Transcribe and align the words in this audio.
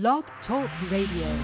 Blog 0.00 0.24
Talk 0.48 0.68
Radio. 0.90 1.38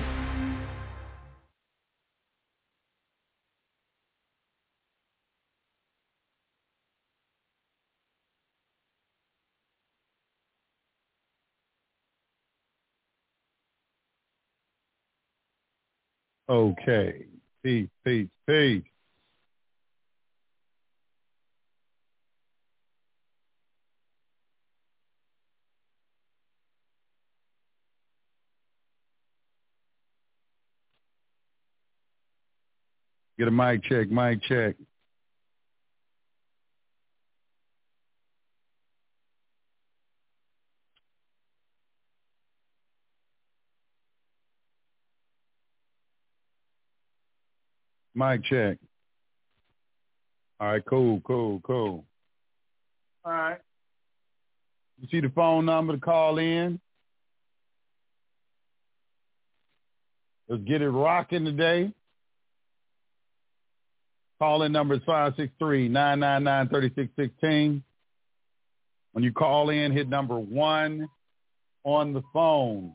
Okay. 16.48 17.26
Peace, 17.62 17.88
peace, 18.04 18.26
peace. 18.48 18.89
Get 33.40 33.48
a 33.48 33.50
mic 33.50 33.82
check, 33.84 34.10
mic 34.10 34.42
check. 34.42 34.76
Mic 48.14 48.44
check. 48.44 48.76
All 50.60 50.72
right, 50.72 50.84
cool, 50.84 51.22
cool, 51.22 51.60
cool. 51.60 52.04
All 53.24 53.32
right. 53.32 53.58
You 55.00 55.08
see 55.10 55.20
the 55.20 55.30
phone 55.30 55.64
number 55.64 55.94
to 55.94 55.98
call 55.98 56.36
in? 56.36 56.78
Let's 60.46 60.62
get 60.64 60.82
it 60.82 60.90
rocking 60.90 61.46
today. 61.46 61.94
Call 64.40 64.62
in 64.62 64.72
number 64.72 64.94
is 64.94 65.02
563-999-3616. 65.02 67.82
When 69.12 69.24
you 69.24 69.32
call 69.32 69.68
in, 69.68 69.92
hit 69.92 70.08
number 70.08 70.38
one 70.38 71.10
on 71.84 72.14
the 72.14 72.22
phone. 72.32 72.94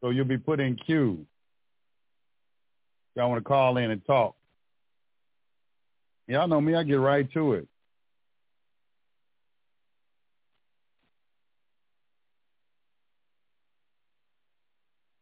So 0.00 0.10
you'll 0.10 0.24
be 0.24 0.38
put 0.38 0.58
in 0.58 0.74
queue. 0.74 1.24
Y'all 3.14 3.30
want 3.30 3.38
to 3.38 3.48
call 3.48 3.76
in 3.76 3.92
and 3.92 4.04
talk. 4.04 4.34
Y'all 6.26 6.48
know 6.48 6.60
me, 6.60 6.74
I 6.74 6.82
get 6.82 6.94
right 6.94 7.32
to 7.34 7.52
it. 7.54 7.68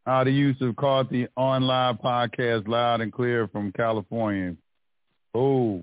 How 0.07 0.25
the 0.25 0.31
use 0.31 0.57
of 0.63 0.75
caught 0.77 1.11
the 1.11 1.29
online 1.37 1.99
podcast 1.99 2.67
loud 2.69 3.03
and 3.03 3.13
clear 3.13 3.49
from 3.49 3.71
California. 3.73 4.57
Oh. 5.35 5.83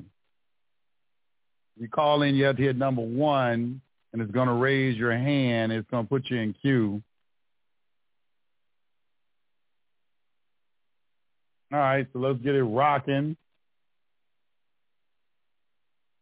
You 1.77 1.89
call 1.89 2.21
in, 2.21 2.35
you 2.35 2.45
have 2.45 2.57
to 2.57 2.63
hit 2.63 2.77
number 2.77 3.01
one, 3.01 3.81
and 4.13 4.21
it's 4.21 4.31
going 4.31 4.47
to 4.47 4.53
raise 4.53 4.97
your 4.97 5.11
hand. 5.11 5.71
It's 5.73 5.89
going 5.91 6.05
to 6.05 6.09
put 6.09 6.29
you 6.29 6.37
in 6.37 6.53
queue. 6.53 7.01
All 11.73 11.79
right, 11.79 12.07
so 12.13 12.19
let's 12.19 12.39
get 12.39 12.55
it 12.55 12.63
rocking. 12.63 13.35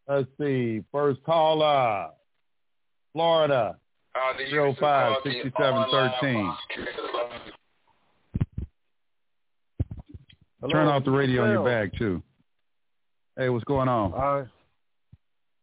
Let's 0.07 0.27
see. 0.39 0.83
First 0.91 1.23
caller, 1.23 2.07
Florida, 3.13 3.77
zero 4.49 4.75
five 4.79 5.17
sixty 5.23 5.51
seven 5.57 5.85
thirteen. 5.91 6.51
Turn 10.71 10.87
off 10.87 11.03
the 11.05 11.11
radio 11.11 11.43
on 11.43 11.51
your 11.51 11.63
bag 11.63 11.91
too. 11.97 12.23
Hey, 13.35 13.49
what's 13.49 13.63
going 13.63 13.89
on? 13.89 14.13
Uh, 14.13 14.45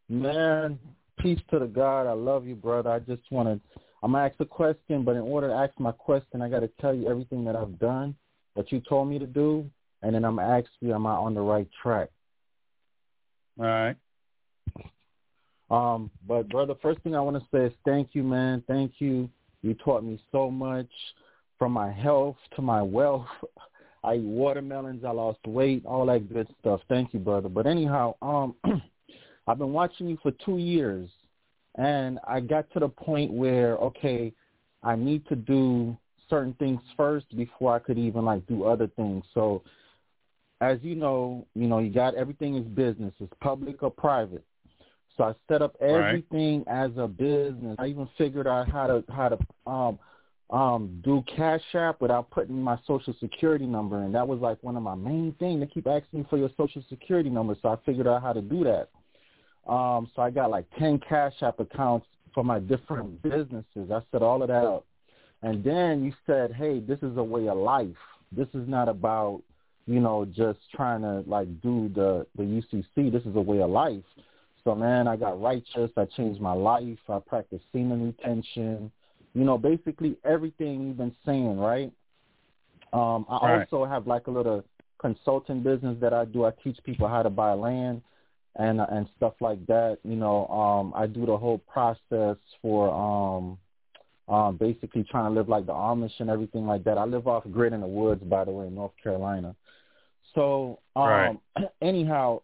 man, 0.09 0.77
peace 1.19 1.39
to 1.51 1.59
the 1.59 1.67
God. 1.67 2.05
I 2.05 2.11
love 2.11 2.45
you, 2.45 2.55
brother. 2.55 2.89
I 2.89 2.99
just 2.99 3.21
want 3.31 3.47
to. 3.47 3.79
I'm 4.03 4.11
gonna 4.11 4.25
ask 4.25 4.35
a 4.39 4.45
question, 4.45 5.05
but 5.05 5.15
in 5.15 5.21
order 5.21 5.47
to 5.47 5.53
ask 5.53 5.79
my 5.79 5.93
question, 5.93 6.41
I 6.41 6.49
got 6.49 6.61
to 6.61 6.69
tell 6.81 6.93
you 6.93 7.09
everything 7.09 7.45
that 7.45 7.55
I've 7.55 7.79
done 7.79 8.15
that 8.57 8.73
you 8.73 8.81
told 8.81 9.07
me 9.07 9.19
to 9.19 9.27
do, 9.27 9.69
and 10.01 10.13
then 10.13 10.25
I'm 10.25 10.35
gonna 10.35 10.57
ask 10.57 10.69
you, 10.81 10.93
am 10.93 11.07
I 11.07 11.13
on 11.13 11.33
the 11.33 11.39
right 11.41 11.67
track? 11.81 12.09
All 13.57 13.65
right. 13.65 13.95
Um, 15.69 16.11
but 16.27 16.49
brother, 16.49 16.73
first 16.81 16.99
thing 17.01 17.15
I 17.15 17.21
want 17.21 17.37
to 17.37 17.47
say 17.53 17.67
is 17.67 17.73
thank 17.85 18.09
you, 18.11 18.23
man. 18.23 18.63
Thank 18.67 18.95
you. 18.99 19.29
You 19.61 19.75
taught 19.75 20.03
me 20.03 20.21
so 20.33 20.51
much 20.51 20.89
from 21.57 21.71
my 21.71 21.89
health 21.89 22.35
to 22.57 22.61
my 22.61 22.81
wealth. 22.81 23.27
I 24.03 24.15
eat 24.15 24.23
watermelons. 24.23 25.03
I 25.05 25.11
lost 25.11 25.39
weight, 25.45 25.85
all 25.85 26.05
that 26.07 26.31
good 26.31 26.47
stuff. 26.59 26.81
Thank 26.89 27.13
you, 27.13 27.19
brother. 27.19 27.49
But 27.49 27.67
anyhow, 27.67 28.15
um, 28.21 28.55
I've 29.47 29.57
been 29.57 29.73
watching 29.73 30.07
you 30.07 30.17
for 30.21 30.31
two 30.45 30.57
years, 30.57 31.09
and 31.75 32.19
I 32.27 32.39
got 32.39 32.71
to 32.73 32.79
the 32.79 32.89
point 32.89 33.31
where 33.31 33.75
okay, 33.77 34.33
I 34.83 34.95
need 34.95 35.27
to 35.27 35.35
do 35.35 35.95
certain 36.29 36.53
things 36.55 36.81
first 36.97 37.35
before 37.35 37.75
I 37.75 37.79
could 37.79 37.97
even 37.97 38.25
like 38.25 38.45
do 38.47 38.63
other 38.63 38.87
things. 38.87 39.23
So, 39.33 39.63
as 40.61 40.79
you 40.81 40.95
know, 40.95 41.45
you 41.53 41.67
know, 41.67 41.79
you 41.79 41.91
got 41.91 42.15
everything 42.15 42.55
is 42.55 42.65
business. 42.65 43.13
It's 43.19 43.33
public 43.41 43.83
or 43.83 43.91
private. 43.91 44.43
So 45.17 45.25
I 45.25 45.33
set 45.47 45.61
up 45.61 45.75
everything 45.81 46.63
right. 46.65 46.85
as 46.85 46.91
a 46.97 47.07
business. 47.07 47.75
I 47.77 47.87
even 47.87 48.07
figured 48.17 48.47
out 48.47 48.69
how 48.69 48.87
to 48.87 49.03
how 49.11 49.29
to 49.29 49.37
um 49.69 49.99
um 50.51 50.99
do 51.03 51.23
Cash 51.33 51.63
App 51.73 52.01
without 52.01 52.29
putting 52.29 52.61
my 52.61 52.77
social 52.85 53.15
security 53.19 53.65
number 53.65 54.03
in. 54.03 54.11
That 54.11 54.27
was 54.27 54.39
like 54.39 54.61
one 54.61 54.75
of 54.75 54.83
my 54.83 54.95
main 54.95 55.33
things. 55.39 55.61
They 55.61 55.67
keep 55.67 55.87
asking 55.87 56.19
me 56.19 56.25
for 56.29 56.37
your 56.37 56.49
social 56.57 56.83
security 56.89 57.29
number, 57.29 57.55
so 57.61 57.69
I 57.69 57.77
figured 57.85 58.07
out 58.07 58.21
how 58.21 58.33
to 58.33 58.41
do 58.41 58.63
that. 58.65 58.89
Um 59.71 60.09
so 60.15 60.21
I 60.21 60.29
got 60.29 60.49
like 60.49 60.65
ten 60.77 60.99
Cash 60.99 61.35
App 61.41 61.59
accounts 61.59 62.05
for 62.33 62.43
my 62.43 62.59
different 62.59 63.21
businesses. 63.21 63.91
I 63.91 64.01
set 64.11 64.21
all 64.21 64.41
of 64.41 64.49
that 64.49 64.65
up. 64.65 64.85
And 65.43 65.63
then 65.63 66.03
you 66.03 66.13
said, 66.25 66.53
Hey, 66.53 66.79
this 66.79 66.99
is 66.99 67.17
a 67.17 67.23
way 67.23 67.47
of 67.47 67.57
life. 67.57 67.95
This 68.31 68.47
is 68.53 68.67
not 68.67 68.87
about, 68.87 69.41
you 69.85 69.99
know, 69.99 70.25
just 70.25 70.59
trying 70.73 71.01
to 71.01 71.23
like 71.27 71.47
do 71.61 71.89
the 71.93 72.25
the 72.35 72.43
UCC. 72.43 73.11
This 73.11 73.23
is 73.23 73.35
a 73.35 73.41
way 73.41 73.61
of 73.61 73.69
life. 73.69 74.03
So 74.63 74.75
man, 74.75 75.07
I 75.07 75.15
got 75.15 75.41
righteous. 75.41 75.91
I 75.97 76.05
changed 76.05 76.39
my 76.39 76.53
life. 76.53 76.99
I 77.09 77.19
practiced 77.19 77.63
semen 77.71 78.05
retention. 78.05 78.91
You 79.33 79.43
know, 79.45 79.57
basically 79.57 80.17
everything 80.25 80.87
you've 80.87 80.97
been 80.97 81.15
saying, 81.25 81.57
right? 81.57 81.91
Um, 82.93 83.25
I 83.29 83.47
right. 83.47 83.67
also 83.71 83.85
have 83.85 84.07
like 84.07 84.27
a 84.27 84.31
little 84.31 84.63
consulting 84.99 85.63
business 85.63 85.97
that 86.01 86.13
I 86.13 86.25
do. 86.25 86.45
I 86.45 86.51
teach 86.63 86.77
people 86.83 87.07
how 87.07 87.23
to 87.23 87.29
buy 87.29 87.53
land 87.53 88.01
and 88.57 88.81
and 88.81 89.07
stuff 89.17 89.33
like 89.39 89.65
that. 89.67 89.99
You 90.03 90.15
know, 90.15 90.47
um, 90.47 90.93
I 90.95 91.07
do 91.07 91.25
the 91.25 91.37
whole 91.37 91.59
process 91.59 92.37
for 92.61 92.93
um, 92.93 93.57
um, 94.33 94.57
basically 94.57 95.03
trying 95.09 95.25
to 95.25 95.37
live 95.37 95.49
like 95.49 95.65
the 95.65 95.73
Amish 95.73 96.19
and 96.19 96.29
everything 96.29 96.67
like 96.67 96.83
that. 96.83 96.97
I 96.97 97.05
live 97.05 97.27
off 97.27 97.43
grid 97.51 97.73
in 97.73 97.81
the 97.81 97.87
woods, 97.87 98.23
by 98.23 98.43
the 98.43 98.51
way, 98.51 98.67
in 98.67 98.75
North 98.75 98.93
Carolina. 99.01 99.55
So 100.35 100.79
um, 100.95 101.39
Right. 101.55 101.69
anyhow, 101.81 102.41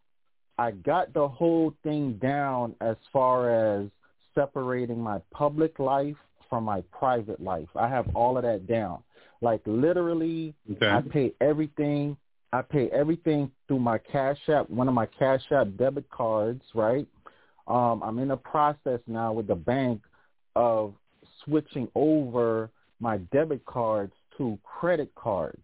I 0.58 0.72
got 0.72 1.14
the 1.14 1.28
whole 1.28 1.74
thing 1.84 2.14
down 2.14 2.76
as 2.82 2.96
far 3.14 3.80
as 3.80 3.90
separating 4.34 5.00
my 5.00 5.20
public 5.32 5.80
life 5.80 6.16
from 6.50 6.64
my 6.64 6.82
private 6.92 7.42
life. 7.42 7.68
I 7.76 7.88
have 7.88 8.16
all 8.16 8.38
of 8.38 8.44
that 8.44 8.68
down. 8.68 9.00
Like 9.42 9.62
literally, 9.66 10.54
Okay. 10.72 10.88
I 10.90 11.02
pay 11.02 11.34
everything. 11.42 12.18
I 12.54 12.62
pay 12.62 12.90
everything 12.90 13.52
through 13.68 13.80
my 13.80 13.98
Cash 13.98 14.40
App, 14.50 14.70
one 14.70 14.88
of 14.88 14.94
my 14.94 15.06
Cash 15.06 15.44
App 15.52 15.68
debit 15.78 16.10
cards, 16.10 16.64
right? 16.74 17.06
Um, 17.68 18.02
I'm 18.02 18.20
in 18.20 18.32
a 18.32 18.38
process 18.38 19.00
now 19.06 19.34
with 19.34 19.48
the 19.48 19.56
bank 19.56 20.02
of 20.56 20.94
switching 21.44 21.88
over 21.94 22.70
my 23.00 23.18
debit 23.34 23.66
cards 23.66 24.14
to 24.38 24.58
credit 24.64 25.14
cards. 25.16 25.62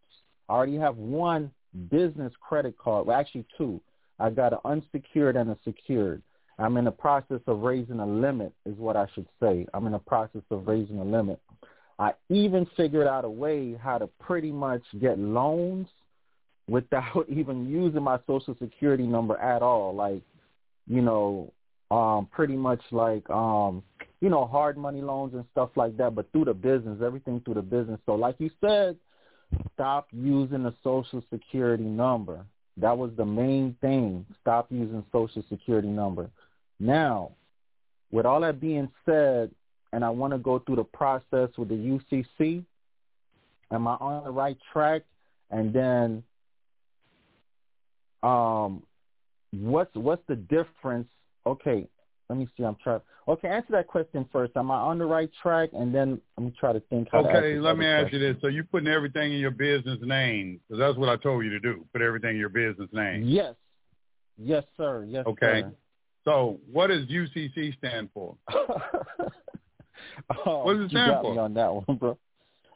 I 0.50 0.54
already 0.54 0.76
have 0.76 0.98
one 0.98 1.52
business 1.90 2.34
credit 2.48 2.78
card, 2.78 3.08
well, 3.08 3.18
actually 3.18 3.46
two. 3.58 3.82
I 4.20 4.30
got 4.30 4.54
an 4.54 4.60
unsecured 4.66 5.36
and 5.36 5.50
a 5.50 5.58
secured. 5.64 6.22
I'm 6.64 6.78
in 6.78 6.86
the 6.86 6.92
process 6.92 7.42
of 7.46 7.60
raising 7.60 8.00
a 8.00 8.06
limit, 8.06 8.54
is 8.66 8.78
what 8.78 8.96
I 8.96 9.06
should 9.14 9.28
say. 9.42 9.68
I'm 9.74 9.86
in 9.86 9.92
the 9.92 10.00
process 10.00 10.44
of 10.50 10.66
raising 10.66 10.98
a 10.98 11.04
limit. 11.04 11.42
I 12.00 12.14
even 12.30 12.66
figured 12.78 13.06
out 13.06 13.26
a 13.26 13.30
way 13.30 13.76
how 13.76 13.98
to 13.98 14.08
pretty 14.08 14.50
much 14.50 14.82
get 15.02 15.20
loans 15.20 15.88
without 16.70 17.26
even 17.30 17.70
using 17.70 18.02
my 18.02 18.18
social 18.26 18.56
security 18.62 19.04
number 19.04 19.36
at 19.38 19.62
all. 19.62 19.94
Like, 19.94 20.22
you 20.88 21.02
know, 21.02 21.52
um, 21.92 22.30
pretty 22.32 22.56
much 22.56 22.82
like, 22.92 23.30
um, 23.30 23.84
you 24.22 24.30
know, 24.30 24.46
hard 24.46 24.78
money 24.78 25.02
loans 25.02 25.34
and 25.34 25.44
stuff 25.52 25.72
like 25.76 25.98
that, 25.98 26.16
but 26.16 26.32
through 26.32 26.46
the 26.46 26.54
business, 26.54 27.02
everything 27.04 27.42
through 27.42 27.56
the 27.56 27.62
business. 27.62 28.00
So 28.06 28.16
like 28.16 28.36
you 28.40 28.50
said, 28.62 28.96
stop 29.74 30.08
using 30.14 30.64
the 30.64 30.74
social 30.82 31.22
security 31.30 31.84
number. 31.84 32.46
That 32.78 32.98
was 32.98 33.12
the 33.18 33.26
main 33.26 33.76
thing. 33.82 34.26
Stop 34.40 34.68
using 34.72 35.04
social 35.12 35.44
security 35.50 35.90
number. 35.90 36.30
Now, 36.84 37.32
with 38.12 38.26
all 38.26 38.42
that 38.42 38.60
being 38.60 38.90
said, 39.06 39.52
and 39.94 40.04
I 40.04 40.10
want 40.10 40.34
to 40.34 40.38
go 40.38 40.60
through 40.60 40.76
the 40.76 40.84
process 40.84 41.50
with 41.58 41.70
the 41.70 41.76
UCC, 41.76 42.66
am 43.72 43.88
I 43.88 43.94
on 43.94 44.26
the 44.26 44.32
right 44.32 44.58
track? 44.74 45.04
And 45.50 45.74
then, 45.74 46.24
um, 48.22 48.84
what's 49.52 49.96
what's 49.96 50.24
the 50.28 50.36
difference? 50.36 51.08
Okay, 51.46 51.88
let 52.28 52.38
me 52.38 52.50
see. 52.58 52.64
I'm 52.64 52.76
trying. 52.84 53.00
Okay, 53.30 53.48
answer 53.48 53.72
that 53.72 53.88
question 53.88 54.28
first. 54.34 54.52
Am 54.58 54.70
I 54.70 54.76
on 54.76 54.98
the 54.98 55.06
right 55.06 55.30
track? 55.42 55.70
And 55.72 55.96
then 55.96 56.20
let 56.38 56.46
me 56.48 56.54
try 56.60 56.74
to 56.74 56.82
think. 56.90 57.08
How 57.14 57.20
okay, 57.26 57.60
let 57.60 57.78
me 57.78 57.86
ask 57.86 58.10
question. 58.10 58.20
you 58.20 58.34
this: 58.34 58.42
So 58.42 58.48
you're 58.48 58.66
putting 58.66 58.90
everything 58.90 59.32
in 59.32 59.40
your 59.40 59.52
business 59.52 60.00
name 60.02 60.60
because 60.68 60.80
that's 60.80 60.98
what 60.98 61.08
I 61.08 61.16
told 61.16 61.46
you 61.46 61.52
to 61.52 61.62
do. 61.62 61.86
Put 61.94 62.02
everything 62.02 62.32
in 62.32 62.38
your 62.38 62.50
business 62.50 62.90
name. 62.92 63.24
Yes, 63.24 63.56
yes, 64.38 64.66
sir. 64.76 65.06
Yes, 65.08 65.26
Okay. 65.26 65.62
sir. 65.62 65.74
So 66.26 66.60
what 66.72 66.88
does 66.88 67.06
UCC 67.08 67.78
stand 67.78 68.10
for? 68.14 68.36
oh, 70.46 70.64
What 70.64 70.74
does 70.74 70.86
it 70.86 70.92
you 70.94 71.00
stand 71.00 71.12
got 71.12 71.22
for? 71.24 71.32
me 71.34 71.38
on 71.40 71.54
that 71.56 71.74
one, 71.74 71.98
bro. 71.98 72.18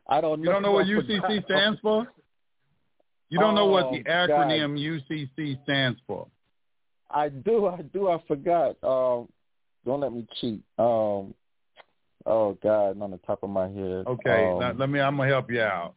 I 0.07 0.21
don't 0.21 0.39
know. 0.41 0.45
You 0.45 0.51
don't 0.51 0.63
know 0.63 0.71
what 0.71 0.85
UCC 0.87 1.43
stands 1.45 1.79
for? 1.81 2.07
You 3.29 3.39
don't 3.39 3.55
know 3.55 3.65
what 3.67 3.91
the 3.91 3.99
Oh, 3.99 4.03
God. 4.27 4.29
acronym 4.29 4.79
UCC 4.79 5.61
stands 5.63 5.99
for? 6.07 6.27
I 7.09 7.29
do, 7.29 7.67
I 7.67 7.81
do, 7.81 8.09
I 8.09 8.21
forgot. 8.27 8.81
Um, 8.83 9.27
don't 9.85 10.01
let 10.01 10.11
me 10.13 10.27
cheat. 10.39 10.61
Um, 10.77 11.33
oh 12.25 12.57
God, 12.61 13.01
on 13.01 13.11
the 13.11 13.17
top 13.25 13.43
of 13.43 13.49
my 13.49 13.67
head. 13.69 14.05
Okay, 14.07 14.51
Um, 14.51 14.59
now, 14.59 14.71
let 14.73 14.89
me. 14.89 14.99
I'm 14.99 15.15
gonna 15.17 15.29
help 15.29 15.49
you 15.49 15.61
out. 15.61 15.95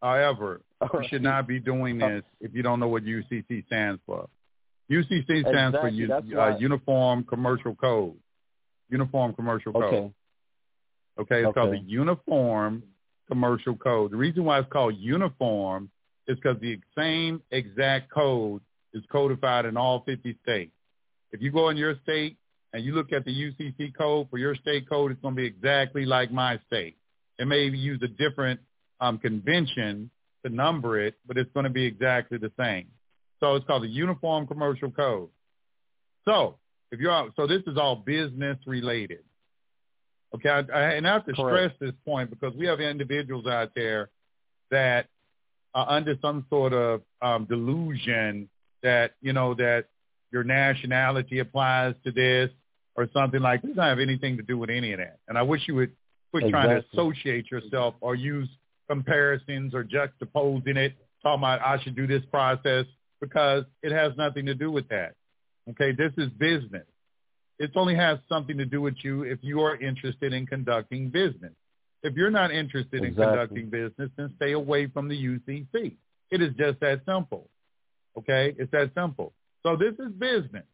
However, 0.00 0.60
you 0.94 1.04
should 1.08 1.22
not 1.22 1.46
be 1.48 1.58
doing 1.58 1.98
this 1.98 2.22
if 2.40 2.54
you 2.54 2.62
don't 2.62 2.78
know 2.80 2.88
what 2.88 3.04
UCC 3.04 3.66
stands 3.66 4.00
for. 4.06 4.28
UCC 4.92 5.40
stands 5.48 5.76
for 5.76 5.88
U- 5.88 6.12
uh, 6.38 6.56
Uniform 6.58 7.24
Commercial 7.24 7.74
Code. 7.74 8.14
Uniform 8.90 9.32
Commercial 9.34 9.72
Code. 9.72 9.84
Okay. 9.84 10.12
Okay, 11.18 11.44
it's 11.44 11.54
called 11.54 11.72
the 11.72 11.78
Uniform 11.86 12.82
Commercial 13.28 13.76
Code. 13.76 14.12
The 14.12 14.16
reason 14.16 14.44
why 14.44 14.58
it's 14.58 14.68
called 14.72 14.96
uniform 14.98 15.90
is 16.26 16.36
because 16.36 16.60
the 16.60 16.78
same 16.96 17.42
exact 17.50 18.10
code 18.10 18.62
is 18.94 19.02
codified 19.10 19.66
in 19.66 19.76
all 19.76 20.02
50 20.06 20.38
states. 20.42 20.72
If 21.32 21.40
you 21.42 21.50
go 21.50 21.68
in 21.70 21.76
your 21.76 21.94
state 22.02 22.36
and 22.72 22.84
you 22.84 22.94
look 22.94 23.12
at 23.12 23.24
the 23.24 23.30
UCC 23.30 23.94
code 23.96 24.28
for 24.30 24.38
your 24.38 24.54
state 24.54 24.88
code, 24.88 25.12
it's 25.12 25.20
going 25.20 25.34
to 25.34 25.40
be 25.40 25.46
exactly 25.46 26.04
like 26.04 26.30
my 26.30 26.58
state. 26.66 26.96
It 27.38 27.46
may 27.46 27.64
use 27.64 28.00
a 28.02 28.08
different 28.08 28.60
um, 29.00 29.18
convention 29.18 30.10
to 30.44 30.50
number 30.50 31.00
it, 31.00 31.14
but 31.26 31.36
it's 31.36 31.50
going 31.52 31.64
to 31.64 31.70
be 31.70 31.84
exactly 31.84 32.38
the 32.38 32.52
same. 32.58 32.86
So 33.42 33.56
it's 33.56 33.66
called 33.66 33.82
the 33.82 33.88
Uniform 33.88 34.46
Commercial 34.46 34.90
Code. 34.90 35.28
So 36.24 36.58
if 36.92 37.00
you're 37.00 37.10
out, 37.10 37.32
so 37.34 37.48
this 37.48 37.62
is 37.66 37.76
all 37.76 37.96
business 37.96 38.56
related. 38.66 39.24
Okay, 40.32 40.48
I, 40.48 40.60
I, 40.60 40.80
and 40.92 41.06
I 41.06 41.14
have 41.14 41.26
to 41.26 41.32
Correct. 41.32 41.74
stress 41.74 41.90
this 41.90 41.98
point 42.06 42.30
because 42.30 42.54
we 42.54 42.66
have 42.66 42.80
individuals 42.80 43.46
out 43.46 43.72
there 43.74 44.10
that 44.70 45.08
are 45.74 45.90
under 45.90 46.16
some 46.22 46.46
sort 46.50 46.72
of 46.72 47.02
um, 47.20 47.46
delusion 47.46 48.48
that 48.84 49.14
you 49.20 49.32
know 49.32 49.54
that 49.54 49.86
your 50.30 50.44
nationality 50.44 51.40
applies 51.40 51.94
to 52.04 52.12
this 52.12 52.48
or 52.94 53.08
something 53.12 53.40
like. 53.40 53.62
This 53.62 53.70
doesn't 53.70 53.82
have 53.82 53.98
anything 53.98 54.36
to 54.36 54.44
do 54.44 54.56
with 54.56 54.70
any 54.70 54.92
of 54.92 55.00
that. 55.00 55.18
And 55.26 55.36
I 55.36 55.42
wish 55.42 55.62
you 55.66 55.74
would 55.74 55.90
quit 56.30 56.48
trying 56.48 56.80
to 56.80 56.84
associate 56.92 57.50
yourself 57.50 57.96
or 58.00 58.14
use 58.14 58.48
comparisons 58.88 59.74
or 59.74 59.82
juxtaposing 59.82 60.76
it, 60.76 60.94
talking 61.24 61.40
about 61.40 61.60
I 61.60 61.82
should 61.82 61.96
do 61.96 62.06
this 62.06 62.22
process 62.30 62.86
because 63.22 63.62
it 63.84 63.92
has 63.92 64.12
nothing 64.18 64.46
to 64.46 64.54
do 64.54 64.70
with 64.70 64.88
that. 64.88 65.14
Okay, 65.70 65.92
this 65.92 66.12
is 66.18 66.28
business. 66.30 66.84
It 67.60 67.70
only 67.76 67.94
has 67.94 68.18
something 68.28 68.58
to 68.58 68.66
do 68.66 68.80
with 68.80 68.96
you 69.02 69.22
if 69.22 69.38
you 69.42 69.60
are 69.60 69.76
interested 69.76 70.32
in 70.32 70.44
conducting 70.44 71.08
business. 71.08 71.52
If 72.02 72.16
you're 72.16 72.30
not 72.30 72.50
interested 72.50 73.04
in 73.04 73.14
conducting 73.14 73.70
business, 73.70 74.10
then 74.16 74.32
stay 74.36 74.52
away 74.52 74.88
from 74.88 75.08
the 75.08 75.14
UCC. 75.14 75.94
It 76.32 76.42
is 76.42 76.52
just 76.58 76.80
that 76.80 77.02
simple. 77.06 77.48
Okay, 78.18 78.56
it's 78.58 78.72
that 78.72 78.90
simple. 78.96 79.32
So 79.62 79.76
this 79.76 79.94
is 80.04 80.12
business. 80.12 80.64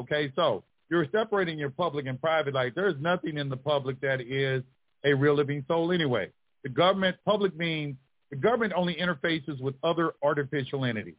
Okay, 0.00 0.32
so 0.36 0.62
you're 0.88 1.06
separating 1.10 1.58
your 1.58 1.70
public 1.70 2.06
and 2.06 2.20
private 2.20 2.54
life. 2.54 2.74
There's 2.76 2.94
nothing 3.00 3.38
in 3.38 3.48
the 3.48 3.56
public 3.56 4.00
that 4.02 4.20
is 4.20 4.62
a 5.04 5.14
real 5.14 5.34
living 5.34 5.64
soul 5.66 5.90
anyway. 5.90 6.30
The 6.62 6.68
government, 6.68 7.16
public 7.24 7.56
means 7.56 7.96
the 8.30 8.36
government 8.36 8.74
only 8.76 8.94
interfaces 8.94 9.60
with 9.60 9.74
other 9.82 10.12
artificial 10.22 10.84
entities, 10.84 11.16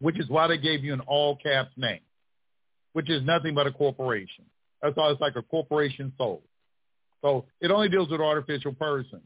which 0.00 0.18
is 0.18 0.28
why 0.28 0.46
they 0.46 0.58
gave 0.58 0.84
you 0.84 0.92
an 0.92 1.00
all 1.00 1.36
caps 1.36 1.72
name, 1.76 2.00
which 2.92 3.10
is 3.10 3.22
nothing 3.22 3.54
but 3.54 3.66
a 3.66 3.72
corporation. 3.72 4.44
That's 4.82 4.96
all. 4.98 5.10
It's 5.10 5.20
like 5.20 5.36
a 5.36 5.42
corporation 5.42 6.12
soul. 6.18 6.42
So 7.22 7.46
it 7.60 7.70
only 7.70 7.88
deals 7.88 8.10
with 8.10 8.20
artificial 8.20 8.74
persons. 8.74 9.22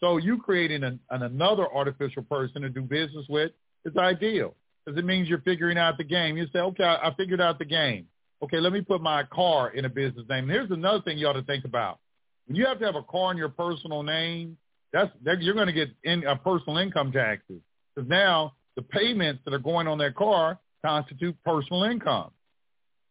So 0.00 0.16
you 0.16 0.38
creating 0.38 0.82
an, 0.82 0.98
an 1.10 1.22
another 1.22 1.66
artificial 1.72 2.22
person 2.22 2.62
to 2.62 2.70
do 2.70 2.80
business 2.82 3.26
with 3.28 3.52
is 3.84 3.96
ideal 3.96 4.54
because 4.84 4.98
it 4.98 5.04
means 5.04 5.28
you're 5.28 5.42
figuring 5.42 5.78
out 5.78 5.98
the 5.98 6.04
game. 6.04 6.36
You 6.36 6.46
say, 6.52 6.60
okay, 6.60 6.84
I, 6.84 7.08
I 7.08 7.14
figured 7.14 7.40
out 7.40 7.58
the 7.58 7.64
game. 7.64 8.06
Okay, 8.42 8.58
let 8.58 8.72
me 8.72 8.80
put 8.80 9.00
my 9.00 9.22
car 9.24 9.70
in 9.70 9.84
a 9.84 9.88
business 9.88 10.24
name. 10.28 10.48
Here's 10.48 10.70
another 10.70 11.02
thing 11.02 11.18
you 11.18 11.28
ought 11.28 11.34
to 11.34 11.44
think 11.44 11.64
about. 11.64 12.00
When 12.46 12.56
you 12.56 12.66
have 12.66 12.80
to 12.80 12.84
have 12.84 12.96
a 12.96 13.02
car 13.02 13.30
in 13.30 13.36
your 13.36 13.50
personal 13.50 14.02
name, 14.02 14.56
that's 14.92 15.10
that, 15.22 15.40
you're 15.40 15.54
going 15.54 15.68
to 15.68 15.72
get 15.72 15.90
in, 16.02 16.26
uh, 16.26 16.34
personal 16.36 16.78
income 16.78 17.12
taxes 17.12 17.60
because 17.94 18.08
now 18.08 18.54
the 18.76 18.82
payments 18.82 19.42
that 19.44 19.54
are 19.54 19.58
going 19.58 19.86
on 19.86 19.98
that 19.98 20.14
car 20.14 20.58
constitute 20.84 21.36
personal 21.44 21.84
income. 21.84 22.30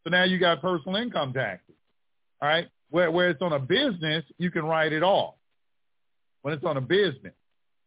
So 0.04 0.10
now 0.10 0.24
you 0.24 0.40
got 0.40 0.62
personal 0.62 0.98
income 0.98 1.34
taxes. 1.34 1.76
All 2.42 2.50
right, 2.50 2.68
where 2.90 3.12
where 3.12 3.30
it's 3.30 3.42
on 3.42 3.54
a 3.54 3.60
business, 3.60 4.24
you 4.38 4.50
can 4.52 4.66
write 4.66 4.94
it 4.94 5.04
off. 5.04 5.36
When 6.42 6.54
it's 6.54 6.66
on 6.66 6.78
a 6.78 6.82
business, 6.82 7.34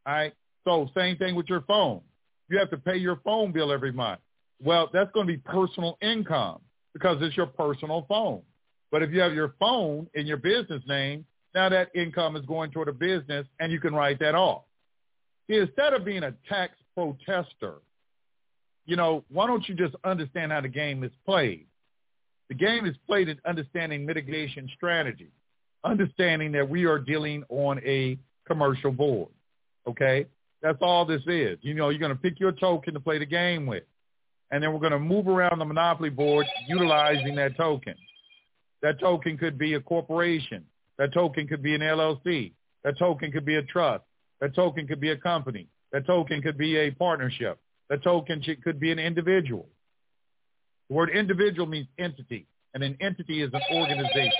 all 0.07 0.15
right. 0.15 0.33
So 0.65 0.89
same 0.97 1.17
thing 1.17 1.35
with 1.35 1.49
your 1.49 1.63
phone. 1.63 2.01
You 2.49 2.59
have 2.59 2.71
to 2.71 2.79
pay 2.79 2.97
your 2.97 3.17
phone 3.25 3.53
bill 3.53 3.73
every 3.73 3.93
month. 3.93 4.21
Well, 4.63 4.89
that's 4.93 5.11
going 5.13 5.27
to 5.27 5.33
be 5.33 5.39
personal 5.39 5.99
income 6.01 6.61
because 6.93 7.19
it's 7.21 7.37
your 7.37 7.47
personal 7.47 8.07
phone. 8.09 8.43
But 8.91 9.03
if 9.03 9.11
you 9.11 9.21
have 9.21 9.35
your 9.35 9.55
phone 9.59 10.07
in 10.15 10.27
your 10.27 10.37
business 10.37 10.83
name, 10.87 11.27
now 11.55 11.69
that 11.69 11.91
income 11.95 12.37
is 12.37 12.47
going 12.47 12.71
toward 12.71 12.89
a 12.89 12.93
business 12.93 13.47
and 13.61 13.73
you 13.73 13.81
can 13.81 13.95
write 13.95 14.21
that 14.21 14.35
off. 14.35 14.63
See, 15.49 15.57
instead 15.57 15.93
of 15.93 16.05
being 16.05 16.23
a 16.23 16.33
tax 16.49 16.75
protester, 16.95 17.75
you 18.87 18.97
know, 18.97 19.25
why 19.31 19.47
don't 19.47 19.67
you 19.69 19.75
just 19.75 19.95
understand 20.05 20.53
how 20.53 20.61
the 20.61 20.69
game 20.69 21.05
is 21.05 21.13
played? 21.25 21.67
The 22.49 22.55
game 22.55 22.85
is 22.87 22.95
played 23.07 23.29
in 23.29 23.39
understanding 23.47 24.05
mitigation 24.05 24.69
strategy, 24.77 25.31
understanding 25.83 26.53
that 26.53 26.69
we 26.69 26.85
are 26.85 26.99
dealing 26.99 27.45
on 27.49 27.81
a 27.85 28.19
commercial 28.47 28.93
board. 28.93 29.31
Okay? 29.87 30.27
That's 30.63 30.79
all 30.81 31.05
this 31.07 31.23
is. 31.27 31.59
You 31.63 31.75
know, 31.75 31.89
you're 31.89 31.99
going 31.99 32.15
to 32.15 32.21
pick 32.21 32.39
your 32.39 32.53
token 32.53 32.95
to 32.95 33.01
play 33.01 33.19
the 33.19 33.27
game 33.27 33.67
with. 33.67 33.85
And 34.51 34.63
then 34.63 34.73
we're 34.73 34.81
going 34.81 34.93
to 34.93 34.99
move 34.99 35.27
around 35.27 35.59
the 35.59 35.65
monopoly 35.65 36.11
board 36.11 36.47
utilizing 36.69 37.35
that 37.37 37.57
token. 37.57 37.95
That 38.83 39.01
token 39.01 39.39
could 39.39 39.59
be 39.59 39.75
a 39.75 39.81
corporation. 39.81 40.65
That 40.99 41.13
token 41.13 41.49
could 41.49 41.63
be 41.63 41.75
an 41.75 41.81
LLC. 41.81 42.53
That 42.85 42.99
token 42.99 43.33
could 43.33 43.47
be 43.47 43.57
a 43.57 43.63
trust. 43.63 44.05
That 44.41 44.55
token 44.55 44.87
could 44.87 45.01
be 45.01 45.11
a 45.11 45.17
company. 45.17 45.69
That 45.95 46.09
token 46.09 46.43
could 46.43 46.59
be 46.59 46.77
a 46.77 46.91
partnership. 46.91 47.57
That 47.89 48.03
token 48.03 48.43
could 48.65 48.81
be 48.81 48.91
an 48.91 48.99
individual. 48.99 49.69
The 50.89 50.97
word 50.97 51.11
individual 51.11 51.69
means 51.69 51.87
entity, 52.01 52.49
and 52.75 52.83
an 52.83 52.97
entity 53.01 53.43
is 53.43 53.51
an 53.53 53.61
organization. 53.73 54.33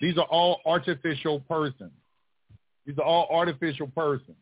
These 0.00 0.18
are 0.18 0.24
all 0.24 0.60
artificial 0.66 1.38
persons. 1.38 1.92
These 2.84 2.98
are 2.98 3.04
all 3.04 3.28
artificial 3.30 3.86
persons. 3.86 4.38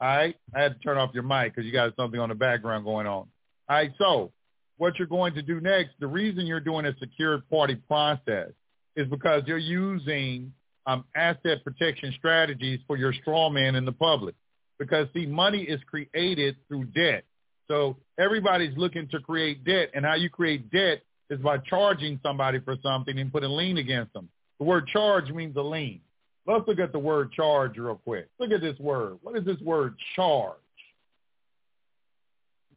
All 0.00 0.08
right? 0.08 0.34
I 0.52 0.62
had 0.62 0.72
to 0.74 0.78
turn 0.80 0.98
off 0.98 1.10
your 1.14 1.22
mic 1.22 1.54
because 1.54 1.64
you 1.64 1.70
got 1.70 1.94
something 1.94 2.18
on 2.18 2.28
the 2.28 2.34
background 2.34 2.84
going 2.84 3.06
on. 3.06 3.28
All 3.68 3.76
right, 3.76 3.92
so 3.96 4.32
what 4.78 4.98
you're 4.98 5.06
going 5.06 5.34
to 5.34 5.42
do 5.42 5.60
next, 5.60 5.90
the 6.00 6.08
reason 6.08 6.44
you're 6.44 6.58
doing 6.58 6.86
a 6.86 6.94
secured 6.98 7.48
party 7.48 7.76
process 7.76 8.50
is 8.96 9.06
because 9.06 9.44
you're 9.46 9.58
using 9.58 10.52
um, 10.86 11.04
asset 11.14 11.62
protection 11.62 12.12
strategies 12.18 12.80
for 12.88 12.96
your 12.96 13.12
straw 13.12 13.48
man 13.48 13.76
in 13.76 13.84
the 13.84 13.92
public. 13.92 14.34
Because, 14.78 15.06
see, 15.14 15.26
money 15.26 15.62
is 15.62 15.80
created 15.88 16.56
through 16.68 16.86
debt. 16.86 17.24
So 17.68 17.96
everybody's 18.18 18.76
looking 18.76 19.08
to 19.08 19.20
create 19.20 19.64
debt, 19.64 19.90
and 19.94 20.04
how 20.04 20.14
you 20.14 20.28
create 20.28 20.70
debt 20.70 21.02
is 21.30 21.40
by 21.40 21.58
charging 21.58 22.20
somebody 22.22 22.60
for 22.60 22.76
something 22.82 23.18
and 23.18 23.32
put 23.32 23.42
a 23.42 23.48
lien 23.48 23.78
against 23.78 24.12
them. 24.12 24.28
The 24.58 24.64
word 24.64 24.86
charge 24.88 25.30
means 25.30 25.56
a 25.56 25.62
lien. 25.62 26.00
Let's 26.46 26.68
look 26.68 26.78
at 26.78 26.92
the 26.92 26.98
word 26.98 27.32
charge 27.32 27.78
real 27.78 27.96
quick. 28.04 28.28
Look 28.38 28.50
at 28.50 28.60
this 28.60 28.78
word. 28.78 29.18
What 29.22 29.36
is 29.36 29.44
this 29.44 29.58
word 29.60 29.94
charge? 30.14 30.56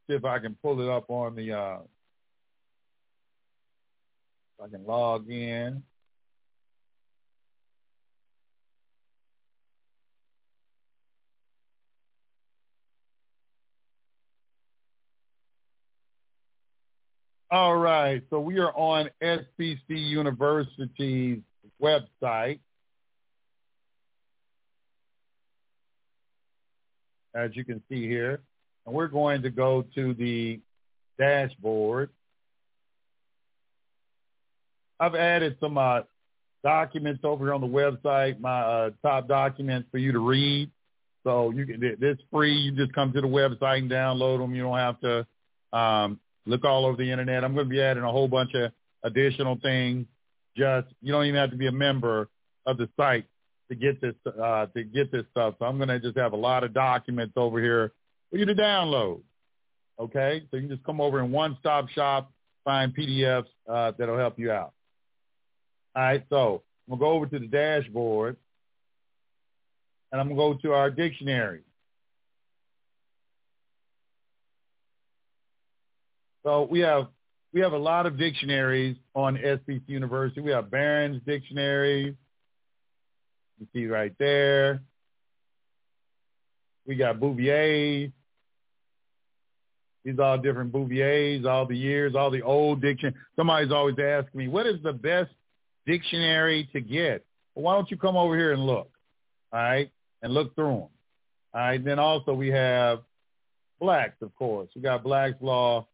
See 0.08 0.16
if 0.16 0.24
I 0.24 0.40
can 0.40 0.56
pull 0.62 0.80
it 0.80 0.90
up 0.90 1.10
on 1.10 1.36
the, 1.36 1.52
uh, 1.52 1.80
I 4.64 4.68
can 4.70 4.86
log 4.86 5.30
in. 5.30 5.84
All 17.50 17.78
right. 17.78 18.22
So 18.30 18.40
we 18.40 18.60
are 18.60 18.72
on 18.76 19.10
SBC 19.22 19.80
University's 19.88 21.40
website. 21.82 22.60
as 27.38 27.56
you 27.56 27.64
can 27.64 27.82
see 27.90 28.08
here. 28.08 28.42
And 28.86 28.96
we're 28.96 29.08
going 29.08 29.42
to 29.44 29.50
go 29.50 29.86
to 29.96 30.14
the 30.14 30.60
dashboard. 31.20 32.10
I've 35.00 35.16
added 35.16 35.58
some 35.60 35.78
uh, 35.78 36.02
documents 36.64 37.22
over 37.24 37.46
here 37.46 37.54
on 37.54 37.62
the 37.62 37.68
website, 37.68 38.40
my 38.40 38.62
uh, 38.62 38.90
top 39.04 39.28
documents 39.28 39.88
for 39.92 40.00
you 40.00 40.12
to 40.12 40.20
read. 40.20 40.72
So 41.24 41.52
you 41.52 41.66
can, 41.66 41.80
it's 41.82 42.22
free. 42.32 42.56
You 42.56 42.72
just 42.72 42.94
come 42.94 43.14
to 43.14 43.22
the 43.22 43.28
website 43.28 43.80
and 43.80 43.92
download 43.92 44.40
them. 44.40 44.56
You 44.56 44.64
don't 44.64 44.78
have 44.78 45.00
to 45.02 45.78
um, 45.78 46.20
look 46.48 46.64
all 46.64 46.86
over 46.86 46.98
the 46.98 47.12
internet. 47.12 47.44
I'm 47.44 47.54
going 47.54 47.66
to 47.66 47.70
be 47.70 47.82
adding 47.82 48.04
a 48.04 48.12
whole 48.12 48.28
bunch 48.28 48.54
of 48.56 48.72
additional 49.04 49.58
things. 49.62 50.08
Just 50.56 50.88
you 51.02 51.12
don't 51.12 51.26
even 51.26 51.40
have 51.40 51.52
to 51.52 51.58
be 51.58 51.68
a 51.68 51.72
member 51.72 52.30
of 52.66 52.78
the 52.78 52.90
site 52.98 53.26
to 53.70 53.76
get 53.76 54.02
this 54.02 54.16
uh, 54.26 54.66
to 54.68 54.84
get 54.84 55.12
this 55.12 55.26
stuff. 55.32 55.56
So 55.60 55.66
I'm 55.66 55.78
going 55.78 55.90
to 55.90 56.00
just 56.00 56.18
have 56.18 56.34
a 56.34 56.38
lot 56.38 56.64
of 56.64 56.74
documents 56.74 57.34
over 57.36 57.62
here 57.62 57.92
for 58.32 58.38
you 58.38 58.46
to 58.46 58.56
download. 58.56 59.22
Okay, 60.00 60.44
so 60.50 60.58
you 60.58 60.68
can 60.68 60.70
just 60.70 60.86
come 60.86 61.02
over 61.02 61.20
in 61.20 61.32
one 61.32 61.58
stop 61.60 61.90
shop, 61.90 62.32
find 62.64 62.96
PDFs 62.96 63.48
uh, 63.68 63.92
that'll 63.98 64.18
help 64.18 64.38
you 64.38 64.52
out. 64.52 64.74
All 65.96 66.04
right, 66.04 66.24
so 66.30 66.62
I'm 66.88 66.98
gonna 66.98 67.00
go 67.00 67.16
over 67.16 67.26
to 67.26 67.40
the 67.40 67.48
dashboard, 67.48 68.38
and 70.12 70.22
I'm 70.22 70.28
gonna 70.28 70.40
go 70.40 70.54
to 70.62 70.74
our 70.74 70.92
dictionary. 70.92 71.62
So 76.48 76.66
we 76.72 76.80
have 76.80 77.08
we 77.54 77.60
have 77.60 77.74
a 77.74 77.78
lot 77.78 78.06
of 78.06 78.18
dictionaries 78.18 78.96
on 79.14 79.36
SBC 79.36 79.82
University. 79.88 80.40
We 80.40 80.52
have 80.52 80.72
Barron's 80.72 81.22
Dictionary. 81.26 82.16
You 83.60 83.68
see 83.74 83.86
right 83.88 84.14
there. 84.18 84.82
We 86.86 86.96
got 86.96 87.20
Bouvier. 87.20 88.14
These 90.06 90.20
all 90.20 90.38
different 90.38 90.72
Bouviers, 90.72 91.46
all 91.46 91.66
the 91.66 91.76
years, 91.76 92.16
all 92.16 92.32
the 92.32 92.44
old 92.44 92.82
dictionary. 92.82 93.18
Somebody's 93.36 93.74
always 93.74 93.98
asking 94.00 94.38
me, 94.38 94.48
what 94.48 94.66
is 94.66 94.82
the 94.82 94.94
best 94.94 95.32
dictionary 95.86 96.70
to 96.72 96.80
get? 96.80 97.26
Well, 97.56 97.66
why 97.66 97.74
don't 97.74 97.92
you 97.92 97.98
come 97.98 98.16
over 98.16 98.38
here 98.38 98.54
and 98.54 98.66
look, 98.66 98.90
all 99.52 99.60
right, 99.60 99.92
and 100.22 100.34
look 100.34 100.56
through 100.56 100.68
them. 100.68 100.78
All 100.78 100.90
right, 101.54 101.84
then 101.84 102.00
also 102.00 102.34
we 102.34 102.48
have 102.52 103.00
Black's, 103.82 104.22
of 104.22 104.34
course. 104.34 104.70
We 104.78 104.82
got 104.82 105.04
Black's 105.04 105.42
Law, 105.42 105.88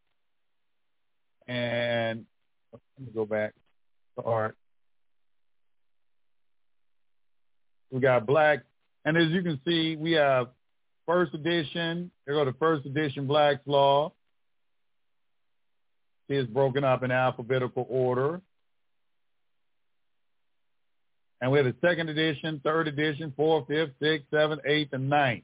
and 1.48 2.26
let 2.72 2.82
me 3.00 3.12
go 3.14 3.26
back 3.26 3.54
to 4.18 4.24
art. 4.24 4.56
We 7.92 8.00
got 8.00 8.26
Black, 8.26 8.60
and 9.06 9.18
as 9.18 9.30
you 9.30 9.44
can 9.44 9.60
see, 9.66 9.96
we 9.96 10.14
have 10.14 10.48
first 11.06 11.34
edition. 11.34 12.12
They 12.26 12.34
go 12.34 12.46
to 12.46 12.54
first 12.54 12.86
edition 12.86 13.28
Black's 13.28 13.62
Law. 13.66 14.14
It's 16.30 16.50
broken 16.50 16.84
up 16.84 17.04
in 17.04 17.12
alphabetical 17.12 17.86
order. 17.90 18.42
And 21.42 21.52
we 21.52 21.60
have 21.60 21.66
the 21.66 21.76
second 21.86 22.10
edition, 22.10 22.62
third 22.64 22.88
edition, 22.88 23.34
fourth, 23.36 23.68
fifth, 23.68 23.92
sixth, 24.02 24.28
seventh, 24.32 24.62
eighth, 24.66 24.94
and 24.94 25.10
ninth. 25.10 25.44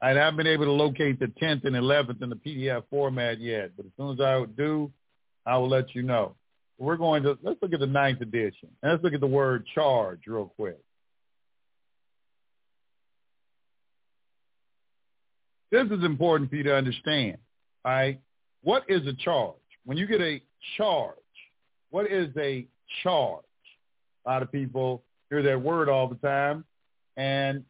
I 0.00 0.10
haven't 0.10 0.36
been 0.36 0.46
able 0.46 0.66
to 0.66 0.72
locate 0.72 1.18
the 1.18 1.26
10th 1.26 1.64
and 1.64 1.76
11th 1.76 2.22
in 2.22 2.30
the 2.30 2.36
PDF 2.36 2.84
format 2.90 3.40
yet, 3.40 3.72
but 3.76 3.86
as 3.86 3.92
soon 3.96 4.12
as 4.12 4.20
I 4.20 4.44
do, 4.56 4.90
I 5.46 5.58
will 5.58 5.68
let 5.68 5.94
you 5.94 6.02
know. 6.02 6.34
We're 6.78 6.96
going 6.96 7.22
to, 7.24 7.38
let's 7.42 7.60
look 7.62 7.72
at 7.72 7.80
the 7.80 7.86
ninth 7.86 8.20
edition. 8.20 8.68
And 8.82 8.92
let's 8.92 9.04
look 9.04 9.14
at 9.14 9.20
the 9.20 9.26
word 9.26 9.66
charge 9.74 10.20
real 10.26 10.52
quick. 10.56 10.78
This 15.70 15.86
is 15.86 16.04
important 16.04 16.50
for 16.50 16.56
you 16.56 16.64
to 16.64 16.74
understand. 16.74 17.38
All 17.84 17.92
right. 17.92 18.20
What 18.62 18.84
is 18.88 19.06
a 19.06 19.14
charge? 19.14 19.54
When 19.84 19.96
you 19.96 20.06
get 20.06 20.20
a 20.20 20.42
charge, 20.76 21.16
what 21.90 22.10
is 22.10 22.28
a 22.36 22.66
charge? 23.02 23.42
A 24.24 24.30
lot 24.30 24.42
of 24.42 24.52
people 24.52 25.02
hear 25.30 25.42
that 25.42 25.60
word 25.60 25.88
all 25.88 26.08
the 26.08 26.16
time 26.16 26.64
and 27.16 27.64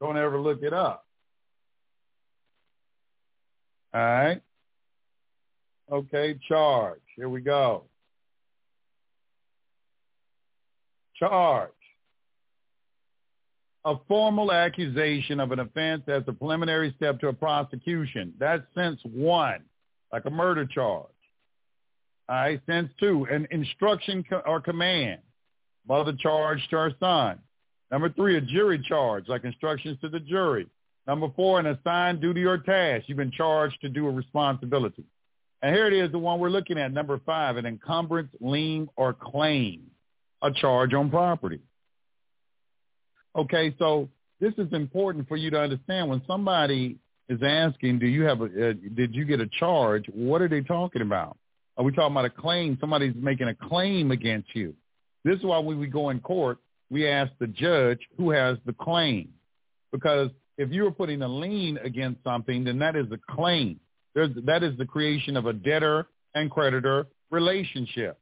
don't 0.00 0.18
ever 0.18 0.40
look 0.40 0.62
it 0.62 0.72
up. 0.72 1.06
All 3.94 4.00
right. 4.00 4.42
Okay, 5.94 6.38
charge. 6.48 7.00
Here 7.16 7.28
we 7.28 7.40
go. 7.40 7.84
Charge 11.18 11.70
a 13.84 13.96
formal 14.08 14.50
accusation 14.50 15.40
of 15.40 15.52
an 15.52 15.60
offense 15.60 16.02
as 16.08 16.22
a 16.26 16.32
preliminary 16.32 16.94
step 16.96 17.20
to 17.20 17.28
a 17.28 17.32
prosecution. 17.32 18.32
That's 18.38 18.62
sense 18.74 19.00
one, 19.04 19.60
like 20.12 20.24
a 20.24 20.30
murder 20.30 20.64
charge. 20.64 21.06
All 22.28 22.36
right, 22.36 22.60
sense 22.66 22.88
two, 22.98 23.26
an 23.30 23.46
instruction 23.50 24.24
or 24.46 24.60
command. 24.60 25.20
Mother 25.86 26.14
charged 26.18 26.70
to 26.70 26.76
her 26.76 26.92
son. 26.98 27.38
Number 27.90 28.08
three, 28.08 28.38
a 28.38 28.40
jury 28.40 28.82
charge, 28.88 29.28
like 29.28 29.44
instructions 29.44 29.98
to 30.00 30.08
the 30.08 30.20
jury. 30.20 30.66
Number 31.06 31.28
four, 31.36 31.60
an 31.60 31.66
assigned 31.66 32.22
duty 32.22 32.44
or 32.44 32.56
task. 32.56 33.04
You've 33.06 33.18
been 33.18 33.30
charged 33.30 33.78
to 33.82 33.90
do 33.90 34.08
a 34.08 34.10
responsibility. 34.10 35.04
And 35.64 35.74
here 35.74 35.86
it 35.86 35.94
is, 35.94 36.12
the 36.12 36.18
one 36.18 36.40
we're 36.40 36.50
looking 36.50 36.76
at, 36.76 36.92
number 36.92 37.18
five, 37.24 37.56
an 37.56 37.64
encumbrance, 37.64 38.28
lien, 38.38 38.86
or 38.96 39.14
claim, 39.14 39.90
a 40.42 40.50
charge 40.52 40.92
on 40.92 41.08
property. 41.08 41.60
Okay, 43.34 43.74
so 43.78 44.10
this 44.40 44.52
is 44.58 44.70
important 44.74 45.26
for 45.26 45.38
you 45.38 45.48
to 45.48 45.58
understand. 45.58 46.10
When 46.10 46.20
somebody 46.26 46.98
is 47.30 47.40
asking, 47.42 47.98
do 47.98 48.06
you 48.06 48.24
have 48.24 48.42
a, 48.42 48.44
uh, 48.44 48.72
did 48.94 49.14
you 49.14 49.24
get 49.24 49.40
a 49.40 49.48
charge? 49.58 50.04
What 50.12 50.42
are 50.42 50.48
they 50.48 50.60
talking 50.60 51.00
about? 51.00 51.38
Are 51.78 51.84
we 51.84 51.92
talking 51.92 52.12
about 52.12 52.26
a 52.26 52.30
claim? 52.30 52.76
Somebody's 52.78 53.14
making 53.16 53.48
a 53.48 53.54
claim 53.54 54.10
against 54.10 54.54
you. 54.54 54.74
This 55.24 55.38
is 55.38 55.44
why 55.44 55.60
when 55.60 55.80
we 55.80 55.86
go 55.86 56.10
in 56.10 56.20
court, 56.20 56.58
we 56.90 57.08
ask 57.08 57.32
the 57.38 57.46
judge 57.46 58.00
who 58.18 58.32
has 58.32 58.58
the 58.66 58.74
claim. 58.74 59.30
Because 59.92 60.28
if 60.58 60.70
you 60.70 60.86
are 60.86 60.92
putting 60.92 61.22
a 61.22 61.28
lien 61.28 61.78
against 61.78 62.22
something, 62.22 62.64
then 62.64 62.78
that 62.80 62.96
is 62.96 63.06
a 63.12 63.34
claim. 63.34 63.80
There's, 64.14 64.30
that 64.44 64.62
is 64.62 64.76
the 64.78 64.86
creation 64.86 65.36
of 65.36 65.46
a 65.46 65.52
debtor 65.52 66.06
and 66.34 66.50
creditor 66.50 67.06
relationship. 67.30 68.18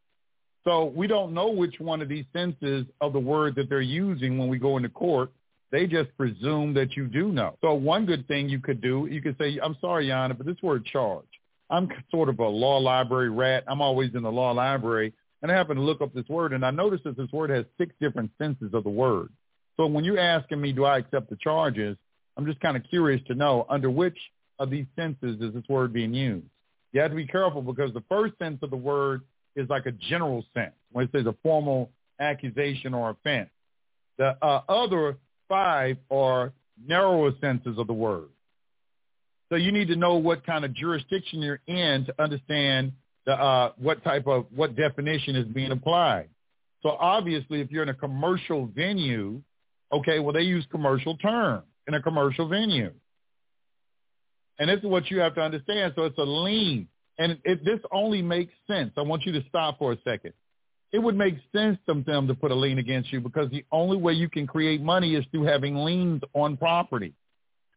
So 0.64 0.86
we 0.86 1.06
don't 1.06 1.34
know 1.34 1.50
which 1.50 1.80
one 1.80 2.02
of 2.02 2.08
these 2.08 2.24
senses 2.32 2.86
of 3.00 3.12
the 3.12 3.18
word 3.18 3.56
that 3.56 3.68
they're 3.68 3.80
using 3.80 4.38
when 4.38 4.48
we 4.48 4.58
go 4.58 4.76
into 4.76 4.88
court. 4.88 5.32
They 5.70 5.86
just 5.86 6.16
presume 6.16 6.74
that 6.74 6.96
you 6.96 7.06
do 7.06 7.32
know. 7.32 7.56
So 7.62 7.74
one 7.74 8.06
good 8.06 8.28
thing 8.28 8.48
you 8.48 8.60
could 8.60 8.80
do, 8.80 9.08
you 9.10 9.20
could 9.22 9.36
say, 9.38 9.58
I'm 9.62 9.76
sorry, 9.80 10.08
Yana, 10.08 10.36
but 10.36 10.46
this 10.46 10.62
word 10.62 10.84
charge. 10.84 11.24
I'm 11.70 11.88
sort 12.10 12.28
of 12.28 12.38
a 12.38 12.46
law 12.46 12.76
library 12.78 13.30
rat. 13.30 13.64
I'm 13.66 13.80
always 13.80 14.14
in 14.14 14.22
the 14.22 14.30
law 14.30 14.52
library. 14.52 15.14
And 15.40 15.50
I 15.50 15.56
happen 15.56 15.76
to 15.76 15.82
look 15.82 16.00
up 16.00 16.14
this 16.14 16.28
word, 16.28 16.52
and 16.52 16.64
I 16.64 16.70
noticed 16.70 17.04
that 17.04 17.16
this 17.16 17.32
word 17.32 17.50
has 17.50 17.64
six 17.78 17.92
different 18.00 18.30
senses 18.38 18.74
of 18.74 18.84
the 18.84 18.90
word. 18.90 19.30
So 19.76 19.86
when 19.86 20.04
you're 20.04 20.18
asking 20.18 20.60
me, 20.60 20.72
do 20.72 20.84
I 20.84 20.98
accept 20.98 21.30
the 21.30 21.36
charges, 21.36 21.96
I'm 22.36 22.46
just 22.46 22.60
kind 22.60 22.76
of 22.76 22.84
curious 22.88 23.20
to 23.26 23.34
know 23.34 23.66
under 23.68 23.90
which 23.90 24.16
of 24.62 24.70
these 24.70 24.86
senses 24.96 25.40
is 25.40 25.52
this 25.52 25.64
word 25.68 25.92
being 25.92 26.14
used. 26.14 26.46
You 26.92 27.00
have 27.00 27.10
to 27.10 27.16
be 27.16 27.26
careful 27.26 27.62
because 27.62 27.92
the 27.92 28.04
first 28.08 28.34
sense 28.38 28.58
of 28.62 28.70
the 28.70 28.76
word 28.76 29.22
is 29.56 29.68
like 29.68 29.86
a 29.86 29.92
general 29.92 30.44
sense 30.54 30.74
when 30.92 31.04
it 31.04 31.10
says 31.12 31.26
a 31.26 31.34
formal 31.42 31.90
accusation 32.20 32.94
or 32.94 33.10
offense. 33.10 33.50
The 34.18 34.36
uh, 34.42 34.62
other 34.68 35.16
five 35.48 35.96
are 36.10 36.52
narrower 36.86 37.32
senses 37.40 37.78
of 37.78 37.86
the 37.86 37.92
word. 37.92 38.28
So 39.48 39.56
you 39.56 39.72
need 39.72 39.88
to 39.88 39.96
know 39.96 40.14
what 40.14 40.46
kind 40.46 40.64
of 40.64 40.72
jurisdiction 40.74 41.40
you're 41.40 41.60
in 41.66 42.06
to 42.06 42.22
understand 42.22 42.92
the, 43.26 43.32
uh, 43.32 43.72
what 43.78 44.02
type 44.04 44.26
of, 44.26 44.46
what 44.54 44.76
definition 44.76 45.36
is 45.36 45.46
being 45.46 45.72
applied. 45.72 46.28
So 46.82 46.90
obviously 46.90 47.60
if 47.60 47.70
you're 47.70 47.82
in 47.82 47.88
a 47.88 47.94
commercial 47.94 48.66
venue, 48.66 49.42
okay, 49.92 50.20
well 50.20 50.32
they 50.32 50.42
use 50.42 50.64
commercial 50.70 51.16
terms 51.18 51.64
in 51.86 51.94
a 51.94 52.02
commercial 52.02 52.48
venue. 52.48 52.92
And 54.58 54.68
this 54.68 54.78
is 54.78 54.84
what 54.84 55.10
you 55.10 55.20
have 55.20 55.34
to 55.36 55.40
understand. 55.40 55.92
So 55.96 56.04
it's 56.04 56.18
a 56.18 56.22
lien. 56.22 56.88
And 57.18 57.38
if 57.44 57.62
this 57.64 57.80
only 57.90 58.22
makes 58.22 58.52
sense, 58.66 58.92
I 58.96 59.02
want 59.02 59.24
you 59.24 59.32
to 59.32 59.44
stop 59.48 59.78
for 59.78 59.92
a 59.92 59.96
second. 60.04 60.32
It 60.92 60.98
would 60.98 61.16
make 61.16 61.36
sense 61.52 61.78
to 61.88 62.02
them 62.02 62.26
to 62.28 62.34
put 62.34 62.50
a 62.50 62.54
lien 62.54 62.78
against 62.78 63.12
you 63.12 63.20
because 63.20 63.50
the 63.50 63.64
only 63.72 63.96
way 63.96 64.12
you 64.12 64.28
can 64.28 64.46
create 64.46 64.82
money 64.82 65.14
is 65.14 65.24
through 65.30 65.44
having 65.44 65.74
liens 65.76 66.20
on 66.34 66.56
property. 66.56 67.14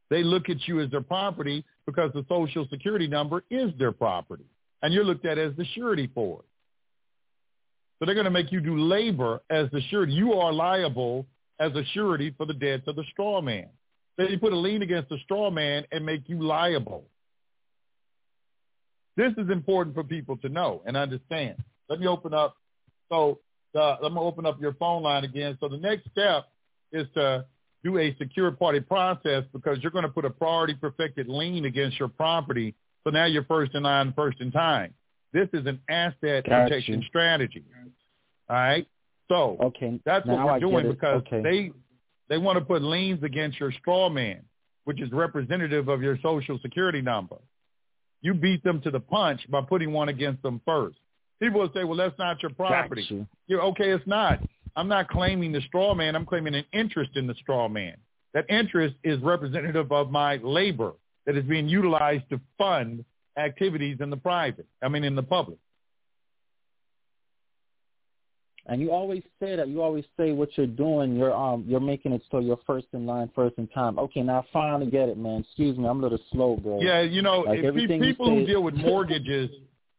They 0.10 0.24
look 0.24 0.50
at 0.50 0.67
you 0.67 0.82
as 0.82 0.91
their 0.91 1.01
property 1.01 1.63
because 1.86 2.12
the 2.13 2.25
social 2.27 2.67
security 2.70 3.08
number 3.08 3.44
is 3.50 3.72
their 3.79 3.91
property. 3.91 4.46
And 4.82 4.94
you're 4.94 5.05
looked 5.05 5.25
at 5.25 5.38
as 5.38 5.55
the 5.55 5.65
surety 5.74 6.10
for 6.13 6.39
it. 6.39 6.46
So 7.98 8.05
they're 8.05 8.15
going 8.15 8.25
to 8.25 8.32
make 8.32 8.51
you 8.51 8.60
do 8.60 8.77
labor 8.77 9.41
as 9.50 9.70
the 9.72 9.82
surety. 9.89 10.13
You 10.13 10.34
are 10.34 10.51
liable 10.51 11.25
as 11.60 11.74
a 11.74 11.84
surety 11.94 12.34
for 12.38 12.46
the 12.46 12.53
debts 12.53 12.84
of 12.88 12.98
the 12.98 13.05
straw 13.12 13.41
man. 13.41 13.70
They 14.18 14.38
put 14.38 14.54
a 14.54 14.58
lien 14.58 14.82
against 14.82 15.12
a 15.12 15.18
straw 15.20 15.50
man 15.50 15.86
and 15.92 16.06
make 16.06 16.28
you 16.28 16.42
liable. 16.42 17.06
This 19.18 19.34
is 19.38 19.50
important 19.50 19.96
for 19.96 20.04
people 20.04 20.38
to 20.38 20.50
know 20.50 20.82
and 20.86 20.98
understand. 20.98 21.58
Let 21.90 22.00
me 22.00 22.08
open 22.08 22.34
up. 22.34 22.56
So 23.10 23.40
uh, 23.76 23.96
I'm 23.96 24.02
going 24.02 24.14
to 24.16 24.20
open 24.22 24.46
up 24.46 24.60
your 24.60 24.74
phone 24.74 25.04
line 25.04 25.24
again. 25.24 25.58
So 25.60 25.68
the 25.68 25.78
next 25.78 26.10
step 26.12 26.46
is 26.92 27.08
to 27.16 27.46
do 27.84 27.98
a 27.98 28.16
secure 28.18 28.52
party 28.52 28.80
process 28.80 29.44
because 29.54 29.78
you're 29.82 29.92
going 29.92 30.04
to 30.04 30.10
put 30.10 30.26
a 30.26 30.30
priority 30.30 30.74
perfected 30.74 31.28
lien 31.28 31.66
against 31.66 32.00
your 32.00 32.10
property. 32.10 32.74
So 33.04 33.12
now 33.12 33.26
you're 33.26 33.46
first 33.46 33.76
in 33.76 33.84
line, 33.84 34.14
first 34.16 34.42
in 34.42 34.52
time. 34.52 34.94
This 35.34 35.48
is 35.54 35.66
an 35.66 35.80
asset 35.90 36.46
Got 36.46 36.64
protection 36.70 37.04
strategy. 37.08 37.64
All 38.50 38.56
right. 38.56 38.88
So 39.28 39.58
Okay. 39.62 40.00
that's 40.06 40.26
what 40.26 40.36
now 40.36 40.46
we're 40.46 40.52
I 40.54 40.60
doing 40.60 40.88
because 40.90 41.22
okay. 41.28 41.42
they 41.42 41.72
they 42.29 42.38
want 42.38 42.58
to 42.58 42.65
put 42.65 42.82
liens 42.82 43.24
against 43.24 43.60
your 43.60 43.72
straw 43.72 44.10
man, 44.10 44.41
which 44.86 45.01
is 45.01 45.12
representative 45.12 45.88
of 45.88 46.01
your 46.01 46.17
social 46.22 46.60
security 46.62 47.01
number. 47.01 47.38
You 48.22 48.34
beat 48.34 48.63
them 48.63 48.82
to 48.82 48.91
the 48.91 49.00
punch 49.00 49.41
by 49.50 49.62
putting 49.62 49.91
one 49.91 50.10
against 50.10 50.41
them 50.41 50.62
first. 50.65 50.98
People 51.39 51.60
will 51.62 51.72
say, 51.74 51.84
"Well, 51.84 51.98
that's 51.98 52.17
not 52.17 52.41
your 52.41 52.51
property." 52.51 53.01
Got 53.03 53.12
you. 53.12 53.27
You're 53.48 53.62
okay. 53.63 53.91
It's 53.91 54.08
not. 54.08 54.39
I'm 54.75 54.88
not 54.88 55.10
claiming 55.10 55.51
the 55.51 55.62
straw 55.62 55.94
man. 55.94 56.15
I'm 56.15 56.25
claiming 56.25 56.55
an 56.55 56.65
interest 56.74 57.12
in 57.15 57.27
the 57.27 57.36
straw 57.36 57.67
man. 57.67 57.98
That 58.34 58.46
interest 58.50 58.96
is 59.03 59.20
representative 59.22 59.91
of 59.91 60.12
my 60.12 60.38
labor 60.38 60.94
that 61.25 61.38
is 61.38 61.46
being 61.46 61.70
utilized 61.70 62.29
to 62.29 62.39
fund 62.58 63.05
activities 63.38 63.98
in 64.01 64.10
the 64.10 64.17
private. 64.17 64.67
I 64.82 64.88
mean, 64.88 65.03
in 65.03 65.15
the 65.15 65.24
public. 65.24 65.58
And 68.68 68.82
you 68.82 68.92
always 68.92 69.22
say 69.40 69.56
that. 69.56 69.68
You 69.68 69.82
always 69.84 70.06
say 70.18 70.32
what 70.32 70.50
you're 70.58 70.66
doing. 70.66 71.16
You're 71.16 71.34
um 71.34 71.66
you're 71.68 71.80
making 71.80 72.14
it 72.14 72.24
so 72.32 72.40
you're 72.40 72.60
first 72.66 72.88
in 72.94 73.06
line, 73.06 73.30
first 73.36 73.58
in 73.58 73.68
time. 73.68 74.00
Okay, 74.00 74.22
now 74.22 74.40
I 74.40 74.46
finally 74.52 74.90
get 74.90 75.08
it, 75.08 75.18
man. 75.18 75.42
Excuse 75.42 75.78
me, 75.78 75.88
I'm 75.88 76.00
a 76.00 76.04
little 76.04 76.20
slow, 76.32 76.58
bro. 76.58 76.82
Yeah, 76.82 77.02
you 77.02 77.22
know, 77.22 77.42
Like 77.42 77.60
if 77.62 77.76
pe- 77.76 78.00
people 78.00 78.30
who 78.30 78.46
deal 78.46 78.64
with 78.64 78.74
mortgages, 78.76 79.52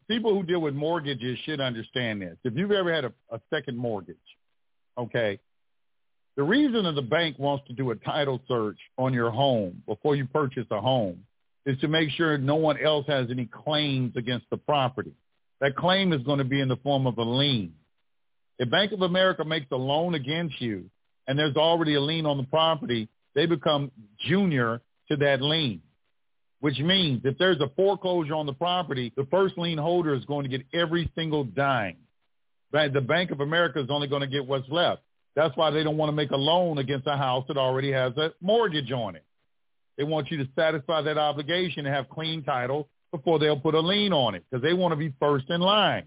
people 0.09 0.35
who 0.35 0.43
deal 0.43 0.61
with 0.61 0.75
mortgages 0.75 1.39
should 1.45 1.61
understand 1.61 2.23
this. 2.23 2.37
If 2.43 2.55
you've 2.57 2.73
ever 2.73 2.93
had 2.93 3.05
a, 3.05 3.13
a 3.31 3.41
second 3.51 3.77
mortgage, 3.77 4.17
okay, 4.99 5.39
the 6.37 6.43
reason 6.43 6.85
that 6.85 6.93
the 6.93 7.03
bank 7.03 7.39
wants 7.39 7.67
to 7.69 7.73
do 7.73 7.93
a 7.93 7.97
title 7.97 8.41
search 8.49 8.79
on 8.99 9.15
your 9.15 9.31
home 9.31 9.83
before 9.87 10.17
you 10.17 10.27
purchase 10.27 10.67
a 10.71 10.81
home 10.81 11.25
is 11.65 11.79
to 11.81 11.89
make 11.89 12.11
sure 12.11 12.37
no 12.37 12.57
one 12.57 12.79
else 12.79 13.07
has 13.07 13.29
any 13.31 13.47
claims 13.47 14.15
against 14.17 14.47
the 14.51 14.57
property. 14.57 15.13
That 15.61 15.77
claim 15.77 16.13
is 16.13 16.23
going 16.23 16.39
to 16.39 16.45
be 16.45 16.61
in 16.61 16.69
the 16.69 16.77
form 16.77 17.07
of 17.07 17.17
a 17.19 17.23
lien. 17.23 17.73
If 18.59 18.71
Bank 18.71 18.93
of 18.93 19.03
America 19.03 19.45
makes 19.45 19.67
a 19.71 19.77
loan 19.77 20.15
against 20.15 20.61
you 20.61 20.91
and 21.27 21.39
there's 21.39 21.57
already 21.57 21.95
a 21.95 22.01
lien 22.01 22.27
on 22.27 22.39
the 22.39 22.45
property, 22.45 23.09
they 23.35 23.47
become 23.47 23.91
junior 24.19 24.81
to 25.09 25.17
that 25.17 25.43
lien 25.43 25.83
which 26.61 26.79
means 26.79 27.21
if 27.25 27.37
there's 27.39 27.61
a 27.61 27.69
foreclosure 27.77 28.35
on 28.35 28.47
the 28.47 28.53
property, 28.53 29.13
the 29.17 29.27
first 29.31 29.59
lien 29.59 29.79
holder 29.79 30.15
is 30.15 30.25
going 30.25 30.43
to 30.43 30.49
get 30.49 30.67
every 30.73 31.11
single 31.15 31.45
dime. 31.45 31.97
The 32.73 33.01
Bank 33.01 33.31
of 33.31 33.41
America 33.41 33.81
is 33.81 33.87
only 33.89 34.09
going 34.09 34.23
to 34.23 34.27
get 34.27 34.47
what's 34.47 34.69
left. 34.69 35.03
That's 35.35 35.57
why 35.57 35.71
they 35.71 35.83
don't 35.83 35.97
want 35.97 36.09
to 36.09 36.17
make 36.17 36.31
a 36.31 36.37
loan 36.37 36.79
against 36.79 37.07
a 37.07 37.17
house 37.17 37.45
that 37.49 37.57
already 37.57 37.93
has 37.93 38.17
a 38.17 38.33
mortgage 38.41 38.91
on 38.91 39.17
it. 39.17 39.25
They 39.97 40.05
want 40.05 40.31
you 40.31 40.39
to 40.39 40.49
satisfy 40.57 41.03
that 41.03 41.17
obligation 41.17 41.87
and 41.87 41.95
have 41.95 42.09
clean 42.11 42.43
title 42.43 42.89
before 43.13 43.39
they'll 43.39 43.61
put 43.61 43.75
a 43.75 43.81
lien 43.81 44.13
on 44.13 44.35
it 44.35 44.45
because 44.51 44.63
they 44.63 44.75
want 44.75 44.93
to 44.93 44.97
be 44.97 45.15
first 45.21 45.49
in 45.49 45.61
line. 45.61 46.05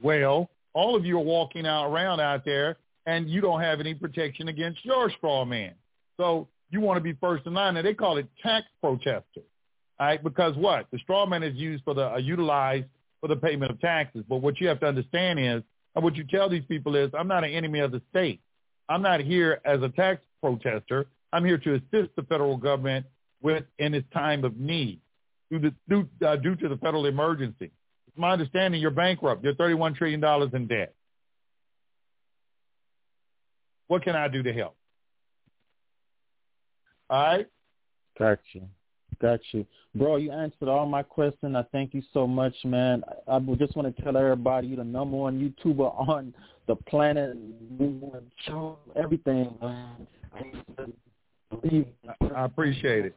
Well, 0.00 0.48
all 0.72 0.96
of 0.96 1.04
you 1.04 1.16
are 1.18 1.24
walking 1.24 1.66
out 1.66 1.90
around 1.90 2.20
out 2.20 2.44
there 2.44 2.78
and 3.06 3.28
you 3.28 3.40
don't 3.40 3.60
have 3.60 3.80
any 3.80 3.94
protection 3.94 4.48
against 4.48 4.84
your 4.84 5.10
straw 5.10 5.44
man. 5.44 5.74
So 6.16 6.48
you 6.70 6.80
want 6.80 6.98
to 6.98 7.02
be 7.02 7.14
first 7.20 7.46
in 7.46 7.54
line. 7.54 7.76
And 7.76 7.86
they 7.86 7.94
call 7.94 8.18
it 8.18 8.26
tax 8.42 8.66
protester. 8.80 9.42
Right, 9.98 10.22
because 10.22 10.56
what? 10.56 10.86
The 10.92 10.98
straw 11.00 11.26
man 11.26 11.42
is 11.42 11.54
used 11.56 11.84
for 11.84 11.92
the 11.92 12.12
uh, 12.12 12.16
utilized 12.16 12.86
for 13.20 13.28
the 13.28 13.36
payment 13.36 13.70
of 13.70 13.80
taxes. 13.80 14.24
But 14.26 14.36
what 14.36 14.58
you 14.58 14.66
have 14.68 14.80
to 14.80 14.86
understand 14.86 15.38
is, 15.38 15.62
and 15.94 16.02
what 16.02 16.16
you 16.16 16.24
tell 16.24 16.48
these 16.48 16.64
people 16.68 16.96
is, 16.96 17.10
I'm 17.12 17.28
not 17.28 17.44
an 17.44 17.50
enemy 17.50 17.80
of 17.80 17.92
the 17.92 18.00
state. 18.08 18.40
I'm 18.88 19.02
not 19.02 19.20
here 19.20 19.60
as 19.66 19.82
a 19.82 19.90
tax 19.90 20.22
protester. 20.40 21.06
I'm 21.34 21.44
here 21.44 21.58
to 21.58 21.74
assist 21.74 22.16
the 22.16 22.22
federal 22.28 22.56
government 22.56 23.04
with 23.42 23.64
in 23.78 23.92
its 23.92 24.06
time 24.12 24.44
of 24.44 24.56
need 24.56 25.00
due 25.50 25.58
to, 25.60 25.74
due, 25.88 26.08
uh, 26.26 26.36
due 26.36 26.56
to 26.56 26.68
the 26.68 26.76
federal 26.78 27.04
emergency. 27.04 27.70
My 28.16 28.32
understanding 28.32 28.80
you're 28.80 28.90
bankrupt. 28.90 29.44
You're 29.44 29.54
$31 29.54 29.96
trillion 29.96 30.22
in 30.54 30.66
debt. 30.66 30.94
What 33.88 34.02
can 34.02 34.14
I 34.14 34.28
do 34.28 34.42
to 34.42 34.52
help? 34.52 34.76
All 37.08 37.22
right? 37.22 37.46
Got 38.18 38.38
you. 38.52 38.62
Got 39.20 39.40
you. 39.52 39.66
Bro, 39.94 40.16
you 40.16 40.30
answered 40.30 40.68
all 40.68 40.86
my 40.86 41.02
questions. 41.02 41.56
I 41.56 41.64
thank 41.72 41.92
you 41.92 42.02
so 42.14 42.26
much, 42.26 42.54
man. 42.64 43.02
I, 43.26 43.36
I 43.36 43.40
just 43.58 43.74
want 43.76 43.94
to 43.94 44.02
tell 44.02 44.16
everybody 44.16 44.68
you're 44.68 44.76
the 44.76 44.84
number 44.84 45.16
one 45.16 45.38
YouTuber 45.40 46.08
on 46.08 46.32
the 46.66 46.76
planet, 46.76 47.36
show, 48.46 48.78
everything, 48.96 49.52
man. 49.60 50.06
I 51.52 52.44
appreciate 52.44 53.06
it. 53.06 53.16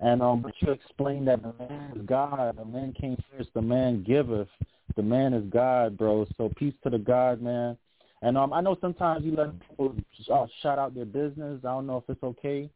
And 0.00 0.22
um, 0.22 0.42
but 0.42 0.52
you 0.60 0.72
explained 0.72 1.28
that 1.28 1.42
the 1.42 1.52
man 1.58 1.92
is 1.96 2.02
God. 2.06 2.56
The 2.56 2.64
man 2.64 2.92
came 2.98 3.16
first. 3.30 3.50
The 3.54 3.62
man 3.62 4.02
giveth. 4.02 4.48
The 4.96 5.02
man 5.02 5.34
is 5.34 5.44
God, 5.50 5.96
bro. 5.96 6.26
So 6.36 6.50
peace 6.56 6.74
to 6.84 6.90
the 6.90 6.98
God, 6.98 7.40
man. 7.40 7.76
And 8.22 8.36
um, 8.36 8.52
I 8.52 8.60
know 8.60 8.76
sometimes 8.80 9.24
you 9.24 9.34
let 9.34 9.58
people 9.68 9.94
uh, 10.32 10.46
shout 10.62 10.78
out 10.78 10.94
their 10.94 11.04
business. 11.04 11.60
I 11.64 11.68
don't 11.68 11.86
know 11.86 11.98
if 11.98 12.04
it's 12.08 12.22
okay. 12.22 12.70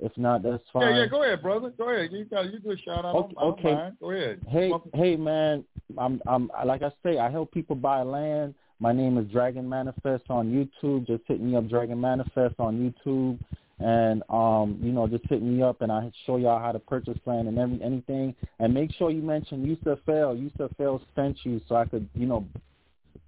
If 0.00 0.16
not, 0.18 0.42
that's 0.42 0.62
fine. 0.72 0.94
Yeah, 0.94 1.02
yeah, 1.02 1.06
go 1.06 1.22
ahead, 1.22 1.42
brother. 1.42 1.70
Go 1.70 1.90
ahead. 1.90 2.10
You 2.12 2.24
got 2.24 2.52
you 2.52 2.58
good 2.58 2.80
shout 2.84 3.04
out. 3.04 3.14
Okay, 3.14 3.34
okay. 3.40 3.90
Go 4.00 4.10
ahead. 4.10 4.40
Hey, 4.48 4.70
Welcome. 4.70 4.90
hey, 4.94 5.16
man. 5.16 5.64
I'm, 5.96 6.20
I'm, 6.26 6.50
like 6.66 6.82
I 6.82 6.90
say, 7.02 7.18
I 7.18 7.30
help 7.30 7.52
people 7.52 7.76
buy 7.76 8.02
land. 8.02 8.54
My 8.80 8.92
name 8.92 9.18
is 9.18 9.26
Dragon 9.30 9.68
Manifest 9.68 10.24
on 10.30 10.50
YouTube. 10.50 11.06
Just 11.06 11.22
hit 11.26 11.40
me 11.40 11.56
up, 11.56 11.68
Dragon 11.68 12.00
Manifest 12.00 12.56
on 12.58 12.76
YouTube, 12.78 13.38
and 13.78 14.22
um, 14.28 14.78
you 14.82 14.92
know, 14.92 15.06
just 15.06 15.24
hit 15.28 15.42
me 15.42 15.62
up, 15.62 15.80
and 15.80 15.92
I 15.92 16.10
show 16.26 16.36
y'all 16.36 16.60
how 16.60 16.72
to 16.72 16.78
purchase 16.78 17.18
land 17.24 17.48
and 17.48 17.58
every 17.58 17.80
anything. 17.82 18.34
And 18.58 18.74
make 18.74 18.92
sure 18.92 19.10
you 19.10 19.22
mention 19.22 19.64
Yusef 19.64 20.00
El. 20.08 20.36
Yusef 20.36 20.72
El 20.80 21.00
sent 21.14 21.38
you, 21.44 21.60
so 21.68 21.76
I 21.76 21.84
could, 21.84 22.08
you 22.14 22.26
know, 22.26 22.46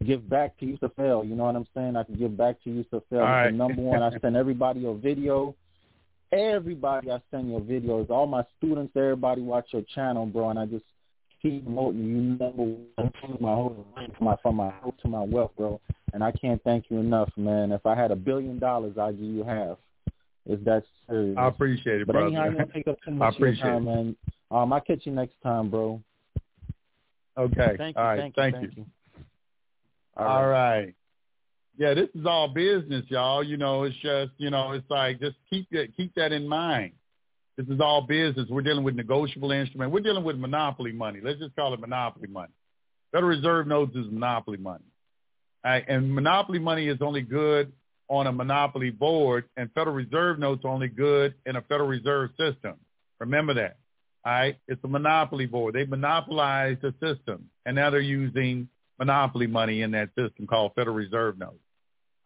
give 0.05 0.29
back 0.29 0.59
to 0.59 0.67
Yusef 0.67 0.93
El. 0.99 1.25
You 1.25 1.37
know 1.37 1.45
what 1.45 1.57
I'm 1.57 1.67
saying? 1.75 1.97
I 1.97 2.03
could 2.03 2.19
give 2.19 2.37
back 2.37 2.63
to 2.65 2.71
Yusef 2.71 3.03
El. 3.13 3.19
Right. 3.19 3.55
number 3.55 3.83
one. 3.83 4.03
I 4.03 4.11
send 4.19 4.37
everybody 4.37 4.81
your 4.81 4.97
video. 4.97 5.55
Everybody 6.33 7.13
I 7.13 7.21
send 7.31 7.51
your 7.51 7.61
videos. 7.61 8.11
All 8.11 8.27
my 8.27 8.45
students, 8.59 8.93
everybody 8.97 9.43
watch 9.43 9.69
your 9.71 9.83
channel, 9.95 10.27
bro, 10.27 10.51
and 10.51 10.59
I 10.59 10.67
just 10.67 10.85
keep 11.51 11.65
promoting 11.65 12.05
you 12.05 12.17
number 12.17 12.63
one 12.63 13.13
from 13.21 13.37
my 13.41 13.55
whole 13.55 13.87
life, 13.97 14.11
from 14.17 14.27
my 14.27 14.37
from 14.43 14.57
my 14.57 14.73
health 14.81 14.95
to 15.03 15.09
my 15.09 15.23
wealth, 15.23 15.53
bro. 15.57 15.81
And 16.13 16.23
I 16.23 16.33
can't 16.33 16.63
thank 16.65 16.87
you 16.89 16.99
enough, 16.99 17.31
man. 17.37 17.73
If 17.73 17.85
I 17.87 17.95
had 17.95 18.11
a 18.11 18.17
billion 18.17 18.59
dollars, 18.59 18.97
I'd 18.99 19.19
give 19.19 19.27
you 19.27 19.45
half. 19.45 19.79
Is 20.49 20.65
that 20.65 20.85
serious? 21.09 21.37
I 21.39 21.49
appreciate 21.49 22.03
it, 22.03 22.07
but 22.07 22.15
brother. 22.15 22.29
anyhow, 22.29 22.43
I 22.43 22.51
don't 22.51 22.73
take 22.73 22.89
up 22.89 22.97
too 23.05 23.11
I 23.11 23.15
much 23.15 23.35
of 23.35 23.41
your 23.41 23.49
appreciate 23.49 23.69
time, 23.69 23.89
it. 23.89 23.95
man. 23.95 24.17
Um, 24.51 24.73
I'll 24.73 24.81
catch 24.81 25.01
you 25.05 25.13
next 25.13 25.35
time, 25.43 25.71
bro. 25.71 26.01
okay. 27.37 27.75
Thank 27.77 27.97
you, 27.97 28.03
all 28.03 28.09
right. 28.09 28.21
thank 28.21 28.37
you, 28.37 28.43
thank 28.43 28.55
thank 28.55 28.77
you. 28.77 28.85
you. 28.85 29.25
All 30.17 30.47
right. 30.47 30.95
Yeah, 31.79 31.93
this 31.93 32.09
is 32.15 32.25
all 32.25 32.49
business, 32.49 33.05
y'all. 33.09 33.45
You 33.45 33.59
know, 33.59 33.83
it's 33.83 33.97
just, 33.97 34.33
you 34.39 34.49
know, 34.51 34.73
it's 34.73 34.89
like 34.89 35.21
just 35.21 35.37
keep 35.51 35.69
that 35.71 35.95
keep 35.95 36.15
that 36.15 36.33
in 36.33 36.49
mind. 36.49 36.93
This 37.57 37.66
is 37.69 37.81
all 37.81 38.03
business. 38.03 38.49
We're 38.51 38.62
dealing 38.62 38.85
with 38.85 38.95
negotiable 38.95 39.51
instrument. 39.51 39.90
We're 39.90 40.01
dealing 40.01 40.25
with 40.25 40.37
monopoly 40.37 40.92
money. 40.92 41.21
Let's 41.23 41.38
just 41.38 41.57
call 41.57 41.73
it 41.73 41.81
monopoly 41.81 42.29
money. 42.29 42.53
Federal 43.12 43.31
Reserve 43.31 43.66
notes 43.66 43.97
is 43.97 44.07
monopoly 44.11 44.59
money. 44.59 44.85
Right, 45.64 45.85
and 45.88 46.14
monopoly 46.14 46.59
money 46.59 46.87
is 46.87 46.99
only 47.01 47.23
good 47.23 47.73
on 48.09 48.27
a 48.27 48.33
monopoly 48.33 48.90
board, 48.90 49.45
and 49.57 49.71
Federal 49.73 49.97
Reserve 49.97 50.38
notes 50.38 50.64
are 50.64 50.71
only 50.71 50.88
good 50.88 51.35
in 51.45 51.57
a 51.57 51.62
Federal 51.62 51.88
Reserve 51.88 52.31
system. 52.38 52.75
Remember 53.19 53.55
that. 53.55 53.79
All 54.25 54.33
right, 54.33 54.57
it's 54.69 54.83
a 54.85 54.88
monopoly 54.88 55.47
board. 55.47 55.75
They 55.75 55.85
monopolized 55.85 56.83
the 56.83 56.92
system, 57.01 57.49
and 57.64 57.75
now 57.75 57.90
they're 57.90 58.01
using 58.01 58.69
monopoly 58.99 59.47
money 59.47 59.83
in 59.83 59.92
that 59.92 60.11
system 60.16 60.47
called 60.47 60.73
Federal 60.75 60.95
Reserve 60.95 61.38
notes. 61.38 61.59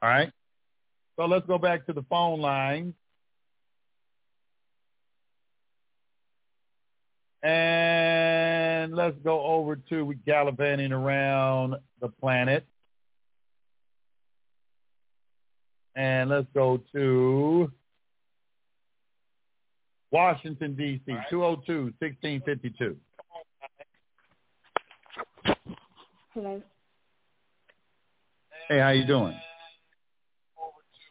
All 0.02 0.08
right. 0.08 0.32
So 1.16 1.26
let's 1.26 1.46
go 1.46 1.58
back 1.58 1.86
to 1.86 1.92
the 1.92 2.04
phone 2.08 2.40
line. 2.40 2.94
And 7.42 8.94
let's 8.94 9.16
go 9.24 9.40
over 9.42 9.76
to 9.88 10.04
we 10.04 10.16
gallivanting 10.26 10.92
around 10.92 11.76
the 12.00 12.08
planet. 12.08 12.66
And 15.96 16.30
let's 16.30 16.46
go 16.54 16.80
to 16.94 17.70
Washington, 20.10 20.76
D.C., 20.76 21.12
202-1652. 21.32 22.96
Hello. 26.34 26.62
Hey, 28.68 28.78
how 28.78 28.90
you 28.90 29.04
doing? 29.04 29.36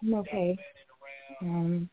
I'm 0.02 0.14
okay. 0.14 0.58
Um, 1.42 1.90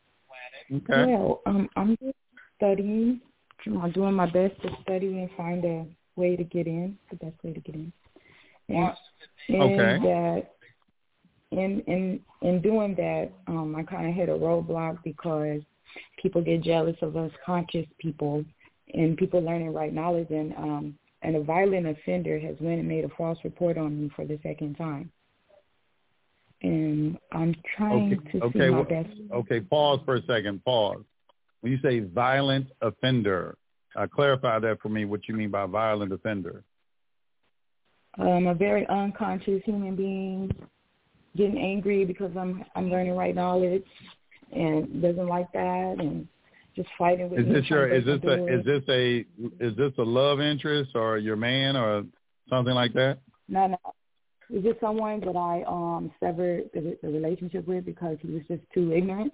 Okay. 0.69 1.05
Well, 1.05 1.41
um, 1.45 1.69
I'm 1.75 1.97
just 2.03 2.17
studying. 2.57 3.21
You 3.65 3.73
know, 3.73 3.89
doing 3.91 4.13
my 4.13 4.25
best 4.27 4.61
to 4.61 4.69
study 4.83 5.07
and 5.07 5.29
find 5.35 5.63
a 5.65 5.85
way 6.15 6.35
to 6.35 6.43
get 6.43 6.67
in, 6.67 6.97
the 7.09 7.17
best 7.17 7.35
way 7.43 7.53
to 7.53 7.59
get 7.59 7.75
in. 7.75 7.91
And, 8.69 8.91
Okay. 9.49 9.95
and 9.95 10.03
that 10.03 10.47
in 11.51 11.81
in 11.87 12.19
in 12.41 12.61
doing 12.61 12.95
that, 12.95 13.31
um, 13.47 13.75
I 13.75 13.83
kind 13.83 14.07
of 14.07 14.13
hit 14.13 14.29
a 14.29 14.33
roadblock 14.33 15.03
because 15.03 15.61
people 16.21 16.41
get 16.41 16.61
jealous 16.61 16.95
of 17.01 17.15
us 17.15 17.31
conscious 17.45 17.85
people, 17.99 18.43
and 18.93 19.17
people 19.17 19.41
learning 19.41 19.73
right 19.73 19.93
knowledge. 19.93 20.29
And 20.29 20.53
um, 20.55 20.97
and 21.21 21.35
a 21.35 21.43
violent 21.43 21.87
offender 21.87 22.39
has 22.39 22.55
went 22.59 22.79
and 22.79 22.87
made 22.87 23.05
a 23.05 23.09
false 23.17 23.39
report 23.43 23.77
on 23.77 24.01
me 24.01 24.11
for 24.15 24.25
the 24.25 24.39
second 24.43 24.75
time. 24.75 25.11
And 26.61 27.17
I'm 27.31 27.55
trying 27.75 28.13
Okay, 28.13 28.31
to 28.31 28.45
okay, 28.45 28.59
see 28.59 28.65
my 28.65 28.77
well, 28.77 28.83
best. 28.83 29.09
Okay, 29.33 29.61
pause 29.61 29.99
for 30.05 30.15
a 30.15 30.21
second. 30.25 30.63
Pause. 30.65 31.03
When 31.61 31.71
you 31.71 31.79
say 31.83 31.99
violent 31.99 32.67
offender, 32.81 33.57
uh, 33.95 34.07
clarify 34.07 34.59
that 34.59 34.79
for 34.81 34.89
me. 34.89 35.05
What 35.05 35.27
you 35.27 35.35
mean 35.35 35.49
by 35.49 35.65
violent 35.65 36.13
offender? 36.13 36.63
um, 38.19 38.47
a 38.47 38.53
very 38.53 38.87
unconscious 38.87 39.61
human 39.63 39.95
being 39.95 40.51
getting 41.35 41.57
angry 41.57 42.05
because 42.05 42.31
I'm 42.37 42.65
I'm 42.75 42.89
learning 42.89 43.15
right 43.15 43.35
knowledge 43.35 43.85
and 44.51 45.01
doesn't 45.01 45.27
like 45.27 45.51
that 45.53 45.95
and 45.99 46.27
just 46.75 46.89
fighting 46.97 47.29
with 47.29 47.39
Is 47.39 47.53
this 47.53 47.69
your? 47.69 47.87
Is 47.87 48.05
this 48.05 48.19
a? 48.23 48.47
is 48.47 48.65
this 48.65 48.83
a? 48.89 49.25
Is 49.59 49.75
this 49.77 49.91
a 49.97 50.03
love 50.03 50.39
interest 50.41 50.91
or 50.95 51.17
your 51.17 51.35
man 51.35 51.75
or 51.75 52.03
something 52.49 52.73
like 52.73 52.93
that? 52.93 53.19
No, 53.47 53.67
no. 53.67 53.77
Is 54.49 54.63
this 54.63 54.75
someone 54.79 55.19
that 55.21 55.35
I 55.35 55.63
um 55.67 56.11
severed 56.19 56.69
the, 56.73 56.97
the 57.01 57.09
relationship 57.09 57.67
with 57.67 57.85
because 57.85 58.17
he 58.21 58.29
was 58.31 58.43
just 58.47 58.63
too 58.73 58.93
ignorant, 58.93 59.33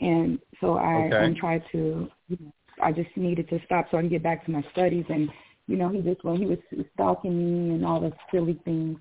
and 0.00 0.38
so 0.60 0.76
I 0.78 1.06
Okay. 1.06 1.34
tried 1.40 1.62
to. 1.72 2.08
You 2.28 2.36
know, 2.40 2.52
I 2.82 2.92
just 2.92 3.10
needed 3.16 3.48
to 3.50 3.60
stop 3.66 3.86
so 3.90 3.98
I 3.98 4.00
can 4.00 4.10
get 4.10 4.22
back 4.22 4.44
to 4.46 4.50
my 4.50 4.62
studies, 4.72 5.04
and 5.08 5.28
you 5.66 5.76
know, 5.76 5.88
he 5.88 6.00
just 6.00 6.24
when 6.24 6.36
he 6.36 6.46
was 6.46 6.58
stalking 6.94 7.36
me 7.68 7.74
and 7.74 7.84
all 7.86 8.00
the 8.00 8.12
silly 8.30 8.60
things, 8.64 8.98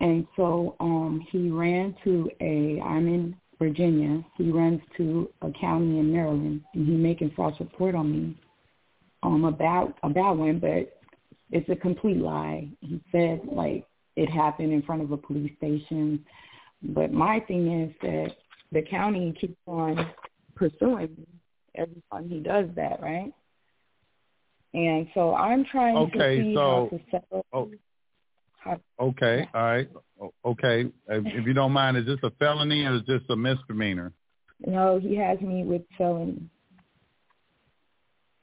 and 0.00 0.26
so 0.36 0.76
um 0.80 1.24
he 1.30 1.50
ran 1.50 1.94
to 2.04 2.30
a. 2.40 2.80
I'm 2.80 3.08
in 3.08 3.36
Virginia. 3.58 4.24
He 4.36 4.50
runs 4.50 4.80
to 4.96 5.30
a 5.42 5.50
county 5.52 5.98
in 5.98 6.12
Maryland, 6.12 6.62
and 6.74 6.86
he 6.86 6.94
making 6.94 7.32
false 7.36 7.54
report 7.60 7.94
on 7.94 8.10
me, 8.10 8.36
um 9.22 9.44
about 9.44 9.98
about 10.02 10.38
one, 10.38 10.58
but 10.58 10.98
it's 11.50 11.68
a 11.68 11.76
complete 11.76 12.18
lie. 12.18 12.68
He 12.80 13.00
said 13.12 13.42
like 13.50 13.84
it 14.16 14.28
happened 14.30 14.72
in 14.72 14.82
front 14.82 15.02
of 15.02 15.10
a 15.12 15.16
police 15.16 15.52
station. 15.56 16.24
But 16.82 17.12
my 17.12 17.40
thing 17.40 17.82
is 17.82 17.94
that 18.02 18.36
the 18.72 18.82
county 18.82 19.32
keeps 19.40 19.56
on 19.66 20.10
pursuing 20.54 21.08
me 21.16 21.26
every 21.74 22.02
time 22.12 22.28
he 22.28 22.40
does 22.40 22.66
that, 22.76 23.00
right? 23.00 23.32
And 24.74 25.06
so 25.14 25.34
I'm 25.34 25.64
trying 25.64 25.96
Okay, 25.96 26.36
to 26.36 26.42
see 26.42 26.54
so- 26.54 26.60
how 26.90 26.96
to 26.96 27.04
settle. 27.10 27.46
oh. 27.52 27.70
how, 28.58 28.80
Okay, 29.00 29.46
all 29.54 29.62
right, 29.62 29.88
okay. 30.44 30.82
If, 31.08 31.26
if 31.26 31.46
you 31.46 31.52
don't 31.52 31.72
mind, 31.72 31.96
is 31.96 32.06
this 32.06 32.18
a 32.22 32.30
felony 32.38 32.84
or 32.84 32.94
is 32.96 33.02
this 33.06 33.20
a 33.28 33.36
misdemeanor? 33.36 34.12
no, 34.64 34.98
he 35.00 35.16
has 35.16 35.40
me 35.40 35.64
with 35.64 35.82
felony. 35.98 36.40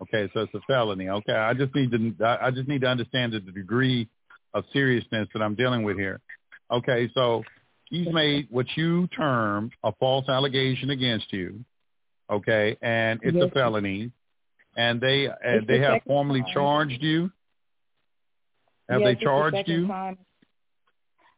Okay, 0.02 0.30
so 0.34 0.42
it's 0.42 0.54
a 0.54 0.60
felony. 0.68 1.10
Okay, 1.10 1.34
I 1.34 1.54
just 1.54 1.74
need 1.76 1.92
to 1.92 2.26
I 2.26 2.48
I 2.48 2.52
just 2.52 2.68
need 2.68 2.82
to 2.82 2.88
understand 2.88 3.34
the 3.34 3.40
degree 3.40 4.08
of 4.54 4.64
seriousness 4.74 5.28
that 5.34 5.42
I'm 5.42 5.56
dealing 5.56 5.84
with 5.84 5.98
here. 5.98 6.22
Okay, 6.72 7.10
so 7.14 7.44
he's 7.86 8.08
made 8.12 8.48
what 8.50 8.66
you 8.76 9.08
term 9.08 9.72
a 9.84 9.92
false 10.00 10.28
allegation 10.30 10.92
against 10.92 11.32
you. 11.34 11.64
Okay, 12.32 12.78
and 12.82 13.20
it's 13.24 13.38
a 13.38 13.50
felony, 13.52 14.12
and 14.78 15.02
they 15.02 15.28
uh, 15.28 15.34
and 15.44 15.68
they 15.68 15.80
the 15.80 15.86
have 15.86 16.02
formally 16.06 16.42
time. 16.42 16.54
charged 16.54 17.02
you. 17.02 17.32
Have 18.88 19.02
yes, 19.02 19.08
they 19.08 19.12
it's 19.12 19.20
the 19.20 19.26
charged 19.26 19.68
you? 19.68 19.88
Time. 19.88 20.18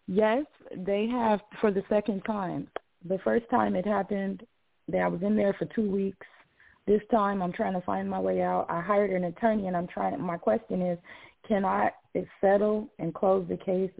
Yes, 0.07 0.45
they 0.75 1.07
have 1.07 1.39
for 1.61 1.71
the 1.71 1.83
second 1.89 2.21
time. 2.25 2.67
The 3.07 3.19
first 3.23 3.49
time 3.49 3.75
it 3.75 3.85
happened, 3.85 4.45
that 4.89 4.99
I 4.99 5.07
was 5.07 5.21
in 5.21 5.35
there 5.35 5.53
for 5.57 5.65
two 5.73 5.89
weeks. 5.89 6.27
This 6.87 7.01
time, 7.09 7.41
I'm 7.41 7.53
trying 7.53 7.73
to 7.73 7.81
find 7.81 8.09
my 8.09 8.19
way 8.19 8.41
out. 8.41 8.65
I 8.69 8.81
hired 8.81 9.11
an 9.11 9.23
attorney, 9.25 9.67
and 9.67 9.77
I'm 9.77 9.87
trying. 9.87 10.19
My 10.19 10.37
question 10.37 10.81
is, 10.81 10.97
can 11.47 11.63
I 11.63 11.91
settle 12.39 12.89
and 12.99 13.13
close 13.13 13.47
the 13.47 13.57
case 13.57 13.91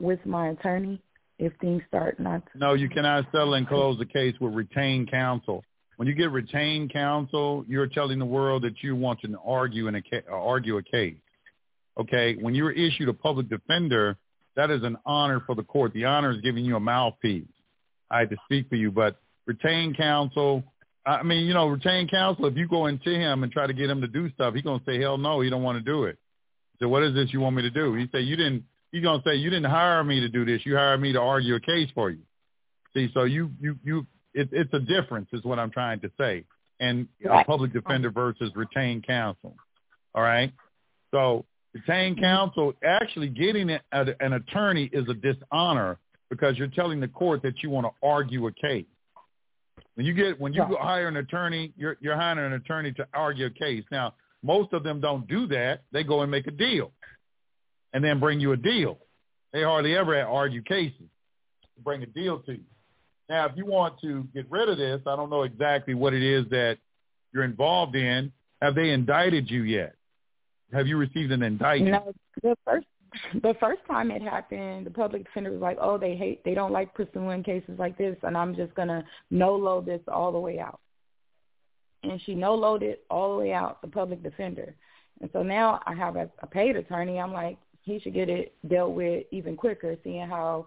with 0.00 0.26
my 0.26 0.48
attorney 0.48 1.00
if 1.38 1.52
things 1.60 1.82
start 1.88 2.18
not? 2.18 2.42
to. 2.52 2.58
No, 2.58 2.74
you 2.74 2.88
cannot 2.88 3.26
settle 3.32 3.54
and 3.54 3.66
close 3.66 3.98
the 3.98 4.06
case 4.06 4.34
with 4.40 4.54
retained 4.54 5.10
counsel. 5.10 5.64
When 5.96 6.08
you 6.08 6.14
get 6.14 6.30
retained 6.30 6.92
counsel, 6.92 7.64
you're 7.66 7.86
telling 7.86 8.18
the 8.18 8.26
world 8.26 8.62
that 8.64 8.82
you 8.82 8.94
want 8.94 9.20
to 9.22 9.34
argue 9.44 9.88
in 9.88 9.94
a 9.94 10.02
ca- 10.02 10.30
uh, 10.30 10.34
argue 10.34 10.76
a 10.76 10.82
case. 10.82 11.16
Okay, 11.98 12.36
when 12.36 12.54
you're 12.54 12.72
issued 12.72 13.08
a 13.08 13.14
public 13.14 13.48
defender, 13.48 14.18
that 14.54 14.70
is 14.70 14.82
an 14.82 14.98
honor 15.06 15.40
for 15.46 15.54
the 15.54 15.62
court. 15.62 15.94
The 15.94 16.04
honor 16.04 16.30
is 16.30 16.40
giving 16.42 16.64
you 16.64 16.76
a 16.76 16.80
mouthpiece. 16.80 17.48
I 18.10 18.20
had 18.20 18.30
to 18.30 18.36
speak 18.44 18.68
for 18.68 18.76
you, 18.76 18.90
but 18.90 19.18
retained 19.46 19.96
counsel. 19.96 20.62
I 21.06 21.22
mean, 21.22 21.46
you 21.46 21.54
know, 21.54 21.68
retained 21.68 22.10
counsel. 22.10 22.46
If 22.46 22.56
you 22.56 22.68
go 22.68 22.86
into 22.86 23.10
him 23.10 23.42
and 23.42 23.50
try 23.50 23.66
to 23.66 23.72
get 23.72 23.88
him 23.88 24.02
to 24.02 24.08
do 24.08 24.30
stuff, 24.32 24.54
he's 24.54 24.64
gonna 24.64 24.82
say, 24.84 25.00
"Hell 25.00 25.16
no, 25.16 25.40
he 25.40 25.48
don't 25.48 25.62
want 25.62 25.78
to 25.78 25.84
do 25.84 26.04
it." 26.04 26.18
So 26.80 26.88
what 26.88 27.02
is 27.02 27.14
this 27.14 27.32
you 27.32 27.40
want 27.40 27.56
me 27.56 27.62
to 27.62 27.70
do? 27.70 27.94
He 27.94 28.08
say, 28.12 28.20
"You 28.20 28.36
didn't." 28.36 28.64
He's 28.92 29.02
gonna 29.02 29.22
say, 29.24 29.36
"You 29.36 29.50
didn't 29.50 29.70
hire 29.70 30.02
me 30.04 30.20
to 30.20 30.28
do 30.28 30.44
this. 30.44 30.64
You 30.64 30.76
hired 30.76 31.00
me 31.00 31.12
to 31.12 31.20
argue 31.20 31.54
a 31.54 31.60
case 31.60 31.90
for 31.94 32.10
you." 32.10 32.22
See, 32.94 33.10
so 33.14 33.24
you 33.24 33.50
you 33.60 33.78
you 33.84 34.06
it, 34.34 34.48
it's 34.52 34.72
a 34.74 34.80
difference, 34.80 35.28
is 35.32 35.44
what 35.44 35.58
I'm 35.58 35.70
trying 35.70 36.00
to 36.00 36.10
say. 36.18 36.44
And 36.78 37.08
a 37.28 37.42
public 37.44 37.72
defender 37.72 38.10
versus 38.10 38.52
retained 38.54 39.06
counsel. 39.06 39.56
All 40.14 40.22
right. 40.22 40.52
So 41.10 41.46
retained 41.72 42.16
mm-hmm. 42.16 42.24
counsel, 42.24 42.74
actually 42.84 43.28
getting 43.28 43.70
a, 43.70 43.80
an 43.92 44.34
attorney 44.34 44.90
is 44.92 45.08
a 45.08 45.14
dishonor 45.14 45.98
because 46.28 46.58
you're 46.58 46.68
telling 46.68 47.00
the 47.00 47.08
court 47.08 47.42
that 47.42 47.62
you 47.62 47.70
want 47.70 47.86
to 47.86 48.06
argue 48.06 48.46
a 48.46 48.52
case. 48.52 48.84
When 49.94 50.04
you 50.04 50.12
get 50.12 50.38
when 50.38 50.52
you 50.52 50.62
Right. 50.62 50.78
hire 50.78 51.08
an 51.08 51.16
attorney, 51.16 51.72
you're 51.76 51.96
you're 52.00 52.16
hiring 52.16 52.44
an 52.44 52.52
attorney 52.52 52.92
to 52.92 53.06
argue 53.14 53.46
a 53.46 53.50
case. 53.50 53.84
Now, 53.90 54.14
most 54.42 54.72
of 54.72 54.82
them 54.82 55.00
don't 55.00 55.26
do 55.26 55.46
that. 55.48 55.82
They 55.92 56.04
go 56.04 56.22
and 56.22 56.30
make 56.30 56.46
a 56.46 56.50
deal, 56.50 56.92
and 57.92 58.04
then 58.04 58.20
bring 58.20 58.40
you 58.40 58.52
a 58.52 58.56
deal. 58.56 58.98
They 59.52 59.62
hardly 59.62 59.96
ever 59.96 60.20
argue 60.20 60.62
cases. 60.62 61.08
Bring 61.82 62.02
a 62.02 62.06
deal 62.06 62.40
to 62.40 62.52
you. 62.52 62.64
Now, 63.28 63.46
if 63.46 63.52
you 63.56 63.66
want 63.66 64.00
to 64.02 64.26
get 64.34 64.50
rid 64.50 64.68
of 64.68 64.78
this, 64.78 65.00
I 65.06 65.16
don't 65.16 65.30
know 65.30 65.42
exactly 65.42 65.94
what 65.94 66.14
it 66.14 66.22
is 66.22 66.48
that 66.50 66.78
you're 67.32 67.44
involved 67.44 67.96
in. 67.96 68.32
Have 68.62 68.74
they 68.74 68.90
indicted 68.90 69.50
you 69.50 69.62
yet? 69.62 69.94
Have 70.72 70.86
you 70.86 70.96
received 70.96 71.32
an 71.32 71.42
indictment? 71.42 71.92
No, 71.92 72.12
the 72.42 72.56
first 72.64 72.86
the 73.42 73.54
first 73.60 73.80
time 73.86 74.10
it 74.10 74.22
happened, 74.22 74.86
the 74.86 74.90
public 74.90 75.24
defender 75.24 75.50
was 75.50 75.60
like, 75.60 75.78
"Oh, 75.80 75.96
they 75.96 76.16
hate, 76.16 76.44
they 76.44 76.54
don't 76.54 76.72
like 76.72 76.92
pursuing 76.94 77.42
cases 77.42 77.78
like 77.78 77.96
this, 77.96 78.16
and 78.22 78.36
I'm 78.36 78.54
just 78.54 78.74
gonna 78.74 79.04
no 79.30 79.54
load 79.54 79.86
this 79.86 80.02
all 80.08 80.32
the 80.32 80.38
way 80.38 80.58
out." 80.58 80.80
And 82.10 82.20
she 82.24 82.34
no 82.34 82.54
loaded 82.54 82.98
all 83.10 83.32
the 83.32 83.42
way 83.42 83.52
out 83.52 83.80
the 83.82 83.88
public 83.88 84.22
defender, 84.22 84.74
and 85.20 85.30
so 85.32 85.42
now 85.42 85.80
I 85.86 85.94
have 85.94 86.16
a, 86.16 86.30
a 86.40 86.46
paid 86.46 86.76
attorney. 86.76 87.18
I'm 87.18 87.32
like, 87.32 87.58
he 87.82 88.00
should 88.00 88.14
get 88.14 88.28
it 88.28 88.54
dealt 88.68 88.94
with 88.94 89.24
even 89.30 89.56
quicker, 89.56 89.96
seeing 90.04 90.26
how 90.26 90.66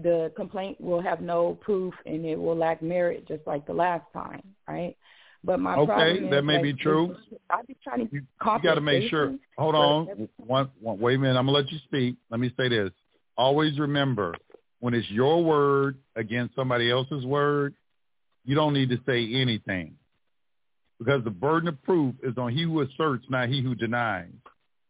the 0.00 0.32
complaint 0.36 0.80
will 0.80 1.00
have 1.00 1.20
no 1.20 1.58
proof 1.60 1.92
and 2.06 2.24
it 2.24 2.36
will 2.36 2.56
lack 2.56 2.82
merit, 2.82 3.26
just 3.26 3.44
like 3.46 3.66
the 3.66 3.72
last 3.72 4.04
time, 4.12 4.42
right? 4.68 4.96
But 5.42 5.58
my 5.58 5.74
Okay, 5.76 5.86
problem 5.86 6.24
is 6.24 6.30
that 6.30 6.42
may 6.42 6.54
like, 6.54 6.62
be 6.62 6.72
true. 6.74 7.16
I 7.48 7.62
be 7.62 7.76
trying 7.82 8.06
to 8.06 8.14
You, 8.14 8.20
you 8.20 8.62
got 8.62 8.74
to 8.74 8.80
make 8.80 9.08
sure. 9.10 9.34
Hold 9.56 9.74
on. 9.74 10.28
One, 10.36 10.70
one, 10.80 11.00
wait 11.00 11.14
a 11.14 11.18
minute. 11.18 11.38
I'm 11.38 11.46
going 11.46 11.56
to 11.56 11.62
let 11.62 11.72
you 11.72 11.78
speak. 11.84 12.16
Let 12.30 12.40
me 12.40 12.52
say 12.56 12.68
this. 12.68 12.90
Always 13.36 13.78
remember, 13.78 14.34
when 14.80 14.92
it's 14.92 15.10
your 15.10 15.42
word 15.42 15.96
against 16.14 16.54
somebody 16.54 16.90
else's 16.90 17.24
word, 17.24 17.74
you 18.44 18.54
don't 18.54 18.74
need 18.74 18.90
to 18.90 18.98
say 19.06 19.34
anything 19.34 19.94
because 21.00 21.24
the 21.24 21.30
burden 21.30 21.68
of 21.68 21.82
proof 21.82 22.14
is 22.22 22.34
on 22.36 22.52
he 22.52 22.62
who 22.62 22.82
asserts, 22.82 23.24
not 23.30 23.48
he 23.48 23.62
who 23.62 23.74
denies. 23.74 24.28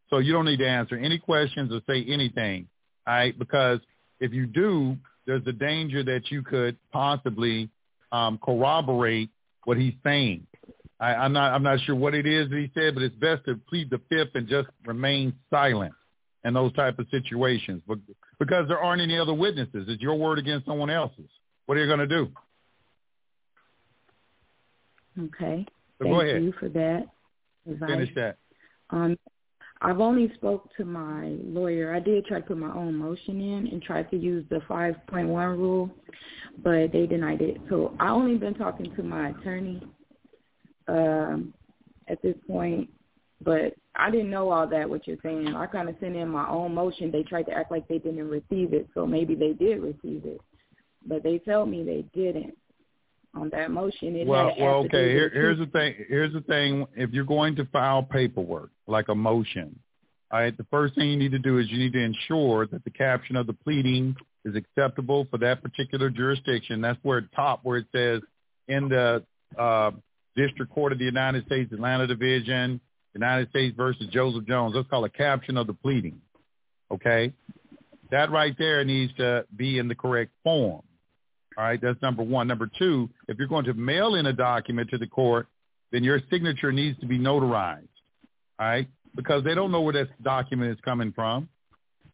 So 0.09 0.17
you 0.17 0.33
don't 0.33 0.45
need 0.45 0.59
to 0.59 0.67
answer 0.67 0.97
any 0.97 1.17
questions 1.17 1.71
or 1.71 1.79
say 1.87 2.05
anything, 2.07 2.67
all 3.07 3.13
right? 3.13 3.39
Because 3.39 3.79
if 4.19 4.33
you 4.33 4.45
do, 4.45 4.97
there's 5.25 5.41
a 5.47 5.53
danger 5.53 6.03
that 6.03 6.29
you 6.29 6.43
could 6.43 6.77
possibly 6.91 7.69
um, 8.11 8.37
corroborate 8.43 9.29
what 9.63 9.77
he's 9.77 9.93
saying. 10.03 10.45
I, 10.99 11.15
I'm 11.15 11.31
not 11.31 11.53
I'm 11.53 11.63
not 11.63 11.79
sure 11.85 11.95
what 11.95 12.13
it 12.13 12.27
is 12.27 12.49
that 12.49 12.57
he 12.57 12.69
said, 12.75 12.93
but 12.93 13.03
it's 13.03 13.15
best 13.15 13.45
to 13.45 13.55
plead 13.69 13.89
the 13.89 14.01
fifth 14.09 14.35
and 14.35 14.47
just 14.47 14.67
remain 14.85 15.33
silent 15.49 15.93
in 16.43 16.53
those 16.53 16.73
type 16.73 16.99
of 16.99 17.07
situations. 17.09 17.81
But 17.87 17.99
because 18.37 18.67
there 18.67 18.79
aren't 18.79 19.01
any 19.01 19.17
other 19.17 19.33
witnesses, 19.33 19.85
it's 19.87 20.01
your 20.01 20.15
word 20.15 20.39
against 20.39 20.65
someone 20.65 20.89
else's. 20.89 21.29
What 21.67 21.77
are 21.77 21.81
you 21.81 21.87
going 21.87 22.07
to 22.07 22.07
do? 22.07 22.29
Okay. 25.19 25.65
Thank 26.01 26.13
go 26.15 26.21
ahead. 26.21 26.43
you 26.43 26.53
for 26.59 26.69
that 26.69 27.07
advice. 27.69 27.89
Finish 27.89 28.15
that. 28.15 28.37
Um, 28.89 29.17
I've 29.81 29.99
only 29.99 30.31
spoke 30.35 30.69
to 30.77 30.85
my 30.85 31.35
lawyer. 31.43 31.93
I 31.95 31.99
did 31.99 32.25
try 32.25 32.39
to 32.39 32.45
put 32.45 32.57
my 32.57 32.71
own 32.73 32.95
motion 32.95 33.41
in 33.41 33.67
and 33.67 33.81
tried 33.81 34.11
to 34.11 34.17
use 34.17 34.45
the 34.49 34.59
5.1 34.69 35.57
rule, 35.57 35.89
but 36.63 36.91
they 36.91 37.07
denied 37.07 37.41
it. 37.41 37.57
So 37.69 37.95
I 37.99 38.09
only 38.09 38.37
been 38.37 38.53
talking 38.53 38.95
to 38.95 39.03
my 39.03 39.29
attorney 39.29 39.81
um, 40.87 41.53
at 42.07 42.21
this 42.21 42.35
point, 42.47 42.89
but 43.43 43.73
I 43.95 44.11
didn't 44.11 44.29
know 44.29 44.51
all 44.51 44.67
that 44.67 44.87
what 44.87 45.07
you're 45.07 45.17
saying. 45.23 45.55
I 45.55 45.65
kind 45.65 45.89
of 45.89 45.95
sent 45.99 46.15
in 46.15 46.29
my 46.29 46.47
own 46.47 46.75
motion. 46.75 47.11
They 47.11 47.23
tried 47.23 47.47
to 47.47 47.53
act 47.53 47.71
like 47.71 47.87
they 47.87 47.97
didn't 47.97 48.29
receive 48.29 48.73
it, 48.73 48.87
so 48.93 49.07
maybe 49.07 49.33
they 49.33 49.53
did 49.53 49.81
receive 49.81 50.25
it. 50.25 50.41
but 51.05 51.23
they 51.23 51.39
tell 51.39 51.65
me 51.65 51.83
they 51.83 52.05
didn't 52.13 52.55
on 53.33 53.49
that 53.49 53.71
motion. 53.71 54.15
It 54.15 54.27
well, 54.27 54.53
well, 54.59 54.75
okay. 54.85 55.11
Here, 55.11 55.29
here's 55.33 55.59
the 55.59 55.65
thing. 55.73 55.95
Here's 56.07 56.33
the 56.33 56.41
thing. 56.41 56.85
If 56.95 57.11
you're 57.11 57.25
going 57.25 57.55
to 57.57 57.65
file 57.65 58.03
paperwork 58.03 58.71
like 58.87 59.07
a 59.09 59.15
motion, 59.15 59.79
all 60.31 60.39
right, 60.39 60.55
the 60.55 60.65
first 60.71 60.95
thing 60.95 61.09
you 61.09 61.17
need 61.17 61.31
to 61.31 61.39
do 61.39 61.57
is 61.57 61.69
you 61.69 61.77
need 61.77 61.93
to 61.93 62.03
ensure 62.03 62.65
that 62.67 62.83
the 62.83 62.89
caption 62.89 63.35
of 63.35 63.47
the 63.47 63.53
pleading 63.53 64.15
is 64.45 64.55
acceptable 64.55 65.27
for 65.29 65.37
that 65.39 65.61
particular 65.61 66.09
jurisdiction. 66.09 66.81
That's 66.81 66.99
where 67.03 67.21
top 67.35 67.61
where 67.63 67.77
it 67.77 67.87
says 67.93 68.21
in 68.67 68.89
the 68.89 69.23
uh, 69.57 69.91
District 70.35 70.71
Court 70.71 70.93
of 70.93 70.99
the 70.99 71.05
United 71.05 71.45
States, 71.45 71.71
Atlanta 71.73 72.07
Division, 72.07 72.79
United 73.13 73.49
States 73.49 73.75
versus 73.75 74.07
Joseph 74.11 74.45
Jones. 74.45 74.73
That's 74.73 74.87
called 74.87 75.05
a 75.05 75.09
caption 75.09 75.57
of 75.57 75.67
the 75.67 75.73
pleading. 75.73 76.21
Okay, 76.89 77.33
that 78.09 78.31
right 78.31 78.55
there 78.57 78.83
needs 78.83 79.13
to 79.15 79.45
be 79.55 79.79
in 79.79 79.87
the 79.87 79.95
correct 79.95 80.31
form. 80.43 80.81
All 81.57 81.63
right, 81.63 81.79
that's 81.81 82.01
number 82.01 82.23
one. 82.23 82.47
Number 82.47 82.69
two, 82.79 83.09
if 83.27 83.37
you're 83.37 83.47
going 83.47 83.65
to 83.65 83.73
mail 83.73 84.15
in 84.15 84.25
a 84.25 84.33
document 84.33 84.89
to 84.91 84.97
the 84.97 85.07
court, 85.07 85.47
then 85.91 86.03
your 86.03 86.21
signature 86.29 86.71
needs 86.71 86.99
to 86.99 87.05
be 87.05 87.19
notarized. 87.19 87.87
All 88.59 88.67
right, 88.67 88.87
because 89.15 89.43
they 89.43 89.53
don't 89.53 89.71
know 89.71 89.81
where 89.81 89.93
that 89.93 90.23
document 90.23 90.71
is 90.71 90.77
coming 90.83 91.11
from. 91.11 91.49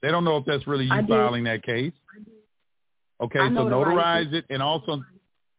They 0.01 0.09
don't 0.09 0.23
know 0.23 0.37
if 0.37 0.45
that's 0.45 0.65
really 0.67 0.85
you 0.85 1.07
filing 1.07 1.43
that 1.45 1.63
case. 1.63 1.93
Okay, 3.21 3.39
so 3.39 3.43
notarize 3.45 4.27
notarize 4.27 4.33
it 4.33 4.45
and 4.49 4.61
also 4.61 5.03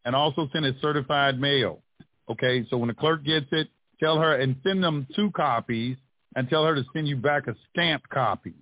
and 0.05 0.15
also 0.15 0.49
send 0.53 0.65
it 0.65 0.77
certified 0.81 1.41
mail. 1.41 1.83
Okay, 2.29 2.67
so 2.71 2.77
when 2.77 2.89
the 2.89 2.95
clerk 2.95 3.25
gets 3.25 3.47
it, 3.53 3.69
tell 4.01 4.19
her 4.19 4.37
and 4.37 4.57
send 4.63 4.83
them 4.83 5.07
two 5.15 5.31
copies 5.33 5.97
and 6.37 6.49
tell 6.49 6.65
her 6.65 6.75
to 6.75 6.85
send 6.93 7.09
you 7.09 7.17
back 7.17 7.47
a 7.47 7.55
stamped 7.71 8.09
copy. 8.09 8.55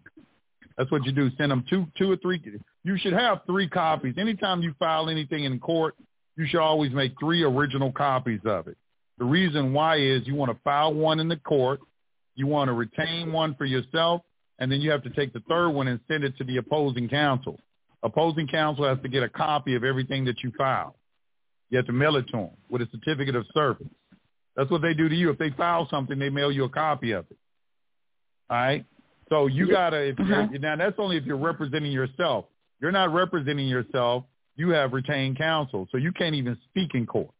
That's 0.79 0.90
what 0.90 1.05
you 1.05 1.12
do. 1.12 1.31
Send 1.37 1.50
them 1.50 1.64
two, 1.68 1.87
two 1.98 2.11
or 2.11 2.16
three. 2.16 2.40
You 2.87 2.96
should 2.96 3.14
have 3.14 3.40
three 3.46 3.68
copies. 3.68 4.14
Anytime 4.16 4.62
you 4.62 4.72
file 4.79 5.11
anything 5.11 5.42
in 5.42 5.59
court, 5.59 5.96
you 6.37 6.46
should 6.46 6.61
always 6.61 6.92
make 6.92 7.14
three 7.18 7.42
original 7.42 7.90
copies 7.90 8.38
of 8.44 8.68
it. 8.68 8.77
The 9.18 9.25
reason 9.25 9.72
why 9.72 9.96
is 9.96 10.25
you 10.25 10.37
want 10.37 10.53
to 10.53 10.59
file 10.62 10.94
one 10.94 11.18
in 11.18 11.29
the 11.29 11.37
court, 11.37 11.81
you 12.37 12.46
want 12.46 12.68
to 12.68 12.75
retain 12.75 13.33
one 13.33 13.57
for 13.57 13.64
yourself, 13.64 14.22
and 14.61 14.70
then 14.70 14.81
you 14.81 14.92
have 14.92 15.03
to 15.03 15.11
take 15.11 15.33
the 15.33 15.42
third 15.49 15.70
one 15.70 15.88
and 15.88 15.99
send 16.07 16.22
it 16.22 16.38
to 16.38 16.44
the 16.44 16.59
opposing 16.59 17.09
counsel. 17.09 17.59
Opposing 18.05 18.46
counsel 18.46 18.87
has 18.87 18.99
to 19.03 19.09
get 19.09 19.25
a 19.25 19.29
copy 19.29 19.75
of 19.75 19.83
everything 19.83 20.25
that 20.27 20.44
you 20.44 20.53
file. 20.57 20.94
You 21.70 21.79
have 21.79 21.87
to 21.87 21.92
mail 21.92 22.14
it 22.14 22.29
to 22.29 22.37
them 22.37 22.51
with 22.68 22.83
a 22.83 22.88
certificate 22.92 23.35
of 23.35 23.46
service. 23.53 23.88
That's 24.55 24.70
what 24.70 24.83
they 24.83 24.94
do 24.94 25.09
to 25.09 25.14
you. 25.16 25.31
If 25.31 25.38
they 25.38 25.51
file 25.51 25.88
something, 25.90 26.20
they 26.20 26.31
mail 26.31 26.53
you 26.53 26.62
a 26.62 26.68
copy 26.68 27.11
of 27.11 27.27
it. 27.33 27.37
All 28.49 28.57
right. 28.57 28.85
So 29.29 29.49
you 29.49 29.68
gotta. 29.68 30.11
If 30.11 30.20
Uh-huh. 30.20 30.46
Now 30.61 30.77
that's 30.77 30.94
only 30.99 31.16
if 31.16 31.25
you're 31.25 31.37
representing 31.37 31.90
yourself. 31.90 32.44
You're 32.81 32.93
not 32.93 33.12
representing 33.12 33.69
yourself. 33.69 34.25
You 34.57 34.71
have 34.71 34.93
retained 34.93 35.39
counsel, 35.39 35.87
so 35.91 35.99
you 35.99 36.12
can't 36.12 36.35
even 36.35 36.57
speak 36.71 36.95
in 36.95 37.07
court, 37.07 37.31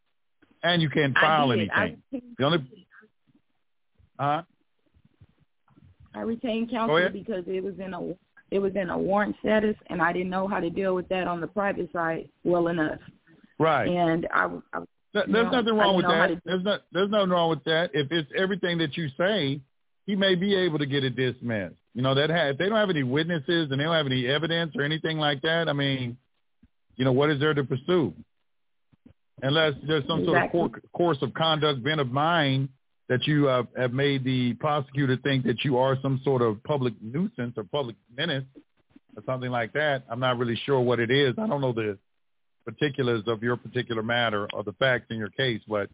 and 0.63 0.81
you 0.81 0.89
can't 0.89 1.17
file 1.17 1.51
anything. 1.51 1.71
I, 1.73 2.21
The 2.37 2.43
only. 2.43 2.85
Uh, 4.19 4.41
I 6.13 6.21
retained 6.21 6.71
counsel 6.71 7.09
because 7.11 7.43
it 7.47 7.63
was 7.63 7.75
in 7.79 7.93
a 7.93 8.15
it 8.49 8.59
was 8.59 8.75
in 8.75 8.89
a 8.89 8.97
warrant 8.97 9.35
status, 9.39 9.75
and 9.87 10.01
I 10.01 10.13
didn't 10.13 10.29
know 10.29 10.47
how 10.47 10.59
to 10.59 10.69
deal 10.69 10.95
with 10.95 11.07
that 11.09 11.27
on 11.27 11.41
the 11.41 11.47
private 11.47 11.91
side 11.91 12.29
well 12.43 12.67
enough. 12.67 12.99
right. 13.59 13.87
And 13.87 14.27
I, 14.31 14.47
I 14.73 14.79
Th- 15.13 15.25
There's 15.31 15.45
know, 15.45 15.61
nothing 15.61 15.75
wrong 15.75 15.95
with 15.95 16.05
that. 16.05 16.41
There's 16.45 16.63
not. 16.63 16.81
There's 16.91 17.09
nothing 17.09 17.29
wrong 17.29 17.49
with 17.49 17.63
that. 17.63 17.91
If 17.93 18.11
it's 18.11 18.29
everything 18.37 18.77
that 18.79 18.97
you 18.97 19.07
say, 19.17 19.61
he 20.05 20.15
may 20.15 20.35
be 20.35 20.55
able 20.55 20.79
to 20.79 20.85
get 20.85 21.03
it 21.03 21.15
dismissed. 21.15 21.75
You 21.97 22.03
know 22.03 22.13
that 22.13 22.29
ha- 22.29 22.49
if 22.49 22.59
they 22.59 22.69
don't 22.69 22.77
have 22.77 22.91
any 22.91 23.01
witnesses 23.01 23.71
and 23.71 23.79
they 23.79 23.83
don't 23.83 23.95
have 23.95 24.05
any 24.05 24.27
evidence 24.27 24.75
or 24.75 24.83
anything 24.83 25.17
like 25.17 25.41
that, 25.41 25.67
I 25.67 25.73
mean, 25.73 26.15
you 26.95 27.03
know, 27.03 27.11
what 27.11 27.31
is 27.31 27.39
there 27.39 27.55
to 27.55 27.63
pursue? 27.63 28.13
Unless 29.41 29.73
there's 29.87 30.05
some 30.07 30.23
sort 30.23 30.37
of 30.37 30.43
Exactly. 30.43 30.59
cour- 30.59 30.81
course 30.93 31.17
of 31.23 31.33
conduct 31.33 31.83
been 31.83 31.97
of 31.97 32.11
mine 32.11 32.69
that 33.09 33.25
you 33.25 33.49
uh, 33.49 33.63
have 33.75 33.93
made 33.93 34.23
the 34.23 34.53
prosecutor 34.59 35.17
think 35.23 35.43
that 35.45 35.65
you 35.65 35.79
are 35.79 35.97
some 36.03 36.21
sort 36.23 36.43
of 36.43 36.63
public 36.65 36.93
nuisance 37.01 37.55
or 37.57 37.63
public 37.63 37.95
menace 38.15 38.45
or 39.15 39.23
something 39.25 39.49
like 39.49 39.73
that. 39.73 40.03
I'm 40.07 40.19
not 40.19 40.37
really 40.37 40.59
sure 40.67 40.79
what 40.79 40.99
it 40.99 41.09
is. 41.09 41.33
I 41.39 41.47
don't 41.47 41.61
know 41.61 41.73
the 41.73 41.97
particulars 42.63 43.23
of 43.25 43.41
your 43.41 43.57
particular 43.57 44.03
matter 44.03 44.47
or 44.53 44.63
the 44.63 44.73
facts 44.73 45.07
in 45.09 45.17
your 45.17 45.29
case, 45.29 45.61
but 45.67 45.89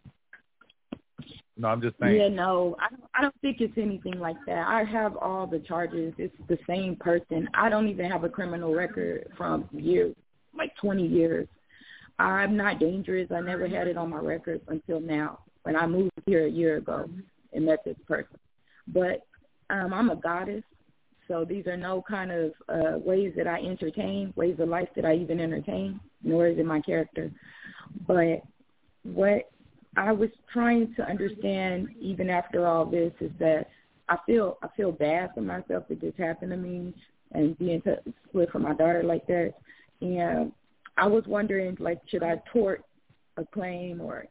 no, 1.56 1.68
I'm 1.68 1.80
just 1.80 1.96
saying. 2.00 2.16
Yeah, 2.16 2.28
no, 2.28 2.76
I 2.80 2.90
don't, 2.90 3.04
I 3.14 3.22
don't 3.22 3.40
think 3.40 3.60
it's 3.60 3.78
anything 3.78 4.18
like 4.18 4.36
that. 4.46 4.66
I 4.66 4.84
have 4.84 5.16
all 5.16 5.46
the 5.46 5.60
charges. 5.60 6.12
It's 6.18 6.34
the 6.48 6.58
same 6.66 6.96
person. 6.96 7.48
I 7.54 7.68
don't 7.68 7.88
even 7.88 8.10
have 8.10 8.24
a 8.24 8.28
criminal 8.28 8.74
record 8.74 9.28
from 9.36 9.68
years, 9.72 10.16
like 10.56 10.74
20 10.76 11.06
years. 11.06 11.46
I'm 12.18 12.56
not 12.56 12.80
dangerous. 12.80 13.28
I 13.30 13.40
never 13.40 13.68
had 13.68 13.88
it 13.88 13.96
on 13.96 14.10
my 14.10 14.18
record 14.18 14.60
until 14.68 15.00
now 15.00 15.40
when 15.62 15.76
I 15.76 15.86
moved 15.86 16.12
here 16.26 16.46
a 16.46 16.50
year 16.50 16.76
ago 16.76 17.08
and 17.52 17.66
met 17.66 17.84
this 17.84 17.96
person. 18.06 18.38
But 18.88 19.26
um, 19.70 19.92
I'm 19.92 20.10
a 20.10 20.16
goddess, 20.16 20.62
so 21.26 21.44
these 21.44 21.66
are 21.66 21.76
no 21.76 22.02
kind 22.06 22.30
of 22.30 22.52
uh, 22.68 22.98
ways 22.98 23.32
that 23.36 23.46
I 23.46 23.58
entertain, 23.58 24.32
ways 24.36 24.56
of 24.58 24.68
life 24.68 24.88
that 24.96 25.04
I 25.04 25.14
even 25.14 25.40
entertain, 25.40 26.00
nor 26.22 26.48
is 26.48 26.58
it 26.58 26.66
my 26.66 26.80
character. 26.80 27.30
But 28.06 28.42
what 29.04 29.50
I 29.96 30.12
was 30.12 30.30
trying 30.52 30.94
to 30.96 31.08
understand 31.08 31.88
even 32.00 32.30
after 32.30 32.66
all 32.66 32.84
this 32.84 33.12
is 33.20 33.30
that 33.38 33.68
I 34.08 34.16
feel 34.26 34.58
I 34.62 34.68
feel 34.76 34.92
bad 34.92 35.30
for 35.34 35.40
myself 35.40 35.84
that 35.88 36.00
this 36.00 36.14
happened 36.18 36.50
to 36.50 36.56
me 36.56 36.94
and 37.32 37.58
being 37.58 37.80
t- 37.82 38.12
split 38.28 38.50
from 38.50 38.62
my 38.62 38.74
daughter 38.74 39.02
like 39.02 39.26
that. 39.26 39.54
And 40.00 40.52
I 40.96 41.06
was 41.06 41.24
wondering 41.26 41.76
like 41.80 42.00
should 42.08 42.22
I 42.22 42.40
tort 42.52 42.84
a 43.36 43.44
claim 43.44 44.00
or 44.00 44.26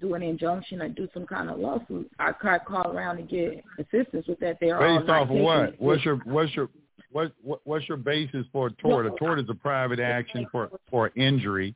do 0.00 0.14
an 0.14 0.22
injunction 0.22 0.80
or 0.80 0.88
do 0.88 1.08
some 1.12 1.26
kind 1.26 1.50
of 1.50 1.58
lawsuit? 1.58 2.10
I 2.18 2.32
could 2.32 2.64
call 2.66 2.92
around 2.92 3.18
and 3.18 3.28
get 3.28 3.64
assistance 3.78 4.26
with 4.28 4.38
that. 4.40 4.58
They're 4.60 4.80
all 4.80 4.98
Based 4.98 5.08
not 5.08 5.22
off 5.22 5.30
of 5.30 5.36
what? 5.36 5.68
it. 5.70 5.74
What's 5.78 6.04
your 6.04 6.16
what's 6.24 6.54
your 6.54 6.68
what, 7.10 7.32
what 7.42 7.60
what's 7.64 7.88
your 7.88 7.96
basis 7.96 8.46
for 8.52 8.68
a 8.68 8.72
tort? 8.72 9.06
A 9.06 9.10
tort 9.18 9.40
is 9.40 9.46
a 9.48 9.54
private 9.54 10.00
action 10.00 10.46
for 10.52 10.70
for 10.90 11.10
injury. 11.16 11.74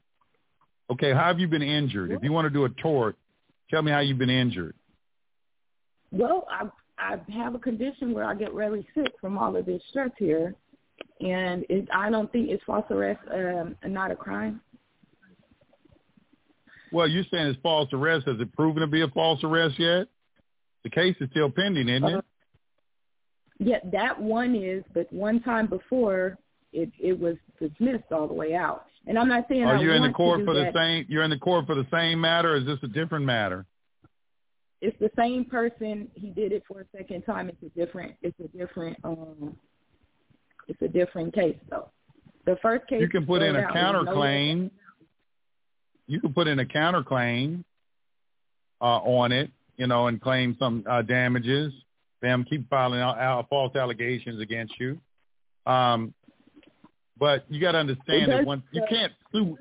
Okay, 0.90 1.12
how 1.12 1.24
have 1.24 1.38
you 1.38 1.48
been 1.48 1.62
injured? 1.62 2.10
If 2.10 2.22
you 2.22 2.32
want 2.32 2.44
to 2.46 2.50
do 2.50 2.64
a 2.64 2.68
tort, 2.68 3.16
tell 3.72 3.82
me 3.82 3.90
how 3.90 4.00
you've 4.00 4.18
been 4.18 4.30
injured. 4.30 4.74
Well, 6.12 6.46
I 6.50 6.68
I 6.98 7.16
have 7.32 7.54
a 7.54 7.58
condition 7.58 8.12
where 8.12 8.24
I 8.24 8.34
get 8.34 8.52
really 8.52 8.86
sick 8.94 9.12
from 9.20 9.36
all 9.38 9.56
of 9.56 9.66
this 9.66 9.82
stress 9.90 10.10
here, 10.18 10.54
and 11.20 11.64
it, 11.68 11.88
I 11.92 12.10
don't 12.10 12.30
think 12.30 12.50
it's 12.50 12.62
false 12.64 12.84
arrest 12.90 13.20
um, 13.32 13.76
not 13.86 14.10
a 14.10 14.16
crime. 14.16 14.60
Well, 16.92 17.08
you're 17.08 17.24
saying 17.30 17.46
it's 17.46 17.60
false 17.62 17.88
arrest. 17.94 18.28
Has 18.28 18.38
it 18.38 18.52
proven 18.52 18.82
to 18.82 18.86
be 18.86 19.00
a 19.00 19.08
false 19.08 19.42
arrest 19.42 19.78
yet? 19.78 20.08
The 20.84 20.90
case 20.90 21.16
is 21.20 21.30
still 21.30 21.50
pending, 21.50 21.88
isn't 21.88 22.08
it? 22.08 22.14
Uh, 22.16 22.22
Yeah, 23.58 23.78
that 23.92 24.20
one 24.20 24.54
is, 24.54 24.84
but 24.92 25.10
one 25.12 25.40
time 25.40 25.66
before 25.66 26.36
it 26.72 26.92
it 27.00 27.18
was 27.18 27.36
dismissed 27.58 28.12
all 28.12 28.28
the 28.28 28.34
way 28.34 28.54
out. 28.54 28.84
And 29.06 29.18
I'm 29.18 29.28
not 29.28 29.46
saying 29.48 29.64
Are 29.64 29.76
I 29.76 29.80
you 29.80 29.92
in 29.92 30.02
the 30.02 30.10
court 30.10 30.44
for 30.44 30.54
the 30.54 30.64
that. 30.64 30.74
same? 30.74 31.06
You're 31.08 31.24
in 31.24 31.30
the 31.30 31.38
court 31.38 31.66
for 31.66 31.74
the 31.74 31.86
same 31.92 32.20
matter. 32.20 32.52
Or 32.52 32.56
is 32.56 32.66
this 32.66 32.78
a 32.82 32.86
different 32.86 33.24
matter? 33.24 33.66
It's 34.80 34.96
the 34.98 35.10
same 35.16 35.44
person. 35.44 36.08
He 36.14 36.30
did 36.30 36.52
it 36.52 36.62
for 36.66 36.80
a 36.80 36.84
second 36.96 37.22
time. 37.22 37.48
It's 37.48 37.62
a 37.62 37.78
different. 37.78 38.14
It's 38.22 38.38
a 38.40 38.48
different. 38.56 38.96
Um, 39.04 39.56
it's 40.68 40.80
a 40.82 40.88
different 40.88 41.34
case 41.34 41.56
though. 41.68 41.88
The 42.46 42.56
first 42.62 42.86
case 42.88 43.00
You 43.00 43.08
can 43.08 43.26
put 43.26 43.42
in 43.42 43.56
a 43.56 43.62
counterclaim. 43.62 44.70
You 46.06 46.20
can 46.20 46.32
put 46.32 46.48
in 46.48 46.58
a 46.58 46.64
counterclaim 46.64 47.64
uh, 48.80 48.84
on 48.84 49.32
it, 49.32 49.50
you 49.76 49.86
know, 49.86 50.08
and 50.08 50.20
claim 50.20 50.56
some 50.58 50.84
uh, 50.88 51.02
damages. 51.02 51.72
Them 52.20 52.44
keep 52.48 52.68
filing 52.68 53.00
out, 53.00 53.18
out 53.18 53.48
false 53.48 53.74
allegations 53.76 54.40
against 54.40 54.74
you. 54.78 54.98
Um, 55.66 56.14
but 57.22 57.44
you 57.48 57.60
got 57.60 57.72
to 57.72 57.78
understand 57.78 58.32
that 58.32 58.44
once 58.44 58.64
you 58.72 58.82
can't 58.90 59.12
sue, 59.30 59.56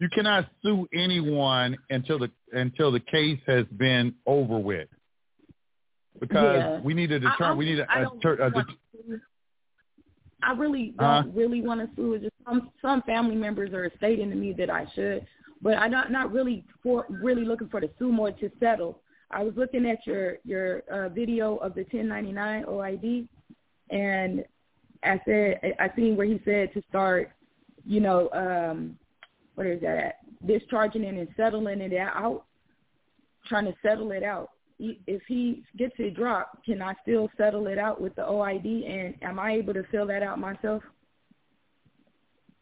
you 0.00 0.08
cannot 0.08 0.50
sue 0.64 0.88
anyone 0.92 1.78
until 1.88 2.18
the 2.18 2.28
until 2.50 2.90
the 2.90 2.98
case 2.98 3.38
has 3.46 3.66
been 3.66 4.16
over 4.26 4.58
with. 4.58 4.88
Because 6.18 6.58
Yeah. 6.58 6.80
we 6.80 6.92
need 6.92 7.10
to 7.10 7.20
determine. 7.20 7.56
We 7.56 7.66
need 7.66 7.78
a, 7.78 7.86
I 7.88 8.00
a, 8.00 8.06
a, 8.08 8.64
sue. 8.92 9.20
I 10.42 10.54
really 10.54 10.92
don't 10.98 11.32
really 11.36 11.60
want 11.60 11.88
to 11.88 11.94
sue. 11.94 12.14
It's 12.14 12.24
just 12.24 12.34
some 12.44 12.72
some 12.82 13.00
family 13.02 13.36
members 13.36 13.72
are 13.72 13.92
stating 13.96 14.28
to 14.30 14.36
me 14.36 14.52
that 14.54 14.68
I 14.68 14.84
should, 14.96 15.24
but 15.62 15.78
I'm 15.78 15.92
not 15.92 16.10
not 16.10 16.32
really 16.32 16.64
for 16.82 17.06
really 17.08 17.44
looking 17.44 17.68
for 17.68 17.80
the 17.80 17.90
sue 17.96 18.10
more 18.10 18.32
to 18.32 18.50
settle. 18.58 19.02
I 19.30 19.44
was 19.44 19.54
looking 19.56 19.86
at 19.86 20.04
your 20.04 20.38
your 20.44 20.80
uh, 20.90 21.10
video 21.10 21.58
of 21.58 21.74
the 21.74 21.82
1099 21.82 22.64
OID, 22.64 23.28
and 23.90 24.44
I 25.04 25.20
said 25.24 25.74
I 25.78 25.94
seen 25.96 26.16
where 26.16 26.26
he 26.26 26.40
said 26.44 26.72
to 26.74 26.82
start, 26.88 27.30
you 27.84 28.00
know, 28.00 28.30
um, 28.32 28.98
what 29.54 29.66
is 29.66 29.80
that? 29.82 29.98
At? 29.98 30.46
Discharging 30.46 31.04
it 31.04 31.14
and 31.14 31.28
settling 31.36 31.80
it 31.80 31.96
out, 31.96 32.44
trying 33.46 33.64
to 33.64 33.74
settle 33.82 34.12
it 34.12 34.22
out 34.22 34.50
if 34.78 35.22
he 35.28 35.64
gets 35.76 35.94
it 35.98 36.14
dropped, 36.14 36.64
can 36.64 36.82
I 36.82 36.94
still 37.02 37.30
settle 37.36 37.66
it 37.66 37.78
out 37.78 38.00
with 38.00 38.14
the 38.16 38.22
OID? 38.22 38.88
And 38.88 39.14
am 39.22 39.38
I 39.38 39.52
able 39.52 39.74
to 39.74 39.84
fill 39.90 40.06
that 40.08 40.22
out 40.22 40.38
myself? 40.38 40.82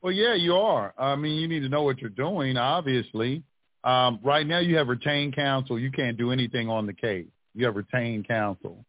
Well, 0.03 0.13
yeah, 0.13 0.35
you 0.35 0.55
are. 0.55 0.93
I 0.99 1.17
mean, 1.17 1.41
you 1.41 1.49
need 1.49 1.61
to 1.61 1.69
know 1.69 1.83
what 1.83 1.99
you're 1.99 2.11
doing, 2.11 2.57
obviously. 2.57 3.43
Um, 3.85 4.19
right 4.23 4.47
now, 4.47 4.59
you 4.59 4.77
have 4.77 4.89
retained 4.89 5.35
counsel. 5.35 5.79
You 5.79 5.91
can't 5.91 6.17
do 6.17 6.33
anything 6.33 6.69
on 6.69 6.87
the 6.87 6.93
case. 6.93 7.27
You 7.55 7.67
have 7.67 7.77
retained 7.77 8.27
counsel. 8.27 8.85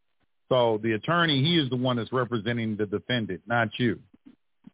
So 0.50 0.80
the 0.84 0.94
attorney, 0.94 1.42
he 1.42 1.58
is 1.58 1.70
the 1.70 1.76
one 1.76 1.98
that's 1.98 2.12
representing 2.12 2.76
the 2.76 2.86
defendant, 2.86 3.42
not 3.48 3.70
you. 3.78 4.00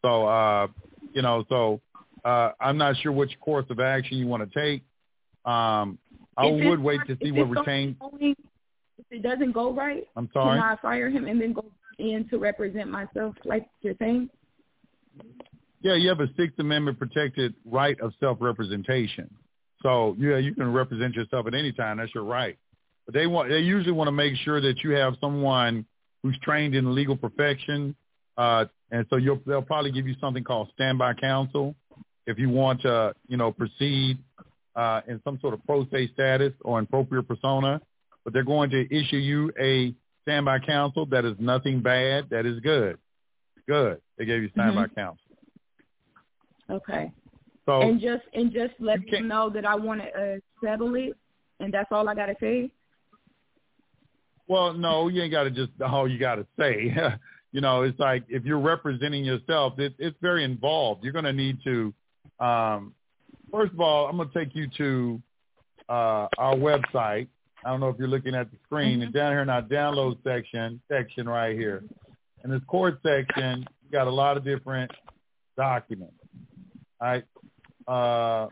So, 0.02 0.28
uh, 0.28 0.68
you 1.14 1.22
know, 1.22 1.46
so 1.50 1.82
uh, 2.26 2.52
I'm 2.60 2.78
not 2.78 2.96
sure 2.98 3.12
which 3.12 3.40
course 3.40 3.66
of 3.70 3.80
action 3.80 4.18
you 4.18 4.28
want 4.28 4.52
to 4.52 4.60
take. 4.60 4.84
Um, 5.46 5.98
I 6.38 6.48
If 6.48 6.66
would 6.66 6.80
wait 6.80 7.02
to 7.08 7.18
see 7.22 7.32
what 7.32 7.50
retained. 7.50 7.96
If 8.02 9.06
it 9.12 9.24
doesn't 9.24 9.54
go 9.54 9.74
right, 9.74 10.08
I'm 10.16 10.30
sorry. 10.34 10.60
can 10.60 10.64
I 10.64 10.76
fire 10.82 11.10
him 11.10 11.26
and 11.26 11.42
then 11.42 11.54
go 11.54 11.66
in 11.98 12.28
to 12.30 12.38
represent 12.38 12.90
myself, 12.90 13.36
like 13.46 13.68
you're 13.82 13.96
saying? 14.00 14.30
Yeah, 15.82 15.96
you 15.96 16.10
have 16.10 16.20
a 16.20 16.28
Sixth 16.36 16.60
Amendment 16.60 17.00
protected 17.00 17.56
right 17.66 18.00
of 18.02 18.14
self-representation. 18.20 19.30
So 19.82 20.16
yeah, 20.20 20.38
you 20.38 20.54
can 20.54 20.72
represent 20.74 21.16
yourself 21.16 21.48
at 21.48 21.54
any 21.54 21.72
time. 21.72 21.98
That's 21.98 22.14
your 22.14 22.26
right. 22.26 22.58
But 23.10 23.16
they 23.16 23.26
want 23.26 23.50
they 23.50 23.58
usually 23.58 23.92
want 23.92 24.08
to 24.08 24.12
make 24.12 24.36
sure 24.36 24.62
that 24.62 24.84
you 24.84 24.92
have 24.92 25.16
someone 25.20 25.84
who's 26.22 26.38
trained 26.44 26.76
in 26.76 26.94
legal 26.94 27.18
profession, 27.18 27.96
uh, 28.38 28.66
and 28.92 29.04
so 29.10 29.16
you'll 29.16 29.42
they'll 29.48 29.64
probably 29.64 29.92
give 29.92 30.08
you 30.08 30.14
something 30.22 30.44
called 30.44 30.70
standby 30.76 31.16
counsel 31.16 31.74
if 32.28 32.38
you 32.38 32.50
want 32.52 32.84
to 32.84 33.16
you 33.28 33.36
know 33.36 33.52
proceed 33.52 34.20
uh, 34.76 35.02
in 35.08 35.20
some 35.24 35.40
sort 35.42 35.56
of 35.56 35.66
pro 35.66 35.88
se 35.90 36.12
status 36.14 36.54
or 36.62 36.86
propria 36.86 37.24
persona. 37.24 37.82
But 38.24 38.34
they're 38.34 38.44
going 38.44 38.70
to 38.70 38.86
issue 38.96 39.18
you 39.18 39.52
a 39.60 39.96
standby 40.22 40.60
counsel 40.60 41.08
that 41.08 41.26
is 41.26 41.34
nothing 41.40 41.82
bad. 41.82 42.30
That 42.30 42.46
is 42.46 42.60
good. 42.60 43.00
Good. 43.68 44.02
They 44.20 44.26
gave 44.26 44.44
you 44.44 44.50
standby 44.50 44.86
Mhm. 44.86 44.96
counsel. 44.96 45.26
Okay. 46.70 47.12
So 47.66 47.82
and 47.82 48.00
just 48.00 48.22
and 48.36 48.54
just 48.54 48.76
let 48.78 49.04
you 49.04 49.18
them 49.18 49.30
know 49.30 49.50
that 49.50 49.66
I 49.66 49.74
want 49.74 50.02
to 50.02 50.36
uh, 50.36 50.38
settle 50.64 50.94
it, 50.94 51.14
and 51.60 51.74
that's 51.74 51.92
all 51.92 52.08
I 52.08 52.14
gotta 52.14 52.36
say. 52.40 52.70
Well, 54.50 54.74
no, 54.74 55.08
you 55.10 55.22
ain't 55.22 55.32
got 55.32 55.44
to 55.44 55.52
just 55.52 55.72
all 55.80 56.10
you 56.10 56.18
got 56.18 56.36
to 56.36 56.48
say. 56.60 56.94
you 57.52 57.62
know, 57.62 57.84
it's 57.84 58.00
like 58.00 58.24
if 58.28 58.44
you're 58.44 58.60
representing 58.60 59.24
yourself, 59.24 59.78
it, 59.80 59.94
it's 60.00 60.18
very 60.22 60.44
involved. 60.44 61.04
You're 61.04 61.14
going 61.14 61.26
to 61.26 61.34
need 61.34 61.60
to, 61.64 61.94
um, 62.40 62.94
first 63.52 63.72
of 63.74 63.80
all, 63.80 64.08
I'm 64.08 64.18
going 64.18 64.30
to 64.30 64.34
take 64.34 64.56
you 64.56 64.68
to 64.78 65.22
uh, 65.88 66.28
our 66.40 66.56
website. 66.56 67.28
I 67.64 67.70
don't 67.70 67.80
know 67.80 67.90
if 67.90 67.98
you're 68.00 68.08
looking 68.08 68.34
at 68.34 68.50
the 68.50 68.58
screen, 68.66 69.04
and 69.04 69.14
down 69.14 69.34
here 69.34 69.42
in 69.42 69.50
our 69.50 69.62
download 69.62 70.18
section, 70.24 70.82
section 70.90 71.30
right 71.30 71.56
here, 71.56 71.84
in 72.44 72.50
this 72.50 72.62
court 72.68 73.00
section, 73.04 73.68
you 73.84 73.92
got 73.92 74.08
a 74.08 74.12
lot 74.12 74.36
of 74.36 74.44
different 74.44 74.90
documents. 75.58 76.16
All 77.02 77.08
right, 77.08 77.24
uh, 77.88 78.48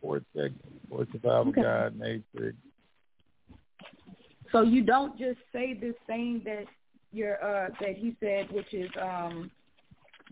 court 0.00 0.24
section, 0.34 0.60
court 0.88 1.08
survival 1.12 1.48
Okay. 1.48 1.62
guide, 1.62 1.98
matrix. 1.98 2.56
So 4.52 4.62
you 4.62 4.82
don't 4.82 5.18
just 5.18 5.38
say 5.52 5.74
this 5.74 5.94
thing 6.06 6.42
that 6.44 6.64
you're 7.12 7.42
uh 7.42 7.70
that 7.80 7.96
he 7.96 8.16
said, 8.20 8.50
which 8.52 8.72
is 8.72 8.90
um 9.00 9.50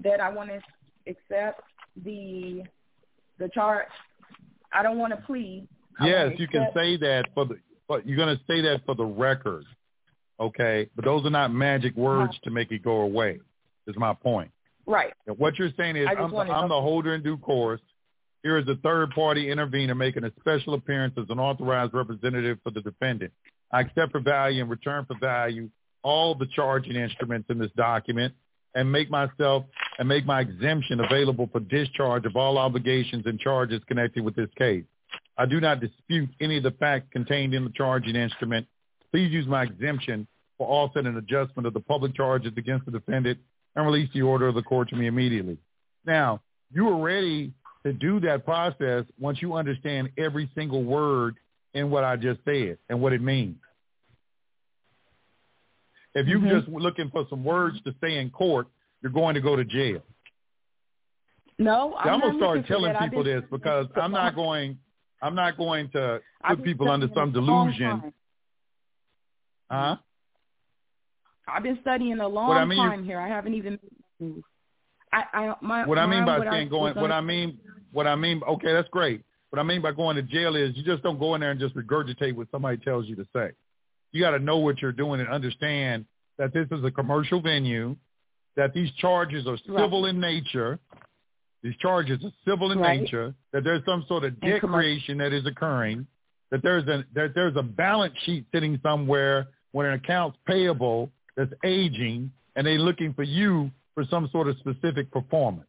that 0.03 0.21
I 0.21 0.31
want 0.31 0.51
to 0.51 0.61
accept 1.11 1.63
the 2.05 2.63
the 3.39 3.49
charge. 3.49 3.87
I 4.73 4.83
don't 4.83 4.99
want 4.99 5.13
to 5.13 5.21
plead. 5.27 5.67
I 5.99 6.09
Yes, 6.09 6.33
you 6.39 6.47
can 6.47 6.69
say 6.75 6.97
that 6.99 7.27
for 7.35 7.45
the, 7.45 7.59
but 7.89 8.07
you're 8.07 8.17
going 8.17 8.37
to 8.37 8.43
say 8.47 8.61
that 8.61 8.83
for 8.87 8.95
the 8.95 9.05
record, 9.05 9.65
okay? 10.39 10.89
But 10.95 11.05
those 11.05 11.27
are 11.27 11.31
not 11.31 11.53
magic 11.53 11.97
words 11.97 12.39
to 12.45 12.51
make 12.51 12.71
it 12.71 12.85
go 12.85 13.01
away. 13.01 13.41
Is 13.87 13.97
my 13.97 14.15
point. 14.15 14.53
right. 14.87 15.13
And 15.27 15.37
what 15.39 15.59
you're 15.59 15.73
saying 15.77 15.97
is, 15.97 16.07
I'm, 16.09 16.31
the, 16.31 16.37
I'm 16.37 16.69
the 16.69 16.81
holder 16.81 17.15
in 17.15 17.23
due 17.23 17.39
course. 17.39 17.81
Here 18.43 18.57
is 18.57 18.69
a 18.69 18.77
third 18.77 19.11
party 19.11 19.51
intervener 19.51 19.95
making 19.95 20.25
a 20.25 20.31
special 20.39 20.75
appearance 20.75 21.15
as 21.19 21.27
an 21.29 21.41
authorized 21.41 21.93
representative 21.93 22.59
for 22.63 22.71
the 22.71 22.81
defendant. 22.83 23.33
I 23.73 23.81
accept 23.81 24.13
for 24.13 24.21
value 24.21 24.63
and 24.63 24.71
return 24.71 25.05
for 25.07 25.17
value 25.19 25.71
all 26.03 26.35
the 26.35 26.47
charging 26.55 26.97
instruments 26.97 27.49
in 27.51 27.59
this 27.59 27.71
document 27.77 28.35
and 28.75 28.91
make 28.91 29.11
myself 29.11 29.65
and 29.99 30.09
make 30.09 30.25
my 30.25 30.41
exemption 30.41 31.01
available 31.01 31.49
for 31.53 31.61
discharge 31.61 32.25
of 32.25 32.37
all 32.37 32.59
obligations 32.59 33.27
and 33.27 33.39
charges 33.39 33.81
connected 33.87 34.25
with 34.25 34.35
this 34.35 34.49
case. 34.57 34.85
I 35.37 35.47
do 35.47 35.61
not 35.61 35.81
dispute 35.81 36.31
any 36.41 36.59
of 36.59 36.63
the 36.63 36.71
facts 36.73 37.09
contained 37.13 37.55
in 37.55 37.65
the 37.65 37.71
charging 37.71 38.17
instrument. 38.17 38.67
Please 39.11 39.33
use 39.33 39.47
my 39.47 39.65
exemption 39.65 40.27
for 40.59 40.69
offset 40.69 41.07
and 41.07 41.17
adjustment 41.17 41.67
of 41.67 41.75
the 41.75 41.81
public 41.81 42.15
charges 42.15 42.53
against 42.57 42.87
the 42.87 42.93
defendant 42.93 43.39
and 43.75 43.87
release 43.87 44.09
the 44.15 44.23
order 44.23 44.47
of 44.47 44.55
the 44.55 44.63
court 44.63 44.89
to 44.91 44.97
me 44.97 45.07
immediately. 45.07 45.59
Now, 46.05 46.41
you 46.73 46.89
are 46.89 47.03
ready 47.03 47.53
to 47.85 47.93
do 47.93 48.21
that 48.21 48.45
process 48.45 49.05
once 49.19 49.41
you 49.41 49.55
understand 49.55 50.11
every 50.19 50.51
single 50.55 50.85
word 50.85 51.37
in 51.75 51.91
what 51.91 52.05
I 52.05 52.17
just 52.17 52.41
said 52.45 52.79
and 52.89 53.01
what 53.01 53.13
it 53.13 53.23
means. 53.23 53.57
If 56.15 56.27
you're 56.27 56.41
Mhm. 56.41 56.49
just 56.49 56.69
looking 56.69 57.11
for 57.11 57.27
some 57.29 57.45
words 57.45 57.81
to 57.83 57.95
say 58.01 58.17
in 58.19 58.31
court, 58.31 58.67
you're 59.01 59.13
going 59.13 59.35
to 59.35 59.41
go 59.41 59.55
to 59.55 59.65
jail. 59.65 60.03
No, 61.59 61.95
I'm, 61.97 62.15
I'm, 62.15 62.21
gonna 62.21 62.39
start 62.39 62.67
telling 62.67 62.95
people 62.97 63.23
this 63.23 63.45
because 63.51 63.87
I'm 63.95 64.13
not 64.13 64.35
going. 64.35 64.79
I'm 65.23 65.35
not 65.35 65.59
going 65.59 65.91
to 65.91 66.21
put 66.49 66.65
people 66.65 66.91
under 66.91 67.09
some 67.15 67.33
delusion. 67.33 68.15
Huh? 69.71 69.97
I've 71.47 71.63
been 71.63 71.79
studying 71.83 72.21
a 72.21 72.29
long 72.29 72.57
I 72.57 72.65
mean, 72.65 72.79
time 72.79 73.05
here. 73.05 73.21
I 73.21 73.29
haven't 73.29 73.55
even. 73.55 73.79
moved. 74.19 74.45
I, 75.13 75.25
I 75.33 75.55
my 75.61 75.87
What 75.87 75.99
I 75.99 76.07
mean 76.07 76.25
by 76.25 76.39
I 76.39 76.51
saying 76.51 76.69
going, 76.71 76.95
what 76.95 77.13
I 77.13 77.21
mean, 77.21 77.59
what 77.93 78.07
I 78.07 78.17
mean, 78.17 78.41
okay, 78.49 78.73
that's 78.73 78.89
great. 78.89 79.23
What 79.51 79.59
I 79.59 79.63
mean 79.65 79.83
by 79.83 79.93
going 79.93 80.17
to 80.17 80.23
jail 80.23 80.55
is 80.55 80.77
you 80.77 80.85
just 80.85 81.03
don't 81.03 81.19
go 81.19 81.35
in 81.35 81.41
there 81.41 81.51
and 81.51 81.59
just 81.59 81.75
regurgitate 81.75 82.35
what 82.37 82.49
somebody 82.53 82.77
tells 82.79 83.07
you 83.07 83.17
to 83.17 83.27
say. 83.35 83.51
You 84.13 84.21
got 84.23 84.31
to 84.31 84.39
know 84.39 84.59
what 84.59 84.81
you're 84.81 84.93
doing 84.93 85.21
and 85.21 85.29
understand 85.29 86.07
that 86.39 86.53
this 86.55 86.67
is 86.71 86.85
a 86.85 86.91
commercial 86.91 87.41
venue, 87.41 87.97
that 88.57 88.73
these 88.73 88.91
charges 88.93 89.47
are 89.47 89.53
Right. 89.53 89.83
civil 89.85 90.07
in 90.07 90.21
nature. 90.21 90.79
These 91.63 91.77
charges 91.77 92.25
are 92.25 92.33
civil 92.45 92.71
in 92.73 92.79
Right. 92.79 93.01
nature. 93.01 93.35
That 93.53 93.65
there's 93.65 93.85
some 93.85 94.05
sort 94.05 94.25
of 94.25 94.41
debt 94.41 94.63
creation 94.63 95.19
that 95.19 95.33
is 95.33 95.45
occurring. 95.47 96.07
That 96.51 96.63
there's 96.63 96.87
a 96.89 97.05
that 97.15 97.35
there's 97.35 97.57
a 97.57 97.63
balance 97.63 98.17
sheet 98.21 98.47
sitting 98.53 98.79
somewhere 98.83 99.49
when 99.73 99.87
an 99.87 99.95
account's 99.95 100.39
payable 100.47 101.11
that's 101.37 101.53
aging, 101.65 102.33
and 102.57 102.67
they're 102.67 102.79
looking 102.79 103.13
for 103.15 103.23
you 103.23 103.71
for 103.95 104.05
some 104.05 104.29
sort 104.29 104.47
of 104.49 104.57
specific 104.59 105.11
performance 105.11 105.67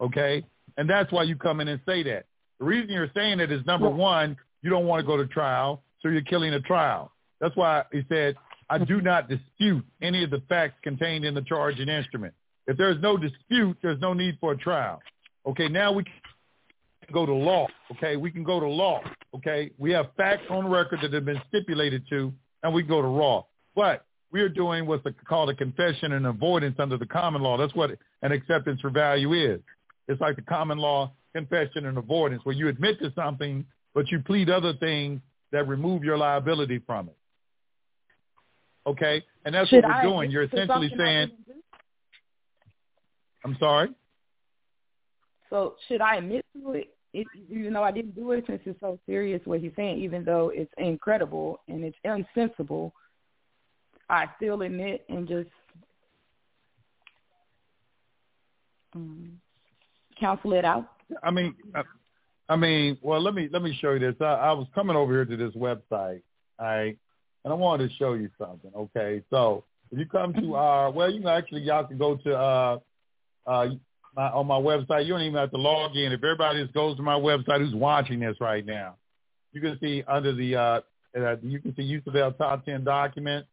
okay? 0.00 0.44
And 0.76 0.90
that's 0.90 1.10
why 1.12 1.22
you 1.22 1.36
come 1.36 1.60
in 1.60 1.68
and 1.68 1.80
say 1.86 2.02
that. 2.02 2.26
The 2.64 2.70
reason 2.70 2.88
you're 2.92 3.10
saying 3.14 3.40
it 3.40 3.52
is 3.52 3.60
number 3.66 3.90
one, 3.90 4.38
you 4.62 4.70
don't 4.70 4.86
want 4.86 5.00
to 5.00 5.06
go 5.06 5.18
to 5.18 5.26
trial, 5.26 5.82
so 6.00 6.08
you're 6.08 6.22
killing 6.22 6.54
a 6.54 6.60
trial. 6.60 7.12
That's 7.38 7.54
why 7.56 7.82
he 7.92 8.06
said, 8.08 8.36
I 8.70 8.78
do 8.78 8.96
mm-hmm. 8.96 9.04
not 9.04 9.28
dispute 9.28 9.84
any 10.00 10.24
of 10.24 10.30
the 10.30 10.40
facts 10.48 10.76
contained 10.82 11.26
in 11.26 11.34
the 11.34 11.42
charging 11.42 11.90
instrument. 11.90 12.32
If 12.66 12.78
there's 12.78 12.98
no 13.02 13.18
dispute, 13.18 13.76
there's 13.82 14.00
no 14.00 14.14
need 14.14 14.38
for 14.40 14.52
a 14.52 14.56
trial. 14.56 15.02
Okay, 15.46 15.68
now 15.68 15.92
we 15.92 16.04
can 16.04 16.14
go 17.12 17.26
to 17.26 17.34
law. 17.34 17.66
Okay, 17.92 18.16
we 18.16 18.30
can 18.30 18.44
go 18.44 18.60
to 18.60 18.66
law. 18.66 19.02
Okay, 19.36 19.70
we 19.76 19.90
have 19.90 20.06
facts 20.16 20.46
on 20.48 20.66
record 20.66 21.00
that 21.02 21.12
have 21.12 21.26
been 21.26 21.42
stipulated 21.48 22.08
to, 22.08 22.32
and 22.62 22.72
we 22.72 22.82
go 22.82 23.02
to 23.02 23.08
law. 23.08 23.46
But 23.76 24.06
we 24.32 24.40
are 24.40 24.48
doing 24.48 24.86
what's 24.86 25.06
called 25.28 25.50
a 25.50 25.54
confession 25.54 26.12
and 26.12 26.24
avoidance 26.24 26.76
under 26.78 26.96
the 26.96 27.04
common 27.04 27.42
law. 27.42 27.58
That's 27.58 27.74
what 27.74 27.90
an 28.22 28.32
acceptance 28.32 28.80
for 28.80 28.88
value 28.88 29.34
is. 29.34 29.60
It's 30.08 30.22
like 30.22 30.36
the 30.36 30.42
common 30.42 30.78
law 30.78 31.12
confession 31.34 31.86
and 31.86 31.98
avoidance, 31.98 32.44
where 32.44 32.54
you 32.54 32.68
admit 32.68 32.98
to 33.00 33.12
something, 33.14 33.64
but 33.94 34.10
you 34.10 34.20
plead 34.20 34.50
other 34.50 34.72
things 34.74 35.20
that 35.52 35.66
remove 35.68 36.04
your 36.04 36.16
liability 36.16 36.80
from 36.86 37.08
it. 37.08 37.16
Okay, 38.86 39.22
and 39.44 39.54
that's 39.54 39.68
Should 39.68 39.82
what 39.84 39.88
we're 39.88 40.00
I 40.00 40.02
doing. 40.02 40.30
You're 40.30 40.42
essentially 40.44 40.92
saying, 40.96 41.30
"I'm 43.44 43.56
sorry." 43.58 43.88
So 45.50 45.76
should 45.88 46.00
I 46.00 46.16
admit 46.16 46.44
to 46.54 46.72
it, 46.72 46.94
if, 47.12 47.26
even 47.48 47.72
though 47.72 47.82
I 47.82 47.92
didn't 47.92 48.14
do 48.14 48.32
it, 48.32 48.44
since 48.46 48.60
it's 48.66 48.78
so 48.80 48.98
serious 49.06 49.40
what 49.44 49.60
he's 49.60 49.72
saying, 49.76 50.00
even 50.00 50.24
though 50.24 50.50
it's 50.52 50.72
incredible 50.78 51.60
and 51.68 51.84
it's 51.84 51.96
unsensible, 52.04 52.92
I 54.10 54.26
still 54.36 54.62
admit 54.62 55.04
and 55.08 55.26
just 55.28 55.48
um, 58.94 59.40
counsel 60.18 60.52
it 60.54 60.64
out. 60.64 60.93
I 61.22 61.30
mean, 61.30 61.54
I, 61.74 61.82
I 62.48 62.56
mean, 62.56 62.98
well, 63.02 63.20
let 63.20 63.34
me 63.34 63.48
let 63.52 63.62
me 63.62 63.76
show 63.80 63.92
you 63.92 63.98
this. 63.98 64.14
I, 64.20 64.24
I 64.24 64.52
was 64.52 64.66
coming 64.74 64.96
over 64.96 65.12
here 65.12 65.24
to 65.24 65.36
this 65.36 65.54
website, 65.54 66.22
all 66.58 66.66
right, 66.66 66.96
and 67.44 67.52
I 67.52 67.54
wanted 67.54 67.88
to 67.88 67.96
show 67.96 68.14
you 68.14 68.30
something. 68.38 68.70
Okay, 68.76 69.22
so 69.30 69.64
if 69.90 69.98
you 69.98 70.06
come 70.06 70.34
to 70.34 70.54
our, 70.54 70.90
well, 70.90 71.10
you 71.10 71.20
can 71.20 71.28
actually 71.28 71.62
y'all 71.62 71.86
can 71.86 71.98
go 71.98 72.16
to 72.16 72.36
uh, 72.36 72.78
uh, 73.46 73.66
my, 74.14 74.28
on 74.30 74.46
my 74.46 74.58
website. 74.58 75.06
You 75.06 75.14
don't 75.14 75.22
even 75.22 75.34
have 75.34 75.50
to 75.52 75.58
log 75.58 75.96
in. 75.96 76.12
If 76.12 76.22
everybody 76.22 76.62
just 76.62 76.74
goes 76.74 76.96
to 76.96 77.02
my 77.02 77.18
website 77.18 77.58
who's 77.60 77.74
watching 77.74 78.20
this 78.20 78.36
right 78.40 78.64
now, 78.64 78.96
you 79.52 79.60
can 79.60 79.78
see 79.80 80.02
under 80.06 80.34
the 80.34 80.56
uh, 80.56 80.80
uh 81.18 81.36
you 81.42 81.60
can 81.60 81.74
see 81.76 81.82
use 81.82 82.02
of 82.06 82.14
our 82.16 82.32
top 82.32 82.66
ten 82.66 82.84
documents, 82.84 83.48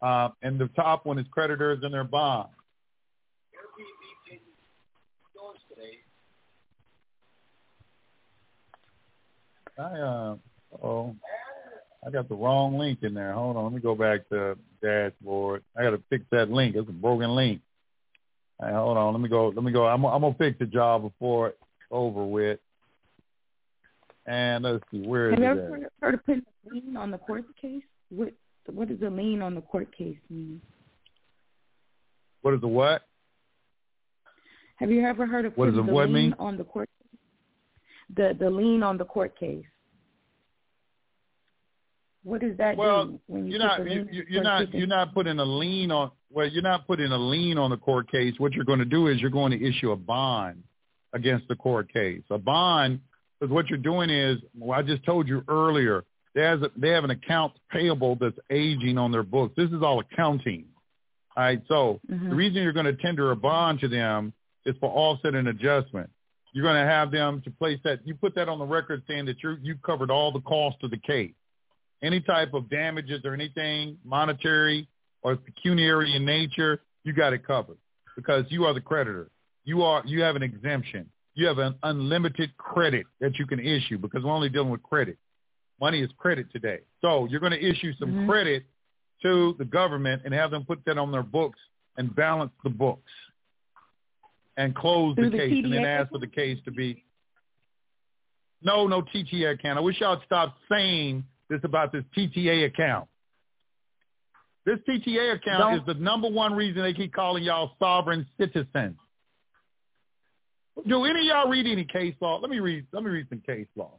uh, 0.00 0.30
and 0.42 0.58
the 0.58 0.68
top 0.68 1.04
one 1.04 1.18
is 1.18 1.26
creditors 1.30 1.80
and 1.82 1.92
their 1.92 2.04
bonds. 2.04 2.50
I 9.78 9.82
uh 9.82 10.36
oh 10.82 11.14
I 12.06 12.10
got 12.10 12.28
the 12.28 12.34
wrong 12.34 12.78
link 12.78 13.00
in 13.02 13.14
there. 13.14 13.32
Hold 13.32 13.56
on, 13.56 13.64
let 13.64 13.72
me 13.72 13.80
go 13.80 13.94
back 13.94 14.28
to 14.28 14.56
dashboard. 14.80 15.64
I 15.76 15.82
got 15.82 15.90
to 15.90 16.02
fix 16.08 16.24
that 16.30 16.50
link. 16.50 16.76
It's 16.76 16.88
a 16.88 16.92
broken 16.92 17.34
link. 17.34 17.60
Right, 18.60 18.72
hold 18.72 18.96
on, 18.96 19.12
let 19.12 19.20
me 19.20 19.28
go. 19.28 19.48
Let 19.48 19.64
me 19.64 19.72
go. 19.72 19.86
I'm 19.86 20.04
I'm 20.06 20.22
gonna 20.22 20.34
fix 20.38 20.58
the 20.58 20.66
job 20.66 21.02
before 21.02 21.48
it's 21.48 21.58
over 21.90 22.24
with. 22.24 22.58
And 24.24 24.64
let's 24.64 24.82
see, 24.90 25.02
where 25.06 25.30
is 25.30 25.34
Have 25.34 25.40
you 25.40 25.62
ever 25.62 25.90
heard 26.00 26.14
of 26.14 26.24
putting 26.24 26.42
a 26.42 26.74
lien 26.74 26.96
on 26.96 27.10
the 27.10 27.18
court 27.18 27.44
case? 27.60 27.82
What 28.08 28.32
what 28.66 28.88
does 28.88 29.00
a 29.02 29.10
lien 29.10 29.42
on 29.42 29.54
the 29.54 29.60
court 29.60 29.94
case 29.96 30.16
mean? 30.30 30.60
What 32.42 32.54
is 32.54 32.60
the 32.60 32.68
what? 32.68 33.02
Have 34.76 34.90
you 34.90 35.04
ever 35.04 35.26
heard 35.26 35.44
of 35.44 35.56
what 35.56 35.66
putting 35.70 35.86
the 35.86 35.92
lien 35.92 36.12
mean? 36.12 36.34
on 36.38 36.56
the 36.56 36.64
court? 36.64 36.88
The 38.14 38.36
the 38.38 38.50
lien 38.50 38.82
on 38.82 38.98
the 38.98 39.04
court 39.04 39.38
case. 39.38 39.64
What 42.22 42.40
does 42.40 42.56
that 42.58 42.76
well, 42.76 43.06
do? 43.06 43.20
When 43.26 43.46
you 43.46 43.52
you're 43.52 43.60
not 43.60 43.90
you, 43.90 44.24
you're 44.28 44.42
not 44.42 44.74
you're 44.74 44.86
not 44.86 45.14
putting 45.14 45.38
a 45.38 45.44
lien 45.44 45.90
on 45.90 46.10
well 46.30 46.48
you're 46.48 46.62
not 46.62 46.86
putting 46.86 47.12
a 47.12 47.18
lien 47.18 47.58
on 47.58 47.70
the 47.70 47.76
court 47.76 48.10
case. 48.10 48.34
What 48.38 48.52
you're 48.52 48.64
going 48.64 48.80
to 48.80 48.84
do 48.84 49.06
is 49.06 49.20
you're 49.20 49.30
going 49.30 49.52
to 49.52 49.64
issue 49.64 49.92
a 49.92 49.96
bond 49.96 50.64
against 51.12 51.48
the 51.48 51.54
court 51.54 51.92
case. 51.92 52.22
A 52.30 52.38
bond 52.38 53.00
because 53.38 53.52
what 53.52 53.68
you're 53.68 53.78
doing 53.78 54.10
is 54.10 54.38
well, 54.58 54.78
I 54.78 54.82
just 54.82 55.04
told 55.04 55.28
you 55.28 55.42
earlier 55.48 56.04
they 56.34 56.42
has 56.42 56.60
a, 56.62 56.70
they 56.76 56.90
have 56.90 57.04
an 57.04 57.10
account 57.10 57.54
payable 57.70 58.16
that's 58.20 58.38
aging 58.50 58.98
on 58.98 59.12
their 59.12 59.22
books. 59.22 59.54
This 59.56 59.70
is 59.70 59.82
all 59.82 60.00
accounting. 60.00 60.66
All 61.36 61.44
right, 61.44 61.62
so 61.68 62.00
mm-hmm. 62.10 62.30
the 62.30 62.34
reason 62.34 62.62
you're 62.62 62.72
going 62.72 62.86
to 62.86 62.96
tender 62.96 63.30
a 63.30 63.36
bond 63.36 63.80
to 63.80 63.88
them 63.88 64.32
is 64.64 64.74
for 64.80 64.90
offset 64.90 65.34
and 65.34 65.48
adjustment. 65.48 66.10
You're 66.56 66.64
going 66.64 66.82
to 66.82 66.90
have 66.90 67.10
them 67.10 67.42
to 67.44 67.50
place 67.50 67.78
that. 67.84 68.00
You 68.06 68.14
put 68.14 68.34
that 68.36 68.48
on 68.48 68.58
the 68.58 68.64
record 68.64 69.02
saying 69.06 69.26
that 69.26 69.42
you 69.42 69.58
you 69.60 69.74
covered 69.84 70.10
all 70.10 70.32
the 70.32 70.40
cost 70.40 70.78
of 70.82 70.90
the 70.90 70.96
case 70.96 71.34
any 72.02 72.20
type 72.20 72.54
of 72.54 72.68
damages 72.68 73.22
or 73.24 73.34
anything 73.34 73.98
monetary 74.04 74.88
or 75.22 75.36
pecuniary 75.36 76.14
in 76.14 76.24
nature, 76.24 76.82
you 77.04 77.12
got 77.12 77.32
it 77.32 77.46
covered 77.46 77.78
because 78.14 78.44
you 78.48 78.64
are 78.64 78.74
the 78.74 78.80
creditor. 78.80 79.30
You 79.64 79.82
are 79.82 80.02
you 80.04 80.22
have 80.22 80.36
an 80.36 80.42
exemption. 80.42 81.08
You 81.34 81.46
have 81.46 81.58
an 81.58 81.74
unlimited 81.82 82.56
credit 82.56 83.06
that 83.20 83.38
you 83.38 83.46
can 83.46 83.60
issue 83.60 83.98
because 83.98 84.24
we're 84.24 84.32
only 84.32 84.48
dealing 84.48 84.70
with 84.70 84.82
credit. 84.82 85.18
Money 85.80 86.00
is 86.00 86.10
credit 86.16 86.46
today. 86.52 86.78
So 87.02 87.26
you're 87.26 87.40
going 87.40 87.52
to 87.52 87.62
issue 87.62 87.92
some 87.98 88.10
mm-hmm. 88.10 88.30
credit 88.30 88.64
to 89.22 89.54
the 89.58 89.64
government 89.64 90.22
and 90.24 90.32
have 90.32 90.50
them 90.50 90.64
put 90.64 90.80
that 90.86 90.96
on 90.96 91.12
their 91.12 91.22
books 91.22 91.58
and 91.98 92.14
balance 92.14 92.52
the 92.64 92.70
books 92.70 93.10
and 94.56 94.74
close 94.74 95.16
the, 95.16 95.22
the 95.22 95.30
case 95.30 95.52
TDA 95.52 95.64
and 95.64 95.74
then 95.74 95.84
ask 95.84 96.10
for 96.10 96.18
the 96.18 96.26
case 96.26 96.58
to 96.64 96.70
be 96.70 97.04
no, 98.62 98.86
no 98.86 99.02
TTA 99.02 99.52
account. 99.52 99.78
I 99.78 99.80
wish 99.80 100.00
y'all 100.00 100.20
stop 100.24 100.56
saying 100.70 101.24
this 101.48 101.60
about 101.62 101.92
this 101.92 102.04
TTA 102.16 102.66
account. 102.66 103.08
This 104.64 104.78
TTA 104.88 105.34
account 105.34 105.60
Don't. 105.60 105.74
is 105.74 105.86
the 105.86 105.94
number 105.94 106.28
one 106.28 106.54
reason 106.54 106.82
they 106.82 106.92
keep 106.92 107.14
calling 107.14 107.44
y'all 107.44 107.72
sovereign 107.78 108.26
citizens. 108.38 108.96
Do 110.86 111.04
any 111.04 111.20
of 111.20 111.24
y'all 111.26 111.48
read 111.48 111.66
any 111.66 111.84
case 111.84 112.14
law? 112.20 112.38
Let 112.40 112.50
me 112.50 112.58
read. 112.58 112.86
Let 112.92 113.04
me 113.04 113.10
read 113.10 113.26
some 113.28 113.40
case 113.46 113.68
law. 113.76 113.92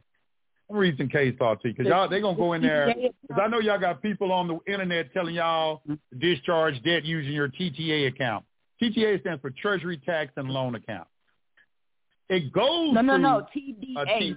Let 0.68 0.74
me 0.74 0.80
read 0.80 0.98
some 0.98 1.08
case 1.08 1.34
law 1.40 1.54
to 1.54 1.68
you 1.68 1.74
because 1.74 1.88
y'all 1.88 2.08
they're 2.08 2.20
gonna 2.20 2.36
go 2.36 2.52
in 2.52 2.62
there 2.62 2.94
because 2.94 3.42
I 3.42 3.48
know 3.48 3.58
y'all 3.58 3.80
got 3.80 4.02
people 4.02 4.30
on 4.30 4.46
the 4.46 4.58
internet 4.70 5.12
telling 5.14 5.34
y'all 5.34 5.80
to 5.88 5.98
discharge 6.18 6.80
debt 6.84 7.04
using 7.04 7.32
your 7.32 7.48
TTA 7.48 8.08
account. 8.08 8.44
TTA 8.80 9.20
stands 9.20 9.40
for 9.40 9.50
Treasury 9.50 10.00
Tax 10.04 10.32
and 10.36 10.48
Loan 10.48 10.74
Account. 10.74 11.08
It 12.28 12.52
goes 12.52 12.92
no 12.92 13.00
no 13.00 13.16
no 13.16 13.46
TDA 13.54 14.36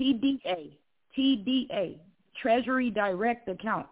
TDA 0.00 0.72
TDA 1.16 1.98
Treasury 2.40 2.90
Direct 2.90 3.48
account. 3.48 3.86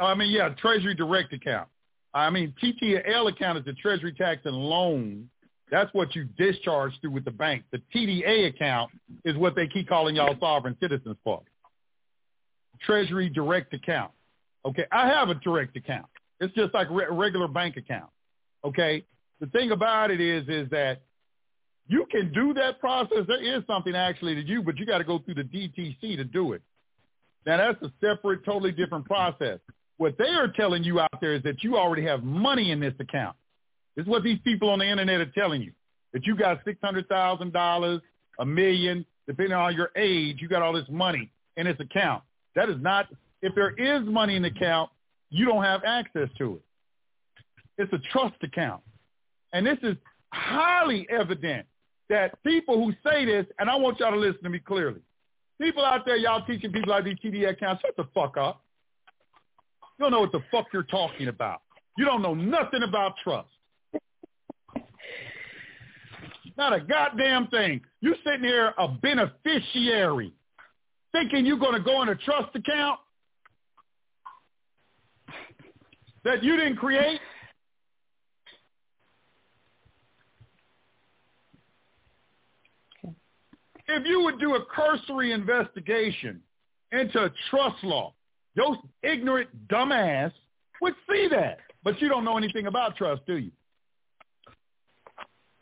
I 0.00 0.14
mean, 0.14 0.30
yeah, 0.30 0.50
Treasury 0.50 0.94
Direct 0.94 1.32
account. 1.32 1.68
I 2.14 2.30
mean, 2.30 2.54
TTL 2.62 3.30
account 3.30 3.58
is 3.58 3.64
the 3.64 3.74
Treasury 3.74 4.12
Tax 4.12 4.42
and 4.44 4.56
Loan. 4.56 5.28
That's 5.70 5.92
what 5.92 6.14
you 6.14 6.24
discharge 6.38 6.92
through 7.00 7.10
with 7.10 7.24
the 7.24 7.30
bank. 7.30 7.64
The 7.72 7.82
TDA 7.94 8.48
account 8.48 8.90
is 9.24 9.36
what 9.36 9.54
they 9.54 9.66
keep 9.66 9.88
calling 9.88 10.16
y'all 10.16 10.34
sovereign 10.40 10.76
citizens 10.80 11.16
for. 11.22 11.42
Treasury 12.80 13.28
Direct 13.28 13.74
account. 13.74 14.12
Okay, 14.64 14.84
I 14.90 15.08
have 15.08 15.28
a 15.28 15.34
direct 15.34 15.76
account. 15.76 16.06
It's 16.40 16.54
just 16.54 16.74
like 16.74 16.88
a 16.90 17.12
regular 17.12 17.48
bank 17.48 17.76
account. 17.76 18.10
Okay, 18.64 19.04
the 19.40 19.46
thing 19.46 19.70
about 19.70 20.10
it 20.10 20.20
is, 20.20 20.48
is 20.48 20.68
that 20.70 21.02
you 21.86 22.06
can 22.10 22.32
do 22.32 22.52
that 22.54 22.80
process. 22.80 23.24
There 23.26 23.42
is 23.42 23.62
something 23.66 23.94
actually 23.94 24.34
to 24.34 24.44
do, 24.44 24.62
but 24.62 24.76
you 24.78 24.86
got 24.86 24.98
to 24.98 25.04
go 25.04 25.18
through 25.18 25.34
the 25.34 25.42
DTC 25.42 26.16
to 26.16 26.24
do 26.24 26.52
it. 26.52 26.62
Now 27.46 27.56
that's 27.56 27.82
a 27.82 27.92
separate, 28.00 28.44
totally 28.44 28.72
different 28.72 29.06
process. 29.06 29.58
What 29.96 30.16
they 30.18 30.28
are 30.28 30.48
telling 30.48 30.84
you 30.84 31.00
out 31.00 31.20
there 31.20 31.34
is 31.34 31.42
that 31.44 31.62
you 31.62 31.76
already 31.76 32.04
have 32.04 32.22
money 32.22 32.70
in 32.70 32.80
this 32.80 32.94
account. 33.00 33.36
This 33.96 34.04
is 34.04 34.08
what 34.08 34.22
these 34.22 34.38
people 34.44 34.70
on 34.70 34.78
the 34.78 34.84
internet 34.84 35.20
are 35.20 35.30
telling 35.30 35.62
you. 35.62 35.72
That 36.12 36.26
you 36.26 36.36
got 36.36 36.60
six 36.64 36.78
hundred 36.82 37.08
thousand 37.08 37.52
dollars, 37.52 38.00
a 38.38 38.44
million, 38.46 39.04
depending 39.26 39.54
on 39.54 39.74
your 39.74 39.90
age, 39.96 40.38
you 40.40 40.48
got 40.48 40.62
all 40.62 40.72
this 40.72 40.88
money 40.88 41.30
in 41.56 41.66
this 41.66 41.76
account. 41.80 42.22
That 42.54 42.68
is 42.68 42.76
not 42.80 43.08
if 43.42 43.54
there 43.54 43.70
is 43.70 44.06
money 44.06 44.36
in 44.36 44.42
the 44.42 44.48
account, 44.48 44.90
you 45.30 45.46
don't 45.46 45.62
have 45.62 45.82
access 45.84 46.28
to 46.38 46.56
it. 46.56 46.62
It's 47.78 47.92
a 47.92 47.98
trust 48.12 48.36
account. 48.42 48.82
And 49.52 49.66
this 49.66 49.78
is 49.82 49.96
highly 50.32 51.06
evident 51.10 51.66
that 52.10 52.42
people 52.42 52.84
who 52.84 52.92
say 53.08 53.24
this, 53.24 53.46
and 53.58 53.70
I 53.70 53.76
want 53.76 54.00
y'all 54.00 54.10
to 54.10 54.18
listen 54.18 54.42
to 54.42 54.50
me 54.50 54.58
clearly, 54.58 55.00
People 55.60 55.84
out 55.84 56.06
there, 56.06 56.16
y'all 56.16 56.44
teaching 56.46 56.70
people 56.70 56.92
how 56.92 57.00
to 57.00 57.14
do 57.14 57.30
TD 57.30 57.48
accounts, 57.48 57.82
shut 57.82 57.96
the 57.96 58.06
fuck 58.14 58.36
up. 58.36 58.62
You 59.98 60.04
don't 60.04 60.12
know 60.12 60.20
what 60.20 60.30
the 60.30 60.42
fuck 60.52 60.66
you're 60.72 60.84
talking 60.84 61.26
about. 61.26 61.62
You 61.96 62.04
don't 62.04 62.22
know 62.22 62.34
nothing 62.34 62.84
about 62.84 63.14
trust. 63.24 63.48
Not 66.56 66.72
a 66.72 66.80
goddamn 66.80 67.48
thing. 67.48 67.80
You 68.00 68.14
sitting 68.24 68.44
here 68.44 68.72
a 68.78 68.88
beneficiary 68.88 70.32
thinking 71.10 71.44
you're 71.44 71.58
going 71.58 71.74
to 71.74 71.80
go 71.80 72.02
in 72.02 72.08
a 72.08 72.14
trust 72.14 72.54
account 72.54 73.00
that 76.24 76.44
you 76.44 76.56
didn't 76.56 76.76
create? 76.76 77.20
If 83.88 84.06
you 84.06 84.22
would 84.22 84.38
do 84.38 84.54
a 84.54 84.64
cursory 84.64 85.32
investigation 85.32 86.40
into 86.92 87.32
trust 87.50 87.82
law, 87.82 88.14
your 88.54 88.76
ignorant 89.02 89.48
dumbass 89.68 90.32
would 90.80 90.94
see 91.10 91.28
that. 91.30 91.58
But 91.82 92.00
you 92.00 92.08
don't 92.08 92.24
know 92.24 92.36
anything 92.36 92.66
about 92.66 92.96
trust, 92.96 93.22
do 93.26 93.36
you? 93.36 93.50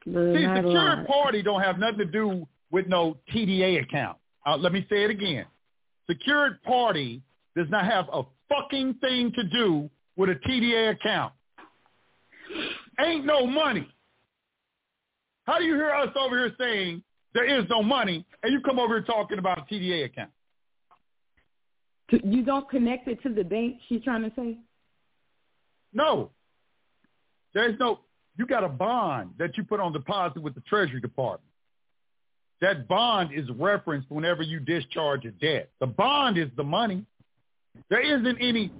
No, 0.06 0.34
see, 0.34 0.44
secured 0.44 1.06
party 1.06 1.42
don't 1.42 1.62
have 1.62 1.78
nothing 1.78 1.98
to 1.98 2.04
do 2.04 2.46
with 2.70 2.86
no 2.86 3.16
TDA 3.34 3.82
account. 3.82 4.18
Uh, 4.46 4.56
let 4.56 4.72
me 4.72 4.86
say 4.88 5.04
it 5.04 5.10
again. 5.10 5.46
Secured 6.08 6.62
party 6.62 7.22
does 7.56 7.68
not 7.70 7.84
have 7.84 8.06
a 8.12 8.22
fucking 8.48 8.94
thing 8.94 9.32
to 9.32 9.42
do 9.44 9.90
with 10.16 10.30
a 10.30 10.34
TDA 10.34 10.90
account. 10.92 11.32
Ain't 13.00 13.24
no 13.24 13.46
money. 13.46 13.88
How 15.44 15.58
do 15.58 15.64
you 15.64 15.74
hear 15.74 15.90
us 15.90 16.08
over 16.18 16.38
here 16.38 16.54
saying 16.58 17.02
there 17.36 17.44
is 17.44 17.66
no 17.68 17.82
money, 17.82 18.24
and 18.42 18.50
you 18.50 18.62
come 18.62 18.78
over 18.78 18.94
here 18.94 19.04
talking 19.04 19.38
about 19.38 19.58
a 19.58 19.62
TDA 19.62 20.06
account. 20.06 20.30
You 22.10 22.42
don't 22.42 22.66
connect 22.70 23.08
it 23.08 23.22
to 23.24 23.28
the 23.28 23.44
bank, 23.44 23.76
she's 23.88 24.02
trying 24.02 24.22
to 24.22 24.32
say? 24.34 24.56
No. 25.92 26.30
There's 27.52 27.78
no, 27.78 28.00
you 28.38 28.46
got 28.46 28.64
a 28.64 28.68
bond 28.70 29.32
that 29.38 29.58
you 29.58 29.64
put 29.64 29.80
on 29.80 29.92
deposit 29.92 30.40
with 30.40 30.54
the 30.54 30.62
Treasury 30.62 30.98
Department. 30.98 31.50
That 32.62 32.88
bond 32.88 33.32
is 33.34 33.44
referenced 33.58 34.10
whenever 34.10 34.42
you 34.42 34.58
discharge 34.58 35.26
a 35.26 35.30
debt. 35.30 35.68
The 35.78 35.86
bond 35.86 36.38
is 36.38 36.48
the 36.56 36.64
money. 36.64 37.04
There 37.90 38.00
isn't 38.00 38.38
any, 38.40 38.72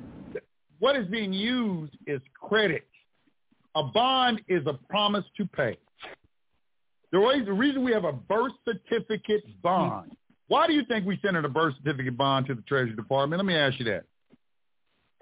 what 0.78 0.96
is 0.96 1.06
being 1.08 1.34
used 1.34 1.92
is 2.06 2.22
credit. 2.40 2.86
A 3.74 3.82
bond 3.82 4.40
is 4.48 4.66
a 4.66 4.72
promise 4.88 5.26
to 5.36 5.44
pay. 5.44 5.76
The, 7.12 7.18
reason 7.18 7.84
we 7.84 7.92
have 7.92 8.04
a 8.04 8.12
birth 8.12 8.52
certificate 8.64 9.44
bond. 9.62 10.16
Why 10.48 10.66
do 10.66 10.74
you 10.74 10.84
think 10.84 11.06
we 11.06 11.18
send 11.24 11.36
a 11.36 11.48
birth 11.48 11.74
certificate 11.82 12.16
bond 12.16 12.46
to 12.46 12.54
the 12.54 12.62
Treasury 12.62 12.94
Department? 12.94 13.38
Let 13.38 13.46
me 13.46 13.56
ask 13.56 13.78
you 13.78 13.84
that. 13.86 14.04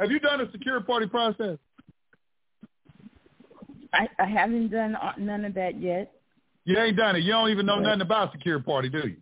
Have 0.00 0.10
you 0.10 0.18
done 0.18 0.40
a 0.40 0.50
secure 0.50 0.80
party 0.80 1.06
process? 1.06 1.58
I, 3.92 4.08
I 4.18 4.26
haven't 4.26 4.70
done 4.70 4.96
none 5.18 5.44
of 5.44 5.54
that 5.54 5.80
yet. 5.80 6.12
You 6.64 6.78
ain't 6.78 6.96
done 6.96 7.16
it. 7.16 7.20
You 7.20 7.32
don't 7.32 7.50
even 7.50 7.66
know 7.66 7.78
nothing 7.78 8.00
about 8.00 8.32
secure 8.32 8.58
party, 8.58 8.88
do 8.88 8.98
you? 9.06 9.16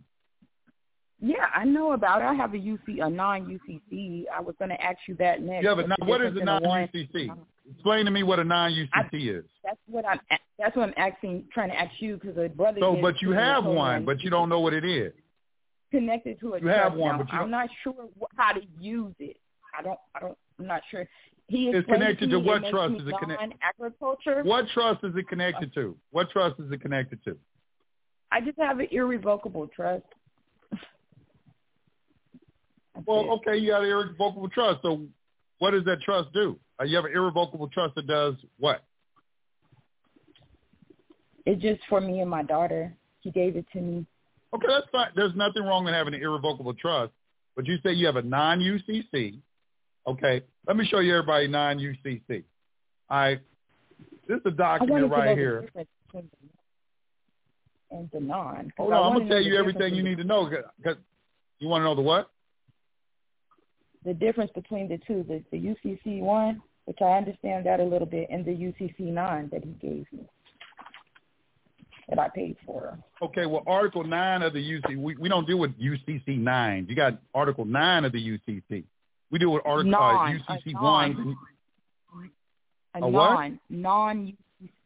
Yeah, 1.19 1.45
I 1.53 1.63
know 1.63 1.93
about 1.93 2.21
it. 2.21 2.25
I 2.25 2.33
have 2.33 2.53
a 2.53 2.57
UC, 2.57 3.05
a 3.05 3.09
non-UCC. 3.09 4.25
I 4.35 4.41
was 4.41 4.55
going 4.59 4.69
to 4.69 4.81
ask 4.81 4.97
you 5.07 5.15
that 5.19 5.41
next. 5.41 5.63
Yeah, 5.63 5.75
but 5.75 5.87
now, 5.87 5.95
what 6.05 6.21
is 6.21 6.35
a 6.35 6.43
non-UCC? 6.43 7.29
Explain 7.71 8.05
to 8.05 8.11
me 8.11 8.23
what 8.23 8.39
a 8.39 8.43
non-UCC 8.43 9.37
is. 9.39 9.45
That's 9.63 9.77
what 9.87 10.05
I'm. 10.05 10.19
That's 10.59 10.75
what 10.75 10.89
I'm 10.89 10.93
asking, 10.97 11.45
trying 11.53 11.69
to 11.69 11.79
ask 11.79 11.91
you 11.99 12.17
because 12.17 12.37
a 12.37 12.49
brother. 12.49 12.79
So, 12.81 12.97
but 13.01 13.21
you 13.21 13.31
have 13.31 13.63
one, 13.65 14.03
but 14.05 14.21
you 14.21 14.29
don't 14.29 14.49
know 14.49 14.59
what 14.59 14.73
it 14.73 14.83
is. 14.85 15.13
connected 15.91 16.39
to 16.41 16.53
a 16.55 16.59
You 16.59 16.65
trust. 16.65 16.79
have 16.83 16.93
one, 16.93 17.17
now. 17.17 17.23
but 17.23 17.31
you 17.33 17.39
I'm 17.39 17.51
don't- 17.51 17.69
sure 17.83 17.93
wh- 18.19 18.37
how 18.37 18.51
to 18.53 18.61
use 18.79 19.13
it. 19.19 19.37
I 19.77 19.81
don't. 19.81 19.99
I 20.13 20.19
don't. 20.19 20.37
I'm 20.59 20.67
not 20.67 20.81
sure. 20.91 21.07
He 21.47 21.69
It's 21.69 21.79
explained 21.79 22.01
connected 22.01 22.29
to, 22.31 22.39
to 22.39 22.39
what 22.39 22.63
trust 22.69 22.95
is 22.95 23.07
it 23.07 23.13
connect- 23.19 23.41
Non-agriculture. 23.41 24.43
What 24.43 24.67
trust 24.73 25.03
is 25.03 25.15
it 25.15 25.27
connected 25.27 25.73
to? 25.75 25.95
What 26.11 26.29
trust 26.31 26.59
is 26.59 26.71
it 26.71 26.81
connected 26.81 27.23
to? 27.25 27.37
I 28.31 28.41
just 28.41 28.57
have 28.59 28.79
an 28.79 28.87
irrevocable 28.91 29.67
trust. 29.67 30.03
Well, 33.05 33.31
okay, 33.37 33.57
you 33.57 33.71
got 33.71 33.83
an 33.83 33.89
irrevocable 33.89 34.49
trust. 34.49 34.81
So 34.83 35.01
what 35.59 35.71
does 35.71 35.83
that 35.85 36.01
trust 36.01 36.31
do? 36.33 36.59
Uh, 36.79 36.83
you 36.85 36.95
have 36.95 37.05
an 37.05 37.11
irrevocable 37.13 37.67
trust 37.69 37.95
that 37.95 38.07
does 38.07 38.35
what? 38.59 38.83
It's 41.45 41.61
just 41.61 41.81
for 41.89 41.99
me 42.01 42.21
and 42.21 42.29
my 42.29 42.43
daughter. 42.43 42.93
He 43.21 43.31
gave 43.31 43.55
it 43.55 43.65
to 43.73 43.79
me. 43.81 44.05
Okay, 44.53 44.67
that's 44.67 44.87
fine. 44.91 45.09
There's 45.15 45.35
nothing 45.35 45.63
wrong 45.63 45.85
with 45.85 45.93
having 45.93 46.13
an 46.13 46.21
irrevocable 46.21 46.73
trust. 46.73 47.11
But 47.55 47.65
you 47.67 47.77
say 47.83 47.93
you 47.93 48.05
have 48.05 48.15
a 48.15 48.21
non-UCC. 48.21 49.39
Okay, 50.07 50.41
let 50.67 50.75
me 50.75 50.85
show 50.85 50.99
you 50.99 51.13
everybody 51.15 51.47
non-UCC. 51.47 52.43
All 53.09 53.17
right, 53.17 53.39
this 54.27 54.37
is 54.37 54.45
a 54.45 54.51
document 54.51 55.09
right 55.09 55.37
here. 55.37 55.61
difference 55.61 55.89
between 56.07 56.29
the 56.31 57.95
and 57.95 58.09
the 58.11 58.19
non. 58.19 58.55
'cause 58.55 58.71
Hold 58.77 58.93
on, 58.93 59.11
I'm 59.11 59.17
gonna 59.19 59.29
tell 59.29 59.41
you 59.41 59.55
everything 59.55 59.93
you 59.95 60.03
need 60.03 60.17
to 60.17 60.23
know. 60.23 60.49
Cause 60.83 60.95
you 61.59 61.67
want 61.67 61.81
to 61.81 61.85
know 61.85 61.95
the 61.95 62.01
what? 62.01 62.29
The 64.05 64.13
difference 64.13 64.51
between 64.53 64.87
the 64.89 64.99
two, 65.07 65.25
the, 65.27 65.43
the 65.51 65.57
UCC 65.57 66.19
one, 66.21 66.61
which 66.85 66.97
I 67.01 67.17
understand 67.17 67.65
that 67.65 67.79
a 67.79 67.83
little 67.83 68.07
bit, 68.07 68.27
and 68.29 68.43
the 68.45 68.51
UCC 68.51 68.99
nine 68.99 69.49
that 69.51 69.63
he 69.63 69.71
gave 69.71 70.05
me, 70.11 70.27
that 72.09 72.19
I 72.19 72.29
paid 72.29 72.57
for. 72.65 72.97
Okay, 73.21 73.45
well, 73.45 73.63
Article 73.65 74.03
9 74.03 74.41
of 74.41 74.53
the 74.53 74.59
UCC, 74.59 74.97
we, 74.97 75.15
we 75.15 75.29
don't 75.29 75.47
deal 75.47 75.59
with 75.59 75.71
UCC 75.79 76.37
9. 76.37 76.87
You 76.89 76.95
got 76.95 77.19
Article 77.33 77.65
9 77.65 78.05
of 78.05 78.11
the 78.11 78.19
UCC. 78.19 78.83
We 79.31 79.39
deal 79.39 79.51
with 79.51 79.63
Article 79.65 79.91
Non, 79.91 80.41
uh, 80.47 80.53
UCC 80.53 80.73
non. 80.73 80.83
1. 80.83 81.37
A, 82.95 82.99
A 82.99 83.09
what? 83.09 83.29
non, 83.31 83.59
non, 83.69 84.37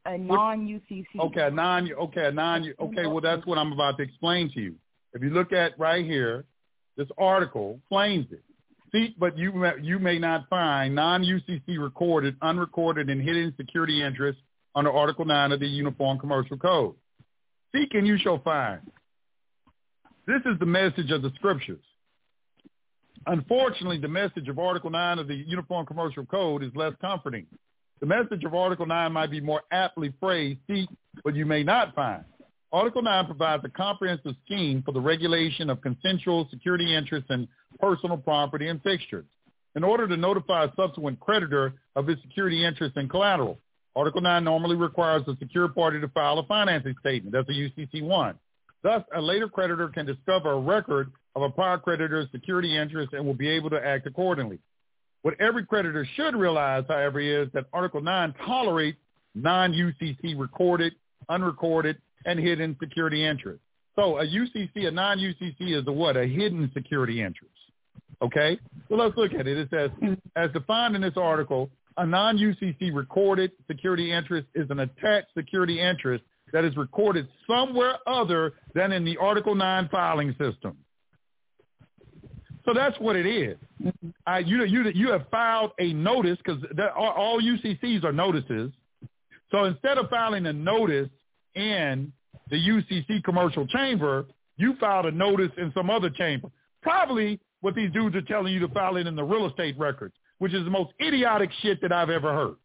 a 0.05 0.18
non 0.18 0.68
UCC. 0.68 1.05
Okay, 1.20 1.41
a 1.41 1.51
non, 1.51 1.91
okay, 1.91 2.26
a 2.28 2.32
non, 2.32 2.74
okay, 2.80 3.07
well, 3.07 3.20
that's 3.20 3.45
what 3.45 3.57
I'm 3.57 3.74
about 3.74 3.97
to 3.97 4.03
explain 4.03 4.51
to 4.53 4.61
you. 4.61 4.76
If 5.13 5.22
you 5.22 5.32
look 5.32 5.51
at 5.51 5.78
right 5.80 6.05
here, 6.05 6.45
this 6.95 7.07
article 7.18 7.80
explains 7.82 8.28
it. 8.32 8.43
See, 8.98 9.16
but 9.20 9.38
you 9.38 9.66
you 9.82 10.00
may 10.00 10.18
not 10.18 10.50
find 10.50 10.95
non-UCC 10.95 11.80
recorded, 11.80 12.36
unrecorded, 12.41 13.10
and 13.10 13.22
hidden 13.22 13.54
security 13.56 14.02
interests 14.02 14.41
under 14.74 14.91
Article 14.91 15.26
9 15.26 15.52
of 15.52 15.60
the 15.60 15.68
Uniform 15.68 16.18
Commercial 16.18 16.58
Code. 16.58 16.95
Seek 17.76 17.93
and 17.93 18.08
you 18.08 18.18
shall 18.18 18.39
find. 18.39 18.82
This 20.26 20.41
is 20.45 20.58
the 20.60 20.66
message 20.66 21.12
of 21.12 21.22
the 21.22 21.32
scriptures. 21.36 21.84
Unfortunately, 23.28 24.00
the 24.00 24.08
message 24.08 24.48
of 24.48 24.58
Article 24.58 24.89
9 24.89 25.20
of 25.20 25.28
the 25.28 25.36
Uniform 25.36 25.86
Commercial 25.86 26.26
Code 26.26 26.64
is 26.64 26.72
less 26.76 26.93
comforting. 27.00 27.45
The 28.00 28.08
message 28.08 28.43
of 28.45 28.56
Article 28.56 28.88
9 28.88 29.12
might 29.12 29.30
be 29.30 29.41
more 29.41 29.62
aptly 29.72 30.12
phrased, 30.20 30.60
seek, 30.68 30.89
but 31.24 31.36
you 31.36 31.45
may 31.45 31.64
not 31.64 31.93
find. 31.93 32.24
Article 32.74 33.01
9 33.01 33.26
provides 33.26 33.63
a 33.63 33.70
comprehensive 33.70 34.36
scheme 34.45 34.84
for 34.84 34.91
the 34.91 34.99
regulation 34.99 35.70
of 35.70 35.82
consensual 35.82 36.47
security 36.51 36.95
interests 36.95 37.30
and 37.30 37.47
personal 37.80 38.18
property 38.18 38.68
and 38.68 38.82
fixtures 38.84 39.26
in 39.76 39.84
order 39.84 40.07
to 40.07 40.18
notify 40.18 40.65
a 40.65 40.76
subsequent 40.76 41.20
creditor 41.20 41.74
of 41.95 42.07
his 42.07 42.18
security 42.22 42.65
interests 42.65 42.97
and 42.97 43.09
collateral. 43.09 43.57
Article 43.95 44.22
9 44.22 44.43
normally 44.43 44.76
requires 44.76 45.26
the 45.26 45.38
secured 45.39 45.74
party 45.76 46.01
to 46.01 46.07
file 46.09 46.39
a 46.39 46.43
financing 46.43 46.95
statement. 46.99 47.34
That's 47.34 47.49
a 47.49 47.53
UCC 47.53 48.03
1. 48.03 48.36
Thus, 48.84 49.03
a 49.15 49.22
later 49.22 49.47
creditor 49.47 49.88
can 49.88 50.05
discover 50.05 50.51
a 50.51 50.59
record 50.59 51.11
of 51.36 51.43
a 51.43 51.49
prior 51.49 51.78
creditor's 51.78 52.28
security 52.32 52.78
interest 52.78 53.13
and 53.13 53.26
will 53.26 53.34
be 53.34 53.49
able 53.49 53.70
to 53.70 53.84
act 53.84 54.07
accordingly. 54.07 54.59
What 55.22 55.39
every 55.39 55.65
creditor 55.65 56.07
should 56.15 56.36
realize, 56.36 56.84
however, 56.88 57.20
is 57.20 57.47
that 57.53 57.65
Article 57.74 58.01
9 58.01 58.36
tolerates 58.45 58.99
non-UCC 59.36 60.38
recorded, 60.38 60.93
unrecorded, 61.30 61.97
and 62.26 62.39
hidden 62.39 62.76
security 62.80 63.26
interests. 63.26 63.63
So 63.95 64.20
a 64.20 64.26
UCC, 64.26 64.88
a 64.88 64.91
non-UCC 64.91 65.80
is 65.80 65.88
a 65.88 65.91
what? 65.91 66.18
A 66.18 66.26
hidden 66.26 66.70
security 66.74 67.22
interest. 67.22 67.53
Okay? 68.22 68.59
So 68.89 68.95
let's 68.95 69.18
look 69.18 69.34
at 69.34 69.47
it. 69.47 69.57
It 69.57 69.70
says, 69.72 69.89
as 70.36 70.51
defined 70.51 70.95
in 70.95 71.01
this 71.01 71.18
article, 71.18 71.70
a 71.97 72.05
non-UCC 72.05 72.93
recorded 72.93 73.51
security 73.65 74.11
interest 74.11 74.47
is 74.53 74.70
an 74.70 74.80
attached 74.80 75.30
security 75.36 75.82
interest 75.82 76.24
that 76.53 76.63
is 76.63 76.78
recorded 76.78 77.28
somewhere 77.47 77.97
other 78.05 78.53
than 78.74 78.91
in 78.91 79.03
the 79.03 79.18
Article 79.18 79.55
9 79.55 79.89
filing 79.91 80.32
system. 80.39 80.78
So 82.65 82.74
that's 82.74 82.99
what 82.99 83.15
it 83.15 83.26
is. 83.26 83.57
Uh, 84.28 84.41
you, 84.45 84.63
you, 84.65 84.91
you 84.93 85.11
have 85.11 85.26
filed 85.32 85.72
a 85.80 85.93
notice 85.93 86.38
because 86.43 86.61
all 86.95 87.41
UCCs 87.41 88.03
are 88.03 88.11
notices. 88.11 88.72
So 89.51 89.63
instead 89.63 89.97
of 89.97 90.09
filing 90.09 90.45
a 90.45 90.53
notice 90.53 91.09
in 91.58 92.12
the 92.49 92.55
UCC 92.55 93.24
commercial 93.24 93.68
chamber, 93.68 94.26
you 94.58 94.76
filed 94.80 95.05
a 95.05 95.12
notice 95.12 95.51
in 95.58 95.72
some 95.74 95.89
other 95.89 96.10
chamber. 96.10 96.49
Probably 96.82 97.39
what 97.62 97.76
these 97.76 97.91
dudes 97.91 98.16
are 98.16 98.22
telling 98.22 98.53
you 98.53 98.60
to 98.60 98.68
file 98.70 98.97
it 98.97 99.08
in 99.08 99.16
the 99.16 99.24
real 99.24 99.47
estate 99.47 99.78
records, 99.78 100.16
which 100.39 100.53
is 100.53 100.64
the 100.64 100.70
most 100.70 100.91
idiotic 101.01 101.49
shit 101.62 101.82
that 101.82 101.91
I've 101.91 102.10
ever 102.10 102.34
heard. 102.34 102.55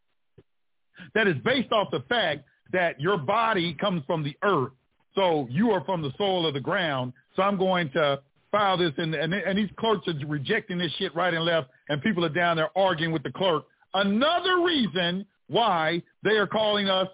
That 1.15 1.27
is 1.27 1.37
based 1.45 1.73
off 1.73 1.89
the 1.91 2.05
fact 2.09 2.45
that 2.73 3.01
your 3.01 3.19
body 3.19 3.75
comes 3.75 4.03
from 4.07 4.23
the 4.23 4.37
earth, 4.43 4.73
so 5.15 5.47
you 5.51 5.71
are 5.71 5.85
from 5.85 6.03
the 6.03 6.13
soil 6.17 6.47
of 6.47 6.55
the 6.55 6.61
ground. 6.61 7.13
So 7.37 7.43
I'm 7.43 7.59
going 7.59 7.91
to 7.93 8.21
file 8.51 8.77
this, 8.77 8.93
in, 8.99 9.15
and, 9.15 9.33
and 9.35 9.59
these 9.59 9.71
clerks 9.79 10.07
are 10.09 10.27
rejecting 10.27 10.79
this 10.79 10.93
shit 10.99 11.15
right 11.15 11.33
and 11.35 11.45
left, 11.45 11.69
and 11.89 12.01
people 12.03 12.25
are 12.25 12.31
down 12.31 12.57
there 12.57 12.71
arguing 12.77 13.13
with 13.13 13.23
the 13.23 13.33
clerk. 13.33 13.65
Another 13.95 14.63
reason 14.63 15.27
why 15.49 16.03
they 16.23 16.37
are 16.37 16.47
calling 16.47 16.89
us 16.89 17.09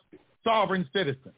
sovereign 0.45 0.89
citizens. 0.93 1.35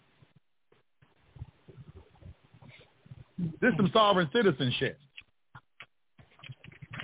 This 3.60 3.70
is 3.70 3.76
some 3.76 3.90
sovereign 3.92 4.28
citizen 4.32 4.72
shit. 4.78 4.98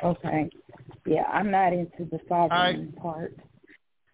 Okay. 0.05 0.51
Yeah, 1.07 1.23
I'm 1.33 1.51
not 1.51 1.73
into 1.73 2.05
the 2.11 2.19
sovereign 2.29 2.93
part. 3.01 3.37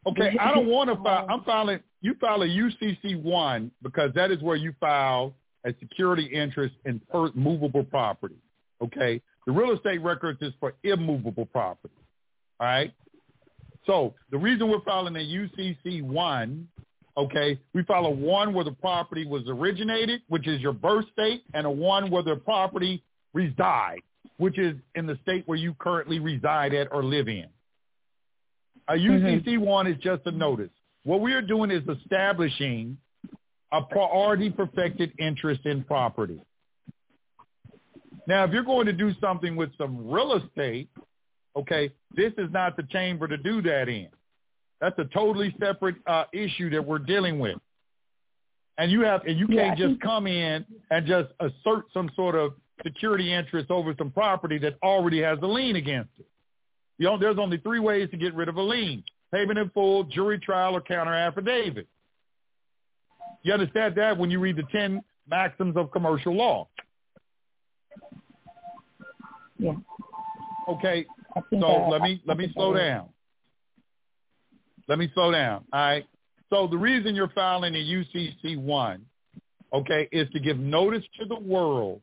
Okay, 0.06 0.36
I 0.40 0.54
don't 0.54 0.66
want 0.66 0.90
to 0.90 0.96
file. 1.02 1.26
I'm 1.28 1.42
filing. 1.44 1.80
You 2.00 2.14
file 2.20 2.42
a 2.42 2.46
UCC 2.46 3.20
one 3.20 3.70
because 3.82 4.12
that 4.14 4.30
is 4.30 4.42
where 4.42 4.56
you 4.56 4.74
file 4.80 5.34
a 5.64 5.72
security 5.80 6.26
interest 6.26 6.74
in 6.84 7.00
per, 7.10 7.30
movable 7.34 7.84
property. 7.84 8.36
Okay, 8.82 9.20
the 9.46 9.52
real 9.52 9.72
estate 9.74 10.02
records 10.02 10.40
is 10.42 10.52
for 10.60 10.74
immovable 10.82 11.46
property. 11.46 11.94
All 12.60 12.66
right. 12.66 12.92
So 13.86 14.14
the 14.30 14.38
reason 14.38 14.68
we're 14.68 14.82
filing 14.82 15.16
a 15.16 15.18
UCC 15.18 16.02
one, 16.02 16.68
okay, 17.16 17.58
we 17.74 17.84
a 17.88 18.10
one 18.10 18.54
where 18.54 18.64
the 18.64 18.72
property 18.72 19.26
was 19.26 19.42
originated, 19.48 20.22
which 20.28 20.46
is 20.48 20.60
your 20.60 20.72
birth 20.72 21.04
state, 21.12 21.42
and 21.54 21.66
a 21.66 21.70
one 21.70 22.10
where 22.10 22.22
the 22.22 22.36
property 22.36 23.02
resides, 23.34 24.02
which 24.38 24.58
is 24.58 24.74
in 24.94 25.06
the 25.06 25.18
state 25.22 25.42
where 25.46 25.58
you 25.58 25.74
currently 25.78 26.18
reside 26.18 26.74
at 26.74 26.88
or 26.92 27.04
live 27.04 27.28
in. 27.28 27.46
A 28.88 28.94
mm-hmm. 28.94 29.48
UCC 29.48 29.58
one 29.58 29.86
is 29.86 29.96
just 29.98 30.22
a 30.26 30.30
notice. 30.30 30.70
What 31.04 31.20
we 31.20 31.32
are 31.32 31.42
doing 31.42 31.70
is 31.70 31.82
establishing 31.88 32.96
a 33.72 33.82
priority 33.82 34.50
perfected 34.50 35.12
interest 35.18 35.66
in 35.66 35.82
property. 35.84 36.40
Now, 38.26 38.44
if 38.44 38.52
you're 38.52 38.62
going 38.62 38.86
to 38.86 38.92
do 38.92 39.12
something 39.20 39.56
with 39.56 39.70
some 39.76 40.08
real 40.08 40.34
estate, 40.34 40.88
okay, 41.56 41.90
this 42.14 42.32
is 42.38 42.50
not 42.52 42.76
the 42.76 42.84
chamber 42.84 43.26
to 43.26 43.36
do 43.36 43.62
that 43.62 43.88
in. 43.88 44.08
That's 44.82 44.98
a 44.98 45.04
totally 45.14 45.54
separate 45.60 45.94
uh, 46.08 46.24
issue 46.32 46.68
that 46.70 46.84
we're 46.84 46.98
dealing 46.98 47.38
with. 47.38 47.56
And 48.78 48.90
you 48.90 49.02
have, 49.02 49.24
and 49.24 49.38
you 49.38 49.46
can't 49.46 49.80
I 49.80 49.86
just 49.86 50.00
come 50.00 50.26
in 50.26 50.66
and 50.90 51.06
just 51.06 51.28
assert 51.38 51.84
some 51.94 52.10
sort 52.16 52.34
of 52.34 52.54
security 52.82 53.32
interest 53.32 53.70
over 53.70 53.94
some 53.96 54.10
property 54.10 54.58
that 54.58 54.74
already 54.82 55.22
has 55.22 55.38
a 55.40 55.46
lien 55.46 55.76
against 55.76 56.10
it. 56.18 56.26
You 56.98 57.06
know, 57.06 57.16
there's 57.16 57.38
only 57.38 57.58
three 57.58 57.78
ways 57.78 58.10
to 58.10 58.16
get 58.16 58.34
rid 58.34 58.48
of 58.48 58.56
a 58.56 58.62
lien: 58.62 59.04
payment 59.32 59.56
in 59.56 59.70
full, 59.70 60.02
jury 60.02 60.40
trial, 60.40 60.74
or 60.74 60.80
counter 60.80 61.14
affidavit. 61.14 61.86
You 63.44 63.52
understand 63.52 63.94
that 63.94 64.18
when 64.18 64.32
you 64.32 64.40
read 64.40 64.56
the 64.56 64.64
ten 64.72 65.00
maxims 65.30 65.76
of 65.76 65.92
commercial 65.92 66.34
law. 66.34 66.66
Yeah. 69.58 69.74
Okay, 70.68 71.06
so 71.60 71.88
let 71.88 72.02
me 72.02 72.20
let 72.26 72.36
me 72.36 72.50
slow 72.52 72.74
down. 72.74 73.10
Let 74.92 74.98
me 74.98 75.10
slow 75.14 75.32
down. 75.32 75.64
All 75.72 75.80
right. 75.80 76.04
So 76.50 76.66
the 76.66 76.76
reason 76.76 77.14
you're 77.14 77.32
filing 77.34 77.74
a 77.74 77.78
UCC 77.78 78.58
one, 78.58 79.06
okay, 79.72 80.06
is 80.12 80.28
to 80.34 80.38
give 80.38 80.58
notice 80.58 81.02
to 81.18 81.24
the 81.24 81.40
world 81.40 82.02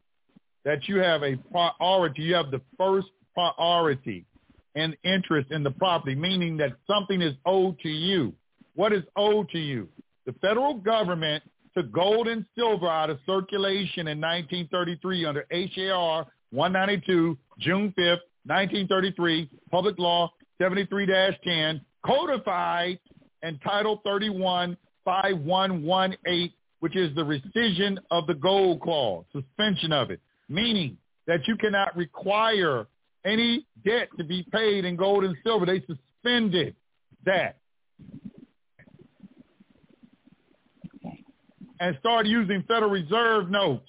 that 0.65 0.87
you 0.87 0.97
have 0.97 1.21
a 1.21 1.35
priority. 1.51 2.23
You 2.23 2.33
have 2.33 2.49
the 2.49 2.61
first 2.79 3.09
priority 3.35 4.25
and 4.73 4.97
interest 5.03 5.51
in 5.51 5.61
the 5.61 5.69
property, 5.69 6.15
meaning 6.15 6.57
that 6.57 6.77
something 6.87 7.21
is 7.21 7.35
owed 7.45 7.77
to 7.81 7.89
you. 7.89 8.33
What 8.73 8.91
is 8.91 9.03
owed 9.15 9.49
to 9.49 9.59
you? 9.59 9.87
The 10.25 10.33
federal 10.41 10.73
government 10.73 11.43
took 11.77 11.91
gold 11.91 12.27
and 12.27 12.43
silver 12.57 12.87
out 12.87 13.11
of 13.11 13.19
circulation 13.27 14.07
in 14.07 14.19
1933 14.19 15.25
under 15.25 15.45
HJR 15.53 16.25
192, 16.49 17.37
June 17.59 17.93
5th, 17.95 18.25
1933, 18.47 19.47
Public 19.69 19.99
Law 19.99 20.33
73-10, 20.59 21.81
codified 22.05 22.99
and 23.41 23.59
Title 23.61 24.01
31, 24.03 24.77
5118, 25.05 26.51
which 26.79 26.95
is 26.95 27.13
the 27.15 27.23
rescission 27.23 27.97
of 28.11 28.27
the 28.27 28.33
gold 28.33 28.81
clause, 28.81 29.25
suspension 29.31 29.91
of 29.91 30.11
it, 30.11 30.19
meaning 30.47 30.97
that 31.27 31.47
you 31.47 31.55
cannot 31.57 31.95
require 31.95 32.87
any 33.25 33.65
debt 33.85 34.09
to 34.17 34.23
be 34.23 34.45
paid 34.51 34.85
in 34.85 34.95
gold 34.95 35.23
and 35.23 35.35
silver. 35.43 35.65
They 35.65 35.83
suspended 35.85 36.75
that. 37.25 37.57
And 41.81 41.95
start 41.99 42.25
using 42.25 42.63
Federal 42.67 42.91
Reserve 42.91 43.49
notes, 43.49 43.87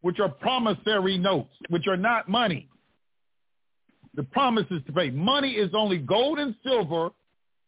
which 0.00 0.18
are 0.18 0.28
promissory 0.28 1.16
notes, 1.16 1.52
which 1.68 1.86
are 1.86 1.96
not 1.96 2.28
money. 2.28 2.68
The 4.18 4.24
promise 4.24 4.66
is 4.72 4.82
to 4.86 4.92
pay. 4.92 5.10
Money 5.10 5.52
is 5.52 5.70
only 5.74 5.98
gold 5.98 6.40
and 6.40 6.52
silver. 6.64 7.10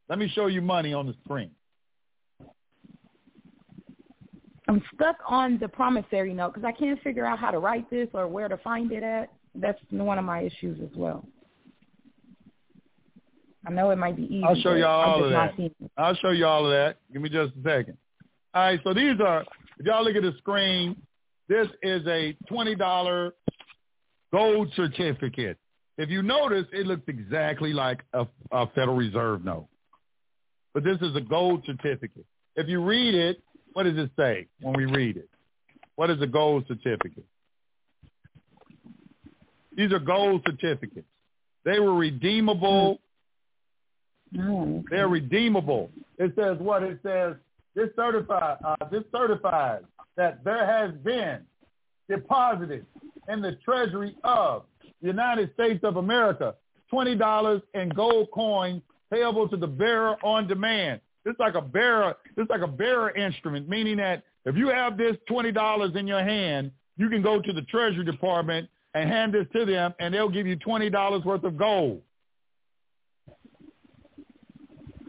Let 0.09 0.19
me 0.19 0.29
show 0.35 0.49
you 0.49 0.61
money 0.61 0.93
on 0.93 1.07
the 1.07 1.15
screen. 1.25 1.53
I'm 4.67 4.83
stuck 4.93 5.15
on 5.29 5.61
the 5.61 5.69
promissory 5.69 6.35
note 6.35 6.55
because 6.55 6.67
I 6.67 6.73
can't 6.73 7.01
figure 7.03 7.25
out 7.25 7.39
how 7.39 7.53
to 7.53 7.61
write 7.61 7.89
this 7.89 8.09
or 8.15 8.27
where 8.27 8.49
to 8.49 8.57
find 8.57 8.91
it 8.91 9.05
at. 9.05 9.31
That's 9.55 9.79
one 9.91 10.19
of 10.19 10.25
my 10.25 10.41
issues 10.41 10.81
as 10.83 10.91
well. 10.97 11.25
I 13.65 13.71
know 13.71 13.91
it 13.91 13.97
might 13.97 14.17
be 14.17 14.25
easy. 14.25 14.43
I'll 14.45 14.57
show 14.57 14.75
you 14.75 14.87
all 14.87 15.23
of 15.23 15.31
that. 15.31 15.55
I'll 15.97 16.17
show 16.17 16.31
you 16.31 16.47
all 16.47 16.67
of 16.67 16.73
that. 16.73 16.97
Give 17.13 17.23
me 17.23 17.29
just 17.29 17.53
a 17.55 17.63
second. 17.63 17.97
All 18.55 18.63
right, 18.63 18.81
so 18.83 18.93
these 18.93 19.21
are, 19.25 19.43
if 19.79 19.87
y'all 19.87 20.03
look 20.03 20.17
at 20.17 20.23
the 20.23 20.35
screen, 20.39 20.97
this 21.49 21.69
is 21.85 22.05
a 22.09 22.37
$20 22.51 23.31
gold 24.33 24.73
certificate. 24.75 25.57
If 26.01 26.09
you 26.09 26.23
notice, 26.23 26.65
it 26.73 26.87
looks 26.87 27.03
exactly 27.09 27.75
like 27.75 28.01
a, 28.15 28.27
a 28.53 28.67
Federal 28.69 28.97
Reserve 28.97 29.45
note. 29.45 29.69
But 30.73 30.83
this 30.83 30.97
is 31.03 31.15
a 31.15 31.21
gold 31.21 31.63
certificate. 31.67 32.25
If 32.57 32.69
you 32.69 32.83
read 32.83 33.15
it, 33.15 33.43
what 33.75 33.83
does 33.83 33.99
it 33.99 34.11
say 34.17 34.47
when 34.63 34.75
we 34.79 34.87
read 34.87 35.19
it? 35.19 35.29
What 35.97 36.09
is 36.09 36.23
a 36.23 36.27
gold 36.27 36.65
certificate? 36.69 37.27
These 39.77 39.93
are 39.93 39.99
gold 39.99 40.41
certificates. 40.47 41.07
They 41.67 41.79
were 41.81 41.95
redeemable. 41.95 42.99
They're 44.33 45.07
redeemable. 45.07 45.91
It 46.17 46.33
says 46.35 46.57
what? 46.61 46.83
It 46.83 46.99
says 47.03 47.35
this 47.75 47.91
certified. 47.95 48.57
Uh, 48.65 48.77
this 48.91 49.05
certifies 49.15 49.83
that 50.17 50.43
there 50.45 50.65
has 50.65 50.95
been 51.05 51.41
deposited 52.09 52.87
in 53.29 53.43
the 53.43 53.59
treasury 53.63 54.17
of 54.25 54.63
United 55.01 55.53
States 55.55 55.81
of 55.83 55.97
America 55.97 56.55
twenty 56.89 57.15
dollars 57.15 57.63
in 57.75 57.89
gold 57.91 58.29
coins 58.33 58.83
payable 59.13 59.49
to 59.49 59.57
the 59.57 59.67
bearer 59.67 60.17
on 60.25 60.47
demand. 60.47 61.01
It's 61.25 61.39
like 61.39 61.55
a 61.55 61.63
bearer. 61.63 62.17
It's 62.37 62.51
like 62.51 62.63
a 62.63 62.69
bearer 62.69 63.11
instrument, 63.17 63.69
meaning 63.69 63.97
that 63.99 64.25
if 64.45 64.57
you 64.57 64.69
have 64.69 64.97
this 64.97 65.17
twenty 65.29 65.53
dollars 65.53 65.93
in 65.95 66.07
your 66.07 66.23
hand, 66.23 66.71
you 66.97 67.09
can 67.09 67.23
go 67.23 67.41
to 67.41 67.53
the 67.53 67.63
Treasury 67.63 68.05
Department 68.05 68.69
and 68.95 69.09
hand 69.09 69.35
this 69.35 69.47
to 69.53 69.65
them, 69.65 69.95
and 70.01 70.13
they'll 70.13 70.29
give 70.29 70.47
you 70.47 70.57
twenty 70.57 70.91
dollars 70.91 71.25
worth 71.25 71.45
of 71.45 71.57
gold. 71.57 72.03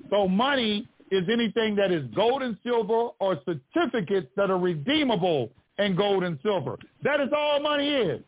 So 0.09 0.27
money 0.27 0.87
is 1.09 1.23
anything 1.31 1.75
that 1.75 1.91
is 1.91 2.05
gold 2.15 2.41
and 2.41 2.57
silver 2.63 3.09
or 3.19 3.39
certificates 3.45 4.27
that 4.35 4.49
are 4.49 4.59
redeemable 4.59 5.51
in 5.77 5.95
gold 5.95 6.23
and 6.23 6.37
silver. 6.43 6.77
That 7.03 7.19
is 7.21 7.29
all 7.35 7.61
money 7.61 7.89
is. 7.89 8.21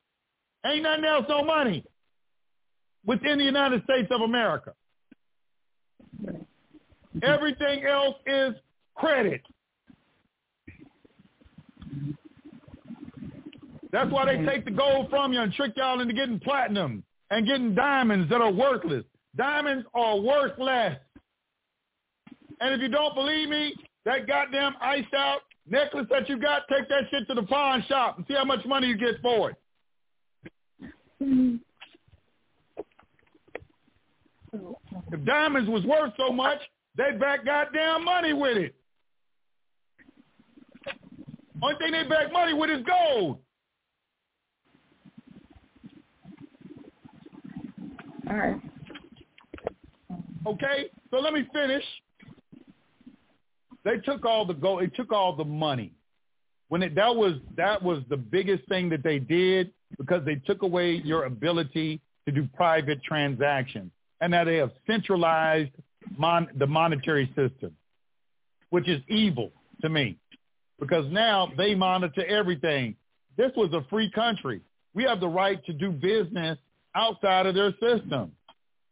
Ain't 0.66 0.84
nothing 0.84 1.06
else 1.06 1.26
no 1.28 1.44
money 1.44 1.84
within 3.06 3.38
the 3.38 3.44
United 3.44 3.84
States 3.84 4.08
of 4.12 4.22
America. 4.22 4.74
Everything 7.22 7.86
else 7.86 8.16
is 8.26 8.54
credit. 8.96 9.42
That's 13.92 14.12
why 14.12 14.26
they 14.26 14.44
take 14.46 14.66
the 14.66 14.72
gold 14.72 15.10
from 15.10 15.34
you 15.34 15.42
and 15.42 15.54
trick 15.54 15.74
y'all 15.76 16.00
into 16.00 16.14
getting 16.14 16.40
platinum 16.40 17.04
and 17.30 17.46
getting 17.46 17.76
diamonds 17.76 18.30
that 18.30 18.42
are 18.42 18.52
worthless. 18.52 19.04
Diamonds 19.36 19.86
are 19.94 20.20
worthless. 20.20 20.98
And 22.60 22.74
if 22.74 22.82
you 22.82 22.88
don't 22.88 23.14
believe 23.14 23.50
me, 23.50 23.76
that 24.06 24.28
goddamn 24.28 24.74
iced 24.82 25.14
out 25.14 25.42
necklace 25.68 26.08
that 26.10 26.28
you 26.28 26.40
got, 26.40 26.64
take 26.70 26.90
that 26.90 27.04
shit 27.12 27.28
to 27.28 27.36
the 27.36 27.44
pawn 27.44 27.84
shop 27.88 28.18
and 28.18 28.26
see 28.28 28.34
how 28.34 28.46
much 28.46 28.66
money 28.66 28.88
you 28.88 28.98
get 28.98 29.22
for 29.22 29.52
it. 29.52 29.58
If 35.12 35.26
diamonds 35.26 35.70
was 35.70 35.84
worth 35.84 36.14
so 36.18 36.32
much, 36.32 36.60
they 36.96 37.12
back 37.20 37.46
goddamn 37.46 38.06
money 38.06 38.34
with 38.34 38.58
it. 38.58 38.76
Only 41.62 41.76
thing 41.78 41.92
they 41.92 42.04
back 42.04 42.32
money 42.32 42.54
with 42.54 42.70
is 42.70 42.84
gold. 42.86 43.40
All 48.30 48.36
right. 48.36 48.62
Okay, 50.46 50.90
so 51.10 51.20
let 51.20 51.34
me 51.34 51.48
finish. 51.54 51.84
They 53.86 53.98
took 53.98 54.26
all 54.26 54.46
the 54.46 54.54
gold. 54.54 54.82
They 54.82 54.88
took 54.88 55.12
all 55.12 55.36
the 55.36 55.46
money. 55.46 55.94
When 56.70 56.84
it 56.84 56.96
that 56.96 57.16
was 57.16 57.34
that 57.56 57.82
was 57.82 58.00
the 58.10 58.18
biggest 58.18 58.68
thing 58.68 58.90
that 58.90 59.04
they 59.04 59.20
did 59.20 59.72
because 59.98 60.24
they 60.26 60.36
took 60.36 60.62
away 60.62 61.02
your 61.04 61.26
ability 61.26 62.02
to 62.26 62.32
do 62.32 62.48
private 62.56 63.04
transactions, 63.04 63.92
and 64.22 64.32
now 64.32 64.44
they 64.44 64.58
have 64.58 64.72
centralized 64.88 65.72
mon, 66.18 66.48
the 66.58 66.68
monetary 66.68 67.28
system, 67.36 67.76
which 68.70 68.88
is 68.88 69.02
evil 69.10 69.52
to 69.82 69.90
me, 69.90 70.18
because 70.80 71.06
now 71.12 71.52
they 71.58 71.76
monitor 71.76 72.26
everything. 72.26 72.96
This 73.38 73.52
was 73.56 73.74
a 73.74 73.86
free 73.90 74.12
country. 74.12 74.62
We 74.94 75.04
have 75.04 75.20
the 75.20 75.28
right 75.28 75.64
to 75.66 75.74
do 75.74 75.92
business 75.92 76.58
outside 76.96 77.46
of 77.46 77.56
their 77.56 77.72
system. 77.72 78.32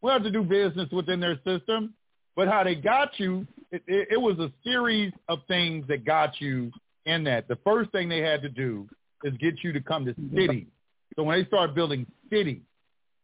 We 0.01 0.11
have 0.11 0.23
to 0.23 0.31
do 0.31 0.43
business 0.43 0.89
within 0.91 1.19
their 1.19 1.37
system, 1.45 1.93
but 2.35 2.47
how 2.47 2.63
they 2.63 2.75
got 2.75 3.19
you, 3.19 3.45
it, 3.71 3.83
it, 3.87 4.07
it 4.11 4.17
was 4.17 4.39
a 4.39 4.51
series 4.63 5.13
of 5.29 5.39
things 5.47 5.85
that 5.87 6.05
got 6.05 6.41
you 6.41 6.71
in 7.05 7.23
that. 7.25 7.47
The 7.47 7.57
first 7.63 7.91
thing 7.91 8.09
they 8.09 8.21
had 8.21 8.41
to 8.41 8.49
do 8.49 8.87
is 9.23 9.33
get 9.37 9.55
you 9.63 9.71
to 9.73 9.81
come 9.81 10.05
to 10.05 10.13
mm-hmm. 10.13 10.35
cities. 10.35 10.67
So 11.15 11.23
when 11.23 11.39
they 11.39 11.47
started 11.47 11.75
building 11.75 12.05
cities, 12.29 12.61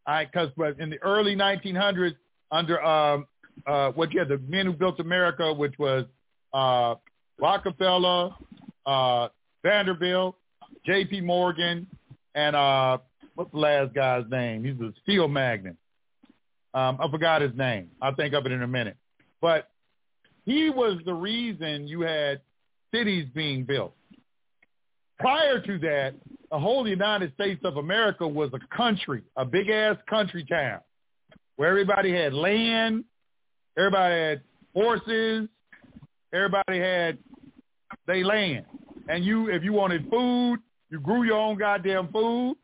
I 0.06 0.26
because 0.26 0.50
in 0.80 0.90
the 0.90 0.98
early 1.02 1.36
1900s, 1.36 2.16
under 2.52 2.82
um, 2.84 3.28
uh, 3.66 3.92
what 3.92 4.14
you 4.14 4.20
had 4.20 4.30
the 4.30 4.38
men 4.38 4.66
who 4.66 4.74
built 4.74 5.00
America, 5.00 5.54
which 5.54 5.78
was 5.78 6.06
uh, 6.54 6.96
Rockefeller, 7.40 8.32
uh, 8.86 9.28
Vanderbilt, 9.64 10.36
J.P. 10.86 11.22
Morgan, 11.22 11.88
and 12.36 12.56
uh, 12.56 13.00
what's 13.36 13.52
the 13.52 13.58
last 13.58 13.94
guy's 13.94 14.24
name? 14.30 14.64
He's 14.64 14.80
a 14.80 14.94
steel 15.04 15.28
magnate. 15.28 15.76
Um, 16.74 16.98
I 17.02 17.10
forgot 17.10 17.42
his 17.42 17.56
name. 17.56 17.90
I'll 18.02 18.16
think 18.16 18.34
of 18.34 18.46
it 18.46 18.52
in 18.52 18.62
a 18.62 18.68
minute. 18.68 18.98
But 19.42 19.70
he 20.46 20.70
was 20.70 21.00
the 21.06 21.14
reason 21.14 21.88
you 21.88 22.02
had 22.02 22.42
cities 22.94 23.28
being 23.34 23.64
built. 23.64 23.94
Prior 25.20 25.60
to 25.60 25.80
that, 25.80 26.14
the 26.52 26.60
whole 26.60 26.88
United 26.88 27.34
States 27.34 27.62
of 27.64 27.78
America 27.78 28.28
was 28.28 28.50
a 28.54 28.76
country, 28.76 29.24
a 29.36 29.46
big 29.46 29.70
ass 29.70 29.98
country 30.10 30.46
town, 30.46 30.80
where 31.56 31.70
everybody 31.70 32.14
had 32.14 32.34
land, 32.34 33.04
everybody 33.78 34.16
had 34.16 34.42
horses, 34.74 35.50
everybody 36.34 36.80
had 36.80 37.18
they 38.06 38.24
land. 38.24 38.66
And 39.10 39.24
you 39.24 39.50
if 39.50 39.64
you 39.64 39.74
wanted 39.74 40.10
food, 40.10 40.60
you 40.90 41.00
grew 41.00 41.24
your 41.24 41.38
own 41.38 41.58
goddamn 41.58 42.10
food. 42.12 42.56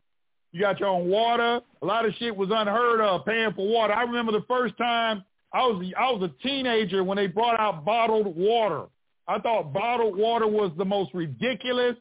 You 0.52 0.60
got 0.60 0.78
your 0.78 0.90
own 0.90 1.08
water. 1.08 1.60
A 1.82 1.86
lot 1.86 2.06
of 2.06 2.14
shit 2.14 2.34
was 2.34 2.48
unheard 2.52 3.00
of 3.00 3.24
paying 3.24 3.52
for 3.54 3.66
water. 3.66 3.92
I 3.92 4.02
remember 4.02 4.32
the 4.32 4.44
first 4.46 4.76
time 4.78 5.24
I 5.52 5.66
was 5.66 5.84
I 5.98 6.10
was 6.10 6.30
a 6.30 6.42
teenager 6.42 7.04
when 7.04 7.16
they 7.16 7.26
brought 7.26 7.58
out 7.58 7.84
bottled 7.84 8.34
water. 8.36 8.84
I 9.26 9.38
thought 9.38 9.72
bottled 9.72 10.16
water 10.16 10.46
was 10.46 10.70
the 10.76 10.84
most 10.84 11.12
ridiculous 11.14 11.96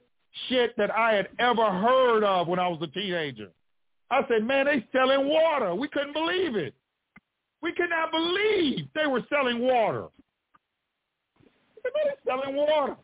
shit 0.48 0.76
that 0.78 0.92
I 0.92 1.14
had 1.14 1.30
ever 1.40 1.66
heard 1.70 2.24
of 2.24 2.48
when 2.48 2.60
I 2.60 2.68
was 2.68 2.80
a 2.82 2.88
teenager. 2.88 3.50
I 4.10 4.22
said, 4.28 4.44
man, 4.44 4.66
they 4.66 4.86
selling 4.92 5.28
water. 5.28 5.74
We 5.76 5.88
couldn't 5.88 6.14
believe 6.14 6.56
it. 6.56 6.74
We 7.62 7.72
could 7.74 7.90
not 7.90 8.12
believe 8.12 8.88
they 8.94 9.08
were 9.08 9.24
selling 9.30 9.60
water. 9.60 10.08
They 11.84 11.90
selling 12.26 12.56
water. 12.56 12.96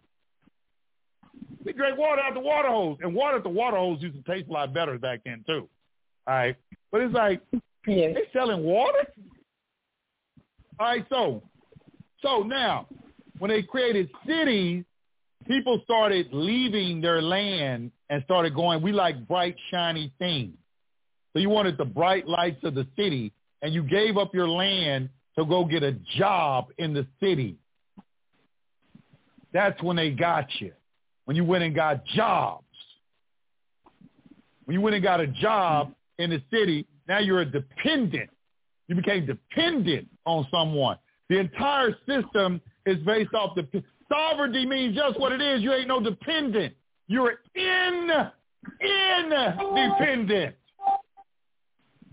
We 1.66 1.74
drank 1.74 1.98
water 1.98 2.22
out 2.22 2.34
the 2.34 2.40
water 2.40 2.70
hose, 2.70 2.98
and 3.02 3.14
water 3.14 3.38
at 3.38 3.44
the 3.44 3.50
water 3.50 3.78
hose 3.78 4.02
used 4.02 4.16
to 4.16 4.32
taste 4.32 4.50
a 4.50 4.54
lot 4.54 4.74
better 4.74 4.98
back 4.98 5.22
then 5.26 5.44
too. 5.46 5.68
All 6.28 6.34
right, 6.36 6.56
but 6.92 7.02
it's 7.02 7.14
like 7.14 7.42
Yeah. 7.86 8.14
they 8.14 8.30
selling 8.32 8.64
water. 8.64 9.12
All 10.80 10.88
right, 10.88 11.06
so 11.10 11.44
so 12.22 12.44
now 12.44 12.88
when 13.40 13.50
they 13.50 13.62
created 13.62 14.10
cities, 14.26 14.86
people 15.50 15.82
started 15.84 16.28
leaving 16.32 17.02
their 17.02 17.22
land 17.22 17.92
and 18.10 18.24
started 18.24 18.54
going. 18.54 18.82
We 18.82 18.92
like 18.92 19.28
bright, 19.28 19.56
shiny 19.72 20.14
things. 20.20 20.56
So 21.34 21.40
you 21.40 21.50
wanted 21.50 21.78
the 21.78 21.86
bright 21.86 22.28
lights 22.28 22.64
of 22.64 22.76
the 22.76 22.88
city, 22.96 23.34
and 23.62 23.74
you 23.74 23.84
gave 23.84 24.18
up 24.18 24.34
your 24.34 24.48
land 24.48 25.10
to 25.38 25.46
go 25.46 25.66
get 25.66 25.84
a 25.84 25.94
job 26.18 26.68
in 26.78 26.94
the 26.94 27.08
city. 27.20 27.58
That's 29.52 29.82
when 29.82 29.96
they 29.96 30.12
got 30.12 30.46
you. 30.60 30.72
When 31.26 31.36
you 31.36 31.44
went 31.44 31.64
and 31.64 31.76
got 31.76 32.06
jobs. 32.06 32.64
When 34.66 34.76
you 34.76 34.82
went 34.82 34.96
and 34.96 35.04
got 35.04 35.20
a 35.20 35.28
job 35.28 35.94
in 36.20 36.30
the 36.30 36.42
city, 36.52 36.86
now 37.08 37.20
you're 37.20 37.42
a 37.42 37.46
dependent. 37.46 38.30
You 38.88 38.96
became 38.96 39.26
dependent 39.26 40.08
on 40.26 40.48
someone. 40.52 40.98
The 41.28 41.40
entire 41.40 41.96
system 42.08 42.62
is 42.86 42.98
based 43.00 43.34
off 43.34 43.56
the 43.56 43.64
sovereignty 44.10 44.66
means 44.66 44.96
just 44.96 45.20
what 45.20 45.32
it 45.32 45.42
is. 45.42 45.62
You 45.62 45.74
ain't 45.74 45.88
no 45.88 46.02
dependent. 46.02 46.74
You're 47.08 47.40
in 47.56 48.10
independent. 48.82 50.56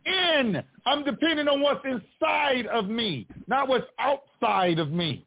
In. 0.04 0.62
I'm 0.86 1.04
dependent 1.04 1.48
on 1.48 1.60
what's 1.60 1.84
inside 1.84 2.66
of 2.66 2.88
me, 2.88 3.26
not 3.48 3.68
what's 3.68 3.86
outside 3.98 4.78
of 4.78 4.90
me. 4.90 5.26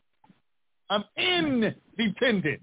I'm 0.90 1.04
independent. 1.18 2.62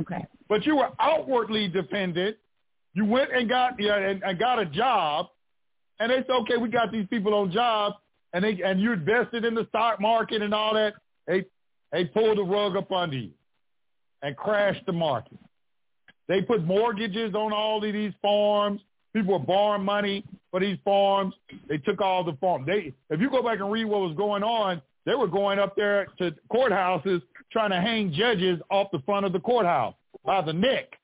Okay. 0.00 0.26
But 0.48 0.64
you 0.64 0.76
were 0.76 0.90
outwardly 0.98 1.68
dependent. 1.68 2.36
You 2.94 3.04
went 3.04 3.30
and 3.32 3.48
got 3.48 3.78
yeah, 3.78 3.96
and, 3.96 4.22
and 4.22 4.38
got 4.38 4.58
a 4.58 4.64
job, 4.64 5.26
and 6.00 6.10
they 6.10 6.16
said, 6.16 6.30
okay, 6.42 6.56
we 6.56 6.68
got 6.68 6.90
these 6.90 7.06
people 7.08 7.34
on 7.34 7.52
jobs, 7.52 7.96
and 8.32 8.42
they 8.42 8.62
and 8.64 8.80
you 8.80 8.92
invested 8.92 9.44
in 9.44 9.54
the 9.54 9.66
stock 9.68 10.00
market 10.00 10.40
and 10.40 10.54
all 10.54 10.72
that. 10.74 10.94
They 11.26 11.44
they 11.92 12.04
pulled 12.04 12.38
the 12.38 12.42
rug 12.42 12.76
up 12.76 12.90
under 12.92 13.16
you 13.16 13.30
and 14.22 14.36
crashed 14.36 14.84
the 14.86 14.92
market. 14.92 15.38
They 16.28 16.42
put 16.42 16.64
mortgages 16.64 17.34
on 17.34 17.52
all 17.52 17.84
of 17.84 17.92
these 17.92 18.12
farms. 18.20 18.80
People 19.14 19.38
were 19.38 19.44
borrowing 19.44 19.84
money 19.84 20.24
for 20.50 20.60
these 20.60 20.78
farms. 20.84 21.34
They 21.68 21.78
took 21.78 22.00
all 22.00 22.24
the 22.24 22.36
farms. 22.40 22.66
They, 22.66 22.92
if 23.10 23.20
you 23.20 23.30
go 23.30 23.42
back 23.42 23.60
and 23.60 23.70
read 23.70 23.84
what 23.84 24.00
was 24.00 24.16
going 24.16 24.42
on, 24.42 24.82
they 25.04 25.14
were 25.14 25.28
going 25.28 25.58
up 25.58 25.76
there 25.76 26.06
to 26.18 26.34
courthouses 26.52 27.22
trying 27.52 27.70
to 27.70 27.80
hang 27.80 28.12
judges 28.12 28.60
off 28.70 28.88
the 28.92 28.98
front 29.06 29.24
of 29.24 29.32
the 29.32 29.40
courthouse 29.40 29.94
by 30.24 30.42
the 30.42 30.52
neck. 30.52 30.98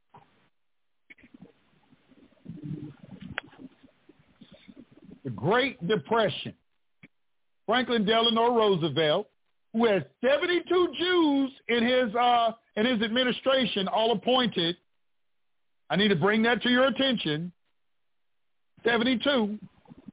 The 5.25 5.31
Great 5.31 5.87
Depression. 5.87 6.55
Franklin 7.65 8.05
Delano 8.05 8.57
Roosevelt, 8.57 9.29
who 9.73 9.87
had 9.87 10.07
72 10.25 10.89
Jews 10.99 11.51
in 11.69 11.87
his 11.87 12.15
uh, 12.15 12.53
in 12.77 12.87
his 12.87 13.03
administration, 13.03 13.89
all 13.89 14.13
appointed. 14.13 14.77
I 15.91 15.97
need 15.97 16.09
to 16.09 16.17
bring 16.17 16.43
that 16.43 16.63
to 16.63 16.71
your 16.71 16.87
attention. 16.87 17.53
72. 18.85 19.59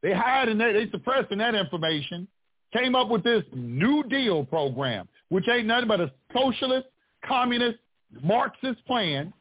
They 0.01 0.13
hide 0.13 0.49
and 0.49 0.59
they, 0.59 0.73
they 0.73 0.89
suppressing 0.91 1.37
that 1.39 1.55
information. 1.55 2.27
Came 2.73 2.95
up 2.95 3.09
with 3.09 3.23
this 3.23 3.43
New 3.53 4.03
Deal 4.03 4.45
program, 4.45 5.07
which 5.29 5.47
ain't 5.49 5.67
nothing 5.67 5.87
but 5.87 5.99
a 5.99 6.11
socialist, 6.33 6.87
communist, 7.25 7.79
Marxist 8.21 8.83
plan 8.85 9.33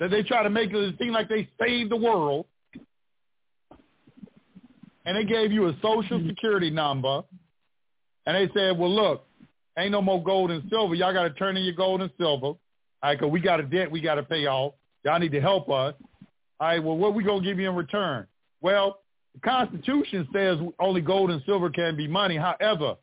that 0.00 0.10
they 0.10 0.22
try 0.22 0.42
to 0.42 0.50
make 0.50 0.72
it 0.72 0.94
seem 0.98 1.12
like 1.12 1.28
they 1.28 1.48
saved 1.60 1.90
the 1.90 1.96
world. 1.96 2.46
And 5.04 5.16
they 5.16 5.24
gave 5.24 5.52
you 5.52 5.68
a 5.68 5.76
social 5.80 6.20
security 6.26 6.70
number. 6.70 7.22
And 8.26 8.36
they 8.36 8.52
said, 8.54 8.78
well, 8.78 8.92
look, 8.92 9.26
ain't 9.78 9.92
no 9.92 10.02
more 10.02 10.22
gold 10.22 10.50
and 10.50 10.68
silver. 10.68 10.94
Y'all 10.94 11.12
got 11.12 11.24
to 11.24 11.30
turn 11.30 11.56
in 11.56 11.64
your 11.64 11.74
gold 11.74 12.02
and 12.02 12.10
silver. 12.18 12.46
All 12.46 12.58
right, 13.02 13.18
because 13.18 13.30
we 13.30 13.40
got 13.40 13.60
a 13.60 13.62
debt 13.62 13.90
we 13.90 14.00
got 14.00 14.16
to 14.16 14.22
pay 14.22 14.46
off. 14.46 14.74
Y'all 15.04 15.18
need 15.18 15.32
to 15.32 15.40
help 15.40 15.68
us. 15.68 15.94
All 16.58 16.68
right, 16.68 16.82
well, 16.82 16.96
what 16.96 17.14
we 17.14 17.22
going 17.22 17.42
to 17.42 17.48
give 17.48 17.58
you 17.58 17.68
in 17.68 17.76
return? 17.76 18.26
Well, 18.60 19.00
the 19.34 19.40
Constitution 19.40 20.26
says 20.32 20.58
only 20.80 21.02
gold 21.02 21.30
and 21.30 21.42
silver 21.44 21.70
can 21.70 21.96
be 21.96 22.08
money. 22.08 22.36
However, 22.36 22.96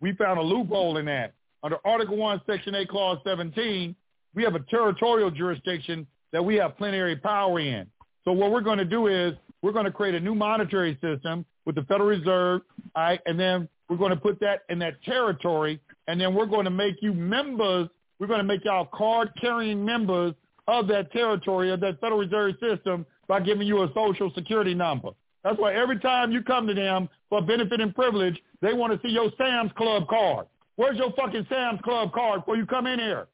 we 0.00 0.12
found 0.12 0.38
a 0.38 0.42
loophole 0.42 0.98
in 0.98 1.06
that. 1.06 1.32
Under 1.62 1.78
Article 1.84 2.16
1, 2.16 2.42
Section 2.46 2.74
8, 2.74 2.88
Clause 2.88 3.18
17, 3.24 3.96
we 4.34 4.44
have 4.44 4.54
a 4.54 4.60
territorial 4.70 5.30
jurisdiction 5.30 6.06
that 6.32 6.44
we 6.44 6.56
have 6.56 6.76
plenary 6.76 7.16
power 7.16 7.58
in. 7.58 7.86
So 8.24 8.32
what 8.32 8.52
we're 8.52 8.60
going 8.60 8.78
to 8.78 8.84
do 8.84 9.06
is 9.08 9.32
we're 9.62 9.72
going 9.72 9.86
to 9.86 9.90
create 9.90 10.14
a 10.14 10.20
new 10.20 10.34
monetary 10.34 10.98
system 11.00 11.44
with 11.64 11.74
the 11.74 11.82
Federal 11.82 12.08
Reserve, 12.08 12.62
all 12.94 13.02
right, 13.02 13.20
and 13.26 13.40
then 13.40 13.68
we're 13.88 13.96
going 13.96 14.10
to 14.10 14.16
put 14.16 14.38
that 14.40 14.62
in 14.68 14.78
that 14.80 15.02
territory, 15.02 15.80
and 16.06 16.20
then 16.20 16.34
we're 16.34 16.46
going 16.46 16.64
to 16.64 16.70
make 16.70 16.96
you 17.00 17.12
members. 17.12 17.88
We're 18.18 18.26
going 18.26 18.40
to 18.40 18.44
make 18.44 18.64
y'all 18.64 18.88
card-carrying 18.92 19.84
members 19.84 20.34
of 20.66 20.88
that 20.88 21.10
territory, 21.12 21.70
of 21.70 21.80
that 21.80 22.00
Federal 22.00 22.20
Reserve 22.20 22.54
System 22.60 23.06
by 23.26 23.40
giving 23.40 23.66
you 23.66 23.82
a 23.82 23.92
social 23.94 24.30
security 24.34 24.74
number. 24.74 25.10
That's 25.44 25.58
why 25.58 25.74
every 25.74 25.98
time 26.00 26.32
you 26.32 26.42
come 26.42 26.66
to 26.66 26.74
them 26.74 27.08
for 27.28 27.40
benefit 27.40 27.80
and 27.80 27.94
privilege, 27.94 28.38
they 28.60 28.74
want 28.74 28.92
to 28.92 29.06
see 29.06 29.12
your 29.12 29.30
Sam's 29.38 29.70
Club 29.76 30.08
card. 30.08 30.46
Where's 30.76 30.98
your 30.98 31.12
fucking 31.12 31.46
Sam's 31.48 31.80
Club 31.82 32.12
card 32.12 32.40
before 32.40 32.56
you 32.56 32.66
come 32.66 32.86
in 32.86 32.98
here? 32.98 33.28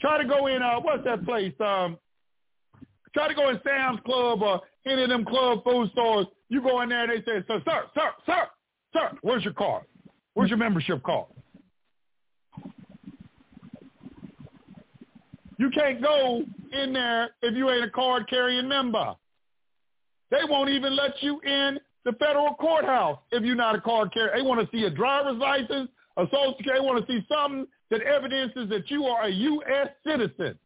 Try 0.00 0.22
to 0.22 0.28
go 0.28 0.46
in, 0.46 0.62
uh, 0.62 0.80
what's 0.80 1.04
that 1.04 1.24
place? 1.24 1.54
Um, 1.60 1.98
try 3.14 3.28
to 3.28 3.34
go 3.34 3.48
in 3.48 3.60
Sam's 3.64 4.00
Club 4.04 4.42
or 4.42 4.60
any 4.86 5.02
of 5.02 5.08
them 5.08 5.24
club 5.24 5.64
food 5.64 5.90
stores. 5.92 6.26
You 6.48 6.62
go 6.62 6.82
in 6.82 6.90
there 6.90 7.04
and 7.04 7.10
they 7.10 7.24
say, 7.24 7.44
sir, 7.48 7.60
sir, 7.64 7.84
sir, 7.94 8.10
sir, 8.26 8.46
sir, 8.92 9.16
where's 9.22 9.44
your 9.44 9.54
card? 9.54 9.84
Where's 10.34 10.50
your 10.50 10.58
membership 10.58 11.02
card? 11.02 11.26
You 15.58 15.70
can't 15.70 16.00
go 16.00 16.42
in 16.72 16.92
there 16.92 17.30
if 17.42 17.56
you 17.56 17.68
ain't 17.70 17.84
a 17.84 17.90
card 17.90 18.28
carrying 18.30 18.68
member. 18.68 19.14
They 20.30 20.40
won't 20.48 20.70
even 20.70 20.94
let 20.94 21.20
you 21.22 21.40
in 21.40 21.80
the 22.04 22.12
federal 22.12 22.54
courthouse 22.54 23.18
if 23.32 23.42
you're 23.42 23.56
not 23.56 23.74
a 23.74 23.80
card 23.80 24.12
carrier. 24.12 24.32
They 24.36 24.42
want 24.42 24.60
to 24.60 24.76
see 24.76 24.84
a 24.84 24.90
driver's 24.90 25.38
license, 25.38 25.90
a 26.16 26.24
social 26.26 26.54
security. 26.56 26.82
They 26.82 26.86
want 26.86 27.06
to 27.06 27.12
see 27.12 27.26
something 27.28 27.66
that 27.90 28.02
evidences 28.02 28.68
that 28.68 28.90
you 28.90 29.04
are 29.04 29.24
a 29.24 29.30
U.S. 29.30 29.88
citizen. 30.06 30.58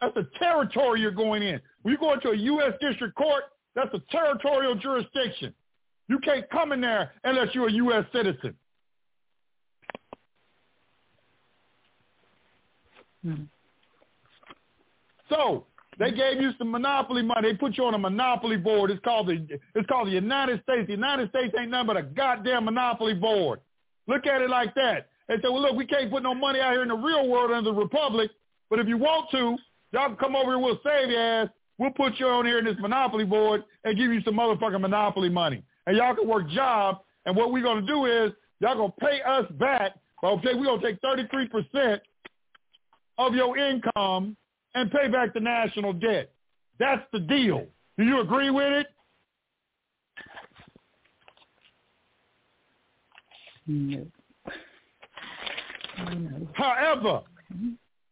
That's 0.00 0.16
a 0.16 0.26
territory 0.38 1.00
you're 1.00 1.12
going 1.12 1.42
in. 1.42 1.60
When 1.82 1.92
you 1.92 1.98
go 1.98 2.12
into 2.12 2.30
a 2.30 2.36
U.S. 2.36 2.72
district 2.80 3.14
court, 3.16 3.44
that's 3.74 3.92
a 3.94 4.00
territorial 4.10 4.74
jurisdiction. 4.74 5.54
You 6.08 6.18
can't 6.18 6.48
come 6.50 6.72
in 6.72 6.80
there 6.80 7.12
unless 7.24 7.48
you're 7.54 7.68
a 7.68 7.72
U.S. 7.72 8.04
citizen. 8.12 8.54
Hmm. 13.24 13.42
So 15.28 15.66
they 15.98 16.10
gave 16.10 16.40
you 16.40 16.50
some 16.58 16.70
monopoly 16.70 17.22
money. 17.22 17.52
They 17.52 17.56
put 17.56 17.76
you 17.76 17.84
on 17.84 17.94
a 17.94 17.98
monopoly 17.98 18.56
board. 18.56 18.90
It's 18.90 19.02
called 19.04 19.28
the 19.28 19.46
it's 19.74 19.86
called 19.88 20.08
the 20.08 20.12
United 20.12 20.62
States. 20.62 20.86
The 20.86 20.94
United 20.94 21.30
States 21.30 21.54
ain't 21.58 21.70
nothing 21.70 21.86
but 21.86 21.96
a 21.96 22.02
goddamn 22.02 22.64
monopoly 22.64 23.14
board. 23.14 23.60
Look 24.06 24.26
at 24.26 24.42
it 24.42 24.50
like 24.50 24.74
that. 24.74 25.08
They 25.28 25.36
said, 25.36 25.44
well, 25.44 25.62
look, 25.62 25.76
we 25.76 25.86
can't 25.86 26.10
put 26.10 26.22
no 26.22 26.34
money 26.34 26.60
out 26.60 26.72
here 26.72 26.82
in 26.82 26.88
the 26.88 26.96
real 26.96 27.28
world 27.28 27.52
under 27.52 27.70
the 27.70 27.76
republic, 27.76 28.30
but 28.68 28.80
if 28.80 28.88
you 28.88 28.98
want 28.98 29.30
to, 29.30 29.56
y'all 29.92 30.08
can 30.08 30.16
come 30.16 30.34
over 30.34 30.50
here. 30.50 30.58
We'll 30.58 30.80
save 30.84 31.10
your 31.10 31.20
ass. 31.20 31.48
We'll 31.82 31.90
put 31.90 32.20
you 32.20 32.28
on 32.28 32.46
here 32.46 32.60
in 32.60 32.64
this 32.64 32.76
monopoly 32.78 33.24
board 33.24 33.64
and 33.82 33.98
give 33.98 34.12
you 34.12 34.22
some 34.22 34.34
motherfucking 34.34 34.80
monopoly 34.80 35.28
money, 35.28 35.64
and 35.88 35.96
y'all 35.96 36.14
can 36.14 36.28
work 36.28 36.48
jobs. 36.50 37.00
And 37.26 37.36
what 37.36 37.52
we're 37.52 37.64
gonna 37.64 37.84
do 37.84 38.06
is 38.06 38.30
y'all 38.60 38.76
gonna 38.76 38.92
pay 39.00 39.20
us 39.22 39.50
back. 39.58 39.96
Okay, 40.22 40.54
we're 40.54 40.66
gonna 40.66 40.80
take 40.80 41.00
33 41.00 41.48
percent 41.48 42.02
of 43.18 43.34
your 43.34 43.58
income 43.58 44.36
and 44.76 44.92
pay 44.92 45.08
back 45.08 45.34
the 45.34 45.40
national 45.40 45.92
debt. 45.92 46.30
That's 46.78 47.02
the 47.12 47.18
deal. 47.18 47.66
Do 47.98 48.04
you 48.04 48.20
agree 48.20 48.50
with 48.50 48.72
it? 48.72 48.86
No. 53.66 54.06
However, 56.52 57.22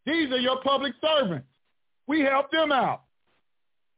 these 0.04 0.32
are 0.32 0.40
your 0.40 0.60
public 0.62 0.94
servants. 1.00 1.46
We 2.08 2.22
help 2.22 2.50
them 2.50 2.72
out. 2.72 3.02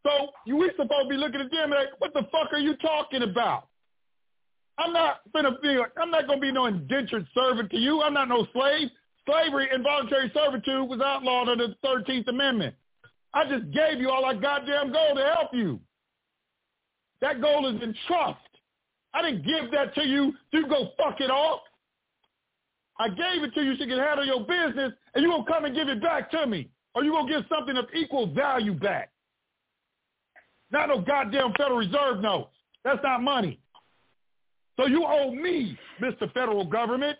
So 0.03 0.30
we 0.46 0.70
supposed 0.76 1.05
to 1.05 1.09
be 1.09 1.16
looking 1.16 1.40
at 1.40 1.50
them 1.50 1.70
like, 1.70 1.88
what 1.98 2.12
the 2.12 2.26
fuck 2.32 2.53
are 2.53 2.59
you 2.59 2.76
talking 2.76 3.22
about? 3.22 3.68
I'm 4.78 4.92
not 4.92 5.20
gonna 5.32 5.59
be 5.62 5.78
I'm 6.00 6.11
not 6.11 6.26
gonna 6.26 6.40
be 6.40 6.50
no 6.50 6.66
indentured 6.66 7.26
servant 7.34 7.70
to 7.70 7.78
you. 7.78 8.03
I'm 8.03 8.14
not 8.14 8.28
no 8.28 8.46
slave. 8.53 8.88
Slavery, 9.26 9.68
involuntary 9.72 10.32
servitude 10.34 10.88
was 10.88 11.00
outlawed 11.00 11.48
under 11.48 11.68
the 11.68 11.76
13th 11.84 12.26
Amendment. 12.28 12.74
I 13.34 13.44
just 13.48 13.70
gave 13.70 14.00
you 14.00 14.11
all 14.11 14.26
that 14.26 14.40
goddamn 14.40 14.92
gold 14.92 15.16
to 15.16 15.32
help 15.36 15.50
you. 15.53 15.78
That 17.20 17.40
gold 17.40 17.76
is 17.76 17.82
in 17.82 17.94
trust. 18.09 18.40
I 19.14 19.22
didn't 19.22 19.46
give 19.46 19.70
that 19.70 19.94
to 19.94 20.03
you 20.03 20.32
you 20.53 20.66
go 20.68 20.88
fuck 20.96 21.20
it 21.20 21.30
off. 21.30 21.61
I 22.98 23.09
gave 23.09 23.42
it 23.42 23.55
to 23.55 23.62
you 23.62 23.76
so 23.76 23.84
you 23.84 23.90
can 23.90 23.98
handle 23.98 24.26
your 24.26 24.40
business, 24.40 24.92
and 25.14 25.22
you 25.22 25.30
gonna 25.30 25.44
come 25.44 25.64
and 25.64 25.74
give 25.74 25.88
it 25.88 26.03
back 26.03 26.30
to 26.32 26.46
me, 26.46 26.68
or 26.94 27.05
you 27.05 27.12
gonna 27.12 27.30
give 27.30 27.44
something 27.48 27.76
of 27.76 27.86
equal 27.94 28.26
value 28.32 28.74
back. 28.74 29.11
Not 30.73 30.89
no 30.89 31.01
goddamn 31.01 31.53
Federal 31.53 31.79
Reserve 31.79 32.20
notes. 32.20 32.51
That's 32.85 33.03
not 33.03 33.23
money. 33.23 33.61
So 34.79 34.87
you 34.87 35.05
owe 35.05 35.33
me, 35.33 35.79
Mr. 36.01 36.33
Federal 36.33 36.64
Government. 36.64 37.18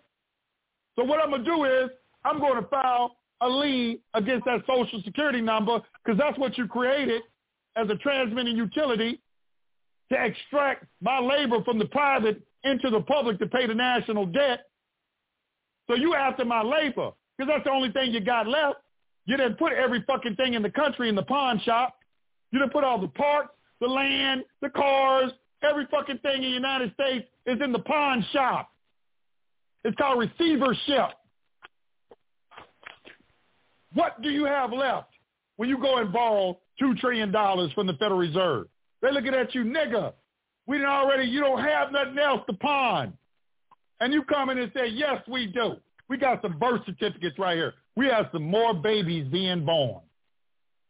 So 0.97 1.05
what 1.05 1.21
I'm 1.21 1.31
going 1.31 1.45
to 1.45 1.51
do 1.51 1.65
is 1.65 1.91
I'm 2.25 2.41
going 2.41 2.63
to 2.63 2.69
file 2.69 3.17
a 3.41 3.49
lien 3.49 3.99
against 4.15 4.47
that 4.47 4.63
social 4.67 5.03
security 5.05 5.41
number 5.41 5.81
because 6.05 6.19
that's 6.19 6.39
what 6.39 6.57
you 6.57 6.67
created 6.67 7.23
as 7.77 7.89
a 7.91 7.97
transmitting 7.97 8.57
utility 8.57 9.21
to 10.11 10.25
extract 10.25 10.87
my 11.01 11.19
labor 11.19 11.63
from 11.65 11.79
the 11.79 11.87
private 11.87 12.43
into 12.65 12.91
the 12.91 13.01
public 13.01 13.39
to 13.39 13.47
pay 13.47 13.67
the 13.67 13.75
national 13.75 14.27
debt. 14.27 14.67
So 15.89 15.97
you 15.97 16.15
after 16.15 16.45
my 16.45 16.63
labor 16.63 17.11
because 17.37 17.53
that's 17.53 17.65
the 17.65 17.71
only 17.71 17.91
thing 17.91 18.13
you 18.13 18.21
got 18.21 18.47
left. 18.47 18.77
You 19.27 19.37
didn't 19.37 19.59
put 19.59 19.73
every 19.73 20.03
fucking 20.07 20.37
thing 20.37 20.55
in 20.55 20.63
the 20.63 20.71
country 20.71 21.09
in 21.09 21.15
the 21.15 21.23
pawn 21.23 21.61
shop. 21.65 21.97
You 22.53 22.59
didn't 22.59 22.73
put 22.73 22.85
all 22.85 23.01
the 23.01 23.09
parts, 23.09 23.49
the 23.81 23.89
land, 23.89 24.45
the 24.61 24.69
cars, 24.71 25.33
every 25.63 25.87
fucking 25.91 26.19
thing 26.19 26.37
in 26.37 26.43
the 26.43 26.49
United 26.49 26.93
States 26.95 27.27
is 27.47 27.61
in 27.63 27.73
the 27.73 27.79
pawn 27.81 28.25
shop. 28.33 28.71
It's 29.85 29.97
called 29.97 30.21
receivership. 30.21 31.11
What 33.95 34.23
do 34.23 34.31
you 34.31 34.45
have 34.45 34.73
left 34.73 35.09
when 35.57 35.69
you 35.69 35.79
go 35.79 35.99
and 35.99 36.13
borrow 36.13 36.59
$2 36.81 36.97
trillion 36.99 37.33
from 37.75 37.87
the 37.87 37.95
Federal 37.95 38.19
Reserve? 38.19 38.69
They're 39.01 39.13
looking 39.13 39.35
at 39.35 39.55
you, 39.55 39.65
nigga. 39.65 40.13
We 40.67 40.77
didn't 40.77 40.91
already, 40.91 41.25
you 41.25 41.41
don't 41.41 41.61
have 41.61 41.91
nothing 41.91 42.19
else 42.19 42.43
to 42.47 42.53
pawn. 42.55 43.13
And 44.01 44.13
you 44.13 44.23
come 44.25 44.51
in 44.51 44.59
and 44.59 44.71
say, 44.75 44.89
yes, 44.89 45.23
we 45.29 45.47
do. 45.47 45.75
We 46.09 46.17
got 46.17 46.43
some 46.43 46.59
birth 46.59 46.83
certificates 46.87 47.39
right 47.39 47.57
here. 47.57 47.75
We 47.97 48.07
have 48.07 48.27
some 48.33 48.45
more 48.45 48.75
babies 48.75 49.27
being 49.31 49.65
born. 49.65 50.01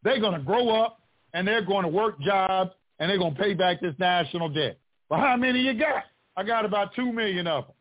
They're 0.02 0.20
going 0.20 0.38
to 0.38 0.44
grow 0.44 0.70
up 0.70 1.01
and 1.34 1.46
they're 1.46 1.64
going 1.64 1.82
to 1.82 1.88
work 1.88 2.20
jobs 2.20 2.70
and 2.98 3.10
they're 3.10 3.18
going 3.18 3.34
to 3.34 3.40
pay 3.40 3.54
back 3.54 3.80
this 3.80 3.94
national 3.98 4.48
debt. 4.48 4.78
Well, 5.08 5.20
how 5.20 5.36
many 5.36 5.60
you 5.60 5.74
got? 5.74 6.04
I 6.36 6.42
got 6.42 6.64
about 6.64 6.94
two 6.94 7.12
million 7.12 7.46
of 7.46 7.66
them. 7.66 7.74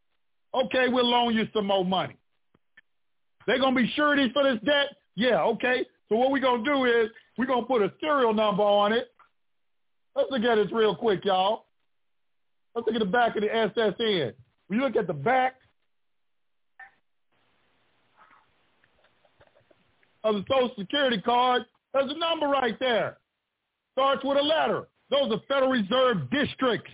Okay, 0.65 0.89
we'll 0.89 1.09
loan 1.09 1.35
you 1.35 1.47
some 1.53 1.67
more 1.67 1.85
money. 1.85 2.17
They're 3.47 3.59
going 3.59 3.75
to 3.75 3.81
be 3.81 3.91
sureties 3.95 4.31
for 4.33 4.43
this 4.43 4.61
debt? 4.65 4.87
Yeah, 5.15 5.41
okay. 5.43 5.85
So 6.09 6.15
what 6.15 6.31
we're 6.31 6.41
going 6.41 6.63
to 6.63 6.71
do 6.71 6.85
is 6.85 7.09
we're 7.37 7.45
going 7.45 7.61
to 7.61 7.67
put 7.67 7.81
a 7.81 7.91
serial 7.99 8.33
number 8.33 8.63
on 8.63 8.91
it. 8.91 9.11
Let's 10.15 10.29
look 10.29 10.43
at 10.43 10.55
this 10.55 10.71
real 10.71 10.95
quick, 10.95 11.23
y'all. 11.23 11.65
Let's 12.75 12.87
look 12.87 12.95
at 12.95 12.99
the 12.99 13.05
back 13.05 13.35
of 13.35 13.43
the 13.43 13.47
SSN. 13.47 14.33
When 14.67 14.79
you 14.79 14.85
look 14.85 14.95
at 14.95 15.07
the 15.07 15.13
back 15.13 15.55
of 20.23 20.35
the 20.35 20.43
Social 20.49 20.71
Security 20.77 21.21
card, 21.21 21.63
there's 21.93 22.11
a 22.11 22.17
number 22.17 22.47
right 22.47 22.77
there. 22.79 23.17
Starts 23.93 24.23
with 24.23 24.37
a 24.37 24.41
letter. 24.41 24.87
Those 25.09 25.31
are 25.31 25.41
Federal 25.47 25.71
Reserve 25.71 26.29
districts. 26.29 26.91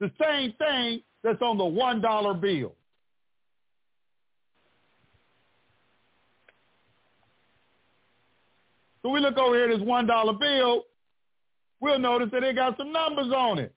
The 0.00 0.10
same 0.20 0.52
thing 0.58 1.00
that's 1.22 1.40
on 1.40 1.56
the 1.56 1.64
$1 1.64 2.40
bill. 2.40 2.74
So 9.02 9.10
we 9.10 9.20
look 9.20 9.36
over 9.36 9.54
here 9.54 9.70
at 9.70 9.78
this 9.78 9.86
$1 9.86 10.40
bill, 10.40 10.82
we'll 11.80 11.98
notice 11.98 12.28
that 12.32 12.42
it 12.42 12.56
got 12.56 12.76
some 12.78 12.92
numbers 12.92 13.32
on 13.34 13.58
it. 13.58 13.74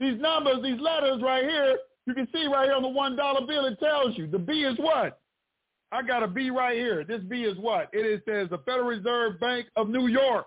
These 0.00 0.20
numbers, 0.20 0.58
these 0.62 0.80
letters 0.80 1.20
right 1.22 1.44
here, 1.44 1.78
you 2.06 2.14
can 2.14 2.28
see 2.32 2.46
right 2.46 2.66
here 2.66 2.74
on 2.74 2.82
the 2.82 2.88
$1 2.88 3.46
bill, 3.46 3.66
it 3.66 3.78
tells 3.80 4.16
you 4.16 4.26
the 4.26 4.38
B 4.38 4.64
is 4.64 4.76
what? 4.78 5.20
I 5.90 6.02
got 6.02 6.22
a 6.22 6.28
B 6.28 6.50
right 6.50 6.76
here. 6.76 7.04
This 7.04 7.22
B 7.22 7.42
is 7.42 7.56
what? 7.58 7.88
It 7.92 8.04
is, 8.04 8.20
says 8.28 8.48
the 8.50 8.58
Federal 8.58 8.88
Reserve 8.88 9.40
Bank 9.40 9.66
of 9.76 9.88
New 9.88 10.06
York. 10.08 10.46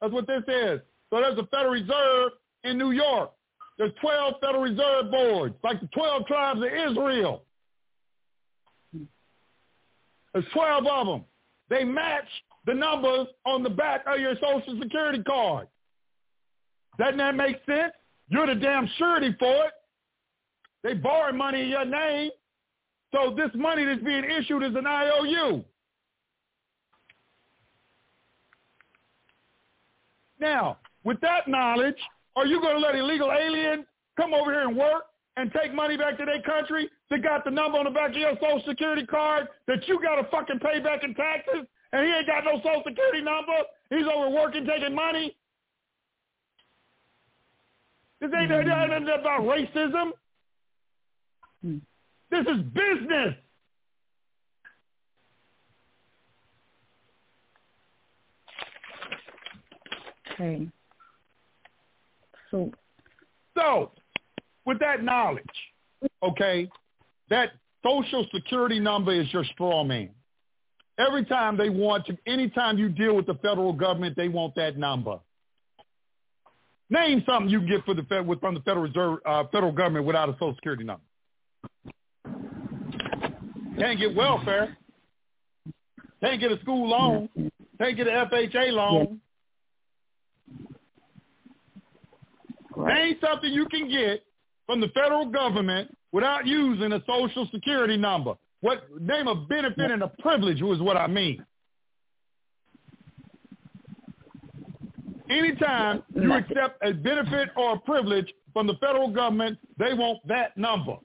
That's 0.00 0.12
what 0.12 0.26
this 0.26 0.42
is. 0.48 0.80
So 1.10 1.20
there's 1.20 1.38
a 1.38 1.46
Federal 1.46 1.72
Reserve 1.72 2.32
in 2.64 2.76
New 2.76 2.90
York. 2.90 3.30
There's 3.78 3.92
12 4.00 4.34
Federal 4.40 4.62
Reserve 4.62 5.10
boards, 5.10 5.54
like 5.62 5.80
the 5.80 5.88
12 5.88 6.26
tribes 6.26 6.60
of 6.60 6.66
Israel. 6.66 7.42
There's 10.32 10.46
12 10.52 10.86
of 10.86 11.06
them. 11.06 11.24
They 11.68 11.84
match 11.84 12.28
the 12.66 12.74
numbers 12.74 13.28
on 13.44 13.62
the 13.62 13.70
back 13.70 14.04
of 14.06 14.18
your 14.18 14.34
Social 14.34 14.78
Security 14.82 15.22
card. 15.22 15.68
Doesn't 16.98 17.18
that 17.18 17.34
make 17.34 17.56
sense? 17.66 17.92
You're 18.28 18.46
the 18.46 18.54
damn 18.54 18.88
surety 18.98 19.34
for 19.38 19.66
it. 19.66 19.72
They 20.82 20.94
borrow 20.94 21.32
money 21.32 21.62
in 21.62 21.68
your 21.68 21.84
name. 21.84 22.30
So 23.12 23.34
this 23.36 23.50
money 23.54 23.84
that's 23.84 24.02
being 24.02 24.24
issued 24.24 24.62
is 24.62 24.74
an 24.74 24.86
IOU. 24.86 25.64
Now, 30.38 30.78
with 31.04 31.20
that 31.20 31.48
knowledge, 31.48 31.96
are 32.34 32.46
you 32.46 32.60
going 32.60 32.74
to 32.74 32.80
let 32.80 32.94
illegal 32.94 33.32
aliens 33.32 33.86
come 34.16 34.34
over 34.34 34.52
here 34.52 34.68
and 34.68 34.76
work 34.76 35.04
and 35.36 35.52
take 35.52 35.74
money 35.74 35.96
back 35.96 36.18
to 36.18 36.24
their 36.24 36.42
country 36.42 36.90
that 37.10 37.22
got 37.22 37.44
the 37.44 37.50
number 37.50 37.78
on 37.78 37.84
the 37.84 37.90
back 37.90 38.10
of 38.10 38.16
your 38.16 38.34
social 38.34 38.62
security 38.66 39.06
card 39.06 39.48
that 39.66 39.86
you 39.86 40.00
got 40.02 40.16
to 40.16 40.24
fucking 40.30 40.58
pay 40.58 40.80
back 40.80 41.04
in 41.04 41.14
taxes 41.14 41.66
and 41.92 42.06
he 42.06 42.12
ain't 42.12 42.26
got 42.26 42.44
no 42.44 42.56
social 42.58 42.82
security 42.86 43.22
number? 43.22 43.52
He's 43.90 44.06
over 44.12 44.30
working, 44.30 44.66
taking 44.66 44.94
money? 44.94 45.36
This 48.20 48.30
ain't 48.36 48.50
mm-hmm. 48.50 49.20
about 49.20 49.42
racism. 49.42 50.10
Mm-hmm. 51.64 51.78
This 52.30 52.46
is 52.46 52.62
business. 52.62 53.34
Okay. 60.32 60.68
So, 62.50 62.70
so 63.56 63.92
with 64.66 64.78
that 64.80 65.02
knowledge, 65.02 65.44
okay, 66.22 66.68
that 67.30 67.52
social 67.82 68.26
security 68.34 68.78
number 68.78 69.12
is 69.12 69.32
your 69.32 69.44
straw 69.44 69.82
man. 69.84 70.10
Every 70.98 71.24
time 71.24 71.56
they 71.56 71.68
want 71.68 72.06
to, 72.06 72.16
anytime 72.26 72.78
you 72.78 72.88
deal 72.88 73.14
with 73.14 73.26
the 73.26 73.34
federal 73.34 73.72
government, 73.72 74.16
they 74.16 74.28
want 74.28 74.54
that 74.56 74.76
number. 74.76 75.18
Name 76.88 77.22
something 77.26 77.50
you 77.50 77.58
can 77.58 77.68
get 77.68 77.84
for 77.84 77.94
the 77.94 78.04
Fed, 78.04 78.26
from 78.40 78.54
the 78.54 78.60
Federal 78.60 78.84
Reserve, 78.84 79.18
uh, 79.26 79.44
federal 79.50 79.72
government 79.72 80.06
without 80.06 80.28
a 80.28 80.32
social 80.34 80.54
security 80.54 80.84
number. 80.84 81.02
Can't 83.78 83.98
get 83.98 84.14
welfare. 84.14 84.76
Can't 86.20 86.40
get 86.40 86.52
a 86.52 86.60
school 86.60 86.88
loan. 86.88 87.28
Can't 87.78 87.96
get 87.96 88.08
an 88.08 88.26
FHA 88.28 88.72
loan. 88.72 89.20
Right. 92.74 93.08
Ain't 93.08 93.20
something 93.20 93.52
you 93.52 93.66
can 93.66 93.88
get 93.90 94.22
from 94.66 94.80
the 94.80 94.88
federal 94.88 95.26
government 95.26 95.96
without 96.12 96.46
using 96.46 96.92
a 96.92 97.02
social 97.06 97.48
security 97.52 97.96
number. 97.96 98.34
What 98.60 98.84
name 99.00 99.28
a 99.28 99.34
benefit 99.34 99.90
and 99.90 100.02
a 100.02 100.08
privilege 100.20 100.62
was 100.62 100.80
what 100.80 100.96
I 100.96 101.06
mean. 101.06 101.44
Anytime 105.28 106.02
you 106.14 106.32
accept 106.32 106.82
a 106.82 106.92
benefit 106.92 107.48
or 107.56 107.74
a 107.74 107.78
privilege 107.80 108.32
from 108.52 108.66
the 108.66 108.74
federal 108.74 109.10
government, 109.10 109.58
they 109.78 109.92
want 109.92 110.26
that 110.28 110.56
number. 110.56 110.96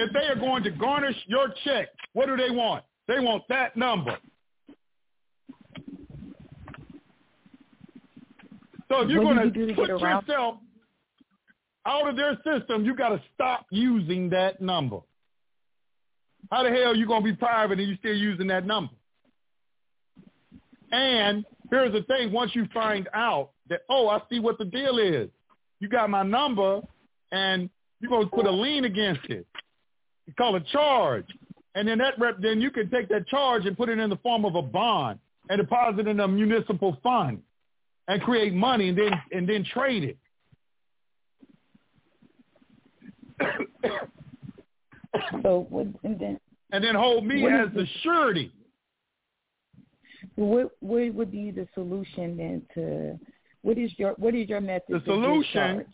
If 0.00 0.14
they 0.14 0.20
are 0.20 0.36
going 0.36 0.62
to 0.62 0.70
garnish 0.70 1.16
your 1.26 1.52
check, 1.62 1.88
what 2.14 2.26
do 2.26 2.36
they 2.36 2.50
want? 2.50 2.84
They 3.06 3.20
want 3.20 3.42
that 3.50 3.76
number. 3.76 4.16
So 8.88 9.02
if 9.02 9.10
you're 9.10 9.22
going 9.22 9.52
to 9.52 9.74
put 9.74 9.88
yourself 9.88 10.54
out 11.84 12.08
of 12.08 12.16
their 12.16 12.36
system, 12.44 12.84
you 12.84 12.96
got 12.96 13.10
to 13.10 13.20
stop 13.34 13.66
using 13.70 14.30
that 14.30 14.62
number. 14.62 15.00
How 16.50 16.62
the 16.62 16.70
hell 16.70 16.92
are 16.92 16.94
you 16.94 17.06
going 17.06 17.22
to 17.22 17.30
be 17.30 17.36
private 17.36 17.78
and 17.78 17.86
you're 17.86 17.98
still 17.98 18.16
using 18.16 18.46
that 18.46 18.66
number? 18.66 18.94
And 20.92 21.44
here's 21.70 21.92
the 21.92 22.02
thing, 22.04 22.32
once 22.32 22.52
you 22.54 22.66
find 22.72 23.06
out 23.12 23.50
that, 23.68 23.82
oh, 23.90 24.08
I 24.08 24.20
see 24.30 24.40
what 24.40 24.56
the 24.56 24.64
deal 24.64 24.98
is. 24.98 25.28
You 25.78 25.88
got 25.88 26.08
my 26.08 26.22
number 26.22 26.80
and 27.32 27.68
you're 28.00 28.10
going 28.10 28.24
to 28.24 28.34
put 28.34 28.46
a 28.46 28.50
lien 28.50 28.86
against 28.86 29.26
it. 29.26 29.46
Call 30.36 30.56
a 30.56 30.60
charge. 30.60 31.26
And 31.74 31.86
then 31.86 31.98
that 31.98 32.18
rep, 32.18 32.36
then 32.40 32.60
you 32.60 32.70
can 32.70 32.90
take 32.90 33.08
that 33.08 33.28
charge 33.28 33.66
and 33.66 33.76
put 33.76 33.88
it 33.88 33.98
in 33.98 34.10
the 34.10 34.16
form 34.16 34.44
of 34.44 34.56
a 34.56 34.62
bond 34.62 35.20
and 35.48 35.58
deposit 35.58 36.08
in 36.08 36.20
a 36.20 36.28
municipal 36.28 36.96
fund 37.02 37.42
and 38.08 38.20
create 38.22 38.52
money 38.52 38.88
and 38.88 38.98
then 38.98 39.12
and 39.32 39.48
then 39.48 39.64
trade 39.72 40.04
it. 40.04 40.18
so 45.42 45.66
and 46.02 46.18
then 46.18 46.40
and 46.72 46.84
then 46.84 46.94
hold 46.94 47.24
me 47.24 47.46
as 47.46 47.68
the 47.74 47.86
surety. 48.02 48.52
What 50.34 50.70
what 50.80 51.14
would 51.14 51.30
be 51.30 51.50
the 51.50 51.68
solution 51.74 52.36
then 52.36 52.62
to 52.74 53.18
what 53.62 53.78
is 53.78 53.92
your 53.96 54.12
what 54.14 54.34
is 54.34 54.48
your 54.48 54.60
method? 54.60 54.84
The 54.88 55.02
solution. 55.04 55.84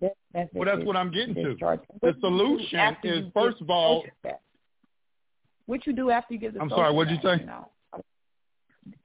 That 0.00 0.48
well, 0.52 0.64
that's 0.64 0.86
what 0.86 0.96
I'm 0.96 1.10
getting 1.10 1.34
to. 1.34 1.56
The 2.02 2.14
solution 2.20 2.96
is 3.02 3.24
first 3.34 3.60
of 3.60 3.70
all. 3.70 4.04
What 5.66 5.86
you 5.86 5.92
do 5.92 6.10
after 6.10 6.34
you 6.34 6.40
get 6.40 6.54
the? 6.54 6.60
Social 6.60 6.72
I'm 6.72 6.76
sorry. 6.78 6.94
What 6.94 7.08
did 7.08 7.14
you 7.22 7.30
say? 7.30 7.40
You 7.40 7.46
know? 7.46 7.68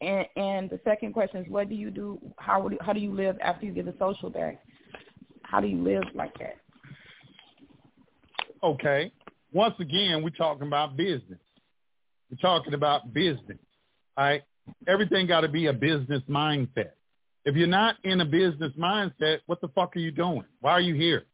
And, 0.01 0.25
and 0.35 0.69
the 0.69 0.79
second 0.85 1.13
question 1.13 1.43
is, 1.43 1.51
what 1.51 1.67
do 1.67 1.75
you 1.75 1.91
do? 1.91 2.19
How 2.37 2.61
would, 2.61 2.77
how 2.79 2.93
do 2.93 2.99
you 2.99 3.13
live 3.13 3.37
after 3.41 3.65
you 3.65 3.73
get 3.73 3.85
the 3.85 3.93
social 3.99 4.29
back? 4.29 4.63
How 5.41 5.59
do 5.59 5.67
you 5.67 5.83
live 5.83 6.03
like 6.15 6.33
that? 6.39 6.55
Okay. 8.63 9.11
Once 9.51 9.75
again, 9.79 10.23
we're 10.23 10.29
talking 10.29 10.67
about 10.67 10.95
business. 10.95 11.39
We're 12.31 12.37
talking 12.41 12.73
about 12.73 13.13
business. 13.13 13.59
All 14.17 14.25
right. 14.25 14.41
Everything 14.87 15.27
got 15.27 15.41
to 15.41 15.49
be 15.49 15.67
a 15.67 15.73
business 15.73 16.21
mindset. 16.29 16.91
If 17.45 17.55
you're 17.55 17.67
not 17.67 17.95
in 18.03 18.21
a 18.21 18.25
business 18.25 18.71
mindset, 18.79 19.39
what 19.47 19.59
the 19.59 19.67
fuck 19.69 19.95
are 19.95 19.99
you 19.99 20.11
doing? 20.11 20.45
Why 20.61 20.71
are 20.71 20.81
you 20.81 20.95
here? 20.95 21.25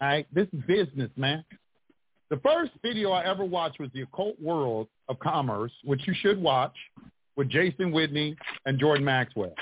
All 0.00 0.08
right. 0.08 0.26
This 0.32 0.48
is 0.52 0.60
business, 0.66 1.10
man. 1.16 1.44
The 2.30 2.38
first 2.38 2.72
video 2.82 3.12
I 3.12 3.24
ever 3.24 3.44
watched 3.44 3.78
was 3.78 3.90
The 3.94 4.02
Occult 4.02 4.40
World 4.40 4.88
of 5.08 5.18
Commerce, 5.20 5.70
which 5.84 6.06
you 6.08 6.14
should 6.20 6.42
watch 6.42 6.74
with 7.36 7.48
Jason 7.48 7.92
Whitney 7.92 8.36
and 8.66 8.80
Jordan 8.80 9.04
Maxwell. 9.04 9.54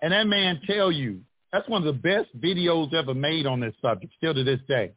And 0.00 0.12
that 0.12 0.26
man 0.26 0.60
tell 0.66 0.90
you, 0.90 1.20
that's 1.52 1.68
one 1.68 1.86
of 1.86 1.94
the 1.94 2.00
best 2.00 2.28
videos 2.40 2.94
ever 2.94 3.12
made 3.12 3.44
on 3.44 3.60
this 3.60 3.74
subject, 3.82 4.14
still 4.16 4.32
to 4.32 4.42
this 4.42 4.60
day. 4.68 4.92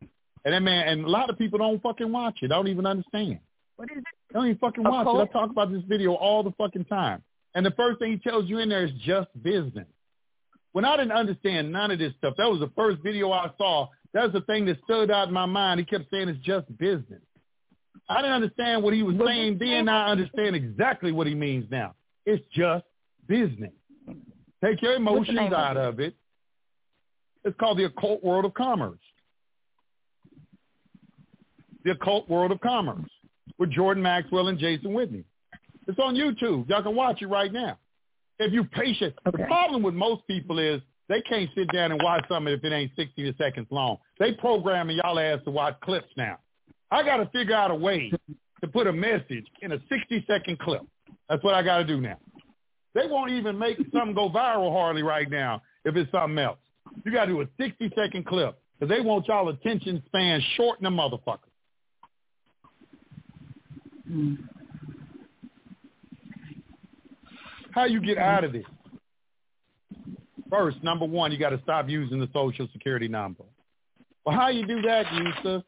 And 0.45 0.53
that 0.53 0.61
man, 0.61 0.87
and 0.87 1.03
a 1.03 1.09
lot 1.09 1.29
of 1.29 1.37
people 1.37 1.59
don't 1.59 1.81
fucking 1.81 2.11
watch 2.11 2.39
it. 2.41 2.51
I 2.51 2.55
don't 2.55 2.69
even 2.69 2.85
understand. 2.85 3.39
What 3.75 3.91
is 3.91 3.97
it? 3.97 4.03
They 4.29 4.39
don't 4.39 4.45
even 4.45 4.59
fucking 4.59 4.83
watch 4.83 5.07
it. 5.07 5.29
I 5.29 5.33
talk 5.33 5.49
about 5.49 5.71
this 5.71 5.83
video 5.87 6.13
all 6.13 6.43
the 6.43 6.51
fucking 6.51 6.85
time. 6.85 7.21
And 7.55 7.65
the 7.65 7.71
first 7.71 7.99
thing 7.99 8.11
he 8.11 8.17
tells 8.17 8.47
you 8.49 8.59
in 8.59 8.69
there 8.69 8.85
is 8.85 8.91
just 9.05 9.29
business. 9.41 9.87
When 10.73 10.83
I 10.83 10.97
didn't 10.97 11.13
understand 11.13 11.71
none 11.71 11.89
of 11.89 11.99
this 11.99 12.13
stuff, 12.17 12.33
that 12.37 12.49
was 12.49 12.59
the 12.59 12.71
first 12.75 13.01
video 13.01 13.31
I 13.31 13.49
saw. 13.57 13.87
That 14.13 14.23
was 14.23 14.33
the 14.33 14.41
thing 14.41 14.65
that 14.65 14.77
stood 14.83 15.09
out 15.09 15.29
in 15.29 15.33
my 15.33 15.45
mind. 15.45 15.79
He 15.79 15.85
kept 15.85 16.11
saying 16.11 16.27
it's 16.27 16.39
just 16.45 16.77
business. 16.77 17.21
I 18.09 18.17
didn't 18.17 18.33
understand 18.33 18.83
what 18.83 18.93
he 18.93 19.01
was 19.01 19.15
saying 19.25 19.57
then. 19.57 19.87
I 19.87 20.09
understand 20.09 20.55
exactly 20.55 21.13
what 21.13 21.27
he 21.27 21.33
means 21.33 21.65
now. 21.71 21.95
It's 22.25 22.43
just 22.53 22.83
business. 23.25 23.71
Take 24.63 24.81
your 24.81 24.95
emotions 24.95 25.39
out 25.53 25.77
of 25.77 25.99
it. 25.99 26.13
It's 27.45 27.57
called 27.57 27.77
the 27.77 27.85
occult 27.85 28.23
world 28.23 28.43
of 28.45 28.53
commerce. 28.53 28.99
The 31.83 31.91
occult 31.91 32.29
world 32.29 32.51
of 32.51 32.59
commerce 32.59 33.09
with 33.57 33.71
Jordan 33.71 34.03
Maxwell 34.03 34.49
and 34.49 34.59
Jason 34.59 34.93
Whitney. 34.93 35.23
It's 35.87 35.99
on 35.99 36.15
YouTube. 36.15 36.67
Y'all 36.69 36.83
can 36.83 36.95
watch 36.95 37.21
it 37.21 37.27
right 37.27 37.51
now. 37.51 37.77
If 38.39 38.51
you're 38.51 38.65
patient. 38.65 39.13
Okay. 39.27 39.43
The 39.43 39.47
problem 39.47 39.83
with 39.83 39.93
most 39.93 40.25
people 40.27 40.59
is 40.59 40.81
they 41.07 41.21
can't 41.21 41.49
sit 41.55 41.71
down 41.71 41.91
and 41.91 42.01
watch 42.03 42.25
something 42.27 42.53
if 42.53 42.63
it 42.63 42.73
ain't 42.73 42.91
60 42.95 43.35
seconds 43.37 43.67
long. 43.69 43.97
They 44.19 44.33
programming 44.33 44.97
y'all 44.97 45.19
ass 45.19 45.39
to 45.45 45.51
watch 45.51 45.75
clips 45.81 46.09
now. 46.17 46.39
I 46.91 47.03
got 47.03 47.17
to 47.17 47.29
figure 47.29 47.55
out 47.55 47.71
a 47.71 47.75
way 47.75 48.11
to 48.61 48.67
put 48.67 48.87
a 48.87 48.93
message 48.93 49.45
in 49.61 49.73
a 49.73 49.77
60-second 49.77 50.59
clip. 50.59 50.81
That's 51.29 51.43
what 51.43 51.53
I 51.53 51.61
got 51.61 51.77
to 51.77 51.83
do 51.85 52.01
now. 52.01 52.17
They 52.93 53.07
won't 53.07 53.31
even 53.31 53.57
make 53.57 53.77
something 53.93 54.13
go 54.13 54.29
viral 54.29 54.71
hardly 54.71 55.03
right 55.03 55.29
now 55.29 55.61
if 55.83 55.95
it's 55.95 56.11
something 56.11 56.37
else. 56.39 56.57
You 57.03 57.11
got 57.11 57.25
to 57.25 57.31
do 57.31 57.41
a 57.41 57.45
60-second 57.61 58.25
clip 58.25 58.57
because 58.79 58.95
they 58.95 59.01
want 59.01 59.27
y'all 59.27 59.49
attention 59.49 60.01
span 60.07 60.41
short 60.55 60.79
than 60.79 60.93
a 60.93 60.95
motherfucker. 60.95 61.39
Mm. 64.09 64.37
How 67.75 67.83
you 67.83 67.99
get 67.99 68.17
out 68.17 68.45
of 68.45 68.53
this? 68.53 68.63
First, 70.49 70.81
number 70.81 71.05
one, 71.05 71.33
you 71.33 71.37
got 71.37 71.49
to 71.49 71.59
stop 71.61 71.89
using 71.89 72.21
the 72.21 72.29
social 72.33 72.69
security 72.71 73.09
number. 73.09 73.43
Well, 74.25 74.33
how 74.33 74.47
you 74.47 74.65
do 74.65 74.81
that, 74.83 75.05
Yusef? 75.11 75.61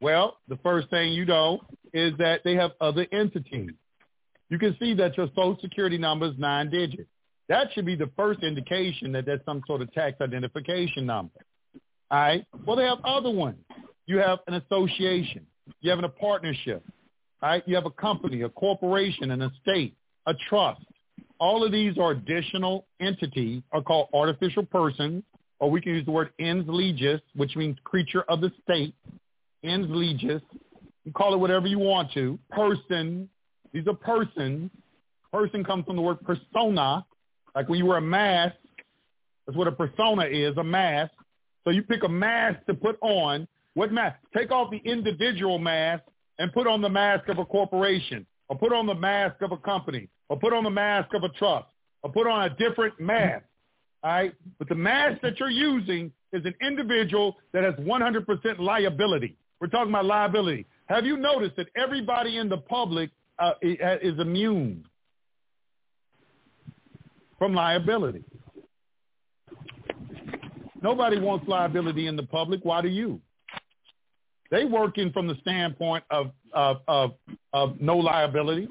Well, 0.00 0.38
the 0.48 0.56
first 0.56 0.90
thing 0.90 1.12
you 1.12 1.24
know 1.24 1.60
is 1.94 2.14
that 2.18 2.40
they 2.42 2.56
have 2.56 2.72
other 2.80 3.06
entities. 3.12 3.70
You 4.48 4.58
can 4.58 4.76
see 4.80 4.92
that 4.94 5.16
your 5.16 5.28
social 5.28 5.56
security 5.60 5.98
number 5.98 6.26
is 6.26 6.32
nine 6.36 6.68
digits. 6.68 7.08
That 7.48 7.68
should 7.74 7.86
be 7.86 7.94
the 7.94 8.10
first 8.16 8.42
indication 8.42 9.12
that 9.12 9.24
that's 9.24 9.44
some 9.44 9.62
sort 9.68 9.82
of 9.82 9.92
tax 9.92 10.20
identification 10.20 11.06
number. 11.06 11.38
All 12.10 12.18
right. 12.18 12.44
Well, 12.66 12.74
they 12.74 12.86
have 12.86 12.98
other 13.04 13.30
ones. 13.30 13.58
You 14.06 14.18
have 14.18 14.40
an 14.48 14.54
association. 14.54 15.46
You 15.80 15.90
have 15.90 16.02
a 16.02 16.08
partnership. 16.08 16.82
All 17.40 17.50
right. 17.50 17.62
You 17.66 17.76
have 17.76 17.86
a 17.86 17.90
company, 17.90 18.42
a 18.42 18.48
corporation, 18.48 19.30
an 19.30 19.42
estate, 19.42 19.94
a 20.26 20.34
trust. 20.48 20.80
All 21.40 21.64
of 21.64 21.72
these 21.72 21.96
are 21.98 22.10
additional 22.10 22.86
entities 23.00 23.62
are 23.72 23.82
called 23.82 24.08
artificial 24.12 24.64
persons, 24.64 25.24
or 25.58 25.70
we 25.70 25.80
can 25.80 25.94
use 25.94 26.04
the 26.04 26.12
word 26.12 26.30
ens 26.38 26.64
legis, 26.68 27.20
which 27.34 27.56
means 27.56 27.76
creature 27.84 28.24
of 28.28 28.42
the 28.42 28.52
state, 28.62 28.94
ens 29.64 29.86
legis. 29.88 30.42
You 31.04 31.12
call 31.12 31.32
it 31.32 31.38
whatever 31.38 31.66
you 31.66 31.78
want 31.78 32.12
to. 32.12 32.38
Person. 32.50 33.28
These 33.72 33.86
are 33.86 33.94
persons. 33.94 34.70
Person 35.32 35.64
comes 35.64 35.86
from 35.86 35.96
the 35.96 36.02
word 36.02 36.18
persona, 36.20 37.06
like 37.54 37.68
when 37.68 37.78
you 37.78 37.86
wear 37.86 37.98
a 37.98 38.02
mask. 38.02 38.56
That's 39.46 39.56
what 39.56 39.66
a 39.66 39.72
persona 39.72 40.26
is, 40.26 40.56
a 40.58 40.64
mask. 40.64 41.12
So 41.64 41.70
you 41.70 41.82
pick 41.82 42.04
a 42.04 42.08
mask 42.08 42.66
to 42.66 42.74
put 42.74 42.98
on. 43.00 43.48
What 43.74 43.92
mask? 43.92 44.16
Take 44.36 44.50
off 44.50 44.70
the 44.70 44.80
individual 44.84 45.58
mask 45.58 46.02
and 46.38 46.52
put 46.52 46.66
on 46.66 46.82
the 46.82 46.88
mask 46.88 47.28
of 47.28 47.38
a 47.38 47.44
corporation, 47.44 48.26
or 48.50 48.58
put 48.58 48.72
on 48.72 48.84
the 48.84 48.94
mask 48.94 49.40
of 49.42 49.52
a 49.52 49.56
company, 49.56 50.08
or 50.28 50.38
put 50.38 50.52
on 50.52 50.64
the 50.64 50.70
mask 50.70 51.14
of 51.14 51.22
a 51.22 51.28
trust, 51.30 51.68
or 52.02 52.10
put 52.10 52.26
on 52.26 52.50
a 52.50 52.50
different 52.56 52.98
mask. 53.00 53.44
All 54.02 54.10
right? 54.10 54.34
But 54.58 54.68
the 54.68 54.74
mask 54.74 55.22
that 55.22 55.38
you're 55.38 55.50
using 55.50 56.12
is 56.32 56.44
an 56.44 56.54
individual 56.60 57.36
that 57.52 57.62
has 57.62 57.74
100% 57.76 58.58
liability. 58.58 59.36
We're 59.60 59.68
talking 59.68 59.90
about 59.90 60.04
liability. 60.04 60.66
Have 60.86 61.06
you 61.06 61.16
noticed 61.16 61.56
that 61.56 61.68
everybody 61.76 62.38
in 62.38 62.48
the 62.48 62.58
public 62.58 63.10
uh, 63.38 63.52
is 63.62 64.18
immune 64.18 64.84
from 67.38 67.54
liability? 67.54 68.24
Nobody 70.82 71.20
wants 71.20 71.46
liability 71.46 72.08
in 72.08 72.16
the 72.16 72.24
public. 72.24 72.60
Why 72.64 72.82
do 72.82 72.88
you? 72.88 73.20
They 74.50 74.64
working 74.64 75.12
from 75.12 75.26
the 75.26 75.36
standpoint 75.40 76.04
of 76.10 76.32
of 76.52 76.78
of, 76.88 77.12
of 77.52 77.80
no 77.80 77.96
liability. 77.96 78.68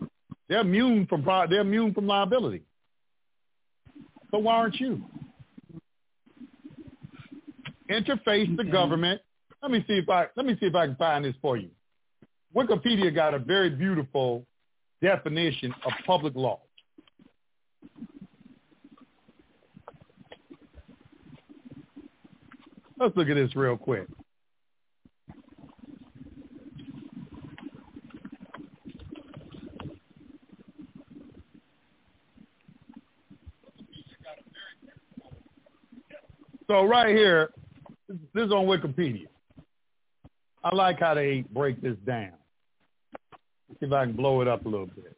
They're 0.47 0.61
immune 0.61 1.05
from 1.07 1.25
they're 1.49 1.61
immune 1.61 1.93
from 1.93 2.07
liability. 2.07 2.63
So 4.31 4.39
why 4.39 4.55
aren't 4.55 4.79
you? 4.79 5.01
Interface 7.89 8.55
the 8.55 8.63
government 8.63 9.21
let 9.61 9.71
me 9.71 9.83
see 9.87 9.97
if 9.97 10.09
I 10.09 10.27
let 10.35 10.45
me 10.45 10.55
see 10.59 10.67
if 10.67 10.75
I 10.75 10.87
can 10.87 10.95
find 10.95 11.25
this 11.25 11.35
for 11.41 11.57
you. 11.57 11.69
Wikipedia 12.55 13.13
got 13.13 13.33
a 13.33 13.39
very 13.39 13.69
beautiful 13.69 14.45
definition 15.01 15.73
of 15.85 15.91
public 16.05 16.35
law. 16.35 16.59
Let's 22.97 23.15
look 23.15 23.29
at 23.29 23.35
this 23.35 23.55
real 23.55 23.77
quick. 23.77 24.07
So 36.69 36.83
right 36.83 37.15
here, 37.15 37.49
this 38.07 38.45
is 38.45 38.51
on 38.51 38.67
Wikipedia. 38.67 39.25
I 40.63 40.75
like 40.75 40.99
how 40.99 41.15
they 41.15 41.43
break 41.51 41.81
this 41.81 41.97
down. 42.05 42.33
Let's 43.67 43.79
see 43.79 43.87
if 43.87 43.91
I 43.91 44.05
can 44.05 44.15
blow 44.15 44.41
it 44.41 44.47
up 44.47 44.67
a 44.67 44.69
little 44.69 44.85
bit. 44.85 45.17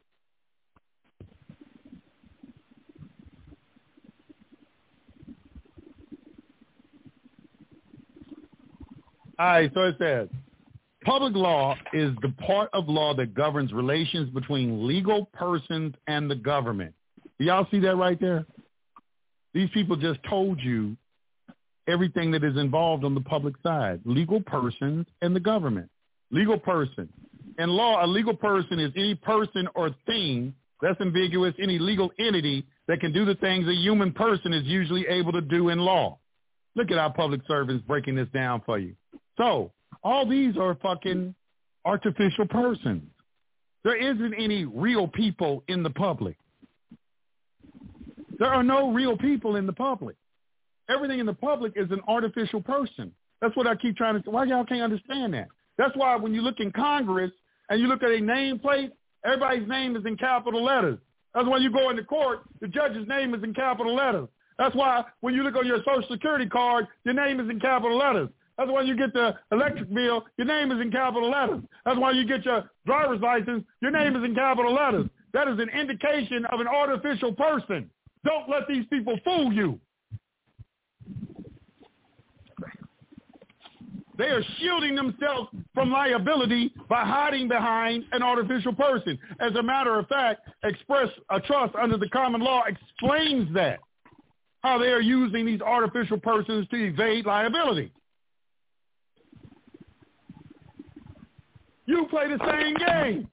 All 9.37 9.47
right, 9.47 9.71
so 9.73 9.81
it 9.81 9.95
says, 9.99 10.29
public 11.03 11.35
law 11.35 11.75
is 11.91 12.13
the 12.21 12.29
part 12.45 12.69
of 12.71 12.87
law 12.87 13.13
that 13.15 13.33
governs 13.33 13.73
relations 13.73 14.29
between 14.29 14.87
legal 14.87 15.25
persons 15.33 15.95
and 16.07 16.31
the 16.31 16.35
government. 16.35 16.93
Do 17.39 17.45
y'all 17.45 17.67
see 17.71 17.79
that 17.79 17.97
right 17.97 18.19
there? 18.21 18.45
These 19.53 19.69
people 19.73 19.97
just 19.97 20.19
told 20.29 20.61
you 20.61 20.95
everything 21.87 22.31
that 22.31 22.43
is 22.43 22.57
involved 22.57 23.03
on 23.03 23.15
the 23.15 23.21
public 23.21 23.55
side, 23.63 24.01
legal 24.05 24.41
persons 24.41 25.05
and 25.21 25.35
the 25.35 25.39
government. 25.39 25.89
Legal 26.31 26.57
person. 26.57 27.09
In 27.59 27.69
law, 27.69 28.03
a 28.03 28.07
legal 28.07 28.35
person 28.35 28.79
is 28.79 28.91
any 28.95 29.15
person 29.15 29.67
or 29.75 29.91
thing 30.05 30.53
that's 30.81 30.99
ambiguous, 30.99 31.53
any 31.61 31.77
legal 31.77 32.11
entity 32.19 32.65
that 32.87 32.99
can 32.99 33.13
do 33.13 33.25
the 33.25 33.35
things 33.35 33.67
a 33.67 33.73
human 33.73 34.11
person 34.11 34.53
is 34.53 34.63
usually 34.65 35.05
able 35.07 35.31
to 35.31 35.41
do 35.41 35.69
in 35.69 35.79
law. 35.79 36.17
Look 36.75 36.89
at 36.91 36.97
our 36.97 37.13
public 37.13 37.41
servants 37.47 37.83
breaking 37.85 38.15
this 38.15 38.29
down 38.33 38.61
for 38.65 38.79
you. 38.79 38.95
So 39.37 39.71
all 40.03 40.27
these 40.27 40.57
are 40.57 40.75
fucking 40.75 41.35
artificial 41.85 42.47
persons. 42.47 43.03
There 43.83 43.95
isn't 43.95 44.33
any 44.33 44.65
real 44.65 45.07
people 45.07 45.63
in 45.67 45.83
the 45.83 45.89
public. 45.89 46.37
There 48.39 48.51
are 48.51 48.63
no 48.63 48.91
real 48.91 49.17
people 49.17 49.55
in 49.55 49.67
the 49.67 49.73
public. 49.73 50.15
Everything 50.89 51.19
in 51.19 51.25
the 51.25 51.33
public 51.33 51.73
is 51.75 51.89
an 51.91 52.01
artificial 52.07 52.61
person. 52.61 53.11
That's 53.41 53.55
what 53.55 53.67
I 53.67 53.75
keep 53.75 53.95
trying 53.95 54.15
to 54.15 54.21
say. 54.21 54.31
Why 54.31 54.45
y'all 54.45 54.65
can't 54.65 54.81
understand 54.81 55.33
that? 55.33 55.47
That's 55.77 55.95
why 55.95 56.15
when 56.15 56.33
you 56.33 56.41
look 56.41 56.59
in 56.59 56.71
Congress 56.71 57.31
and 57.69 57.79
you 57.79 57.87
look 57.87 58.03
at 58.03 58.09
a 58.09 58.19
nameplate, 58.19 58.91
everybody's 59.25 59.67
name 59.67 59.95
is 59.95 60.05
in 60.05 60.17
capital 60.17 60.63
letters. 60.63 60.99
That's 61.33 61.47
why 61.47 61.57
you 61.57 61.71
go 61.71 61.89
into 61.89 62.03
court, 62.03 62.41
the 62.59 62.67
judge's 62.67 63.07
name 63.07 63.33
is 63.33 63.43
in 63.43 63.53
capital 63.53 63.95
letters. 63.95 64.27
That's 64.57 64.75
why 64.75 65.03
when 65.21 65.33
you 65.33 65.43
look 65.43 65.55
on 65.55 65.65
your 65.65 65.79
social 65.79 66.07
security 66.11 66.45
card, 66.45 66.87
your 67.03 67.13
name 67.13 67.39
is 67.39 67.49
in 67.49 67.59
capital 67.59 67.97
letters. 67.97 68.29
That's 68.57 68.69
why 68.69 68.81
you 68.81 68.95
get 68.95 69.13
the 69.13 69.33
electric 69.51 69.91
bill, 69.91 70.25
your 70.37 70.45
name 70.45 70.71
is 70.71 70.79
in 70.81 70.91
capital 70.91 71.31
letters. 71.31 71.63
That's 71.85 71.97
why 71.97 72.11
you 72.11 72.27
get 72.27 72.45
your 72.45 72.69
driver's 72.85 73.21
license, 73.21 73.63
your 73.81 73.91
name 73.91 74.15
is 74.15 74.23
in 74.23 74.35
capital 74.35 74.73
letters. 74.73 75.07
That 75.33 75.47
is 75.47 75.57
an 75.57 75.69
indication 75.69 76.45
of 76.51 76.59
an 76.59 76.67
artificial 76.67 77.33
person. 77.33 77.89
Don't 78.25 78.49
let 78.49 78.67
these 78.67 78.85
people 78.89 79.17
fool 79.23 79.51
you. 79.51 79.79
They 84.21 84.27
are 84.27 84.43
shielding 84.59 84.93
themselves 84.93 85.49
from 85.73 85.89
liability 85.89 86.71
by 86.87 87.03
hiding 87.03 87.47
behind 87.47 88.03
an 88.11 88.21
artificial 88.21 88.71
person. 88.71 89.17
As 89.39 89.55
a 89.55 89.63
matter 89.63 89.97
of 89.97 90.07
fact, 90.09 90.47
express 90.63 91.07
a 91.31 91.39
trust 91.39 91.73
under 91.73 91.97
the 91.97 92.07
common 92.09 92.39
law 92.39 92.61
explains 92.67 93.51
that, 93.55 93.79
how 94.61 94.77
they 94.77 94.89
are 94.89 95.01
using 95.01 95.43
these 95.43 95.59
artificial 95.61 96.19
persons 96.19 96.67
to 96.67 96.75
evade 96.75 97.25
liability. 97.25 97.91
You 101.87 102.05
play 102.07 102.27
the 102.27 102.37
same 102.47 102.75
game. 102.75 103.27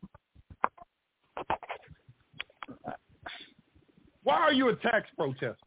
Why 4.23 4.39
are 4.39 4.55
you 4.55 4.71
a 4.71 4.77
tax 4.77 5.07
protester? 5.19 5.59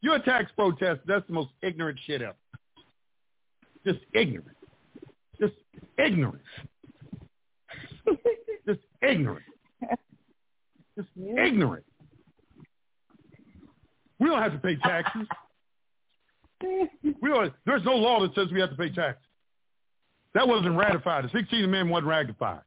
You're 0.00 0.16
a 0.16 0.22
tax 0.22 0.50
protester. 0.56 1.02
That's 1.06 1.26
the 1.26 1.34
most 1.34 1.50
ignorant 1.60 1.98
shit 2.06 2.22
ever. 2.22 2.36
Just 3.84 4.00
ignorant. 4.12 4.56
Just 5.40 5.54
ignorant. 5.98 6.42
Just 8.66 8.80
ignorant. 9.02 9.44
Just 10.96 11.08
ignorant. 11.16 11.84
We 14.18 14.28
don't 14.28 14.42
have 14.42 14.52
to 14.52 14.58
pay 14.58 14.76
taxes. 14.76 15.26
We 16.60 17.28
don't, 17.28 17.52
there's 17.66 17.84
no 17.84 17.94
law 17.94 18.20
that 18.20 18.34
says 18.34 18.48
we 18.52 18.60
have 18.60 18.70
to 18.70 18.76
pay 18.76 18.90
taxes. 18.90 19.22
That 20.34 20.48
wasn't 20.48 20.76
ratified. 20.76 21.24
The 21.24 21.28
16th 21.28 21.64
Amendment 21.64 21.90
wasn't 21.90 22.08
ratified. 22.08 22.60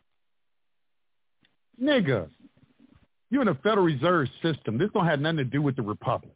Nigga, 1.82 2.30
you're 3.30 3.42
in 3.42 3.48
a 3.50 3.56
Federal 3.56 3.86
Reserve 3.86 4.30
system. 4.42 4.78
This 4.78 4.90
don't 4.94 5.06
have 5.06 5.20
nothing 5.20 5.38
to 5.38 5.44
do 5.44 5.62
with 5.62 5.76
the 5.76 5.82
Republic. 5.82 6.36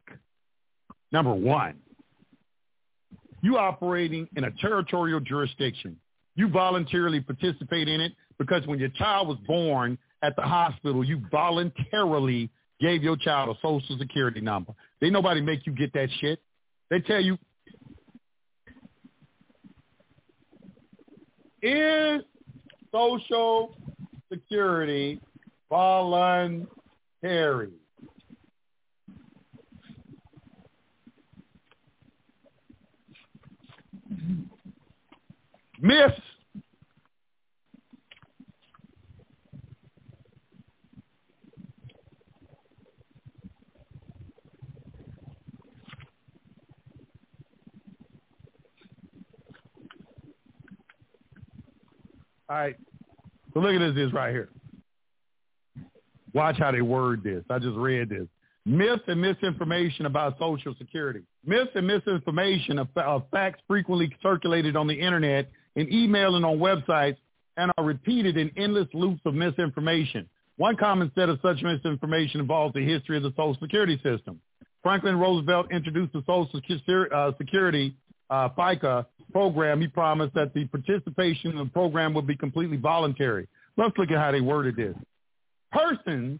Number 1.11 1.33
one, 1.33 1.77
you 3.45 3.57
operating 3.59 4.27
in 4.35 4.45
a 4.45 4.51
territorial 4.59 5.19
jurisdiction. 5.19 5.95
You 6.33 6.49
voluntarily 6.49 7.21
participate 7.21 7.87
in 7.87 8.01
it 8.01 8.13
because 8.39 8.65
when 8.65 8.79
your 8.79 8.89
child 8.89 9.27
was 9.27 9.37
born 9.45 9.99
at 10.23 10.35
the 10.35 10.41
hospital, 10.41 11.03
you 11.03 11.21
voluntarily 11.31 12.49
gave 12.81 13.03
your 13.03 13.15
child 13.15 13.55
a 13.55 13.59
social 13.61 13.99
security 13.99 14.41
number. 14.41 14.73
They 14.99 15.11
nobody 15.11 15.41
make 15.41 15.67
you 15.67 15.73
get 15.73 15.93
that 15.93 16.09
shit. 16.19 16.39
They 16.89 17.01
tell 17.01 17.21
you 17.21 17.37
is 21.61 22.21
social 22.91 23.75
security 24.31 25.21
voluntary? 25.69 26.69
Miss 35.85 36.11
All 52.47 52.55
right. 52.55 52.75
So 53.53 53.59
look 53.59 53.75
at 53.75 53.79
this, 53.79 53.93
this 53.95 54.13
right 54.13 54.31
here. 54.31 54.49
Watch 56.33 56.57
how 56.57 56.71
they 56.71 56.81
word 56.81 57.23
this. 57.23 57.43
I 57.49 57.59
just 57.59 57.75
read 57.75 58.09
this. 58.09 58.27
Myths 58.65 59.03
and 59.07 59.21
misinformation 59.21 60.07
about 60.07 60.39
Social 60.39 60.73
Security. 60.79 61.21
Myths 61.45 61.71
and 61.75 61.85
misinformation 61.85 62.79
of 62.79 63.23
facts 63.31 63.61
frequently 63.67 64.11
circulated 64.23 64.75
on 64.75 64.87
the 64.87 64.99
internet, 64.99 65.51
in 65.75 65.91
email, 65.93 66.35
and 66.35 66.45
on 66.45 66.57
websites, 66.57 67.17
and 67.57 67.71
are 67.77 67.83
repeated 67.83 68.37
in 68.37 68.51
endless 68.57 68.87
loops 68.93 69.21
of 69.25 69.33
misinformation. 69.33 70.27
One 70.57 70.77
common 70.77 71.11
set 71.15 71.29
of 71.29 71.39
such 71.41 71.61
misinformation 71.61 72.39
involves 72.39 72.73
the 72.73 72.85
history 72.85 73.17
of 73.17 73.23
the 73.23 73.31
Social 73.31 73.57
Security 73.61 73.99
system. 74.03 74.39
Franklin 74.83 75.17
Roosevelt 75.17 75.71
introduced 75.71 76.13
the 76.13 76.23
Social 76.25 76.49
Security 77.37 77.95
uh, 78.29 78.49
FICA 78.49 79.05
program. 79.31 79.81
He 79.81 79.87
promised 79.87 80.33
that 80.35 80.53
the 80.53 80.65
participation 80.65 81.51
in 81.51 81.57
the 81.57 81.65
program 81.65 82.13
would 82.13 82.27
be 82.27 82.35
completely 82.35 82.77
voluntary. 82.77 83.47
Let's 83.77 83.97
look 83.97 84.11
at 84.11 84.17
how 84.17 84.31
they 84.31 84.41
worded 84.41 84.75
this. 84.75 84.95
Persons 85.71 86.39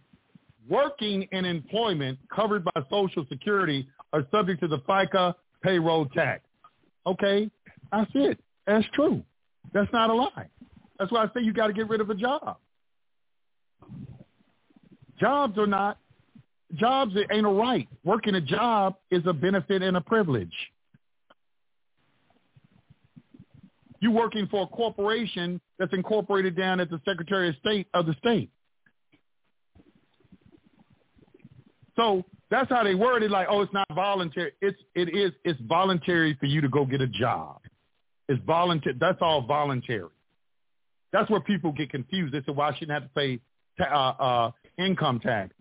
working 0.70 1.28
in 1.32 1.46
employment 1.46 2.20
covered 2.34 2.64
by 2.64 2.82
Social 2.90 3.26
Security 3.30 3.88
are 4.14 4.26
subject 4.32 4.62
to 4.62 4.68
the 4.68 4.80
FICA 4.80 5.34
payroll 5.62 6.06
tax. 6.06 6.44
Okay, 7.06 7.50
that's 7.92 8.12
it. 8.16 8.40
That's 8.68 8.86
true. 8.94 9.24
That's 9.74 9.92
not 9.94 10.10
a 10.10 10.14
lie. 10.14 10.50
That's 10.98 11.12
why 11.12 11.24
I 11.24 11.28
say 11.28 11.42
you 11.42 11.54
got 11.54 11.68
to 11.68 11.74
get 11.74 11.90
rid 11.90 12.02
of 12.02 12.10
a 12.10 12.16
job. 12.16 12.58
Jobs 15.20 15.58
are 15.58 15.68
not, 15.68 15.98
jobs 16.76 17.16
ain't 17.32 17.46
a 17.46 17.50
right. 17.50 17.88
Working 18.04 18.36
a 18.36 18.42
job 18.42 18.96
is 19.12 19.24
a 19.26 19.34
benefit 19.34 19.82
and 19.82 19.98
a 19.98 20.02
privilege. 20.02 20.54
You 24.02 24.12
working 24.12 24.48
for 24.48 24.64
a 24.64 24.68
corporation 24.68 25.60
that's 25.80 25.94
incorporated 25.94 26.56
down 26.56 26.80
at 26.80 26.90
the 26.90 27.00
Secretary 27.06 27.50
of 27.50 27.56
State 27.58 27.88
of 27.94 28.06
the 28.06 28.14
state. 28.20 28.50
So 31.96 32.26
that's 32.52 32.70
how 32.70 32.84
they 32.84 32.94
word 32.94 33.24
it 33.24 33.32
like, 33.32 33.48
oh, 33.50 33.62
it's 33.62 33.74
not 33.74 33.88
voluntary. 33.96 34.52
It's 34.62 34.78
it 34.96 35.16
is 35.16 35.32
it's 35.44 35.60
voluntary 35.62 36.36
for 36.40 36.46
you 36.46 36.62
to 36.62 36.70
go 36.70 36.86
get 36.86 37.02
a 37.02 37.08
job. 37.08 37.62
It's 38.28 38.42
voluntary. 38.46 38.96
That's 39.00 39.20
all 39.22 39.42
voluntary. 39.42 40.10
That's 41.12 41.30
where 41.30 41.40
people 41.40 41.72
get 41.72 41.92
confused. 41.92 42.34
They 42.34 42.40
say, 42.40 42.52
well, 42.52 42.68
I 42.68 42.74
shouldn't 42.74 42.92
have 42.92 43.04
to 43.04 43.16
pay 43.16 43.40
ta- 43.78 44.16
uh, 44.20 44.24
uh, 44.24 44.52
income 44.84 45.20
tax. 45.20 45.54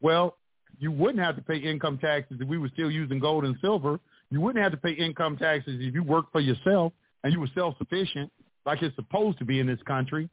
Well, 0.00 0.36
you 0.78 0.90
wouldn't 0.90 1.22
have 1.22 1.36
to 1.36 1.42
pay 1.42 1.56
income 1.56 1.98
taxes 1.98 2.38
if 2.40 2.48
we 2.48 2.58
were 2.58 2.70
still 2.72 2.90
using 2.90 3.18
gold 3.18 3.44
and 3.44 3.56
silver. 3.60 4.00
You 4.30 4.40
wouldn't 4.40 4.62
have 4.62 4.72
to 4.72 4.78
pay 4.78 4.92
income 4.92 5.36
taxes 5.36 5.76
if 5.80 5.94
you 5.94 6.02
worked 6.02 6.32
for 6.32 6.40
yourself 6.40 6.92
and 7.22 7.32
you 7.32 7.40
were 7.40 7.48
self-sufficient 7.54 8.30
like 8.66 8.82
it's 8.82 8.94
supposed 8.96 9.38
to 9.38 9.44
be 9.44 9.60
in 9.60 9.66
this 9.66 9.80
country. 9.86 10.28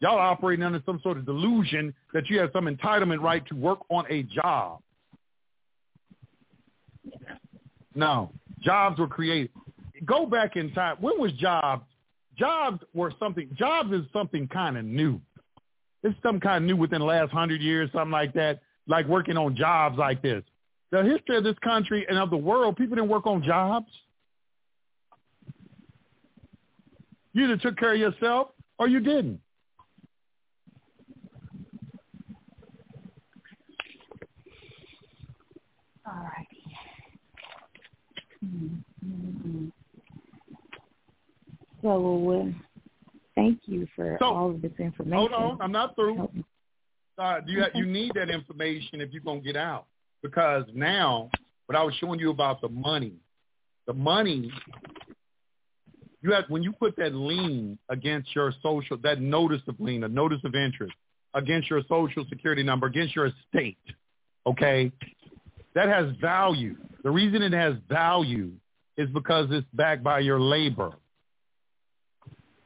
Y'all 0.00 0.18
operating 0.18 0.64
under 0.64 0.80
some 0.86 1.00
sort 1.02 1.18
of 1.18 1.26
delusion 1.26 1.92
that 2.14 2.30
you 2.30 2.38
have 2.38 2.50
some 2.52 2.66
entitlement 2.66 3.20
right 3.20 3.44
to 3.46 3.56
work 3.56 3.80
on 3.90 4.04
a 4.08 4.22
job. 4.22 4.80
No, 7.94 8.30
jobs 8.60 8.98
were 9.00 9.08
created. 9.08 9.50
Go 10.04 10.26
back 10.26 10.56
in 10.56 10.72
time. 10.72 10.96
When 11.00 11.20
was 11.20 11.32
jobs? 11.32 11.84
Jobs 12.38 12.80
were 12.94 13.12
something. 13.18 13.48
Jobs 13.54 13.92
is 13.92 14.04
something 14.12 14.46
kind 14.48 14.76
of 14.78 14.84
new. 14.84 15.20
It's 16.02 16.16
some 16.22 16.38
kind 16.38 16.64
of 16.64 16.68
new 16.68 16.76
within 16.76 17.00
the 17.00 17.06
last 17.06 17.32
hundred 17.32 17.60
years, 17.60 17.90
something 17.92 18.12
like 18.12 18.32
that. 18.34 18.60
Like 18.86 19.06
working 19.06 19.36
on 19.36 19.56
jobs 19.56 19.98
like 19.98 20.22
this. 20.22 20.42
The 20.90 21.02
history 21.02 21.36
of 21.36 21.44
this 21.44 21.58
country 21.62 22.06
and 22.08 22.18
of 22.18 22.30
the 22.30 22.36
world, 22.36 22.76
people 22.76 22.96
didn't 22.96 23.10
work 23.10 23.26
on 23.26 23.42
jobs. 23.42 23.88
You 27.34 27.44
either 27.44 27.56
took 27.58 27.76
care 27.76 27.92
of 27.92 28.00
yourself 28.00 28.48
or 28.78 28.88
you 28.88 29.00
didn't. 29.00 29.40
All 36.06 36.14
right. 36.14 36.46
Mm-hmm. 38.44 39.68
So, 41.88 42.30
uh, 42.32 42.44
thank 43.34 43.60
you 43.64 43.88
for 43.96 44.18
so, 44.20 44.26
all 44.26 44.50
of 44.50 44.60
this 44.60 44.72
information. 44.78 45.18
Hold 45.18 45.32
on, 45.32 45.62
I'm 45.62 45.72
not 45.72 45.94
through. 45.94 46.28
Uh, 47.16 47.40
you 47.46 47.64
you 47.74 47.86
need 47.86 48.12
that 48.14 48.28
information 48.28 49.00
if 49.00 49.10
you're 49.12 49.22
gonna 49.22 49.40
get 49.40 49.56
out 49.56 49.86
because 50.22 50.64
now, 50.74 51.30
what 51.64 51.76
I 51.76 51.82
was 51.82 51.94
showing 51.94 52.20
you 52.20 52.30
about 52.30 52.60
the 52.60 52.68
money, 52.68 53.14
the 53.86 53.94
money 53.94 54.52
you 56.20 56.32
have 56.32 56.44
when 56.48 56.62
you 56.62 56.72
put 56.72 56.94
that 56.96 57.14
lien 57.14 57.78
against 57.88 58.34
your 58.34 58.52
social 58.62 58.98
that 58.98 59.20
notice 59.20 59.62
of 59.66 59.80
lien, 59.80 60.04
a 60.04 60.08
notice 60.08 60.40
of 60.44 60.54
interest 60.54 60.92
against 61.32 61.70
your 61.70 61.80
social 61.88 62.26
security 62.28 62.62
number, 62.62 62.86
against 62.86 63.16
your 63.16 63.26
estate, 63.26 63.78
okay, 64.46 64.92
that 65.74 65.88
has 65.88 66.14
value. 66.20 66.76
The 67.02 67.10
reason 67.10 67.42
it 67.42 67.52
has 67.52 67.76
value 67.88 68.50
is 68.98 69.08
because 69.10 69.46
it's 69.50 69.66
backed 69.72 70.02
by 70.02 70.18
your 70.18 70.40
labor. 70.40 70.92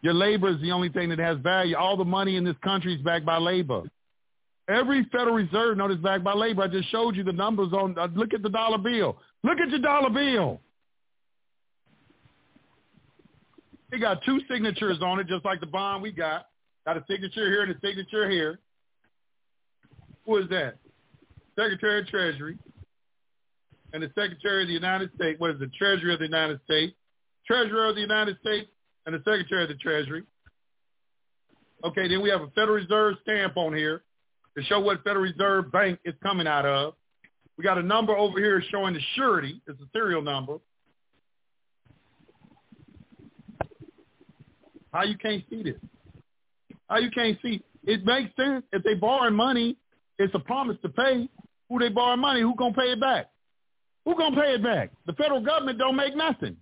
Your 0.03 0.15
labor 0.15 0.49
is 0.49 0.61
the 0.61 0.73
only 0.73 0.89
thing 0.89 1.09
that 1.11 1.21
has 1.21 1.39
value. 1.39 1.77
All 1.77 1.97
the 1.97 2.05
money 2.05 2.37
in 2.37 2.45
this 2.45 2.57
country 2.63 2.95
is 2.95 3.01
backed 3.01 3.25
by 3.25 3.39
labor. 3.39 3.83
Every 4.69 5.05
Federal 5.13 5.35
Reserve 5.35 5.77
note 5.77 5.93
is 5.93 5.99
backed 5.99 6.25
by 6.25 6.35
labor. 6.35 6.63
I 6.63 6.69
just 6.69 6.91
showed 6.91 7.17
you 7.17 7.23
the 7.23 7.33
numbers 7.33 7.73
on. 7.73 7.97
Uh, 7.97 8.09
look 8.15 8.35
at 8.35 8.43
the 8.43 8.49
dollar 8.49 8.79
bill. 8.79 9.17
Look 9.45 9.59
at 9.59 9.71
your 9.71 9.79
dollar 9.79 10.11
bill. 10.11 10.61
It 13.93 14.01
got 14.01 14.25
two 14.25 14.41
signatures 14.51 14.99
on 15.03 15.21
it, 15.21 15.29
just 15.29 15.45
like 15.45 15.61
the 15.61 15.67
bond 15.67 16.03
we 16.03 16.11
got. 16.13 16.47
Got 16.85 16.97
a 16.97 17.05
signature 17.09 17.47
here 17.47 17.63
and 17.63 17.71
a 17.71 17.81
signature 17.81 18.29
here. 18.29 18.59
Who 20.27 20.37
is 20.39 20.49
that? 20.49 20.79
Secretary 21.57 22.01
of 22.01 22.09
Treasury 22.09 22.59
and 23.93 24.03
the 24.03 24.09
Secretary 24.09 24.63
of 24.63 24.69
the 24.69 24.75
United 24.75 25.11
States. 25.15 25.39
What 25.39 25.51
is 25.51 25.61
the 25.61 25.71
Treasury 25.79 26.13
of 26.15 26.21
the 26.21 26.25
United 26.25 26.61
States? 26.65 26.95
Treasurer 27.47 27.89
of 27.89 27.95
the 27.95 28.01
United 28.01 28.39
States 28.41 28.69
and 29.07 29.15
the 29.15 29.19
Secretary 29.19 29.63
of 29.63 29.69
the 29.69 29.75
Treasury. 29.77 30.25
Okay, 31.85 32.09
then 32.09 32.23
we 32.23 32.31
have 32.31 32.43
a 32.43 32.49
Federal 32.49 32.77
Reserve 32.77 33.17
stamp 33.23 33.57
on 33.57 33.75
here 33.75 34.03
to 34.57 34.63
show 34.65 34.81
what 34.81 35.03
Federal 35.03 35.25
Reserve 35.25 35.73
Bank 35.73 35.99
is 36.05 36.15
coming 36.23 36.47
out 36.47 36.65
of. 36.67 36.95
We 37.57 37.65
got 37.65 37.79
a 37.79 37.83
number 37.83 38.17
over 38.17 38.39
here 38.39 38.63
showing 38.71 38.95
the 38.95 39.01
surety. 39.17 39.61
It's 39.67 39.81
a 39.81 39.87
serial 39.93 40.23
number. 40.23 40.59
How 44.93 45.05
you 45.05 45.17
can't 45.17 45.43
see 45.49 45.63
this? 45.63 45.81
How 46.89 46.99
you 46.99 47.11
can't 47.11 47.39
see? 47.43 47.63
It 47.85 48.05
makes 48.05 48.35
sense. 48.37 48.65
If 48.73 48.83
they 48.83 48.95
borrowing 48.95 49.35
money, 49.35 49.77
it's 50.19 50.35
a 50.35 50.39
promise 50.39 50.77
to 50.83 50.89
pay. 50.89 51.29
Who 51.69 51.79
they 51.79 51.89
borrow 51.89 52.17
money? 52.17 52.43
Who 52.43 52.55
gonna 52.55 52.75
pay 52.75 52.93
it 52.93 53.01
back? 53.01 53.31
Who 54.05 54.15
gonna 54.15 54.41
pay 54.41 54.55
it 54.55 54.63
back? 54.63 54.91
The 55.07 55.15
federal 55.15 55.41
government 55.41 55.79
don't 55.79 55.97
make 55.97 56.15
nothing. 56.15 56.57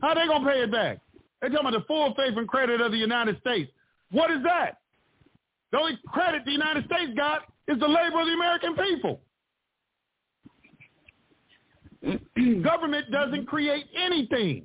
How 0.00 0.14
they 0.14 0.26
gonna 0.26 0.48
pay 0.48 0.62
it 0.62 0.70
back? 0.72 0.98
They 1.40 1.48
talking 1.48 1.68
about 1.68 1.78
the 1.78 1.86
full 1.86 2.14
faith 2.14 2.36
and 2.36 2.48
credit 2.48 2.80
of 2.80 2.92
the 2.92 2.98
United 2.98 3.38
States. 3.40 3.70
What 4.10 4.30
is 4.30 4.42
that? 4.44 4.78
The 5.72 5.78
only 5.78 5.98
credit 6.08 6.44
the 6.44 6.52
United 6.52 6.84
States 6.86 7.12
got 7.16 7.42
is 7.68 7.78
the 7.78 7.86
labor 7.86 8.20
of 8.20 8.26
the 8.26 8.32
American 8.32 8.76
people. 8.76 9.20
Government 12.62 13.10
doesn't 13.10 13.46
create 13.46 13.86
anything. 13.96 14.64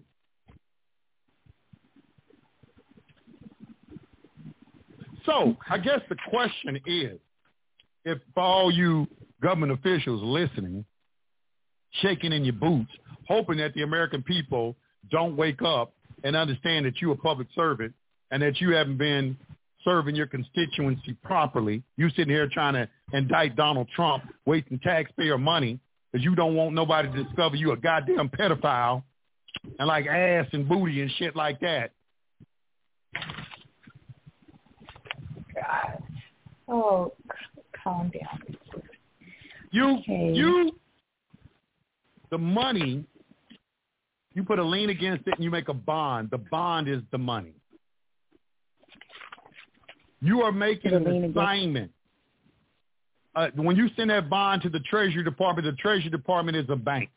So 5.25 5.55
I 5.69 5.77
guess 5.77 5.99
the 6.07 6.15
question 6.29 6.79
is, 6.85 7.19
if 8.05 8.19
all 8.37 8.71
you 8.71 9.07
government 9.41 9.71
officials 9.71 10.21
listening, 10.23 10.85
shaking 12.01 12.31
in 12.31 12.45
your 12.45 12.53
boots, 12.53 12.91
hoping 13.27 13.57
that 13.57 13.73
the 13.73 13.81
American 13.81 14.21
people 14.21 14.75
don't 15.11 15.35
wake 15.35 15.61
up 15.61 15.93
and 16.23 16.35
understand 16.35 16.85
that 16.85 17.01
you're 17.01 17.13
a 17.13 17.17
public 17.17 17.47
servant 17.55 17.93
and 18.31 18.41
that 18.41 18.59
you 18.59 18.71
haven't 18.71 18.97
been 18.97 19.37
serving 19.83 20.15
your 20.15 20.25
constituency 20.27 21.15
properly. 21.23 21.83
You 21.97 22.09
sitting 22.09 22.29
here 22.29 22.49
trying 22.51 22.73
to 22.73 22.89
indict 23.13 23.55
Donald 23.55 23.87
Trump, 23.95 24.23
wasting 24.45 24.79
taxpayer 24.79 25.37
money 25.37 25.79
because 26.11 26.23
you 26.23 26.35
don't 26.35 26.55
want 26.55 26.73
nobody 26.73 27.11
to 27.11 27.23
discover 27.23 27.55
you 27.55 27.71
a 27.71 27.77
goddamn 27.77 28.29
pedophile 28.29 29.03
and 29.79 29.87
like 29.87 30.07
ass 30.07 30.47
and 30.53 30.67
booty 30.67 31.01
and 31.01 31.11
shit 31.17 31.35
like 31.35 31.59
that. 31.59 31.91
God. 35.53 36.03
Oh, 36.67 37.13
calm 37.83 38.11
down. 38.11 38.57
You, 39.71 39.97
Okay. 39.99 40.31
you, 40.33 40.71
the 42.31 42.37
money, 42.37 43.05
you 44.35 44.43
put 44.43 44.59
a 44.59 44.63
lien 44.63 44.89
against 44.89 45.27
it 45.27 45.33
and 45.35 45.43
you 45.43 45.49
make 45.49 45.69
a 45.69 45.73
bond. 45.73 46.29
The 46.29 46.37
bond 46.37 46.87
is 46.87 47.01
the 47.11 47.17
money. 47.17 47.53
You 50.21 50.41
are 50.41 50.51
making 50.51 50.93
an 50.93 51.07
assignment. 51.31 51.91
Uh, 53.33 53.47
when 53.55 53.75
you 53.75 53.89
send 53.95 54.09
that 54.09 54.29
bond 54.29 54.61
to 54.63 54.69
the 54.69 54.79
Treasury 54.81 55.23
Department, 55.23 55.65
the 55.65 55.81
Treasury 55.81 56.09
Department 56.09 56.57
is 56.57 56.65
a 56.69 56.75
bank. 56.75 57.09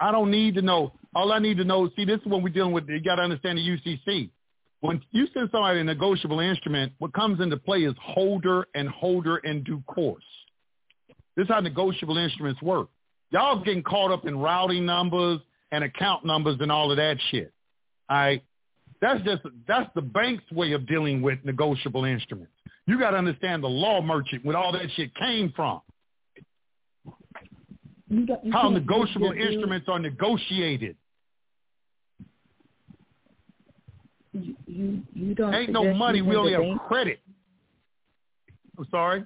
I 0.00 0.10
don't 0.10 0.30
need 0.30 0.54
to 0.56 0.62
know. 0.62 0.92
All 1.14 1.32
I 1.32 1.38
need 1.38 1.56
to 1.58 1.64
know, 1.64 1.88
see, 1.96 2.04
this 2.04 2.20
is 2.20 2.26
what 2.26 2.42
we're 2.42 2.48
dealing 2.48 2.72
with. 2.72 2.88
You 2.88 3.00
got 3.00 3.16
to 3.16 3.22
understand 3.22 3.58
the 3.58 3.62
UCC. 3.62 4.30
When 4.80 5.00
you 5.12 5.26
send 5.32 5.48
somebody 5.50 5.80
a 5.80 5.84
negotiable 5.84 6.40
instrument, 6.40 6.92
what 6.98 7.14
comes 7.14 7.40
into 7.40 7.56
play 7.56 7.84
is 7.84 7.94
holder 8.00 8.66
and 8.74 8.88
holder 8.88 9.38
in 9.38 9.62
due 9.62 9.82
course. 9.86 10.24
This 11.36 11.44
is 11.44 11.48
how 11.48 11.60
negotiable 11.60 12.18
instruments 12.18 12.60
work. 12.60 12.88
Y'all 13.34 13.58
getting 13.64 13.82
caught 13.82 14.12
up 14.12 14.26
in 14.26 14.38
routing 14.38 14.86
numbers 14.86 15.40
and 15.72 15.82
account 15.82 16.24
numbers 16.24 16.56
and 16.60 16.70
all 16.70 16.92
of 16.92 16.98
that 16.98 17.16
shit. 17.32 17.52
All 18.08 18.16
right. 18.16 18.44
That's 19.00 19.20
just 19.24 19.42
that's 19.66 19.90
the 19.96 20.02
bank's 20.02 20.48
way 20.52 20.70
of 20.70 20.86
dealing 20.86 21.20
with 21.20 21.40
negotiable 21.42 22.04
instruments. 22.04 22.52
You 22.86 22.96
got 22.96 23.10
to 23.10 23.16
understand 23.16 23.64
the 23.64 23.68
law 23.68 24.00
merchant 24.00 24.44
where 24.44 24.56
all 24.56 24.70
that 24.70 24.86
shit 24.94 25.12
came 25.16 25.52
from. 25.56 25.80
You 28.08 28.24
don't, 28.24 28.44
you 28.44 28.52
How 28.52 28.68
negotiable 28.68 29.32
instruments 29.32 29.88
are 29.88 29.98
negotiated. 29.98 30.96
You, 34.32 34.54
you, 34.66 35.02
you 35.12 35.34
don't. 35.34 35.52
Ain't 35.52 35.72
no 35.72 35.92
money. 35.92 36.22
We 36.22 36.36
only 36.36 36.52
have 36.52 36.62
bank? 36.62 36.82
credit. 36.82 37.18
I'm 38.78 38.86
sorry. 38.92 39.24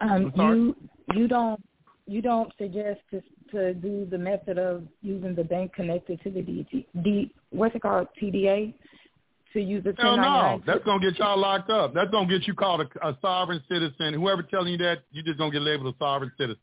Um, 0.00 0.10
I'm 0.10 0.32
sorry? 0.34 0.58
you 0.58 0.76
you 1.14 1.28
don't 1.28 1.62
you 2.06 2.22
don't 2.22 2.52
suggest 2.58 3.00
to 3.10 3.22
to 3.50 3.74
do 3.74 4.06
the 4.10 4.18
method 4.18 4.58
of 4.58 4.82
using 5.02 5.34
the 5.34 5.44
bank 5.44 5.72
connected 5.74 6.20
to 6.22 6.30
the 6.30 6.40
DT, 6.40 6.86
D 7.02 7.32
what's 7.50 7.74
it 7.74 7.82
called 7.82 8.08
TDA 8.20 8.74
to 9.52 9.60
use 9.60 9.84
the 9.84 9.94
Hell 9.98 10.16
no. 10.16 10.60
That's 10.66 10.84
gonna 10.84 11.00
get 11.00 11.18
y'all 11.18 11.38
locked 11.38 11.70
up. 11.70 11.94
That's 11.94 12.10
gonna 12.10 12.28
get 12.28 12.46
you 12.46 12.54
called 12.54 12.82
a, 12.82 13.08
a 13.08 13.16
sovereign 13.22 13.62
citizen. 13.68 14.14
Whoever 14.14 14.42
telling 14.42 14.72
you 14.72 14.78
that, 14.78 15.04
you're 15.12 15.24
just 15.24 15.38
gonna 15.38 15.52
get 15.52 15.62
labeled 15.62 15.94
a 15.94 15.98
sovereign 15.98 16.32
citizen. 16.36 16.60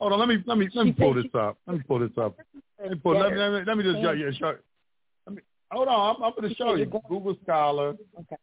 Hold 0.00 0.14
on, 0.14 0.18
let 0.18 0.28
me 0.28 0.42
let 0.46 0.58
me 0.58 0.68
let 0.74 0.86
me 0.86 0.92
pull 0.92 1.14
this 1.14 1.26
up. 1.34 1.58
Let 1.66 1.76
me 1.76 1.82
pull 1.86 2.00
this 2.00 2.10
up. 2.18 2.36
Let 2.80 2.90
me 2.90 2.96
pull. 2.96 3.18
Let 3.18 3.32
me, 3.32 3.38
let 3.38 3.52
me, 3.52 3.62
let 3.64 3.76
me 3.76 3.84
just 3.84 4.02
show 4.02 4.12
you. 4.12 4.32
Show, 4.32 4.56
let 5.26 5.36
me, 5.36 5.42
hold 5.70 5.88
on, 5.88 6.16
I'm, 6.16 6.22
I'm 6.24 6.32
going 6.32 6.48
to 6.48 6.54
show 6.56 6.74
you. 6.74 6.86
Google 6.86 7.36
Scholar. 7.44 7.90
Okay. 8.18 8.36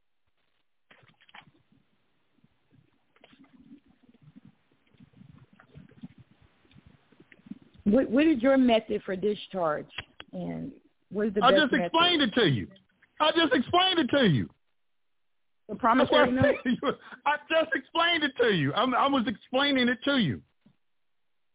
What 7.91 8.09
what 8.09 8.27
is 8.27 8.41
your 8.41 8.57
method 8.57 9.01
for 9.05 9.15
discharge 9.15 9.89
and 10.33 10.71
what 11.11 11.27
is 11.27 11.33
the 11.33 11.43
I 11.43 11.51
just 11.51 11.71
method? 11.71 11.85
explained 11.85 12.21
it 12.21 12.33
to 12.35 12.47
you. 12.47 12.67
I 13.19 13.31
just 13.31 13.53
explained 13.53 13.99
it 13.99 14.09
to 14.09 14.27
you. 14.27 14.49
The 15.67 15.75
That's 15.75 15.83
what 15.83 16.21
I, 16.21 16.25
promissory 16.25 16.31
note. 16.31 16.45
said 16.45 16.55
to 16.63 16.69
you. 16.69 16.93
I 17.25 17.35
just 17.49 17.75
explained 17.75 18.23
it 18.23 18.31
to 18.41 18.53
you. 18.55 18.73
I'm, 18.73 18.95
I 18.95 19.07
was 19.07 19.25
explaining 19.27 19.87
it 19.87 19.99
to 20.05 20.17
you. 20.17 20.41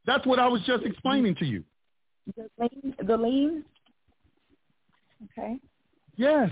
That's 0.07 0.27
what 0.27 0.39
I 0.39 0.47
was 0.47 0.61
just 0.67 0.85
explaining 0.85 1.35
to 1.37 1.45
you. 1.45 1.65
The 2.37 2.49
lien, 2.59 2.95
the 3.07 3.17
lien. 3.17 3.65
Okay. 5.39 5.57
Yes. 6.17 6.51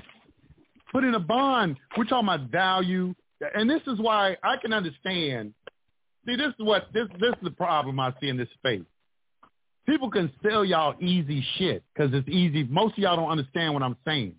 Put 0.91 1.05
in 1.05 1.15
a 1.15 1.21
bond. 1.21 1.77
We're 1.97 2.05
talking 2.05 2.29
about 2.29 2.51
value. 2.51 3.15
And 3.55 3.69
this 3.69 3.83
is 3.87 3.99
why 3.99 4.37
I 4.43 4.57
can 4.57 4.73
understand. 4.73 5.55
See, 6.27 6.37
this 6.37 6.49
is 6.49 6.55
what 6.59 6.89
this 6.93 7.09
this 7.21 7.31
is 7.31 7.43
the 7.43 7.51
problem 7.51 7.99
I 8.01 8.13
see 8.21 8.29
in 8.29 8.37
this 8.37 8.49
space. 8.55 8.83
People 9.93 10.11
can 10.11 10.33
sell 10.43 10.65
y'all 10.65 10.95
easy 11.03 11.45
shit 11.59 11.85
because 11.93 12.15
it's 12.15 12.27
easy. 12.27 12.65
Most 12.65 12.93
of 12.93 13.01
y'all 13.01 13.15
don't 13.15 13.29
understand 13.29 13.75
what 13.75 13.83
I'm 13.83 13.99
saying. 14.07 14.35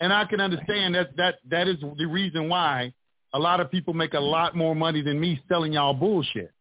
And 0.00 0.14
I 0.14 0.24
can 0.24 0.40
understand 0.40 0.94
that 0.94 1.14
that 1.18 1.34
that 1.50 1.68
is 1.68 1.76
the 1.98 2.06
reason 2.06 2.48
why 2.48 2.94
a 3.34 3.38
lot 3.38 3.60
of 3.60 3.70
people 3.70 3.92
make 3.92 4.14
a 4.14 4.18
lot 4.18 4.56
more 4.56 4.74
money 4.74 5.02
than 5.02 5.20
me 5.20 5.38
selling 5.46 5.74
y'all 5.74 5.92
bullshit. 5.92 6.52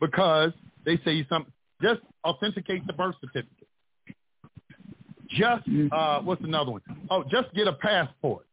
Because 0.00 0.52
they 0.84 0.96
say 1.04 1.26
something 1.28 1.52
just 1.82 2.02
authenticate 2.24 2.86
the 2.86 2.92
birth 2.92 3.16
certificate. 3.20 3.66
Just 5.28 5.68
uh, 5.90 6.20
what's 6.20 6.44
another 6.44 6.70
one? 6.70 6.82
Oh, 7.10 7.24
just 7.24 7.52
get 7.52 7.66
a 7.66 7.72
passport. 7.72 8.46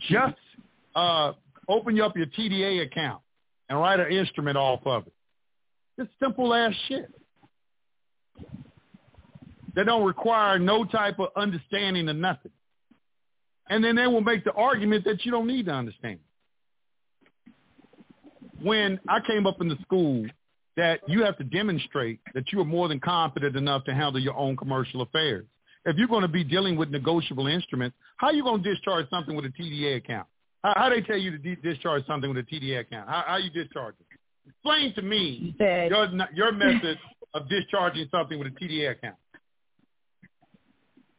Just 0.00 0.36
uh, 0.94 1.32
open 1.66 1.98
up 1.98 2.14
your 2.14 2.26
TDA 2.26 2.82
account 2.82 3.22
and 3.70 3.80
write 3.80 4.00
an 4.00 4.12
instrument 4.12 4.58
off 4.58 4.80
of 4.84 5.06
it. 5.06 5.14
Just 6.00 6.12
simple 6.18 6.54
ass 6.54 6.72
shit. 6.88 7.12
They 9.74 9.84
don't 9.84 10.06
require 10.06 10.58
no 10.58 10.84
type 10.84 11.18
of 11.18 11.28
understanding 11.36 12.08
of 12.08 12.16
nothing. 12.16 12.52
And 13.68 13.84
then 13.84 13.96
they 13.96 14.06
will 14.06 14.22
make 14.22 14.44
the 14.44 14.52
argument 14.52 15.04
that 15.04 15.26
you 15.26 15.30
don't 15.30 15.46
need 15.46 15.66
to 15.66 15.72
understand. 15.72 16.20
When 18.62 18.98
I 19.08 19.18
came 19.26 19.46
up 19.46 19.60
in 19.60 19.68
the 19.68 19.76
school, 19.82 20.24
that 20.78 21.00
you 21.06 21.22
have 21.22 21.36
to 21.36 21.44
demonstrate 21.44 22.20
that 22.32 22.50
you 22.50 22.60
are 22.62 22.64
more 22.64 22.88
than 22.88 22.98
competent 22.98 23.54
enough 23.54 23.84
to 23.84 23.92
handle 23.92 24.18
your 24.20 24.36
own 24.36 24.56
commercial 24.56 25.02
affairs. 25.02 25.44
If 25.84 25.96
you're 25.98 26.08
going 26.08 26.22
to 26.22 26.28
be 26.28 26.44
dealing 26.44 26.76
with 26.76 26.88
negotiable 26.88 27.46
instruments, 27.46 27.94
how 28.16 28.28
are 28.28 28.32
you 28.32 28.42
going 28.42 28.62
to 28.62 28.70
discharge 28.70 29.10
something 29.10 29.36
with 29.36 29.44
a 29.44 29.50
TDA 29.50 29.96
account? 29.96 30.28
How, 30.64 30.72
how 30.76 30.88
they 30.88 31.02
tell 31.02 31.18
you 31.18 31.32
to 31.32 31.38
de- 31.38 31.56
discharge 31.56 32.06
something 32.06 32.32
with 32.32 32.38
a 32.38 32.54
TDA 32.54 32.80
account? 32.80 33.06
How, 33.06 33.24
how 33.26 33.36
you 33.36 33.50
discharge 33.50 33.96
it? 34.00 34.06
Explain 34.50 34.94
to 34.94 35.02
me 35.02 35.54
That 35.58 35.90
your 35.90 36.08
your 36.34 36.52
method 36.52 36.98
of 37.34 37.48
discharging 37.48 38.08
something 38.10 38.38
with 38.38 38.48
a 38.48 38.50
TDA 38.50 38.92
account. 38.92 39.16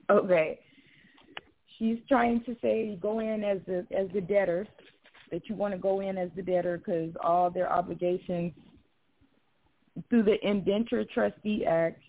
okay. 0.10 0.60
She's 1.78 1.98
trying 2.08 2.44
to 2.44 2.56
say 2.62 2.86
you 2.86 2.98
go 2.98 3.20
in 3.20 3.44
as 3.44 3.60
the 3.66 3.86
as 3.98 4.08
the 4.14 4.22
debtor, 4.22 4.68
that 5.32 5.48
you 5.48 5.56
want 5.56 5.74
to 5.74 5.80
go 5.80 6.02
in 6.02 6.18
as 6.18 6.30
the 6.36 6.42
debtor 6.42 6.78
because 6.78 7.12
all 7.24 7.50
their 7.50 7.72
obligations 7.72 8.52
through 10.10 10.24
the 10.24 10.38
Indenture 10.48 11.06
Trustee 11.06 11.66
Act 11.66 12.02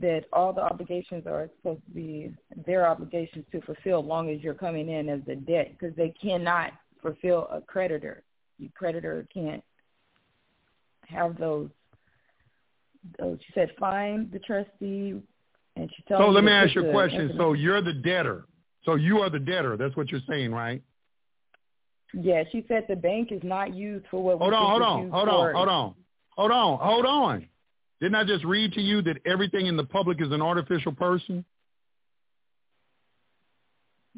that 0.00 0.24
all 0.32 0.52
the 0.52 0.60
obligations 0.62 1.26
are 1.26 1.50
supposed 1.56 1.84
to 1.86 1.90
be 1.90 2.32
their 2.66 2.86
obligations 2.86 3.44
to 3.52 3.60
fulfill 3.62 4.00
as 4.00 4.06
long 4.06 4.30
as 4.30 4.40
you're 4.40 4.54
coming 4.54 4.88
in 4.88 5.08
as 5.08 5.20
a 5.28 5.34
debt 5.34 5.72
because 5.78 5.94
they 5.96 6.14
cannot 6.20 6.72
fulfill 7.02 7.48
a 7.52 7.60
creditor. 7.60 8.22
The 8.58 8.70
creditor 8.74 9.26
can't 9.32 9.62
have 11.06 11.38
those. 11.38 11.70
those 13.18 13.38
she 13.46 13.52
said, 13.54 13.70
find 13.78 14.30
the 14.32 14.38
trustee, 14.40 15.20
and 15.76 15.90
she 15.96 16.02
told. 16.08 16.20
So 16.20 16.28
let 16.30 16.44
me 16.44 16.52
ask 16.52 16.74
you 16.74 16.88
a 16.88 16.92
question. 16.92 17.32
So 17.36 17.52
you're 17.52 17.82
the 17.82 17.94
debtor. 17.94 18.46
So 18.84 18.94
you 18.94 19.18
are 19.18 19.30
the 19.30 19.38
debtor. 19.38 19.76
That's 19.76 19.96
what 19.96 20.10
you're 20.10 20.20
saying, 20.28 20.52
right? 20.52 20.82
yeah, 22.14 22.44
she 22.50 22.64
said 22.68 22.84
the 22.88 22.96
bank 22.96 23.32
is 23.32 23.40
not 23.42 23.74
used 23.74 24.06
for 24.10 24.22
what. 24.22 24.38
Hold 24.38 24.54
on, 24.54 24.70
hold 24.70 24.82
on, 24.82 25.10
hold 25.10 25.28
on, 25.28 25.54
hold 25.54 25.68
on, 25.68 25.94
hold 26.30 26.50
on, 26.50 26.78
hold 26.78 27.06
on. 27.06 27.46
Didn't 28.00 28.14
I 28.14 28.24
just 28.24 28.44
read 28.44 28.72
to 28.74 28.80
you 28.80 29.02
that 29.02 29.18
everything 29.26 29.66
in 29.66 29.76
the 29.76 29.84
public 29.84 30.20
is 30.20 30.32
an 30.32 30.40
artificial 30.40 30.92
person? 30.92 31.44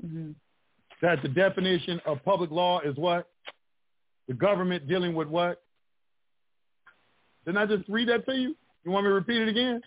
Mhm. 0.05 0.35
That 1.03 1.23
the 1.23 1.29
definition 1.29 2.01
of 2.07 2.23
public 2.25 2.51
law 2.51 2.81
is 2.81 2.97
what? 2.97 3.29
The 4.31 4.37
government 4.37 4.87
dealing 4.87 5.13
with 5.17 5.27
what? 5.27 5.61
Didn't 7.45 7.59
I 7.59 7.67
just 7.67 7.89
read 7.89 8.11
that 8.11 8.25
to 8.27 8.33
you? 8.33 8.55
You 8.85 8.93
want 8.93 9.05
me 9.05 9.11
to 9.11 9.15
repeat 9.15 9.43
it 9.43 9.49
again? 9.49 9.83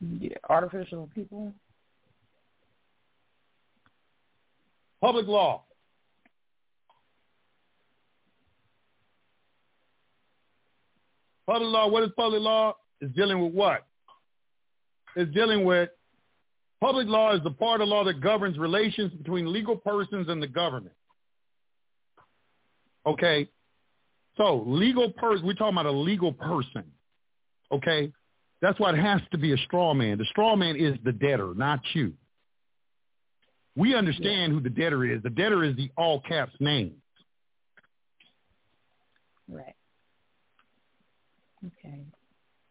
Yeah, 0.00 0.38
artificial 0.48 1.10
people. 1.14 1.52
Public 5.02 5.26
law. 5.26 5.64
Public 11.46 11.68
law, 11.68 11.88
what 11.88 12.04
is 12.04 12.10
public 12.16 12.40
law? 12.40 12.74
It's 13.02 13.14
dealing 13.14 13.44
with 13.44 13.52
what? 13.52 13.86
It's 15.14 15.30
dealing 15.34 15.66
with 15.66 15.90
public 16.80 17.06
law 17.06 17.36
is 17.36 17.42
the 17.42 17.50
part 17.50 17.82
of 17.82 17.88
law 17.88 18.02
that 18.04 18.22
governs 18.22 18.56
relations 18.56 19.12
between 19.12 19.52
legal 19.52 19.76
persons 19.76 20.30
and 20.30 20.42
the 20.42 20.46
government. 20.46 20.94
Okay? 23.06 23.48
So 24.36 24.62
legal 24.66 25.10
person, 25.12 25.46
we're 25.46 25.54
talking 25.54 25.74
about 25.74 25.86
a 25.86 25.90
legal 25.90 26.32
person. 26.32 26.84
Okay? 27.70 28.12
That's 28.60 28.78
why 28.78 28.92
it 28.92 28.98
has 28.98 29.20
to 29.32 29.38
be 29.38 29.52
a 29.52 29.56
straw 29.58 29.92
man. 29.92 30.18
The 30.18 30.24
straw 30.26 30.56
man 30.56 30.76
is 30.76 30.96
the 31.04 31.12
debtor, 31.12 31.54
not 31.54 31.80
you. 31.94 32.12
We 33.74 33.94
understand 33.94 34.52
who 34.52 34.60
the 34.60 34.70
debtor 34.70 35.04
is. 35.04 35.22
The 35.22 35.30
debtor 35.30 35.64
is 35.64 35.76
the 35.76 35.90
all 35.96 36.20
caps 36.20 36.52
name. 36.60 36.94
Right. 39.48 39.74
Okay. 41.66 42.00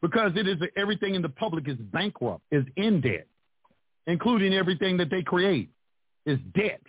because 0.01 0.31
it 0.35 0.47
is 0.47 0.57
everything 0.75 1.15
in 1.15 1.21
the 1.21 1.29
public 1.29 1.67
is 1.67 1.77
bankrupt, 1.77 2.43
is 2.51 2.65
in 2.75 3.01
debt, 3.01 3.27
including 4.07 4.53
everything 4.53 4.97
that 4.97 5.09
they 5.09 5.21
create 5.21 5.69
is 6.25 6.39
debt. 6.55 6.81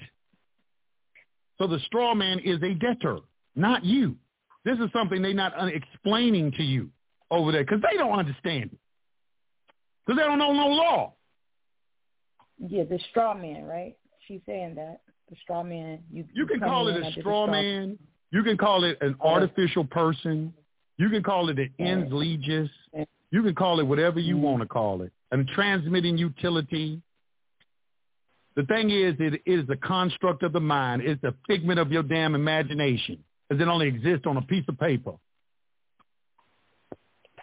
So 1.58 1.66
the 1.66 1.78
straw 1.86 2.14
man 2.14 2.40
is 2.40 2.56
a 2.62 2.74
debtor, 2.74 3.18
not 3.54 3.84
you. 3.84 4.16
This 4.64 4.78
is 4.78 4.90
something 4.92 5.22
they're 5.22 5.34
not 5.34 5.52
explaining 5.68 6.52
to 6.52 6.62
you 6.62 6.90
over 7.30 7.52
there 7.52 7.64
because 7.64 7.80
they 7.82 7.96
don't 7.96 8.18
understand 8.18 8.70
it. 8.72 8.78
Because 10.06 10.20
they 10.20 10.26
don't 10.26 10.38
know 10.38 10.52
no 10.52 10.68
law. 10.68 11.14
Yeah, 12.58 12.84
the 12.84 12.98
straw 13.10 13.34
man, 13.34 13.64
right? 13.64 13.96
She's 14.26 14.40
saying 14.46 14.76
that 14.76 15.00
the 15.30 15.36
straw 15.42 15.62
man. 15.62 16.00
You 16.12 16.24
You 16.32 16.46
can 16.46 16.60
call 16.60 16.88
it 16.88 16.96
a 16.96 17.00
the 17.00 17.20
straw 17.20 17.46
man. 17.46 17.98
You 18.30 18.42
can 18.42 18.56
call 18.56 18.84
it 18.84 18.98
an 19.00 19.16
artificial 19.20 19.84
person. 19.84 20.54
You 20.98 21.10
can 21.10 21.22
call 21.22 21.48
it 21.48 21.58
an 21.58 21.72
ens 21.78 22.12
legis. 22.12 22.70
You 23.30 23.42
can 23.42 23.54
call 23.54 23.80
it 23.80 23.84
whatever 23.84 24.20
you 24.20 24.34
mm-hmm. 24.34 24.44
want 24.44 24.62
to 24.62 24.68
call 24.68 25.02
it. 25.02 25.12
A 25.32 25.42
transmitting 25.54 26.18
utility. 26.18 27.00
The 28.54 28.64
thing 28.64 28.90
is, 28.90 29.14
it 29.18 29.40
is 29.46 29.64
a 29.70 29.76
construct 29.76 30.42
of 30.42 30.52
the 30.52 30.60
mind. 30.60 31.02
It's 31.02 31.22
a 31.24 31.34
figment 31.46 31.80
of 31.80 31.90
your 31.90 32.02
damn 32.02 32.34
imagination, 32.34 33.18
because 33.52 33.62
it 33.62 33.70
only 33.70 33.86
exists 33.86 34.26
on 34.26 34.38
a 34.38 34.42
piece 34.42 34.64
of 34.68 34.78
paper. 34.78 35.12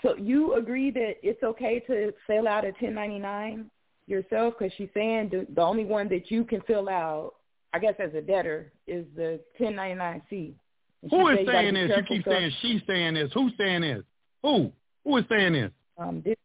So 0.02 0.16
you 0.16 0.56
agree 0.56 0.92
that 0.92 1.16
it's 1.22 1.44
okay 1.44 1.80
to 1.82 2.14
fill 2.26 2.48
out 2.48 2.64
a 2.64 2.70
1099 2.70 3.70
yourself? 4.08 4.56
Because 4.58 4.74
she's 4.78 4.90
saying 4.94 5.30
the, 5.30 5.46
the 5.54 5.62
only 5.62 5.86
one 5.86 6.10
that 6.10 6.32
you 6.32 6.46
can 6.46 6.62
fill 6.62 6.90
out, 6.90 7.36
I 7.74 7.80
guess 7.80 7.94
as 8.00 8.14
a 8.16 8.22
debtor, 8.22 8.72
is 8.88 9.06
the 9.16 9.40
1099C. 9.60 10.54
Who 11.12 11.28
is 11.28 11.38
said 11.38 11.40
you 11.40 11.46
gotta 11.46 11.58
saying 11.58 11.74
this? 11.76 11.92
You 11.96 12.04
keep 12.08 12.26
saying 12.26 12.52
she's 12.62 12.82
saying 12.88 13.14
this. 13.14 13.30
Who's 13.34 13.54
saying 13.58 13.82
this? 13.82 14.04
Who? 14.42 14.72
Who 15.04 15.18
is 15.18 15.26
saying 15.30 15.54
this? 15.54 15.72
um, 15.98 16.22
this 16.26 16.36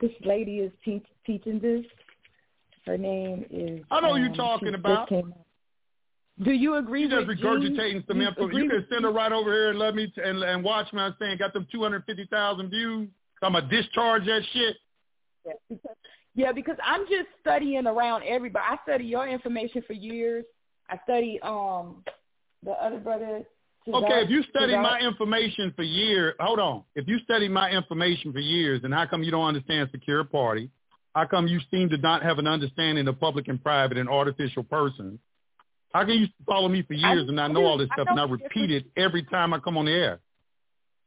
this 0.00 0.10
lady 0.24 0.58
is 0.58 0.72
teach, 0.84 1.04
teaching 1.26 1.58
this. 1.60 1.84
Her 2.86 2.98
name 2.98 3.46
is. 3.50 3.84
I 3.90 4.00
know 4.00 4.14
um, 4.14 4.22
you're 4.22 4.34
talking 4.34 4.74
about. 4.74 5.08
Do 6.44 6.52
you 6.52 6.76
agree 6.76 7.02
You 7.02 7.08
just 7.08 7.26
regurgitating 7.26 8.06
some 8.06 8.20
You 8.20 8.28
info. 8.28 8.48
You 8.48 8.68
can 8.68 8.86
send 8.90 9.04
her 9.04 9.12
right 9.12 9.32
over 9.32 9.52
here 9.52 9.70
and 9.70 9.78
let 9.78 9.94
me 9.94 10.06
t- 10.06 10.22
and, 10.22 10.42
and 10.42 10.64
watch 10.64 10.92
me. 10.92 11.00
I'm 11.00 11.14
saying 11.18 11.38
got 11.38 11.52
them 11.52 11.66
250,000 11.70 12.70
views. 12.70 13.08
I'm 13.42 13.52
gonna 13.52 13.68
discharge 13.68 14.24
that 14.26 14.42
shit. 14.52 14.76
Yeah, 15.44 15.52
because, 15.68 15.96
yeah, 16.34 16.52
because 16.52 16.76
I'm 16.84 17.02
just 17.02 17.28
studying 17.40 17.86
around 17.86 18.22
everybody. 18.22 18.64
I 18.68 18.76
study 18.84 19.04
your 19.04 19.26
information 19.26 19.82
for 19.86 19.92
years. 19.92 20.44
I 20.88 20.98
study 21.04 21.40
um 21.42 22.04
the 22.62 22.72
other 22.72 22.98
brother. 22.98 23.42
Okay, 23.88 24.22
if 24.22 24.30
you 24.30 24.44
study 24.44 24.76
my 24.76 25.00
information 25.00 25.72
for 25.74 25.82
years, 25.82 26.34
hold 26.38 26.60
on. 26.60 26.84
If 26.94 27.08
you 27.08 27.18
study 27.24 27.48
my 27.48 27.70
information 27.70 28.32
for 28.32 28.38
years, 28.38 28.80
then 28.82 28.92
how 28.92 29.06
come 29.06 29.24
you 29.24 29.32
don't 29.32 29.44
understand 29.46 29.88
secure 29.90 30.22
party? 30.22 30.70
How 31.16 31.26
come 31.26 31.48
you 31.48 31.58
seem 31.68 31.88
to 31.90 31.96
not 31.98 32.22
have 32.22 32.38
an 32.38 32.46
understanding 32.46 33.08
of 33.08 33.18
public 33.18 33.48
and 33.48 33.62
private 33.62 33.98
and 33.98 34.08
artificial 34.08 34.62
persons? 34.62 35.18
How 35.92 36.04
can 36.04 36.14
you 36.14 36.26
follow 36.46 36.68
me 36.68 36.82
for 36.82 36.94
years 36.94 37.26
I- 37.26 37.28
and 37.28 37.40
I 37.40 37.48
know 37.48 37.64
all 37.64 37.78
this 37.78 37.88
stuff 37.92 38.08
and 38.08 38.18
I 38.18 38.24
repeat 38.24 38.70
it 38.70 38.86
every 38.96 39.22
time 39.24 39.52
I 39.52 39.58
come 39.58 39.76
on 39.76 39.84
the 39.86 39.92
air? 39.92 40.20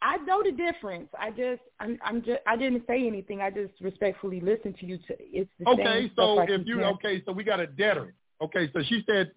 I 0.02 0.18
know 0.18 0.44
the 0.44 0.52
difference. 0.52 1.10
I 1.18 1.32
just 1.32 1.62
I'm 1.80 1.98
I'm 2.04 2.22
just 2.22 2.40
I 2.46 2.56
didn't 2.56 2.84
say 2.86 3.08
anything. 3.08 3.42
I 3.42 3.50
just 3.50 3.74
respectfully 3.82 4.40
listened 4.40 4.78
to 4.80 4.86
you. 4.86 4.98
To, 4.98 5.16
it's 5.20 5.50
the 5.60 5.68
Okay, 5.68 5.84
same 5.84 6.12
so 6.16 6.42
if 6.42 6.68
you 6.68 6.84
okay, 6.84 7.24
so 7.26 7.32
we 7.32 7.44
got 7.44 7.60
a 7.60 7.66
debtor. 7.66 8.14
Okay, 8.42 8.70
so 8.74 8.82
she 8.88 9.04
said 9.08 9.32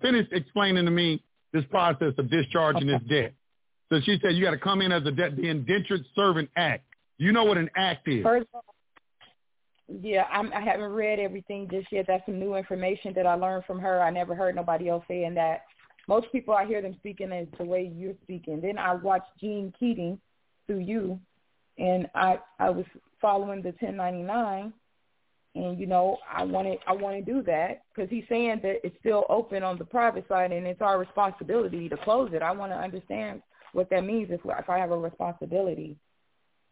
finish 0.00 0.28
explaining 0.30 0.84
to 0.84 0.90
me 0.92 1.24
this 1.52 1.64
process 1.70 2.12
of 2.18 2.30
discharging 2.30 2.86
this 2.86 3.02
debt. 3.08 3.34
So 3.90 4.00
she 4.00 4.18
said 4.22 4.34
you 4.34 4.44
got 4.44 4.52
to 4.52 4.58
come 4.58 4.80
in 4.80 4.92
as 4.92 5.04
a 5.06 5.10
debt, 5.10 5.36
the 5.36 5.48
indentured 5.48 6.04
servant 6.14 6.50
act. 6.56 6.84
You 7.18 7.32
know 7.32 7.44
what 7.44 7.58
an 7.58 7.68
act 7.74 8.06
is? 8.06 8.22
First 8.22 8.46
of 8.54 8.62
all, 8.66 8.71
yeah, 10.00 10.24
I'm, 10.30 10.52
I 10.52 10.60
haven't 10.60 10.92
read 10.92 11.18
everything 11.18 11.68
just 11.70 11.90
yet. 11.92 12.06
That's 12.08 12.24
some 12.26 12.38
new 12.38 12.54
information 12.54 13.12
that 13.14 13.26
I 13.26 13.34
learned 13.34 13.64
from 13.64 13.78
her. 13.80 14.02
I 14.02 14.10
never 14.10 14.34
heard 14.34 14.54
nobody 14.54 14.88
else 14.88 15.04
saying 15.08 15.34
that. 15.34 15.62
Most 16.08 16.32
people, 16.32 16.54
I 16.54 16.66
hear 16.66 16.82
them 16.82 16.96
speaking 16.98 17.32
is 17.32 17.48
the 17.58 17.64
way 17.64 17.92
you're 17.94 18.14
speaking. 18.22 18.60
Then 18.60 18.78
I 18.78 18.94
watched 18.94 19.30
Gene 19.40 19.72
Keating 19.78 20.18
through 20.66 20.80
you, 20.80 21.20
and 21.78 22.08
I 22.14 22.38
I 22.58 22.70
was 22.70 22.84
following 23.20 23.62
the 23.62 23.68
1099, 23.68 24.72
and 25.54 25.78
you 25.78 25.86
know 25.86 26.18
I 26.30 26.42
wanted 26.42 26.78
I 26.88 26.92
want 26.92 27.24
to 27.24 27.32
do 27.32 27.42
that 27.44 27.82
because 27.94 28.10
he's 28.10 28.24
saying 28.28 28.60
that 28.62 28.84
it's 28.84 28.96
still 28.98 29.24
open 29.28 29.62
on 29.62 29.78
the 29.78 29.84
private 29.84 30.26
side, 30.28 30.50
and 30.50 30.66
it's 30.66 30.82
our 30.82 30.98
responsibility 30.98 31.88
to 31.88 31.96
close 31.98 32.30
it. 32.32 32.42
I 32.42 32.50
want 32.50 32.72
to 32.72 32.76
understand 32.76 33.42
what 33.72 33.88
that 33.90 34.04
means 34.04 34.30
if 34.30 34.40
if 34.44 34.68
I 34.68 34.78
have 34.78 34.90
a 34.90 34.98
responsibility 34.98 35.96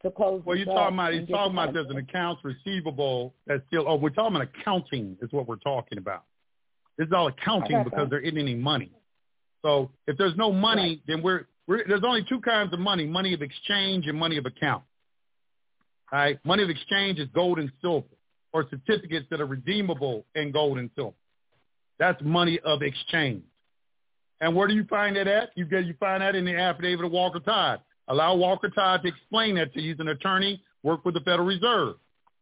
to 0.02 0.10
close. 0.10 0.42
Well, 0.44 0.56
you're 0.56 0.66
talking 0.66 0.94
about 0.94 1.14
you're 1.14 1.26
talking 1.26 1.52
about 1.52 1.72
there's 1.74 1.90
an 1.90 1.98
accounts 1.98 2.42
receivable 2.44 3.34
that's 3.46 3.62
still. 3.68 3.84
Oh, 3.86 3.96
we're 3.96 4.10
talking 4.10 4.36
about 4.36 4.48
accounting 4.54 5.16
is 5.20 5.30
what 5.32 5.46
we're 5.46 5.56
talking 5.56 5.98
about. 5.98 6.24
This 6.96 7.06
is 7.06 7.12
all 7.12 7.28
accounting 7.28 7.84
because 7.84 8.08
there 8.10 8.20
isn't 8.20 8.38
any 8.38 8.54
money. 8.54 8.90
So 9.62 9.90
if 10.06 10.16
there's 10.16 10.36
no 10.36 10.52
money, 10.52 10.82
Right. 10.82 11.00
then 11.06 11.22
we're, 11.22 11.46
we're 11.66 11.84
there's 11.86 12.04
only 12.04 12.24
two 12.28 12.40
kinds 12.40 12.72
of 12.72 12.78
money: 12.80 13.06
money 13.06 13.34
of 13.34 13.42
exchange 13.42 14.06
and 14.06 14.18
money 14.18 14.36
of 14.38 14.46
account. 14.46 14.84
All 16.12 16.18
right, 16.18 16.38
money 16.44 16.62
of 16.62 16.70
exchange 16.70 17.18
is 17.18 17.28
gold 17.34 17.58
and 17.58 17.70
silver, 17.80 18.06
or 18.52 18.66
certificates 18.68 19.26
that 19.30 19.40
are 19.40 19.46
redeemable 19.46 20.24
in 20.34 20.50
gold 20.50 20.78
and 20.78 20.90
silver. 20.96 21.14
That's 21.98 22.20
money 22.22 22.58
of 22.64 22.82
exchange. 22.82 23.44
And 24.40 24.56
where 24.56 24.66
do 24.66 24.74
you 24.74 24.84
find 24.84 25.16
that 25.16 25.28
at? 25.28 25.50
You 25.54 25.66
get 25.66 25.84
you 25.84 25.94
find 26.00 26.22
that 26.22 26.34
in 26.34 26.46
the 26.46 26.56
affidavit 26.56 27.04
of 27.04 27.12
Walker 27.12 27.40
Todd. 27.40 27.80
Allow 28.10 28.34
Walker 28.34 28.68
Todd 28.68 29.02
to 29.02 29.08
explain 29.08 29.54
that 29.54 29.72
to 29.72 29.80
you. 29.80 29.92
He's 29.92 30.00
an 30.00 30.08
attorney, 30.08 30.60
work 30.82 31.04
with 31.04 31.14
the 31.14 31.20
Federal 31.20 31.46
Reserve. 31.46 31.94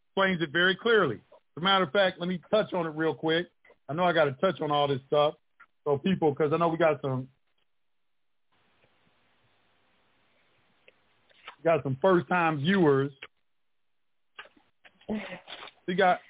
Explains 0.08 0.40
it 0.40 0.50
very 0.50 0.74
clearly. 0.74 1.16
As 1.16 1.58
a 1.58 1.60
matter 1.60 1.84
of 1.84 1.92
fact, 1.92 2.18
let 2.18 2.26
me 2.28 2.40
touch 2.50 2.72
on 2.72 2.86
it 2.86 2.94
real 2.96 3.12
quick. 3.14 3.48
I 3.86 3.92
know 3.92 4.04
I 4.04 4.14
got 4.14 4.24
to 4.24 4.32
touch 4.32 4.62
on 4.62 4.70
all 4.70 4.88
this 4.88 5.00
stuff. 5.06 5.34
So 5.84 5.98
people, 5.98 6.30
because 6.30 6.54
I 6.54 6.56
know 6.56 6.68
we 6.68 6.78
got 6.78 7.02
some, 7.02 7.28
we 11.58 11.64
got 11.64 11.82
some 11.82 11.98
first-time 12.00 12.60
viewers. 12.60 13.12
We 15.86 15.94
got 15.94 16.20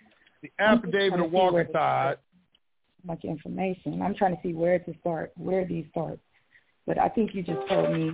the 0.42 0.50
affidavit 0.58 1.14
of 1.14 1.18
to 1.18 1.24
see 1.26 1.34
where 1.34 1.44
Walker 1.44 1.64
to 1.64 1.72
Todd. 1.72 2.18
much 3.04 3.24
information. 3.24 4.02
I'm 4.02 4.16
trying 4.16 4.34
to 4.34 4.42
see 4.42 4.52
where 4.52 4.80
to 4.80 4.94
start, 5.00 5.32
where 5.36 5.64
these 5.64 5.86
start. 5.92 6.18
But 6.86 6.98
I 6.98 7.08
think 7.08 7.34
you 7.34 7.42
just 7.44 7.68
told 7.68 7.92
me 7.92 8.12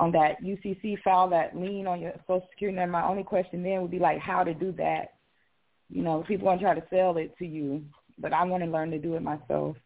on 0.00 0.12
that 0.12 0.42
UCC 0.42 1.00
file, 1.02 1.28
that 1.30 1.56
lien 1.56 1.86
on 1.86 2.00
your 2.00 2.12
Social 2.26 2.46
Security 2.50 2.76
number. 2.76 2.92
My 2.92 3.06
only 3.06 3.22
question 3.22 3.62
then 3.62 3.82
would 3.82 3.90
be 3.90 3.98
like 3.98 4.18
how 4.18 4.42
to 4.42 4.54
do 4.54 4.72
that. 4.72 5.14
You 5.90 6.02
know, 6.02 6.24
people 6.26 6.50
to 6.50 6.58
try 6.58 6.74
to 6.74 6.82
sell 6.90 7.16
it 7.18 7.36
to 7.38 7.46
you, 7.46 7.84
but 8.18 8.32
I 8.32 8.44
want 8.44 8.64
to 8.64 8.70
learn 8.70 8.90
to 8.90 8.98
do 8.98 9.14
it 9.14 9.22
myself. 9.22 9.76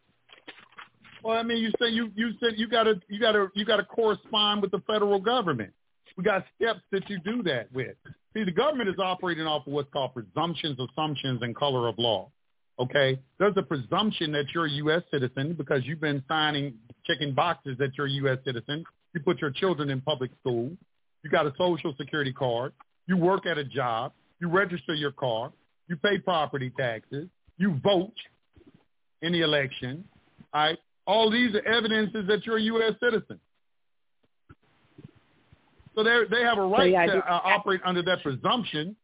Well, 1.22 1.36
I 1.36 1.42
mean, 1.42 1.58
you 1.58 1.72
said 1.78 1.92
you 1.92 2.10
you 2.14 2.30
said 2.40 2.54
you 2.56 2.68
got 2.68 2.84
to 2.84 3.00
you 3.08 3.20
got 3.20 3.32
to 3.32 3.48
you 3.54 3.64
got 3.64 3.78
to 3.78 3.84
correspond 3.84 4.62
with 4.62 4.70
the 4.70 4.80
federal 4.86 5.20
government. 5.20 5.72
We 6.16 6.24
got 6.24 6.44
steps 6.56 6.80
that 6.92 7.08
you 7.10 7.18
do 7.20 7.42
that 7.44 7.72
with. 7.72 7.96
See, 8.34 8.44
the 8.44 8.52
government 8.52 8.88
is 8.88 8.96
operating 8.98 9.46
off 9.46 9.66
of 9.66 9.72
what's 9.72 9.90
called 9.92 10.14
presumptions, 10.14 10.78
assumptions, 10.78 11.42
and 11.42 11.54
color 11.54 11.88
of 11.88 11.96
law. 11.98 12.30
Okay, 12.80 13.18
there's 13.38 13.56
a 13.56 13.62
presumption 13.62 14.30
that 14.32 14.44
you're 14.54 14.66
a 14.66 14.70
U.S. 14.70 15.02
citizen 15.10 15.54
because 15.54 15.82
you've 15.84 16.00
been 16.00 16.22
signing, 16.28 16.74
checking 17.04 17.34
boxes 17.34 17.76
that 17.78 17.90
you're 17.96 18.06
a 18.06 18.10
U.S. 18.10 18.38
citizen. 18.44 18.84
You 19.18 19.24
put 19.24 19.40
your 19.40 19.50
children 19.50 19.90
in 19.90 20.00
public 20.00 20.30
school. 20.38 20.70
You 21.24 21.30
got 21.30 21.44
a 21.44 21.52
social 21.58 21.92
security 21.98 22.32
card. 22.32 22.72
You 23.08 23.16
work 23.16 23.46
at 23.46 23.58
a 23.58 23.64
job. 23.64 24.12
You 24.38 24.48
register 24.48 24.94
your 24.94 25.10
car. 25.10 25.50
You 25.88 25.96
pay 25.96 26.18
property 26.18 26.70
taxes. 26.78 27.26
You 27.56 27.80
vote 27.82 28.14
in 29.22 29.32
the 29.32 29.40
election. 29.40 30.04
All 30.54 30.60
right. 30.60 30.78
All 31.04 31.32
these 31.32 31.52
are 31.56 31.66
evidences 31.66 32.28
that 32.28 32.46
you're 32.46 32.58
a 32.58 32.62
U.S. 32.62 32.92
citizen. 33.02 33.40
So 35.96 36.04
they 36.04 36.20
they 36.30 36.42
have 36.42 36.58
a 36.58 36.62
right 36.62 36.82
so, 36.82 36.84
yeah, 36.84 37.06
to 37.06 37.18
uh, 37.18 37.40
operate 37.42 37.80
under 37.84 38.02
that 38.02 38.22
presumption. 38.22 38.94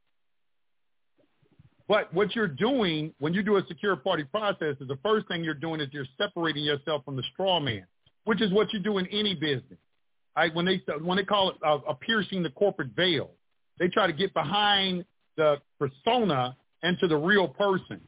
But 1.89 2.15
what 2.15 2.37
you're 2.37 2.47
doing 2.47 3.13
when 3.19 3.35
you 3.35 3.43
do 3.43 3.57
a 3.57 3.67
secure 3.67 3.97
party 3.97 4.23
process 4.23 4.77
is 4.81 4.87
the 4.87 4.99
first 5.03 5.27
thing 5.27 5.43
you're 5.43 5.55
doing 5.55 5.81
is 5.81 5.89
you're 5.91 6.07
separating 6.17 6.63
yourself 6.63 7.05
from 7.05 7.17
the 7.17 7.25
straw 7.33 7.59
man, 7.59 7.85
which 8.27 8.41
is 8.41 8.53
what 8.53 8.73
you 8.73 8.79
do 8.79 8.99
in 8.99 9.09
any 9.09 9.35
business. 9.35 9.79
Right? 10.37 10.55
When 10.55 10.65
they 10.65 10.83
when 11.01 11.17
they 11.17 11.25
call 11.25 11.51
it 11.51 11.57
uh, 11.65 11.79
a 11.89 11.95
piercing 11.95 12.43
the 12.43 12.51
corporate 12.51 12.91
veil, 12.97 13.31
they 13.79 13.89
try 13.89 14.07
to 14.07 14.13
get 14.13 14.35
behind 14.35 15.05
the 15.37 15.57
persona 15.79 16.57
and 16.83 16.99
to 16.99 17.09
the 17.09 17.17
real 17.17 17.49
person. 17.49 18.01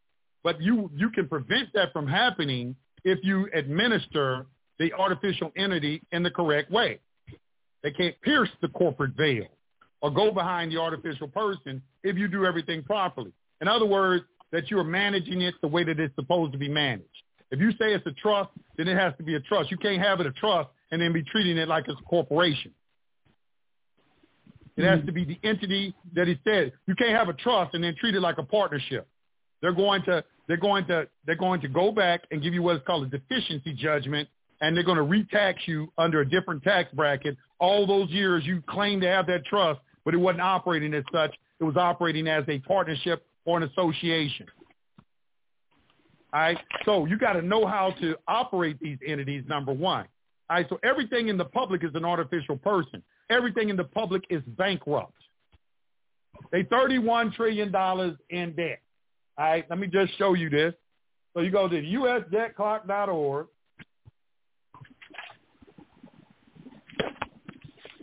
But 0.42 0.60
you 0.60 0.90
you 0.94 1.10
can 1.10 1.28
prevent 1.28 1.72
that 1.74 1.92
from 1.92 2.06
happening 2.06 2.76
if 3.04 3.20
you 3.22 3.48
administer 3.54 4.46
the 4.78 4.92
artificial 4.92 5.52
entity 5.56 6.02
in 6.12 6.22
the 6.22 6.30
correct 6.30 6.70
way. 6.70 6.98
They 7.82 7.92
can't 7.92 8.20
pierce 8.22 8.50
the 8.60 8.68
corporate 8.68 9.12
veil 9.12 9.46
or 10.02 10.10
go 10.10 10.30
behind 10.32 10.72
the 10.72 10.78
artificial 10.80 11.28
person 11.28 11.82
if 12.02 12.16
you 12.16 12.28
do 12.28 12.44
everything 12.44 12.82
properly. 12.82 13.32
In 13.60 13.68
other 13.68 13.86
words, 13.86 14.24
that 14.52 14.70
you 14.70 14.78
are 14.78 14.84
managing 14.84 15.42
it 15.42 15.54
the 15.62 15.68
way 15.68 15.84
that 15.84 15.98
it's 15.98 16.14
supposed 16.14 16.52
to 16.52 16.58
be 16.58 16.68
managed. 16.68 17.08
If 17.50 17.60
you 17.60 17.70
say 17.72 17.94
it's 17.94 18.06
a 18.06 18.12
trust, 18.12 18.50
then 18.76 18.88
it 18.88 18.96
has 18.96 19.14
to 19.18 19.22
be 19.22 19.34
a 19.34 19.40
trust. 19.40 19.70
You 19.70 19.76
can't 19.76 20.02
have 20.02 20.20
it 20.20 20.26
a 20.26 20.32
trust 20.32 20.68
and 20.90 21.00
then 21.00 21.12
be 21.12 21.22
treating 21.22 21.56
it 21.58 21.68
like 21.68 21.84
it's 21.88 22.00
a 22.00 22.04
corporation. 22.04 22.72
It 24.76 24.84
has 24.84 24.98
mm-hmm. 24.98 25.06
to 25.06 25.12
be 25.12 25.24
the 25.24 25.38
entity 25.42 25.94
that 26.14 26.28
he 26.28 26.38
said. 26.44 26.72
You 26.86 26.94
can't 26.94 27.16
have 27.16 27.28
a 27.28 27.32
trust 27.32 27.74
and 27.74 27.82
then 27.82 27.94
treat 27.98 28.14
it 28.14 28.20
like 28.20 28.38
a 28.38 28.42
partnership. 28.42 29.08
They're 29.62 29.72
going 29.72 30.02
to 30.04 30.22
they're 30.48 30.56
going 30.58 30.86
to 30.86 31.08
they're 31.24 31.34
going 31.34 31.60
to 31.62 31.68
go 31.68 31.90
back 31.90 32.22
and 32.30 32.42
give 32.42 32.54
you 32.54 32.62
what's 32.62 32.84
called 32.86 33.04
a 33.04 33.18
deficiency 33.18 33.72
judgment, 33.72 34.28
and 34.60 34.76
they're 34.76 34.84
going 34.84 34.98
to 34.98 35.04
retax 35.04 35.54
you 35.66 35.92
under 35.98 36.20
a 36.20 36.28
different 36.28 36.62
tax 36.62 36.92
bracket. 36.92 37.36
All 37.58 37.86
those 37.86 38.10
years 38.10 38.44
you 38.44 38.62
claimed 38.68 39.02
to 39.02 39.08
have 39.08 39.26
that 39.28 39.44
trust, 39.46 39.80
but 40.04 40.12
it 40.12 40.18
wasn't 40.18 40.42
operating 40.42 40.92
as 40.92 41.04
such. 41.12 41.34
It 41.58 41.64
was 41.64 41.76
operating 41.76 42.28
as 42.28 42.44
a 42.48 42.58
partnership 42.60 43.24
or 43.46 43.56
an 43.56 43.62
association. 43.62 44.46
All 46.34 46.40
right. 46.40 46.58
So 46.84 47.06
you 47.06 47.18
got 47.18 47.32
to 47.32 47.42
know 47.42 47.66
how 47.66 47.94
to 48.00 48.16
operate 48.28 48.78
these 48.78 48.98
entities. 49.06 49.44
Number 49.48 49.72
one. 49.72 50.06
All 50.48 50.56
right. 50.56 50.66
So 50.68 50.78
everything 50.82 51.28
in 51.28 51.36
the 51.36 51.44
public 51.44 51.84
is 51.84 51.90
an 51.94 52.04
artificial 52.04 52.56
person. 52.56 53.02
Everything 53.30 53.68
in 53.68 53.76
the 53.76 53.84
public 53.84 54.24
is 54.30 54.42
bankrupt. 54.46 55.12
They 56.52 56.62
$31 56.64 57.34
trillion 57.34 57.68
in 58.30 58.52
debt. 58.54 58.80
All 59.38 59.44
right. 59.44 59.64
Let 59.68 59.78
me 59.78 59.86
just 59.86 60.16
show 60.18 60.34
you 60.34 60.48
this. 60.48 60.74
So 61.34 61.40
you 61.40 61.50
go 61.50 61.68
to 61.68 61.80
usdebtclock.org. 61.80 63.46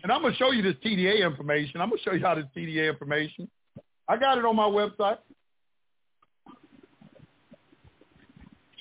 And 0.03 0.11
I'm 0.11 0.21
going 0.21 0.33
to 0.33 0.37
show 0.37 0.51
you 0.51 0.61
this 0.61 0.75
TDA 0.85 1.25
information. 1.25 1.79
I'm 1.79 1.89
going 1.89 1.99
to 1.99 2.03
show 2.03 2.13
you 2.13 2.23
how 2.23 2.35
this 2.35 2.45
TDA 2.55 2.89
information. 2.89 3.49
I 4.07 4.17
got 4.17 4.37
it 4.37 4.43
on 4.43 4.55
my 4.55 4.67
website. 4.67 5.17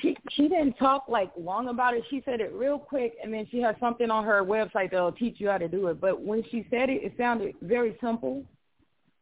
She 0.03 0.17
she 0.33 0.49
didn't 0.49 0.75
talk 0.75 1.05
like 1.09 1.31
long 1.39 1.69
about 1.69 1.95
it. 1.95 2.03
She 2.11 2.23
said 2.25 2.41
it 2.41 2.53
real 2.53 2.79
quick, 2.79 3.15
and 3.23 3.33
then 3.33 3.47
she 3.51 3.61
has 3.61 3.75
something 3.81 4.11
on 4.11 4.25
her 4.25 4.45
website 4.45 4.91
that'll 4.91 5.13
teach 5.13 5.37
you 5.39 5.49
how 5.49 5.59
to 5.59 5.69
do 5.69 5.87
it. 5.89 6.01
But 6.01 6.21
when 6.21 6.43
she 6.51 6.67
said 6.71 6.91
it, 6.91 7.03
it 7.03 7.15
sounded 7.17 7.55
very 7.63 7.97
simple. 8.03 8.45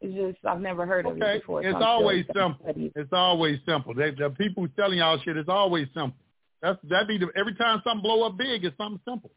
It's 0.01 0.13
just 0.15 0.45
I've 0.45 0.59
never 0.59 0.85
heard 0.85 1.05
of 1.05 1.13
okay. 1.13 1.35
it 1.35 1.41
before. 1.41 1.63
It's 1.63 1.77
always 1.79 2.25
simple. 2.35 2.65
It's 2.95 3.13
always 3.13 3.59
simple. 3.67 3.93
They, 3.93 4.11
the 4.11 4.31
people 4.31 4.67
telling 4.75 4.97
y'all 4.97 5.19
shit 5.23 5.37
is 5.37 5.45
always 5.47 5.87
simple. 5.93 6.17
That's 6.61 6.79
that 6.89 7.07
be 7.07 7.17
the, 7.17 7.29
every 7.35 7.55
time 7.55 7.81
something 7.83 8.01
blow 8.01 8.23
up 8.23 8.37
big, 8.37 8.65
it's 8.65 8.75
something 8.77 8.99
simple. 9.07 9.31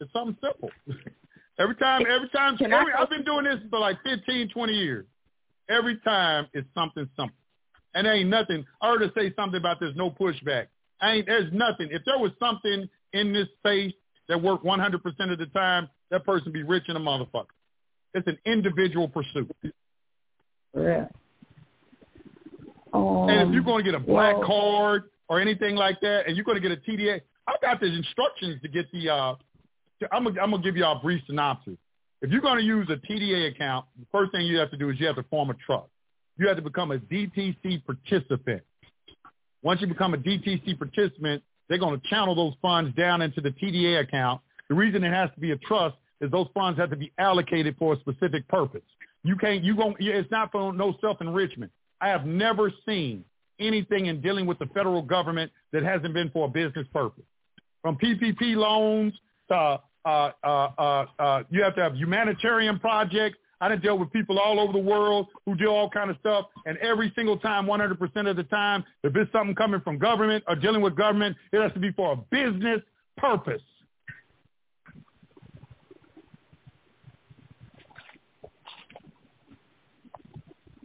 It's 0.00 0.12
something 0.12 0.36
simple. 0.42 0.70
every 1.58 1.76
time, 1.76 2.02
every 2.10 2.28
time, 2.30 2.56
every, 2.60 2.92
I've 2.92 3.08
been 3.08 3.24
doing 3.24 3.44
this 3.44 3.60
for 3.70 3.78
like 3.78 3.96
15, 4.04 4.50
20 4.50 4.72
years. 4.72 5.06
Every 5.68 5.98
time 6.04 6.48
it's 6.52 6.68
something 6.74 7.08
simple. 7.16 7.36
And 7.96 8.06
there 8.06 8.14
ain't 8.14 8.28
nothing. 8.28 8.64
I 8.82 8.90
heard 8.90 9.00
her 9.00 9.10
say 9.16 9.32
something 9.34 9.58
about 9.58 9.80
there's 9.80 9.96
no 9.96 10.10
pushback. 10.10 10.66
I 11.00 11.12
ain't, 11.12 11.26
there's 11.26 11.50
nothing. 11.52 11.88
If 11.90 12.02
there 12.04 12.18
was 12.18 12.30
something 12.38 12.88
in 13.14 13.32
this 13.32 13.48
space 13.58 13.94
that 14.28 14.40
worked 14.40 14.66
100% 14.66 15.32
of 15.32 15.38
the 15.38 15.46
time, 15.46 15.88
that 16.10 16.24
person 16.24 16.52
be 16.52 16.62
rich 16.62 16.84
in 16.88 16.96
a 16.96 17.00
motherfucker. 17.00 17.46
It's 18.12 18.26
an 18.28 18.38
individual 18.44 19.08
pursuit. 19.08 19.50
Yeah. 20.76 21.06
Um, 22.92 23.28
and 23.30 23.48
if 23.48 23.54
you're 23.54 23.64
going 23.64 23.82
to 23.82 23.90
get 23.90 23.98
a 23.98 24.04
black 24.04 24.36
well, 24.36 24.46
card 24.46 25.04
or 25.28 25.40
anything 25.40 25.74
like 25.74 25.98
that, 26.02 26.24
and 26.26 26.36
you're 26.36 26.44
going 26.44 26.60
to 26.60 26.68
get 26.68 26.72
a 26.72 26.80
TDA, 26.90 27.22
I've 27.48 27.60
got 27.62 27.80
the 27.80 27.86
instructions 27.86 28.60
to 28.60 28.68
get 28.68 28.92
the. 28.92 29.08
Uh, 29.08 29.34
to, 30.00 30.14
I'm 30.14 30.24
gonna, 30.24 30.40
I'm 30.42 30.50
gonna 30.50 30.62
give 30.62 30.76
you 30.76 30.84
a 30.84 30.98
brief 31.02 31.22
synopsis. 31.26 31.78
If 32.20 32.30
you're 32.30 32.42
going 32.42 32.58
to 32.58 32.64
use 32.64 32.88
a 32.90 32.96
TDA 33.10 33.52
account, 33.52 33.86
the 33.98 34.06
first 34.12 34.32
thing 34.32 34.44
you 34.44 34.58
have 34.58 34.70
to 34.70 34.76
do 34.76 34.90
is 34.90 35.00
you 35.00 35.06
have 35.06 35.16
to 35.16 35.22
form 35.24 35.48
a 35.48 35.54
trust 35.54 35.88
you 36.38 36.48
have 36.48 36.56
to 36.56 36.62
become 36.62 36.90
a 36.90 36.98
DTC 36.98 37.82
participant. 37.84 38.62
Once 39.62 39.80
you 39.80 39.86
become 39.86 40.14
a 40.14 40.18
DTC 40.18 40.78
participant, 40.78 41.42
they're 41.68 41.78
going 41.78 41.98
to 41.98 42.08
channel 42.08 42.34
those 42.34 42.54
funds 42.62 42.94
down 42.96 43.22
into 43.22 43.40
the 43.40 43.50
TDA 43.50 44.00
account. 44.00 44.40
The 44.68 44.74
reason 44.74 45.02
it 45.04 45.12
has 45.12 45.30
to 45.34 45.40
be 45.40 45.52
a 45.52 45.56
trust 45.56 45.96
is 46.20 46.30
those 46.30 46.48
funds 46.54 46.78
have 46.78 46.90
to 46.90 46.96
be 46.96 47.12
allocated 47.18 47.76
for 47.78 47.94
a 47.94 48.00
specific 48.00 48.46
purpose. 48.48 48.82
You 49.22 49.36
can't, 49.36 49.64
you 49.64 49.74
won't, 49.74 49.96
it's 49.98 50.30
not 50.30 50.52
for 50.52 50.72
no 50.72 50.94
self-enrichment. 51.00 51.72
I 52.00 52.08
have 52.08 52.26
never 52.26 52.72
seen 52.86 53.24
anything 53.58 54.06
in 54.06 54.20
dealing 54.20 54.46
with 54.46 54.58
the 54.58 54.66
federal 54.66 55.02
government 55.02 55.50
that 55.72 55.82
hasn't 55.82 56.14
been 56.14 56.30
for 56.30 56.46
a 56.46 56.48
business 56.48 56.86
purpose. 56.92 57.24
From 57.82 57.96
PPP 57.96 58.54
loans 58.54 59.14
to, 59.48 59.54
uh, 59.54 59.78
uh, 60.04 60.46
uh, 60.46 61.06
uh, 61.18 61.42
you 61.50 61.62
have 61.62 61.74
to 61.76 61.82
have 61.82 61.96
humanitarian 61.96 62.78
projects 62.78 63.38
I 63.60 63.68
done 63.68 63.80
dealt 63.80 63.98
with 63.98 64.12
people 64.12 64.38
all 64.38 64.60
over 64.60 64.72
the 64.72 64.78
world 64.78 65.28
who 65.46 65.54
do 65.54 65.68
all 65.68 65.88
kind 65.88 66.10
of 66.10 66.16
stuff, 66.20 66.46
and 66.66 66.76
every 66.78 67.12
single 67.16 67.38
time, 67.38 67.66
100% 67.66 68.30
of 68.30 68.36
the 68.36 68.44
time, 68.44 68.84
if 69.02 69.16
it's 69.16 69.32
something 69.32 69.54
coming 69.54 69.80
from 69.80 69.98
government 69.98 70.44
or 70.46 70.56
dealing 70.56 70.82
with 70.82 70.94
government, 70.94 71.36
it 71.52 71.62
has 71.62 71.72
to 71.72 71.78
be 71.78 71.90
for 71.92 72.12
a 72.12 72.16
business 72.16 72.82
purpose. 73.16 73.62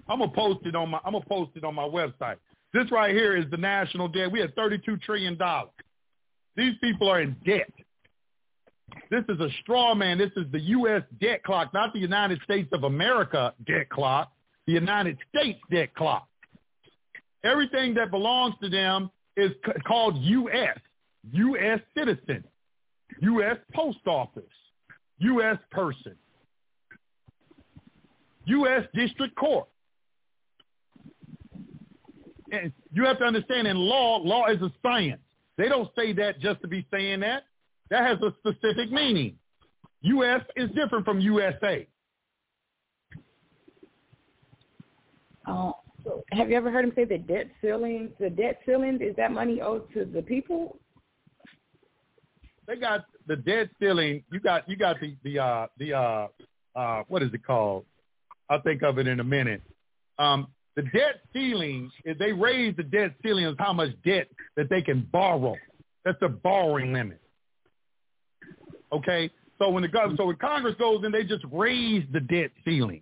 I'm 0.08 0.20
gonna 0.20 0.32
post 0.32 0.66
it 0.66 0.76
on 0.76 0.90
my 0.90 1.00
I'm 1.06 1.14
gonna 1.14 1.26
post 1.26 1.52
it 1.56 1.64
on 1.64 1.74
my 1.74 1.88
website. 1.88 2.36
This 2.74 2.92
right 2.92 3.14
here 3.14 3.38
is 3.38 3.50
the 3.50 3.58
national 3.58 4.10
debt. 4.10 4.30
We 4.32 4.42
had 4.42 4.54
32 4.56 4.98
trillion 4.98 5.38
dollars. 5.38 5.72
These 6.58 6.74
people 6.82 7.10
are 7.10 7.22
in 7.22 7.36
debt. 7.46 7.72
This 9.10 9.24
is 9.30 9.40
a 9.40 9.50
straw 9.62 9.94
man. 9.94 10.18
This 10.18 10.32
is 10.36 10.46
the 10.52 10.60
U.S. 10.60 11.04
debt 11.20 11.44
clock, 11.44 11.74
not 11.74 11.94
the 11.94 12.00
United 12.00 12.42
States 12.44 12.70
of 12.72 12.84
America 12.84 13.54
debt 13.66 13.90
clock, 13.90 14.32
the 14.68 14.74
United 14.74 15.18
States 15.30 15.60
debt 15.70 15.94
clock. 15.96 16.28
Everything 17.44 17.94
that 17.96 18.12
belongs 18.12 18.56
to 18.62 18.70
them 18.70 19.10
is 19.36 19.52
c- 19.66 19.72
called 19.88 20.18
U.S., 20.18 20.78
U.S. 21.34 21.80
citizen, 21.98 22.44
U.S. 23.22 23.58
post 23.74 24.06
office, 24.06 24.44
U.S. 25.20 25.58
person, 25.72 26.16
U.S. 28.46 28.84
district 28.94 29.36
court. 29.36 29.68
And 32.52 32.72
you 32.92 33.06
have 33.06 33.18
to 33.20 33.24
understand 33.24 33.68
in 33.68 33.78
law, 33.78 34.18
law 34.18 34.48
is 34.48 34.62
a 34.62 34.72
science. 34.84 35.22
They 35.58 35.70
don't 35.70 35.90
say 35.96 36.12
that 36.14 36.40
just 36.40 36.62
to 36.62 36.68
be 36.68 36.86
saying 36.92 37.22
that. 37.22 37.44
That 37.92 38.08
has 38.08 38.18
a 38.24 38.34
specific 38.40 38.92
meaning. 38.92 39.38
U.S. 40.02 40.42
is 40.56 40.70
different 40.72 41.06
from 41.06 41.20
USA. 41.20 41.88
Uh, 45.46 45.72
have 46.32 46.50
you 46.50 46.56
ever 46.58 46.72
heard 46.72 46.86
him 46.86 46.94
say 46.96 47.06
the 47.06 47.20
debt 47.20 47.48
ceiling? 47.62 48.10
The 48.20 48.32
debt 48.32 48.62
ceiling 48.66 49.00
is 49.02 49.16
that 49.18 49.32
money 49.32 49.62
owed 49.62 49.92
to 49.94 50.06
the 50.06 50.24
people? 50.24 50.80
they 52.72 52.78
got 52.78 53.06
the 53.28 53.36
debt 53.36 53.70
ceiling. 53.80 54.24
You 54.32 54.40
got 54.40 54.68
you 54.70 54.76
got 54.76 54.98
the 55.00 55.16
the 55.24 55.40
uh 55.40 55.68
the 55.78 55.94
uh 55.94 56.28
uh 56.76 57.04
what 57.08 57.22
is 57.22 57.30
it 57.34 57.46
called? 57.46 57.86
I'll 58.50 58.62
think 58.62 58.82
of 58.84 58.98
it 58.98 59.08
in 59.08 59.20
a 59.20 59.24
minute. 59.24 59.62
Um, 60.20 60.48
the 60.76 60.84
debt 60.84 61.22
ceiling 61.34 61.92
is 62.06 62.18
they 62.18 62.32
raise 62.32 62.76
the 62.78 62.84
debt 62.84 63.14
ceiling 63.24 63.46
of 63.46 63.58
how 63.58 63.74
much 63.74 63.90
debt 64.06 64.28
that 64.56 64.70
they 64.70 64.82
can 64.82 65.08
borrow. 65.12 65.56
That's 66.06 66.20
the 66.20 66.30
borrowing 66.30 66.94
limit. 66.94 67.22
Okay, 68.94 69.30
so 69.58 69.70
when 69.70 69.84
the 69.84 69.88
government, 69.88 70.20
so 70.20 70.26
when 70.26 70.36
Congress 70.38 70.76
goes 70.78 71.04
in, 71.06 71.12
they 71.12 71.24
just 71.24 71.46
raise 71.52 72.04
the 72.12 72.20
debt 72.20 72.52
ceiling. 72.66 73.02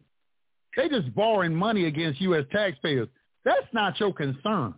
They 0.76 0.88
just 0.90 1.14
borrowing 1.16 1.56
money 1.56 1.86
against 1.86 2.22
U.S. 2.22 2.45
taxpayers. 2.52 3.07
That's 3.44 3.68
not 3.74 3.99
your 3.99 4.14
concern. 4.14 4.76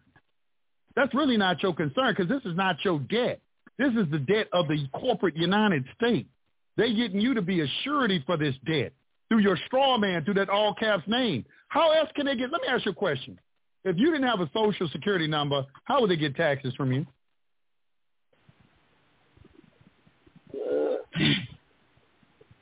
That's 0.96 1.14
really 1.14 1.38
not 1.38 1.62
your 1.64 1.74
concern 1.74 2.14
because 2.16 2.30
this 2.30 2.44
is 2.50 2.56
not 2.56 2.78
your 2.84 3.00
debt. 3.00 3.42
This 3.78 3.94
is 3.94 4.10
the 4.12 4.20
debt 4.20 4.48
of 4.54 4.68
the 4.68 4.88
corporate 4.94 5.36
United 5.36 5.86
States. 5.96 6.30
They 6.78 6.94
getting 6.94 7.20
you 7.20 7.34
to 7.34 7.42
be 7.42 7.62
a 7.62 7.68
surety 7.84 8.24
for 8.26 8.38
this 8.38 8.56
debt 8.66 8.94
through 9.30 9.40
your 9.40 9.58
straw 9.66 9.98
man, 9.98 10.24
through 10.24 10.36
that 10.36 10.50
all 10.50 10.74
caps 10.74 11.04
name. 11.08 11.46
How 11.68 11.92
else 11.92 12.10
can 12.16 12.26
they 12.26 12.36
get? 12.36 12.52
Let 12.52 12.62
me 12.62 12.68
ask 12.68 12.86
you 12.86 12.92
a 12.92 12.96
question. 12.96 13.40
If 13.84 13.98
you 13.98 14.12
didn't 14.12 14.28
have 14.28 14.42
a 14.42 14.50
social 14.54 14.88
security 14.90 15.28
number, 15.28 15.66
how 15.86 16.02
would 16.02 16.10
they 16.10 16.16
get 16.16 16.36
taxes 16.36 16.74
from 16.76 16.92
you? 16.92 17.06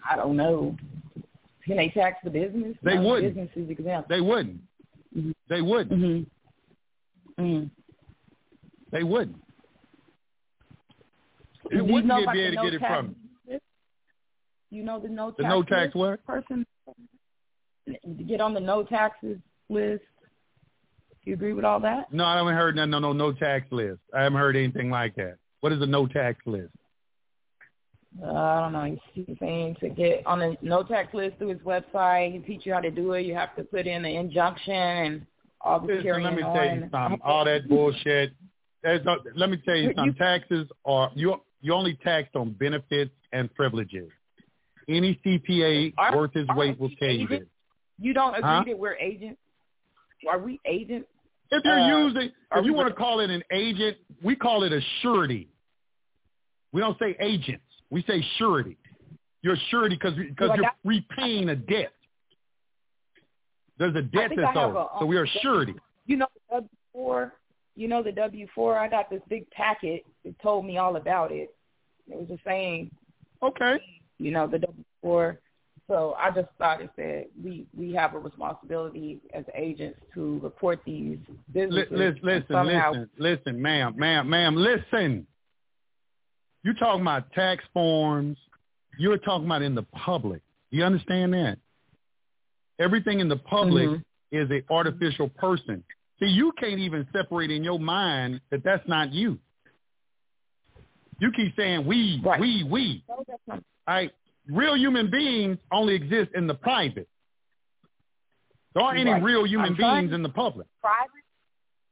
I 0.10 0.16
don't 0.16 0.36
know. 0.38 0.76
Can 1.66 1.78
they 1.78 1.90
tax 1.90 2.18
the 2.24 2.30
business? 2.30 2.76
They 2.84 2.96
No, 2.96 3.04
wouldn't. 3.04 3.36
Business 3.36 3.50
is 3.56 3.70
exempt. 3.70 4.10
They 4.10 4.22
wouldn't. 4.22 4.62
Mhm. 5.16 5.34
They 5.50 5.62
wouldn't. 5.62 5.92
Mm-hmm. 6.02 7.44
Mm. 7.44 7.70
They 8.92 9.04
wouldn't. 9.04 9.38
Do 11.70 11.78
you 11.78 11.84
wouldn't 11.84 12.08
get- 12.12 12.34
the 12.34 12.40
able 12.42 12.52
to 12.52 12.56
no 12.56 12.64
get 12.64 12.74
it 12.74 12.80
tax 12.80 12.94
from? 12.96 13.16
You 14.72 14.84
know 14.84 15.00
the 15.00 15.10
no 15.10 15.32
The 15.32 15.44
tax 15.44 15.50
no 15.54 15.64
tax 15.64 15.96
list 15.96 15.96
what? 15.96 16.26
person 16.26 16.66
to 17.88 18.24
get 18.24 18.40
on 18.42 18.54
the 18.54 18.60
no 18.60 18.84
taxes 18.84 19.40
list. 19.70 20.04
Do 21.24 21.32
you 21.32 21.34
agree 21.34 21.54
with 21.54 21.66
all 21.66 21.80
that? 21.82 22.12
No, 22.14 22.24
I 22.26 22.38
haven't 22.38 22.56
heard 22.56 22.76
no, 22.76 22.86
no, 22.86 23.00
no, 23.00 23.14
no 23.14 23.32
tax 23.34 23.72
list. 23.72 24.00
I 24.14 24.22
haven't 24.24 24.38
heard 24.40 24.56
anything 24.56 24.90
like 24.92 25.16
that. 25.16 25.38
What 25.62 25.72
is 25.74 25.82
a 25.82 25.86
no 25.88 26.06
tax 26.08 26.40
list? 26.46 26.74
Uh, 28.22 28.26
I 28.34 28.60
don't 28.62 28.74
know. 28.74 28.98
He's 29.14 29.38
saying 29.40 29.78
to 29.82 29.90
get 29.90 30.26
on 30.26 30.40
the 30.40 30.58
no 30.62 30.84
tax 30.84 31.14
list 31.14 31.38
through 31.38 31.50
his 31.50 31.60
website. 31.60 32.34
He 32.34 32.40
teach 32.40 32.66
you 32.66 32.74
how 32.74 32.80
to 32.80 32.90
do 32.92 33.14
it. 33.14 33.22
You 33.26 33.36
have 33.36 33.56
to 33.56 33.64
put 33.64 33.86
in 33.86 34.02
the 34.02 34.10
injunction 34.16 34.74
and 34.74 35.26
all 35.62 35.80
the 35.80 35.94
Listen, 35.94 36.24
let 36.24 36.34
me 36.34 36.42
on. 36.42 36.56
tell 36.56 36.66
you 36.76 36.90
something. 36.92 37.20
All 37.24 37.46
that 37.46 37.70
bullshit. 37.70 38.32
There's 38.82 39.06
no, 39.06 39.18
let 39.36 39.50
me 39.50 39.58
tell 39.64 39.76
you 39.76 39.94
something. 39.96 40.16
Taxes 40.16 40.68
are 40.86 41.12
you 41.16 41.36
you 41.62 41.74
only 41.74 42.00
taxed 42.04 42.36
on 42.36 42.52
benefits 42.54 43.12
and 43.34 43.54
privileges. 43.54 44.10
Any 44.88 45.20
CPA 45.26 45.94
Are- 45.98 46.18
worth 46.18 46.34
his 46.34 46.48
weight 46.56 46.80
will 46.80 46.90
tell 47.00 47.10
you 47.12 47.28
this. 47.28 47.44
You 48.00 48.14
don't 48.14 48.34
agree 48.34 48.50
Huh? 48.50 48.64
that 48.66 48.80
we're 48.80 48.96
agents? 48.96 49.40
Are 50.28 50.40
we 50.40 50.60
agents? 50.66 51.08
If 51.52 51.64
you're 51.66 51.80
Uh, 51.80 52.06
using, 52.06 52.32
if 52.56 52.66
you 52.66 52.74
want 52.74 52.88
to 52.88 52.94
call 52.96 53.20
it 53.20 53.30
an 53.30 53.44
agent, 53.52 53.98
we 54.24 54.36
call 54.36 54.64
it 54.64 54.72
a 54.74 54.80
surety. 55.02 55.50
We 56.72 56.80
don't 56.82 56.98
say 56.98 57.16
agents. 57.20 57.64
We 57.90 58.04
say 58.04 58.24
surety. 58.38 58.78
You're 59.42 59.58
surety 59.70 59.96
because 59.96 60.16
because 60.16 60.52
you're 60.56 60.72
repaying 60.84 61.50
a 61.50 61.56
debt. 61.56 61.92
There's 63.78 63.96
a 63.96 64.02
debt 64.02 64.32
that's 64.36 64.58
owed, 64.58 64.88
so 65.00 65.06
we 65.06 65.16
are 65.18 65.24
um, 65.24 65.30
surety. 65.42 65.76
You 66.06 66.18
know 66.18 66.28
the 66.34 66.56
W 66.56 66.70
four. 66.92 67.34
You 67.76 67.88
know 67.88 68.04
the 68.04 68.12
W 68.12 68.48
four. 68.54 68.78
I 68.78 68.90
got 68.90 69.10
this 69.10 69.22
big 69.30 69.50
packet. 69.52 70.06
It 70.26 70.36
told 70.44 70.66
me 70.66 70.78
all 70.78 70.98
about 70.98 71.32
it. 71.32 71.54
It 72.10 72.18
was 72.18 72.28
just 72.28 72.44
saying, 72.44 72.92
Okay. 73.42 73.80
you 74.18 74.32
know, 74.32 74.48
the 74.48 74.60
W 74.60 74.84
four. 75.02 75.40
So 75.88 76.16
I 76.20 76.30
just 76.30 76.50
thought 76.58 76.82
it 76.82 76.90
said 76.96 77.26
we 77.42 77.66
we 77.76 77.94
have 77.94 78.14
a 78.14 78.20
responsibility 78.20 79.20
as 79.34 79.46
agents 79.56 79.98
to 80.14 80.40
report 80.44 80.82
these 80.86 81.18
businesses. 81.52 81.88
Listen, 81.90 82.20
listen, 82.22 82.66
listen, 82.66 83.10
listen, 83.18 83.62
ma'am, 83.62 83.96
ma'am, 83.98 84.30
ma'am, 84.30 84.56
listen. 84.56 85.26
You 86.64 86.74
talking 86.74 87.02
about 87.02 87.32
tax 87.34 87.64
forms. 87.74 88.38
You're 88.98 89.18
talking 89.18 89.46
about 89.46 89.62
in 89.62 89.76
the 89.76 89.84
public. 89.84 90.42
You 90.72 90.84
understand 90.84 91.34
that? 91.34 91.58
Everything 92.80 93.20
in 93.20 93.30
the 93.30 93.38
public 93.38 93.88
Mhm. 93.90 94.04
is 94.32 94.50
a 94.52 94.64
artificial 94.72 95.30
person. 95.30 95.84
See, 96.20 96.28
you 96.28 96.52
can't 96.54 96.80
even 96.80 97.08
separate 97.14 97.50
in 97.50 97.64
your 97.64 97.80
mind 97.80 98.42
that 98.50 98.64
that's 98.64 98.86
not 98.88 99.14
you. 99.14 99.40
You 101.20 101.32
keep 101.32 101.56
saying 101.56 101.86
we, 101.86 102.22
Right. 102.24 102.40
we, 102.40 102.64
we. 102.64 103.04
No, 103.08 103.26
All 103.50 103.60
right. 103.88 104.12
Real 104.48 104.76
human 104.76 105.10
beings 105.10 105.58
only 105.72 105.94
exist 105.96 106.32
in 106.34 106.48
the 106.48 106.56
private. 106.56 107.08
There 108.74 108.84
aren't 108.84 109.00
any 109.00 109.12
Right. 109.12 109.24
real 109.24 109.46
human 109.46 109.72
I'm 109.72 109.76
beings 109.76 110.14
in 110.14 110.24
the 110.24 110.30
public. 110.30 110.68
private. 110.82 111.12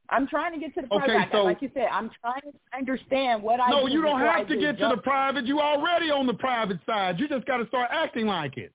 I'm 0.09 0.27
trying 0.27 0.53
to 0.53 0.59
get 0.59 0.73
to 0.75 0.81
the 0.81 0.93
Okay, 0.95 1.05
private. 1.13 1.31
so- 1.31 1.43
like 1.43 1.61
you 1.61 1.69
said, 1.73 1.87
I'm 1.91 2.09
trying 2.21 2.41
to 2.41 2.53
understand 2.77 3.43
what 3.43 3.59
I 3.59 3.69
No, 3.69 3.87
you 3.87 4.01
don't 4.01 4.17
before 4.17 4.29
I 4.29 4.37
have 4.39 4.47
to 4.47 4.53
just 4.53 4.77
get 4.77 4.79
to 4.79 4.95
the 4.95 5.01
private. 5.01 5.45
You 5.45 5.59
already 5.59 6.09
on 6.09 6.25
the 6.27 6.33
private 6.33 6.79
side. 6.85 7.19
You 7.19 7.27
just 7.27 7.45
got 7.45 7.57
to 7.57 7.67
start 7.67 7.89
acting 7.91 8.25
like 8.27 8.57
it. 8.57 8.73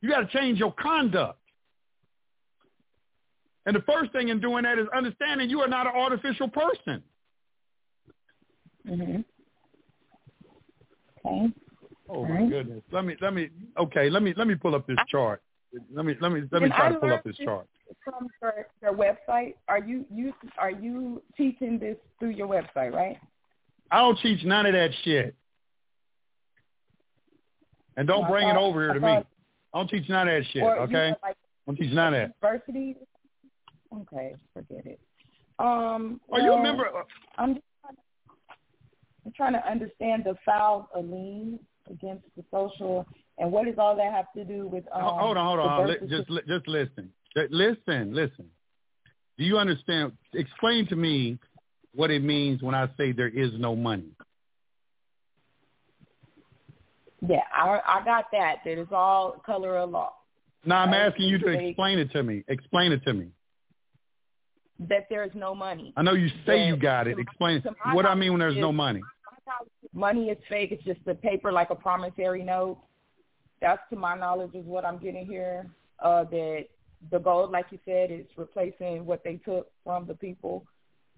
You 0.00 0.10
got 0.10 0.30
to 0.30 0.38
change 0.38 0.58
your 0.58 0.72
conduct. 0.72 1.38
And 3.66 3.74
the 3.76 3.82
first 3.82 4.12
thing 4.12 4.28
in 4.28 4.40
doing 4.40 4.64
that 4.64 4.78
is 4.78 4.86
understanding 4.94 5.50
you 5.50 5.60
are 5.60 5.68
not 5.68 5.86
an 5.86 5.92
artificial 5.94 6.48
person. 6.48 7.02
hmm 8.86 9.20
Okay. 11.26 11.52
Oh 12.10 12.22
my 12.24 12.30
Alright. 12.30 12.48
goodness. 12.48 12.82
Let 12.90 13.04
me 13.04 13.16
let 13.20 13.34
me 13.34 13.50
okay, 13.76 14.08
let 14.08 14.22
me 14.22 14.32
let 14.36 14.46
me 14.46 14.54
pull 14.54 14.74
up 14.74 14.86
this 14.86 14.96
chart. 15.08 15.42
Let 15.92 16.06
me 16.06 16.14
let 16.20 16.32
me 16.32 16.42
let 16.50 16.62
me 16.62 16.70
try 16.70 16.88
to 16.88 16.94
pull 16.94 17.12
up 17.12 17.22
this? 17.24 17.36
chart. 17.36 17.66
From 18.04 18.28
their, 18.42 18.66
their 18.80 18.92
website, 18.92 19.54
are 19.68 19.78
you 19.82 20.04
you 20.12 20.32
are 20.58 20.70
you 20.70 21.22
teaching 21.36 21.78
this 21.78 21.96
through 22.18 22.30
your 22.30 22.46
website, 22.48 22.92
right? 22.92 23.16
I 23.90 23.98
don't 23.98 24.18
teach 24.20 24.44
none 24.44 24.66
of 24.66 24.72
that 24.74 24.90
shit. 25.04 25.34
And 27.96 28.06
don't 28.06 28.24
I 28.24 28.30
bring 28.30 28.48
it 28.48 28.56
over 28.56 28.80
here 28.82 28.90
I 28.90 28.94
to 28.94 29.00
me. 29.00 29.06
thought- 29.06 29.26
I 29.74 29.78
don't 29.78 29.90
teach 29.90 30.08
none 30.08 30.28
of 30.28 30.34
that 30.42 30.50
shit, 30.50 30.62
or 30.62 30.78
okay? 30.80 30.92
You 31.06 31.10
know, 31.12 31.16
like 31.22 31.36
don't 31.66 31.76
teach 31.76 31.92
none 31.92 32.14
of 32.14 32.20
that. 32.20 32.34
university. 32.42 32.96
Okay, 33.94 34.34
forget 34.54 34.86
it. 34.86 35.00
Um, 35.58 36.20
Are 36.30 36.40
you 36.40 36.52
a 36.52 36.62
member 36.62 36.88
I'm 37.36 37.54
just 37.54 37.64
trying 37.82 37.94
to, 37.96 38.00
I'm 39.26 39.32
trying 39.32 39.52
to 39.54 39.70
understand 39.70 40.24
the 40.24 40.36
foul 40.44 40.88
of 40.94 41.04
lien 41.06 41.58
against 41.90 42.24
the 42.36 42.44
social, 42.50 43.06
and 43.38 43.50
what 43.52 43.64
does 43.66 43.74
all 43.78 43.96
that 43.96 44.12
have 44.12 44.32
to 44.36 44.44
do 44.44 44.68
with? 44.68 44.84
Um, 44.92 45.02
hold 45.02 45.36
on, 45.36 45.46
hold 45.46 45.60
on. 45.60 45.86
Li- 45.88 46.08
Just 46.08 46.30
li- 46.30 46.42
just 46.46 46.66
listen. 46.68 47.12
Listen, 47.50 48.14
listen. 48.14 48.46
Do 49.36 49.44
you 49.44 49.58
understand? 49.58 50.12
Explain 50.34 50.86
to 50.88 50.96
me 50.96 51.38
what 51.94 52.10
it 52.10 52.22
means 52.22 52.62
when 52.62 52.74
I 52.74 52.88
say 52.96 53.12
there 53.12 53.28
is 53.28 53.50
no 53.58 53.76
money. 53.76 54.10
Yeah, 57.26 57.40
I 57.52 57.80
I 57.86 58.04
got 58.04 58.26
that. 58.32 58.56
That 58.64 58.78
is 58.78 58.88
all 58.92 59.42
color 59.44 59.78
of 59.78 59.90
law. 59.90 60.12
Now 60.64 60.82
I'm 60.82 60.90
Right. 60.90 61.06
asking 61.06 61.28
you 61.28 61.38
to 61.38 61.48
explain 61.48 61.98
it 61.98 62.10
to 62.12 62.22
me. 62.22 62.44
Explain 62.48 62.92
it 62.92 63.02
to 63.04 63.14
me. 63.14 63.30
That 64.80 65.08
there 65.08 65.24
is 65.24 65.34
no 65.34 65.54
money. 65.54 65.92
I 65.96 66.02
know 66.02 66.12
you 66.12 66.30
say 66.46 66.66
you 66.66 66.76
got 66.76 67.08
it. 67.08 67.18
Explain 67.18 67.62
my 67.84 67.94
what 67.94 68.06
I 68.06 68.14
mean 68.14 68.32
when 68.32 68.40
there's 68.40 68.56
no 68.56 68.72
money. 68.72 69.02
Money 69.92 70.28
is 70.30 70.38
fake. 70.48 70.70
It's 70.72 70.84
just 70.84 71.00
a 71.06 71.14
paper 71.14 71.50
like 71.50 71.70
a 71.70 71.74
promissory 71.74 72.44
note. 72.44 72.78
That's 73.60 73.82
to 73.90 73.96
my 73.96 74.16
knowledge 74.16 74.54
is 74.54 74.64
what 74.64 74.84
I'm 74.84 74.98
getting 74.98 75.26
here. 75.26 75.66
Uh, 75.98 76.24
that 76.24 76.66
the 77.10 77.18
gold, 77.18 77.50
like 77.50 77.66
you 77.70 77.78
said, 77.84 78.10
is 78.10 78.26
replacing 78.36 79.06
what 79.06 79.22
they 79.24 79.36
took 79.36 79.70
from 79.84 80.06
the 80.06 80.14
people, 80.14 80.64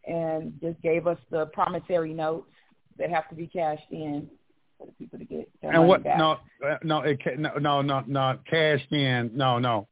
and 0.07 0.53
just 0.61 0.81
gave 0.83 1.07
us 1.07 1.19
the 1.31 1.47
promissory 1.47 2.13
notes 2.13 2.51
that 2.99 3.11
have 3.11 3.29
to 3.29 3.35
be 3.35 3.47
cashed 3.47 3.91
in 3.91 4.29
for 4.79 4.87
the 4.87 4.93
people 4.93 5.19
to 5.19 5.25
get 5.25 5.49
their 5.61 5.71
And 5.71 5.79
money 5.81 5.89
what? 5.89 6.05
back. 6.05 6.19
No, 6.19 6.37
uh, 6.67 6.79
no, 6.83 7.01
it, 7.01 7.19
no, 7.39 7.55
no, 7.59 7.83
no, 7.83 8.03
no. 8.07 8.39
Cashed 8.49 8.91
in. 8.93 9.31
No, 9.35 9.59
no. 9.59 9.89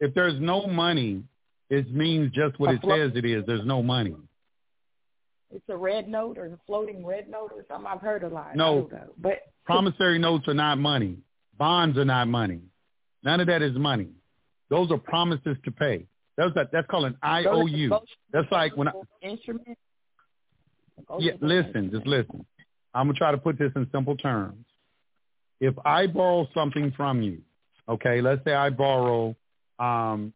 If 0.00 0.14
there's 0.14 0.40
no 0.40 0.66
money, 0.66 1.22
it 1.70 1.92
means 1.92 2.32
just 2.32 2.58
what 2.58 2.70
A 2.70 2.74
it 2.74 2.80
flo- 2.80 2.96
says 2.96 3.12
it 3.16 3.24
is. 3.24 3.44
There's 3.46 3.64
no 3.66 3.82
money. 3.82 4.14
It's 5.50 5.64
a 5.68 5.76
red 5.76 6.08
note 6.08 6.36
or 6.36 6.46
a 6.46 6.58
floating 6.66 7.06
red 7.06 7.28
note 7.28 7.52
or 7.54 7.64
something. 7.68 7.86
I've 7.86 8.00
heard 8.00 8.24
a 8.24 8.28
lot. 8.28 8.56
No. 8.56 8.88
But 9.18 9.38
Promissory 9.64 10.18
notes 10.18 10.48
are 10.48 10.54
not 10.54 10.78
money. 10.78 11.18
Bonds 11.56 11.96
are 11.96 12.04
not 12.04 12.26
money. 12.26 12.60
None 13.22 13.40
of 13.40 13.46
that 13.46 13.62
is 13.62 13.76
money. 13.76 14.08
Those 14.70 14.90
are 14.90 14.98
promises 14.98 15.56
to 15.64 15.70
pay. 15.70 16.06
That's 16.36 16.54
that. 16.54 16.72
That's 16.72 16.86
called 16.88 17.04
an 17.06 17.16
IOU. 17.24 17.90
That's 18.32 18.50
like 18.50 18.76
when 18.76 18.88
I, 18.88 18.92
instrument. 19.22 19.78
yeah. 21.18 21.32
Listen, 21.40 21.90
just 21.92 22.06
listen. 22.06 22.44
I'm 22.94 23.06
gonna 23.06 23.18
try 23.18 23.30
to 23.30 23.38
put 23.38 23.58
this 23.58 23.72
in 23.76 23.88
simple 23.92 24.16
terms. 24.16 24.64
If 25.60 25.74
I 25.84 26.06
borrow 26.06 26.48
something 26.54 26.92
from 26.96 27.22
you, 27.22 27.42
okay, 27.88 28.20
let's 28.20 28.44
say 28.44 28.52
I 28.52 28.70
borrow 28.70 29.36
um, 29.78 30.32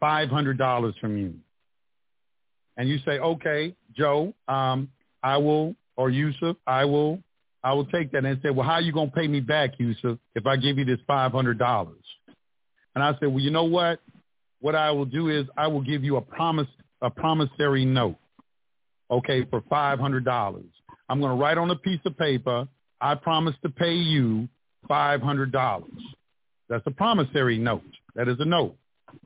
five 0.00 0.28
hundred 0.28 0.58
dollars 0.58 0.94
from 1.00 1.16
you, 1.16 1.34
and 2.76 2.88
you 2.88 2.98
say, 3.04 3.18
okay, 3.18 3.76
Joe, 3.96 4.34
um, 4.48 4.88
I 5.22 5.36
will, 5.36 5.76
or 5.96 6.10
Yusef, 6.10 6.56
I 6.66 6.84
will 6.84 7.22
I 7.64 7.72
will 7.74 7.86
take 7.86 8.10
that 8.12 8.24
and 8.24 8.40
say, 8.42 8.50
well, 8.50 8.66
how 8.66 8.74
are 8.74 8.80
you 8.80 8.92
going 8.92 9.10
to 9.10 9.14
pay 9.14 9.28
me 9.28 9.40
back, 9.40 9.78
Yusef, 9.78 10.18
if 10.34 10.46
I 10.46 10.56
give 10.56 10.78
you 10.78 10.84
this 10.84 10.98
$500? 11.08 11.94
And 12.94 13.02
I 13.02 13.12
said, 13.18 13.28
well, 13.28 13.40
you 13.40 13.50
know 13.50 13.64
what? 13.64 14.00
What 14.60 14.74
I 14.74 14.90
will 14.90 15.04
do 15.04 15.28
is 15.28 15.46
I 15.56 15.66
will 15.66 15.80
give 15.80 16.04
you 16.04 16.16
a 16.16 16.20
promise, 16.20 16.68
a 17.00 17.10
promissory 17.10 17.84
note, 17.84 18.16
okay, 19.10 19.44
for 19.44 19.60
$500. 19.62 20.64
I'm 21.08 21.20
going 21.20 21.36
to 21.36 21.42
write 21.42 21.58
on 21.58 21.70
a 21.70 21.76
piece 21.76 22.00
of 22.04 22.16
paper, 22.16 22.68
I 23.00 23.14
promise 23.16 23.54
to 23.62 23.70
pay 23.70 23.94
you 23.94 24.48
$500. 24.88 25.84
That's 26.68 26.86
a 26.86 26.90
promissory 26.90 27.58
note. 27.58 27.82
That 28.14 28.28
is 28.28 28.36
a 28.38 28.44
note. 28.44 28.76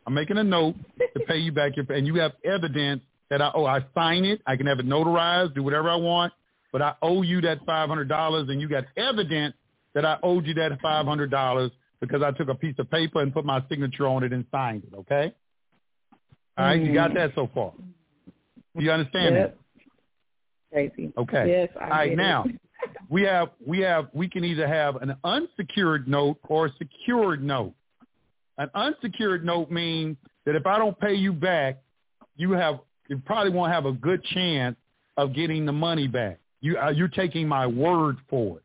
I'm 0.06 0.14
making 0.14 0.38
a 0.38 0.44
note 0.44 0.74
to 0.98 1.20
pay 1.26 1.38
you 1.38 1.52
back 1.52 1.76
your, 1.76 1.84
and 1.92 2.06
you 2.06 2.14
have 2.16 2.32
evidence 2.44 3.02
that 3.30 3.42
I, 3.42 3.50
oh, 3.54 3.66
I 3.66 3.84
sign 3.94 4.24
it. 4.24 4.40
I 4.46 4.56
can 4.56 4.66
have 4.66 4.78
it 4.78 4.86
notarized, 4.86 5.54
do 5.54 5.62
whatever 5.62 5.90
I 5.90 5.96
want, 5.96 6.32
but 6.72 6.82
I 6.82 6.94
owe 7.02 7.22
you 7.22 7.40
that 7.42 7.64
$500 7.66 8.50
and 8.50 8.60
you 8.60 8.68
got 8.68 8.84
evidence 8.96 9.54
that 9.94 10.04
I 10.04 10.18
owed 10.22 10.46
you 10.46 10.54
that 10.54 10.80
$500 10.82 11.70
because 12.00 12.22
I 12.22 12.30
took 12.32 12.48
a 12.48 12.54
piece 12.54 12.74
of 12.78 12.90
paper 12.90 13.20
and 13.20 13.32
put 13.32 13.44
my 13.44 13.62
signature 13.68 14.06
on 14.06 14.22
it 14.22 14.32
and 14.32 14.44
signed 14.50 14.84
it. 14.84 14.96
Okay. 14.96 15.34
All 16.58 16.64
right. 16.64 16.80
You 16.80 16.92
got 16.94 17.14
that 17.14 17.32
so 17.34 17.50
far. 17.54 17.72
Do 18.76 18.84
you 18.84 18.90
understand 18.90 19.34
yep. 19.34 19.56
that? 19.56 19.82
Crazy. 20.72 21.12
Okay. 21.16 21.44
Yes. 21.48 21.68
I 21.80 21.84
All 21.84 21.90
right. 21.90 22.16
Now 22.16 22.44
we 23.08 23.22
have 23.22 23.48
we 23.64 23.80
have 23.80 24.08
we 24.12 24.28
can 24.28 24.44
either 24.44 24.66
have 24.66 24.96
an 24.96 25.16
unsecured 25.24 26.08
note 26.08 26.38
or 26.48 26.66
a 26.66 26.72
secured 26.78 27.42
note. 27.42 27.74
An 28.58 28.70
unsecured 28.74 29.44
note 29.44 29.70
means 29.70 30.16
that 30.44 30.54
if 30.54 30.66
I 30.66 30.78
don't 30.78 30.98
pay 30.98 31.14
you 31.14 31.32
back, 31.32 31.82
you 32.36 32.52
have 32.52 32.80
you 33.08 33.18
probably 33.24 33.50
won't 33.50 33.72
have 33.72 33.86
a 33.86 33.92
good 33.92 34.22
chance 34.24 34.76
of 35.16 35.34
getting 35.34 35.64
the 35.66 35.72
money 35.72 36.08
back. 36.08 36.38
You 36.60 36.78
uh, 36.78 36.90
you're 36.90 37.08
taking 37.08 37.46
my 37.46 37.66
word 37.66 38.16
for 38.28 38.58
it. 38.58 38.62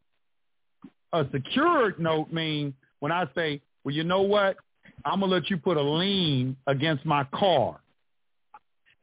A 1.14 1.26
secured 1.32 2.00
note 2.00 2.32
means 2.32 2.74
when 3.02 3.12
I 3.12 3.26
say, 3.36 3.62
well, 3.84 3.94
you 3.94 4.06
know 4.06 4.22
what? 4.22 4.56
I'm 5.04 5.20
gonna 5.20 5.32
let 5.32 5.50
you 5.50 5.58
put 5.58 5.76
a 5.76 5.82
lien 5.82 6.56
against 6.68 7.06
my 7.06 7.26
car, 7.34 7.82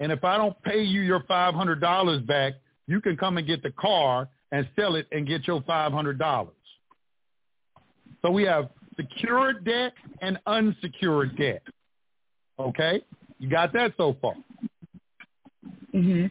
and 0.00 0.10
if 0.12 0.24
I 0.24 0.36
don't 0.36 0.60
pay 0.62 0.82
you 0.82 1.00
your 1.00 1.24
five 1.28 1.54
hundred 1.54 1.80
dollars 1.80 2.22
back, 2.22 2.54
you 2.86 3.00
can 3.00 3.16
come 3.16 3.36
and 3.36 3.46
get 3.46 3.62
the 3.62 3.72
car 3.72 4.28
and 4.52 4.66
sell 4.76 4.94
it 4.94 5.06
and 5.12 5.26
get 5.26 5.46
your 5.46 5.60
five 5.62 5.92
hundred 5.92 6.18
dollars. 6.18 6.54
So 8.22 8.30
we 8.30 8.44
have 8.44 8.70
secured 8.96 9.64
debt 9.64 9.92
and 10.22 10.38
unsecured 10.46 11.36
debt. 11.36 11.62
Okay, 12.60 13.02
you 13.40 13.50
got 13.50 13.72
that 13.72 13.94
so 13.96 14.16
far? 14.22 14.34
Mm-hmm. 15.92 16.26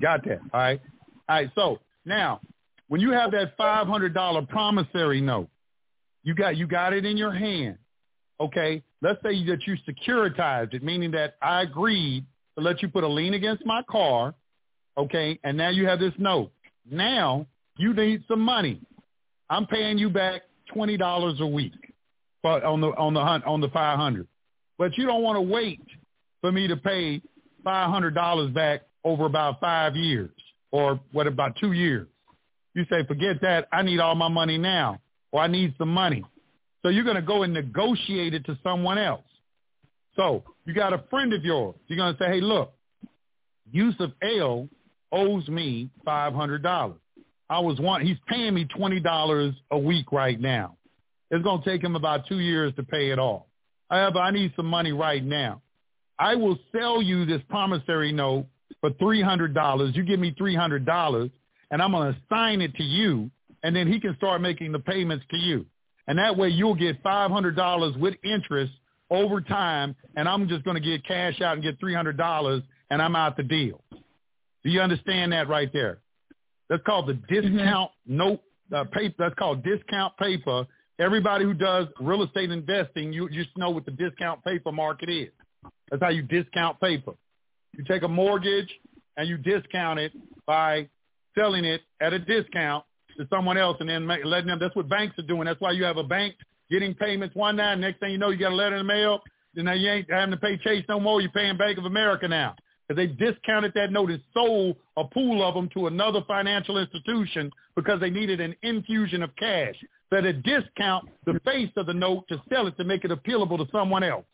Got 0.00 0.24
that? 0.26 0.40
All 0.52 0.60
right. 0.60 0.80
All 1.28 1.36
right. 1.36 1.50
So 1.54 1.78
now, 2.04 2.40
when 2.88 3.00
you 3.00 3.12
have 3.12 3.30
that 3.30 3.56
five 3.56 3.86
hundred 3.86 4.12
dollar 4.12 4.42
promissory 4.42 5.22
note, 5.22 5.48
you 6.28 6.34
got 6.34 6.58
you 6.58 6.66
got 6.66 6.92
it 6.92 7.06
in 7.06 7.16
your 7.16 7.32
hand. 7.32 7.78
Okay. 8.38 8.82
Let's 9.00 9.18
say 9.22 9.42
that 9.46 9.66
you 9.66 9.76
securitized 9.88 10.74
it, 10.74 10.82
meaning 10.82 11.10
that 11.12 11.36
I 11.40 11.62
agreed 11.62 12.26
to 12.54 12.62
let 12.62 12.82
you 12.82 12.88
put 12.88 13.02
a 13.02 13.08
lien 13.08 13.32
against 13.32 13.64
my 13.64 13.82
car. 13.90 14.34
Okay. 14.98 15.38
And 15.42 15.56
now 15.56 15.70
you 15.70 15.86
have 15.86 15.98
this 15.98 16.12
note. 16.18 16.52
Now 16.84 17.46
you 17.78 17.94
need 17.94 18.24
some 18.28 18.40
money. 18.40 18.78
I'm 19.48 19.64
paying 19.66 19.96
you 19.96 20.10
back 20.10 20.42
twenty 20.70 20.98
dollars 20.98 21.40
a 21.40 21.46
week 21.46 21.94
for, 22.42 22.62
on 22.62 22.82
the 22.82 22.88
on 22.88 23.14
the 23.14 23.24
hunt 23.24 23.46
on 23.46 23.62
the 23.62 23.70
five 23.70 23.98
hundred. 23.98 24.28
But 24.76 24.98
you 24.98 25.06
don't 25.06 25.22
want 25.22 25.36
to 25.36 25.40
wait 25.40 25.80
for 26.42 26.52
me 26.52 26.68
to 26.68 26.76
pay 26.76 27.22
five 27.64 27.88
hundred 27.88 28.14
dollars 28.14 28.50
back 28.50 28.82
over 29.02 29.24
about 29.24 29.60
five 29.60 29.96
years 29.96 30.30
or 30.72 31.00
what 31.12 31.26
about 31.26 31.56
two 31.58 31.72
years. 31.72 32.06
You 32.74 32.84
say, 32.90 33.02
forget 33.06 33.40
that. 33.40 33.66
I 33.72 33.80
need 33.80 33.98
all 33.98 34.14
my 34.14 34.28
money 34.28 34.58
now 34.58 35.00
or 35.32 35.40
I 35.40 35.46
need 35.46 35.74
some 35.78 35.88
money. 35.88 36.24
So 36.82 36.88
you're 36.88 37.04
going 37.04 37.16
to 37.16 37.22
go 37.22 37.42
and 37.42 37.52
negotiate 37.52 38.34
it 38.34 38.44
to 38.46 38.58
someone 38.62 38.98
else. 38.98 39.24
So 40.16 40.44
you 40.64 40.74
got 40.74 40.92
a 40.92 41.02
friend 41.10 41.32
of 41.32 41.44
yours. 41.44 41.76
You're 41.86 41.96
going 41.96 42.14
to 42.14 42.18
say, 42.18 42.28
hey, 42.28 42.40
look, 42.40 42.72
Yusef 43.70 44.10
El 44.22 44.68
owes 45.12 45.48
me 45.48 45.90
$500. 46.06 46.94
I 47.50 47.60
was 47.60 47.80
one, 47.80 48.04
he's 48.04 48.16
paying 48.28 48.54
me 48.54 48.66
$20 48.66 49.54
a 49.70 49.78
week 49.78 50.12
right 50.12 50.38
now. 50.38 50.76
It's 51.30 51.42
going 51.42 51.62
to 51.62 51.70
take 51.70 51.82
him 51.82 51.96
about 51.96 52.26
two 52.26 52.40
years 52.40 52.74
to 52.76 52.82
pay 52.82 53.10
it 53.10 53.18
off. 53.18 53.44
However, 53.90 54.18
I 54.18 54.30
need 54.30 54.52
some 54.56 54.66
money 54.66 54.92
right 54.92 55.24
now. 55.24 55.62
I 56.18 56.34
will 56.34 56.58
sell 56.72 57.00
you 57.00 57.24
this 57.24 57.40
promissory 57.48 58.12
note 58.12 58.46
for 58.80 58.90
$300. 58.90 59.94
You 59.94 60.04
give 60.04 60.20
me 60.20 60.34
$300 60.38 61.30
and 61.70 61.82
I'm 61.82 61.92
going 61.92 62.12
to 62.12 62.18
assign 62.20 62.60
it 62.60 62.74
to 62.76 62.82
you 62.82 63.30
and 63.62 63.74
then 63.74 63.90
he 63.90 64.00
can 64.00 64.14
start 64.16 64.40
making 64.40 64.72
the 64.72 64.78
payments 64.78 65.24
to 65.30 65.36
you. 65.36 65.66
And 66.06 66.18
that 66.18 66.36
way 66.36 66.48
you'll 66.48 66.74
get 66.74 67.02
$500 67.02 67.98
with 67.98 68.14
interest 68.24 68.72
over 69.10 69.40
time 69.40 69.94
and 70.16 70.28
I'm 70.28 70.48
just 70.48 70.64
going 70.64 70.76
to 70.76 70.80
get 70.80 71.04
cash 71.06 71.40
out 71.40 71.54
and 71.54 71.62
get 71.62 71.80
$300 71.80 72.62
and 72.90 73.02
I'm 73.02 73.16
out 73.16 73.36
the 73.36 73.42
deal. 73.42 73.82
Do 74.64 74.70
you 74.70 74.80
understand 74.80 75.32
that 75.32 75.48
right 75.48 75.70
there? 75.72 75.98
That's 76.68 76.82
called 76.84 77.06
the 77.06 77.14
mm-hmm. 77.14 77.34
discount 77.34 77.90
mm-hmm. 77.90 78.16
note 78.16 78.40
uh, 78.74 78.84
paper. 78.84 79.14
That's 79.18 79.34
called 79.34 79.62
discount 79.62 80.16
paper. 80.18 80.66
Everybody 80.98 81.44
who 81.44 81.54
does 81.54 81.86
real 82.00 82.22
estate 82.22 82.50
investing, 82.50 83.12
you 83.12 83.28
just 83.30 83.50
know 83.56 83.70
what 83.70 83.84
the 83.84 83.92
discount 83.92 84.42
paper 84.44 84.72
market 84.72 85.08
is. 85.08 85.28
That's 85.90 86.02
how 86.02 86.10
you 86.10 86.22
discount 86.22 86.80
paper. 86.80 87.12
You 87.76 87.84
take 87.84 88.02
a 88.02 88.08
mortgage 88.08 88.68
and 89.16 89.28
you 89.28 89.38
discount 89.38 90.00
it 90.00 90.12
by 90.46 90.88
selling 91.36 91.64
it 91.64 91.82
at 92.00 92.12
a 92.12 92.18
discount 92.18 92.84
to 93.18 93.26
someone 93.28 93.58
else 93.58 93.76
and 93.80 93.88
then 93.88 94.06
letting 94.06 94.48
them. 94.48 94.58
That's 94.58 94.74
what 94.76 94.88
banks 94.88 95.18
are 95.18 95.22
doing. 95.22 95.44
That's 95.44 95.60
why 95.60 95.72
you 95.72 95.84
have 95.84 95.96
a 95.96 96.04
bank 96.04 96.34
getting 96.70 96.94
payments 96.94 97.34
one 97.34 97.56
night. 97.56 97.76
Next 97.76 98.00
thing 98.00 98.12
you 98.12 98.18
know, 98.18 98.30
you 98.30 98.38
got 98.38 98.52
a 98.52 98.54
letter 98.54 98.76
in 98.76 98.86
the 98.86 98.92
mail. 98.92 99.20
And 99.56 99.64
now 99.64 99.72
you 99.72 99.90
ain't 99.90 100.10
having 100.10 100.30
to 100.30 100.36
pay 100.36 100.56
Chase 100.58 100.84
no 100.88 101.00
more. 101.00 101.20
You're 101.20 101.30
paying 101.30 101.56
Bank 101.56 101.78
of 101.78 101.84
America 101.84 102.28
now 102.28 102.54
because 102.86 102.96
they 102.96 103.06
discounted 103.06 103.72
that 103.74 103.90
note 103.90 104.10
and 104.10 104.22
sold 104.32 104.76
a 104.96 105.04
pool 105.04 105.46
of 105.46 105.54
them 105.54 105.68
to 105.74 105.88
another 105.88 106.20
financial 106.26 106.78
institution 106.78 107.50
because 107.74 108.00
they 108.00 108.10
needed 108.10 108.40
an 108.40 108.54
infusion 108.62 109.22
of 109.22 109.34
cash. 109.36 109.74
So 110.10 110.22
they 110.22 110.32
discount 110.32 111.08
the 111.26 111.40
face 111.44 111.70
of 111.76 111.86
the 111.86 111.94
note 111.94 112.26
to 112.28 112.40
sell 112.48 112.66
it 112.66 112.76
to 112.76 112.84
make 112.84 113.04
it 113.04 113.10
appealable 113.10 113.58
to 113.58 113.66
someone 113.72 114.02
else. 114.02 114.24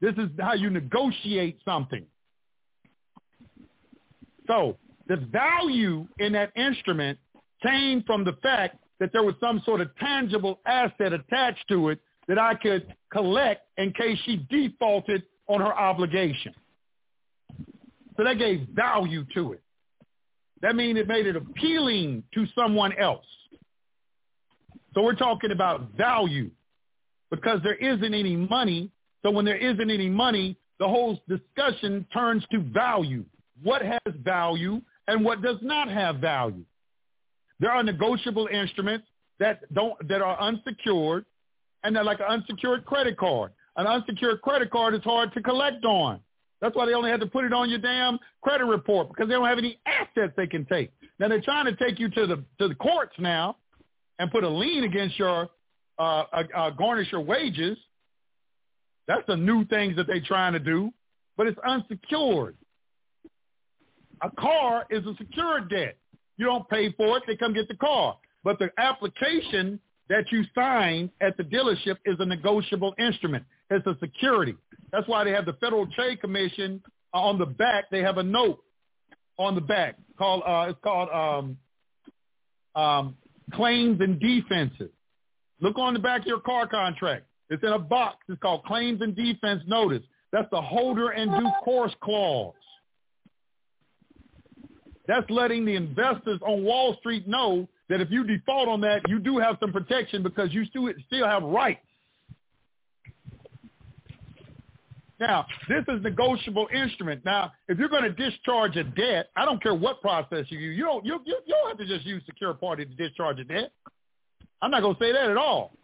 This 0.00 0.14
is 0.16 0.30
how 0.38 0.54
you 0.54 0.70
negotiate 0.70 1.58
something. 1.64 2.06
So 4.46 4.78
the 5.08 5.16
value 5.16 6.06
in 6.18 6.32
that 6.32 6.52
instrument 6.56 7.18
came 7.62 8.02
from 8.06 8.24
the 8.24 8.34
fact 8.42 8.76
that 8.98 9.12
there 9.12 9.22
was 9.22 9.34
some 9.40 9.62
sort 9.64 9.80
of 9.80 9.94
tangible 9.96 10.60
asset 10.66 11.12
attached 11.12 11.64
to 11.68 11.88
it 11.88 12.00
that 12.28 12.38
I 12.38 12.54
could 12.54 12.94
collect 13.12 13.66
in 13.76 13.92
case 13.92 14.18
she 14.24 14.46
defaulted 14.50 15.22
on 15.48 15.60
her 15.60 15.76
obligation. 15.76 16.54
So 18.16 18.24
that 18.24 18.38
gave 18.38 18.68
value 18.74 19.24
to 19.34 19.52
it. 19.54 19.62
That 20.62 20.76
means 20.76 20.98
it 20.98 21.08
made 21.08 21.26
it 21.26 21.36
appealing 21.36 22.22
to 22.34 22.46
someone 22.54 22.92
else. 22.98 23.24
So 24.94 25.02
we're 25.02 25.14
talking 25.14 25.52
about 25.52 25.92
value 25.96 26.50
because 27.30 27.60
there 27.62 27.76
isn't 27.76 28.14
any 28.14 28.36
money. 28.36 28.90
So 29.22 29.30
when 29.30 29.44
there 29.44 29.56
isn't 29.56 29.90
any 29.90 30.08
money, 30.08 30.56
the 30.78 30.88
whole 30.88 31.20
discussion 31.28 32.06
turns 32.12 32.44
to 32.50 32.60
value. 32.60 33.24
What 33.62 33.82
has 33.82 34.14
value 34.22 34.80
and 35.08 35.24
what 35.24 35.42
does 35.42 35.58
not 35.62 35.88
have 35.88 36.16
value? 36.16 36.64
There 37.60 37.70
are 37.70 37.82
negotiable 37.82 38.48
instruments 38.52 39.06
that 39.38 39.72
don't 39.72 39.96
that 40.08 40.22
are 40.22 40.40
unsecured 40.40 41.24
and 41.84 41.94
they're 41.94 42.04
like 42.04 42.20
an 42.20 42.26
unsecured 42.26 42.84
credit 42.84 43.16
card. 43.16 43.52
An 43.76 43.86
unsecured 43.86 44.42
credit 44.42 44.70
card 44.70 44.94
is 44.94 45.02
hard 45.02 45.32
to 45.34 45.42
collect 45.42 45.84
on. 45.84 46.20
That's 46.60 46.74
why 46.76 46.86
they 46.86 46.94
only 46.94 47.10
had 47.10 47.20
to 47.20 47.26
put 47.26 47.44
it 47.44 47.52
on 47.52 47.70
your 47.70 47.78
damn 47.78 48.18
credit 48.42 48.64
report 48.64 49.08
because 49.08 49.28
they 49.28 49.34
don't 49.34 49.46
have 49.46 49.58
any 49.58 49.78
assets 49.86 50.32
they 50.36 50.46
can 50.46 50.66
take. 50.66 50.90
Now 51.18 51.28
they're 51.28 51.40
trying 51.40 51.66
to 51.66 51.76
take 51.76 51.98
you 51.98 52.08
to 52.10 52.26
the 52.26 52.44
to 52.58 52.68
the 52.68 52.74
courts 52.74 53.14
now 53.18 53.56
and 54.18 54.30
put 54.30 54.44
a 54.44 54.48
lien 54.48 54.84
against 54.84 55.18
your 55.18 55.48
uh, 55.98 56.24
uh, 56.32 56.42
uh, 56.54 56.70
garnish 56.70 57.12
your 57.12 57.22
wages. 57.22 57.78
That's 59.06 59.26
the 59.26 59.36
new 59.36 59.64
things 59.64 59.96
that 59.96 60.06
they're 60.06 60.20
trying 60.20 60.52
to 60.52 60.58
do, 60.58 60.92
but 61.36 61.46
it's 61.46 61.58
unsecured. 61.66 62.56
A 64.22 64.30
car 64.30 64.86
is 64.90 65.04
a 65.06 65.14
secured 65.16 65.70
debt. 65.70 65.96
You 66.40 66.46
don't 66.46 66.66
pay 66.70 66.90
for 66.92 67.18
it; 67.18 67.24
they 67.26 67.36
come 67.36 67.52
get 67.52 67.68
the 67.68 67.76
car. 67.76 68.16
But 68.42 68.58
the 68.58 68.70
application 68.78 69.78
that 70.08 70.24
you 70.32 70.42
sign 70.54 71.10
at 71.20 71.36
the 71.36 71.42
dealership 71.42 71.98
is 72.06 72.16
a 72.18 72.24
negotiable 72.24 72.94
instrument. 72.98 73.44
It's 73.68 73.86
a 73.86 73.94
security. 74.00 74.56
That's 74.90 75.06
why 75.06 75.22
they 75.22 75.32
have 75.32 75.44
the 75.44 75.52
Federal 75.60 75.86
Trade 75.88 76.22
Commission 76.22 76.82
on 77.12 77.38
the 77.38 77.44
back. 77.44 77.90
They 77.90 78.00
have 78.00 78.16
a 78.16 78.22
note 78.22 78.64
on 79.38 79.54
the 79.54 79.60
back 79.60 79.96
called 80.16 80.42
uh, 80.46 80.70
it's 80.70 80.78
called 80.82 81.10
um, 81.10 81.58
um, 82.74 83.16
claims 83.52 84.00
and 84.00 84.18
defenses. 84.18 84.88
Look 85.60 85.78
on 85.78 85.92
the 85.92 86.00
back 86.00 86.22
of 86.22 86.26
your 86.26 86.40
car 86.40 86.66
contract. 86.66 87.26
It's 87.50 87.62
in 87.62 87.74
a 87.74 87.78
box. 87.78 88.16
It's 88.30 88.40
called 88.40 88.64
claims 88.64 89.02
and 89.02 89.14
defense 89.14 89.62
notice. 89.66 90.02
That's 90.32 90.48
the 90.50 90.62
holder 90.62 91.10
and 91.10 91.30
due 91.30 91.50
course 91.62 91.92
clause. 92.00 92.54
That's 95.06 95.28
letting 95.30 95.64
the 95.64 95.74
investors 95.74 96.40
on 96.46 96.62
Wall 96.62 96.96
Street 97.00 97.26
know 97.26 97.68
that 97.88 98.00
if 98.00 98.10
you 98.10 98.24
default 98.24 98.68
on 98.68 98.80
that, 98.82 99.00
you 99.08 99.18
do 99.18 99.38
have 99.38 99.56
some 99.60 99.72
protection 99.72 100.22
because 100.22 100.52
you 100.52 100.64
still 100.66 101.26
have 101.26 101.42
rights. 101.42 101.80
Now, 105.20 105.44
this 105.68 105.84
is 105.86 106.02
negotiable 106.02 106.66
instrument. 106.74 107.22
Now, 107.26 107.52
if 107.68 107.78
you're 107.78 107.90
going 107.90 108.04
to 108.04 108.12
discharge 108.12 108.76
a 108.76 108.84
debt, 108.84 109.28
I 109.36 109.44
don't 109.44 109.62
care 109.62 109.74
what 109.74 110.00
process 110.00 110.46
you 110.48 110.58
use. 110.58 110.78
You 110.78 110.84
don't 110.84 111.04
you, 111.04 111.20
you, 111.26 111.36
you 111.46 111.54
don't 111.54 111.68
have 111.68 111.78
to 111.78 111.86
just 111.86 112.06
use 112.06 112.22
secure 112.24 112.54
party 112.54 112.86
to 112.86 112.94
discharge 112.94 113.38
a 113.38 113.44
debt. 113.44 113.70
I'm 114.62 114.70
not 114.70 114.80
going 114.80 114.94
to 114.94 115.00
say 115.00 115.12
that 115.12 115.28
at 115.30 115.36
all. 115.36 115.76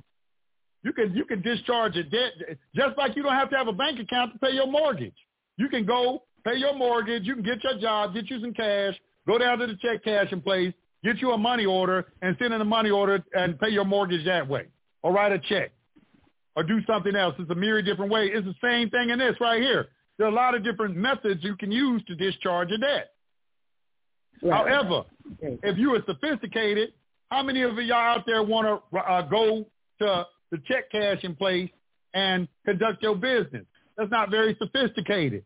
You 0.82 0.92
can 0.94 1.14
you 1.14 1.26
can 1.26 1.42
discharge 1.42 1.96
a 1.96 2.04
debt 2.04 2.32
just 2.74 2.96
like 2.96 3.14
you 3.14 3.22
don't 3.22 3.34
have 3.34 3.50
to 3.50 3.56
have 3.56 3.68
a 3.68 3.72
bank 3.72 4.00
account 4.00 4.32
to 4.32 4.38
pay 4.38 4.52
your 4.52 4.70
mortgage. 4.70 5.16
You 5.58 5.68
can 5.68 5.84
go 5.84 6.22
pay 6.46 6.56
your 6.56 6.74
mortgage. 6.74 7.24
You 7.24 7.34
can 7.34 7.42
get 7.42 7.62
your 7.62 7.78
job, 7.78 8.14
get 8.14 8.30
you 8.30 8.40
some 8.40 8.54
cash, 8.54 8.94
go 9.26 9.38
down 9.38 9.58
to 9.58 9.66
the 9.66 9.76
check 9.76 10.04
cashing 10.04 10.40
place, 10.40 10.72
get 11.04 11.18
you 11.18 11.32
a 11.32 11.38
money 11.38 11.66
order, 11.66 12.06
and 12.22 12.36
send 12.38 12.54
in 12.54 12.60
a 12.60 12.64
money 12.64 12.90
order 12.90 13.24
and 13.34 13.58
pay 13.58 13.68
your 13.68 13.84
mortgage 13.84 14.24
that 14.26 14.46
way, 14.46 14.66
or 15.02 15.12
write 15.12 15.32
a 15.32 15.38
check, 15.38 15.72
or 16.54 16.62
do 16.62 16.80
something 16.86 17.14
else. 17.14 17.34
It's 17.38 17.50
a 17.50 17.54
myriad 17.54 17.86
different 17.86 18.10
ways. 18.10 18.30
It's 18.34 18.46
the 18.46 18.54
same 18.62 18.90
thing 18.90 19.10
in 19.10 19.18
this 19.18 19.36
right 19.40 19.60
here. 19.60 19.88
There 20.18 20.26
are 20.26 20.30
a 20.30 20.34
lot 20.34 20.54
of 20.54 20.64
different 20.64 20.96
methods 20.96 21.44
you 21.44 21.56
can 21.56 21.70
use 21.70 22.02
to 22.08 22.14
discharge 22.14 22.70
a 22.70 22.78
debt. 22.78 23.12
Right. 24.42 24.52
However, 24.52 25.04
if 25.40 25.78
you 25.78 25.94
are 25.94 26.02
sophisticated, 26.06 26.92
how 27.30 27.42
many 27.42 27.62
of 27.62 27.76
y'all 27.76 27.96
out 27.96 28.24
there 28.26 28.42
want 28.42 28.82
to 28.92 28.98
uh, 28.98 29.22
go 29.22 29.66
to 30.00 30.26
the 30.50 30.58
check 30.66 30.90
cash 30.90 31.18
in 31.22 31.34
place 31.34 31.70
and 32.14 32.48
conduct 32.64 33.02
your 33.02 33.16
business. 33.16 33.64
That's 33.96 34.10
not 34.10 34.30
very 34.30 34.56
sophisticated. 34.58 35.44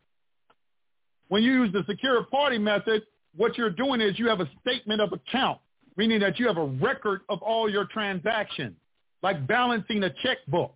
When 1.29 1.43
you 1.43 1.53
use 1.53 1.73
the 1.73 1.83
secure 1.87 2.23
party 2.25 2.57
method, 2.57 3.03
what 3.35 3.57
you're 3.57 3.69
doing 3.69 4.01
is 4.01 4.17
you 4.19 4.27
have 4.27 4.39
a 4.39 4.49
statement 4.61 5.01
of 5.01 5.13
account, 5.13 5.59
meaning 5.97 6.19
that 6.19 6.39
you 6.39 6.47
have 6.47 6.57
a 6.57 6.65
record 6.65 7.21
of 7.29 7.41
all 7.41 7.69
your 7.69 7.85
transactions, 7.85 8.75
like 9.23 9.47
balancing 9.47 10.03
a 10.03 10.09
checkbook. 10.23 10.75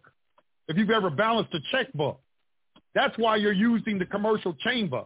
If 0.67 0.77
you've 0.77 0.89
ever 0.89 1.09
balanced 1.09 1.53
a 1.53 1.59
checkbook, 1.71 2.19
that's 2.93 3.17
why 3.17 3.35
you're 3.35 3.53
using 3.53 3.99
the 3.99 4.05
commercial 4.05 4.53
chamber 4.53 5.03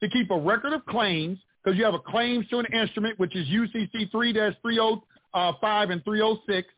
to 0.00 0.08
keep 0.08 0.30
a 0.30 0.38
record 0.38 0.72
of 0.72 0.84
claims 0.86 1.38
because 1.62 1.78
you 1.78 1.84
have 1.84 1.94
a 1.94 1.98
claims 1.98 2.46
to 2.48 2.58
an 2.58 2.66
instrument, 2.72 3.18
which 3.18 3.34
is 3.34 3.46
UCC 3.48 4.10
3-305 4.12 5.00
uh, 5.34 5.92
and 5.92 6.04
306, 6.04 6.68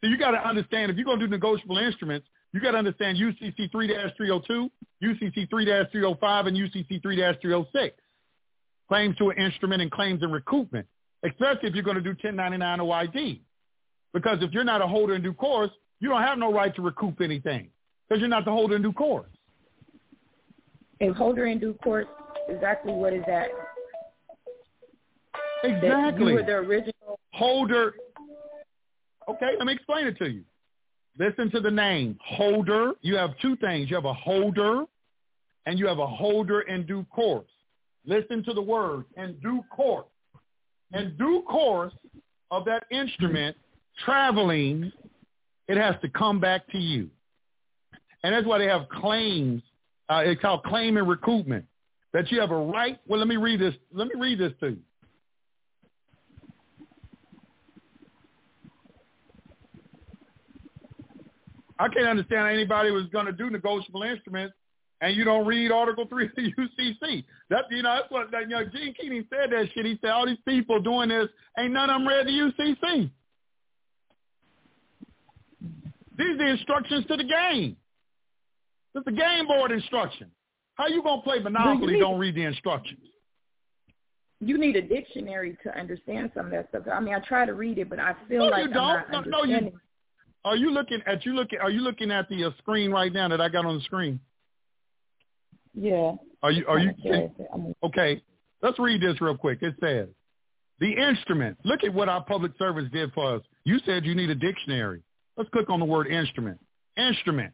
so 0.00 0.10
you 0.10 0.18
got 0.18 0.32
to 0.32 0.46
understand 0.46 0.90
if 0.90 0.96
you're 0.96 1.04
going 1.04 1.18
to 1.18 1.26
do 1.26 1.30
negotiable 1.30 1.78
instruments, 1.78 2.26
you 2.52 2.60
got 2.60 2.72
to 2.72 2.78
understand 2.78 3.18
UCC 3.18 3.70
3-302, 3.70 4.70
UCC 5.02 5.48
3-305, 5.48 6.46
and 6.46 6.56
UCC 6.56 7.02
3-306. 7.02 7.92
Claims 8.88 9.16
to 9.16 9.30
an 9.30 9.38
instrument 9.38 9.82
and 9.82 9.90
claims 9.90 10.22
and 10.22 10.32
recoupment, 10.32 10.84
especially 11.24 11.68
if 11.68 11.74
you're 11.74 11.82
going 11.82 11.96
to 11.96 12.02
do 12.02 12.10
1099 12.10 12.78
OID. 12.78 13.40
Because 14.12 14.38
if 14.42 14.52
you're 14.52 14.64
not 14.64 14.80
a 14.80 14.86
holder 14.86 15.14
in 15.14 15.22
due 15.22 15.32
course, 15.32 15.70
you 16.00 16.08
don't 16.08 16.22
have 16.22 16.38
no 16.38 16.52
right 16.52 16.74
to 16.76 16.82
recoup 16.82 17.20
anything 17.20 17.68
because 18.08 18.20
you're 18.20 18.28
not 18.28 18.44
the 18.44 18.50
holder 18.50 18.76
in 18.76 18.82
due 18.82 18.92
course. 18.92 19.28
A 21.00 21.08
holder 21.08 21.46
in 21.46 21.58
due 21.58 21.74
course, 21.82 22.06
exactly 22.48 22.92
what 22.92 23.12
is 23.12 23.22
that? 23.26 23.48
Exactly. 25.64 25.90
That 25.90 26.18
you 26.18 26.24
were 26.24 26.42
the 26.42 26.52
original 26.52 27.20
holder 27.32 27.94
Okay, 29.28 29.52
let 29.58 29.66
me 29.66 29.72
explain 29.72 30.06
it 30.06 30.16
to 30.18 30.30
you. 30.30 30.44
Listen 31.18 31.50
to 31.50 31.60
the 31.60 31.70
name. 31.70 32.18
Holder. 32.24 32.92
You 33.02 33.16
have 33.16 33.30
two 33.42 33.56
things. 33.56 33.90
You 33.90 33.96
have 33.96 34.04
a 34.04 34.14
holder 34.14 34.84
and 35.64 35.78
you 35.78 35.86
have 35.86 35.98
a 35.98 36.06
holder 36.06 36.60
in 36.62 36.86
due 36.86 37.04
course. 37.10 37.48
Listen 38.06 38.44
to 38.44 38.54
the 38.54 38.62
word 38.62 39.04
in 39.16 39.36
due 39.42 39.64
course. 39.70 40.06
In 40.92 41.16
due 41.16 41.42
course 41.48 41.92
of 42.50 42.64
that 42.66 42.84
instrument 42.90 43.56
traveling, 44.04 44.92
it 45.68 45.76
has 45.76 45.96
to 46.02 46.08
come 46.08 46.38
back 46.38 46.66
to 46.68 46.78
you. 46.78 47.10
And 48.22 48.32
that's 48.32 48.46
why 48.46 48.58
they 48.58 48.66
have 48.66 48.88
claims. 48.88 49.62
Uh, 50.08 50.22
it's 50.24 50.40
called 50.40 50.62
claim 50.64 50.96
and 50.96 51.06
recoupment. 51.06 51.64
That 52.12 52.30
you 52.30 52.40
have 52.40 52.50
a 52.50 52.56
right. 52.56 52.98
Well, 53.06 53.18
let 53.18 53.28
me 53.28 53.36
read 53.36 53.60
this. 53.60 53.74
Let 53.92 54.06
me 54.06 54.14
read 54.18 54.38
this 54.38 54.52
to 54.60 54.68
you. 54.68 54.78
I 61.78 61.88
can't 61.88 62.06
understand 62.06 62.40
how 62.40 62.46
anybody 62.46 62.90
was 62.90 63.04
going 63.12 63.26
to 63.26 63.32
do 63.32 63.50
negotiable 63.50 64.02
instruments 64.02 64.54
and 65.00 65.14
you 65.14 65.24
don't 65.24 65.46
read 65.46 65.70
Article 65.70 66.06
3 66.08 66.24
of 66.24 66.30
the 66.36 66.42
UCC. 66.42 67.24
That, 67.50 67.64
you 67.70 67.82
know, 67.82 67.96
that's 67.96 68.10
what, 68.10 68.30
that, 68.30 68.42
you 68.42 68.48
know, 68.48 68.64
Gene 68.64 68.94
Keating 68.94 69.26
said 69.30 69.50
that 69.50 69.66
shit. 69.74 69.84
He 69.84 69.98
said, 70.00 70.10
all 70.10 70.26
these 70.26 70.38
people 70.46 70.80
doing 70.80 71.10
this, 71.10 71.28
ain't 71.58 71.72
none 71.72 71.90
of 71.90 72.00
them 72.00 72.08
read 72.08 72.26
the 72.26 72.30
UCC. 72.30 73.10
These 76.18 76.30
are 76.30 76.38
the 76.38 76.46
instructions 76.46 77.04
to 77.06 77.16
the 77.16 77.24
game. 77.24 77.76
It's 78.94 79.04
the 79.04 79.12
game 79.12 79.46
board 79.46 79.70
instruction. 79.70 80.30
How 80.76 80.86
you 80.86 81.02
going 81.02 81.20
to 81.20 81.24
play 81.24 81.38
Monopoly 81.40 81.94
need, 81.94 82.00
don't 82.00 82.18
read 82.18 82.34
the 82.34 82.44
instructions? 82.44 83.00
You 84.40 84.58
need 84.58 84.76
a 84.76 84.82
dictionary 84.82 85.56
to 85.62 85.78
understand 85.78 86.30
some 86.34 86.46
of 86.46 86.52
that 86.52 86.68
stuff. 86.70 86.82
I 86.92 87.00
mean, 87.00 87.14
I 87.14 87.20
try 87.20 87.44
to 87.44 87.52
read 87.52 87.78
it, 87.78 87.90
but 87.90 87.98
I 87.98 88.14
feel 88.28 88.40
no, 88.40 88.46
like 88.46 88.64
you 88.64 88.72
don't. 88.72 88.82
I'm 88.82 89.10
not 89.10 89.26
no, 89.26 89.42
no, 89.42 89.44
you, 89.44 89.72
are 90.44 90.56
you 90.56 90.70
looking 90.70 91.00
at 91.06 91.24
you 91.26 91.34
looking? 91.34 91.58
Are 91.58 91.70
you 91.70 91.80
looking 91.80 92.10
at 92.10 92.28
the 92.28 92.44
uh, 92.44 92.50
screen 92.58 92.90
right 92.90 93.12
now 93.12 93.28
that 93.28 93.40
I 93.40 93.48
got 93.48 93.64
on 93.64 93.76
the 93.76 93.82
screen? 93.82 94.20
Yeah. 95.76 96.12
Are 96.42 96.50
you? 96.50 96.66
Are 96.66 96.78
you? 96.78 97.34
okay. 97.84 98.22
Let's 98.62 98.78
read 98.78 99.02
this 99.02 99.20
real 99.20 99.36
quick. 99.36 99.58
It 99.62 99.74
says, 99.80 100.08
the 100.80 100.92
instrument. 100.92 101.58
Look 101.64 101.84
at 101.84 101.92
what 101.92 102.08
our 102.08 102.24
public 102.24 102.52
service 102.58 102.86
did 102.92 103.12
for 103.12 103.36
us. 103.36 103.42
You 103.64 103.78
said 103.84 104.04
you 104.04 104.14
need 104.14 104.30
a 104.30 104.34
dictionary. 104.34 105.02
Let's 105.36 105.50
click 105.50 105.68
on 105.68 105.78
the 105.78 105.86
word 105.86 106.06
instrument. 106.06 106.58
Instrument. 106.96 107.52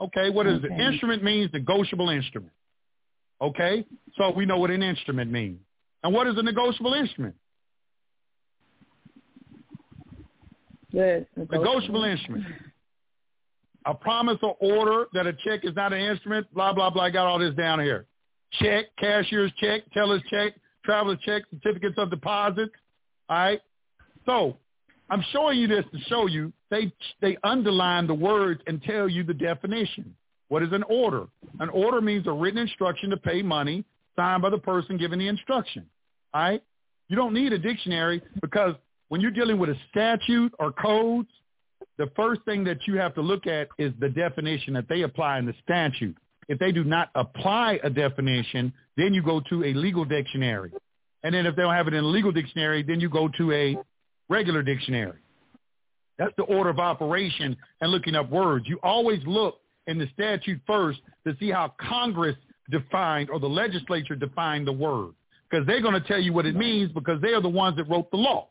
Okay, 0.00 0.30
what 0.30 0.46
is 0.46 0.64
okay. 0.64 0.72
it? 0.72 0.80
Instrument 0.80 1.22
means 1.22 1.50
negotiable 1.52 2.10
instrument. 2.10 2.52
Okay, 3.40 3.84
so 4.16 4.30
we 4.30 4.46
know 4.46 4.58
what 4.58 4.70
an 4.70 4.82
instrument 4.82 5.30
means. 5.30 5.58
And 6.04 6.14
what 6.14 6.26
is 6.26 6.34
a 6.36 6.42
negotiable 6.42 6.94
instrument? 6.94 7.34
Yes. 10.90 11.24
Negotiable 11.36 12.04
instrument. 12.04 12.44
A 13.86 13.94
promise 13.94 14.38
or 14.42 14.56
order 14.60 15.06
that 15.12 15.26
a 15.26 15.32
check 15.32 15.64
is 15.64 15.74
not 15.74 15.92
an 15.92 16.00
instrument, 16.00 16.52
blah, 16.54 16.72
blah, 16.72 16.90
blah. 16.90 17.04
I 17.04 17.10
got 17.10 17.26
all 17.26 17.38
this 17.38 17.54
down 17.54 17.80
here. 17.80 18.06
Check, 18.60 18.86
cashier's 19.00 19.50
check, 19.58 19.82
teller's 19.92 20.22
check, 20.30 20.52
traveler's 20.84 21.18
check, 21.24 21.42
certificates 21.50 21.96
of 21.98 22.10
deposit. 22.10 22.70
All 23.28 23.36
right. 23.36 23.60
So 24.26 24.56
I'm 25.10 25.24
showing 25.32 25.58
you 25.58 25.66
this 25.66 25.84
to 25.92 25.98
show 26.08 26.26
you 26.26 26.52
they 26.70 26.92
they 27.20 27.36
underline 27.44 28.06
the 28.06 28.14
words 28.14 28.60
and 28.66 28.82
tell 28.82 29.08
you 29.08 29.24
the 29.24 29.34
definition. 29.34 30.14
What 30.48 30.62
is 30.62 30.72
an 30.72 30.84
order? 30.84 31.26
An 31.60 31.70
order 31.70 32.00
means 32.00 32.26
a 32.26 32.32
written 32.32 32.58
instruction 32.58 33.10
to 33.10 33.16
pay 33.16 33.42
money 33.42 33.84
signed 34.16 34.42
by 34.42 34.50
the 34.50 34.58
person 34.58 34.98
giving 34.98 35.18
the 35.18 35.28
instruction. 35.28 35.86
All 36.34 36.42
right? 36.42 36.62
You 37.08 37.16
don't 37.16 37.34
need 37.34 37.52
a 37.52 37.58
dictionary 37.58 38.22
because 38.40 38.74
when 39.08 39.20
you're 39.20 39.30
dealing 39.30 39.58
with 39.58 39.70
a 39.70 39.76
statute 39.90 40.52
or 40.58 40.72
codes, 40.72 41.28
the 42.02 42.10
first 42.16 42.40
thing 42.44 42.64
that 42.64 42.78
you 42.88 42.96
have 42.96 43.14
to 43.14 43.20
look 43.20 43.46
at 43.46 43.68
is 43.78 43.92
the 44.00 44.08
definition 44.08 44.74
that 44.74 44.88
they 44.88 45.02
apply 45.02 45.38
in 45.38 45.46
the 45.46 45.54
statute. 45.62 46.16
If 46.48 46.58
they 46.58 46.72
do 46.72 46.82
not 46.82 47.10
apply 47.14 47.78
a 47.84 47.90
definition, 47.90 48.72
then 48.96 49.14
you 49.14 49.22
go 49.22 49.40
to 49.48 49.62
a 49.62 49.72
legal 49.72 50.04
dictionary. 50.04 50.72
And 51.22 51.32
then 51.32 51.46
if 51.46 51.54
they 51.54 51.62
don't 51.62 51.74
have 51.74 51.86
it 51.86 51.94
in 51.94 52.02
a 52.02 52.08
legal 52.08 52.32
dictionary, 52.32 52.82
then 52.82 52.98
you 52.98 53.08
go 53.08 53.28
to 53.38 53.52
a 53.52 53.76
regular 54.28 54.64
dictionary. 54.64 55.20
That's 56.18 56.34
the 56.36 56.42
order 56.42 56.70
of 56.70 56.80
operation 56.80 57.56
and 57.80 57.92
looking 57.92 58.16
up 58.16 58.28
words. 58.28 58.64
You 58.66 58.80
always 58.82 59.20
look 59.24 59.60
in 59.86 59.96
the 59.96 60.08
statute 60.12 60.60
first 60.66 60.98
to 61.24 61.36
see 61.38 61.52
how 61.52 61.72
Congress 61.78 62.34
defined 62.68 63.30
or 63.30 63.38
the 63.38 63.48
legislature 63.48 64.16
defined 64.16 64.66
the 64.66 64.72
word 64.72 65.12
because 65.48 65.64
they're 65.68 65.80
going 65.80 65.94
to 65.94 66.08
tell 66.08 66.20
you 66.20 66.32
what 66.32 66.46
it 66.46 66.56
means 66.56 66.90
because 66.90 67.22
they 67.22 67.32
are 67.32 67.40
the 67.40 67.48
ones 67.48 67.76
that 67.76 67.88
wrote 67.88 68.10
the 68.10 68.16
law. 68.16 68.48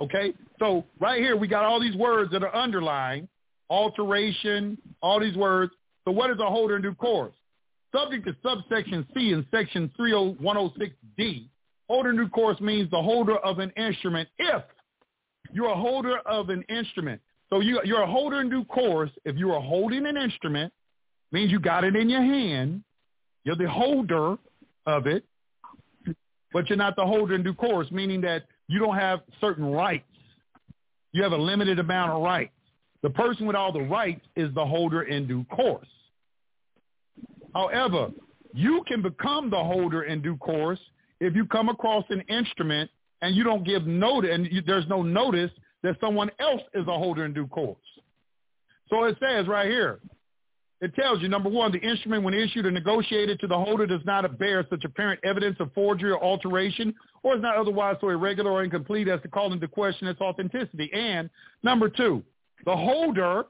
Okay? 0.00 0.34
So 0.58 0.84
right 1.00 1.20
here, 1.20 1.36
we 1.36 1.48
got 1.48 1.64
all 1.64 1.80
these 1.80 1.96
words 1.96 2.32
that 2.32 2.42
are 2.42 2.54
underlined, 2.54 3.28
alteration, 3.70 4.78
all 5.02 5.20
these 5.20 5.36
words. 5.36 5.72
So 6.04 6.12
what 6.12 6.30
is 6.30 6.38
a 6.38 6.46
holder 6.46 6.76
in 6.76 6.82
due 6.82 6.94
course? 6.94 7.34
Subject 7.94 8.26
to 8.26 8.36
subsection 8.42 9.06
C 9.14 9.32
in 9.32 9.46
section 9.50 9.90
30106D, 9.98 11.48
holder 11.88 12.10
in 12.10 12.16
due 12.16 12.28
course 12.28 12.60
means 12.60 12.90
the 12.90 13.02
holder 13.02 13.36
of 13.38 13.58
an 13.58 13.70
instrument 13.76 14.28
if 14.38 14.62
you're 15.52 15.70
a 15.70 15.76
holder 15.76 16.18
of 16.26 16.50
an 16.50 16.62
instrument. 16.68 17.20
So 17.50 17.60
you, 17.60 17.80
you're 17.84 18.02
a 18.02 18.10
holder 18.10 18.40
in 18.40 18.50
due 18.50 18.64
course. 18.64 19.10
If 19.24 19.36
you 19.36 19.52
are 19.52 19.60
holding 19.60 20.06
an 20.06 20.16
instrument, 20.16 20.72
means 21.32 21.50
you 21.50 21.58
got 21.58 21.84
it 21.84 21.96
in 21.96 22.10
your 22.10 22.22
hand. 22.22 22.82
You're 23.44 23.56
the 23.56 23.68
holder 23.68 24.36
of 24.86 25.06
it, 25.06 25.24
but 26.52 26.68
you're 26.68 26.78
not 26.78 26.96
the 26.96 27.04
holder 27.04 27.34
in 27.34 27.42
due 27.42 27.54
course, 27.54 27.90
meaning 27.90 28.20
that 28.22 28.44
you 28.68 28.78
don't 28.78 28.96
have 28.96 29.20
certain 29.40 29.64
rights. 29.64 30.04
You 31.12 31.22
have 31.22 31.32
a 31.32 31.36
limited 31.36 31.78
amount 31.78 32.12
of 32.12 32.22
rights. 32.22 32.52
The 33.02 33.10
person 33.10 33.46
with 33.46 33.56
all 33.56 33.72
the 33.72 33.80
rights 33.80 34.24
is 34.36 34.52
the 34.54 34.64
holder 34.64 35.02
in 35.02 35.26
due 35.26 35.44
course. 35.44 35.86
However, 37.54 38.10
You 38.52 38.82
can 38.86 39.02
become 39.02 39.50
the 39.50 39.62
holder 39.62 40.04
in 40.04 40.22
due 40.22 40.36
course 40.36 40.80
if 41.20 41.34
you 41.34 41.46
come 41.46 41.68
across 41.68 42.04
an 42.10 42.22
instrument 42.22 42.90
and 43.20 43.34
you 43.34 43.44
don't 43.44 43.64
give 43.64 43.86
notice, 43.86 44.30
and 44.32 44.46
you, 44.50 44.62
there's 44.62 44.86
no 44.88 45.02
notice 45.02 45.50
that 45.82 45.96
someone 46.00 46.30
else 46.38 46.62
is 46.74 46.86
a 46.86 46.92
holder 46.92 47.24
in 47.24 47.32
due 47.32 47.46
course. 47.46 47.78
So 48.88 49.04
it 49.04 49.16
says 49.20 49.46
right 49.46 49.68
here, 49.68 50.00
it 50.80 50.94
tells 50.94 51.20
you, 51.20 51.28
number 51.28 51.48
one, 51.48 51.72
the 51.72 51.78
instrument 51.78 52.22
when 52.22 52.34
issued 52.34 52.64
or 52.64 52.70
negotiated 52.70 53.40
to 53.40 53.48
the 53.48 53.56
holder 53.56 53.84
does 53.84 54.00
not 54.04 54.38
bear 54.38 54.64
such 54.70 54.84
apparent 54.84 55.18
evidence 55.24 55.56
of 55.58 55.72
forgery 55.72 56.12
or 56.12 56.22
alteration 56.22 56.94
or 57.24 57.34
is 57.34 57.42
not 57.42 57.56
otherwise 57.56 57.96
so 58.00 58.10
irregular 58.10 58.52
or 58.52 58.62
incomplete 58.62 59.08
as 59.08 59.20
to 59.22 59.28
call 59.28 59.52
into 59.52 59.66
question 59.66 60.06
its 60.06 60.20
authenticity. 60.20 60.88
And 60.92 61.28
number 61.64 61.88
two, 61.88 62.22
the 62.64 62.76
holder 62.76 63.44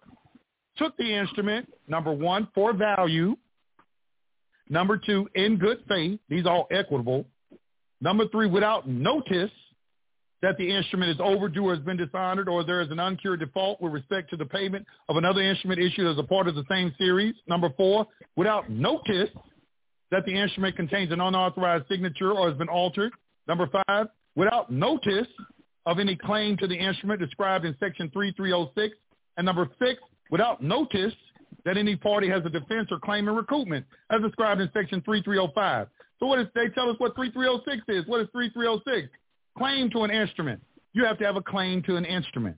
took 0.79 0.97
the 0.97 1.15
instrument, 1.15 1.71
number 1.87 2.13
one, 2.13 2.49
for 2.55 2.73
value, 2.73 3.37
number 4.71 4.97
two, 4.97 5.29
in 5.35 5.59
good 5.59 5.79
faith. 5.87 6.19
These 6.31 6.47
are 6.47 6.55
all 6.55 6.69
equitable. 6.71 7.27
Number 8.01 8.27
three, 8.29 8.47
without 8.49 8.89
notice 8.89 9.51
that 10.43 10.57
the 10.57 10.71
instrument 10.71 11.11
is 11.11 11.17
overdue 11.21 11.67
or 11.69 11.75
has 11.75 11.85
been 11.85 11.97
dishonored 11.97 12.49
or 12.49 12.65
there 12.65 12.81
is 12.81 12.91
an 12.91 13.01
uncured 13.01 13.41
default 13.41 13.81
with 13.81 13.93
respect 13.93 14.31
to 14.31 14.37
the 14.37 14.47
payment 14.47 14.87
of 15.09 15.17
another 15.17 15.41
instrument 15.41 15.81
issued 15.81 16.07
as 16.07 16.19
a 16.19 16.23
part 16.23 16.47
of 16.47 16.55
the 16.55 16.65
same 16.71 16.95
series. 16.99 17.35
Number 17.49 17.71
four, 17.77 18.07
without 18.37 18.71
notice 18.71 19.31
that 20.11 20.25
the 20.27 20.33
instrument 20.33 20.77
contains 20.77 21.13
an 21.13 21.21
unauthorized 21.21 21.85
signature 21.89 22.33
or 22.33 22.49
has 22.49 22.57
been 22.57 22.69
altered. 22.69 23.13
Number 23.47 23.69
five, 23.87 24.07
without 24.37 24.71
notice 24.71 25.27
of 25.87 25.99
any 25.99 26.17
claim 26.17 26.57
to 26.59 26.67
the 26.67 26.77
instrument 26.77 27.21
described 27.21 27.65
in 27.65 27.75
Section 27.81 28.11
3306. 28.13 28.95
And 29.37 29.47
number 29.47 29.69
six, 29.79 30.01
without 30.31 30.63
notice 30.63 31.15
that 31.65 31.77
any 31.77 31.97
party 31.97 32.29
has 32.29 32.43
a 32.45 32.51
defense 32.51 32.89
or 32.91 33.01
claim 33.01 33.29
in 33.29 33.35
recoupment 33.35 33.85
as 34.11 34.21
described 34.21 34.61
in 34.61 34.71
Section 34.73 35.03
3305. 35.03 35.89
So 36.21 36.27
what 36.27 36.41
is, 36.41 36.47
they 36.55 36.69
tell 36.75 36.91
us 36.91 36.97
what 36.99 37.15
3306 37.15 37.85
is. 37.89 38.07
What 38.07 38.21
is 38.21 38.29
3306? 38.33 39.09
Claim 39.59 39.91
to 39.91 40.03
an 40.05 40.11
instrument. 40.11 40.63
You 40.93 41.05
have 41.05 41.19
to 41.19 41.25
have 41.25 41.37
a 41.37 41.43
claim 41.43 41.83
to 41.85 41.97
an 41.97 42.05
instrument. 42.05 42.57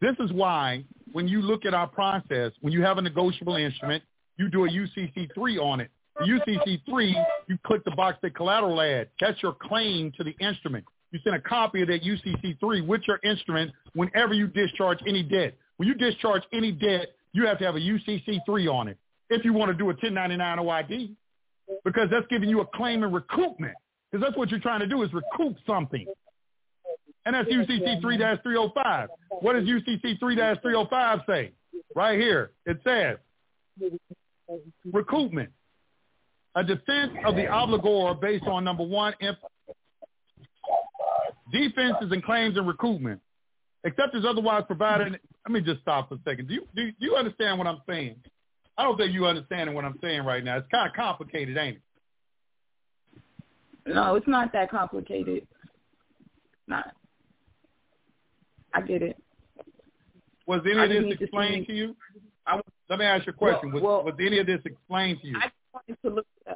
This 0.00 0.16
is 0.20 0.32
why 0.32 0.84
when 1.12 1.28
you 1.28 1.42
look 1.42 1.66
at 1.66 1.74
our 1.74 1.86
process, 1.86 2.52
when 2.60 2.72
you 2.72 2.82
have 2.82 2.98
a 2.98 3.02
negotiable 3.02 3.56
instrument, 3.56 4.02
you 4.38 4.48
do 4.48 4.64
a 4.64 4.68
UCC3 4.68 5.62
on 5.62 5.80
it. 5.80 5.90
The 6.18 6.24
UCC3, 6.24 7.24
you 7.48 7.58
click 7.66 7.84
the 7.84 7.92
box 7.92 8.18
that 8.22 8.34
collateral 8.34 8.80
add. 8.80 9.08
That's 9.20 9.42
your 9.42 9.54
claim 9.54 10.12
to 10.16 10.24
the 10.24 10.34
instrument. 10.40 10.84
You 11.12 11.18
send 11.24 11.36
a 11.36 11.40
copy 11.40 11.82
of 11.82 11.88
that 11.88 12.02
UCC3 12.02 12.86
with 12.86 13.02
your 13.06 13.18
instrument 13.24 13.72
whenever 13.94 14.32
you 14.32 14.46
discharge 14.46 14.98
any 15.06 15.22
debt. 15.22 15.56
When 15.76 15.88
you 15.88 15.94
discharge 15.94 16.42
any 16.52 16.72
debt, 16.72 17.08
you 17.32 17.46
have 17.46 17.58
to 17.58 17.64
have 17.64 17.76
a 17.76 17.80
UCC3 17.80 18.72
on 18.72 18.88
it 18.88 18.98
if 19.28 19.44
you 19.44 19.52
want 19.52 19.70
to 19.70 19.76
do 19.76 19.84
a 19.84 19.94
1099 19.94 20.58
OID 20.58 21.14
because 21.84 22.08
that's 22.10 22.26
giving 22.28 22.48
you 22.48 22.60
a 22.60 22.66
claim 22.66 23.02
in 23.02 23.10
recoupment. 23.10 23.74
Because 24.10 24.24
that's 24.24 24.36
what 24.36 24.50
you're 24.50 24.60
trying 24.60 24.80
to 24.80 24.86
do 24.86 25.02
is 25.02 25.10
recoup 25.12 25.56
something. 25.66 26.06
And 27.26 27.34
that's 27.34 27.48
UCC 27.48 28.02
3-305. 28.02 29.08
What 29.40 29.52
does 29.52 29.64
UCC 29.64 30.18
3-305 30.18 31.26
say? 31.26 31.52
Right 31.94 32.18
here. 32.18 32.52
It 32.66 32.80
says, 32.84 33.18
recoupment. 34.86 35.48
A 36.56 36.64
defense 36.64 37.12
of 37.24 37.36
the 37.36 37.42
obligor 37.42 38.20
based 38.20 38.44
on 38.46 38.64
number 38.64 38.82
one, 38.82 39.14
defenses 41.52 42.10
and 42.10 42.24
claims 42.24 42.56
and 42.56 42.66
recoupment, 42.66 43.20
except 43.84 44.14
as 44.16 44.24
otherwise 44.24 44.64
provided. 44.66 45.12
Let 45.46 45.52
me 45.52 45.60
just 45.60 45.80
stop 45.82 46.08
for 46.08 46.16
a 46.16 46.18
second. 46.24 46.48
Do 46.48 46.54
you, 46.54 46.66
do, 46.74 46.90
do 46.90 47.06
you 47.06 47.14
understand 47.14 47.58
what 47.58 47.66
I'm 47.66 47.80
saying? 47.88 48.16
I 48.76 48.82
don't 48.82 48.96
think 48.96 49.12
you 49.12 49.26
understand 49.26 49.72
what 49.74 49.84
I'm 49.84 49.98
saying 50.02 50.24
right 50.24 50.42
now. 50.42 50.58
It's 50.58 50.68
kind 50.70 50.88
of 50.88 50.96
complicated, 50.96 51.56
ain't 51.56 51.76
it? 51.76 51.82
No, 53.86 54.14
it's 54.14 54.28
not 54.28 54.52
that 54.52 54.70
complicated. 54.70 55.46
Not. 56.66 56.92
I 58.74 58.80
get 58.82 59.02
it. 59.02 59.16
Was 60.46 60.60
any 60.64 60.96
of 60.96 61.04
this 61.04 61.18
explained 61.20 61.66
to, 61.66 61.72
to 61.72 61.78
you? 61.78 61.96
I, 62.46 62.60
let 62.88 62.98
me 62.98 63.04
ask 63.04 63.26
you 63.26 63.32
a 63.32 63.36
question. 63.36 63.72
Well, 63.72 63.82
was, 63.82 63.82
well, 63.82 64.04
was 64.04 64.14
any 64.20 64.38
of 64.38 64.46
this 64.46 64.60
explained 64.64 65.18
to 65.22 65.28
you? 65.28 65.36
I 65.36 65.50
wanted 65.72 65.96
to 66.02 66.10
look. 66.10 66.26
Uh, 66.48 66.54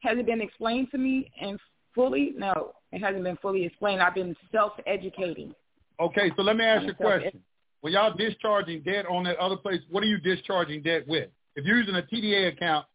has 0.00 0.18
it 0.18 0.26
been 0.26 0.40
explained 0.40 0.88
to 0.92 0.98
me 0.98 1.30
and 1.40 1.58
fully? 1.94 2.34
No, 2.36 2.72
it 2.92 3.00
hasn't 3.00 3.24
been 3.24 3.36
fully 3.36 3.64
explained. 3.64 4.02
I've 4.02 4.14
been 4.14 4.36
self-educating. 4.50 5.54
Okay, 6.00 6.30
so 6.36 6.42
let 6.42 6.56
me 6.56 6.64
ask 6.64 6.84
you 6.84 6.90
a 6.90 6.94
question. 6.94 7.40
When 7.80 7.92
y'all 7.92 8.16
discharging 8.16 8.82
debt 8.82 9.06
on 9.06 9.24
that 9.24 9.36
other 9.38 9.56
place, 9.56 9.80
what 9.90 10.02
are 10.02 10.06
you 10.06 10.18
discharging 10.18 10.82
debt 10.82 11.06
with? 11.06 11.28
If 11.56 11.64
you're 11.64 11.78
using 11.78 11.96
a 11.96 12.02
TDA 12.02 12.48
account, 12.48 12.86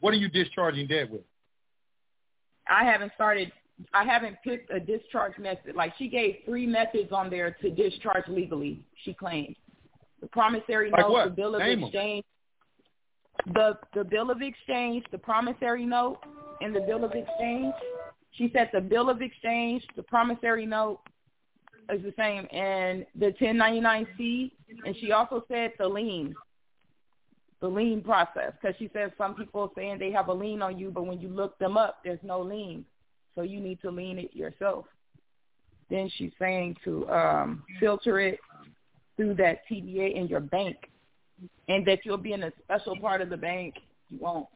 what 0.00 0.12
are 0.12 0.16
you 0.16 0.28
discharging 0.28 0.88
debt 0.88 1.10
with? 1.10 1.22
I 2.68 2.84
haven't 2.84 3.12
started. 3.14 3.52
I 3.92 4.04
haven't 4.04 4.36
picked 4.44 4.70
a 4.72 4.78
discharge 4.78 5.38
method. 5.38 5.74
Like 5.74 5.92
she 5.98 6.08
gave 6.08 6.36
three 6.44 6.66
methods 6.66 7.10
on 7.12 7.30
there 7.30 7.56
to 7.62 7.70
discharge 7.70 8.28
legally. 8.28 8.82
She 9.04 9.14
claimed 9.14 9.56
the 10.20 10.28
promissory 10.28 10.90
like 10.90 11.00
note, 11.00 11.10
what? 11.10 11.24
the 11.24 11.30
bill 11.30 11.54
of 11.56 11.60
Name 11.60 11.84
exchange, 11.84 12.24
them. 13.44 13.54
the 13.54 13.78
the 13.94 14.04
bill 14.04 14.30
of 14.30 14.40
exchange, 14.40 15.04
the 15.10 15.18
promissory 15.18 15.84
note, 15.84 16.18
and 16.60 16.74
the 16.74 16.80
bill 16.80 17.04
of 17.04 17.12
exchange. 17.12 17.74
She 18.32 18.50
said 18.54 18.70
the 18.72 18.80
bill 18.80 19.10
of 19.10 19.20
exchange, 19.20 19.82
the 19.96 20.02
promissory 20.02 20.64
note 20.64 21.00
is 21.92 22.02
the 22.02 22.14
same, 22.16 22.46
and 22.50 23.04
the 23.16 23.32
1099-C, 23.40 24.52
and 24.86 24.96
she 24.96 25.12
also 25.12 25.44
said 25.48 25.72
the 25.78 25.86
lien 25.86 26.34
the 27.62 27.68
lien 27.68 28.02
process 28.02 28.52
because 28.60 28.76
she 28.76 28.90
says 28.92 29.12
some 29.16 29.34
people 29.34 29.62
are 29.62 29.70
saying 29.76 29.98
they 29.98 30.10
have 30.10 30.28
a 30.28 30.32
lien 30.32 30.60
on 30.60 30.76
you, 30.76 30.90
but 30.90 31.06
when 31.06 31.20
you 31.20 31.28
look 31.28 31.56
them 31.58 31.76
up, 31.76 32.00
there's 32.04 32.18
no 32.22 32.40
lien. 32.40 32.84
So 33.36 33.42
you 33.42 33.60
need 33.60 33.80
to 33.82 33.90
lien 33.90 34.18
it 34.18 34.34
yourself. 34.34 34.84
Then 35.88 36.10
she's 36.16 36.32
saying 36.40 36.76
to 36.84 37.08
um, 37.08 37.62
filter 37.78 38.18
it 38.18 38.40
through 39.16 39.34
that 39.34 39.60
TDA 39.70 40.16
in 40.16 40.26
your 40.26 40.40
bank, 40.40 40.76
and 41.68 41.86
that 41.86 42.00
you'll 42.04 42.18
be 42.18 42.32
in 42.32 42.42
a 42.42 42.52
special 42.64 42.98
part 42.98 43.20
of 43.20 43.30
the 43.30 43.36
bank. 43.36 43.74
You 44.10 44.18
won't. 44.20 44.48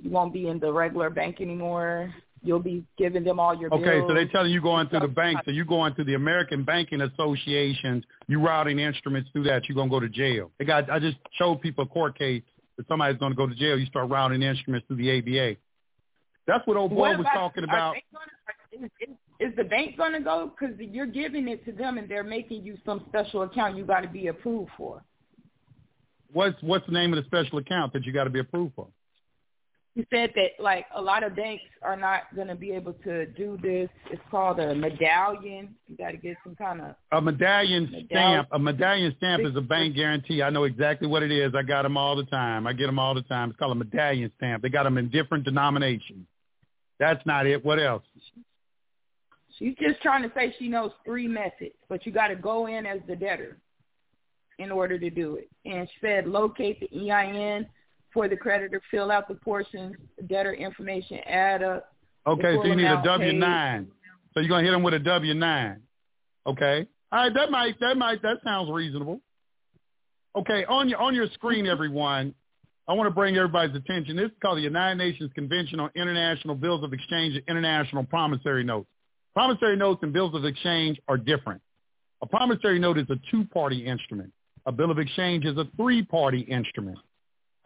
You 0.00 0.10
won't 0.10 0.32
be 0.32 0.48
in 0.48 0.58
the 0.58 0.72
regular 0.72 1.10
bank 1.10 1.40
anymore. 1.40 2.12
You'll 2.44 2.58
be 2.58 2.84
giving 2.98 3.22
them 3.22 3.38
all 3.38 3.54
your 3.54 3.72
okay, 3.72 3.98
bills. 3.98 4.08
So 4.08 4.14
they're 4.14 4.28
telling 4.28 4.50
you 4.50 4.60
going 4.60 4.88
through 4.88 5.00
the 5.00 5.08
bank. 5.08 5.38
So 5.44 5.52
you're 5.52 5.64
going 5.64 5.94
through 5.94 6.06
the 6.06 6.14
American 6.14 6.64
Banking 6.64 7.02
Associations. 7.02 8.04
You 8.26 8.40
routing 8.40 8.80
instruments 8.80 9.30
through 9.32 9.44
that. 9.44 9.68
You're 9.68 9.76
gonna 9.76 9.90
go 9.90 10.00
to 10.00 10.08
jail. 10.08 10.50
They 10.58 10.64
got. 10.64 10.90
I 10.90 10.98
just 10.98 11.18
showed 11.38 11.60
people 11.60 11.84
a 11.84 11.86
court 11.86 12.18
case 12.18 12.42
that 12.76 12.88
somebody's 12.88 13.18
gonna 13.18 13.36
go 13.36 13.46
to 13.46 13.54
jail. 13.54 13.78
You 13.78 13.86
start 13.86 14.10
routing 14.10 14.42
instruments 14.42 14.86
through 14.88 14.96
the 14.96 15.18
ABA. 15.18 15.56
That's 16.46 16.66
what 16.66 16.76
old 16.76 16.90
boy 16.90 17.10
what 17.10 17.18
was 17.18 17.26
talking 17.32 17.64
about. 17.64 17.94
Gonna, 18.72 18.88
is, 19.00 19.08
is 19.38 19.56
the 19.56 19.64
bank 19.64 19.96
going 19.96 20.12
to 20.12 20.20
go? 20.20 20.52
Because 20.58 20.74
you're 20.78 21.06
giving 21.06 21.48
it 21.48 21.64
to 21.66 21.72
them, 21.72 21.98
and 21.98 22.08
they're 22.08 22.24
making 22.24 22.64
you 22.64 22.76
some 22.84 23.04
special 23.08 23.42
account 23.42 23.76
you 23.76 23.84
got 23.84 24.00
to 24.00 24.08
be 24.08 24.28
approved 24.28 24.70
for. 24.76 25.02
What's 26.32 26.60
What's 26.62 26.86
the 26.86 26.92
name 26.92 27.12
of 27.12 27.22
the 27.22 27.26
special 27.26 27.58
account 27.58 27.92
that 27.92 28.04
you 28.04 28.12
got 28.12 28.24
to 28.24 28.30
be 28.30 28.40
approved 28.40 28.74
for? 28.74 28.88
He 29.94 30.06
said 30.10 30.30
that 30.36 30.62
like 30.62 30.86
a 30.94 31.02
lot 31.02 31.22
of 31.22 31.36
banks 31.36 31.64
are 31.82 31.96
not 31.96 32.22
going 32.34 32.48
to 32.48 32.54
be 32.54 32.70
able 32.70 32.94
to 33.04 33.26
do 33.26 33.58
this. 33.62 33.90
It's 34.10 34.22
called 34.30 34.58
a 34.58 34.74
medallion. 34.74 35.74
You 35.86 35.96
got 35.96 36.12
to 36.12 36.16
get 36.16 36.36
some 36.42 36.56
kind 36.56 36.80
of 36.80 36.94
a 37.12 37.20
medallion, 37.20 37.84
medallion 37.84 38.06
stamp. 38.10 38.48
A 38.52 38.58
medallion 38.58 39.14
stamp 39.18 39.44
is 39.44 39.54
a 39.54 39.60
bank 39.60 39.94
guarantee. 39.94 40.42
I 40.42 40.48
know 40.48 40.64
exactly 40.64 41.08
what 41.08 41.22
it 41.22 41.30
is. 41.30 41.52
I 41.54 41.62
got 41.62 41.82
them 41.82 41.98
all 41.98 42.16
the 42.16 42.24
time. 42.24 42.66
I 42.66 42.72
get 42.72 42.86
them 42.86 42.98
all 42.98 43.14
the 43.14 43.22
time. 43.22 43.50
It's 43.50 43.58
called 43.58 43.72
a 43.72 43.74
medallion 43.74 44.32
stamp. 44.38 44.62
They 44.62 44.70
got 44.70 44.84
them 44.84 44.96
in 44.96 45.10
different 45.10 45.44
denominations. 45.44 46.26
That's 46.98 47.24
not 47.26 47.46
it. 47.46 47.62
What 47.62 47.78
else? 47.78 48.02
She's 49.58 49.74
just 49.78 50.00
trying 50.00 50.22
to 50.22 50.32
say 50.34 50.54
she 50.58 50.68
knows 50.68 50.92
three 51.04 51.28
methods, 51.28 51.74
but 51.90 52.06
you 52.06 52.12
got 52.12 52.28
to 52.28 52.36
go 52.36 52.66
in 52.66 52.86
as 52.86 53.00
the 53.06 53.14
debtor 53.14 53.58
in 54.58 54.72
order 54.72 54.98
to 54.98 55.10
do 55.10 55.36
it. 55.36 55.50
And 55.66 55.86
she 55.86 55.94
said 56.00 56.26
locate 56.26 56.80
the 56.80 57.10
EIN 57.10 57.66
for 58.12 58.28
the 58.28 58.36
creditor, 58.36 58.80
fill 58.90 59.10
out 59.10 59.28
the 59.28 59.34
portions, 59.34 59.96
debtor 60.28 60.54
information, 60.54 61.18
add 61.26 61.62
up. 61.62 61.92
Okay, 62.26 62.54
so 62.56 62.64
you 62.64 62.76
need 62.76 62.86
a 62.86 63.02
W 63.04 63.32
nine. 63.32 63.88
So 64.34 64.40
you're 64.40 64.48
gonna 64.48 64.64
hit 64.64 64.72
them 64.72 64.82
with 64.82 64.94
a 64.94 64.98
W 64.98 65.34
nine. 65.34 65.82
Okay. 66.46 66.86
All 67.10 67.18
right, 67.18 67.34
that 67.34 67.50
might 67.50 67.78
that 67.80 67.96
might 67.96 68.22
that 68.22 68.38
sounds 68.44 68.70
reasonable. 68.70 69.20
Okay, 70.36 70.64
on 70.66 70.88
your 70.88 71.00
on 71.00 71.14
your 71.14 71.26
screen, 71.34 71.64
mm-hmm. 71.64 71.72
everyone, 71.72 72.34
I 72.88 72.94
want 72.94 73.06
to 73.06 73.14
bring 73.14 73.36
everybody's 73.36 73.76
attention. 73.76 74.16
This 74.16 74.26
is 74.26 74.32
called 74.40 74.58
the 74.58 74.62
United 74.62 74.96
Nations 74.96 75.30
Convention 75.34 75.80
on 75.80 75.90
International 75.94 76.54
Bills 76.54 76.82
of 76.82 76.92
Exchange 76.92 77.34
and 77.34 77.44
International 77.48 78.04
Promissory 78.04 78.64
Notes. 78.64 78.88
Promissory 79.34 79.76
notes 79.76 80.00
and 80.02 80.12
bills 80.12 80.34
of 80.34 80.44
exchange 80.44 81.00
are 81.08 81.16
different. 81.16 81.60
A 82.22 82.26
promissory 82.26 82.78
note 82.78 82.98
is 82.98 83.06
a 83.08 83.16
two-party 83.30 83.86
instrument. 83.86 84.32
A 84.66 84.72
bill 84.72 84.90
of 84.90 84.98
exchange 84.98 85.44
is 85.44 85.56
a 85.56 85.66
three-party 85.76 86.40
instrument. 86.40 86.98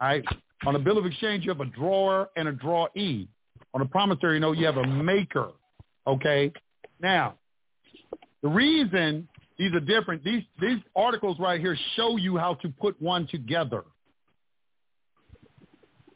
Right. 0.01 0.23
On 0.65 0.75
a 0.75 0.79
bill 0.79 0.97
of 0.97 1.05
exchange, 1.05 1.43
you 1.43 1.51
have 1.51 1.61
a 1.61 1.65
drawer 1.65 2.29
and 2.35 2.47
a 2.47 2.53
drawee. 2.53 3.27
On 3.73 3.81
a 3.81 3.85
promissory 3.85 4.39
note, 4.39 4.57
you 4.57 4.65
have 4.65 4.77
a 4.77 4.87
maker. 4.87 5.49
Okay. 6.05 6.51
Now, 6.99 7.35
the 8.41 8.49
reason 8.49 9.27
these 9.57 9.73
are 9.73 9.79
different, 9.79 10.23
these 10.23 10.43
these 10.59 10.77
articles 10.95 11.37
right 11.39 11.59
here 11.59 11.75
show 11.95 12.17
you 12.17 12.37
how 12.37 12.55
to 12.55 12.69
put 12.69 12.99
one 13.01 13.27
together. 13.27 13.83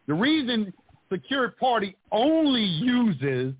The 0.08 0.14
reason 0.14 0.74
secured 1.12 1.58
party 1.58 1.96
only 2.12 2.64
uses 2.64 3.54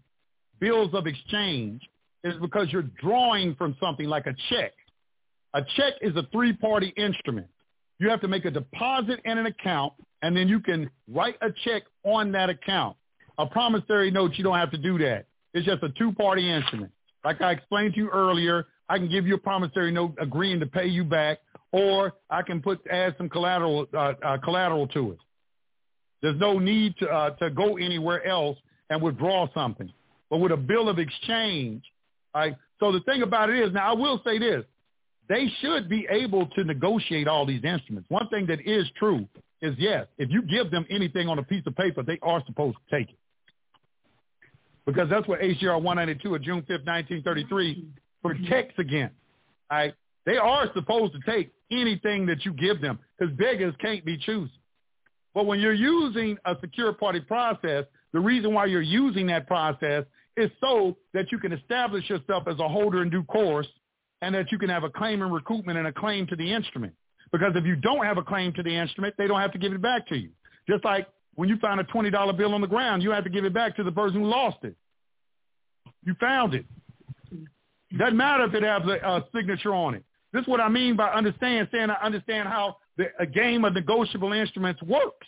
bills 0.60 0.92
of 0.94 1.08
exchange 1.08 1.82
is 2.24 2.34
because 2.40 2.68
you're 2.72 2.90
drawing 3.02 3.56
from 3.56 3.76
something 3.80 4.08
like 4.08 4.28
a 4.28 4.36
check. 4.50 4.74
A 5.54 5.62
check 5.76 5.94
is 6.02 6.16
a 6.16 6.24
three-party 6.32 6.94
instrument. 6.96 7.48
You 8.00 8.10
have 8.10 8.22
to 8.22 8.28
make 8.28 8.46
a 8.46 8.52
deposit 8.52 9.20
in 9.26 9.38
an 9.38 9.48
account, 9.48 9.94
and 10.22 10.36
then 10.36 10.48
you 10.48 10.60
can 10.60 10.90
write 11.08 11.36
a 11.42 11.50
check 11.66 11.84
on 12.04 12.32
that 12.34 12.50
account. 12.50 12.96
A 13.38 13.46
promissory 13.46 14.12
note, 14.12 14.34
you 14.36 14.44
don't 14.44 14.58
have 14.58 14.72
to 14.72 14.78
do 14.78 14.98
that. 15.00 15.26
It's 15.54 15.66
just 15.66 15.84
a 15.84 15.90
two-party 15.90 16.50
instrument. 16.50 16.92
Like 17.24 17.42
I 17.42 17.52
explained 17.52 17.94
to 17.96 18.00
you 18.00 18.10
earlier, 18.10 18.68
I 18.90 18.98
can 18.98 19.10
give 19.10 19.26
you 19.26 19.36
a 19.36 19.38
promissory 19.38 19.92
note 19.92 20.16
agreeing 20.20 20.60
to 20.60 20.66
pay 20.66 20.88
you 20.88 21.04
back, 21.04 21.40
or 21.72 22.14
I 22.30 22.42
can 22.42 22.62
put 22.62 22.86
add 22.92 23.16
some 23.18 23.30
collateral 23.30 23.88
uh, 23.94 24.14
uh, 24.24 24.38
collateral 24.38 24.88
to 24.90 25.12
it. 25.12 25.18
There's 26.22 26.40
no 26.40 26.60
need 26.60 26.96
to 26.98 27.08
uh, 27.08 27.30
to 27.38 27.50
go 27.50 27.78
anywhere 27.78 28.26
else 28.26 28.58
and 28.90 29.02
withdraw 29.02 29.48
something. 29.54 29.92
But 30.30 30.38
with 30.38 30.52
a 30.52 30.58
bill 30.58 30.90
of 30.90 31.00
exchange, 31.00 31.84
right? 32.36 32.56
So 32.80 32.92
the 32.92 33.02
thing 33.02 33.22
about 33.22 33.50
it 33.50 33.60
is, 33.60 33.72
now 33.72 33.92
I 33.92 33.94
will 33.94 34.22
say 34.26 34.38
this: 34.38 34.66
they 35.30 35.48
should 35.62 35.88
be 35.88 36.08
able 36.10 36.48
to 36.48 36.64
negotiate 36.64 37.28
all 37.28 37.46
these 37.46 37.64
instruments. 37.64 38.10
One 38.10 38.28
thing 38.30 38.46
that 38.48 38.60
is 38.66 38.86
true 38.98 39.28
is 39.62 39.76
yes, 39.78 40.08
if 40.18 40.30
you 40.30 40.42
give 40.42 40.72
them 40.72 40.86
anything 40.90 41.28
on 41.28 41.40
a 41.40 41.44
piece 41.44 41.64
of 41.68 41.76
paper, 41.76 42.04
they 42.04 42.20
are 42.22 42.44
supposed 42.46 42.78
to 42.78 42.98
take 42.98 43.10
it. 43.10 43.18
Because 44.86 45.10
that's 45.10 45.28
what 45.28 45.40
HJR 45.42 45.82
192 45.82 46.36
of 46.36 46.42
June 46.42 46.62
5th, 46.62 46.86
1933 46.86 47.88
protects 48.24 48.80
against. 48.80 49.16
Right? 49.70 49.94
They 50.26 50.38
are 50.38 50.72
supposed 50.74 51.14
to 51.14 51.20
take 51.32 51.52
anything 51.72 52.26
that 52.26 52.46
you 52.46 52.54
give 52.54 52.82
them 52.82 53.00
because 53.18 53.34
beggars 53.36 53.74
can't 53.80 54.04
be 54.04 54.18
choosers. 54.18 54.52
But 55.34 55.46
when 55.46 55.60
you're 55.60 55.74
using 55.74 56.38
a 56.46 56.56
secure 56.60 56.94
party 56.94 57.22
process, 57.22 57.86
the 58.12 58.20
reason 58.20 58.54
why 58.54 58.66
you're 58.66 58.82
using 58.82 59.28
that 59.28 59.48
process 59.48 60.04
is 60.36 60.50
so 60.60 60.98
that 61.14 61.32
you 61.32 61.38
can 61.38 61.54
establish 61.54 62.10
yourself 62.10 62.44
as 62.48 62.60
a 62.60 62.68
holder 62.68 63.02
in 63.02 63.10
due 63.10 63.24
course 63.24 63.68
and 64.22 64.36
that 64.36 64.52
you 64.52 64.58
can 64.58 64.70
have 64.70 64.84
a 64.84 64.90
claim 64.90 65.22
and 65.22 65.32
recoupment 65.32 65.78
and 65.78 65.88
a 65.88 65.94
claim 65.94 66.28
to 66.28 66.36
the 66.36 66.52
instrument. 66.52 66.94
Because 67.32 67.54
if 67.56 67.66
you 67.66 67.76
don't 67.76 68.06
have 68.06 68.18
a 68.18 68.24
claim 68.24 68.54
to 68.54 68.64
the 68.64 68.76
instrument, 68.76 69.16
they 69.18 69.28
don't 69.28 69.40
have 69.40 69.54
to 69.54 69.60
give 69.60 69.72
it 69.72 69.82
back 69.82 70.08
to 70.10 70.18
you. 70.18 70.30
Just 70.70 70.84
like 70.84 71.08
when 71.36 71.48
you 71.48 71.58
find 71.58 71.80
a 71.80 71.84
$20 71.86 72.38
bill 72.38 72.54
on 72.54 72.62
the 72.62 72.68
ground, 72.68 73.02
you 73.04 73.12
have 73.12 73.24
to 73.24 73.30
give 73.30 73.46
it 73.46 73.54
back 73.54 73.76
to 73.78 73.84
the 73.84 73.92
person 73.92 74.22
who 74.22 74.26
lost 74.26 74.58
it. 74.64 74.76
You 76.04 76.16
found 76.20 76.54
it. 76.54 76.66
Doesn't 77.98 78.18
matter 78.18 78.46
if 78.46 78.54
it 78.54 78.64
has 78.64 78.82
a, 78.84 79.08
a 79.08 79.26
signature 79.34 79.74
on 79.74 79.96
it. 79.96 80.04
This 80.34 80.42
is 80.44 80.48
what 80.48 80.62
I 80.62 80.70
mean 80.70 80.96
by 80.96 81.10
understand, 81.10 81.68
saying 81.72 81.90
I 81.90 82.06
understand 82.06 82.48
how 82.48 82.78
the, 82.98 83.06
a 83.20 83.26
game 83.26 83.66
of 83.66 83.74
negotiable 83.74 84.32
instruments 84.32 84.82
works. 84.84 85.28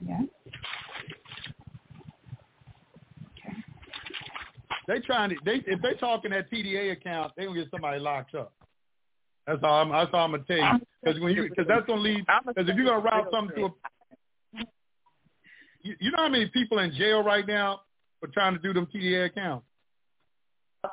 Yeah. 0.00 0.20
They 4.88 4.98
trying 5.00 5.30
to 5.30 5.36
they 5.44 5.62
if 5.66 5.80
they 5.80 5.94
talking 5.94 6.32
that 6.32 6.50
TDA 6.50 6.92
account, 6.92 7.32
they 7.36 7.44
gonna 7.44 7.60
get 7.60 7.70
somebody 7.70 8.00
locked 8.00 8.34
up. 8.34 8.52
That's 9.46 9.60
all. 9.62 9.82
I'm, 9.82 9.90
that's 9.90 10.10
all 10.12 10.24
I'm 10.24 10.30
gonna 10.32 10.44
tell 10.44 10.56
you. 10.56 10.86
Because 11.02 11.20
when 11.20 11.34
you 11.34 11.48
because 11.48 11.66
that's 11.66 11.86
gonna 11.86 12.00
lead. 12.00 12.24
Because 12.46 12.68
if 12.68 12.76
you're 12.76 12.86
gonna 12.86 13.00
route 13.00 13.28
something 13.32 13.56
to 13.56 13.64
a, 13.66 13.70
you, 15.82 15.96
you 16.00 16.10
know 16.12 16.18
how 16.18 16.28
many 16.28 16.46
people 16.46 16.78
in 16.78 16.92
jail 16.92 17.22
right 17.22 17.46
now 17.46 17.80
for 18.20 18.28
trying 18.28 18.54
to 18.54 18.60
do 18.60 18.72
them 18.72 18.86
TDA 18.94 19.26
accounts. 19.26 19.66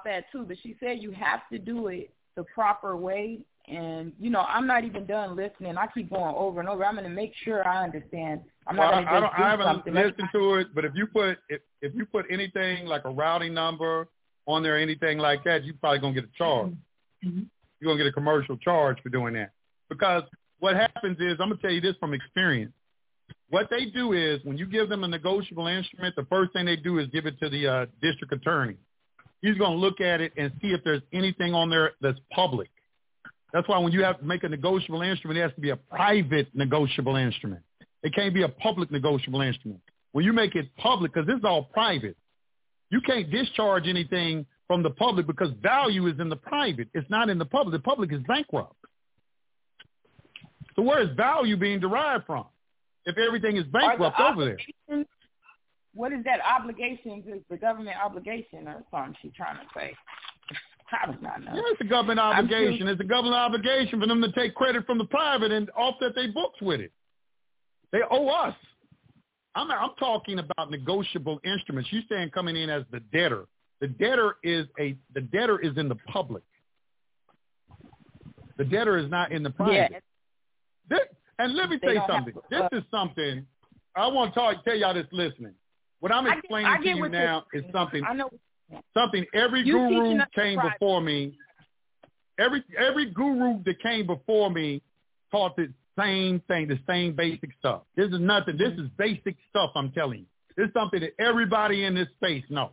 That 0.06 0.26
too, 0.32 0.46
but 0.48 0.58
she 0.62 0.76
said 0.80 0.98
you 1.00 1.12
have 1.12 1.42
to 1.52 1.58
do 1.58 1.88
it 1.88 2.12
the 2.36 2.44
proper 2.44 2.96
way. 2.96 3.40
And 3.68 4.14
you 4.20 4.30
know, 4.30 4.42
I'm 4.42 4.66
not 4.66 4.84
even 4.84 5.06
done 5.06 5.36
listening. 5.36 5.78
I 5.78 5.88
keep 5.88 6.10
going 6.10 6.36
over 6.36 6.60
and 6.60 6.70
over. 6.70 6.84
I'm 6.84 6.96
going 6.96 7.08
to 7.08 7.10
make 7.10 7.34
sure 7.44 7.68
I 7.68 7.84
understand. 7.84 8.42
I'm 8.66 8.78
well, 8.78 8.92
not 8.92 9.02
to 9.02 9.08
I, 9.08 9.20
do 9.20 9.26
I 9.38 9.50
haven't 9.50 9.94
listened 9.94 10.30
to 10.34 10.56
it, 10.56 10.68
but 10.74 10.86
if 10.86 10.94
you 10.96 11.06
put 11.08 11.38
if 11.50 11.62
if 11.82 11.94
you 11.96 12.06
put 12.06 12.26
anything 12.32 12.86
like 12.86 13.06
a 13.06 13.10
routing 13.10 13.54
number 13.54 14.08
on 14.48 14.64
there, 14.64 14.78
anything 14.78 15.20
like 15.20 15.44
that, 15.44 15.66
you're 15.66 15.76
probably 15.76 16.00
gonna 16.00 16.14
get 16.14 16.24
a 16.24 16.38
charge. 16.38 16.72
Mm-hmm. 17.26 17.42
You're 17.80 17.94
gonna 17.94 18.04
get 18.04 18.10
a 18.10 18.14
commercial 18.14 18.58
charge 18.58 18.98
for 19.02 19.10
doing 19.10 19.34
that. 19.36 19.52
Because 19.90 20.24
what 20.60 20.76
happens 20.76 21.18
is, 21.20 21.38
I'm 21.40 21.50
gonna 21.50 21.62
tell 21.62 21.72
you 21.72 21.82
this 21.82 21.96
from 22.00 22.14
experience. 22.14 22.74
What 23.50 23.70
they 23.70 23.86
do 23.86 24.14
is 24.14 24.40
when 24.44 24.58
you 24.58 24.66
give 24.66 24.90
them 24.90 25.04
a 25.04 25.08
negotiable 25.08 25.68
instrument, 25.68 26.16
the 26.16 26.26
first 26.26 26.54
thing 26.54 26.66
they 26.66 26.76
do 26.76 27.00
is 27.00 27.08
give 27.08 27.26
it 27.26 27.40
to 27.40 27.50
the 27.50 27.68
uh, 27.68 27.86
district 28.02 28.34
attorney. 28.34 28.76
He's 29.42 29.58
going 29.58 29.72
to 29.72 29.78
look 29.78 30.02
at 30.02 30.22
it 30.22 30.34
and 30.38 30.52
see 30.62 30.70
if 30.70 30.84
there's 30.84 31.02
anything 31.14 31.54
on 31.54 31.70
there 31.70 31.92
that's 32.02 32.20
public. 32.32 32.70
That's 33.54 33.68
why 33.68 33.80
when 33.80 33.92
you 33.92 34.04
have 34.04 34.20
to 34.20 34.26
make 34.26 34.44
a 34.44 34.50
negotiable 34.50 35.02
instrument, 35.02 35.40
it 35.40 35.42
has 35.42 35.54
to 35.56 35.62
be 35.62 35.72
a 35.72 35.76
private 35.76 36.48
negotiable 36.54 37.16
instrument. 37.16 37.64
It 38.04 38.14
can't 38.14 38.34
be 38.34 38.44
a 38.44 38.50
public 38.50 38.92
negotiable 38.92 39.42
instrument. 39.42 39.82
When 40.12 40.26
you 40.26 40.34
make 40.34 40.56
it 40.56 40.76
public, 40.78 41.14
because 41.14 41.28
this 41.28 41.38
is 41.38 41.46
all 41.46 41.64
private, 41.64 42.18
you 42.92 43.02
can't 43.02 43.30
discharge 43.32 43.88
anything 43.88 44.46
from 44.70 44.84
the 44.84 44.92
public 44.92 45.26
because 45.26 45.50
value 45.64 46.06
is 46.06 46.20
in 46.20 46.30
the 46.30 46.36
private. 46.36 46.90
It's 46.94 47.10
not 47.10 47.28
in 47.28 47.40
the 47.40 47.46
public. 47.46 47.74
The 47.74 47.84
public 47.84 48.14
is 48.14 48.20
bankrupt. 48.28 48.76
So 50.76 50.84
where 50.84 51.02
is 51.02 51.10
value 51.18 51.58
being 51.58 51.80
derived 51.80 52.28
from? 52.28 52.46
If 53.06 53.18
everything 53.18 53.58
is 53.58 53.64
bankrupt 53.64 54.20
over 54.20 54.46
there. 54.46 55.06
What 55.96 56.14
is 56.14 56.24
that 56.26 56.40
obligation? 56.46 57.24
Is 57.28 57.42
the 57.50 57.58
government 57.58 57.98
obligation 58.00 58.68
or 58.68 58.84
something 58.92 59.16
she's 59.24 59.32
trying 59.36 59.56
to 59.56 59.66
say? 59.76 59.92
I 61.04 61.12
do 61.12 61.18
not 61.20 61.44
know. 61.44 61.54
Yeah, 61.56 61.62
it's 61.66 61.82
a 61.82 61.86
government 61.86 62.20
obligation. 62.20 62.88
It's 62.88 63.02
a 63.02 63.06
government 63.06 63.38
obligation 63.38 64.00
for 64.00 64.06
them 64.06 64.22
to 64.22 64.32
take 64.34 64.54
credit 64.54 64.86
from 64.86 65.00
the 65.00 65.06
private 65.06 65.52
and 65.52 65.68
offset 65.72 66.14
their 66.14 66.32
books 66.32 66.62
with 66.62 66.80
it. 66.80 66.92
They 67.92 68.02
owe 68.12 68.28
us. 68.28 68.56
I'm, 69.56 69.72
I'm 69.72 69.96
talking 69.98 70.38
about 70.38 70.70
negotiable 70.70 71.40
instruments. 71.44 71.92
You 71.92 72.02
saying 72.08 72.30
coming 72.30 72.56
in 72.56 72.70
as 72.70 72.84
the 72.92 73.00
debtor. 73.00 73.48
The 73.82 73.88
debtor 73.88 74.36
is 74.44 74.66
a 74.80 74.98
the 75.14 75.22
debtor 75.22 75.60
is 75.60 75.78
in 75.78 75.88
the 75.90 75.96
public. 76.12 76.44
The 78.58 78.66
debtor 78.66 78.98
is 78.98 79.10
not 79.10 79.32
in 79.32 79.44
the 79.44 79.50
private. 79.52 79.92
Yeah. 79.92 80.00
This, 80.90 81.00
and 81.38 81.56
let 81.56 81.70
me 81.70 81.78
They 81.82 81.88
tell 81.88 81.96
you 81.96 82.02
something. 82.10 82.34
to- 82.34 82.42
this 82.50 82.62
uh, 82.62 82.78
is 82.78 82.84
something 82.92 83.46
I 83.96 84.08
want 84.08 84.34
to 84.34 84.40
talk, 84.40 84.64
tell 84.66 84.76
y'all 84.76 84.94
that's 84.94 85.08
listening. 85.12 85.54
What 86.00 86.12
I'm 86.12 86.26
I 86.26 86.30
get- 86.32 86.40
explaining 86.40 86.72
I 86.72 86.78
to 86.78 86.88
you 86.90 87.10
now 87.10 87.46
is 87.54 87.64
something 87.72 88.04
something 88.94 89.26
every 89.34 89.62
You 89.66 89.74
guru 89.78 90.20
came 90.36 90.60
before 90.60 91.02
me. 91.02 91.38
Every 92.38 92.64
every 92.78 93.10
guru 93.12 93.64
that 93.64 93.82
came 93.82 94.06
before 94.08 94.50
me 94.52 94.82
taught 95.32 95.56
the 95.56 95.72
same 95.98 96.40
thing, 96.48 96.68
the 96.68 96.80
same 96.88 97.14
basic 97.14 97.50
stuff. 97.60 97.82
This 97.96 98.08
is 98.12 98.20
nothing. 98.20 98.58
This 98.58 98.74
is 98.74 98.90
basic 98.98 99.36
stuff. 99.50 99.72
I'm 99.76 99.92
telling 99.92 100.20
you. 100.20 100.26
This 100.56 100.68
is 100.68 100.74
something 100.74 101.00
that 101.02 101.12
everybody 101.20 101.86
in 101.86 101.96
this 101.96 102.08
space 102.18 102.44
knows. 102.50 102.72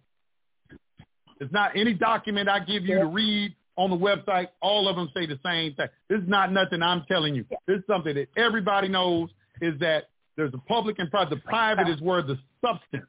It's 1.40 1.52
not 1.52 1.76
any 1.76 1.92
document 1.94 2.48
I 2.48 2.60
give 2.60 2.84
you 2.84 2.98
to 2.98 3.06
read 3.06 3.54
on 3.76 3.90
the 3.90 3.96
website. 3.96 4.48
All 4.62 4.88
of 4.88 4.96
them 4.96 5.10
say 5.14 5.26
the 5.26 5.38
same 5.44 5.74
thing. 5.74 5.88
This 6.08 6.20
is 6.20 6.28
not 6.28 6.50
nothing 6.52 6.82
I'm 6.82 7.04
telling 7.06 7.34
you. 7.34 7.44
This 7.66 7.78
is 7.78 7.84
something 7.86 8.14
that 8.14 8.28
everybody 8.36 8.88
knows 8.88 9.28
is 9.60 9.78
that 9.80 10.04
there's 10.36 10.52
a 10.54 10.58
public 10.58 10.98
and 10.98 11.10
private. 11.10 11.30
The 11.30 11.40
private 11.42 11.88
is 11.88 12.00
where 12.00 12.22
the 12.22 12.38
substance 12.64 13.06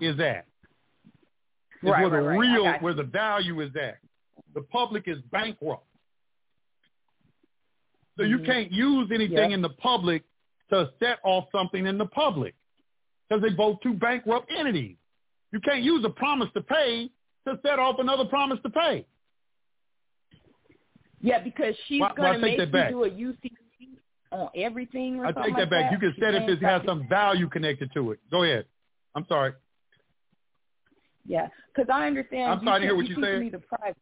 is 0.00 0.18
at. 0.20 0.46
Is 1.82 1.90
Right, 1.90 2.00
where 2.00 2.10
the 2.10 2.28
right. 2.28 2.38
Real, 2.38 2.72
where 2.80 2.94
the 2.94 3.02
value 3.04 3.60
is 3.60 3.70
at. 3.76 3.98
The 4.54 4.62
public 4.62 5.04
is 5.06 5.18
bankrupt. 5.30 5.84
So 8.16 8.22
you 8.22 8.38
Mhm. 8.38 8.46
can't 8.46 8.72
use 8.72 9.10
anything 9.10 9.50
Yeah. 9.50 9.54
in 9.56 9.62
the 9.62 9.70
public 9.70 10.24
to 10.70 10.90
set 10.98 11.20
off 11.22 11.50
something 11.52 11.86
in 11.86 11.98
the 11.98 12.06
public 12.06 12.54
because 13.28 13.42
they 13.42 13.50
both 13.50 13.80
two 13.80 13.92
bankrupt 13.94 14.50
entities. 14.50 14.96
You 15.52 15.60
can't 15.60 15.82
use 15.82 16.04
a 16.04 16.10
promise 16.10 16.50
to 16.52 16.62
pay 16.62 17.10
to 17.46 17.58
set 17.62 17.78
off 17.78 17.96
another 17.98 18.24
promise 18.24 18.58
to 18.62 18.70
pay. 18.70 19.06
Yeah, 21.20 21.40
because 21.42 21.74
she's 21.86 22.00
Well, 22.00 22.12
gonna 22.16 22.34
take 22.34 22.40
make 22.42 22.58
you 22.60 22.66
back. 22.66 22.90
do 22.90 23.04
a 23.04 23.10
UCC 23.10 23.98
on 24.32 24.48
everything. 24.54 25.20
I 25.20 25.32
take 25.32 25.34
that 25.34 25.50
like 25.52 25.70
back. 25.70 25.70
That. 25.70 25.92
You 25.92 25.98
can 25.98 26.14
set 26.20 26.34
if 26.34 26.40
can't 26.40 26.50
it 26.50 26.62
has 26.62 26.82
some 26.84 27.08
value 27.08 27.48
connected 27.48 27.90
to 27.94 28.12
it. 28.12 28.20
Go 28.30 28.42
ahead. 28.42 28.66
I'm 29.14 29.26
sorry. 29.26 29.54
Yeah, 31.24 31.48
because 31.74 31.88
I 31.92 32.06
understand. 32.06 32.52
I'm 32.52 32.64
sorry 32.64 32.80
to 32.80 32.86
hear 32.86 32.94
what 32.96 33.06
you 33.06 33.16
you 33.16 33.16
teaching 33.16 33.50
said. 33.50 33.60
The 33.60 33.66
private. 33.66 33.96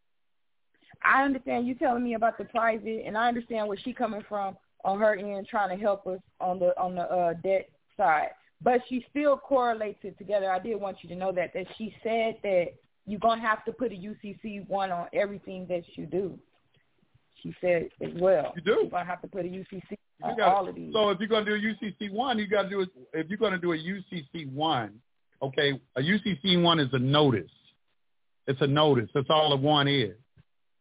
I 1.03 1.23
understand 1.23 1.67
you 1.67 1.75
telling 1.75 2.03
me 2.03 2.15
about 2.15 2.39
the 2.39 2.45
private, 2.45 3.05
and 3.07 3.17
I 3.17 3.29
understand 3.29 3.69
where 3.69 3.79
she 3.79 3.93
coming 3.93 4.25
from 4.29 4.57
on 4.85 4.99
her 5.01 5.15
end, 5.15 5.47
trying 5.47 5.77
to 5.77 5.83
help 5.83 6.07
us 6.07 6.21
on 6.41 6.59
the 6.59 6.79
on 6.79 6.95
the 6.95 7.03
uh, 7.03 7.35
debt 7.43 7.69
side. 7.97 8.31
But 8.63 8.81
she 8.89 9.05
still 9.11 9.37
correlates 9.37 9.99
it 10.03 10.17
together. 10.19 10.51
I 10.51 10.59
did 10.59 10.81
want 10.81 10.99
you 11.03 11.09
to 11.11 11.15
know 11.15 11.33
that 11.33 11.53
that 11.55 11.67
she 11.77 11.95
said 12.03 12.37
that 12.43 12.69
you're 13.07 13.21
gonna 13.21 13.41
have 13.41 13.65
to 13.67 13.73
put 13.73 13.93
a 13.93 13.95
UCC 13.95 14.67
one 14.69 14.91
on 14.91 15.07
everything 15.13 15.67
that 15.69 15.83
you 15.97 16.07
do. 16.07 16.39
She 17.43 17.55
said 17.61 17.89
as 18.01 18.11
well. 18.15 18.53
You 18.57 18.63
do. 18.63 18.71
You're 18.83 18.91
gonna 18.91 19.05
have 19.05 19.21
to 19.23 19.29
put 19.29 19.45
a 19.45 19.49
UCC 19.49 19.83
You 19.91 19.97
on 20.23 20.37
got- 20.37 20.55
all 20.55 20.69
of 20.69 20.75
these. 20.75 20.93
So 20.93 21.11
if 21.11 21.19
you're 21.21 21.29
going 21.29 21.45
to 21.45 21.51
do 21.51 21.57
a 21.57 21.73
UCC 21.75 22.11
one, 22.13 22.39
you 22.39 22.47
got 22.47 22.63
to 22.63 22.69
do 22.71 22.81
it. 22.81 22.89
If 23.13 23.29
you're 23.29 23.39
going 23.39 23.53
to 23.53 23.59
do 23.59 23.73
a 23.73 23.77
UCC 23.77 24.47
one, 24.53 25.01
okay, 25.43 25.79
a 25.97 26.01
UCC 26.01 26.63
one 26.63 26.79
is 26.81 26.89
a 26.95 26.99
notice. 26.99 27.51
It's 28.47 28.61
a 28.63 28.67
notice. 28.67 29.11
That's 29.15 29.29
all 29.29 29.53
a 29.53 29.57
one 29.57 29.89
is. 29.89 30.15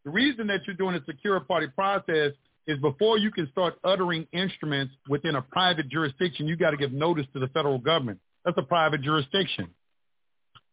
The 0.06 0.12
reason 0.12 0.48
that 0.48 0.62
you're 0.68 0.76
doing 0.76 0.96
a 0.96 1.04
secure 1.06 1.40
party 1.42 1.68
process 1.68 2.32
is 2.68 2.78
before 2.80 3.18
you 3.18 3.32
can 3.32 3.50
start 3.52 3.76
uttering 3.84 4.26
instruments 4.32 4.94
within 5.10 5.36
a 5.36 5.42
private 5.42 5.90
jurisdiction, 5.90 6.48
you 6.48 6.56
got 6.56 6.72
to 6.72 6.78
give 6.78 6.94
notice 6.94 7.26
to 7.34 7.40
the 7.40 7.48
federal 7.50 7.78
government. 7.78 8.20
That's 8.46 8.58
a 8.58 8.62
private 8.64 9.02
jurisdiction. 9.02 9.70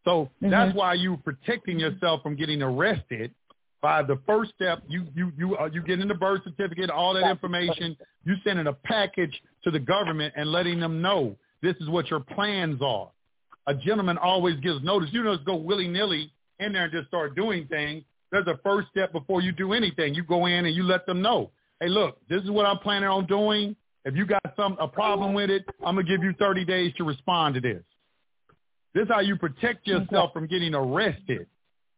So 0.05 0.31
mm-hmm. 0.43 0.51
that's 0.51 0.74
why 0.74 0.94
you're 0.94 1.16
protecting 1.16 1.78
yourself 1.78 2.22
from 2.22 2.36
getting 2.36 2.62
arrested 2.62 3.32
by 3.82 4.02
the 4.02 4.18
first 4.27 4.52
step. 4.55 4.82
You 4.89 5.06
you 5.14 5.32
you 5.36 5.56
uh, 5.56 5.68
you 5.72 5.82
getting 5.82 6.09
the 6.09 6.14
birth 6.14 6.43
certificate, 6.44 6.90
all 6.90 7.14
that 7.14 7.28
information. 7.28 7.97
You 8.24 8.35
sending 8.44 8.66
a 8.66 8.72
package 8.72 9.40
to 9.64 9.70
the 9.70 9.78
government 9.78 10.35
and 10.36 10.51
letting 10.51 10.81
them 10.81 11.01
know 11.02 11.36
this 11.62 11.77
is 11.81 11.89
what 11.89 12.09
your 12.10 12.20
plans 12.20 12.81
are. 12.82 13.10
A 13.66 13.74
gentleman 13.74 14.18
always 14.18 14.59
gives 14.60 14.82
notice. 14.82 15.10
You 15.12 15.22
don't 15.22 15.36
just 15.36 15.47
go 15.47 15.56
willy 15.56 15.89
nilly 15.89 16.32
in 16.59 16.72
there 16.72 16.85
and 16.85 16.93
just 16.93 17.09
start 17.09 17.35
doing 17.36 17.66
things. 17.68 18.05
There's 18.32 18.47
a 18.47 18.59
first 18.62 18.89
step 18.90 19.12
before 19.12 19.40
you 19.43 19.52
do 19.52 19.72
anything. 19.72 20.14
You 20.14 20.22
go 20.22 20.47
in 20.47 20.66
and 20.66 20.74
you 20.74 20.85
let 20.85 21.05
them 21.05 21.20
know, 21.20 21.51
hey, 21.81 21.89
look, 21.89 22.18
this 22.28 22.43
is 22.43 22.51
what 22.51 22.64
I'm 22.64 22.78
planning 22.78 23.09
on 23.09 23.27
doing. 23.27 23.74
If 24.05 24.14
you 24.14 24.24
got 24.24 24.43
some 24.56 24.77
a 24.81 24.89
problem 24.89 25.35
with 25.35 25.51
it, 25.51 25.64
I'm 25.85 25.97
gonna 25.97 26.06
give 26.06 26.22
you 26.22 26.32
30 26.39 26.64
days 26.64 26.93
to 26.97 27.05
respond 27.05 27.55
to 27.56 27.60
this. 27.60 27.82
This 28.94 29.04
is 29.04 29.08
how 29.08 29.20
you 29.20 29.36
protect 29.36 29.86
yourself 29.86 30.32
from 30.32 30.46
getting 30.46 30.74
arrested 30.74 31.46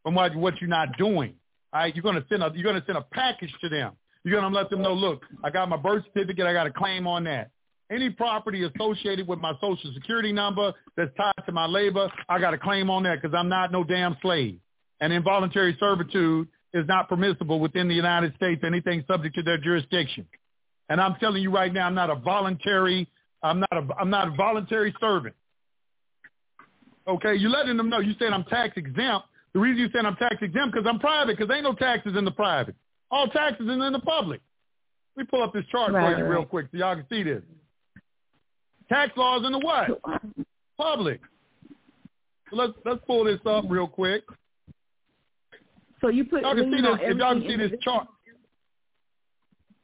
from 0.03 0.15
what, 0.15 0.35
what 0.35 0.59
you're 0.61 0.69
not 0.69 0.97
doing. 0.97 1.33
All 1.73 1.81
right, 1.81 1.95
you're 1.95 2.03
gonna 2.03 2.23
send 2.29 2.43
a 2.43 2.51
you're 2.53 2.63
gonna 2.63 2.83
send 2.85 2.97
a 2.97 3.05
package 3.11 3.53
to 3.61 3.69
them. 3.69 3.93
You're 4.23 4.39
gonna 4.39 4.55
let 4.55 4.69
them 4.69 4.81
know, 4.81 4.93
look, 4.93 5.23
I 5.43 5.49
got 5.49 5.67
my 5.69 5.77
birth 5.77 6.03
certificate, 6.13 6.45
I 6.45 6.53
got 6.53 6.67
a 6.67 6.71
claim 6.71 7.07
on 7.07 7.23
that. 7.23 7.49
Any 7.91 8.09
property 8.09 8.63
associated 8.63 9.27
with 9.27 9.39
my 9.39 9.53
social 9.59 9.91
security 9.93 10.31
number 10.31 10.73
that's 10.95 11.11
tied 11.17 11.45
to 11.45 11.51
my 11.51 11.65
labor, 11.65 12.09
I 12.29 12.39
got 12.39 12.53
a 12.53 12.57
claim 12.57 12.89
on 12.89 13.03
that 13.03 13.21
because 13.21 13.35
I'm 13.35 13.49
not 13.49 13.71
no 13.71 13.83
damn 13.83 14.15
slave. 14.21 14.59
And 15.01 15.11
involuntary 15.11 15.75
servitude 15.79 16.47
is 16.73 16.87
not 16.87 17.09
permissible 17.09 17.59
within 17.59 17.87
the 17.87 17.93
United 17.93 18.35
States, 18.35 18.63
anything 18.65 19.03
subject 19.07 19.35
to 19.35 19.43
their 19.43 19.57
jurisdiction. 19.57 20.25
And 20.89 21.01
I'm 21.01 21.15
telling 21.15 21.41
you 21.41 21.51
right 21.51 21.73
now, 21.73 21.87
I'm 21.87 21.95
not 21.95 22.09
a 22.09 22.15
voluntary, 22.15 23.07
I'm 23.41 23.59
not 23.59 23.73
a, 23.73 23.87
I'm 23.99 24.09
not 24.09 24.29
a 24.29 24.31
voluntary 24.31 24.95
servant. 24.99 25.35
Okay, 27.07 27.35
you're 27.35 27.49
letting 27.49 27.77
them 27.77 27.89
know. 27.89 27.99
You 27.99 28.13
said 28.19 28.31
I'm 28.33 28.45
tax 28.45 28.73
exempt. 28.77 29.27
The 29.53 29.59
reason 29.59 29.77
you 29.77 29.89
said 29.93 30.05
I'm 30.05 30.15
tax 30.15 30.35
exempt 30.41 30.73
because 30.73 30.87
I'm 30.87 30.99
private 30.99 31.37
because 31.37 31.53
ain't 31.53 31.63
no 31.63 31.73
taxes 31.73 32.15
in 32.17 32.25
the 32.25 32.31
private. 32.31 32.75
All 33.11 33.27
taxes 33.27 33.67
is 33.67 33.71
in 33.71 33.93
the 33.93 33.99
public. 33.99 34.41
Let 35.15 35.23
me 35.23 35.27
pull 35.29 35.43
up 35.43 35.53
this 35.53 35.65
chart 35.71 35.91
right, 35.91 36.13
for 36.13 36.17
you 36.17 36.23
right. 36.23 36.29
real 36.29 36.45
quick 36.45 36.67
so 36.71 36.77
y'all 36.77 36.95
can 36.95 37.05
see 37.09 37.23
this. 37.23 37.43
Tax 38.89 39.15
laws 39.15 39.45
in 39.45 39.51
the 39.51 39.59
what? 39.59 40.01
Public. 40.77 41.21
So 42.49 42.55
let's 42.55 42.73
let's 42.85 43.01
pull 43.05 43.25
this 43.25 43.39
up 43.45 43.65
real 43.67 43.87
quick. 43.87 44.23
So 46.01 46.09
you 46.09 46.25
put 46.25 46.41
y'all 46.41 46.55
can 46.55 46.71
see 46.71 46.81
this. 46.81 46.97
If 47.01 47.17
y'all 47.17 47.33
can 47.33 47.47
see 47.47 47.57
this 47.57 47.71
chart, 47.81 48.07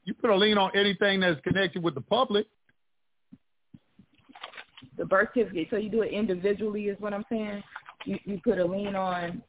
you 0.06 0.14
put 0.14 0.30
a 0.30 0.36
lien 0.36 0.58
on 0.58 0.72
anything 0.76 1.20
that's 1.20 1.40
connected 1.42 1.84
with 1.84 1.96
the 1.96 2.02
public 2.02 2.48
the 5.00 5.06
birth 5.06 5.30
certificate. 5.34 5.70
So 5.72 5.78
you 5.78 5.90
do 5.90 6.02
it 6.04 6.12
individually, 6.12 6.84
is 6.84 7.00
what 7.00 7.14
I'm 7.14 7.26
saying. 7.30 7.64
You 8.06 8.20
you 8.26 8.40
put 8.44 8.60
a 8.60 8.66
lien 8.66 8.96
on 8.96 9.42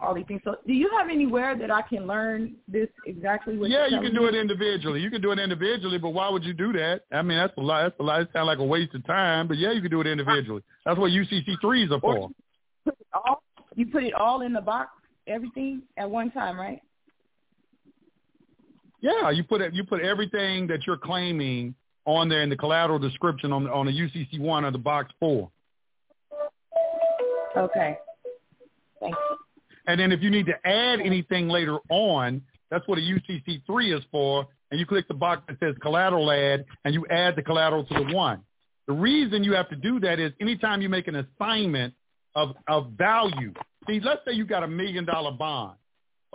all 0.00 0.14
these 0.14 0.24
things. 0.26 0.40
So 0.42 0.56
do 0.66 0.72
you 0.72 0.90
have 0.98 1.08
anywhere 1.08 1.56
that 1.56 1.70
I 1.70 1.82
can 1.82 2.06
learn 2.06 2.56
this 2.66 2.88
exactly? 3.06 3.56
What 3.56 3.70
yeah, 3.70 3.86
you 3.86 4.00
can 4.00 4.14
do 4.14 4.22
me? 4.22 4.28
it 4.28 4.34
individually. 4.34 5.00
You 5.00 5.10
can 5.10 5.22
do 5.22 5.30
it 5.32 5.38
individually, 5.38 5.98
but 5.98 6.10
why 6.10 6.28
would 6.30 6.44
you 6.44 6.52
do 6.52 6.72
that? 6.72 7.02
I 7.12 7.22
mean, 7.22 7.38
that's 7.38 7.56
a 7.56 7.60
lot. 7.60 7.82
That's 7.82 8.00
a 8.00 8.02
lot. 8.02 8.20
It 8.22 8.28
sounds 8.32 8.46
like 8.46 8.58
a 8.58 8.64
waste 8.64 8.94
of 8.94 9.06
time. 9.06 9.48
But 9.48 9.58
yeah, 9.58 9.72
you 9.72 9.80
can 9.80 9.90
do 9.90 10.00
it 10.00 10.06
individually. 10.06 10.62
That's 10.84 10.98
what 10.98 11.12
UCC 11.12 11.60
threes 11.60 11.90
are 11.92 12.00
for. 12.00 12.16
You 12.16 12.34
put, 12.84 12.96
all, 13.12 13.42
you 13.74 13.86
put 13.86 14.02
it 14.02 14.14
all 14.14 14.40
in 14.40 14.52
the 14.52 14.60
box, 14.60 14.90
everything 15.26 15.82
at 15.96 16.10
one 16.10 16.30
time, 16.30 16.58
right? 16.58 16.80
Yeah, 19.02 19.30
you 19.30 19.44
put 19.44 19.60
it. 19.60 19.74
You 19.74 19.84
put 19.84 20.00
everything 20.00 20.66
that 20.68 20.86
you're 20.86 20.96
claiming 20.96 21.74
on 22.06 22.28
there 22.28 22.42
in 22.42 22.48
the 22.48 22.56
collateral 22.56 22.98
description 22.98 23.52
on 23.52 23.64
the, 23.64 23.70
on 23.70 23.86
the 23.86 23.92
UCC 23.92 24.40
one 24.40 24.64
or 24.64 24.70
the 24.70 24.78
box 24.78 25.12
four. 25.20 25.50
Okay. 27.56 27.98
Thanks. 29.00 29.18
And 29.86 30.00
then 30.00 30.12
if 30.12 30.22
you 30.22 30.30
need 30.30 30.46
to 30.46 30.54
add 30.66 31.00
anything 31.00 31.48
later 31.48 31.78
on, 31.90 32.42
that's 32.70 32.86
what 32.88 32.98
a 32.98 33.02
UCC 33.02 33.62
three 33.66 33.92
is 33.94 34.02
for. 34.10 34.46
And 34.70 34.80
you 34.80 34.86
click 34.86 35.06
the 35.06 35.14
box 35.14 35.42
that 35.48 35.58
says 35.60 35.76
collateral 35.80 36.30
add, 36.30 36.64
and 36.84 36.92
you 36.92 37.06
add 37.08 37.36
the 37.36 37.42
collateral 37.42 37.84
to 37.84 37.94
the 37.94 38.14
one. 38.14 38.40
The 38.88 38.94
reason 38.94 39.44
you 39.44 39.52
have 39.52 39.68
to 39.68 39.76
do 39.76 40.00
that 40.00 40.18
is 40.18 40.32
anytime 40.40 40.82
you 40.82 40.88
make 40.88 41.06
an 41.06 41.16
assignment 41.16 41.94
of, 42.34 42.56
of 42.68 42.92
value. 42.92 43.52
See, 43.86 44.00
let's 44.02 44.20
say 44.26 44.32
you 44.32 44.44
got 44.44 44.64
a 44.64 44.68
million 44.68 45.04
dollar 45.04 45.32
bond. 45.32 45.76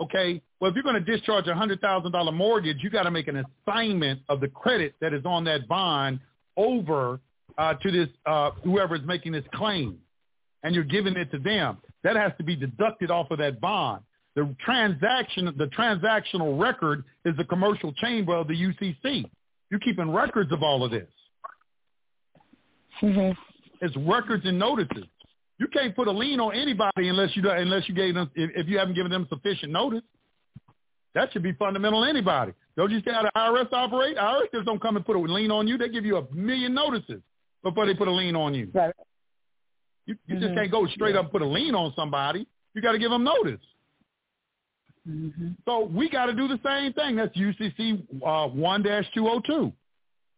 Okay, 0.02 0.42
well, 0.58 0.68
if 0.68 0.74
you're 0.74 0.82
going 0.82 1.02
to 1.02 1.16
discharge 1.16 1.46
a 1.46 1.54
hundred 1.54 1.80
thousand 1.80 2.10
dollar 2.10 2.32
mortgage, 2.32 2.78
you 2.80 2.90
got 2.90 3.04
to 3.04 3.10
make 3.12 3.28
an 3.28 3.44
assignment 3.68 4.20
of 4.28 4.40
the 4.40 4.48
credit 4.48 4.94
that 5.00 5.14
is 5.14 5.24
on 5.24 5.44
that 5.44 5.68
bond 5.68 6.18
over 6.56 7.20
uh, 7.56 7.74
to 7.74 7.92
this 7.92 8.08
uh, 8.26 8.50
whoever 8.64 8.96
is 8.96 9.02
making 9.04 9.30
this 9.30 9.44
claim, 9.54 9.96
and 10.64 10.74
you're 10.74 10.82
giving 10.82 11.16
it 11.16 11.30
to 11.30 11.38
them. 11.38 11.78
That 12.02 12.16
has 12.16 12.32
to 12.38 12.42
be 12.42 12.56
deducted 12.56 13.12
off 13.12 13.30
of 13.30 13.38
that 13.38 13.60
bond. 13.60 14.02
The 14.34 14.52
transaction, 14.64 15.54
the 15.56 15.66
transactional 15.66 16.60
record 16.60 17.04
is 17.24 17.36
the 17.36 17.44
commercial 17.44 17.92
chamber 17.92 18.34
of 18.34 18.48
the 18.48 18.54
UCC. 18.54 19.24
You're 19.70 19.80
keeping 19.80 20.10
records 20.10 20.50
of 20.50 20.64
all 20.64 20.84
of 20.84 20.90
this. 20.90 21.08
Mm-hmm. 23.00 23.38
It's 23.80 23.96
records 23.98 24.44
and 24.46 24.58
notices. 24.58 25.04
You 25.62 25.68
can't 25.68 25.94
put 25.94 26.08
a 26.08 26.10
lien 26.10 26.40
on 26.40 26.56
anybody 26.56 27.06
unless 27.06 27.36
you 27.36 27.48
unless 27.48 27.88
you 27.88 27.94
gave 27.94 28.14
them 28.14 28.28
if, 28.34 28.50
if 28.56 28.66
you 28.66 28.78
haven't 28.78 28.94
given 28.94 29.12
them 29.12 29.28
sufficient 29.28 29.70
notice. 29.70 30.02
That 31.14 31.32
should 31.32 31.44
be 31.44 31.52
fundamental 31.52 32.02
to 32.02 32.10
anybody. 32.10 32.52
Don't 32.76 32.90
you 32.90 33.00
see 33.04 33.12
how 33.12 33.22
the 33.22 33.30
IRS 33.36 33.72
operate? 33.72 34.16
IRS 34.16 34.50
just 34.52 34.66
don't 34.66 34.82
come 34.82 34.96
and 34.96 35.06
put 35.06 35.14
a 35.14 35.20
lien 35.20 35.52
on 35.52 35.68
you. 35.68 35.78
They 35.78 35.88
give 35.88 36.04
you 36.04 36.16
a 36.16 36.34
million 36.34 36.74
notices 36.74 37.22
before 37.62 37.86
they 37.86 37.94
put 37.94 38.08
a 38.08 38.10
lien 38.10 38.34
on 38.34 38.54
you. 38.54 38.70
Right. 38.74 38.92
You, 40.06 40.16
you 40.26 40.34
mm-hmm. 40.34 40.42
just 40.42 40.56
can't 40.56 40.72
go 40.72 40.84
straight 40.88 41.14
yeah. 41.14 41.20
up 41.20 41.26
and 41.26 41.32
put 41.32 41.42
a 41.42 41.46
lien 41.46 41.76
on 41.76 41.92
somebody. 41.94 42.44
You 42.74 42.82
got 42.82 42.92
to 42.92 42.98
give 42.98 43.12
them 43.12 43.22
notice. 43.22 43.60
Mm-hmm. 45.08 45.50
So 45.64 45.84
we 45.84 46.10
got 46.10 46.26
to 46.26 46.32
do 46.32 46.48
the 46.48 46.58
same 46.66 46.92
thing. 46.92 47.14
That's 47.14 47.36
UCC 47.36 48.02
uh, 48.20 48.48
1-202. 48.48 49.72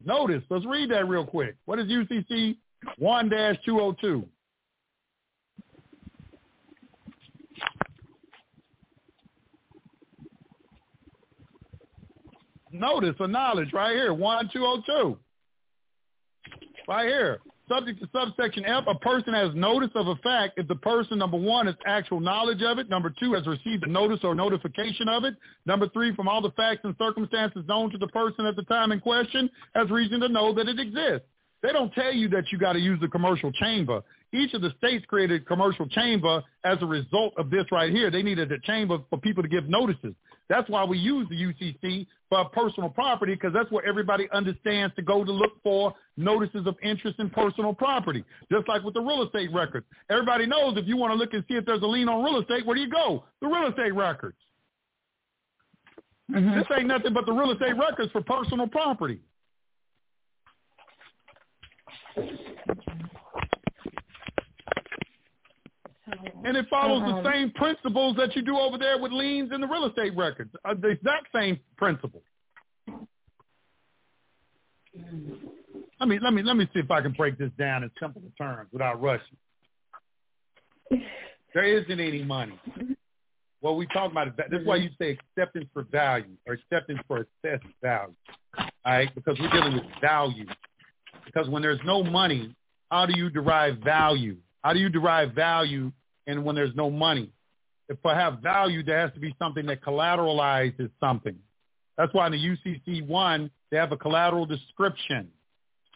Notice. 0.05 0.43
Let's 0.51 0.67
read 0.67 0.91
that 0.91 1.09
real 1.09 1.25
quick. 1.25 1.57
What 1.65 1.79
is 1.79 1.87
UCC 1.87 2.59
1-202? 3.01 4.27
Notice 12.75 13.15
or 13.19 13.29
knowledge 13.29 13.73
right 13.73 13.95
here, 13.95 14.13
1202. 14.13 15.19
Right 16.87 17.07
here. 17.07 17.41
Subject 17.67 17.99
to 17.99 18.09
subsection 18.13 18.67
F, 18.67 18.85
a 18.87 18.95
person 18.97 19.33
has 19.33 19.55
notice 19.55 19.89
of 19.95 20.07
a 20.09 20.17
fact 20.17 20.59
if 20.59 20.69
the 20.69 20.75
person, 20.75 21.19
number 21.19 21.39
one, 21.39 21.65
has 21.65 21.75
actual 21.87 22.21
knowledge 22.21 22.61
of 22.63 22.79
it. 22.79 22.91
Number 22.91 23.11
two, 23.19 23.33
has 23.33 23.47
received 23.47 23.85
a 23.85 23.91
notice 23.91 24.21
or 24.23 24.35
notification 24.35 25.09
of 25.09 25.25
it. 25.25 25.35
Number 25.65 25.89
three, 25.89 26.15
from 26.15 26.29
all 26.29 26.43
the 26.43 26.51
facts 26.51 26.81
and 26.85 26.95
circumstances 26.99 27.65
known 27.67 27.91
to 27.91 27.97
the 27.97 28.09
person 28.09 28.45
at 28.45 28.55
the 28.57 28.65
time 28.65 28.93
in 28.93 29.01
question, 29.01 29.49
has 29.75 29.91
reason 29.91 30.21
to 30.21 30.29
know 30.29 30.53
that 30.53 30.69
it 30.69 30.79
exists. 30.79 31.27
They 31.63 31.73
don't 31.73 31.95
tell 31.95 32.13
you 32.13 32.29
that 32.29 32.53
you 32.53 32.59
got 32.59 32.75
to 32.75 32.79
use 32.79 33.01
the 33.01 33.09
commercial 33.09 33.51
chamber. 33.51 34.03
Each 34.35 34.53
of 34.53 34.61
the 34.61 34.75
states 34.77 35.07
created 35.07 35.47
commercial 35.47 35.89
chamber 35.89 36.43
as 36.65 36.77
a 36.83 36.87
result 36.87 37.33
of 37.39 37.49
this 37.49 37.65
right 37.73 37.91
here. 37.91 38.11
They 38.11 38.23
needed 38.23 38.53
a 38.53 38.59
chamber 38.61 38.99
for 39.09 39.19
people 39.19 39.43
to 39.43 39.49
give 39.49 39.67
notices. 39.67 40.15
That's 40.49 40.69
why 40.69 40.85
we 40.85 40.99
use 40.99 41.27
the 41.29 41.37
UCC 41.37 42.07
for 42.29 42.45
personal 42.51 42.91
property 42.91 43.35
because 43.35 43.53
that's 43.53 43.71
where 43.71 43.85
everybody 43.87 44.29
understands 44.33 44.95
to 44.97 45.03
go 45.03 45.25
to 45.25 45.33
look 45.33 45.53
for 45.63 45.95
notices 46.17 46.67
of 46.67 46.77
interest 46.83 47.19
in 47.19 47.31
personal 47.31 47.73
property. 47.73 48.25
Just 48.53 48.69
like 48.69 48.83
with 48.83 48.95
the 48.95 49.01
real 49.01 49.23
estate 49.23 49.53
records. 49.53 49.87
Everybody 50.11 50.47
knows 50.47 50.77
if 50.77 50.87
you 50.87 50.97
want 50.97 51.13
to 51.13 51.17
look 51.17 51.33
and 51.33 51.45
see 51.49 51.55
if 51.55 51.65
there's 51.65 51.83
a 51.83 51.87
lien 51.87 52.09
on 52.09 52.23
real 52.23 52.41
estate, 52.41 52.67
where 52.67 52.75
do 52.75 52.83
you 52.83 52.91
go? 52.91 53.25
The 53.41 53.47
real 53.47 53.69
estate 53.69 53.95
records. 53.95 54.37
Mm-hmm. 56.31 56.59
This 56.59 56.67
ain't 56.77 56.89
nothing 56.89 57.13
but 57.13 57.27
the 57.27 57.33
real 57.33 57.53
estate 57.53 57.77
records 57.77 58.11
for 58.13 58.23
personal 58.23 58.67
property. 58.67 59.21
And 66.45 66.57
it 66.57 66.67
follows 66.69 67.03
uh-huh. 67.03 67.23
the 67.23 67.33
same 67.33 67.51
principles 67.53 68.17
that 68.17 68.37
you 68.37 68.43
do 68.43 68.59
over 68.59 68.77
there 68.77 68.99
with 68.99 69.13
liens 69.13 69.51
and 69.53 69.63
the 69.63 69.67
real 69.67 69.87
estate 69.87 70.15
records. 70.17 70.51
Uh, 70.65 70.75
the 70.75 70.89
exact 70.89 71.29
same 71.35 71.59
principle. 71.77 72.23
Let 75.99 76.09
me 76.09 76.19
let 76.21 76.33
me 76.33 76.43
let 76.43 76.57
me 76.57 76.69
see 76.73 76.81
if 76.81 76.91
I 76.91 77.01
can 77.01 77.13
break 77.13 77.39
this 77.39 77.51
down 77.59 77.83
in 77.83 77.91
simple 78.01 78.23
terms 78.39 78.69
without 78.73 79.01
rushing. 79.01 79.37
There 81.55 81.65
isn't 81.65 82.01
any 82.01 82.23
money. 82.23 82.59
Well, 83.61 83.77
we 83.77 83.87
talk 83.87 84.13
about 84.13 84.37
this. 84.37 84.47
That's 84.51 84.67
why 84.67 84.77
you 84.77 84.91
say 85.01 85.17
acceptance 85.37 85.67
for 85.73 85.85
value 85.85 86.37
or 86.47 86.55
acceptance 86.55 87.01
for 87.09 87.19
assessed 87.19 87.65
value. 87.83 88.15
All 88.59 88.67
right, 88.85 89.13
because 89.15 89.39
we're 89.41 89.51
dealing 89.51 89.75
with 89.75 89.85
value. 90.01 90.47
Because 91.25 91.49
when 91.49 91.63
there's 91.63 91.81
no 91.85 92.05
money, 92.05 92.55
how 92.91 93.07
do 93.07 93.17
you 93.17 93.31
derive 93.31 93.79
value? 93.79 94.37
How 94.65 94.73
do 94.73 94.79
you 94.79 94.89
derive 94.89 95.33
value 95.33 95.93
and 96.27 96.43
when 96.43 96.57
there's 96.57 96.75
no 96.75 96.91
money? 96.91 97.31
If 97.91 97.99
I 98.05 98.15
have 98.15 98.39
value, 98.39 98.83
there 98.83 98.99
has 98.99 99.13
to 99.13 99.21
be 99.21 99.37
something 99.39 99.67
that 99.67 99.83
collateralizes 99.83 100.91
something. 100.99 101.37
That's 101.99 102.13
why 102.15 102.27
in 102.27 102.33
the 102.33 102.39
UCC 102.39 103.07
one 103.07 103.51
they 103.71 103.77
have 103.77 103.93
a 103.93 103.97
collateral 103.97 104.47
description 104.47 105.29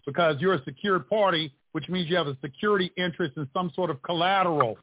because 0.05 0.37
you're 0.39 0.55
a 0.55 0.63
secured 0.65 1.09
party, 1.09 1.53
which 1.73 1.89
means 1.89 2.11
you 2.11 2.17
have 2.17 2.27
a 2.27 2.37
security 2.43 2.93
interest 2.97 3.39
in 3.39 3.49
some 3.55 3.73
sort 3.75 3.89
of 3.89 4.03
collateral 4.03 4.77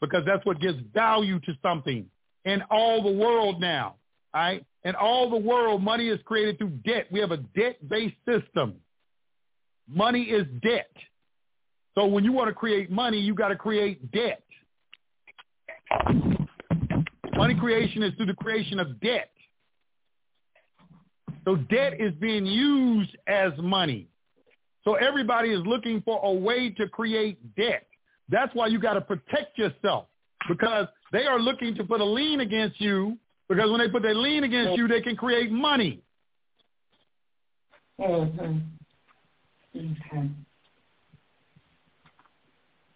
because 0.00 0.22
that's 0.26 0.44
what 0.46 0.58
gives 0.58 0.78
value 0.94 1.38
to 1.40 1.52
something 1.62 2.06
in 2.46 2.62
all 2.70 3.02
the 3.02 3.12
world 3.12 3.60
now. 3.60 3.96
Right? 4.34 4.64
In 4.84 4.94
all 4.94 5.28
the 5.28 5.36
world, 5.36 5.82
money 5.82 6.08
is 6.08 6.18
created 6.24 6.56
through 6.56 6.70
debt. 6.84 7.08
We 7.10 7.20
have 7.20 7.30
a 7.30 7.36
debt-based 7.36 8.16
system. 8.26 8.76
Money 9.86 10.22
is 10.22 10.46
debt. 10.62 10.90
So 11.94 12.06
when 12.06 12.24
you 12.24 12.32
want 12.32 12.48
to 12.48 12.54
create 12.54 12.90
money, 12.90 13.18
you 13.18 13.34
got 13.34 13.48
to 13.48 13.56
create 13.56 14.10
debt. 14.12 14.42
Money 17.34 17.54
creation 17.54 18.02
is 18.02 18.14
through 18.14 18.26
the 18.26 18.34
creation 18.34 18.78
of 18.78 19.00
debt. 19.00 19.30
So 21.44 21.56
debt 21.56 22.00
is 22.00 22.12
being 22.20 22.46
used 22.46 23.16
as 23.26 23.52
money. 23.58 24.08
So 24.84 24.94
everybody 24.94 25.50
is 25.50 25.60
looking 25.66 26.00
for 26.02 26.20
a 26.22 26.32
way 26.32 26.70
to 26.70 26.88
create 26.88 27.38
debt. 27.56 27.86
That's 28.28 28.54
why 28.54 28.68
you 28.68 28.78
got 28.78 28.94
to 28.94 29.00
protect 29.00 29.58
yourself 29.58 30.06
because 30.48 30.86
they 31.12 31.26
are 31.26 31.38
looking 31.38 31.74
to 31.74 31.84
put 31.84 32.00
a 32.00 32.04
lien 32.04 32.40
against 32.40 32.80
you 32.80 33.18
because 33.48 33.70
when 33.70 33.80
they 33.80 33.88
put 33.88 34.02
their 34.02 34.14
lien 34.14 34.44
against 34.44 34.78
you, 34.78 34.86
they 34.86 35.00
can 35.00 35.16
create 35.16 35.50
money. 35.50 36.02
Mm-hmm. 38.00 38.58
Okay. 39.76 40.30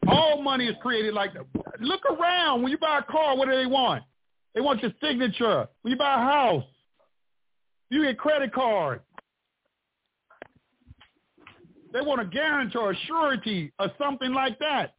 All 0.09 0.43
money 0.43 0.67
is 0.67 0.77
created 0.83 1.15
like 1.15 1.33
that. 1.35 1.47
Look 1.81 2.03
around. 2.07 2.63
When 2.63 2.71
you 2.71 2.79
buy 2.79 2.99
a 2.99 3.03
car, 3.03 3.37
what 3.37 3.49
do 3.49 3.55
they 3.55 3.67
want? 3.67 4.03
They 4.55 4.61
want 4.61 4.83
your 4.83 4.93
signature. 5.03 5.67
When 5.83 5.93
you 5.93 5.99
buy 5.99 6.15
a 6.15 6.19
house, 6.19 6.65
you 7.91 8.05
get 8.05 8.19
credit 8.19 8.53
card. 8.53 9.01
They 11.93 12.01
want 12.01 12.21
a 12.21 12.25
guarantor, 12.25 12.91
a 12.91 12.97
surety, 13.07 13.73
or 13.79 13.89
something 13.99 14.33
like 14.33 14.59
that. 14.59 14.95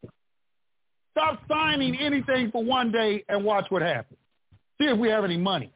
Stop 1.11 1.41
signing 1.47 1.97
anything 1.97 2.51
for 2.51 2.63
one 2.63 2.91
day 2.91 3.23
and 3.29 3.43
watch 3.43 3.65
what 3.69 3.81
happens. 3.81 4.19
See 4.79 4.85
if 4.85 4.97
we 4.97 5.09
have 5.09 5.23
any 5.23 5.37
money. 5.37 5.71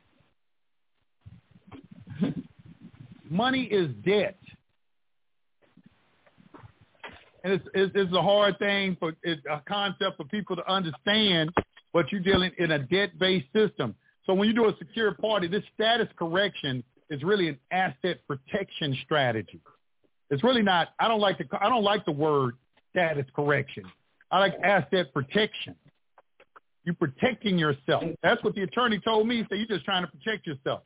money 3.29 3.63
is 3.63 3.89
debt. 4.05 4.37
And 7.43 7.53
it's, 7.53 7.65
it's, 7.73 7.91
it's 7.95 8.13
a 8.13 8.21
hard 8.21 8.59
thing 8.59 8.97
for 8.99 9.13
it's 9.23 9.41
a 9.49 9.61
concept 9.67 10.17
for 10.17 10.25
people 10.25 10.55
to 10.55 10.71
understand, 10.71 11.51
but 11.93 12.11
you're 12.11 12.21
dealing 12.21 12.51
in 12.57 12.71
a 12.71 12.79
debt-based 12.79 13.47
system. 13.53 13.95
So 14.25 14.33
when 14.33 14.47
you 14.47 14.53
do 14.53 14.67
a 14.67 14.77
secure 14.77 15.13
party, 15.13 15.47
this 15.47 15.63
status 15.73 16.07
correction 16.17 16.83
is 17.09 17.23
really 17.23 17.49
an 17.49 17.57
asset 17.71 18.19
protection 18.27 18.97
strategy. 19.03 19.61
It's 20.29 20.43
really 20.43 20.61
not. 20.61 20.89
I 20.99 21.07
don't 21.07 21.19
like 21.19 21.37
the. 21.39 21.45
I 21.59 21.69
don't 21.69 21.83
like 21.83 22.05
the 22.05 22.11
word 22.11 22.55
status 22.91 23.25
correction. 23.35 23.83
I 24.31 24.39
like 24.39 24.53
asset 24.63 25.11
protection. 25.13 25.75
You're 26.85 26.95
protecting 26.95 27.57
yourself. 27.57 28.03
That's 28.21 28.43
what 28.43 28.53
the 28.55 28.61
attorney 28.61 28.99
told 28.99 29.27
me. 29.27 29.45
So 29.49 29.55
you're 29.55 29.67
just 29.67 29.85
trying 29.85 30.03
to 30.03 30.11
protect 30.11 30.45
yourself. 30.45 30.81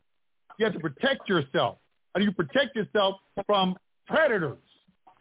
You 0.57 0.65
have 0.65 0.73
to 0.73 0.79
protect 0.79 1.27
yourself. 1.27 1.77
How 2.13 2.19
do 2.19 2.25
you 2.25 2.31
protect 2.31 2.75
yourself 2.75 3.15
from 3.45 3.75
predators? 4.07 4.57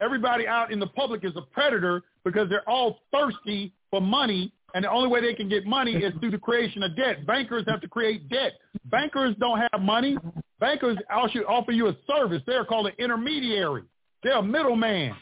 Everybody 0.02 0.48
out 0.48 0.72
in 0.72 0.80
the 0.80 0.86
public 0.86 1.24
is 1.24 1.32
a 1.36 1.42
predator 1.42 2.02
because 2.24 2.48
they're 2.48 2.68
all 2.68 2.98
thirsty 3.12 3.72
for 3.90 4.00
money, 4.00 4.52
and 4.74 4.84
the 4.84 4.90
only 4.90 5.08
way 5.08 5.20
they 5.20 5.34
can 5.34 5.48
get 5.48 5.64
money 5.64 5.92
is 5.92 6.12
through 6.18 6.32
the 6.32 6.38
creation 6.38 6.82
of 6.82 6.96
debt. 6.96 7.24
Bankers 7.26 7.64
have 7.68 7.80
to 7.82 7.88
create 7.88 8.28
debt. 8.28 8.54
Bankers 8.86 9.36
don't 9.38 9.60
have 9.70 9.80
money. 9.80 10.16
Bankers 10.58 10.98
should 11.30 11.44
offer 11.44 11.70
you 11.72 11.88
a 11.88 11.96
service. 12.06 12.42
They're 12.46 12.64
called 12.64 12.86
an 12.86 12.94
intermediary. 12.98 13.84
They're 14.22 14.38
a 14.38 14.42
middleman. 14.42 15.14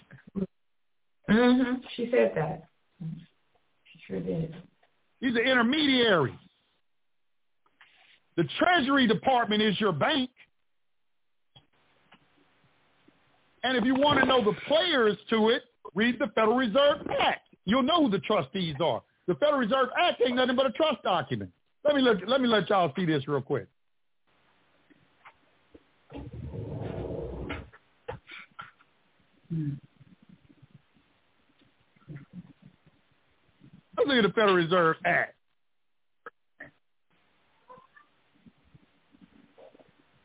Mm-hmm. 1.28 1.74
She 1.96 2.08
said 2.10 2.32
that. 2.36 2.64
She 3.02 4.00
sure 4.06 4.20
did. 4.20 4.54
He's 5.20 5.34
an 5.34 5.42
intermediary. 5.42 6.38
The 8.36 8.44
Treasury 8.58 9.06
Department 9.06 9.60
is 9.60 9.78
your 9.78 9.92
bank. 9.92 10.30
And 13.62 13.76
if 13.76 13.84
you 13.84 13.94
want 13.94 14.18
to 14.20 14.26
know 14.26 14.42
the 14.42 14.56
players 14.66 15.16
to 15.30 15.50
it, 15.50 15.62
read 15.94 16.18
the 16.18 16.28
Federal 16.34 16.56
Reserve 16.56 17.06
Act. 17.20 17.46
You'll 17.66 17.82
know 17.82 18.04
who 18.04 18.10
the 18.10 18.20
trustees 18.20 18.76
are. 18.82 19.02
The 19.26 19.34
Federal 19.34 19.58
Reserve 19.58 19.88
Act 20.00 20.22
ain't 20.24 20.36
nothing 20.36 20.56
but 20.56 20.66
a 20.66 20.72
trust 20.72 21.02
document. 21.02 21.50
Let 21.84 21.94
me 21.94 22.02
let, 22.02 22.26
let 22.28 22.40
me 22.40 22.48
let 22.48 22.68
y'all 22.70 22.92
see 22.96 23.04
this 23.04 23.26
real 23.28 23.40
quick. 23.40 23.66
Let's 33.96 34.08
look 34.08 34.16
at 34.16 34.22
the 34.22 34.32
Federal 34.34 34.54
Reserve 34.54 34.96
Act. 35.04 35.34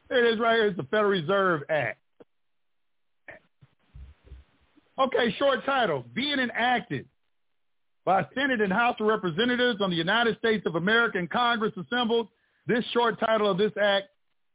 It 0.10 0.24
is 0.24 0.40
right 0.40 0.56
here. 0.56 0.68
It's 0.68 0.78
the 0.78 0.84
Federal 0.84 1.10
Reserve 1.10 1.64
Act. 1.70 1.99
Okay, 4.98 5.36
short 5.38 5.66
title. 5.66 6.06
Being 6.14 6.40
enacted 6.40 7.06
by 8.06 8.26
Senate 8.34 8.62
and 8.62 8.72
House 8.72 8.96
of 9.00 9.08
Representatives 9.08 9.82
on 9.82 9.90
the 9.90 9.96
United 9.96 10.38
States 10.38 10.66
of 10.66 10.76
America 10.76 11.18
and 11.18 11.30
Congress 11.30 11.74
assembled, 11.76 12.30
this 12.68 12.86
short 12.94 13.20
title 13.20 13.50
of 13.50 13.58
this 13.58 13.74
act 13.82 14.08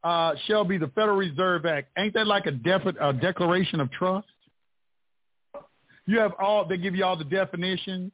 uh, 0.03 0.33
shall 0.47 0.65
be 0.65 0.79
the 0.79 0.89
Federal 0.89 1.17
Reserve 1.17 1.67
Act. 1.67 1.89
Ain't 1.99 2.15
that 2.15 2.27
like 2.27 2.47
a, 2.47 2.53
defi- 2.53 2.97
a 3.01 3.13
declaration 3.13 3.81
of 3.81 3.91
trust? 3.93 4.27
You 6.07 6.19
have 6.21 6.33
all, 6.41 6.65
they 6.65 6.79
give 6.79 6.95
you 6.95 7.05
all 7.05 7.17
the 7.17 7.25
definitions. 7.25 8.11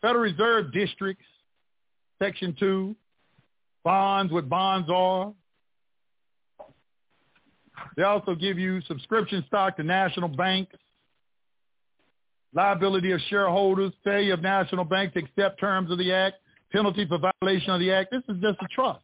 Federal 0.00 0.22
Reserve 0.22 0.72
districts, 0.72 1.24
Section 2.18 2.56
2, 2.58 2.96
bonds, 3.84 4.32
what 4.32 4.48
bonds 4.48 4.88
are. 4.90 5.32
They 7.96 8.02
also 8.02 8.34
give 8.34 8.58
you 8.58 8.80
subscription 8.82 9.44
stock 9.46 9.76
to 9.76 9.82
national 9.82 10.28
banks, 10.28 10.74
liability 12.54 13.12
of 13.12 13.20
shareholders, 13.28 13.92
failure 14.04 14.34
of 14.34 14.42
national 14.42 14.84
bank 14.84 15.14
to 15.14 15.20
accept 15.20 15.60
terms 15.60 15.90
of 15.90 15.98
the 15.98 16.12
act, 16.12 16.36
penalty 16.72 17.06
for 17.06 17.18
violation 17.18 17.70
of 17.70 17.80
the 17.80 17.92
act. 17.92 18.10
This 18.10 18.22
is 18.28 18.40
just 18.40 18.58
a 18.62 18.66
trust. 18.68 19.00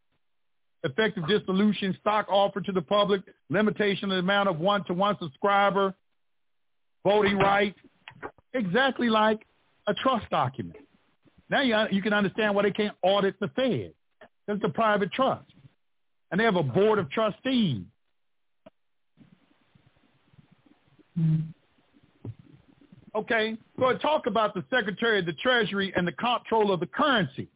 Effective 0.83 1.27
dissolution, 1.27 1.97
stock 2.01 2.27
offered 2.29 2.65
to 2.67 2.73
the 2.73 2.83
public, 2.83 3.23
limitation 3.49 4.11
of 4.11 4.17
the 4.17 4.21
amount 4.21 4.49
of 4.49 4.59
one-to-one 4.59 5.17
subscriber, 5.19 5.95
voting 7.05 7.39
rights, 7.39 7.79
exactly 8.53 9.09
like 9.09 9.47
a 9.87 9.95
trust 9.95 10.29
document. 10.31 10.77
Now 11.49 11.63
you, 11.63 11.77
you 11.91 12.03
can 12.03 12.13
understand 12.13 12.55
why 12.55 12.63
they 12.63 12.71
can't 12.71 12.95
audit 13.03 13.39
the 13.41 13.49
Fed. 13.49 13.95
It's 14.47 14.65
a 14.65 14.69
private 14.69 15.13
trust. 15.13 15.45
And 16.31 16.41
they 16.41 16.45
have 16.45 16.57
a 16.57 16.63
board 16.63 16.99
of 16.99 17.11
trustees. 17.11 17.83
Okay, 23.15 23.57
so 23.79 23.87
I 23.87 23.95
talk 23.95 24.27
about 24.27 24.55
the 24.55 24.65
Secretary 24.71 25.21
of 25.21 25.27
the 25.27 25.35
Treasury 25.35 25.93
and 25.95 26.07
the 26.07 26.13
comptroller 26.13 26.75
of 26.75 26.81
the 26.81 26.87
currency. 26.87 27.49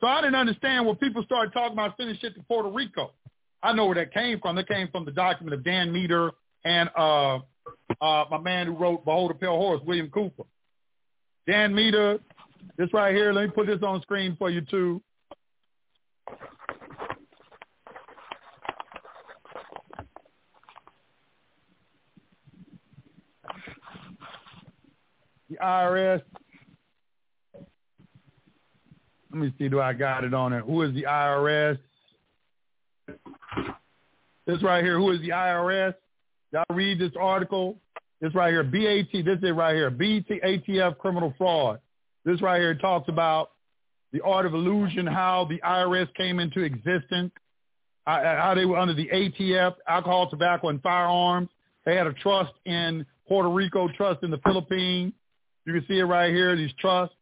So 0.00 0.06
I 0.06 0.20
didn't 0.20 0.36
understand 0.36 0.86
when 0.86 0.96
people 0.96 1.22
started 1.24 1.52
talking 1.52 1.72
about 1.72 1.96
sending 1.96 2.16
shit 2.20 2.34
to 2.34 2.42
Puerto 2.42 2.68
Rico. 2.68 3.12
I 3.62 3.72
know 3.72 3.86
where 3.86 3.96
that 3.96 4.12
came 4.12 4.40
from. 4.40 4.56
That 4.56 4.68
came 4.68 4.88
from 4.88 5.04
the 5.04 5.10
document 5.10 5.54
of 5.54 5.64
Dan 5.64 5.92
Meador 5.92 6.32
and 6.64 6.88
uh, 6.96 7.38
uh, 8.00 8.24
my 8.30 8.38
man 8.38 8.66
who 8.68 8.76
wrote 8.76 9.04
Behold 9.04 9.30
a 9.30 9.34
Pale 9.34 9.56
Horse, 9.56 9.80
William 9.84 10.10
Cooper. 10.10 10.44
Dan 11.46 11.74
Meador, 11.74 12.18
this 12.76 12.92
right 12.92 13.14
here, 13.14 13.32
let 13.32 13.46
me 13.46 13.50
put 13.50 13.66
this 13.66 13.82
on 13.82 14.00
screen 14.02 14.36
for 14.38 14.50
you 14.50 14.60
too. 14.60 15.02
The 25.50 25.56
IRS. 25.56 26.22
Let 29.30 29.40
me 29.40 29.52
see, 29.58 29.68
do 29.68 29.80
I 29.80 29.92
got 29.92 30.24
it 30.24 30.32
on 30.32 30.52
it? 30.52 30.64
Who 30.64 30.82
is 30.82 30.94
the 30.94 31.04
IRS? 31.04 31.78
This 34.46 34.62
right 34.62 34.82
here, 34.82 34.96
who 34.96 35.10
is 35.10 35.20
the 35.20 35.30
IRS? 35.30 35.94
Y'all 36.52 36.64
read 36.70 36.98
this 36.98 37.12
article. 37.20 37.76
This 38.20 38.34
right 38.34 38.50
here, 38.50 38.64
BAT, 38.64 39.24
this 39.24 39.38
is 39.42 39.52
right 39.52 39.74
here, 39.74 39.90
BATF 39.90 40.98
criminal 40.98 41.32
fraud. 41.38 41.78
This 42.24 42.42
right 42.42 42.58
here 42.60 42.74
talks 42.74 43.08
about 43.08 43.50
the 44.12 44.20
art 44.22 44.46
of 44.46 44.54
illusion, 44.54 45.06
how 45.06 45.46
the 45.48 45.58
IRS 45.58 46.12
came 46.14 46.40
into 46.40 46.62
existence, 46.62 47.30
uh, 48.06 48.10
uh, 48.10 48.42
how 48.42 48.54
they 48.54 48.64
were 48.64 48.78
under 48.78 48.94
the 48.94 49.08
ATF, 49.12 49.74
alcohol, 49.86 50.28
tobacco, 50.30 50.68
and 50.68 50.82
firearms. 50.82 51.48
They 51.84 51.94
had 51.94 52.06
a 52.06 52.12
trust 52.14 52.52
in 52.64 53.06
Puerto 53.28 53.50
Rico, 53.50 53.88
trust 53.96 54.22
in 54.22 54.30
the 54.30 54.38
Philippines. 54.38 55.12
You 55.68 55.74
can 55.74 55.84
see 55.86 55.98
it 55.98 56.04
right 56.04 56.32
here, 56.32 56.56
these 56.56 56.72
trusts, 56.80 57.14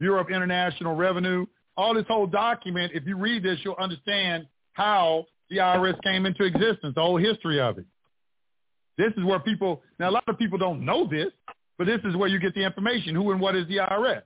Bureau 0.00 0.20
of 0.20 0.28
International 0.28 0.96
Revenue. 0.96 1.46
all 1.76 1.94
this 1.94 2.04
whole 2.08 2.26
document, 2.26 2.90
if 2.96 3.06
you 3.06 3.16
read 3.16 3.44
this, 3.44 3.60
you'll 3.62 3.76
understand 3.78 4.48
how 4.72 5.26
the 5.48 5.58
IRS 5.58 6.02
came 6.02 6.26
into 6.26 6.42
existence, 6.42 6.96
the 6.96 7.00
whole 7.00 7.16
history 7.16 7.60
of 7.60 7.78
it. 7.78 7.84
This 8.98 9.12
is 9.16 9.22
where 9.22 9.38
people, 9.38 9.82
now 10.00 10.10
a 10.10 10.14
lot 10.14 10.24
of 10.26 10.36
people 10.36 10.58
don't 10.58 10.84
know 10.84 11.06
this, 11.06 11.28
but 11.78 11.86
this 11.86 12.00
is 12.02 12.16
where 12.16 12.28
you 12.28 12.40
get 12.40 12.56
the 12.56 12.64
information. 12.64 13.14
Who 13.14 13.30
and 13.30 13.40
what 13.40 13.54
is 13.54 13.68
the 13.68 13.76
IRS? 13.76 14.22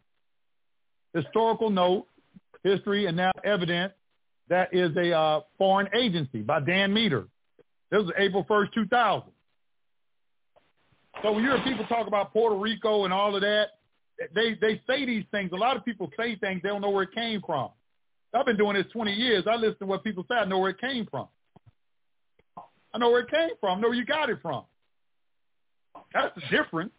Historical 1.13 1.69
note, 1.69 2.07
history, 2.65 3.05
and 3.05 3.15
now 3.15 3.31
evidence 3.45 3.93
that 4.49 4.73
is 4.73 4.97
a 4.97 5.13
uh, 5.13 5.41
foreign 5.59 5.89
agency 5.95 6.41
by 6.41 6.61
Dan 6.61 6.95
Meador. 6.95 7.29
This 7.91 8.01
was 8.01 8.13
April 8.17 8.43
1st, 8.49 8.73
2000. 8.73 9.33
So 11.23 11.33
when 11.33 11.43
you 11.43 11.51
hear 11.51 11.63
people 11.63 11.87
talk 11.87 12.07
about 12.07 12.33
Puerto 12.33 12.57
Rico 12.57 13.05
and 13.05 13.13
all 13.13 13.35
of 13.35 13.43
that, 13.43 13.69
they, 14.35 14.55
they 14.61 14.81
say 14.87 15.05
these 15.05 15.25
things. 15.31 15.51
A 15.53 15.57
lot 15.57 15.77
of 15.77 15.85
people 15.85 16.11
say 16.19 16.37
things, 16.37 16.61
they 16.63 16.69
don't 16.69 16.81
know 16.81 16.91
where 16.91 17.05
it 17.05 17.15
came 17.15 17.43
from. 17.45 17.71
I've 18.35 18.47
been 18.47 18.57
doing 18.57 18.75
this 18.77 18.87
20 18.93 19.13
years. 19.13 19.45
I 19.51 19.57
listen 19.57 19.79
to 19.81 19.87
what 19.87 20.05
people 20.05 20.25
say. 20.29 20.37
I 20.37 20.45
know 20.45 20.59
where 20.59 20.71
it 20.71 20.81
came 20.81 21.07
from. 21.11 21.29
I 22.95 22.99
know 22.99 23.11
where 23.11 23.21
it 23.21 23.31
came 23.31 23.51
from. 23.61 23.79
I 23.79 23.81
know 23.81 23.89
where 23.89 23.97
you 23.97 24.05
got 24.05 24.31
it 24.31 24.39
from. 24.43 24.65
That's 26.13 26.35
the 26.35 26.43
difference. 26.51 26.93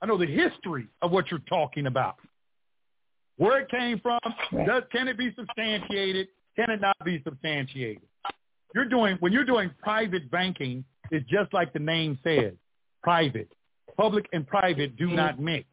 I 0.00 0.06
know 0.06 0.18
the 0.18 0.26
history 0.26 0.88
of 1.00 1.10
what 1.10 1.30
you're 1.30 1.40
talking 1.48 1.86
about. 1.86 2.16
Where 3.36 3.60
it 3.60 3.70
came 3.70 4.00
from, 4.00 4.20
does, 4.66 4.82
can 4.92 5.08
it 5.08 5.16
be 5.16 5.32
substantiated? 5.36 6.28
Can 6.56 6.70
it 6.70 6.80
not 6.80 6.96
be 7.04 7.22
substantiated? 7.24 8.02
You're 8.74 8.88
doing 8.88 9.16
when 9.20 9.32
you're 9.32 9.44
doing 9.44 9.70
private 9.82 10.30
banking, 10.30 10.84
it's 11.10 11.28
just 11.28 11.52
like 11.52 11.72
the 11.72 11.78
name 11.78 12.18
says, 12.24 12.52
private. 13.02 13.52
Public 13.96 14.26
and 14.32 14.46
private 14.46 14.96
do 14.96 15.08
not 15.08 15.38
mix. 15.38 15.66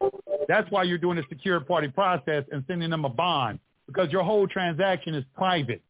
That's 0.48 0.70
why 0.72 0.84
you're 0.84 0.98
doing 0.98 1.18
a 1.18 1.24
secure 1.30 1.60
party 1.60 1.88
process 1.88 2.44
and 2.52 2.64
sending 2.68 2.90
them 2.90 3.06
a 3.06 3.10
bond 3.10 3.60
because 3.88 4.12
your 4.12 4.24
whole 4.24 4.48
transaction 4.48 5.16
is 5.16 5.24
private. 5.36 5.82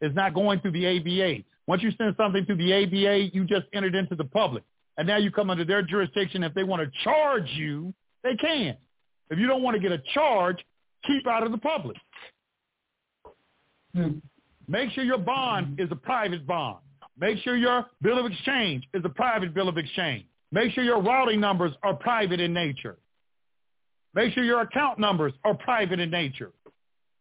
It's 0.00 0.14
not 0.14 0.34
going 0.34 0.60
through 0.60 0.72
the 0.72 0.86
ABA. 0.86 1.44
Once 1.66 1.82
you 1.82 1.90
send 1.96 2.14
something 2.16 2.44
to 2.46 2.54
the 2.54 2.72
ABA, 2.72 3.34
you 3.34 3.44
just 3.44 3.66
entered 3.72 3.94
into 3.94 4.14
the 4.14 4.24
public. 4.24 4.64
And 4.96 5.06
now 5.06 5.16
you 5.16 5.30
come 5.30 5.50
under 5.50 5.64
their 5.64 5.82
jurisdiction. 5.82 6.42
If 6.42 6.54
they 6.54 6.62
want 6.62 6.82
to 6.82 6.90
charge 7.02 7.48
you, 7.54 7.92
they 8.22 8.36
can. 8.36 8.76
If 9.30 9.38
you 9.38 9.46
don't 9.46 9.62
want 9.62 9.74
to 9.74 9.80
get 9.80 9.92
a 9.92 10.02
charge, 10.12 10.64
keep 11.06 11.26
out 11.26 11.42
of 11.42 11.52
the 11.52 11.58
public. 11.58 11.96
Hmm. 13.94 14.18
Make 14.68 14.90
sure 14.90 15.04
your 15.04 15.18
bond 15.18 15.80
is 15.80 15.88
a 15.90 15.96
private 15.96 16.46
bond. 16.46 16.78
Make 17.18 17.38
sure 17.38 17.56
your 17.56 17.86
bill 18.02 18.18
of 18.18 18.30
exchange 18.30 18.84
is 18.92 19.02
a 19.04 19.08
private 19.08 19.54
bill 19.54 19.68
of 19.68 19.78
exchange. 19.78 20.26
Make 20.54 20.70
sure 20.70 20.84
your 20.84 21.02
routing 21.02 21.40
numbers 21.40 21.72
are 21.82 21.94
private 21.94 22.38
in 22.38 22.52
nature. 22.52 22.96
Make 24.14 24.34
sure 24.34 24.44
your 24.44 24.60
account 24.60 25.00
numbers 25.00 25.32
are 25.44 25.54
private 25.54 25.98
in 25.98 26.12
nature. 26.12 26.52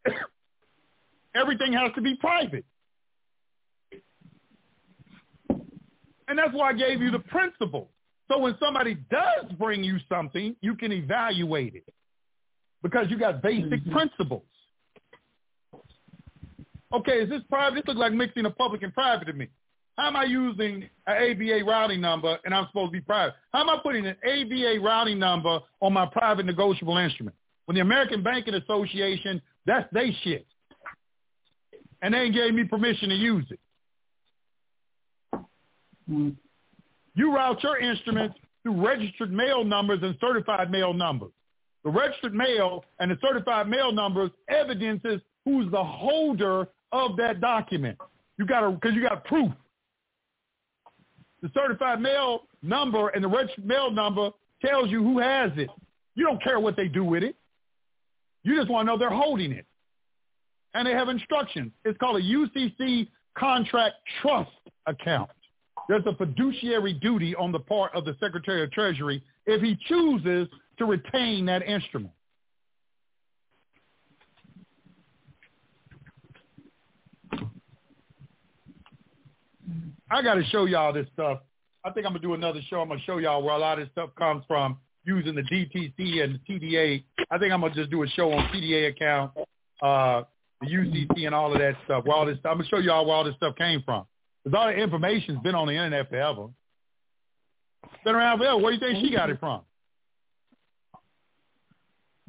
Everything 1.35 1.73
has 1.73 1.89
to 1.95 2.01
be 2.01 2.15
private. 2.17 2.63
And 5.49 6.37
that's 6.37 6.53
why 6.53 6.69
I 6.69 6.73
gave 6.73 7.01
you 7.01 7.09
the 7.09 7.17
principle. 7.17 7.89
So 8.27 8.37
when 8.37 8.55
somebody 8.59 8.99
does 9.09 9.51
bring 9.57 9.83
you 9.83 9.97
something, 10.07 10.55
you 10.61 10.75
can 10.75 10.91
evaluate 10.91 11.73
it 11.73 11.91
because 12.83 13.07
you 13.09 13.17
got 13.17 13.41
basic 13.41 13.81
mm-hmm. 13.81 13.93
principles. 13.93 14.43
Okay, 16.93 17.13
is 17.13 17.29
this 17.29 17.41
private? 17.49 17.77
This 17.77 17.85
looks 17.87 17.99
like 17.99 18.13
mixing 18.13 18.45
a 18.45 18.51
public 18.51 18.83
and 18.83 18.93
private 18.93 19.25
to 19.25 19.33
me. 19.33 19.47
How 19.97 20.07
am 20.07 20.15
I 20.15 20.23
using 20.23 20.89
an 21.05 21.31
ABA 21.31 21.63
routing 21.65 22.01
number 22.01 22.37
and 22.45 22.53
I'm 22.53 22.65
supposed 22.67 22.89
to 22.89 22.91
be 22.91 23.01
private? 23.01 23.35
How 23.51 23.61
am 23.61 23.69
I 23.69 23.77
putting 23.81 24.05
an 24.07 24.15
ABA 24.23 24.79
routing 24.81 25.19
number 25.19 25.59
on 25.81 25.93
my 25.93 26.05
private 26.07 26.45
negotiable 26.45 26.97
instrument? 26.97 27.35
When 27.65 27.75
the 27.75 27.81
American 27.81 28.23
Banking 28.23 28.55
Association, 28.55 29.41
that's 29.65 29.87
they 29.93 30.15
shit. 30.23 30.45
And 32.01 32.13
they 32.13 32.19
ain't 32.19 32.35
gave 32.35 32.53
me 32.53 32.65
permission 32.65 33.09
to 33.09 33.15
use 33.15 33.45
it. 33.49 33.59
Mm-hmm. 36.09 36.29
You 37.15 37.35
route 37.35 37.63
your 37.63 37.77
instruments 37.77 38.35
through 38.63 38.85
registered 38.85 39.31
mail 39.31 39.63
numbers 39.63 39.99
and 40.01 40.15
certified 40.19 40.71
mail 40.71 40.93
numbers. 40.93 41.31
The 41.83 41.91
registered 41.91 42.33
mail 42.33 42.83
and 42.99 43.11
the 43.11 43.17
certified 43.21 43.69
mail 43.69 43.91
numbers 43.91 44.31
evidences 44.49 45.21
who's 45.45 45.69
the 45.71 45.83
holder 45.83 46.67
of 46.91 47.17
that 47.17 47.41
document. 47.41 47.97
You 48.37 48.45
got 48.45 48.61
to, 48.61 48.71
because 48.71 48.95
you 48.95 49.03
got 49.07 49.23
proof. 49.25 49.51
The 51.43 51.51
certified 51.53 51.99
mail 51.99 52.43
number 52.61 53.09
and 53.09 53.21
the 53.21 53.27
registered 53.27 53.65
mail 53.65 53.91
number 53.91 54.31
tells 54.65 54.89
you 54.89 55.03
who 55.03 55.19
has 55.19 55.51
it. 55.57 55.69
You 56.15 56.25
don't 56.25 56.41
care 56.41 56.59
what 56.59 56.77
they 56.77 56.87
do 56.87 57.03
with 57.03 57.21
it. 57.21 57.35
You 58.43 58.57
just 58.57 58.69
want 58.69 58.87
to 58.87 58.93
know 58.93 58.97
they're 58.97 59.09
holding 59.09 59.51
it. 59.51 59.65
And 60.73 60.87
they 60.87 60.93
have 60.93 61.09
instructions. 61.09 61.73
It's 61.83 61.97
called 61.97 62.15
a 62.15 62.21
UCC 62.21 63.09
contract 63.37 63.95
trust 64.21 64.51
account. 64.87 65.29
There's 65.89 66.05
a 66.05 66.15
fiduciary 66.15 66.93
duty 66.93 67.35
on 67.35 67.51
the 67.51 67.59
part 67.59 67.93
of 67.93 68.05
the 68.05 68.15
Secretary 68.21 68.63
of 68.63 68.71
Treasury 68.71 69.21
if 69.45 69.61
he 69.61 69.77
chooses 69.87 70.47
to 70.77 70.85
retain 70.85 71.45
that 71.47 71.61
instrument. 71.63 72.13
I 80.11 80.21
got 80.21 80.35
to 80.35 80.43
show 80.45 80.65
y'all 80.65 80.93
this 80.93 81.07
stuff. 81.13 81.39
I 81.85 81.91
think 81.91 82.05
I'm 82.05 82.13
gonna 82.13 82.21
do 82.21 82.33
another 82.33 82.61
show. 82.69 82.81
I'm 82.81 82.87
gonna 82.87 83.01
show 83.01 83.17
y'all 83.17 83.43
where 83.43 83.55
a 83.55 83.57
lot 83.57 83.77
of 83.77 83.85
this 83.85 83.91
stuff 83.91 84.11
comes 84.17 84.43
from 84.47 84.77
using 85.03 85.35
the 85.35 85.41
DTC 85.41 86.23
and 86.23 86.39
the 86.39 86.39
TDA. 86.49 87.03
I 87.29 87.37
think 87.37 87.51
I'm 87.51 87.59
gonna 87.59 87.75
just 87.75 87.89
do 87.89 88.03
a 88.03 88.07
show 88.07 88.31
on 88.31 88.47
TDA 88.53 88.89
account, 88.89 89.31
uh, 89.81 90.23
the 90.61 90.67
UCC 90.67 91.25
and 91.25 91.35
all 91.35 91.51
of 91.51 91.59
that 91.59 91.75
stuff. 91.83 92.05
Where 92.05 92.15
all 92.15 92.25
this, 92.25 92.37
I'm 92.45 92.57
gonna 92.57 92.69
show 92.69 92.77
y'all 92.77 93.05
where 93.05 93.15
all 93.15 93.25
this 93.25 93.35
stuff 93.35 93.55
came 93.57 93.83
from. 93.83 94.05
Because 94.43 94.57
all 94.57 94.67
the 94.67 94.73
information's 94.73 95.39
been 95.39 95.55
on 95.55 95.67
the 95.67 95.73
internet 95.73 96.09
forever. 96.09 96.47
Been 98.05 98.15
around 98.15 98.37
forever. 98.37 98.57
Where 98.57 98.71
do 98.71 98.85
you 98.85 98.93
think 98.93 99.05
she 99.05 99.13
got 99.13 99.29
it 99.29 99.39
from? 99.39 99.61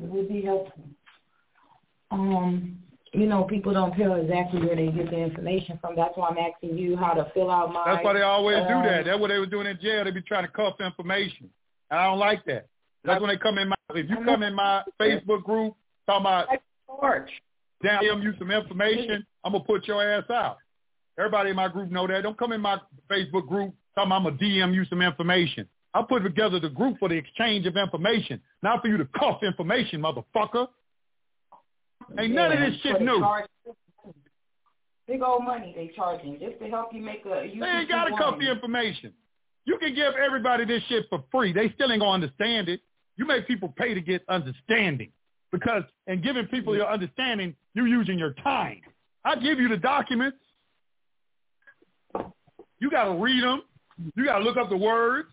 It 0.02 0.08
would 0.08 0.28
be 0.28 0.42
helpful. 0.42 0.84
Um, 2.10 2.78
you 3.14 3.26
know, 3.26 3.44
people 3.44 3.72
don't 3.72 3.94
tell 3.96 4.14
exactly 4.14 4.60
where 4.60 4.76
they 4.76 4.88
get 4.88 5.10
the 5.10 5.18
information 5.18 5.78
from. 5.80 5.94
That's 5.96 6.16
why 6.16 6.28
I'm 6.28 6.38
asking 6.38 6.76
you 6.76 6.96
how 6.96 7.14
to 7.14 7.30
fill 7.32 7.50
out 7.50 7.72
my. 7.72 7.84
That's 7.86 8.04
why 8.04 8.12
they 8.14 8.22
always 8.22 8.58
do 8.62 8.74
that. 8.74 8.98
Um, 9.00 9.04
That's 9.04 9.20
what 9.20 9.28
they 9.28 9.38
were 9.38 9.46
doing 9.46 9.66
in 9.66 9.78
jail. 9.80 10.04
They 10.04 10.10
be 10.10 10.22
trying 10.22 10.44
to 10.44 10.50
cuff 10.50 10.74
information. 10.80 11.48
And 11.90 12.00
I 12.00 12.06
don't 12.06 12.18
like 12.18 12.44
that. 12.46 12.66
That's 13.04 13.20
when 13.20 13.28
they 13.28 13.36
come 13.36 13.58
in 13.58 13.68
my. 13.68 13.74
If 13.90 14.08
you 14.10 14.16
come 14.24 14.42
in 14.42 14.54
my 14.54 14.82
Facebook 15.00 15.44
group 15.44 15.74
talking 16.06 16.22
about 16.22 16.48
damn 17.82 18.22
you 18.22 18.34
some 18.38 18.50
information, 18.50 19.24
I'm 19.44 19.52
gonna 19.52 19.64
put 19.64 19.86
your 19.86 20.02
ass 20.02 20.24
out. 20.30 20.58
Everybody 21.18 21.50
in 21.50 21.56
my 21.56 21.68
group 21.68 21.90
know 21.90 22.06
that. 22.06 22.22
Don't 22.22 22.38
come 22.38 22.52
in 22.52 22.60
my 22.60 22.78
Facebook 23.10 23.46
group 23.46 23.74
talking 23.94 24.10
about 24.10 24.16
I'm 24.16 24.24
gonna 24.24 24.36
DM 24.36 24.74
you 24.74 24.84
some 24.86 25.02
information. 25.02 25.68
I 25.92 26.02
put 26.02 26.24
together 26.24 26.58
the 26.58 26.70
group 26.70 26.98
for 26.98 27.08
the 27.08 27.14
exchange 27.14 27.66
of 27.66 27.76
information, 27.76 28.40
not 28.62 28.82
for 28.82 28.88
you 28.88 28.96
to 28.96 29.04
cuff 29.16 29.42
information, 29.44 30.00
motherfucker. 30.00 30.66
Ain't 32.18 32.32
yeah, 32.32 32.48
none 32.48 32.52
of 32.52 32.58
this 32.58 32.80
shit 32.82 33.00
new. 33.00 33.24
Big 35.06 35.22
old 35.22 35.44
money 35.44 35.72
they 35.76 35.92
charging 35.94 36.38
just 36.38 36.58
to 36.60 36.68
help 36.68 36.92
you 36.92 37.02
make 37.02 37.24
a. 37.26 37.28
They 37.28 37.66
ain't 37.66 37.88
got 37.88 38.04
to 38.04 38.16
cuff 38.16 38.36
the 38.38 38.50
information. 38.50 39.12
You 39.66 39.78
can 39.78 39.94
give 39.94 40.14
everybody 40.14 40.64
this 40.64 40.82
shit 40.88 41.06
for 41.08 41.22
free. 41.30 41.52
They 41.52 41.70
still 41.74 41.90
ain't 41.90 42.00
gonna 42.00 42.12
understand 42.12 42.68
it. 42.68 42.80
You 43.16 43.26
make 43.26 43.46
people 43.46 43.72
pay 43.76 43.94
to 43.94 44.00
get 44.00 44.22
understanding 44.28 45.10
because 45.52 45.84
in 46.06 46.20
giving 46.20 46.46
people 46.46 46.74
your 46.74 46.90
understanding, 46.90 47.54
you're 47.74 47.86
using 47.86 48.18
your 48.18 48.32
time. 48.42 48.80
I 49.24 49.36
give 49.36 49.58
you 49.58 49.68
the 49.68 49.76
documents. 49.76 50.38
You 52.80 52.90
got 52.90 53.04
to 53.04 53.12
read 53.12 53.42
them. 53.42 53.62
You 54.16 54.24
got 54.24 54.38
to 54.38 54.44
look 54.44 54.56
up 54.56 54.68
the 54.68 54.76
words. 54.76 55.28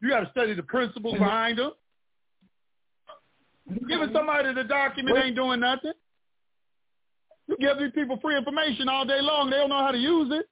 You 0.00 0.08
got 0.08 0.20
to 0.20 0.30
study 0.30 0.54
the 0.54 0.62
principles 0.62 1.14
behind 1.14 1.58
them. 1.58 1.72
Giving 3.88 4.10
somebody 4.12 4.54
the 4.54 4.64
document 4.64 5.18
ain't 5.18 5.34
doing 5.34 5.60
nothing. 5.60 5.92
You 7.48 7.56
give 7.60 7.78
these 7.78 7.92
people 7.94 8.18
free 8.20 8.36
information 8.36 8.88
all 8.88 9.04
day 9.04 9.20
long. 9.20 9.50
They 9.50 9.56
don't 9.56 9.68
know 9.68 9.84
how 9.84 9.92
to 9.92 9.98
use 9.98 10.32
it. 10.32 10.46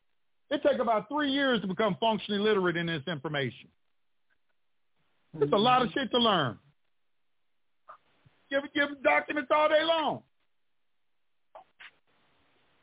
It 0.50 0.62
takes 0.62 0.80
about 0.80 1.08
three 1.08 1.30
years 1.30 1.60
to 1.62 1.66
become 1.66 1.96
functionally 1.98 2.40
literate 2.40 2.76
in 2.76 2.86
this 2.86 3.02
information. 3.06 3.68
It's 5.40 5.52
a 5.52 5.56
lot 5.56 5.82
of 5.82 5.90
shit 5.92 6.10
to 6.12 6.18
learn. 6.18 6.58
Give 8.50 8.62
give 8.74 8.88
them 8.88 8.98
documents 9.02 9.50
all 9.52 9.68
day 9.68 9.82
long. 9.82 10.22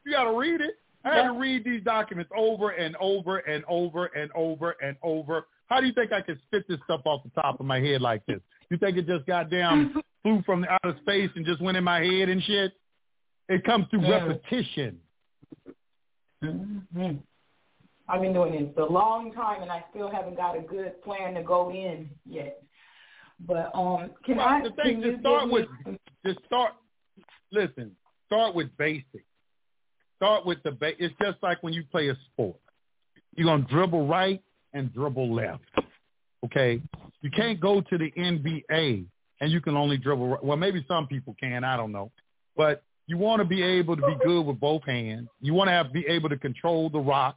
You 0.06 0.12
got 0.14 0.26
to 0.26 0.38
read 0.38 0.60
it. 0.60 0.76
I 1.04 1.16
had 1.16 1.24
to 1.24 1.34
read 1.34 1.64
these 1.64 1.84
documents 1.84 2.32
over 2.36 2.72
and 2.72 2.96
over 2.98 3.40
and 3.40 3.64
over 3.68 4.06
and 4.08 4.30
over 4.36 4.76
and 4.82 4.98
over. 5.02 5.48
How 5.68 5.80
do 5.80 5.88
you 5.88 5.94
think 5.94 6.12
I 6.12 6.22
can 6.22 6.40
spit 6.48 6.68
this 6.68 6.80
stuff 6.84 7.02
off 7.06 7.24
the 7.24 7.42
top 7.42 7.60
of 7.60 7.66
my 7.66 7.80
head 7.80 8.02
like 8.02 8.26
this? 8.26 8.40
You 8.70 8.78
think 8.78 8.98
it 8.98 9.08
just 9.08 9.26
got 9.26 9.50
down, 9.50 9.96
flew 10.24 10.44
from 10.46 10.66
outer 10.70 10.96
space 11.02 11.30
and 11.36 11.46
just 11.46 11.62
went 11.62 11.78
in 11.78 11.84
my 11.84 12.00
head 12.00 12.30
and 12.30 12.44
shit? 12.44 12.74
It 13.52 13.66
comes 13.66 13.86
through 13.90 14.04
yeah. 14.04 14.24
repetition. 14.24 14.98
Mm-hmm. 16.42 17.18
I've 18.08 18.22
been 18.22 18.34
doing 18.34 18.54
this 18.54 18.74
a 18.78 18.92
long 18.92 19.34
time, 19.34 19.62
and 19.62 19.70
I 19.70 19.84
still 19.90 20.10
haven't 20.10 20.38
got 20.38 20.58
a 20.58 20.62
good 20.62 21.02
plan 21.04 21.34
to 21.34 21.44
go 21.44 21.70
in 21.70 22.10
yet. 22.26 22.64
But 23.46 23.72
um, 23.76 24.12
can 24.26 24.38
well, 24.38 24.48
I? 24.48 24.62
The 24.64 24.72
thing, 24.82 25.02
just 25.02 25.20
start 25.20 25.52
with, 25.52 25.68
just 26.26 26.40
start. 26.46 26.74
Listen, 27.52 27.92
start 28.28 28.56
with 28.56 28.70
basics. 28.78 29.26
Start 30.16 30.46
with 30.46 30.64
the 30.64 30.72
ba- 30.72 31.04
It's 31.04 31.14
just 31.22 31.38
like 31.44 31.62
when 31.62 31.74
you 31.74 31.84
play 31.92 32.08
a 32.08 32.18
sport. 32.32 32.56
You're 33.36 33.48
gonna 33.48 33.68
dribble 33.70 34.08
right 34.08 34.42
and 34.74 34.94
dribble 34.94 35.34
left. 35.34 35.64
Okay, 36.46 36.82
you 37.22 37.32
can't 37.32 37.60
go 37.60 37.82
to 37.82 37.98
the 37.98 38.12
NBA 38.18 39.06
and 39.42 39.52
you 39.52 39.60
can 39.60 39.76
only 39.76 39.98
dribble. 39.98 40.30
Right. 40.30 40.44
Well, 40.44 40.58
maybe 40.58 40.86
some 40.88 41.08
people 41.08 41.36
can. 41.38 41.66
I 41.66 41.76
don't 41.76 41.92
know, 41.92 42.12
but 42.56 42.84
you 43.12 43.18
want 43.18 43.42
to 43.42 43.46
be 43.46 43.62
able 43.62 43.98
to 43.98 44.02
be 44.04 44.16
good 44.24 44.44
with 44.44 44.58
both 44.58 44.86
hands. 44.86 45.28
You 45.42 45.54
want 45.54 45.68
to 45.68 45.74
have 45.74 45.92
be 45.92 46.06
able 46.08 46.30
to 46.30 46.38
control 46.38 46.90
the 46.90 47.02
rock. 47.02 47.36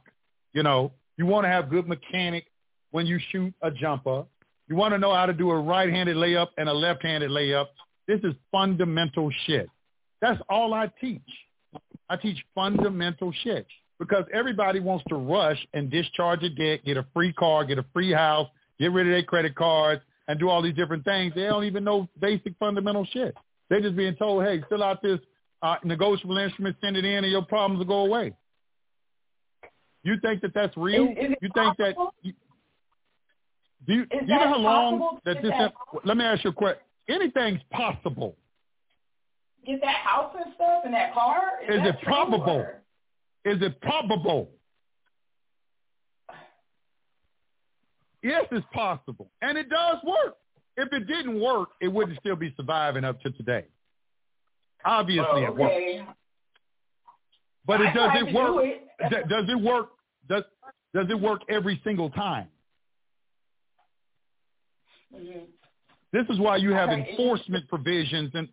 You 0.53 0.63
know, 0.63 0.93
you 1.17 1.25
want 1.25 1.43
to 1.43 1.49
have 1.49 1.69
good 1.69 1.85
mechanic 1.85 2.45
when 2.91 3.05
you 3.05 3.19
shoot 3.29 3.53
a 3.61 3.69
jumper. 3.69 4.23
You 4.69 4.77
want 4.77 4.93
to 4.93 4.97
know 4.97 5.13
how 5.13 5.25
to 5.25 5.33
do 5.33 5.51
a 5.51 5.59
right-handed 5.59 6.15
layup 6.15 6.47
and 6.57 6.69
a 6.69 6.73
left-handed 6.73 7.29
layup. 7.29 7.65
This 8.07 8.21
is 8.23 8.33
fundamental 8.53 9.29
shit. 9.45 9.69
That's 10.21 10.39
all 10.49 10.73
I 10.73 10.89
teach. 11.01 11.19
I 12.09 12.15
teach 12.15 12.37
fundamental 12.55 13.33
shit 13.43 13.67
because 13.99 14.23
everybody 14.33 14.79
wants 14.79 15.03
to 15.09 15.15
rush 15.15 15.59
and 15.73 15.91
discharge 15.91 16.41
a 16.43 16.49
debt, 16.51 16.85
get 16.85 16.95
a 16.95 17.05
free 17.13 17.33
car, 17.33 17.65
get 17.65 17.79
a 17.79 17.85
free 17.91 18.13
house, 18.13 18.47
get 18.79 18.93
rid 18.93 19.07
of 19.07 19.11
their 19.11 19.23
credit 19.23 19.55
cards, 19.55 20.01
and 20.29 20.39
do 20.39 20.47
all 20.47 20.61
these 20.61 20.75
different 20.75 21.03
things. 21.03 21.33
They 21.35 21.43
don't 21.43 21.65
even 21.65 21.83
know 21.83 22.07
basic 22.21 22.53
fundamental 22.59 23.05
shit. 23.11 23.35
They're 23.69 23.81
just 23.81 23.97
being 23.97 24.15
told, 24.15 24.45
hey, 24.45 24.63
fill 24.69 24.81
out 24.81 25.01
this 25.03 25.19
uh, 25.65 25.75
negotiable 25.83 26.37
instrument, 26.37 26.75
send 26.81 26.95
it 26.95 27.05
in, 27.05 27.23
and 27.23 27.31
your 27.31 27.43
problems 27.43 27.79
will 27.79 27.85
go 27.85 28.05
away. 28.05 28.33
You 30.03 30.15
think 30.21 30.41
that 30.41 30.53
that's 30.53 30.75
real? 30.77 31.05
Is, 31.05 31.09
is 31.17 31.35
you 31.41 31.49
think 31.55 31.77
possible? 31.77 31.77
that? 31.77 31.95
You, 32.21 32.33
do 33.87 33.93
you, 33.93 34.05
do 34.05 34.17
you 34.21 34.27
know 34.27 34.39
how 34.47 34.57
long 34.57 35.19
that 35.25 35.37
Is 35.37 35.43
this? 35.43 35.51
that- 35.57 35.73
let 36.03 36.17
me 36.17 36.23
ask 36.23 36.43
you 36.43 36.51
a 36.51 36.53
question. 36.53 36.81
Anything's 37.09 37.61
possible. 37.71 38.35
Get 39.65 39.81
that 39.81 39.95
house 39.95 40.35
and 40.43 40.53
stuff 40.55 40.83
and 40.85 40.93
that 40.93 41.13
car. 41.13 41.41
Is 41.67 41.77
that 41.77 41.87
it 41.87 41.95
probable? 42.03 42.51
or- 42.51 42.81
Is 43.45 43.61
it 43.61 43.81
probable? 43.81 44.49
Yes, 48.21 48.45
it's 48.51 48.65
possible. 48.73 49.29
And 49.41 49.57
it 49.57 49.69
does 49.69 49.97
work. 50.03 50.35
If 50.77 50.91
it 50.91 51.07
didn't 51.07 51.39
work, 51.39 51.69
it 51.79 51.87
wouldn't 51.87 52.19
still 52.19 52.35
be 52.35 52.53
surviving 52.57 53.03
up 53.03 53.21
to 53.21 53.31
today. 53.31 53.65
Obviously 54.85 55.25
Oh, 55.27 55.43
it 55.45 55.55
works. 55.55 56.13
But 57.65 57.81
it 57.81 57.93
does 57.93 58.11
it 58.15 58.33
work 58.33 58.47
do 58.53 58.59
it. 58.59 59.27
does 59.29 59.49
it 59.49 59.59
work 59.61 59.89
does 60.29 60.43
does 60.93 61.07
it 61.09 61.19
work 61.19 61.41
every 61.49 61.81
single 61.83 62.09
time? 62.11 62.47
Mhm. 65.13 65.47
This 66.11 66.25
is 66.29 66.39
why 66.39 66.57
you 66.57 66.71
have 66.73 66.89
Okay. 66.89 67.09
enforcement 67.11 67.67
provisions 67.67 68.33
and 68.35 68.47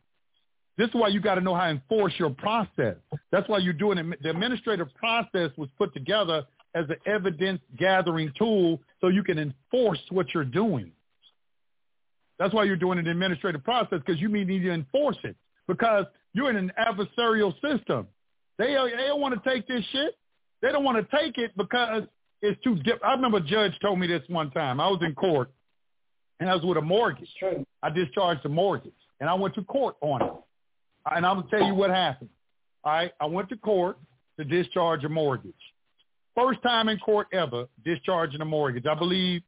this 0.77 0.89
is 0.89 0.95
why 0.95 1.09
you 1.09 1.21
got 1.21 1.35
to 1.35 1.41
know 1.43 1.55
how 1.55 1.65
to 1.65 1.71
enforce 1.71 2.19
your 2.19 2.31
process. 2.31 2.97
That's 3.31 3.47
why 3.49 3.59
you're 3.59 3.75
doing 3.75 3.99
it. 3.99 4.23
The 4.23 4.31
administrative 4.31 4.93
process 4.95 5.55
was 5.59 5.71
put 5.73 5.93
together 5.93 6.47
as 6.75 6.89
an 6.89 6.97
evidence 7.05 7.61
gathering 7.77 8.33
tool 8.33 8.81
so 9.01 9.09
you 9.09 9.23
can 9.23 9.39
enforce 9.39 10.01
what 10.11 10.33
you're 10.33 10.45
doing. 10.47 10.91
That's 12.39 12.55
why 12.55 12.65
you're 12.65 12.77
doing 12.77 12.99
an 12.99 13.07
administrative 13.07 13.63
process 13.63 14.01
because 14.01 14.21
you 14.21 14.29
need 14.29 14.49
to 14.63 14.71
enforce 14.73 15.19
it 15.23 15.37
because 15.69 16.07
you're 16.35 16.51
in 16.51 16.57
an 16.57 16.73
adversarial 16.79 17.55
system. 17.61 18.07
They, 18.59 18.67
they 18.67 19.07
don't 19.07 19.21
want 19.21 19.43
to 19.43 19.51
take 19.51 19.67
this 19.67 19.85
shit. 19.93 20.15
They 20.61 20.71
don't 20.71 20.85
want 20.85 20.99
to 20.99 21.17
take 21.17 21.39
it 21.39 21.53
because 21.57 22.05
it's 22.41 22.63
too 22.63 22.77
dip. 22.77 23.01
I 23.05 23.13
remember 23.13 23.39
a 23.39 23.43
judge 23.43 23.73
told 23.81 23.99
me 23.99 24.07
this 24.07 24.23
one 24.29 24.51
time. 24.51 24.81
I 24.81 24.89
was 24.89 25.01
in 25.03 25.15
court 25.15 25.51
and 26.43 26.51
I 26.51 26.55
was 26.55 26.65
with 26.65 26.77
a 26.77 26.83
mortgage. 26.83 27.29
True. 27.39 27.65
I 27.83 27.91
discharged 27.91 28.43
the 28.43 28.49
mortgage, 28.49 28.93
and 29.21 29.31
I 29.31 29.35
went 29.35 29.55
to 29.55 29.63
court 29.63 29.97
on 30.01 30.23
it. 30.23 30.33
And 31.11 31.25
I'm 31.25 31.41
gonna 31.41 31.51
tell 31.51 31.65
you 31.65 31.75
what 31.75 31.91
happened. 31.91 32.31
All 32.85 32.93
right, 32.93 33.13
I 33.21 33.27
went 33.27 33.49
to 33.51 33.57
court 33.57 33.99
to 34.39 34.45
discharge 34.45 35.05
a 35.05 35.09
mortgage. 35.09 35.55
First 36.37 36.63
time 36.63 36.89
in 36.89 36.99
court 36.99 37.29
ever 37.33 37.67
discharging 37.85 38.41
a 38.41 38.45
mortgage. 38.45 38.87
I 38.87 38.95
believe 38.95 39.43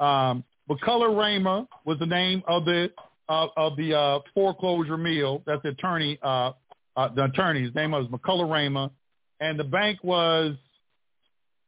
um, 0.00 0.44
McCalla 0.68 1.16
Raymer 1.16 1.66
was 1.84 1.98
the 1.98 2.06
name 2.06 2.42
of 2.48 2.64
the 2.64 2.90
uh, 3.30 3.46
of 3.56 3.76
the 3.76 3.96
uh, 3.96 4.18
foreclosure 4.34 4.96
mill. 4.96 5.42
That's 5.46 5.62
the 5.62 5.70
attorney. 5.70 6.18
Uh, 6.22 6.52
uh, 6.96 7.08
the 7.14 7.24
attorney's 7.24 7.72
name 7.74 7.92
was 7.92 8.06
McCalla 8.08 8.50
Raymer, 8.50 8.90
and 9.38 9.58
the 9.58 9.64
bank 9.64 10.00
was 10.02 10.56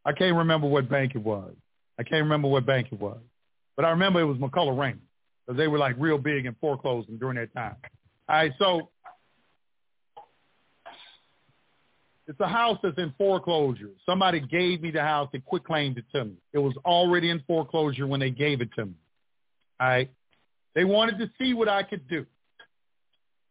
I 0.05 0.13
can't 0.13 0.37
remember 0.37 0.67
what 0.67 0.91
bank 0.91 1.15
it 1.15 1.23
was. 1.23 1.55
I 1.99 2.03
can't 2.03 2.25
remember 2.25 2.49
what 2.49 2.67
bank 2.67 2.89
it 2.91 3.01
was, 3.01 3.21
but 3.77 3.85
I 3.85 3.91
remember 3.91 4.21
it 4.21 4.25
was 4.25 4.39
McCalla 4.39 4.77
Raymer 4.77 4.99
because 5.47 5.57
they 5.57 5.69
were 5.69 5.79
like 5.79 5.95
real 5.99 6.19
big 6.19 6.47
in 6.47 6.57
foreclosing 6.61 7.17
during 7.17 7.37
that 7.37 7.55
time. 7.55 7.77
All 8.29 8.37
right, 8.37 8.53
so 8.59 8.89
it's 12.27 12.41
a 12.41 12.49
house 12.49 12.79
that's 12.83 12.99
in 12.99 13.15
foreclosure. 13.17 13.91
Somebody 14.05 14.41
gave 14.41 14.83
me 14.83 14.91
the 14.91 15.03
house 15.03 15.29
and 15.33 15.45
quick 15.45 15.65
claimed 15.65 15.99
it 15.99 16.05
to 16.13 16.25
me. 16.25 16.35
It 16.53 16.59
was 16.59 16.75
already 16.85 17.31
in 17.31 17.41
foreclosure 17.47 18.09
when 18.09 18.19
they 18.19 18.31
gave 18.31 18.61
it 18.61 18.71
to 18.75 18.87
me. 18.87 18.95
All 19.79 19.89
right, 19.89 20.11
they 20.75 20.85
wanted 20.85 21.19
to 21.19 21.31
see 21.39 21.55
what 21.55 21.69
I 21.69 21.83
could 21.83 22.09
do. 22.09 22.25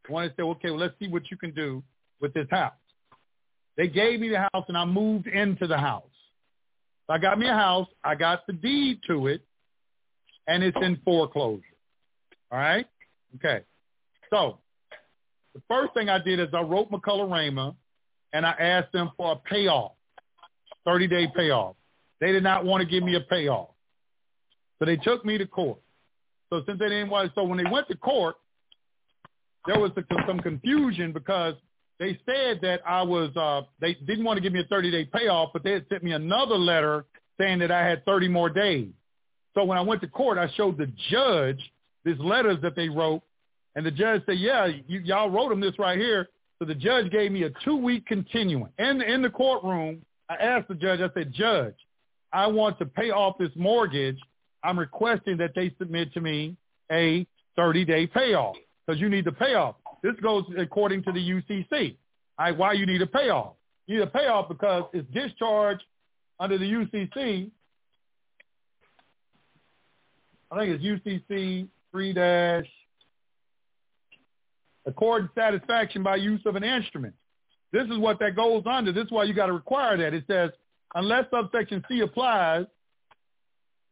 They 0.07 0.14
wanted 0.14 0.30
to 0.30 0.35
say, 0.35 0.43
okay, 0.43 0.69
well, 0.72 0.80
let's 0.80 0.95
see 0.99 1.07
what 1.07 1.30
you 1.30 1.38
can 1.38 1.52
do 1.52 1.84
with 2.19 2.34
this 2.34 2.48
house. 2.49 2.73
They 3.77 3.88
gave 3.88 4.19
me 4.19 4.30
the 4.30 4.39
house 4.39 4.65
and 4.68 4.77
I 4.77 4.85
moved 4.85 5.27
into 5.27 5.68
the 5.68 5.77
house. 5.77 6.03
So 7.07 7.14
I 7.14 7.18
got 7.18 7.39
me 7.39 7.48
a 7.48 7.53
house. 7.53 7.88
I 8.03 8.15
got 8.15 8.45
the 8.48 8.53
deed 8.53 8.99
to 9.07 9.27
it, 9.27 9.41
and 10.48 10.64
it's 10.64 10.77
in 10.81 10.99
foreclosure. 11.03 11.64
All 12.52 12.60
right? 12.60 12.85
Okay. 13.35 13.61
So 14.30 14.60
the 15.53 15.61
first 15.68 15.93
thing 15.93 16.10
I 16.10 16.19
did 16.19 16.39
is 16.39 16.48
I 16.53 16.61
wrote 16.61 16.91
McCalla 16.91 17.30
Raymer, 17.30 17.73
and 18.34 18.45
I 18.45 18.52
asked 18.52 18.93
them 18.93 19.11
for 19.18 19.34
a 19.34 19.35
payoff, 19.35 19.93
30-day 20.88 21.30
payoff. 21.35 21.76
They 22.19 22.31
did 22.31 22.43
not 22.43 22.65
want 22.65 22.81
to 22.81 22.88
give 22.88 23.03
me 23.03 23.15
a 23.15 23.22
payoff. 23.22 23.69
So 24.80 24.85
they 24.85 24.95
took 24.95 25.26
me 25.26 25.38
to 25.38 25.45
court. 25.45 25.80
So 26.52 26.61
since 26.68 26.80
they 26.80 26.90
didn't 26.90 27.10
want 27.10 27.32
so 27.34 27.44
when 27.44 27.57
they 27.57 27.69
went 27.69 27.88
to 27.88 27.95
court, 27.95 28.36
there 29.65 29.80
was 29.80 29.91
some 30.28 30.40
confusion 30.40 31.11
because 31.11 31.56
they 31.99 32.19
said 32.26 32.60
that 32.64 32.82
I 32.86 33.03
was, 33.03 33.36
uh, 33.38 33.61
they 33.80 33.94
didn't 33.94 34.26
want 34.26 34.38
to 34.38 34.41
give 34.41 34.53
me 34.53 34.60
a 34.60 34.73
30-day 34.73 35.10
payoff, 35.14 35.52
but 35.53 35.64
they 35.64 35.72
had 35.72 35.86
sent 35.88 36.03
me 36.03 36.14
another 36.14 36.56
letter 36.56 37.06
saying 37.40 37.60
that 37.60 37.72
I 37.72 37.88
had 37.88 38.03
30 38.06 38.28
more 38.28 38.49
days. 38.49 38.90
So 39.53 39.64
when 39.64 39.78
I 39.78 39.82
went 39.82 40.02
to 40.02 40.07
court, 40.07 40.40
I 40.40 40.49
showed 40.56 40.78
the 40.78 40.91
judge 41.11 41.60
these 42.03 42.18
letters 42.18 42.57
that 42.64 42.76
they 42.76 42.90
wrote, 42.90 43.22
and 43.76 43.86
the 43.86 43.91
judge 43.91 44.23
said, 44.26 44.40
yeah, 44.40 44.65
you, 44.65 44.99
y'all 45.02 45.30
wrote 45.30 45.49
them 45.49 45.60
this 45.60 45.78
right 45.78 45.98
here. 45.98 46.28
So 46.57 46.65
the 46.65 46.76
judge 46.76 47.11
gave 47.11 47.32
me 47.32 47.44
a 47.44 47.52
two-week 47.64 48.06
continuance. 48.07 48.73
And 48.78 49.02
in 49.02 49.22
the 49.22 49.30
courtroom, 49.30 50.02
I 50.30 50.36
asked 50.36 50.69
the 50.69 50.76
judge, 50.76 51.02
I 51.02 51.14
said, 51.14 51.34
Judge, 51.34 51.76
I 52.34 52.48
want 52.48 52.80
to 52.80 52.86
pay 52.86 53.11
off 53.11 53.38
this 53.38 53.52
mortgage. 53.56 54.18
I'm 54.63 54.77
requesting 54.77 55.38
that 55.38 55.51
they 55.55 55.73
submit 55.79 56.13
to 56.13 56.21
me 56.21 56.55
a 56.91 57.25
30-day 57.57 58.07
payoff 58.07 58.55
because 58.85 59.01
you 59.01 59.09
need 59.09 59.25
the 59.25 59.31
payoff. 59.31 59.75
This 60.03 60.13
goes 60.21 60.43
according 60.57 61.03
to 61.03 61.11
the 61.11 61.19
UCC. 61.19 61.97
Why 62.57 62.73
you 62.73 62.85
need 62.85 63.01
a 63.01 63.07
payoff? 63.07 63.53
You 63.88 63.97
need 63.97 64.03
a 64.03 64.07
payoff 64.07 64.49
because 64.49 64.83
it's 64.93 65.07
discharged 65.13 65.83
under 66.39 66.57
the 66.57 66.65
UCC. 66.65 67.51
I 70.51 70.59
think 70.59 70.81
it's 70.81 70.83
UCC 70.83 71.67
3 71.91 72.13
dash 72.13 72.65
accord 74.85 75.29
satisfaction 75.35 76.03
by 76.03 76.15
use 76.15 76.41
of 76.45 76.55
an 76.55 76.63
instrument. 76.63 77.13
This 77.71 77.88
is 77.88 77.97
what 77.97 78.19
that 78.19 78.35
goes 78.35 78.63
under. 78.65 78.91
This 78.91 79.05
is 79.05 79.11
why 79.11 79.23
you 79.23 79.33
got 79.33 79.45
to 79.45 79.53
require 79.53 79.95
that. 79.97 80.13
It 80.13 80.23
says, 80.27 80.49
unless 80.95 81.25
subsection 81.31 81.83
C 81.88 82.01
applies, 82.01 82.65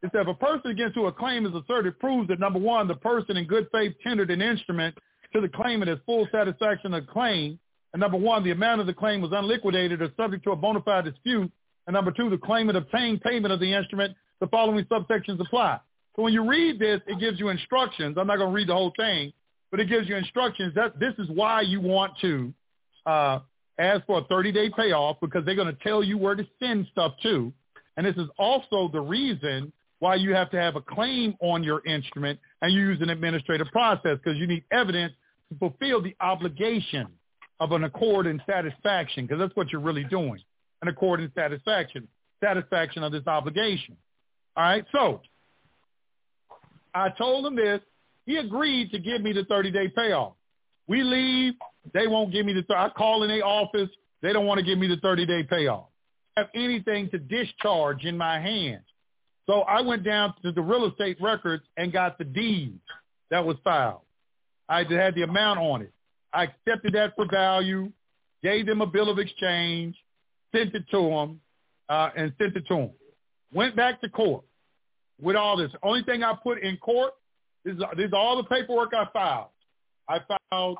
it 0.02 0.10
says 0.12 0.22
if 0.22 0.28
a 0.28 0.34
person 0.34 0.70
against 0.70 0.94
whom 0.94 1.06
a 1.06 1.12
claim 1.12 1.44
is 1.44 1.52
asserted 1.54 1.98
proves 1.98 2.28
that, 2.28 2.40
number 2.40 2.58
one, 2.58 2.88
the 2.88 2.94
person 2.94 3.36
in 3.36 3.46
good 3.46 3.68
faith 3.70 3.94
tendered 4.02 4.30
an 4.30 4.40
instrument 4.40 4.96
to 5.32 5.40
the 5.40 5.48
claimant 5.48 5.90
as 5.90 5.98
full 6.06 6.26
satisfaction 6.32 6.94
of 6.94 7.06
the 7.06 7.12
claim, 7.12 7.58
and 7.92 8.00
number 8.00 8.16
one, 8.16 8.42
the 8.42 8.50
amount 8.50 8.80
of 8.80 8.86
the 8.86 8.94
claim 8.94 9.20
was 9.20 9.32
unliquidated 9.32 10.00
or 10.00 10.08
subject 10.16 10.44
to 10.44 10.52
a 10.52 10.56
bona 10.56 10.80
fide 10.80 11.04
dispute, 11.04 11.50
and 11.86 11.94
number 11.94 12.12
two, 12.12 12.30
the 12.30 12.38
claimant 12.38 12.78
obtained 12.78 13.20
payment 13.20 13.52
of 13.52 13.60
the 13.60 13.72
instrument, 13.72 14.16
the 14.40 14.46
following 14.46 14.84
subsections 14.86 15.40
apply. 15.40 15.78
So 16.16 16.22
when 16.22 16.32
you 16.32 16.48
read 16.48 16.78
this, 16.78 17.00
it 17.06 17.20
gives 17.20 17.38
you 17.38 17.48
instructions. 17.48 18.16
I'm 18.18 18.26
not 18.26 18.36
going 18.36 18.50
to 18.50 18.54
read 18.54 18.68
the 18.68 18.74
whole 18.74 18.92
thing, 18.96 19.32
but 19.70 19.80
it 19.80 19.88
gives 19.88 20.08
you 20.08 20.16
instructions 20.16 20.74
that 20.74 20.98
this 20.98 21.14
is 21.18 21.28
why 21.28 21.60
you 21.60 21.80
want 21.80 22.12
to 22.20 22.52
uh, 23.06 23.40
ask 23.78 24.06
for 24.06 24.18
a 24.18 24.24
30-day 24.24 24.70
payoff 24.76 25.18
because 25.20 25.44
they're 25.44 25.54
going 25.54 25.74
to 25.74 25.82
tell 25.82 26.02
you 26.02 26.16
where 26.16 26.34
to 26.34 26.46
send 26.58 26.86
stuff 26.90 27.12
to. 27.22 27.52
And 27.96 28.06
this 28.06 28.16
is 28.16 28.28
also 28.38 28.88
the 28.92 29.00
reason 29.00 29.72
why 30.00 30.16
you 30.16 30.34
have 30.34 30.50
to 30.50 30.60
have 30.60 30.76
a 30.76 30.80
claim 30.80 31.36
on 31.40 31.62
your 31.62 31.86
instrument 31.86 32.38
and 32.62 32.72
you 32.72 32.80
use 32.80 33.00
an 33.00 33.10
administrative 33.10 33.68
process 33.68 34.18
because 34.22 34.38
you 34.38 34.46
need 34.46 34.64
evidence 34.72 35.12
to 35.50 35.58
fulfill 35.58 36.02
the 36.02 36.16
obligation 36.20 37.06
of 37.60 37.72
an 37.72 37.84
accord 37.84 38.26
and 38.26 38.42
satisfaction 38.46 39.26
because 39.26 39.38
that's 39.38 39.54
what 39.54 39.70
you're 39.70 39.80
really 39.80 40.04
doing, 40.04 40.40
an 40.82 40.88
accord 40.88 41.20
and 41.20 41.30
satisfaction, 41.34 42.08
satisfaction 42.42 43.02
of 43.02 43.12
this 43.12 43.26
obligation. 43.26 43.96
All 44.56 44.64
right, 44.64 44.84
so 44.90 45.20
I 46.94 47.10
told 47.10 47.46
him 47.46 47.54
this. 47.54 47.80
He 48.26 48.36
agreed 48.36 48.90
to 48.92 48.98
give 48.98 49.22
me 49.22 49.32
the 49.32 49.42
30-day 49.42 49.92
payoff. 49.94 50.34
We 50.86 51.02
leave. 51.02 51.54
They 51.92 52.06
won't 52.06 52.32
give 52.32 52.46
me 52.46 52.52
the. 52.52 52.64
I 52.74 52.88
call 52.88 53.22
in 53.22 53.28
their 53.28 53.44
office. 53.44 53.88
They 54.22 54.32
don't 54.32 54.46
want 54.46 54.58
to 54.58 54.64
give 54.64 54.78
me 54.78 54.86
the 54.86 54.96
30-day 54.96 55.44
payoff. 55.44 55.86
I 56.36 56.40
have 56.40 56.50
anything 56.54 57.10
to 57.10 57.18
discharge 57.18 58.04
in 58.04 58.16
my 58.16 58.40
hands. 58.40 58.84
So 59.50 59.62
I 59.62 59.80
went 59.80 60.04
down 60.04 60.32
to 60.44 60.52
the 60.52 60.62
real 60.62 60.86
estate 60.86 61.16
records 61.20 61.64
and 61.76 61.92
got 61.92 62.18
the 62.18 62.24
deed 62.24 62.78
that 63.32 63.44
was 63.44 63.56
filed. 63.64 64.02
I 64.68 64.84
had 64.84 65.16
the 65.16 65.22
amount 65.22 65.58
on 65.58 65.82
it. 65.82 65.92
I 66.32 66.44
accepted 66.44 66.92
that 66.92 67.16
for 67.16 67.26
value, 67.28 67.90
gave 68.44 68.64
them 68.66 68.80
a 68.80 68.86
bill 68.86 69.10
of 69.10 69.18
exchange, 69.18 69.96
sent 70.54 70.72
it 70.76 70.84
to 70.92 71.00
them, 71.00 71.40
uh, 71.88 72.10
and 72.16 72.32
sent 72.38 72.54
it 72.54 72.64
to 72.68 72.76
them. 72.76 72.90
Went 73.52 73.74
back 73.74 74.00
to 74.02 74.08
court 74.08 74.44
with 75.20 75.34
all 75.34 75.56
this. 75.56 75.72
Only 75.82 76.04
thing 76.04 76.22
I 76.22 76.32
put 76.40 76.62
in 76.62 76.76
court 76.76 77.14
is 77.64 77.76
this 77.96 78.06
is 78.06 78.12
all 78.12 78.36
the 78.36 78.44
paperwork 78.44 78.92
I 78.94 79.08
filed. 79.12 79.48
I 80.08 80.20
filed. 80.52 80.78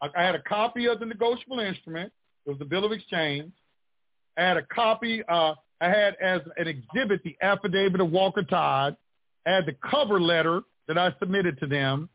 I 0.00 0.08
had 0.14 0.34
a 0.34 0.42
copy 0.44 0.86
of 0.86 0.98
the 0.98 1.04
negotiable 1.04 1.60
instrument. 1.60 2.10
It 2.46 2.48
was 2.48 2.58
the 2.58 2.64
bill 2.64 2.86
of 2.86 2.92
exchange. 2.92 3.52
I 4.38 4.44
had 4.44 4.56
a 4.56 4.62
copy. 4.62 5.22
Uh, 5.28 5.52
I 5.80 5.88
had 5.88 6.16
as 6.20 6.40
an 6.56 6.66
exhibit 6.66 7.22
the 7.22 7.36
affidavit 7.40 8.00
of 8.00 8.10
Walker 8.10 8.42
Todd. 8.42 8.96
I 9.46 9.50
had 9.50 9.66
the 9.66 9.76
cover 9.90 10.20
letter 10.20 10.62
that 10.88 10.98
I 10.98 11.12
submitted 11.18 11.58
to 11.60 11.66
them, 11.66 12.08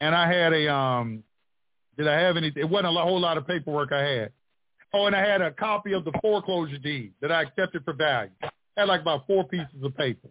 and 0.00 0.14
I 0.14 0.30
had 0.30 0.52
a. 0.52 0.72
Um, 0.72 1.22
did 1.96 2.08
I 2.08 2.18
have 2.18 2.36
any? 2.36 2.52
It 2.56 2.68
wasn't 2.68 2.96
a 2.96 3.00
whole 3.00 3.20
lot 3.20 3.36
of 3.36 3.46
paperwork 3.46 3.92
I 3.92 4.02
had. 4.02 4.32
Oh, 4.92 5.06
and 5.06 5.14
I 5.14 5.24
had 5.24 5.40
a 5.40 5.52
copy 5.52 5.92
of 5.92 6.04
the 6.04 6.12
foreclosure 6.20 6.78
deed 6.78 7.12
that 7.20 7.30
I 7.30 7.42
accepted 7.42 7.84
for 7.84 7.92
value. 7.92 8.30
I 8.42 8.48
had 8.76 8.88
like 8.88 9.02
about 9.02 9.26
four 9.26 9.44
pieces 9.44 9.82
of 9.82 9.96
paper. 9.96 10.28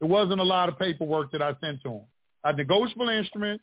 It 0.00 0.04
wasn't 0.04 0.40
a 0.40 0.44
lot 0.44 0.68
of 0.68 0.78
paperwork 0.78 1.32
that 1.32 1.40
I 1.40 1.54
sent 1.64 1.82
to 1.82 1.88
them. 1.88 2.00
A 2.44 2.52
negotiable 2.52 3.08
instrument. 3.08 3.60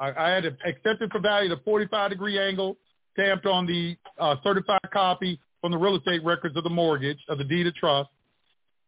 I, 0.00 0.12
I 0.12 0.30
had 0.30 0.46
accepted 0.64 1.10
for 1.10 1.20
value 1.20 1.48
the 1.48 1.60
45 1.64 2.10
degree 2.10 2.38
angle 2.38 2.78
stamped 3.12 3.46
on 3.46 3.66
the 3.66 3.96
uh, 4.18 4.36
certified 4.42 4.80
copy 4.92 5.38
from 5.64 5.72
the 5.72 5.78
real 5.78 5.96
estate 5.96 6.22
records 6.22 6.54
of 6.58 6.62
the 6.62 6.68
mortgage 6.68 7.16
of 7.26 7.38
the 7.38 7.44
deed 7.44 7.66
of 7.66 7.74
trust. 7.74 8.10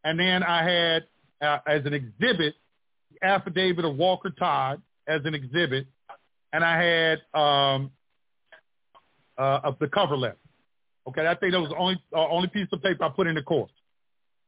And 0.05 0.21
then 0.21 0.43
I 0.43 0.63
had 0.63 1.05
uh, 1.41 1.59
as 1.67 1.87
an 1.87 1.95
exhibit 1.95 2.55
the 3.15 3.27
affidavit 3.27 3.83
of 3.87 3.97
Walker 3.97 4.29
Todd 4.29 4.83
as 5.09 5.23
an 5.25 5.35
exhibit, 5.35 5.87
and 6.53 6.63
I 6.63 6.83
had 6.83 7.19
um, 7.33 7.91
uh, 9.39 9.61
of 9.65 9.79
the 9.79 9.89
cover 9.89 10.19
letter. 10.19 10.37
Okay, 11.09 11.27
I 11.27 11.35
think 11.37 11.55
that 11.55 11.61
was 11.61 11.71
the 11.71 11.77
only 11.77 11.97
uh, 12.15 12.29
only 12.29 12.49
piece 12.49 12.69
of 12.71 12.83
paper 12.83 13.05
I 13.05 13.09
put 13.09 13.27
in 13.27 13.37
the 13.37 13.43
course. 13.43 13.73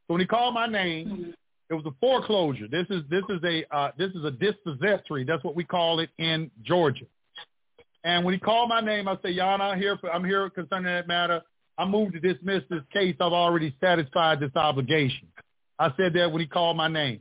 So 0.06 0.12
when 0.12 0.20
he 0.20 0.26
called 0.26 0.52
my 0.52 0.66
name, 0.66 1.32
it 1.70 1.74
was 1.74 1.86
a 1.86 1.94
foreclosure. 1.98 2.68
This 2.68 2.84
is 2.90 3.04
this 3.08 3.24
is 3.30 3.42
a 3.42 3.64
uh, 3.74 3.92
this 3.96 4.10
is 4.10 4.22
a 4.26 4.32
dispossessory. 4.32 5.24
That's 5.24 5.42
what 5.44 5.56
we 5.56 5.64
call 5.64 6.00
it 6.00 6.10
in 6.18 6.50
Georgia. 6.62 7.06
And 8.04 8.22
when 8.22 8.34
he 8.34 8.38
called 8.38 8.68
my 8.68 8.82
name, 8.82 9.08
I 9.08 9.16
said, 9.22 9.32
Yana, 9.32 9.72
I'm 9.72 9.78
here. 9.78 9.96
For, 9.96 10.12
I'm 10.12 10.26
here 10.26 10.50
concerning 10.50 10.92
that 10.92 11.08
matter. 11.08 11.40
I 11.78 11.84
moved 11.84 12.14
to 12.14 12.20
dismiss 12.20 12.64
this 12.68 12.82
case. 12.92 13.14
I've 13.20 13.32
already 13.32 13.74
satisfied 13.80 14.40
this 14.40 14.54
obligation. 14.56 15.28
I 15.78 15.90
said 15.96 16.12
that 16.14 16.32
when 16.32 16.40
he 16.40 16.46
called 16.46 16.76
my 16.76 16.88
name. 16.88 17.20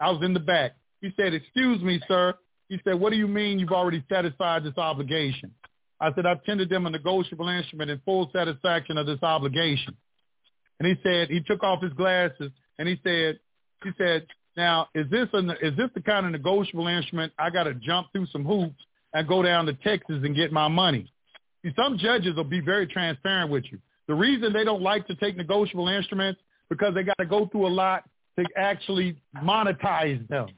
I 0.00 0.10
was 0.10 0.24
in 0.24 0.32
the 0.32 0.40
back. 0.40 0.72
He 1.02 1.12
said, 1.16 1.34
excuse 1.34 1.82
me, 1.82 2.00
sir. 2.08 2.34
He 2.68 2.80
said, 2.84 2.98
what 2.98 3.10
do 3.10 3.16
you 3.16 3.28
mean 3.28 3.58
you've 3.58 3.70
already 3.70 4.02
satisfied 4.08 4.64
this 4.64 4.78
obligation? 4.78 5.52
I 6.00 6.12
said, 6.14 6.24
I've 6.24 6.42
tendered 6.44 6.70
them 6.70 6.86
a 6.86 6.90
negotiable 6.90 7.48
instrument 7.48 7.90
in 7.90 8.00
full 8.04 8.30
satisfaction 8.32 8.96
of 8.96 9.06
this 9.06 9.22
obligation. 9.22 9.94
And 10.80 10.88
he 10.88 10.94
said, 11.02 11.28
he 11.28 11.40
took 11.40 11.62
off 11.62 11.82
his 11.82 11.92
glasses 11.92 12.50
and 12.78 12.88
he 12.88 12.98
said, 13.04 13.38
he 13.84 13.90
said, 13.98 14.26
now, 14.56 14.88
is 14.94 15.08
this, 15.10 15.28
a, 15.34 15.38
is 15.64 15.76
this 15.76 15.90
the 15.94 16.00
kind 16.00 16.24
of 16.24 16.32
negotiable 16.32 16.88
instrument 16.88 17.32
I 17.38 17.50
got 17.50 17.64
to 17.64 17.74
jump 17.74 18.08
through 18.12 18.26
some 18.26 18.44
hoops 18.44 18.82
and 19.12 19.28
go 19.28 19.42
down 19.42 19.66
to 19.66 19.74
Texas 19.74 20.20
and 20.24 20.34
get 20.34 20.50
my 20.50 20.68
money? 20.68 21.11
Some 21.76 21.96
judges 21.98 22.34
will 22.34 22.44
be 22.44 22.60
very 22.60 22.86
transparent 22.86 23.50
with 23.50 23.64
you. 23.70 23.78
The 24.08 24.14
reason 24.14 24.52
they 24.52 24.64
don't 24.64 24.82
like 24.82 25.06
to 25.06 25.14
take 25.14 25.36
negotiable 25.36 25.88
instruments 25.88 26.40
because 26.68 26.94
they 26.94 27.02
got 27.04 27.18
to 27.18 27.26
go 27.26 27.46
through 27.46 27.66
a 27.66 27.68
lot 27.68 28.04
to 28.38 28.44
actually 28.56 29.16
monetize 29.42 30.26
them. 30.28 30.48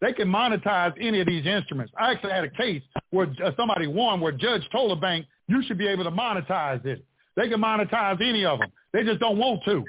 They 0.00 0.12
can 0.12 0.28
monetize 0.28 0.94
any 1.00 1.20
of 1.20 1.26
these 1.26 1.46
instruments. 1.46 1.92
I 1.98 2.12
actually 2.12 2.32
had 2.32 2.44
a 2.44 2.50
case 2.50 2.82
where 3.10 3.26
uh, 3.44 3.50
somebody 3.56 3.86
won 3.86 4.20
where 4.20 4.32
judge 4.32 4.62
told 4.70 4.92
a 4.92 5.00
bank, 5.00 5.26
you 5.48 5.62
should 5.66 5.78
be 5.78 5.86
able 5.86 6.04
to 6.04 6.10
monetize 6.10 6.84
it. 6.84 7.04
They 7.36 7.48
can 7.48 7.60
monetize 7.60 8.20
any 8.20 8.44
of 8.44 8.58
them. 8.58 8.70
They 8.92 9.02
just 9.02 9.20
don't 9.20 9.38
want 9.38 9.62
to. 9.64 9.84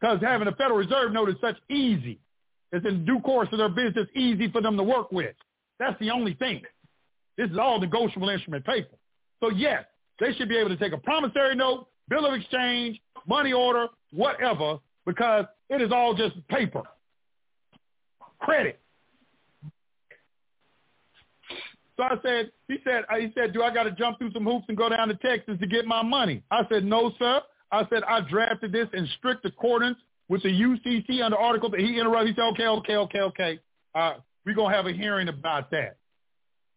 Because 0.00 0.20
having 0.22 0.48
a 0.48 0.52
Federal 0.52 0.78
Reserve 0.78 1.12
note 1.12 1.28
is 1.28 1.36
such 1.40 1.56
easy. 1.68 2.20
It's 2.72 2.86
in 2.86 3.04
due 3.04 3.20
course 3.20 3.48
of 3.52 3.58
their 3.58 3.68
business 3.68 4.06
easy 4.14 4.50
for 4.50 4.60
them 4.60 4.76
to 4.76 4.82
work 4.82 5.10
with. 5.10 5.34
That's 5.78 5.98
the 6.00 6.10
only 6.10 6.34
thing. 6.34 6.62
This 7.38 7.50
is 7.50 7.56
all 7.56 7.80
negotiable 7.80 8.28
instrument 8.28 8.66
paper. 8.66 8.96
So 9.40 9.50
yes, 9.50 9.84
they 10.20 10.34
should 10.34 10.48
be 10.48 10.58
able 10.58 10.70
to 10.70 10.76
take 10.76 10.92
a 10.92 10.98
promissory 10.98 11.54
note, 11.54 11.86
bill 12.08 12.26
of 12.26 12.34
exchange, 12.34 13.00
money 13.26 13.52
order, 13.52 13.86
whatever, 14.12 14.78
because 15.06 15.46
it 15.70 15.80
is 15.80 15.92
all 15.92 16.14
just 16.14 16.46
paper. 16.48 16.82
Credit. 18.40 18.78
So 21.96 22.04
I 22.04 22.14
said, 22.22 22.52
he 22.68 22.76
said, 22.84 23.04
he 23.18 23.32
said, 23.34 23.52
do 23.52 23.62
I 23.62 23.72
got 23.72 23.84
to 23.84 23.92
jump 23.92 24.18
through 24.18 24.32
some 24.32 24.44
hoops 24.44 24.66
and 24.68 24.76
go 24.76 24.88
down 24.88 25.08
to 25.08 25.14
Texas 25.16 25.58
to 25.60 25.66
get 25.66 25.84
my 25.86 26.02
money? 26.02 26.42
I 26.50 26.62
said, 26.70 26.84
no, 26.84 27.12
sir. 27.18 27.40
I 27.70 27.82
said, 27.90 28.02
I 28.04 28.20
drafted 28.20 28.72
this 28.72 28.88
in 28.94 29.08
strict 29.18 29.44
accordance 29.44 29.98
with 30.28 30.42
the 30.42 30.48
UCC 30.48 31.22
under 31.22 31.36
article 31.36 31.70
he 31.76 31.98
interrupted. 31.98 32.28
He 32.28 32.34
said, 32.34 32.48
okay, 32.52 32.66
okay, 32.66 32.96
okay, 32.96 33.20
okay. 33.20 33.60
Uh, 33.94 34.14
we're 34.44 34.54
going 34.54 34.70
to 34.70 34.76
have 34.76 34.86
a 34.86 34.92
hearing 34.92 35.28
about 35.28 35.70
that. 35.72 35.97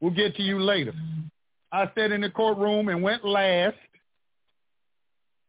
We'll 0.02 0.12
get 0.12 0.36
to 0.36 0.42
you 0.42 0.60
later. 0.60 0.94
I 1.72 1.86
sat 1.96 2.12
in 2.12 2.22
the 2.22 2.30
courtroom 2.30 2.90
and 2.90 3.02
went 3.02 3.24
last. 3.24 3.78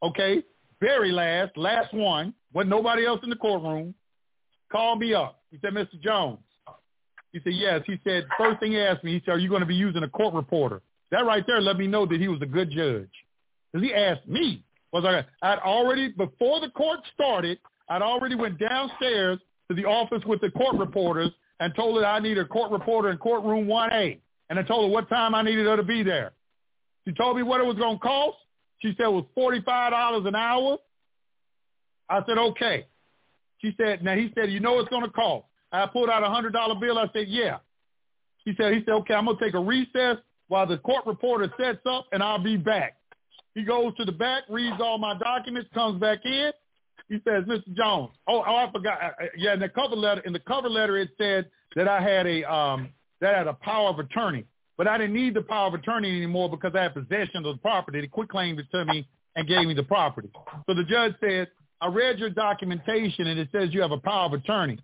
Okay, 0.02 0.42
very 0.80 1.10
last, 1.10 1.56
last 1.56 1.92
one. 1.94 2.34
Wasn't 2.52 2.70
nobody 2.70 3.06
else 3.06 3.20
in 3.24 3.30
the 3.30 3.36
courtroom. 3.36 3.94
Called 4.70 5.00
me 5.00 5.14
up. 5.14 5.40
He 5.50 5.58
said, 5.62 5.72
Mr. 5.72 6.00
Jones. 6.00 6.38
He 7.32 7.40
said, 7.42 7.54
yes. 7.54 7.80
He 7.86 7.98
said, 8.04 8.26
first 8.36 8.60
thing 8.60 8.72
he 8.72 8.80
asked 8.80 9.02
me, 9.04 9.14
he 9.14 9.22
said, 9.24 9.32
are 9.32 9.38
you 9.38 9.48
going 9.48 9.60
to 9.60 9.66
be 9.66 9.74
using 9.74 10.02
a 10.02 10.08
court 10.08 10.34
reporter? 10.34 10.82
That 11.10 11.24
right 11.24 11.44
there 11.46 11.60
let 11.60 11.78
me 11.78 11.86
know 11.86 12.04
that 12.06 12.20
he 12.20 12.28
was 12.28 12.40
a 12.42 12.46
good 12.46 12.70
judge. 12.70 13.08
Because 13.72 13.86
he 13.86 13.94
asked 13.94 14.28
me, 14.28 14.64
was 14.92 15.04
I, 15.04 15.24
I'd 15.46 15.58
already, 15.60 16.08
before 16.08 16.60
the 16.60 16.68
court 16.70 17.00
started, 17.14 17.58
I'd 17.88 18.02
already 18.02 18.34
went 18.34 18.58
downstairs 18.58 19.38
to 19.70 19.74
the 19.74 19.86
office 19.86 20.22
with 20.26 20.40
the 20.42 20.50
court 20.50 20.76
reporters 20.76 21.30
and 21.60 21.74
told 21.74 21.98
her 21.98 22.06
I 22.06 22.18
need 22.18 22.38
a 22.38 22.44
court 22.44 22.70
reporter 22.70 23.10
in 23.10 23.18
courtroom 23.18 23.66
1A. 23.66 24.18
And 24.52 24.58
I 24.58 24.64
told 24.64 24.84
her 24.84 24.92
what 24.92 25.08
time 25.08 25.34
I 25.34 25.40
needed 25.40 25.64
her 25.64 25.78
to 25.78 25.82
be 25.82 26.02
there. 26.02 26.32
She 27.06 27.14
told 27.14 27.38
me 27.38 27.42
what 27.42 27.62
it 27.62 27.66
was 27.66 27.78
going 27.78 27.96
to 27.96 28.02
cost. 28.02 28.36
She 28.82 28.92
said 28.98 29.06
it 29.06 29.10
was 29.10 29.24
$45 29.34 30.28
an 30.28 30.34
hour. 30.34 30.76
I 32.10 32.20
said, 32.26 32.36
okay. 32.36 32.86
She 33.62 33.74
said, 33.78 34.04
now 34.04 34.14
he 34.14 34.30
said, 34.34 34.52
you 34.52 34.60
know 34.60 34.78
it's 34.78 34.90
going 34.90 35.04
to 35.04 35.10
cost. 35.10 35.46
I 35.72 35.86
pulled 35.86 36.10
out 36.10 36.22
a 36.22 36.26
$100 36.26 36.80
bill. 36.82 36.98
I 36.98 37.06
said, 37.14 37.28
yeah. 37.28 37.60
He 38.44 38.52
said, 38.58 38.74
he 38.74 38.80
said, 38.84 38.92
okay, 38.92 39.14
I'm 39.14 39.24
going 39.24 39.38
to 39.38 39.42
take 39.42 39.54
a 39.54 39.58
recess 39.58 40.18
while 40.48 40.66
the 40.66 40.76
court 40.76 41.06
reporter 41.06 41.50
sets 41.58 41.80
up 41.86 42.08
and 42.12 42.22
I'll 42.22 42.42
be 42.42 42.58
back. 42.58 42.98
He 43.54 43.64
goes 43.64 43.96
to 43.96 44.04
the 44.04 44.12
back, 44.12 44.42
reads 44.50 44.82
all 44.82 44.98
my 44.98 45.16
documents, 45.16 45.70
comes 45.72 45.98
back 45.98 46.26
in. 46.26 46.50
He 47.08 47.22
says, 47.26 47.44
Mr. 47.44 47.72
Jones. 47.74 48.10
Oh, 48.28 48.44
oh 48.46 48.56
I 48.56 48.70
forgot. 48.70 48.98
Yeah, 49.34 49.54
in 49.54 49.60
the 49.60 49.70
cover 49.70 49.96
letter, 49.96 50.20
in 50.26 50.34
the 50.34 50.40
cover 50.40 50.68
letter, 50.68 50.98
it 50.98 51.08
said 51.16 51.48
that 51.74 51.88
I 51.88 52.02
had 52.02 52.26
a 52.26 52.44
um, 52.52 52.90
that 53.22 53.34
had 53.34 53.46
a 53.46 53.54
power 53.54 53.88
of 53.88 53.98
attorney, 53.98 54.44
but 54.76 54.86
I 54.86 54.98
didn't 54.98 55.14
need 55.14 55.34
the 55.34 55.42
power 55.42 55.68
of 55.68 55.74
attorney 55.74 56.10
anymore 56.10 56.50
because 56.50 56.72
I 56.74 56.82
had 56.82 56.94
possession 56.94 57.36
of 57.36 57.44
the 57.44 57.58
property. 57.62 58.00
They 58.00 58.08
quit 58.08 58.28
claimed 58.28 58.58
it 58.58 58.66
to 58.72 58.84
me 58.84 59.08
and 59.36 59.48
gave 59.48 59.66
me 59.66 59.74
the 59.74 59.84
property. 59.84 60.28
So 60.66 60.74
the 60.74 60.84
judge 60.84 61.14
said, 61.20 61.48
I 61.80 61.86
read 61.86 62.18
your 62.18 62.30
documentation 62.30 63.28
and 63.28 63.38
it 63.38 63.48
says 63.50 63.70
you 63.72 63.80
have 63.80 63.92
a 63.92 63.98
power 63.98 64.26
of 64.26 64.34
attorney. 64.34 64.78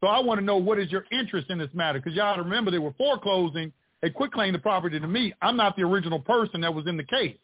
So 0.00 0.08
I 0.08 0.18
want 0.20 0.40
to 0.40 0.44
know 0.44 0.56
what 0.56 0.78
is 0.78 0.90
your 0.90 1.04
interest 1.12 1.48
in 1.48 1.58
this 1.58 1.70
matter 1.72 1.98
because 1.98 2.14
y'all 2.14 2.38
remember 2.38 2.70
they 2.70 2.78
were 2.78 2.94
foreclosing. 2.98 3.72
They 4.02 4.10
quit 4.10 4.32
claiming 4.32 4.54
the 4.54 4.58
property 4.58 4.98
to 4.98 5.06
me. 5.06 5.32
I'm 5.42 5.56
not 5.56 5.76
the 5.76 5.82
original 5.82 6.20
person 6.20 6.62
that 6.62 6.74
was 6.74 6.86
in 6.86 6.96
the 6.96 7.04
case. 7.04 7.36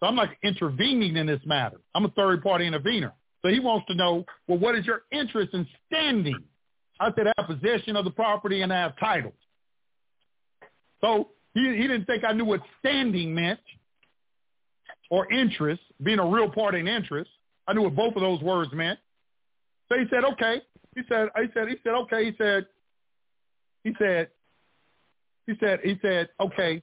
So 0.00 0.06
I'm 0.06 0.16
like 0.16 0.38
intervening 0.42 1.16
in 1.16 1.26
this 1.26 1.40
matter. 1.44 1.78
I'm 1.94 2.04
a 2.04 2.10
third 2.10 2.42
party 2.42 2.66
intervener. 2.66 3.12
So 3.42 3.48
he 3.48 3.60
wants 3.60 3.86
to 3.88 3.94
know, 3.94 4.24
well, 4.46 4.58
what 4.58 4.76
is 4.76 4.86
your 4.86 5.02
interest 5.10 5.54
in 5.54 5.66
standing? 5.86 6.42
I 6.98 7.12
said, 7.14 7.26
I 7.26 7.32
have 7.38 7.46
possession 7.46 7.96
of 7.96 8.04
the 8.04 8.10
property 8.10 8.62
and 8.62 8.72
I 8.72 8.80
have 8.80 8.98
title. 8.98 9.32
So 11.00 11.28
he, 11.54 11.60
he 11.76 11.82
didn't 11.82 12.06
think 12.06 12.24
I 12.24 12.32
knew 12.32 12.44
what 12.44 12.60
standing 12.80 13.34
meant 13.34 13.60
or 15.10 15.30
interest, 15.32 15.82
being 16.02 16.18
a 16.18 16.26
real 16.26 16.50
party 16.50 16.80
in 16.80 16.88
interest. 16.88 17.30
I 17.68 17.72
knew 17.74 17.82
what 17.82 17.94
both 17.94 18.16
of 18.16 18.22
those 18.22 18.40
words 18.40 18.72
meant. 18.72 18.98
So 19.88 19.98
he 19.98 20.04
said, 20.10 20.24
okay. 20.32 20.62
He 20.94 21.02
said, 21.08 21.28
he 21.36 21.46
said, 21.54 21.68
he 21.68 21.76
said, 21.82 21.92
okay. 21.92 22.24
He 22.24 22.32
said, 22.38 22.66
he 23.84 23.94
said, 23.98 24.28
he 25.46 25.54
said, 25.60 25.80
he 25.84 25.98
said, 26.02 26.28
okay. 26.40 26.82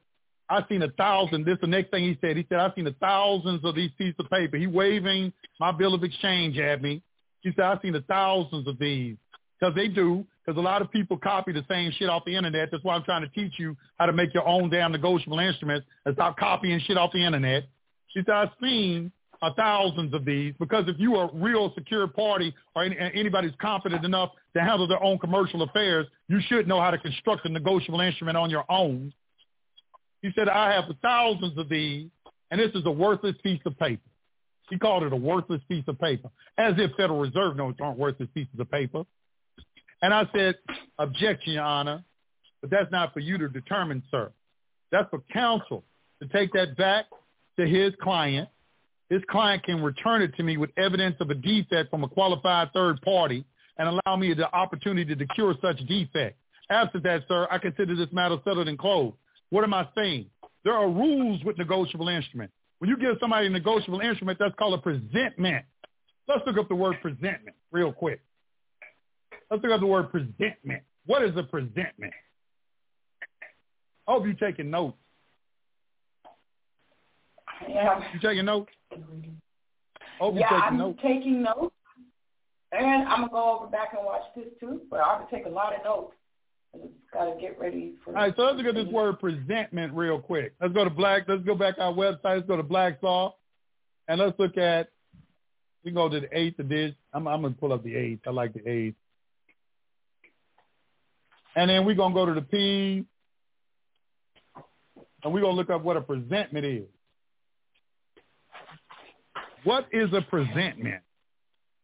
I've 0.49 0.65
seen 0.69 0.83
a 0.83 0.89
thousand. 0.91 1.45
This 1.45 1.57
the 1.61 1.67
next 1.67 1.89
thing 1.89 2.03
he 2.03 2.17
said. 2.21 2.37
He 2.37 2.45
said, 2.47 2.59
I've 2.59 2.73
seen 2.75 2.85
the 2.85 2.95
thousands 2.99 3.65
of 3.65 3.75
these 3.75 3.91
pieces 3.97 4.15
of 4.19 4.29
paper. 4.29 4.57
He 4.57 4.67
waving 4.67 5.33
my 5.59 5.71
bill 5.71 5.93
of 5.93 6.03
exchange 6.03 6.57
at 6.59 6.81
me. 6.81 7.01
He 7.41 7.51
said, 7.55 7.65
I've 7.65 7.79
seen 7.81 7.93
the 7.93 8.01
thousands 8.01 8.67
of 8.67 8.77
these 8.77 9.17
because 9.63 9.75
they 9.75 9.87
do. 9.87 10.25
because 10.45 10.57
a 10.57 10.61
lot 10.61 10.81
of 10.81 10.91
people 10.91 11.17
copy 11.17 11.53
the 11.53 11.63
same 11.69 11.89
shit 11.97 12.09
off 12.09 12.25
the 12.25 12.35
internet. 12.35 12.67
That's 12.69 12.83
why 12.83 12.95
I'm 12.95 13.03
trying 13.03 13.21
to 13.21 13.29
teach 13.29 13.53
you 13.57 13.77
how 13.97 14.05
to 14.07 14.11
make 14.11 14.33
your 14.33 14.45
own 14.45 14.69
damn 14.69 14.91
negotiable 14.91 15.39
instruments 15.39 15.87
and 16.05 16.13
stop 16.15 16.37
copying 16.37 16.81
shit 16.85 16.97
off 16.97 17.13
the 17.13 17.23
internet. 17.23 17.63
She 18.09 18.19
said, 18.25 18.31
I've 18.31 18.49
seen 18.61 19.09
uh, 19.41 19.51
thousands 19.55 20.13
of 20.13 20.25
these 20.25 20.53
because 20.59 20.83
if 20.89 20.97
you 20.99 21.15
are 21.15 21.29
a 21.29 21.35
real 21.35 21.73
secure 21.75 22.07
party 22.07 22.53
or 22.75 22.83
any, 22.83 22.97
anybody's 23.13 23.53
confident 23.61 24.03
enough 24.03 24.31
to 24.53 24.61
handle 24.61 24.85
their 24.85 25.01
own 25.01 25.17
commercial 25.17 25.61
affairs, 25.61 26.07
you 26.27 26.41
should 26.49 26.67
know 26.67 26.81
how 26.81 26.91
to 26.91 26.97
construct 26.97 27.45
a 27.45 27.49
negotiable 27.49 28.01
instrument 28.01 28.35
on 28.35 28.49
your 28.49 28.65
own. 28.67 29.13
He 30.21 30.31
said, 30.35 30.49
I 30.49 30.73
have 30.73 30.85
thousands 31.01 31.57
of 31.57 31.69
these, 31.69 32.09
and 32.51 32.59
this 32.59 32.71
is 32.75 32.85
a 32.85 32.91
worthless 32.91 33.35
piece 33.41 33.61
of 33.65 33.79
paper. 33.79 34.09
He 34.69 34.77
called 34.77 35.03
it 35.03 35.13
a 35.13 35.17
worthless 35.17 35.61
piece 35.69 35.83
of 35.87 35.97
paper, 35.99 36.29
as 36.57 36.73
if 36.77 36.91
Federal 36.97 37.19
Reserve 37.19 37.55
notes 37.55 37.79
aren't 37.81 37.97
worthless 37.97 38.27
pieces 38.33 38.59
of 38.59 38.69
paper. 38.69 39.05
And 40.03 40.13
I 40.13 40.27
said, 40.35 40.55
objection, 40.99 41.53
Your 41.53 41.63
Honor, 41.63 42.03
but 42.61 42.69
that's 42.69 42.91
not 42.91 43.11
for 43.11 43.21
you 43.21 43.39
to 43.39 43.49
determine, 43.49 44.03
sir. 44.11 44.31
That's 44.91 45.09
for 45.09 45.23
counsel 45.33 45.83
to 46.21 46.27
take 46.27 46.53
that 46.53 46.77
back 46.77 47.05
to 47.57 47.65
his 47.65 47.93
client 48.01 48.47
this 49.13 49.21
client 49.29 49.63
can 49.63 49.83
return 49.83 50.23
it 50.23 50.35
to 50.37 50.43
me 50.43 50.57
with 50.57 50.71
evidence 50.75 51.15
of 51.19 51.29
a 51.29 51.35
defect 51.35 51.91
from 51.91 52.03
a 52.03 52.09
qualified 52.09 52.71
third 52.73 52.99
party 53.01 53.45
and 53.77 53.87
allow 53.87 54.15
me 54.15 54.33
the 54.33 54.51
opportunity 54.55 55.15
to 55.15 55.25
cure 55.35 55.53
such 55.61 55.77
defect. 55.87 56.35
After 56.71 56.99
that, 57.01 57.21
sir, 57.27 57.47
I 57.51 57.59
consider 57.59 57.95
this 57.95 58.11
matter 58.11 58.37
settled 58.43 58.67
and 58.67 58.79
closed. 58.79 59.15
What 59.51 59.63
am 59.63 59.73
I 59.75 59.87
saying? 59.95 60.31
There 60.63 60.73
are 60.73 60.89
rules 60.89 61.43
with 61.43 61.59
negotiable 61.59 62.07
instrument. 62.07 62.49
When 62.79 62.89
you 62.89 62.97
give 62.97 63.17
somebody 63.19 63.45
a 63.45 63.49
negotiable 63.51 63.99
instrument, 63.99 64.39
that's 64.39 64.55
called 64.57 64.79
a 64.79 64.81
presentment. 64.81 65.65
Let's 66.27 66.41
look 66.47 66.57
up 66.57 66.67
the 66.69 66.75
word 66.75 66.95
presentment 66.99 67.55
real 67.71 67.91
quick. 67.91 68.21
Let's 69.53 69.63
look 69.63 69.73
up 69.73 69.81
the 69.81 69.85
word 69.85 70.09
presentment. 70.09 70.81
What 71.05 71.23
is 71.23 71.37
a 71.37 71.43
presentment? 71.43 72.11
I 74.07 74.11
hope 74.13 74.25
you're 74.25 74.33
taking 74.33 74.71
notes. 74.71 74.97
Yeah. 77.69 78.01
You 78.11 78.19
taking 78.19 78.45
notes? 78.45 78.71
Hope 80.19 80.33
yeah, 80.35 80.49
taking 80.49 80.63
I'm 80.63 80.77
notes. 80.79 80.99
taking 81.03 81.43
notes. 81.43 81.75
And 82.71 83.07
I'm 83.07 83.17
going 83.19 83.29
to 83.29 83.31
go 83.31 83.59
over 83.59 83.67
back 83.67 83.89
and 83.95 84.03
watch 84.03 84.23
this 84.35 84.47
too, 84.59 84.81
but 84.89 85.01
I 85.01 85.19
have 85.19 85.29
to 85.29 85.35
take 85.35 85.45
a 85.45 85.49
lot 85.49 85.75
of 85.75 85.83
notes. 85.83 86.15
I 86.73 86.77
just 86.79 86.93
got 87.13 87.25
to 87.25 87.39
get 87.39 87.59
ready 87.59 87.93
for 88.03 88.09
All 88.17 88.23
right, 88.23 88.33
so 88.35 88.41
let's 88.41 88.57
look 88.57 88.65
at 88.65 88.73
this 88.73 88.91
word 88.91 89.19
presentment 89.19 89.93
real 89.93 90.19
quick. 90.19 90.55
Let's 90.61 90.73
go 90.73 90.83
to 90.83 90.89
Black. 90.89 91.25
Let's 91.27 91.43
go 91.43 91.53
back 91.53 91.75
to 91.75 91.83
our 91.83 91.93
website. 91.93 92.37
Let's 92.37 92.47
go 92.47 92.57
to 92.57 92.63
Black's 92.63 92.97
and 93.03 94.19
let's 94.19 94.39
look 94.39 94.57
at. 94.57 94.89
We 95.83 95.91
can 95.91 95.95
go 95.95 96.09
to 96.09 96.21
the 96.21 96.35
eighth 96.35 96.57
edition. 96.57 96.95
I'm, 97.13 97.27
I'm 97.27 97.41
going 97.41 97.53
to 97.53 97.59
pull 97.59 97.71
up 97.71 97.83
the 97.83 97.95
eighth. 97.95 98.21
I 98.25 98.31
like 98.31 98.53
the 98.53 98.67
eighth. 98.67 98.95
And 101.55 101.69
then 101.69 101.85
we're 101.85 101.95
going 101.95 102.13
to 102.13 102.19
go 102.19 102.25
to 102.25 102.33
the 102.33 102.41
P, 102.41 103.05
and 105.23 105.33
we're 105.33 105.41
going 105.41 105.53
to 105.53 105.57
look 105.57 105.69
up 105.69 105.83
what 105.83 105.97
a 105.97 106.01
presentment 106.01 106.65
is. 106.65 106.83
What 109.63 109.87
is 109.91 110.09
a 110.13 110.21
presentment? 110.21 111.01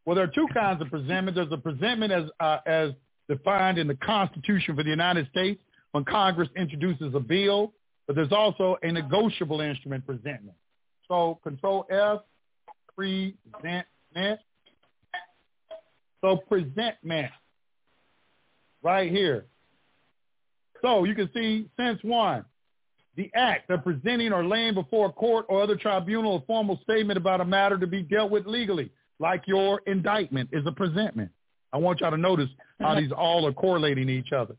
Well, 0.05 0.15
there 0.15 0.25
are 0.25 0.31
two 0.33 0.47
kinds 0.53 0.81
of 0.81 0.89
presentment. 0.89 1.35
There's 1.35 1.51
a 1.51 1.57
presentment 1.57 2.11
as 2.11 2.23
uh, 2.39 2.57
as 2.65 2.91
defined 3.29 3.77
in 3.77 3.87
the 3.87 3.95
Constitution 3.95 4.75
for 4.75 4.83
the 4.83 4.89
United 4.89 5.27
States 5.29 5.61
when 5.91 6.03
Congress 6.03 6.49
introduces 6.57 7.13
a 7.13 7.19
bill, 7.19 7.73
but 8.07 8.15
there's 8.15 8.31
also 8.31 8.77
a 8.81 8.91
negotiable 8.91 9.61
instrument 9.61 10.05
presentment. 10.05 10.57
So 11.07 11.39
Control 11.43 11.85
F, 11.91 12.21
presentment. 12.95 13.85
So 16.21 16.37
presentment, 16.47 17.31
right 18.83 19.09
here. 19.09 19.45
So 20.81 21.03
you 21.03 21.15
can 21.15 21.29
see 21.33 21.69
since 21.77 21.99
one, 22.03 22.45
the 23.15 23.29
act 23.35 23.69
of 23.69 23.83
presenting 23.83 24.31
or 24.31 24.45
laying 24.45 24.73
before 24.73 25.07
a 25.07 25.11
court 25.11 25.45
or 25.49 25.61
other 25.61 25.75
tribunal 25.75 26.37
a 26.37 26.41
formal 26.45 26.79
statement 26.83 27.17
about 27.17 27.41
a 27.41 27.45
matter 27.45 27.77
to 27.77 27.87
be 27.87 28.01
dealt 28.01 28.31
with 28.31 28.45
legally, 28.45 28.91
like 29.19 29.43
your 29.45 29.81
indictment 29.87 30.49
is 30.53 30.65
a 30.65 30.71
presentment. 30.71 31.29
I 31.73 31.77
want 31.77 31.99
y'all 31.99 32.11
to 32.11 32.17
notice 32.17 32.49
how 32.79 32.95
these 32.95 33.11
all 33.17 33.45
are 33.45 33.53
correlating 33.53 34.07
to 34.07 34.13
each 34.13 34.31
other. 34.31 34.55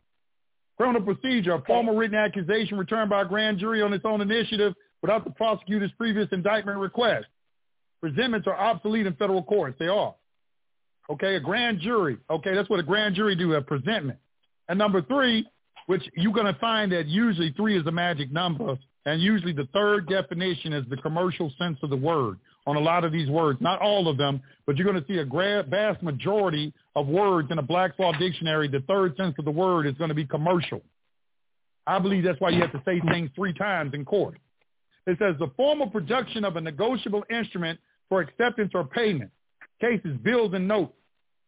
Criminal 0.77 1.03
procedure, 1.03 1.55
a 1.55 1.63
formal 1.63 1.97
written 1.97 2.17
accusation 2.17 2.79
returned 2.79 3.11
by 3.11 3.23
a 3.23 3.25
grand 3.25 3.59
jury 3.59 3.83
on 3.83 3.93
its 3.93 4.05
own 4.05 4.21
initiative 4.21 4.75
without 5.03 5.25
the 5.25 5.31
prosecutor's 5.31 5.93
previous 5.99 6.29
indictment 6.33 6.79
request. 6.79 7.27
Presentments 8.01 8.47
are 8.47 8.57
obsolete 8.57 9.07
in 9.07 9.15
federal 9.15 9.43
courts. 9.43 9.77
They 9.79 9.89
are. 9.89 10.15
Okay, 11.11 11.35
a 11.35 11.41
grand 11.41 11.81
jury. 11.81 12.19
Okay, 12.31 12.55
that's 12.55 12.71
what 12.71 12.81
a 12.81 12.83
grand 12.83 13.15
jury 13.15 13.35
do, 13.35 13.55
a 13.55 13.61
presentment. 13.61 14.19
And 14.69 14.79
number 14.79 15.03
three, 15.03 15.47
which 15.91 16.09
you're 16.15 16.33
going 16.33 16.47
to 16.47 16.61
find 16.61 16.93
that 16.93 17.09
usually 17.09 17.53
three 17.57 17.77
is 17.77 17.85
a 17.85 17.91
magic 17.91 18.31
number, 18.31 18.79
and 19.07 19.21
usually 19.21 19.53
the 19.53 19.67
third 19.75 20.09
definition 20.09 20.73
is 20.73 20.85
the 20.89 20.97
commercial 20.99 21.53
sense 21.59 21.79
of 21.83 21.91
the 21.91 21.97
word 21.97 22.39
on 22.69 22.77
a 22.77 22.81
lot 22.81 23.05
of 23.05 23.11
these 23.11 23.29
words. 23.29 23.61
Not 23.61 23.81
all 23.81 24.07
of 24.07 24.17
them, 24.17 24.41
but 24.67 24.77
you're 24.77 24.87
going 24.87 25.03
to 25.03 25.13
see 25.13 25.19
a 25.19 25.65
vast 25.65 26.01
majority 26.01 26.73
of 26.95 27.09
words 27.09 27.49
in 27.51 27.59
a 27.59 27.63
Black's 27.63 27.99
Law 27.99 28.13
dictionary. 28.13 28.69
The 28.69 28.85
third 28.87 29.17
sense 29.17 29.35
of 29.37 29.45
the 29.45 29.51
word 29.51 29.89
is 29.89 29.95
going 29.95 30.11
to 30.11 30.15
be 30.15 30.25
commercial. 30.25 30.81
I 31.89 31.99
believe 31.99 32.23
that's 32.23 32.41
why 32.41 32.51
you 32.51 32.61
have 32.61 32.71
to 32.71 32.83
say 32.85 33.01
things 33.13 33.29
three 33.35 33.53
times 33.53 33.93
in 33.93 34.05
court. 34.05 34.39
It 35.09 35.19
says 35.19 35.35
the 35.41 35.51
formal 35.57 35.91
production 35.91 36.45
of 36.45 36.55
a 36.55 36.61
negotiable 36.61 37.25
instrument 37.31 37.81
for 38.09 38.21
acceptance 38.21 38.71
or 38.77 38.85
payment. 38.85 39.33
Cases, 39.81 40.17
bills, 40.23 40.53
and 40.55 40.69
notes. 40.69 40.95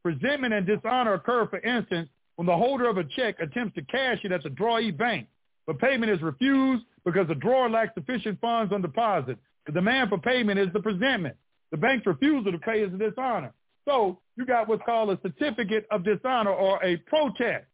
Presentment 0.02 0.52
and 0.52 0.66
dishonor 0.66 1.12
occur, 1.12 1.46
for 1.46 1.60
instance, 1.60 2.08
when 2.36 2.46
the 2.46 2.56
holder 2.56 2.88
of 2.88 2.96
a 2.98 3.04
check 3.04 3.36
attempts 3.40 3.74
to 3.74 3.82
cash 3.82 4.18
it 4.24 4.32
at 4.32 4.42
the 4.42 4.48
drawee 4.48 4.96
bank, 4.96 5.28
but 5.66 5.78
payment 5.78 6.10
is 6.10 6.20
refused 6.22 6.84
because 7.04 7.28
the 7.28 7.34
drawer 7.34 7.68
lacks 7.68 7.94
sufficient 7.94 8.40
funds 8.40 8.72
on 8.72 8.82
deposit. 8.82 9.38
The 9.66 9.72
demand 9.72 10.10
for 10.10 10.18
payment 10.18 10.58
is 10.58 10.68
the 10.72 10.80
presentment. 10.80 11.36
The 11.70 11.76
bank's 11.76 12.06
refusal 12.06 12.52
to 12.52 12.58
pay 12.58 12.80
is 12.80 12.92
a 12.92 12.98
dishonor. 12.98 13.52
So 13.84 14.20
you 14.36 14.44
got 14.46 14.68
what's 14.68 14.82
called 14.84 15.10
a 15.10 15.18
certificate 15.22 15.86
of 15.90 16.04
dishonor 16.04 16.50
or 16.52 16.82
a 16.84 16.96
protest. 16.96 17.66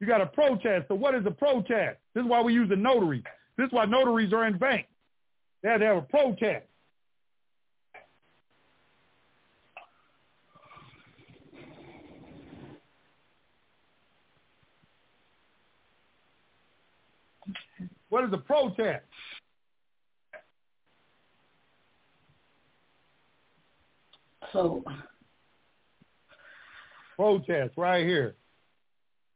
You 0.00 0.06
got 0.06 0.20
a 0.20 0.26
protest. 0.26 0.86
So 0.88 0.94
what 0.94 1.14
is 1.14 1.24
a 1.26 1.30
protest? 1.30 1.98
This 2.14 2.22
is 2.22 2.28
why 2.28 2.42
we 2.42 2.52
use 2.52 2.70
a 2.70 2.76
notary. 2.76 3.22
This 3.56 3.66
is 3.66 3.72
why 3.72 3.84
notaries 3.84 4.32
are 4.32 4.46
in 4.46 4.58
banks. 4.58 4.88
They 5.62 5.70
have 5.70 5.80
to 5.80 5.86
have 5.86 5.96
a 5.96 6.02
protest. 6.02 6.66
What 18.14 18.22
is 18.22 18.32
a 18.32 18.38
protest? 18.38 19.04
So 24.52 24.84
protest 27.16 27.72
right 27.76 28.06
here. 28.06 28.36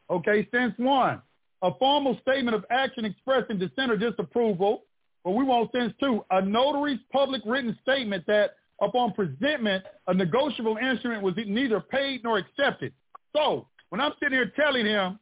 Okay, 0.08 0.46
sense 0.52 0.74
one, 0.76 1.20
a 1.62 1.74
formal 1.80 2.20
statement 2.22 2.54
of 2.54 2.64
action 2.70 3.04
expressing 3.04 3.58
dissent 3.58 3.90
or 3.90 3.96
disapproval, 3.96 4.84
but 5.24 5.32
we 5.32 5.42
want 5.42 5.72
sense 5.72 5.92
two, 5.98 6.24
a 6.30 6.40
notary's 6.40 7.00
public 7.10 7.42
written 7.44 7.76
statement 7.82 8.24
that 8.28 8.50
upon 8.80 9.12
presentment, 9.12 9.82
a 10.06 10.14
negotiable 10.14 10.76
instrument 10.76 11.24
was 11.24 11.34
neither 11.36 11.80
paid 11.80 12.22
nor 12.22 12.38
accepted. 12.38 12.92
So 13.34 13.66
when 13.88 14.00
I'm 14.00 14.12
sitting 14.22 14.38
here 14.38 14.52
telling 14.54 14.86
him 14.86 15.18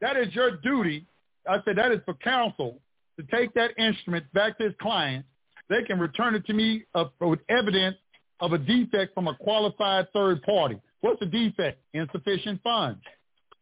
that 0.00 0.16
is 0.16 0.32
your 0.32 0.58
duty, 0.58 1.08
I 1.48 1.56
said 1.64 1.76
that 1.76 1.90
is 1.90 1.98
for 2.04 2.14
counsel 2.14 2.80
to 3.20 3.36
take 3.36 3.52
that 3.54 3.78
instrument 3.78 4.24
back 4.32 4.58
to 4.58 4.64
his 4.64 4.74
client, 4.80 5.24
they 5.68 5.82
can 5.82 5.98
return 5.98 6.34
it 6.34 6.46
to 6.46 6.54
me 6.54 6.84
uh, 6.94 7.04
with 7.20 7.40
evidence 7.48 7.96
of 8.40 8.52
a 8.52 8.58
defect 8.58 9.14
from 9.14 9.28
a 9.28 9.34
qualified 9.36 10.06
third 10.12 10.42
party. 10.42 10.80
What's 11.00 11.20
the 11.20 11.26
defect? 11.26 11.80
Insufficient 11.94 12.62
funds. 12.62 13.00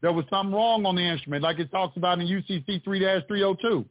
There 0.00 0.12
was 0.12 0.24
something 0.30 0.54
wrong 0.54 0.86
on 0.86 0.94
the 0.94 1.02
instrument, 1.02 1.42
like 1.42 1.58
it 1.58 1.70
talks 1.70 1.96
about 1.96 2.20
in 2.20 2.26
UCC 2.26 2.84
3-302. 2.84 3.64
All 3.64 3.84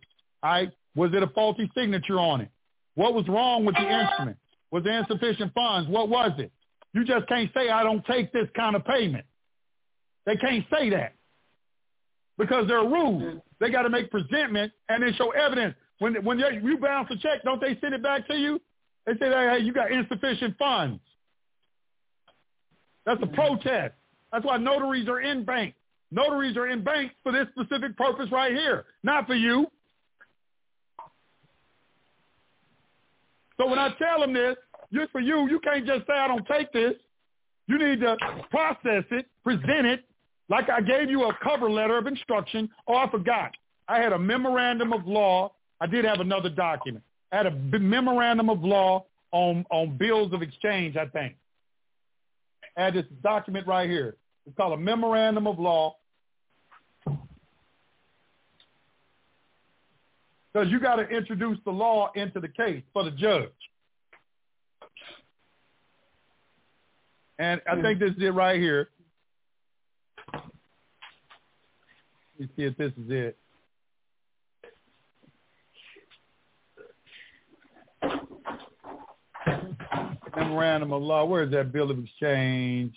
right? 0.44 0.70
Was 0.96 1.12
it 1.14 1.22
a 1.22 1.28
faulty 1.28 1.70
signature 1.76 2.20
on 2.20 2.42
it? 2.42 2.50
What 2.96 3.14
was 3.14 3.28
wrong 3.28 3.66
with 3.66 3.76
the 3.76 3.82
instrument? 3.82 4.38
Was 4.72 4.84
there 4.84 5.00
insufficient 5.00 5.54
funds? 5.54 5.90
What 5.90 6.10
was 6.10 6.32
it? 6.40 6.52
You 6.94 7.04
just 7.06 7.28
can't 7.28 7.52
say, 7.54 7.70
I 7.70 7.84
don't 7.84 8.04
take 8.06 8.32
this 8.32 8.48
kind 8.56 8.76
of 8.76 8.84
payment. 8.86 9.26
They 10.26 10.36
can't 10.38 10.66
say 10.74 10.90
that 10.92 11.14
because 12.38 12.68
there 12.68 12.80
are 12.80 12.88
rules. 12.88 13.42
They 13.60 13.70
got 13.70 13.84
to 13.84 13.90
make 13.90 14.12
presentment 14.12 14.72
and 14.90 15.04
then 15.04 15.14
show 15.18 15.32
evidence. 15.32 15.76
When 16.00 16.14
when 16.24 16.40
you 16.40 16.78
bounce 16.78 17.10
a 17.12 17.18
check, 17.18 17.44
don't 17.44 17.60
they 17.60 17.78
send 17.82 17.94
it 17.94 18.04
back 18.04 18.28
to 18.28 18.36
you? 18.36 18.62
They 19.06 19.14
say, 19.14 19.30
hey, 19.30 19.60
you 19.62 19.74
got 19.74 19.92
insufficient 19.92 20.58
funds. 20.58 21.00
That's 23.06 23.22
a 23.24 23.28
protest. 23.28 23.96
That's 24.32 24.46
why 24.46 24.58
notaries 24.58 25.08
are 25.08 25.22
in 25.22 25.46
banks. 25.46 25.78
Notaries 26.12 26.58
are 26.58 26.68
in 26.68 26.84
banks 26.84 27.16
for 27.24 27.32
this 27.32 27.48
specific 27.52 27.98
purpose 27.98 28.30
right 28.32 28.52
here, 28.52 28.86
not 29.04 29.26
for 29.28 29.34
you. 29.34 29.68
So 33.58 33.68
when 33.68 33.80
I 33.80 33.90
tell 33.98 34.20
them 34.20 34.34
this, 34.34 34.56
just 34.94 35.12
for 35.12 35.20
you, 35.20 35.50
you 35.50 35.60
can't 35.60 35.86
just 35.86 36.06
say 36.06 36.14
I 36.14 36.28
don't 36.28 36.46
take 36.48 36.72
this. 36.72 36.94
You 37.68 37.78
need 37.78 38.02
to 38.02 38.16
process 38.52 39.04
it, 39.12 39.26
present 39.44 39.86
it, 39.86 40.06
Like 40.50 40.70
I 40.70 40.82
gave 40.82 41.10
you 41.10 41.26
a 41.26 41.38
cover 41.44 41.70
letter 41.70 41.98
of 41.98 42.08
instruction. 42.08 42.70
Oh, 42.88 42.96
I 42.96 43.10
forgot. 43.10 43.52
I 43.88 44.00
had 44.00 44.14
a 44.14 44.20
memorandum 44.20 44.94
of 44.94 45.06
law. 45.06 45.52
I 45.80 45.88
did 45.88 46.06
have 46.06 46.20
another 46.20 46.50
document. 46.50 47.04
I 47.32 47.38
had 47.38 47.46
a 47.46 47.52
memorandum 47.52 48.50
of 48.50 48.64
law 48.64 49.06
on, 49.32 49.66
on 49.70 49.98
bills 49.98 50.34
of 50.34 50.42
exchange, 50.42 50.96
I 50.96 51.06
think. 51.08 51.36
I 52.78 52.86
had 52.86 52.94
this 52.94 53.06
document 53.24 53.68
right 53.68 53.90
here. 53.90 54.16
It's 54.46 54.56
called 54.56 54.74
a 54.74 54.78
memorandum 54.82 55.48
of 55.48 55.60
law. 55.60 55.96
Because 60.54 60.72
you 60.72 60.80
got 60.80 60.96
to 60.96 61.04
introduce 61.04 61.58
the 61.66 61.72
law 61.72 62.12
into 62.16 62.40
the 62.40 62.48
case 62.48 62.82
for 62.94 63.04
the 63.04 63.12
judge. 63.12 63.50
And 67.38 67.62
I 67.70 67.80
think 67.82 68.00
this 68.00 68.12
is 68.12 68.24
it 68.24 68.34
right 68.34 68.60
here. 68.60 68.90
Let 70.34 70.44
me 72.40 72.50
see 72.56 72.64
if 72.64 72.78
this 72.78 72.92
is 72.94 73.10
it. 73.10 73.38
Memorandum 80.36 80.94
of 80.94 81.02
law. 81.02 81.26
Where 81.26 81.44
is 81.44 81.52
that 81.52 81.72
bill 81.72 81.90
of 81.90 81.98
exchange? 82.00 82.94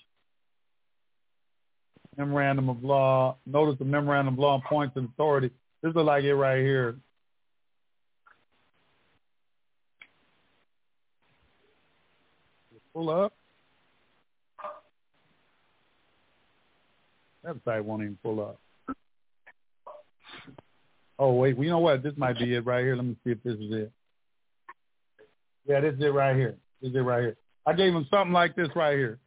Memorandum 2.16 2.68
of 2.68 2.84
law. 2.84 3.36
Notice 3.46 3.78
the 3.78 3.84
memorandum 3.84 4.34
of 4.34 4.38
law 4.38 4.60
points 4.68 4.96
of 4.96 5.04
authority. 5.04 5.50
This 5.82 5.90
is 5.90 5.96
like 5.96 6.24
it 6.24 6.34
right 6.34 6.60
here. 6.60 6.96
Pull 12.92 13.08
up. 13.08 13.32
Website 17.46 17.82
won't 17.82 18.02
even 18.02 18.18
pull 18.22 18.40
up. 18.40 18.58
Oh 21.20 21.34
wait, 21.34 21.54
well, 21.54 21.64
you 21.64 21.70
know 21.70 21.78
what? 21.78 22.02
This 22.02 22.14
might 22.16 22.38
be 22.38 22.54
it 22.54 22.64
right 22.64 22.82
here. 22.82 22.96
Let 22.96 23.04
me 23.04 23.14
see 23.22 23.32
if 23.32 23.42
this 23.42 23.54
is 23.54 23.70
it. 23.70 23.92
Yeah, 25.66 25.80
this 25.80 25.94
is 25.94 26.00
it 26.00 26.14
right 26.14 26.34
here. 26.34 26.56
This 26.80 26.90
is 26.90 26.96
it 26.96 27.00
right 27.00 27.20
here. 27.20 27.36
I 27.66 27.74
gave 27.74 27.94
him 27.94 28.06
something 28.10 28.32
like 28.32 28.56
this 28.56 28.70
right 28.74 28.96
here. 28.96 29.18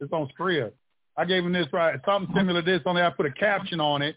It's 0.00 0.12
on 0.12 0.28
Scribd. 0.36 0.72
I 1.14 1.26
gave 1.26 1.44
him 1.44 1.52
this 1.52 1.66
right, 1.70 2.00
something 2.06 2.34
similar 2.34 2.62
to 2.62 2.70
this, 2.70 2.80
only 2.86 3.02
I 3.02 3.10
put 3.10 3.26
a 3.26 3.30
caption 3.30 3.78
on 3.78 4.00
it 4.00 4.16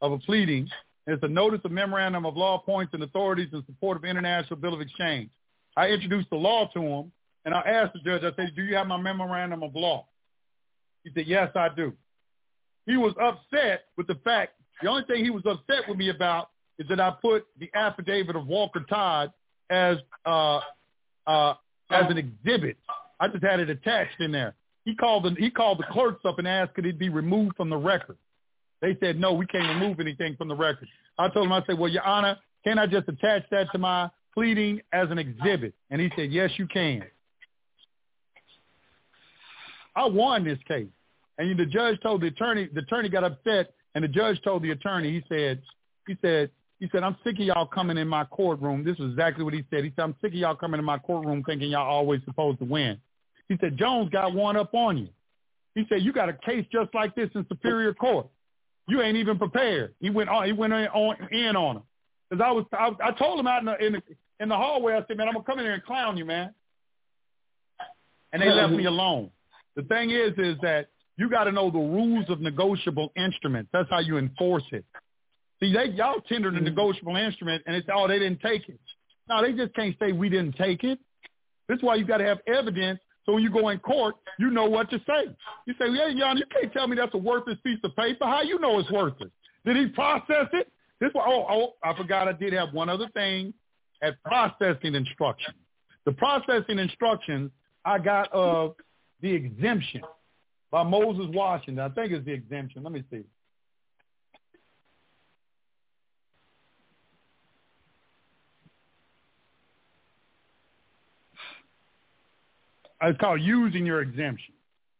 of 0.00 0.12
a 0.12 0.18
pleading. 0.18 0.68
It's 1.08 1.22
a 1.24 1.28
notice 1.28 1.60
of 1.64 1.72
memorandum 1.72 2.24
of 2.24 2.36
law 2.36 2.58
points 2.58 2.94
and 2.94 3.02
authorities 3.02 3.48
in 3.52 3.64
support 3.66 3.96
of 3.96 4.04
international 4.04 4.60
bill 4.60 4.74
of 4.74 4.80
exchange. 4.80 5.30
I 5.76 5.88
introduced 5.88 6.30
the 6.30 6.36
law 6.36 6.70
to 6.72 6.80
him, 6.80 7.12
and 7.44 7.52
I 7.52 7.62
asked 7.62 7.94
the 7.94 8.00
judge, 8.00 8.22
I 8.22 8.34
said, 8.36 8.54
do 8.54 8.62
you 8.62 8.76
have 8.76 8.86
my 8.86 8.96
memorandum 8.96 9.64
of 9.64 9.74
law? 9.74 10.06
He 11.02 11.10
said, 11.12 11.26
yes, 11.26 11.50
I 11.56 11.68
do. 11.74 11.92
He 12.86 12.96
was 12.96 13.14
upset 13.20 13.86
with 13.96 14.06
the 14.06 14.14
fact, 14.22 14.52
the 14.82 14.88
only 14.88 15.04
thing 15.04 15.24
he 15.24 15.30
was 15.30 15.42
upset 15.46 15.88
with 15.88 15.96
me 15.96 16.10
about 16.10 16.50
is 16.78 16.86
that 16.88 17.00
I 17.00 17.12
put 17.20 17.46
the 17.58 17.70
affidavit 17.74 18.36
of 18.36 18.46
Walker 18.46 18.84
Todd 18.88 19.32
as 19.70 19.96
uh, 20.24 20.60
uh, 21.26 21.54
as 21.90 22.04
an 22.08 22.18
exhibit. 22.18 22.76
I 23.20 23.28
just 23.28 23.42
had 23.42 23.60
it 23.60 23.68
attached 23.68 24.20
in 24.20 24.32
there. 24.32 24.54
He 24.84 24.94
called 24.94 25.24
the 25.24 25.34
he 25.38 25.50
called 25.50 25.78
the 25.78 25.92
clerks 25.92 26.24
up 26.24 26.38
and 26.38 26.46
asked 26.46 26.74
could 26.74 26.86
it 26.86 26.98
be 26.98 27.08
removed 27.08 27.56
from 27.56 27.70
the 27.70 27.76
record. 27.76 28.16
They 28.80 28.96
said 29.00 29.18
no, 29.18 29.32
we 29.32 29.46
can't 29.46 29.68
remove 29.80 30.00
anything 30.00 30.36
from 30.36 30.48
the 30.48 30.54
record. 30.54 30.88
I 31.18 31.28
told 31.28 31.46
him 31.46 31.52
I 31.52 31.62
said, 31.66 31.78
well, 31.78 31.90
Your 31.90 32.04
Honor, 32.04 32.36
can 32.64 32.78
I 32.78 32.86
just 32.86 33.08
attach 33.08 33.42
that 33.50 33.72
to 33.72 33.78
my 33.78 34.08
pleading 34.32 34.80
as 34.92 35.10
an 35.10 35.18
exhibit? 35.18 35.74
And 35.90 36.00
he 36.00 36.10
said, 36.14 36.30
yes, 36.30 36.50
you 36.56 36.68
can. 36.68 37.02
I 39.96 40.06
won 40.06 40.44
this 40.44 40.58
case, 40.68 40.86
and 41.38 41.58
the 41.58 41.66
judge 41.66 42.00
told 42.02 42.20
the 42.20 42.28
attorney. 42.28 42.68
The 42.72 42.82
attorney 42.82 43.08
got 43.08 43.24
upset, 43.24 43.72
and 43.98 44.04
the 44.04 44.08
judge 44.08 44.40
told 44.44 44.62
the 44.62 44.70
attorney. 44.70 45.10
He 45.10 45.24
said, 45.28 45.60
he 46.06 46.16
said, 46.22 46.50
he 46.78 46.88
said, 46.92 47.02
I'm 47.02 47.16
sick 47.24 47.34
of 47.34 47.40
y'all 47.40 47.66
coming 47.66 47.98
in 47.98 48.06
my 48.06 48.22
courtroom. 48.26 48.84
This 48.84 48.96
is 49.00 49.10
exactly 49.10 49.42
what 49.42 49.54
he 49.54 49.64
said. 49.70 49.82
He 49.82 49.92
said, 49.96 50.02
I'm 50.02 50.14
sick 50.20 50.30
of 50.30 50.38
y'all 50.38 50.54
coming 50.54 50.78
in 50.78 50.84
my 50.84 50.98
courtroom 50.98 51.42
thinking 51.42 51.70
y'all 51.70 51.90
always 51.90 52.20
supposed 52.24 52.60
to 52.60 52.64
win. 52.64 53.00
He 53.48 53.56
said, 53.60 53.76
Jones 53.76 54.08
got 54.10 54.34
one 54.34 54.56
up 54.56 54.72
on 54.72 54.98
you. 54.98 55.08
He 55.74 55.84
said, 55.88 56.02
you 56.02 56.12
got 56.12 56.28
a 56.28 56.32
case 56.32 56.64
just 56.70 56.94
like 56.94 57.16
this 57.16 57.28
in 57.34 57.44
Superior 57.48 57.92
Court. 57.92 58.28
You 58.86 59.02
ain't 59.02 59.16
even 59.16 59.36
prepared. 59.36 59.94
He 59.98 60.10
went 60.10 60.30
on. 60.30 60.46
He 60.46 60.52
went 60.52 60.72
in 60.72 60.86
on, 60.86 61.16
in 61.32 61.56
on 61.56 61.78
him 61.78 61.82
because 62.30 62.40
I 62.40 62.52
was. 62.52 62.66
I, 62.72 62.90
I 63.02 63.10
told 63.10 63.40
him 63.40 63.48
out 63.48 63.62
in 63.62 63.66
the, 63.66 63.84
in 63.84 63.92
the 63.94 64.02
in 64.38 64.48
the 64.48 64.56
hallway. 64.56 64.94
I 64.94 65.04
said, 65.08 65.16
man, 65.16 65.26
I'm 65.26 65.34
gonna 65.34 65.44
come 65.44 65.58
in 65.58 65.64
here 65.64 65.74
and 65.74 65.82
clown 65.82 66.16
you, 66.16 66.24
man. 66.24 66.54
And 68.32 68.40
they 68.40 68.48
left 68.48 68.72
me 68.72 68.84
alone. 68.84 69.30
The 69.74 69.82
thing 69.82 70.10
is, 70.10 70.34
is 70.38 70.56
that 70.62 70.88
you 71.18 71.28
got 71.28 71.44
to 71.44 71.52
know 71.52 71.70
the 71.70 71.78
rules 71.78 72.30
of 72.30 72.40
negotiable 72.40 73.12
instruments. 73.16 73.70
That's 73.72 73.90
how 73.90 73.98
you 73.98 74.16
enforce 74.16 74.64
it. 74.70 74.84
See, 75.60 75.72
they 75.72 75.86
y'all 75.90 76.20
tendered 76.28 76.54
a 76.54 76.56
mm-hmm. 76.56 76.66
negotiable 76.66 77.16
instrument, 77.16 77.64
and 77.66 77.74
it's 77.74 77.88
oh 77.92 78.06
they 78.06 78.20
didn't 78.20 78.40
take 78.40 78.68
it. 78.68 78.80
No, 79.28 79.42
they 79.42 79.52
just 79.52 79.74
can't 79.74 79.96
say 80.00 80.12
we 80.12 80.28
didn't 80.28 80.56
take 80.56 80.84
it. 80.84 80.98
That's 81.68 81.82
why 81.82 81.96
you 81.96 82.06
got 82.06 82.18
to 82.18 82.24
have 82.24 82.38
evidence. 82.46 83.00
So 83.26 83.34
when 83.34 83.42
you 83.42 83.50
go 83.50 83.68
in 83.68 83.78
court, 83.80 84.14
you 84.38 84.50
know 84.50 84.64
what 84.64 84.88
to 84.90 84.98
say. 85.00 85.34
You 85.66 85.74
say, 85.78 85.90
yeah, 85.90 86.08
Jan, 86.16 86.38
you 86.38 86.44
can't 86.50 86.72
tell 86.72 86.86
me 86.86 86.96
that's 86.96 87.12
a 87.12 87.18
worthless 87.18 87.58
piece 87.62 87.78
of 87.84 87.94
paper. 87.94 88.24
How 88.24 88.40
you 88.40 88.58
know 88.58 88.78
it's 88.78 88.90
worthless? 88.90 89.30
Did 89.66 89.76
he 89.76 89.86
process 89.88 90.46
it? 90.54 90.72
This 90.98 91.10
one, 91.12 91.28
oh, 91.28 91.44
oh, 91.50 91.74
I 91.84 91.94
forgot 91.94 92.26
I 92.26 92.32
did 92.32 92.54
have 92.54 92.72
one 92.72 92.88
other 92.88 93.08
thing 93.12 93.52
at 94.02 94.14
processing 94.22 94.94
instructions. 94.94 95.56
The 96.06 96.12
processing 96.12 96.78
instructions 96.78 97.50
I 97.84 97.98
got 97.98 98.32
of 98.32 98.76
the 99.20 99.30
exemption 99.30 100.00
by 100.70 100.82
Moses 100.82 101.26
Washington. 101.28 101.78
I 101.78 101.88
think 101.88 102.12
it's 102.12 102.24
the 102.24 102.32
exemption. 102.32 102.82
Let 102.82 102.92
me 102.92 103.02
see. 103.10 103.24
It's 113.00 113.18
called 113.20 113.40
using 113.40 113.86
your 113.86 114.02
exemption. 114.02 114.54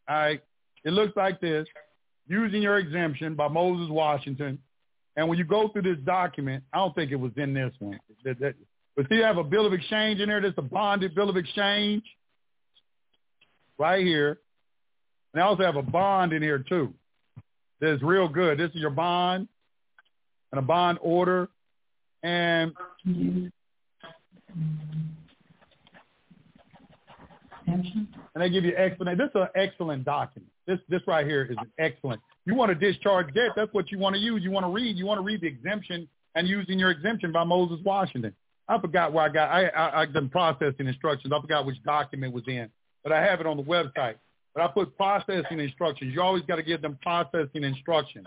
All 0.09 0.17
right. 0.17 0.41
It 0.85 0.93
looks 0.93 1.17
like 1.17 1.41
this. 1.41 1.67
Using 2.29 2.63
your 2.63 2.79
exemption 2.79 3.35
by 3.35 3.49
Moses 3.49 3.91
Washington. 3.91 4.59
And 5.17 5.29
when 5.29 5.37
you 5.37 5.45
go 5.45 5.69
through 5.69 5.83
this 5.83 5.99
document, 6.05 6.63
I 6.73 6.79
don't 6.79 6.95
think 6.95 7.11
it 7.11 7.17
was 7.17 7.33
in 7.37 7.53
this 7.53 7.73
one. 7.81 7.99
But 8.25 9.09
see, 9.09 9.17
you 9.17 9.25
have 9.25 9.39
a 9.39 9.45
bill 9.45 9.67
of 9.67 9.73
exchange 9.73 10.21
in 10.21 10.29
there. 10.29 10.41
There's 10.41 10.55
a 10.59 10.63
bonded 10.63 11.15
bill 11.15 11.29
of 11.29 11.37
exchange 11.37 12.05
right 13.79 14.05
here. 14.05 14.39
And 15.33 15.43
I 15.43 15.47
also 15.47 15.63
have 15.63 15.77
a 15.77 15.83
bond 15.83 16.33
in 16.33 16.43
here 16.43 16.59
too. 16.59 16.93
That's 17.81 18.03
real 18.03 18.29
good. 18.29 18.59
This 18.59 18.71
is 18.71 18.77
your 18.77 18.91
bond 18.91 19.49
and 20.53 20.59
a 20.59 20.63
bond 20.63 20.99
order. 21.01 21.49
And 22.23 22.73
and 27.67 28.45
they 28.45 28.51
give 28.51 28.65
you 28.65 28.75
explanation. 28.77 29.19
This 29.19 29.29
is 29.29 29.35
an 29.35 29.49
excellent 29.55 30.05
document. 30.05 30.51
This 30.67 30.79
this 30.89 31.03
right 31.07 31.27
here 31.27 31.45
is 31.51 31.57
excellent. 31.79 32.21
You 32.45 32.55
want 32.55 32.71
to 32.71 32.75
discharge 32.75 33.33
debt, 33.35 33.51
that's 33.57 33.73
what 33.73 33.91
you 33.91 33.99
want 33.99 34.15
to 34.15 34.21
use. 34.21 34.43
You 34.43 34.51
want 34.51 34.65
to 34.65 34.71
read. 34.71 34.97
You 34.97 35.07
want 35.07 35.19
to 35.19 35.23
read 35.25 35.43
the 35.43 35.47
exemption 35.47 36.09
and 36.35 36.49
using 36.49 36.79
your 36.79 36.91
exemption 36.91 37.31
by 37.33 37.45
Moses 37.45 37.79
Washington. 37.85 38.35
I 38.69 38.79
forgot 38.81 39.13
where 39.13 39.25
I 39.25 39.29
got. 39.29 39.51
I 39.51 39.67
I, 39.67 40.03
I 40.03 40.07
done 40.07 40.29
processing 40.29 40.87
instructions. 40.87 41.33
I 41.33 41.41
forgot 41.41 41.67
which 41.67 41.83
document 41.85 42.33
was 42.33 42.45
in, 42.47 42.71
but 43.03 43.13
I 43.13 43.23
have 43.23 43.41
it 43.41 43.47
on 43.47 43.57
the 43.57 43.63
website. 43.63 44.17
But 44.59 44.65
I 44.65 44.73
put 44.73 44.97
processing 44.97 45.61
instructions. 45.61 46.13
You 46.13 46.21
always 46.21 46.43
got 46.43 46.57
to 46.57 46.65
give 46.65 46.83
them 46.83 46.99
processing 47.01 47.63
instructions, 47.63 48.27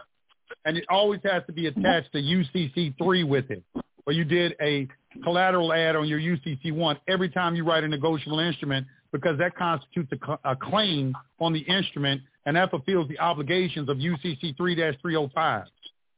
and 0.63 0.77
it 0.77 0.85
always 0.89 1.19
has 1.25 1.43
to 1.47 1.51
be 1.51 1.67
attached 1.67 2.13
to 2.13 2.19
UCC 2.19 2.97
three 2.97 3.25
with 3.25 3.51
it. 3.51 3.61
Or 4.05 4.13
you 4.13 4.23
did 4.23 4.55
a 4.61 4.87
collateral 5.25 5.73
add 5.73 5.97
on 5.97 6.07
your 6.07 6.21
UCC 6.21 6.71
one 6.73 6.97
every 7.09 7.27
time 7.27 7.53
you 7.53 7.65
write 7.65 7.83
a 7.83 7.87
negotiable 7.89 8.39
instrument 8.39 8.87
because 9.11 9.37
that 9.39 9.57
constitutes 9.57 10.09
a, 10.13 10.51
a 10.51 10.55
claim 10.55 11.13
on 11.41 11.51
the 11.51 11.59
instrument 11.59 12.21
and 12.45 12.55
that 12.55 12.69
fulfills 12.69 13.09
the 13.09 13.19
obligations 13.19 13.89
of 13.89 13.97
UCC 13.97 14.55
3-305 14.55 15.65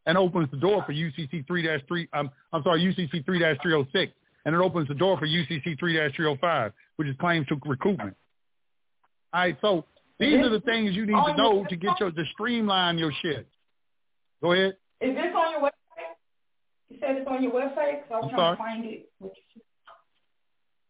and 0.05 0.15
opens 0.15 0.47
the 0.51 0.57
door 0.57 0.83
for 0.85 0.93
UCC 0.93 1.43
3-3, 1.47 2.07
um, 2.13 2.29
I'm 2.53 2.61
sorry, 2.61 2.81
UCC 2.81 3.25
3-306 3.25 4.11
and 4.45 4.53
it 4.53 4.61
opens 4.61 4.87
the 4.87 4.93
door 4.93 5.17
for 5.17 5.25
UCC 5.25 5.75
3-305, 5.79 6.71
which 6.97 7.07
is 7.07 7.15
claims 7.19 7.47
to 7.47 7.55
recoupment. 7.55 8.13
All 9.33 9.41
right, 9.41 9.57
so 9.61 9.85
these 10.19 10.35
are 10.35 10.49
the 10.49 10.61
things 10.61 10.95
you 10.95 11.05
need 11.05 11.13
to 11.13 11.35
know 11.35 11.65
to 11.69 11.75
get 11.75 11.99
your 11.99 12.11
to 12.11 12.23
streamline 12.33 12.97
your 12.97 13.11
shit. 13.21 13.47
Go 14.41 14.53
ahead. 14.53 14.73
Is 15.01 15.15
this 15.15 15.25
on 15.35 15.51
your 15.51 15.61
website? 15.61 16.15
You 16.89 16.97
said 16.99 17.17
it's 17.17 17.27
on 17.27 17.43
your 17.43 17.51
website. 17.51 18.01
So 18.07 18.15
I 18.15 18.19
was 18.19 18.29
I'm 18.29 18.29
trying 18.29 18.37
sorry? 18.37 18.55
to 18.55 18.61
find 18.61 18.85
it. 18.85 19.09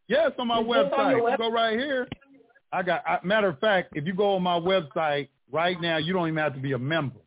Yes, 0.08 0.32
on 0.38 0.48
my 0.48 0.60
Is 0.60 0.68
website. 0.68 1.24
Web- 1.24 1.40
go 1.40 1.52
right 1.52 1.77
here. 1.77 2.08
I 2.72 2.84
got. 2.84 3.03
I, 3.08 3.19
matter 3.24 3.50
of 3.50 3.60
fact, 3.60 3.93
if 3.95 4.06
you 4.06 4.14
go 4.14 4.35
on 4.35 4.43
my 4.43 4.60
website 4.60 5.30
right 5.52 5.80
now, 5.80 5.98
you 5.98 6.14
don't 6.14 6.27
even 6.27 6.38
have 6.38 6.56
to 6.56 6.60
be 6.60 6.74
a 6.74 6.80
member. 6.80 7.19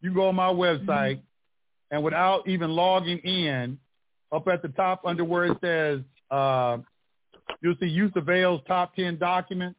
You 0.00 0.12
go 0.12 0.28
on 0.28 0.34
my 0.34 0.48
website, 0.48 1.16
mm-hmm. 1.16 1.92
and 1.92 2.02
without 2.02 2.48
even 2.48 2.70
logging 2.70 3.18
in, 3.18 3.78
up 4.32 4.48
at 4.48 4.62
the 4.62 4.68
top 4.68 5.02
under 5.04 5.24
where 5.24 5.44
it 5.44 5.58
says, 5.60 6.00
uh, 6.30 6.78
you'll 7.60 7.76
see 7.78 7.86
Yusef 7.86 8.28
El's 8.28 8.62
top 8.66 8.96
ten 8.96 9.16
documents. 9.18 9.78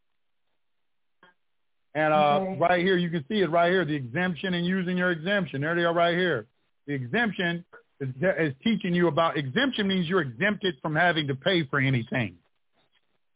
And 1.96 2.14
uh, 2.14 2.40
Okay. 2.42 2.58
right 2.60 2.84
here, 2.84 2.98
you 2.98 3.10
can 3.10 3.24
see 3.28 3.42
it 3.42 3.50
right 3.52 3.72
here, 3.72 3.86
the 3.86 3.96
exemption 3.96 4.56
and 4.56 4.66
using 4.66 4.98
your 4.98 5.12
exemption. 5.12 5.62
There 5.62 5.76
they 5.76 5.84
are 5.84 5.94
right 5.94 6.18
here. 6.18 6.48
The 6.88 6.94
exemption 6.94 7.64
is, 8.00 8.10
is 8.40 8.54
teaching 8.64 8.96
you 8.96 9.08
about 9.08 9.38
exemption 9.38 9.88
means 9.88 10.10
you're 10.10 10.22
exempted 10.22 10.76
from 10.82 10.96
having 10.96 11.28
to 11.28 11.36
pay 11.36 11.64
for 11.66 11.80
anything. 11.80 12.36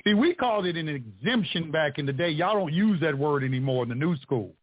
See, 0.03 0.13
we 0.15 0.33
called 0.33 0.65
it 0.65 0.75
an 0.77 0.87
exemption 0.89 1.69
back 1.71 1.99
in 1.99 2.05
the 2.05 2.13
day. 2.13 2.29
Y'all 2.29 2.53
don't 2.55 2.73
use 2.73 2.99
that 3.01 3.15
word 3.17 3.43
anymore 3.43 3.83
in 3.83 3.89
the 3.89 3.95
new 3.95 4.15
school. 4.17 4.53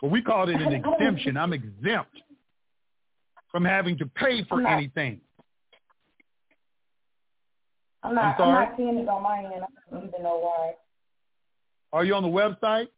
But 0.00 0.10
we 0.10 0.22
called 0.22 0.48
it 0.48 0.60
an 0.60 0.72
exemption. 0.84 1.36
I'm 1.36 1.52
exempt 1.52 2.16
from 3.50 3.64
having 3.64 3.98
to 3.98 4.06
pay 4.06 4.44
for 4.44 4.56
I'm 4.56 4.62
not- 4.64 4.72
anything. 4.72 5.20
I'm 8.02 8.14
not. 8.14 8.38
I'm 8.40 8.48
I'm, 8.48 8.54
not 8.54 8.74
seeing 8.76 8.98
it 8.98 9.08
on 9.08 9.22
my 9.22 9.38
end. 9.38 9.62
I 9.64 9.94
don't 9.94 10.08
even 10.08 10.22
know 10.22 10.38
why. 10.38 10.74
Are 11.94 12.04
you 12.04 12.14
on 12.16 12.24
the 12.24 12.28
website? 12.28 12.88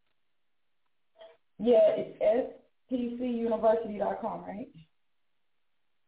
Yeah, 1.59 1.81
it's 1.97 2.55
stcuniversity.com, 2.91 4.45
right? 4.47 4.69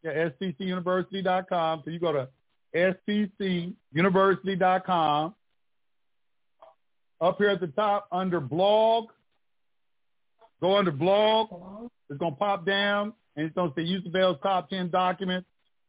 Yeah, 0.03 0.31
stcuniversity.com. 0.41 1.83
So 1.85 1.91
you 1.91 2.01
go 2.01 2.13
to 2.13 2.29
stcuniversity.com. 2.75 5.35
Up 7.21 7.37
here 7.37 7.51
at 7.51 7.61
the 7.61 7.67
top 7.67 8.09
under 8.11 8.41
blog, 8.41 9.11
go 10.63 10.79
under 10.79 10.93
blog. 10.93 11.91
It's 12.09 12.19
going 12.19 12.33
to 12.33 12.39
pop 12.39 12.65
down, 12.65 13.13
and 13.37 13.45
it's 13.45 13.55
going 13.55 13.71
to 13.71 13.75
say 13.77 13.83
Yusef 13.83 14.15
El's 14.15 14.39
top 14.43 14.71
10 14.71 14.89
documents, 14.89 15.47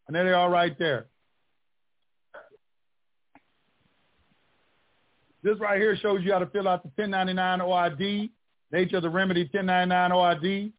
and 0.07 0.15
there 0.15 0.25
they 0.25 0.33
are 0.33 0.49
right 0.49 0.77
there. 0.77 1.05
This 5.41 5.57
right 5.59 5.79
here 5.79 5.95
shows 5.95 6.21
you 6.23 6.33
how 6.33 6.39
to 6.39 6.47
fill 6.47 6.67
out 6.67 6.83
the 6.83 6.89
1099 6.95 7.59
OID, 7.59 8.29
nature 8.71 8.97
of 8.97 9.03
the 9.03 9.09
remedy 9.09 9.43
1099 9.43 10.11
OID. 10.11 10.71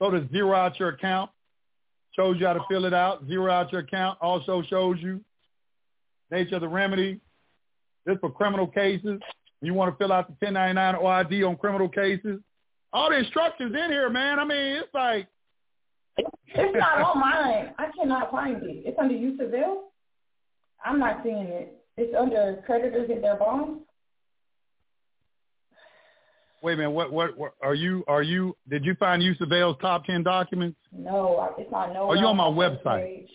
Go 0.00 0.10
to 0.10 0.28
zero 0.30 0.54
out 0.54 0.78
your 0.78 0.90
account. 0.90 1.30
Shows 2.14 2.36
you 2.38 2.46
how 2.46 2.54
to 2.54 2.64
fill 2.68 2.86
it 2.86 2.94
out. 2.94 3.26
Zero 3.26 3.50
out 3.52 3.72
your 3.72 3.82
account. 3.82 4.18
Also 4.22 4.62
shows 4.62 4.96
you 5.00 5.20
nature 6.30 6.56
of 6.56 6.62
the 6.62 6.68
remedy. 6.68 7.20
This 8.06 8.16
for 8.20 8.30
criminal 8.30 8.66
cases. 8.66 9.20
You 9.60 9.74
want 9.74 9.92
to 9.92 9.98
fill 9.98 10.12
out 10.12 10.28
the 10.28 10.46
1099 10.46 10.94
OID 10.94 11.48
on 11.48 11.56
criminal 11.56 11.88
cases. 11.88 12.40
All 12.92 13.10
the 13.10 13.18
instructions 13.18 13.74
in 13.74 13.90
here, 13.90 14.08
man. 14.08 14.38
I 14.38 14.44
mean, 14.44 14.76
it's 14.76 14.94
like, 14.94 15.26
It's 16.16 16.76
not 16.76 17.02
on 17.02 17.20
mine. 17.20 17.74
I 17.78 17.86
cannot 17.98 18.30
find 18.30 18.62
it. 18.62 18.82
It's 18.86 18.98
under 18.98 19.14
use 19.14 19.38
of. 19.40 19.52
I'm 20.84 20.98
not 20.98 21.20
seeing 21.22 21.36
it. 21.36 21.75
It's 21.96 22.14
under 22.14 22.62
creditors 22.66 23.08
and 23.10 23.24
their 23.24 23.36
bonds. 23.36 23.80
wait 26.62 26.74
a 26.74 26.76
minute. 26.76 26.90
What, 26.90 27.12
what, 27.12 27.38
what 27.38 27.52
are 27.62 27.74
you, 27.74 28.04
are 28.06 28.22
you, 28.22 28.56
did 28.68 28.84
you 28.84 28.94
find 28.96 29.22
Yusef 29.22 29.50
El's 29.50 29.76
top 29.80 30.04
10 30.04 30.22
documents? 30.22 30.78
No, 30.92 31.54
it's 31.56 31.70
not 31.70 31.92
no. 31.94 32.08
Are 32.10 32.16
you 32.16 32.26
on 32.26 32.36
my 32.36 32.44
website? 32.44 33.04
page. 33.04 33.28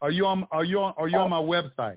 Are 0.00 0.10
you 0.10 0.26
on, 0.26 0.46
are 0.50 0.64
you 0.64 0.80
on, 0.80 0.94
are 0.96 1.08
you 1.08 1.18
on 1.18 1.30
my 1.30 1.40
website? 1.40 1.96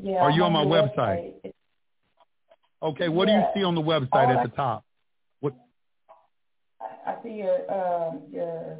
Yeah. 0.00 0.16
Are 0.16 0.30
you 0.30 0.42
on 0.44 0.52
my 0.52 0.62
your 0.62 0.70
website? 0.72 1.32
Okay. 2.82 3.08
What 3.08 3.26
do 3.26 3.32
you 3.32 3.42
see 3.54 3.62
on 3.64 3.74
the 3.74 3.80
website 3.80 4.08
All 4.12 4.30
at 4.30 4.38
I- 4.38 4.42
the 4.42 4.48
top? 4.50 4.84
What, 5.40 5.54
I 6.80 7.12
I 7.12 7.22
see 7.22 7.30
your 7.30 7.58
um 7.72 8.22
your 8.30 8.78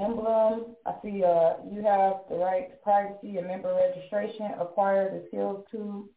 emblem. 0.00 0.76
I 0.86 0.92
see 1.02 1.22
uh 1.24 1.54
you 1.70 1.82
have 1.82 2.14
the 2.30 2.36
right 2.36 2.70
to 2.70 2.76
privacy 2.82 3.36
and 3.38 3.46
member 3.48 3.74
registration. 3.74 4.52
Acquire 4.60 5.10
the 5.10 5.26
skills 5.28 5.64
to. 5.72 6.08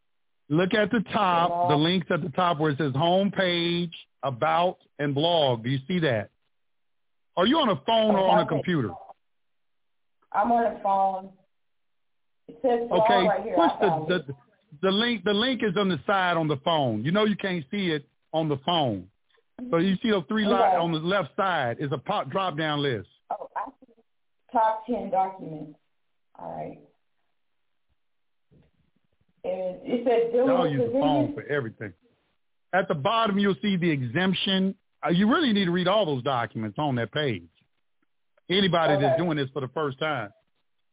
Look 0.51 0.73
at 0.73 0.89
the 0.89 1.01
top, 1.13 1.49
Blog. 1.49 1.69
the 1.69 1.75
links 1.75 2.07
at 2.09 2.23
the 2.23 2.29
top 2.29 2.57
where 2.59 2.71
it 2.71 2.77
says 2.79 2.91
home 2.95 3.29
page, 3.29 3.93
about, 4.23 4.77
and 4.97 5.13
blog. 5.13 5.63
Do 5.63 5.69
you 5.69 5.77
see 5.87 5.99
that? 5.99 6.31
Are 7.37 7.45
you 7.45 7.57
on 7.59 7.69
a 7.69 7.79
phone 7.85 8.15
or 8.15 8.27
on 8.27 8.39
a 8.39 8.45
computer? 8.47 8.89
I'm 10.31 10.51
on 10.51 10.75
a 10.75 10.79
phone. 10.81 11.29
It 12.47 12.57
says 12.63 12.89
blog 12.89 13.03
Okay, 13.03 13.27
right 13.27 13.43
here. 13.43 13.55
push 13.55 13.71
the, 13.79 14.05
the 14.27 14.33
the 14.81 14.91
link. 14.91 15.23
The 15.23 15.33
link 15.33 15.61
is 15.63 15.77
on 15.77 15.87
the 15.87 15.99
side 16.07 16.35
on 16.35 16.47
the 16.47 16.57
phone. 16.65 17.03
You 17.05 17.11
know 17.11 17.25
you 17.25 17.35
can't 17.35 17.63
see 17.69 17.91
it 17.91 18.07
on 18.33 18.49
the 18.49 18.57
phone. 18.65 19.07
So 19.69 19.77
you 19.77 19.97
see 20.01 20.09
those 20.09 20.23
three 20.27 20.45
Okay. 20.45 20.53
lights 20.53 20.77
on 20.79 20.91
the 20.93 20.99
left 20.99 21.29
side 21.35 21.77
is 21.79 21.91
a 21.91 21.97
pop 21.97 22.29
drop 22.31 22.57
down 22.57 22.81
list. 22.81 23.07
Top 24.51 24.85
ten 24.85 25.09
documents. 25.09 25.77
All 26.37 26.51
right. 26.55 26.79
And 29.43 29.77
it 29.83 30.05
says 30.05 30.33
dealing 30.33 30.49
Y'all 30.49 30.69
use 30.69 30.81
the 30.93 30.99
phone 30.99 31.33
for 31.33 31.43
everything. 31.43 31.93
At 32.73 32.87
the 32.87 32.95
bottom, 32.95 33.39
you'll 33.39 33.55
see 33.61 33.77
the 33.77 33.89
exemption. 33.89 34.75
Uh, 35.05 35.09
You 35.09 35.29
really 35.31 35.53
need 35.53 35.65
to 35.65 35.71
read 35.71 35.87
all 35.87 36.05
those 36.05 36.23
documents 36.23 36.77
on 36.77 36.95
that 36.95 37.11
page. 37.11 37.43
Anybody 38.49 38.99
that's 38.99 39.17
doing 39.17 39.37
this 39.37 39.49
for 39.53 39.61
the 39.61 39.67
first 39.69 39.99
time, 39.99 40.29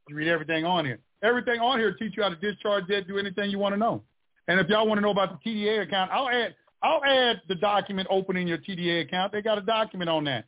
you 0.09 0.15
read 0.17 0.29
everything 0.29 0.65
on 0.65 0.85
here. 0.85 0.99
Everything 1.23 1.59
on 1.61 1.79
here 1.79 1.95
teach 1.95 2.13
you 2.17 2.23
how 2.23 2.29
to 2.29 2.37
discharge 2.37 2.87
debt, 2.87 3.09
do 3.09 3.19
anything 3.19 3.51
you 3.51 3.59
want 3.59 3.73
to 3.75 3.79
know. 3.79 4.03
And 4.47 4.61
if 4.61 4.69
y'all 4.69 4.87
want 4.87 4.99
to 4.99 5.03
know 5.03 5.11
about 5.11 5.43
the 5.43 5.51
TDA 5.51 5.83
account, 5.83 6.11
I'll 6.13 6.29
add 6.29 6.55
I'll 6.83 7.03
add 7.05 7.41
the 7.49 7.55
document 7.55 8.07
opening 8.11 8.47
your 8.47 8.59
TDA 8.59 9.01
account. 9.03 9.33
They 9.33 9.41
got 9.43 9.59
a 9.59 9.63
document 9.63 10.11
on 10.11 10.25
that. 10.25 10.45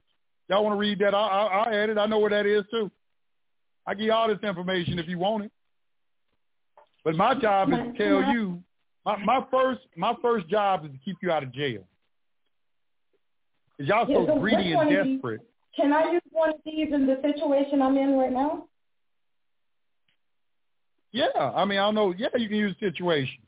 Y'all 0.49 0.63
want 0.63 0.75
to 0.75 0.79
read 0.79 0.99
that? 1.01 1.15
I'll, 1.15 1.25
I'll, 1.29 1.49
I'll 1.49 1.75
add 1.75 1.91
it. 1.91 1.99
I 1.99 2.07
know 2.07 2.19
where 2.19 2.31
that 2.31 2.47
is 2.47 2.65
too. 2.71 2.91
I 3.89 3.95
give 3.95 4.05
you 4.05 4.13
all 4.13 4.29
this 4.29 4.39
information 4.43 4.99
if 4.99 5.09
you 5.09 5.19
want 5.19 5.45
it. 5.47 5.53
But 7.05 7.17
my 7.17 7.35
job 7.35 7.71
is 7.71 7.77
to 7.79 7.93
tell 7.97 8.35
you 8.35 8.63
my, 9.07 9.17
my 9.25 9.47
first 9.51 9.81
my 9.97 10.15
first 10.21 10.47
job 10.49 10.85
is 10.85 10.91
to 10.91 10.99
keep 11.03 11.17
you 11.23 11.31
out 11.31 11.43
of 11.43 11.55
jail. 11.55 11.85
Cause 13.79 13.89
y'all 13.89 14.07
Yeah, 14.07 14.15
so 14.15 14.27
so 14.27 14.39
greedy 14.41 14.73
and 14.73 14.77
one 14.77 14.93
is 14.93 15.07
he- 15.07 15.13
desperate. 15.15 15.41
Can 15.75 15.93
I 15.95 16.13
use 16.13 16.23
one 16.33 16.51
of 16.51 16.57
these 16.67 16.89
in 16.93 17.07
the 17.07 17.19
situation 17.23 17.81
I'm 17.81 17.97
in 17.97 18.13
right 18.17 18.33
now? 18.33 18.67
Yeah, 21.13 21.29
I 21.35 21.65
mean 21.65 21.79
I 21.79 21.87
don't 21.87 21.95
know. 21.95 22.13
Yeah, 22.17 22.29
you 22.37 22.47
can 22.47 22.59
use 22.59 22.77
situation. 22.81 23.39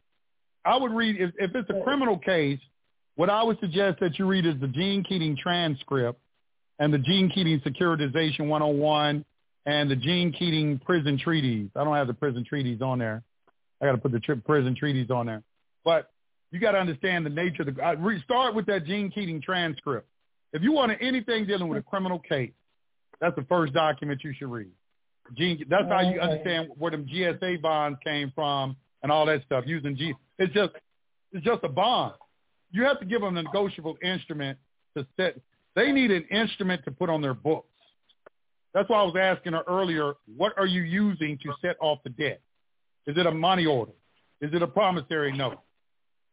I 0.64 0.78
would 0.78 0.92
read 0.92 1.16
if 1.20 1.32
if 1.38 1.54
it's 1.54 1.68
a 1.68 1.82
criminal 1.84 2.16
case. 2.16 2.60
What 3.16 3.28
I 3.28 3.42
would 3.42 3.60
suggest 3.60 4.00
that 4.00 4.18
you 4.18 4.24
read 4.24 4.46
is 4.46 4.54
the 4.58 4.68
Gene 4.68 5.04
Keating 5.04 5.36
transcript 5.36 6.18
and 6.78 6.94
the 6.94 6.98
Gene 6.98 7.28
Keating 7.28 7.60
Securitization 7.60 8.48
101 8.48 9.22
and 9.70 9.88
the 9.88 9.94
Gene 9.94 10.32
Keating 10.32 10.80
Prison 10.84 11.16
Treaties. 11.16 11.70
I 11.76 11.84
don't 11.84 11.94
have 11.94 12.08
the 12.08 12.14
prison 12.14 12.44
treaties 12.44 12.82
on 12.82 12.98
there. 12.98 13.22
I 13.80 13.86
got 13.86 13.92
to 13.92 13.98
put 13.98 14.10
the 14.10 14.18
tri- 14.18 14.34
prison 14.34 14.74
treaties 14.74 15.10
on 15.10 15.26
there. 15.26 15.44
But 15.84 16.10
you 16.50 16.58
got 16.58 16.72
to 16.72 16.78
understand 16.78 17.24
the 17.24 17.30
nature 17.30 17.62
of 17.62 17.74
the. 17.74 17.82
I 17.82 17.92
re, 17.92 18.20
start 18.24 18.56
with 18.56 18.66
that 18.66 18.84
Gene 18.84 19.12
Keating 19.12 19.40
transcript. 19.40 20.08
If 20.52 20.62
you 20.62 20.72
want 20.72 20.92
anything 21.00 21.46
dealing 21.46 21.68
with 21.68 21.78
a 21.78 21.82
criminal 21.82 22.18
case, 22.18 22.50
that's 23.20 23.36
the 23.36 23.44
first 23.44 23.72
document 23.72 24.22
you 24.24 24.34
should 24.36 24.50
read. 24.50 24.72
Gene, 25.36 25.64
that's 25.68 25.88
how 25.88 26.00
you 26.00 26.20
understand 26.20 26.70
where 26.76 26.90
them 26.90 27.06
GSA 27.06 27.62
bonds 27.62 28.00
came 28.04 28.32
from 28.34 28.74
and 29.04 29.12
all 29.12 29.24
that 29.26 29.44
stuff. 29.44 29.62
Using 29.68 29.96
G, 29.96 30.14
it's 30.40 30.52
just 30.52 30.72
it's 31.32 31.44
just 31.44 31.62
a 31.62 31.68
bond. 31.68 32.14
You 32.72 32.82
have 32.84 32.98
to 32.98 33.06
give 33.06 33.20
them 33.20 33.36
a 33.36 33.42
negotiable 33.44 33.96
instrument 34.02 34.58
to 34.96 35.06
set. 35.16 35.36
They 35.76 35.92
need 35.92 36.10
an 36.10 36.24
instrument 36.24 36.84
to 36.86 36.90
put 36.90 37.08
on 37.08 37.22
their 37.22 37.34
books. 37.34 37.69
That's 38.74 38.88
why 38.88 39.00
I 39.00 39.02
was 39.02 39.16
asking 39.20 39.52
her 39.54 39.62
earlier. 39.66 40.14
What 40.36 40.52
are 40.56 40.66
you 40.66 40.82
using 40.82 41.38
to 41.38 41.52
set 41.60 41.76
off 41.80 41.98
the 42.04 42.10
debt? 42.10 42.40
Is 43.06 43.16
it 43.16 43.26
a 43.26 43.32
money 43.32 43.66
order? 43.66 43.92
Is 44.40 44.50
it 44.52 44.62
a 44.62 44.66
promissory 44.66 45.36
note? 45.36 45.58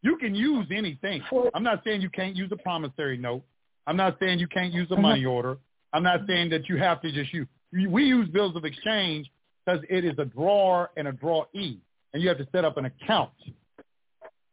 You 0.03 0.17
can 0.17 0.35
use 0.35 0.67
anything. 0.71 1.21
I'm 1.53 1.63
not 1.63 1.81
saying 1.83 2.01
you 2.01 2.09
can't 2.09 2.35
use 2.35 2.51
a 2.51 2.57
promissory 2.57 3.17
note. 3.17 3.43
I'm 3.87 3.97
not 3.97 4.17
saying 4.19 4.39
you 4.39 4.47
can't 4.47 4.73
use 4.73 4.89
a 4.91 4.95
money 4.95 5.21
mm-hmm. 5.21 5.29
order. 5.29 5.57
I'm 5.93 6.03
not 6.03 6.21
saying 6.27 6.49
that 6.51 6.69
you 6.69 6.77
have 6.77 7.01
to 7.01 7.11
just 7.11 7.33
use. 7.33 7.47
We 7.71 8.03
use 8.03 8.29
bills 8.29 8.55
of 8.55 8.65
exchange 8.65 9.29
because 9.65 9.81
it 9.89 10.05
is 10.05 10.13
a 10.19 10.25
drawer 10.25 10.91
and 10.95 11.07
a 11.07 11.11
drawee, 11.11 11.79
and 12.13 12.23
you 12.23 12.29
have 12.29 12.37
to 12.37 12.47
set 12.51 12.63
up 12.63 12.77
an 12.77 12.85
account. 12.85 13.31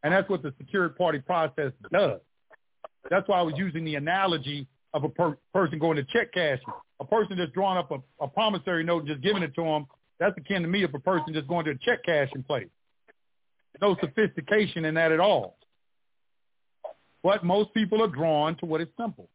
And 0.02 0.12
that's 0.12 0.28
what 0.28 0.42
the 0.42 0.52
secured 0.58 0.96
party 0.96 1.18
process 1.18 1.72
does. 1.92 2.20
That's 3.10 3.28
why 3.28 3.38
I 3.38 3.42
was 3.42 3.54
using 3.56 3.84
the 3.84 3.96
analogy 3.96 4.66
of 4.94 5.04
a 5.04 5.08
per- 5.08 5.36
person 5.52 5.78
going 5.78 5.96
to 5.96 6.04
check 6.04 6.32
cashing. 6.32 6.64
A 7.00 7.04
person 7.04 7.36
that's 7.36 7.50
drawing 7.52 7.76
up 7.76 7.90
a, 7.90 7.98
a 8.24 8.28
promissory 8.28 8.84
note 8.84 9.00
and 9.00 9.08
just 9.08 9.20
giving 9.20 9.42
it 9.42 9.54
to 9.56 9.62
them, 9.62 9.86
that's 10.18 10.38
akin 10.38 10.62
to 10.62 10.68
me 10.68 10.84
of 10.84 10.94
a 10.94 10.98
person 11.00 11.34
just 11.34 11.48
going 11.48 11.64
to 11.66 11.72
a 11.72 11.78
check 11.78 12.04
cashing 12.04 12.44
place. 12.44 12.68
No 13.82 13.96
sophistication 14.00 14.84
in 14.84 14.94
that 14.94 15.10
at 15.10 15.18
all. 15.18 15.58
But 17.24 17.44
most 17.44 17.74
people 17.74 18.02
are 18.02 18.08
drawn 18.08 18.56
to 18.58 18.66
what 18.66 18.80
is 18.80 18.88
simple. 18.98 19.28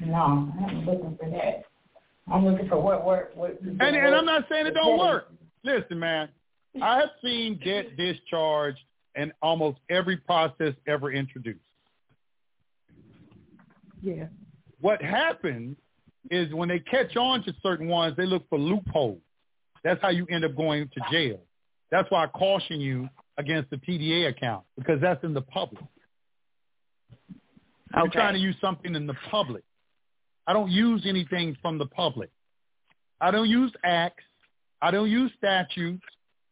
No, 0.00 0.14
I'm 0.14 0.86
looking 0.86 1.18
for 1.20 1.30
that. 1.30 1.64
I'm 2.32 2.44
looking 2.44 2.68
for 2.68 2.80
what 2.80 3.04
work. 3.04 3.32
What, 3.34 3.58
And, 3.60 3.80
and 3.80 4.14
I'm 4.14 4.24
not 4.24 4.44
saying 4.48 4.66
it 4.66 4.74
don't 4.74 4.98
work. 4.98 5.30
Listen, 5.64 5.98
man, 5.98 6.28
I 6.80 6.98
have 6.98 7.10
seen 7.22 7.58
debt 7.64 7.96
discharged 7.96 8.80
in 9.16 9.32
almost 9.42 9.78
every 9.90 10.16
process 10.16 10.74
ever 10.86 11.10
introduced. 11.10 11.60
Yeah. 14.04 14.26
What 14.80 15.00
happens 15.00 15.76
is 16.30 16.52
when 16.52 16.68
they 16.68 16.78
catch 16.78 17.16
on 17.16 17.42
to 17.44 17.54
certain 17.62 17.88
ones, 17.88 18.14
they 18.16 18.26
look 18.26 18.48
for 18.48 18.58
loopholes. 18.58 19.20
That's 19.82 20.00
how 20.02 20.10
you 20.10 20.26
end 20.30 20.44
up 20.44 20.56
going 20.56 20.88
to 20.94 21.00
jail. 21.10 21.40
That's 21.90 22.10
why 22.10 22.24
I 22.24 22.26
caution 22.28 22.80
you 22.80 23.08
against 23.38 23.70
the 23.70 23.76
TDA 23.76 24.28
account 24.28 24.64
because 24.76 25.00
that's 25.00 25.22
in 25.24 25.34
the 25.34 25.42
public. 25.42 25.84
Okay. 27.30 28.02
You're 28.02 28.10
trying 28.10 28.34
to 28.34 28.40
use 28.40 28.56
something 28.60 28.94
in 28.94 29.06
the 29.06 29.14
public. 29.30 29.62
I 30.46 30.52
don't 30.52 30.70
use 30.70 31.04
anything 31.06 31.56
from 31.62 31.78
the 31.78 31.86
public. 31.86 32.30
I 33.20 33.30
don't 33.30 33.48
use 33.48 33.72
acts. 33.84 34.24
I 34.82 34.90
don't 34.90 35.10
use 35.10 35.30
statutes. 35.38 36.02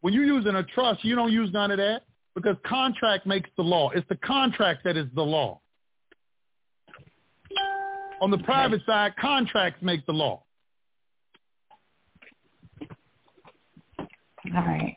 When 0.01 0.13
you're 0.13 0.23
using 0.23 0.55
a 0.55 0.63
trust, 0.63 1.03
you 1.03 1.15
don't 1.15 1.31
use 1.31 1.51
none 1.53 1.71
of 1.71 1.77
that 1.77 2.03
because 2.35 2.55
contract 2.65 3.25
makes 3.25 3.49
the 3.57 3.63
law. 3.63 3.89
It's 3.91 4.07
the 4.09 4.15
contract 4.17 4.83
that 4.85 4.97
is 4.97 5.07
the 5.13 5.21
law. 5.21 5.59
On 8.23 8.31
the 8.31 8.37
private 8.37 8.79
side, 8.85 9.17
contracts 9.17 9.81
make 9.81 10.05
the 10.05 10.13
law. 10.13 10.43
All 13.59 14.53
right. 14.53 14.95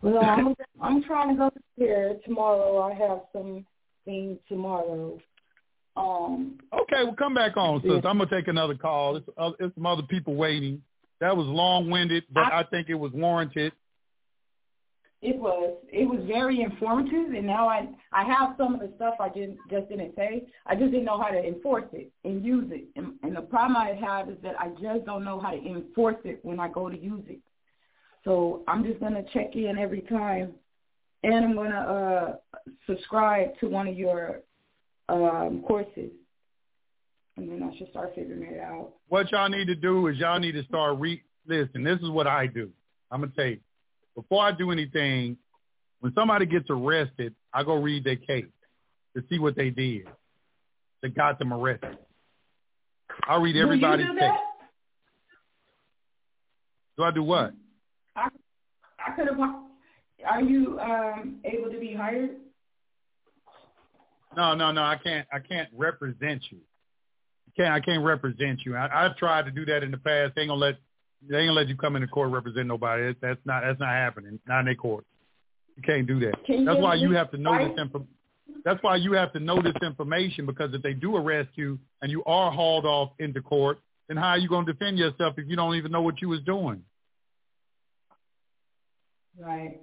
Well, 0.00 0.24
I'm 0.24 0.54
I'm 0.80 1.02
trying 1.02 1.30
to 1.30 1.34
go 1.34 1.50
here 1.74 2.16
tomorrow. 2.24 2.80
I 2.80 2.94
have 2.94 3.22
some 3.32 3.66
things 4.04 4.38
tomorrow. 4.48 5.18
Um. 5.96 6.60
Okay, 6.72 7.02
well, 7.02 7.16
come 7.18 7.34
back 7.34 7.56
on, 7.56 7.82
sis. 7.82 8.04
I'm 8.04 8.18
gonna 8.18 8.26
take 8.30 8.46
another 8.46 8.76
call. 8.76 9.16
It's, 9.16 9.28
uh, 9.36 9.50
it's 9.58 9.74
some 9.74 9.86
other 9.86 10.04
people 10.04 10.36
waiting. 10.36 10.80
That 11.20 11.36
was 11.36 11.48
long-winded, 11.48 12.22
but 12.32 12.52
I, 12.52 12.60
I 12.60 12.64
think 12.70 12.88
it 12.88 12.94
was 12.94 13.10
warranted. 13.10 13.72
It 15.20 15.36
was 15.36 15.76
it 15.88 16.08
was 16.08 16.20
very 16.28 16.62
informative, 16.62 17.34
and 17.34 17.44
now 17.44 17.68
I 17.68 17.88
I 18.12 18.22
have 18.22 18.54
some 18.56 18.74
of 18.74 18.80
the 18.80 18.92
stuff 18.94 19.14
I 19.18 19.28
just 19.28 19.52
just 19.68 19.88
didn't 19.88 20.14
say. 20.14 20.46
I 20.64 20.76
just 20.76 20.92
didn't 20.92 21.06
know 21.06 21.20
how 21.20 21.28
to 21.30 21.44
enforce 21.44 21.86
it 21.92 22.12
and 22.24 22.44
use 22.44 22.70
it. 22.70 22.84
And, 22.94 23.14
and 23.24 23.34
the 23.36 23.40
problem 23.40 23.76
I 23.76 23.98
have 24.00 24.30
is 24.30 24.36
that 24.44 24.54
I 24.60 24.68
just 24.80 25.06
don't 25.06 25.24
know 25.24 25.40
how 25.40 25.50
to 25.50 25.56
enforce 25.56 26.18
it 26.24 26.38
when 26.44 26.60
I 26.60 26.68
go 26.68 26.88
to 26.88 26.96
use 26.96 27.24
it. 27.26 27.40
So 28.24 28.62
I'm 28.68 28.84
just 28.84 29.00
gonna 29.00 29.24
check 29.32 29.56
in 29.56 29.76
every 29.76 30.02
time, 30.02 30.52
and 31.24 31.44
I'm 31.44 31.56
gonna 31.56 32.38
uh, 32.46 32.70
subscribe 32.86 33.58
to 33.58 33.68
one 33.68 33.88
of 33.88 33.96
your 33.96 34.42
um, 35.08 35.64
courses, 35.66 36.12
and 37.36 37.50
then 37.50 37.68
I 37.68 37.76
should 37.76 37.90
start 37.90 38.12
figuring 38.14 38.52
it 38.52 38.60
out. 38.60 38.92
What 39.08 39.32
y'all 39.32 39.48
need 39.48 39.66
to 39.66 39.74
do 39.74 40.06
is 40.06 40.16
y'all 40.18 40.38
need 40.38 40.52
to 40.52 40.62
start 40.64 40.96
re. 41.00 41.20
Listen, 41.44 41.82
this 41.82 41.98
is 42.02 42.10
what 42.10 42.28
I 42.28 42.46
do. 42.46 42.70
I'm 43.10 43.22
gonna 43.22 43.32
tell 43.34 43.46
you. 43.46 43.58
Before 44.14 44.44
I 44.44 44.52
do 44.52 44.70
anything, 44.70 45.36
when 46.00 46.12
somebody 46.14 46.46
gets 46.46 46.66
arrested, 46.70 47.34
I 47.52 47.62
go 47.62 47.74
read 47.74 48.04
their 48.04 48.16
case 48.16 48.46
to 49.16 49.22
see 49.28 49.38
what 49.38 49.56
they 49.56 49.70
did 49.70 50.06
that 51.02 51.14
got 51.14 51.38
them 51.38 51.52
arrested. 51.52 51.98
I 53.28 53.36
read 53.36 53.56
everybody's 53.56 54.06
do 54.06 54.12
do 54.12 54.18
case. 54.18 54.30
Do 56.96 57.04
I 57.04 57.10
do 57.10 57.22
what? 57.22 57.52
I 58.16 58.28
I 58.98 59.12
could 59.12 59.28
have. 59.28 59.38
Are 60.26 60.42
you 60.42 60.78
um, 60.80 61.36
able 61.44 61.70
to 61.70 61.78
be 61.78 61.94
hired? 61.94 62.30
No, 64.36 64.54
no, 64.54 64.72
no. 64.72 64.82
I 64.82 64.96
can't. 65.02 65.26
I 65.32 65.38
can't 65.38 65.68
represent 65.76 66.42
you. 66.50 66.58
I 67.48 67.62
can't. 67.62 67.74
I 67.74 67.80
can't 67.80 68.04
represent 68.04 68.60
you. 68.64 68.76
I, 68.76 69.06
I've 69.06 69.16
tried 69.16 69.44
to 69.46 69.50
do 69.50 69.64
that 69.66 69.82
in 69.82 69.90
the 69.90 69.96
past. 69.98 70.34
They 70.34 70.42
ain't 70.42 70.50
gonna 70.50 70.60
let. 70.60 70.74
They 71.26 71.38
ain't 71.38 71.48
gonna 71.48 71.60
let 71.60 71.68
you 71.68 71.76
come 71.76 71.96
into 71.96 72.08
court 72.08 72.26
and 72.26 72.34
represent 72.34 72.66
nobody. 72.66 73.06
That's, 73.06 73.18
that's 73.20 73.40
not. 73.44 73.62
That's 73.64 73.80
not 73.80 73.90
happening. 73.90 74.38
Not 74.46 74.60
in 74.60 74.64
their 74.66 74.74
court. 74.74 75.04
You 75.76 75.82
can't 75.82 76.06
do 76.06 76.18
that. 76.20 76.34
Can 76.44 76.64
That's 76.64 76.76
give 76.76 76.82
why 76.82 76.94
you 76.94 77.12
have 77.12 77.30
to 77.30 77.38
know 77.38 77.56
this 77.56 77.70
advice? 77.70 77.80
info. 77.80 78.06
That's 78.64 78.82
why 78.82 78.96
you 78.96 79.12
have 79.12 79.32
to 79.34 79.40
know 79.40 79.62
this 79.62 79.76
information 79.82 80.46
because 80.46 80.74
if 80.74 80.82
they 80.82 80.92
do 80.92 81.16
arrest 81.16 81.50
you 81.54 81.78
and 82.02 82.10
you 82.10 82.24
are 82.24 82.50
hauled 82.50 82.84
off 82.84 83.10
into 83.18 83.40
court, 83.40 83.80
then 84.08 84.16
how 84.16 84.30
are 84.30 84.38
you 84.38 84.48
going 84.48 84.66
to 84.66 84.72
defend 84.72 84.98
yourself 84.98 85.34
if 85.36 85.46
you 85.48 85.54
don't 85.54 85.76
even 85.76 85.92
know 85.92 86.02
what 86.02 86.20
you 86.20 86.28
was 86.28 86.40
doing? 86.40 86.82
Right. 89.38 89.80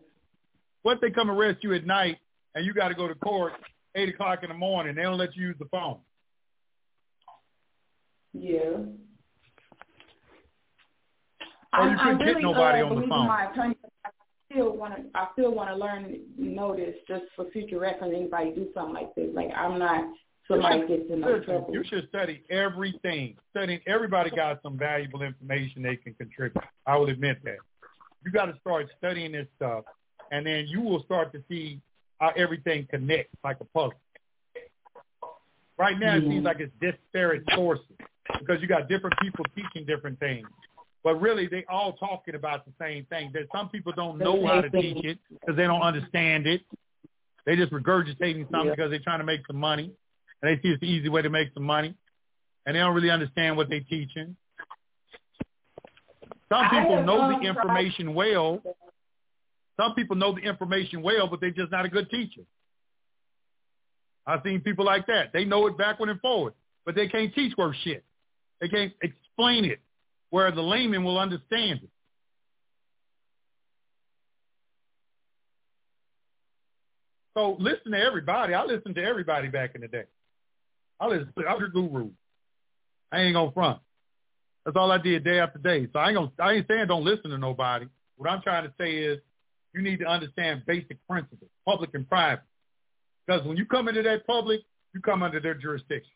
What 0.81 0.95
if 0.95 1.01
they 1.01 1.11
come 1.11 1.31
arrest 1.31 1.63
you 1.63 1.73
at 1.73 1.85
night 1.85 2.17
and 2.55 2.65
you 2.65 2.73
got 2.73 2.89
to 2.89 2.95
go 2.95 3.07
to 3.07 3.15
court 3.15 3.53
eight 3.95 4.09
o'clock 4.09 4.39
in 4.43 4.49
the 4.49 4.55
morning? 4.55 4.95
They 4.95 5.03
don't 5.03 5.17
let 5.17 5.35
you 5.35 5.47
use 5.47 5.55
the 5.59 5.65
phone. 5.65 5.99
Yeah. 8.33 8.79
Or 11.77 11.89
you 11.89 11.97
couldn't 11.97 12.25
get 12.25 12.41
nobody 12.41 12.81
uh, 12.81 12.85
on 12.87 13.01
the 13.01 13.07
phone. 13.07 13.27
My 13.27 13.51
attorney, 13.51 13.75
I 14.05 14.09
still 14.51 14.75
want 14.75 14.95
to. 14.95 15.03
I 15.15 15.27
still 15.33 15.53
want 15.53 15.69
to 15.69 15.75
learn, 15.75 16.19
know 16.37 16.75
this, 16.75 16.95
just 17.07 17.25
for 17.35 17.49
future 17.51 17.79
reference. 17.79 18.13
Anybody 18.15 18.51
do 18.51 18.67
something 18.73 18.93
like 18.93 19.13
this, 19.15 19.29
like 19.33 19.49
I'm 19.55 19.79
not 19.79 20.05
somebody 20.47 20.87
gets 20.87 21.09
in 21.09 21.21
no 21.21 21.39
trouble. 21.39 21.73
you 21.73 21.83
should 21.87 22.07
study 22.09 22.43
everything. 22.49 23.35
Studying 23.51 23.79
everybody 23.87 24.29
got 24.29 24.61
some 24.61 24.77
valuable 24.77 25.21
information 25.21 25.81
they 25.81 25.95
can 25.95 26.13
contribute. 26.13 26.63
I 26.85 26.97
will 26.97 27.09
admit 27.09 27.43
that. 27.43 27.57
You 28.23 28.31
got 28.31 28.45
to 28.45 28.57
start 28.59 28.87
studying 28.97 29.33
this 29.33 29.47
stuff, 29.55 29.85
and 30.31 30.45
then 30.45 30.65
you 30.67 30.81
will 30.81 31.03
start 31.03 31.31
to 31.33 31.43
see 31.49 31.81
how 32.19 32.31
everything 32.35 32.87
connects 32.89 33.35
like 33.43 33.57
a 33.61 33.65
puzzle. 33.65 33.93
Right 35.77 35.99
now, 35.99 36.15
it 36.15 36.23
Mhm. 36.23 36.29
seems 36.29 36.45
like 36.45 36.59
it's 36.59 36.73
disparate 36.79 37.43
sources 37.53 37.85
because 38.39 38.61
you 38.61 38.67
got 38.67 38.87
different 38.87 39.17
people 39.19 39.45
teaching 39.55 39.85
different 39.85 40.19
things. 40.19 40.47
But 41.05 41.21
really, 41.21 41.45
they 41.45 41.63
all 41.69 41.93
talking 41.93 42.33
about 42.33 42.65
the 42.65 42.71
same 42.81 43.05
thing. 43.05 43.29
That 43.35 43.43
some 43.55 43.69
people 43.69 43.93
don't 43.95 44.17
know 44.17 44.43
how 44.47 44.59
to 44.59 44.71
teach 44.71 45.05
it 45.05 45.19
because 45.29 45.55
they 45.55 45.65
don't 45.65 45.83
understand 45.83 46.47
it. 46.47 46.61
They 47.45 47.55
just 47.55 47.71
regurgitating 47.71 48.49
something 48.49 48.65
Yeah. 48.65 48.71
because 48.71 48.89
they're 48.89 49.03
trying 49.03 49.19
to 49.19 49.23
make 49.23 49.45
some 49.45 49.57
money, 49.57 49.91
and 50.41 50.49
they 50.49 50.59
see 50.63 50.69
it's 50.69 50.81
the 50.81 50.87
easy 50.87 51.07
way 51.07 51.21
to 51.21 51.29
make 51.29 51.53
some 51.53 51.61
money, 51.61 51.93
and 52.65 52.75
they 52.75 52.79
don't 52.79 52.95
really 52.95 53.11
understand 53.11 53.55
what 53.55 53.69
they're 53.69 53.81
teaching. 53.87 54.35
Some 56.49 56.69
people 56.71 57.03
know 57.03 57.21
um, 57.21 57.39
the 57.39 57.47
information 57.47 58.15
well. 58.15 58.63
Some 59.77 59.93
people 59.93 60.15
know 60.15 60.33
the 60.33 60.41
information 60.41 61.03
well, 61.03 61.27
but 61.27 61.39
they're 61.39 61.51
just 61.51 61.71
not 61.71 61.85
a 61.85 61.89
good 61.89 62.09
teacher. 62.09 62.41
I've 64.25 64.41
seen 64.43 64.61
people 64.61 64.85
like 64.85 65.05
that. 65.05 65.33
They 65.33 65.45
know 65.45 65.67
it 65.67 65.77
backward 65.77 66.09
and 66.09 66.19
forward, 66.19 66.53
but 66.83 66.95
they 66.95 67.07
can't 67.07 67.31
teach 67.35 67.55
worth 67.55 67.75
shit. 67.83 68.03
They 68.59 68.69
can't 68.69 68.91
explain 69.03 69.65
it 69.65 69.81
where 70.29 70.51
the 70.51 70.61
layman 70.61 71.03
will 71.03 71.17
understand 71.17 71.79
it. 71.83 71.89
So 77.35 77.57
listen 77.59 77.91
to 77.91 77.99
everybody. 77.99 78.53
I 78.53 78.63
listened 78.63 78.95
to 78.95 79.03
everybody 79.03 79.49
back 79.49 79.75
in 79.75 79.81
the 79.81 79.87
day. 79.87 80.05
I 80.99 81.07
listened 81.07 81.33
to 81.37 81.45
other 81.45 81.67
gurus. 81.67 82.07
I 83.11 83.21
ain't 83.21 83.35
gonna 83.35 83.51
front. 83.51 83.79
That's 84.65 84.77
all 84.77 84.91
I 84.91 84.97
did 84.97 85.23
day 85.23 85.39
after 85.39 85.59
day. 85.59 85.87
So 85.91 85.99
I 85.99 86.09
ain't 86.09 86.15
gonna 86.15 86.31
I 86.39 86.53
ain't 86.53 86.67
saying 86.67 86.87
don't 86.87 87.03
listen 87.03 87.29
to 87.31 87.37
nobody. 87.37 87.87
What 88.17 88.29
I'm 88.29 88.41
trying 88.41 88.63
to 88.63 88.73
say 88.79 88.95
is 88.95 89.19
you 89.73 89.81
need 89.81 89.99
to 89.99 90.05
understand 90.05 90.63
basic 90.65 91.05
principles, 91.07 91.49
public 91.65 91.91
and 91.93 92.07
private. 92.07 92.45
Because 93.27 93.45
when 93.45 93.57
you 93.57 93.65
come 93.65 93.89
into 93.89 94.01
that 94.03 94.25
public, 94.25 94.61
you 94.93 95.01
come 95.01 95.21
under 95.21 95.39
their 95.39 95.55
jurisdiction. 95.55 96.13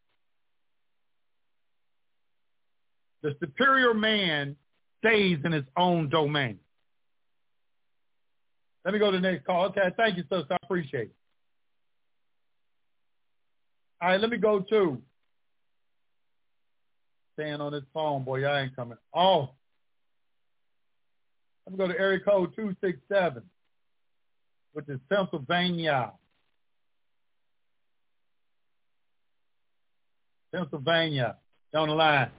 The 3.22 3.36
superior 3.40 3.94
man 3.94 4.56
stays 5.00 5.40
in 5.44 5.52
his 5.52 5.66
own 5.78 6.10
domain. 6.10 6.60
Let 8.86 8.94
me 8.94 9.00
go 9.00 9.12
to 9.12 9.18
the 9.18 9.22
next 9.22 9.46
call. 9.46 9.66
Okay, 9.66 9.90
thank 9.98 10.18
you, 10.18 10.24
sister. 10.24 10.48
I 10.52 10.58
appreciate 10.64 11.08
it. 11.08 11.16
All 14.02 14.10
right, 14.10 14.22
let 14.22 14.30
me 14.30 14.38
go 14.38 14.62
to 14.62 15.02
staying 17.34 17.60
on 17.60 17.74
this 17.74 17.84
phone, 17.94 18.24
boy. 18.24 18.38
Y'all 18.40 18.58
ain't 18.58 18.76
coming. 18.76 18.98
Oh, 19.14 19.50
let 21.66 21.74
me 21.74 21.78
go 21.78 21.92
to 21.92 22.00
area 22.00 22.20
code 22.20 22.56
two 22.56 22.76
six 22.82 22.98
seven, 23.12 23.44
which 24.74 24.88
is 24.88 25.00
Pennsylvania. 25.12 26.14
Pennsylvania. 30.54 31.36
On 31.76 31.88
the 31.88 31.94
line. 31.94 32.32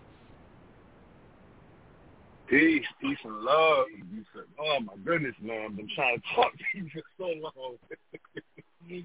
Peace, 2.50 2.84
peace 3.00 3.18
and 3.22 3.36
love. 3.42 3.86
You 4.12 4.24
said, 4.34 4.42
oh 4.58 4.80
my 4.80 4.94
goodness, 5.04 5.36
man, 5.40 5.66
I've 5.66 5.76
been 5.76 5.88
trying 5.94 6.18
to 6.18 6.22
talk 6.34 6.50
to 6.52 6.78
you 6.78 6.90
for 6.92 7.02
so 7.16 7.26
long. 7.40 7.76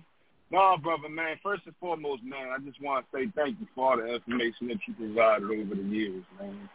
no, 0.51 0.77
brother, 0.81 1.09
man. 1.09 1.37
First 1.43 1.61
and 1.67 1.75
foremost, 1.79 2.23
man, 2.23 2.49
I 2.49 2.57
just 2.65 2.81
want 2.81 3.05
to 3.05 3.17
say 3.17 3.31
thank 3.35 3.59
you 3.59 3.67
for 3.75 3.91
all 3.91 3.97
the 3.97 4.15
information 4.15 4.69
that 4.69 4.79
you 4.87 4.95
provided 4.95 5.45
over 5.45 5.75
the 5.75 5.83
years, 5.83 6.23
man. 6.41 6.69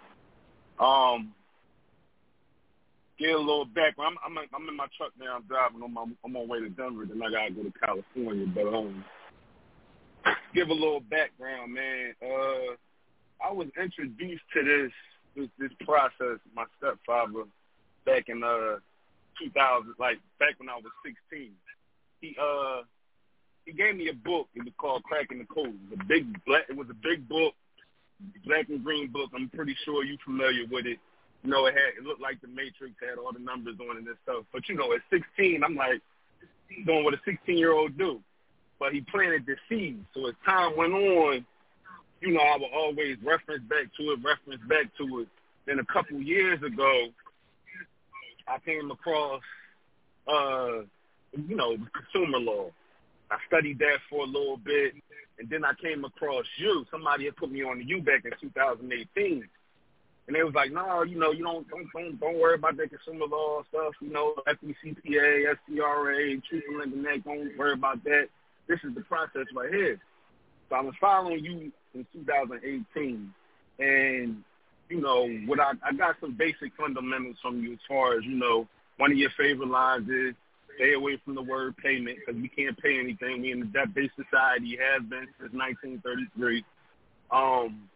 Um, 0.78 1.34
get 3.18 3.34
a 3.34 3.38
little 3.38 3.64
background. 3.64 4.18
I'm, 4.24 4.38
I'm, 4.38 4.46
I'm 4.54 4.68
in 4.68 4.76
my 4.76 4.86
truck 4.96 5.10
now. 5.18 5.36
I'm 5.36 5.42
driving 5.48 5.82
on 5.82 5.92
my, 5.92 6.06
on 6.22 6.32
my 6.32 6.44
way 6.44 6.60
to 6.60 6.68
Denver. 6.68 7.04
Then 7.04 7.20
I 7.20 7.32
gotta 7.32 7.50
go 7.50 7.64
to 7.64 7.72
California. 7.84 8.46
But 8.46 8.68
um, 8.68 9.04
give 10.54 10.68
a 10.68 10.72
little 10.72 11.00
background, 11.00 11.74
man. 11.74 12.14
Uh, 12.22 12.78
I 13.44 13.52
was 13.52 13.66
introduced 13.76 14.44
to 14.54 14.62
this 14.62 14.92
this, 15.36 15.48
this 15.58 15.72
process. 15.84 16.38
My 16.54 16.64
stepfather 16.78 17.44
back 18.06 18.28
in 18.28 18.42
uh 18.42 18.78
2000, 19.42 19.94
like 19.98 20.18
back 20.38 20.58
when 20.58 20.68
I 20.68 20.76
was 20.76 20.92
16. 21.04 21.52
He 22.20 22.36
uh 22.40 22.82
he 23.64 23.72
gave 23.72 23.96
me 23.96 24.08
a 24.08 24.14
book. 24.14 24.48
It 24.54 24.64
was 24.64 24.74
called 24.78 25.02
Cracking 25.04 25.38
the 25.38 25.44
Code. 25.44 25.68
It 25.68 25.90
was 25.90 26.00
a 26.00 26.04
big 26.04 26.44
black. 26.44 26.64
It 26.68 26.76
was 26.76 26.88
a 26.90 26.94
big 26.94 27.28
book, 27.28 27.54
black 28.44 28.68
and 28.68 28.82
green 28.82 29.08
book. 29.12 29.30
I'm 29.34 29.48
pretty 29.50 29.76
sure 29.84 30.04
you're 30.04 30.18
familiar 30.24 30.64
with 30.70 30.86
it. 30.86 30.98
You 31.42 31.50
know, 31.50 31.66
it 31.66 31.74
had 31.74 31.96
it 31.98 32.04
looked 32.04 32.20
like 32.20 32.40
the 32.40 32.48
Matrix 32.48 32.94
had 33.00 33.18
all 33.18 33.32
the 33.32 33.38
numbers 33.38 33.76
on 33.80 33.96
it 33.96 34.08
and 34.08 34.16
stuff. 34.24 34.44
But 34.52 34.68
you 34.68 34.74
know, 34.76 34.92
at 34.92 35.00
16, 35.10 35.62
I'm 35.64 35.76
like 35.76 36.02
doing 36.84 37.04
what 37.04 37.14
a 37.14 37.20
16 37.24 37.56
year 37.56 37.72
old 37.72 37.96
do. 37.96 38.20
But 38.78 38.92
he 38.92 39.02
planted 39.02 39.44
the 39.46 39.56
seed. 39.68 40.04
So 40.14 40.26
as 40.26 40.34
time 40.44 40.76
went 40.76 40.94
on, 40.94 41.46
you 42.20 42.32
know, 42.32 42.40
I 42.40 42.56
would 42.56 42.70
always 42.74 43.16
reference 43.24 43.64
back 43.68 43.86
to 43.98 44.12
it, 44.12 44.18
reference 44.22 44.62
back 44.68 44.86
to 44.98 45.20
it. 45.20 45.28
Then 45.66 45.78
a 45.78 45.84
couple 45.84 46.20
years 46.20 46.62
ago, 46.62 47.08
I 48.46 48.58
came 48.58 48.90
across, 48.90 49.42
uh, 50.28 50.82
you 51.32 51.56
know, 51.56 51.76
consumer 51.94 52.38
law. 52.38 52.70
I 53.30 53.36
studied 53.46 53.78
that 53.78 53.98
for 54.08 54.24
a 54.24 54.26
little 54.26 54.56
bit, 54.56 54.94
and 55.38 55.48
then 55.48 55.64
I 55.64 55.72
came 55.80 56.04
across 56.04 56.44
you. 56.58 56.84
Somebody 56.90 57.26
had 57.26 57.36
put 57.36 57.50
me 57.50 57.62
on 57.62 57.78
the 57.78 57.84
U 57.84 58.02
back 58.02 58.24
in 58.24 58.32
2018, 58.40 59.48
and 60.26 60.36
they 60.36 60.42
was 60.42 60.54
like, 60.54 60.72
"No, 60.72 61.02
you 61.04 61.18
know, 61.18 61.30
you 61.30 61.44
don't 61.44 61.68
don't 61.68 61.86
don't, 61.92 62.20
don't 62.20 62.38
worry 62.38 62.54
about 62.54 62.76
that 62.76 62.90
consumer 62.90 63.26
law 63.26 63.62
stuff. 63.68 63.94
You 64.00 64.10
know, 64.10 64.34
FDCPA, 64.46 65.54
SCRA, 65.54 66.42
Truth 66.44 66.64
in 66.68 66.78
Lending 66.78 67.06
Act. 67.06 67.24
Don't 67.24 67.56
worry 67.56 67.72
about 67.72 68.02
that. 68.04 68.28
This 68.66 68.80
is 68.82 68.94
the 68.94 69.02
process 69.02 69.46
right 69.54 69.72
here." 69.72 70.00
So 70.68 70.76
I 70.76 70.80
was 70.80 70.94
following 71.00 71.44
you 71.44 71.72
in 71.94 72.06
2018, 72.12 73.32
and 73.78 74.44
you 74.88 75.00
know 75.00 75.28
what 75.46 75.60
I 75.60 75.72
I 75.84 75.92
got 75.92 76.16
some 76.20 76.36
basic 76.36 76.72
fundamentals 76.78 77.36
from 77.42 77.62
you 77.62 77.72
as 77.72 77.78
far 77.88 78.18
as 78.18 78.24
you 78.24 78.36
know. 78.36 78.66
One 78.98 79.12
of 79.12 79.18
your 79.18 79.30
favorite 79.38 79.70
lines 79.70 80.08
is 80.08 80.34
stay 80.76 80.94
away 80.94 81.20
from 81.24 81.34
the 81.34 81.42
word 81.42 81.76
payment 81.76 82.18
because 82.18 82.40
we 82.40 82.48
can't 82.48 82.76
pay 82.78 82.98
anything. 82.98 83.42
We 83.42 83.52
in 83.52 83.62
a 83.62 83.66
debt-based 83.66 84.14
society 84.16 84.78
has 84.80 85.02
been 85.08 85.26
since 85.38 85.52
1933. 85.52 86.64
Um, 87.30 87.88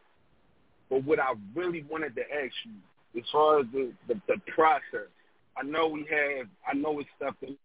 but 0.89 1.05
what 1.05 1.19
I 1.19 1.35
really 1.55 1.85
wanted 1.91 2.15
to 2.17 2.23
ask 2.23 2.53
you, 2.65 3.21
as 3.21 3.27
far 3.31 3.61
as 3.61 3.67
the, 3.73 3.93
the, 4.09 4.21
the 4.29 4.37
process, 4.55 5.09
I 5.57 5.63
know 5.63 5.89
we 5.89 6.07
have, 6.11 6.47
I 6.67 6.75
know 6.75 7.01
it's 7.01 7.09
stuff 7.17 7.35
that 7.41 7.57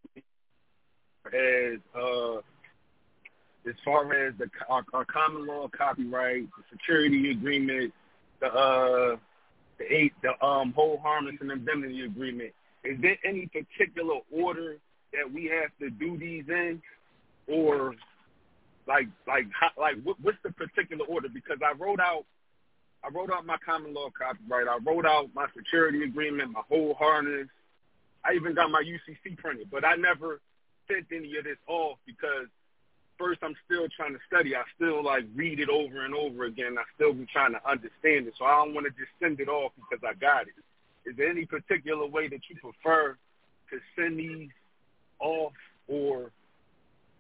as 1.34 1.80
uh, 1.96 2.42
as 3.68 3.76
far 3.84 4.14
as 4.14 4.34
the 4.38 4.50
our, 4.70 4.84
our 4.94 5.06
common 5.06 5.46
law 5.48 5.68
copyright, 5.68 6.44
the 6.44 6.64
security 6.72 7.32
agreement, 7.32 7.94
the 8.40 8.48
uh, 8.48 9.18
the 9.78 9.94
eight, 9.94 10.14
the 10.22 10.46
um, 10.46 10.74
hold 10.74 11.00
harmless 11.02 11.36
and 11.42 11.52
indemnity 11.52 12.02
agreement. 12.06 12.52
Is 12.84 13.00
there 13.02 13.18
any 13.26 13.48
particular 13.48 14.20
order 14.32 14.78
that 15.14 15.32
we 15.32 15.46
have 15.46 15.72
to 15.80 15.90
do 15.90 16.18
these 16.18 16.46
in, 16.48 16.82
or 17.48 17.96
like 18.88 19.08
like 19.28 19.46
how, 19.58 19.70
like 19.80 19.96
what, 20.04 20.18
what's 20.22 20.38
the 20.44 20.52
particular 20.52 21.06
order? 21.06 21.30
Because 21.30 21.58
I 21.64 21.74
wrote 21.78 22.00
out 22.00 22.26
I 23.04 23.10
wrote 23.10 23.32
out 23.32 23.46
my 23.46 23.58
common 23.66 23.94
law 23.94 24.10
copyright. 24.18 24.68
I 24.68 24.78
wrote 24.84 25.06
out 25.06 25.30
my 25.34 25.48
security 25.56 26.04
agreement, 26.04 26.52
my 26.52 26.62
whole 26.68 26.94
harness. 26.96 27.48
I 28.24 28.34
even 28.34 28.54
got 28.54 28.70
my 28.70 28.84
UCC 28.84 29.38
printed, 29.38 29.70
but 29.72 29.86
I 29.86 29.96
never 29.96 30.42
sent 30.90 31.06
any 31.12 31.38
of 31.38 31.46
this 31.46 31.58
off 31.68 31.98
because 32.06 32.48
first 33.20 33.42
I'm 33.44 33.56
still 33.66 33.88
trying 33.96 34.14
to 34.14 34.20
study. 34.26 34.56
I 34.56 34.64
still 34.76 35.04
like 35.04 35.26
read 35.36 35.60
it 35.60 35.70
over 35.70 36.06
and 36.06 36.16
over 36.16 36.46
again. 36.46 36.78
I 36.80 36.84
still 36.96 37.14
be 37.14 37.28
trying 37.32 37.52
to 37.54 37.70
understand 37.70 38.28
it. 38.28 38.34
So 38.40 38.46
I 38.46 38.64
don't 38.64 38.74
want 38.74 38.88
to 38.88 38.92
just 38.92 39.12
send 39.22 39.40
it 39.40 39.50
off 39.50 39.74
because 39.76 40.04
I 40.08 40.18
got 40.18 40.44
it. 40.48 40.56
Is 41.06 41.16
there 41.18 41.30
any 41.30 41.46
particular 41.46 42.08
way 42.08 42.28
that 42.30 42.40
you 42.50 42.56
prefer 42.56 43.18
to 43.72 43.78
send 43.96 44.18
these 44.18 44.50
off 45.20 45.54
or 45.88 46.32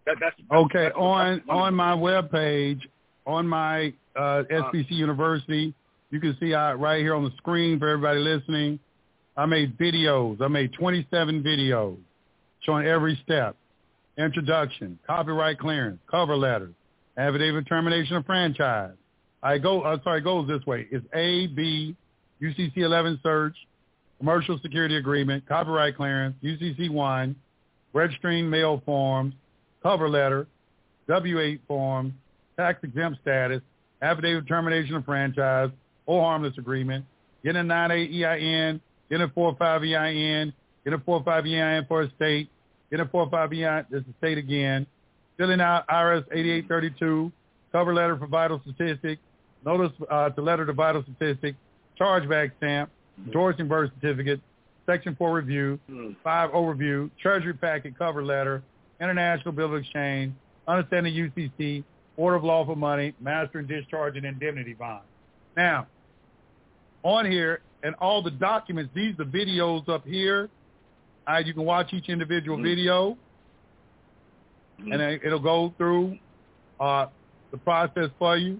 that, 0.05 0.15
that's, 0.19 0.35
okay 0.51 0.85
that's, 0.85 0.95
on 0.97 1.37
that's 1.37 1.49
on 1.49 1.75
my 1.75 1.93
web 1.93 2.31
page 2.31 2.87
on 3.27 3.47
my 3.47 3.93
uh, 4.15 4.43
SBC 4.49 4.91
University. 4.91 5.73
You 6.09 6.19
can 6.19 6.35
see 6.39 6.53
I, 6.53 6.73
right 6.73 7.01
here 7.01 7.13
on 7.13 7.23
the 7.23 7.31
screen 7.37 7.77
for 7.77 7.87
everybody 7.87 8.19
listening. 8.19 8.79
I 9.37 9.45
made 9.45 9.77
videos. 9.77 10.41
I 10.41 10.47
made 10.47 10.73
27 10.73 11.43
videos 11.43 11.97
showing 12.61 12.87
every 12.87 13.19
step. 13.23 13.55
Introduction, 14.19 14.99
copyright 15.07 15.59
clearance, 15.59 15.97
cover 16.11 16.35
letter, 16.35 16.71
affidavit 17.17 17.65
termination 17.67 18.17
of 18.17 18.25
franchise. 18.25 18.91
I 19.41 19.57
go, 19.57 19.81
uh, 19.81 19.97
sorry, 20.03 20.19
it 20.19 20.25
goes 20.25 20.45
this 20.45 20.65
way. 20.65 20.87
It's 20.91 21.05
A, 21.13 21.47
B, 21.47 21.95
UCC 22.41 22.79
11 22.79 23.21
search, 23.23 23.55
commercial 24.17 24.59
security 24.61 24.97
agreement, 24.97 25.47
copyright 25.47 25.95
clearance, 25.95 26.35
UCC 26.43 26.89
1, 26.89 27.33
registering 27.93 28.49
mail 28.49 28.81
forms, 28.85 29.33
cover 29.81 30.09
letter, 30.09 30.47
W-8 31.07 31.61
forms, 31.65 32.11
tax 32.57 32.83
exempt 32.83 33.19
status, 33.21 33.61
affidavit 34.01 34.45
termination 34.49 34.95
of 34.95 35.05
franchise, 35.05 35.69
or 36.05 36.21
harmless 36.23 36.57
agreement, 36.57 37.05
getting 37.41 37.61
a 37.61 37.63
9A 37.63 38.21
EIN, 38.21 38.81
getting 39.09 39.25
a 39.25 39.29
4-5 39.29 39.61
EIN, 39.61 40.53
getting 40.83 40.99
a 40.99 41.03
4-5 41.09 41.47
EIN 41.47 41.85
for 41.87 42.01
a 42.01 42.11
state, 42.17 42.49
getting 42.89 43.05
a 43.05 43.09
45 43.09 43.53
EIN, 43.53 43.85
this 43.89 44.01
is 44.01 44.13
state 44.17 44.37
again, 44.37 44.85
filling 45.37 45.61
out 45.61 45.87
IRS 45.87 46.25
8832, 46.31 47.31
cover 47.71 47.93
letter 47.93 48.17
for 48.17 48.27
vital 48.27 48.61
statistics, 48.63 49.21
notice 49.65 49.91
uh, 50.09 50.29
to 50.29 50.41
letter 50.41 50.65
to 50.65 50.73
vital 50.73 51.03
statistics, 51.03 51.57
chargeback 51.99 52.51
stamp, 52.57 52.89
endorsing 53.25 53.67
birth 53.67 53.91
certificate, 54.01 54.39
section 54.85 55.15
4 55.15 55.33
review, 55.33 55.79
5 56.23 56.49
overview, 56.51 57.09
treasury 57.21 57.53
packet 57.53 57.97
cover 57.97 58.23
letter, 58.23 58.63
international 58.99 59.51
bill 59.51 59.67
of 59.67 59.75
exchange, 59.75 60.33
understanding 60.67 61.13
UCC, 61.13 61.83
order 62.17 62.35
of 62.35 62.43
lawful 62.43 62.75
money, 62.75 63.13
master 63.19 63.59
and 63.59 63.67
discharge 63.67 64.17
and 64.17 64.25
indemnity 64.25 64.73
bond. 64.73 65.03
Now, 65.55 65.87
on 67.03 67.29
here 67.29 67.61
and 67.83 67.95
all 67.95 68.21
the 68.21 68.31
documents, 68.31 68.91
these 68.93 69.15
the 69.17 69.23
videos 69.23 69.87
up 69.87 70.05
here. 70.05 70.49
Uh, 71.29 71.37
you 71.45 71.53
can 71.53 71.63
watch 71.63 71.93
each 71.93 72.09
individual 72.09 72.57
Mhm. 72.57 72.63
video, 72.63 73.17
Mhm. 74.79 74.93
and 74.93 75.23
it'll 75.23 75.39
go 75.39 75.69
through 75.77 76.17
uh, 76.79 77.07
the 77.51 77.57
process 77.57 78.09
for 78.17 78.37
you. 78.37 78.59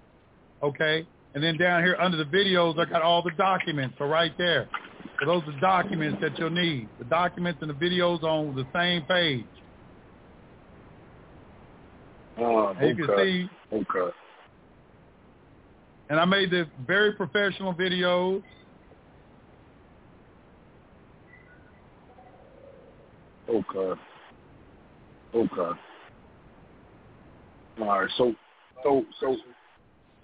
Okay, 0.62 1.08
and 1.34 1.44
then 1.44 1.58
down 1.58 1.82
here 1.84 1.96
under 2.00 2.18
the 2.18 2.26
videos, 2.26 2.78
I 2.78 2.86
got 2.86 3.02
all 3.02 3.22
the 3.22 3.32
documents. 3.32 3.98
So 3.98 4.06
right 4.06 4.38
there, 4.38 4.68
so 5.20 5.26
those 5.26 5.48
are 5.48 5.60
documents 5.62 6.20
that 6.20 6.38
you'll 6.38 6.50
need. 6.50 6.90
The 7.00 7.06
documents 7.06 7.62
and 7.62 7.72
the 7.72 7.76
videos 7.76 8.24
on 8.24 8.54
the 8.56 8.68
same 8.74 9.04
page. 9.04 9.46
Oh, 12.38 12.68
And 12.68 12.90
you 12.90 13.06
can 13.06 13.14
okay. 13.14 13.24
see 13.24 13.50
Okay. 13.72 14.12
And 16.10 16.20
I 16.20 16.26
made 16.26 16.50
the 16.50 16.68
very 16.86 17.14
professional 17.14 17.74
videos. 17.74 18.44
Okay. 23.50 24.02
Okay. 25.36 25.80
All 27.80 27.88
right. 27.88 28.10
So, 28.18 28.36
so, 28.84 29.06
so, 29.20 29.36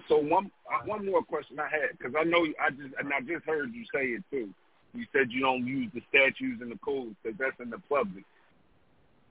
so 0.08 0.18
one 0.18 0.52
uh, 0.72 0.86
one 0.86 1.06
more 1.06 1.24
question 1.24 1.60
I 1.60 1.70
had 1.70 1.98
because 1.98 2.14
I 2.20 2.24
know 2.24 2.46
I 2.62 2.70
just 2.70 2.94
and 3.00 3.12
I 3.14 3.22
just 3.22 3.46
heard 3.46 3.74
you 3.74 3.84
say 3.94 4.06
it 4.08 4.24
too. 4.30 4.50
You 4.94 5.06
said 5.12 5.28
you 5.30 5.42
don't 5.42 5.66
use 5.66 5.92
the 5.94 6.02
statutes 6.10 6.62
and 6.62 6.72
the 6.72 6.80
codes 6.84 7.16
because 7.24 7.38
that's 7.40 7.60
in 7.60 7.70
the 7.70 7.80
public. 7.90 8.24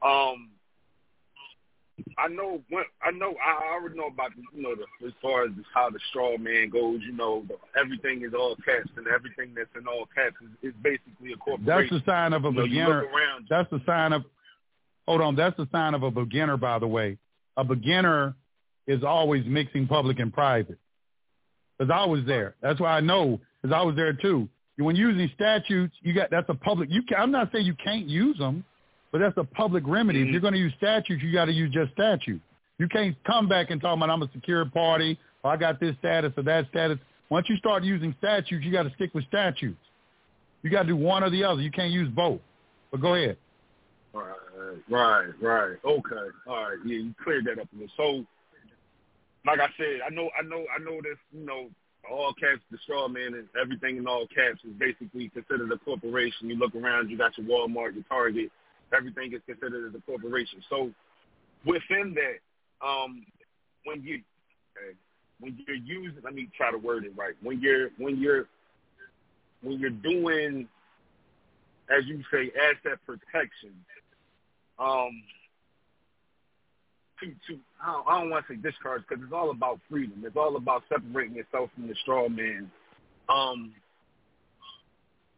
Um, 0.03 0.51
I 2.19 2.29
know 2.29 2.61
when 2.71 2.85
I 3.03 3.11
know 3.13 3.35
I 3.45 3.73
already 3.73 3.97
know 3.97 4.09
about 4.09 4.31
the, 4.35 4.43
you 4.55 4.63
know 4.63 4.75
the, 4.75 5.07
as 5.07 5.13
far 5.23 5.45
as 5.45 5.51
how 5.73 5.91
the 5.91 5.99
straw 6.11 6.37
man 6.37 6.71
goes. 6.71 7.01
You 7.07 7.13
know, 7.13 7.45
the, 7.47 7.55
everything 7.81 8.23
is 8.23 8.35
all 8.35 8.57
caps 8.57 8.91
and 8.97 9.07
everything 9.07 9.55
that's 9.55 9.71
in 9.79 9.87
all 9.87 10.07
caps 10.15 10.37
is, 10.43 10.71
is 10.71 10.75
basically 10.83 11.33
a 11.33 11.37
corporation. 11.37 11.67
That's 11.67 12.05
the 12.05 12.11
sign 12.11 12.33
of 12.33 12.45
a 12.45 12.49
you 12.49 12.55
know, 12.55 12.63
beginner. 12.63 13.01
around. 13.01 13.47
That's 13.49 13.71
the 13.71 13.81
sign 13.87 14.13
of. 14.13 14.25
Hold 15.07 15.21
on. 15.21 15.37
That's 15.37 15.57
the 15.57 15.69
sign 15.71 15.95
of 15.95 16.03
a 16.03 16.11
beginner, 16.11 16.57
by 16.57 16.79
the 16.79 16.87
way. 16.87 17.19
A 17.57 17.65
beginner 17.65 18.35
is 18.87 19.05
always 19.05 19.45
mixing 19.47 19.87
public 19.87 20.19
and 20.19 20.33
private. 20.33 20.79
Because 21.79 21.93
I 21.95 22.05
was 22.07 22.21
there. 22.27 22.55
That's 22.61 22.81
why 22.81 22.97
I 22.97 23.01
know. 23.01 23.41
Because 23.63 23.75
I 23.75 23.83
was 23.83 23.97
there 23.97 24.13
too. 24.13 24.49
When 24.77 24.97
using 24.97 25.31
statutes, 25.35 25.95
you 26.03 26.13
got 26.13 26.31
that's 26.31 26.49
a 26.49 26.55
public. 26.55 26.89
You 26.91 27.03
can, 27.03 27.19
I'm 27.21 27.31
not 27.31 27.51
saying 27.53 27.67
you 27.67 27.77
can't 27.83 28.09
use 28.09 28.37
them, 28.39 28.65
but 29.15 29.21
that's 29.21 29.37
a 29.37 29.45
public 29.45 29.85
remedy. 29.87 30.23
If 30.23 30.27
Mhm. 30.27 30.33
you're 30.33 30.41
going 30.41 30.55
to 30.55 30.59
use 30.59 30.75
statutes, 30.75 31.23
you 31.23 31.31
got 31.31 31.45
to 31.45 31.53
use 31.53 31.71
just 31.71 31.93
statute. 31.93 32.43
You 32.79 32.89
can't 32.89 33.17
come 33.23 33.47
back 33.47 33.71
and 33.71 33.81
talk 33.81 33.97
about 33.97 34.11
I'm 34.11 34.23
a 34.23 34.29
secure 34.33 34.65
party 34.65 35.17
or 35.45 35.53
I 35.53 35.57
got 35.57 35.79
this 35.79 35.97
status 35.99 36.33
or 36.37 36.43
that 36.43 36.67
status. 36.67 36.99
Once 37.29 37.49
you 37.49 37.57
start 37.59 37.85
using 37.85 38.13
statutes, 38.19 38.65
you 38.65 38.73
got 38.73 38.83
to 38.83 38.91
stick 38.95 39.15
with 39.15 39.25
statutes. 39.27 39.79
You 40.65 40.71
got 40.71 40.83
to 40.83 40.89
do 40.89 40.97
one 40.97 41.23
or 41.23 41.31
the 41.31 41.45
other. 41.45 41.63
You 41.63 41.71
can't 41.71 41.93
use 41.93 42.09
both. 42.09 42.41
But 42.91 43.03
go 43.03 43.15
ahead. 43.15 43.37
Right, 44.13 44.35
right, 44.89 45.41
right. 45.41 45.77
Okay, 45.85 46.29
all 46.49 46.71
right. 46.71 46.79
Yeah, 46.85 46.97
you 46.99 47.15
cleared 47.23 47.45
that 47.45 47.61
up 47.61 47.69
a 47.73 47.77
little. 47.77 47.95
So, 47.97 48.27
like 49.47 49.61
I 49.61 49.69
said, 49.77 50.01
I 50.05 50.11
know, 50.13 50.29
I 50.37 50.43
know, 50.43 50.67
I 50.75 50.83
know 50.83 51.01
this. 51.01 51.19
You 51.33 51.47
know, 51.47 51.71
all 52.11 52.35
caps, 52.35 52.63
the 52.73 52.79
straw 52.79 53.07
man, 53.07 53.35
and 53.35 53.47
everything 53.61 53.97
in 53.97 54.09
all 54.09 54.27
caps 54.27 54.59
is 54.65 54.73
basically 54.77 55.29
considered 55.29 55.71
a 55.71 55.79
corporation. 55.79 56.51
You 56.51 56.57
look 56.57 56.75
around, 56.75 57.11
you 57.11 57.17
got 57.17 57.39
your 57.39 57.47
Walmart, 57.47 57.95
your 57.95 58.03
Target. 58.09 58.51
Everything 58.93 59.33
is 59.33 59.41
considered 59.47 59.89
as 59.89 59.95
a 59.95 60.03
corporation. 60.03 60.63
So, 60.69 60.91
within 61.65 62.15
that, 62.15 62.87
um, 62.87 63.25
when 63.85 64.03
you 64.03 64.21
when 65.41 65.59
you're 65.67 65.77
using, 65.77 66.23
let 66.23 66.35
me 66.35 66.49
try 66.57 66.71
to 66.71 66.79
word 66.79 67.05
it 67.05 67.13
right. 67.17 67.35
When 67.43 67.61
you're 67.61 67.91
when 67.99 68.19
you're 68.19 68.47
when 69.63 69.79
you're 69.79 69.91
doing, 69.91 70.69
as 71.91 72.07
you 72.07 72.23
say, 72.31 72.51
asset 72.61 72.99
protection, 73.07 73.73
um, 74.79 75.23
to 77.21 77.27
to 77.27 77.61
I 77.83 77.93
don't, 77.93 78.07
don't 78.07 78.31
want 78.31 78.47
to 78.47 78.55
say 78.55 78.61
discards 78.61 79.05
because 79.09 79.23
it's 79.25 79.33
all 79.33 79.51
about 79.51 79.81
freedom. 79.91 80.23
It's 80.25 80.37
all 80.37 80.57
about 80.57 80.83
separating 80.89 81.37
yourself 81.37 81.71
from 81.75 81.89
the 81.89 81.95
straw 82.03 82.29
man. 82.29 82.71
Um, 83.29 83.73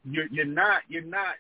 you're 0.05 0.27
you're 0.31 0.45
not 0.45 0.83
you're 0.89 1.03
not. 1.03 1.35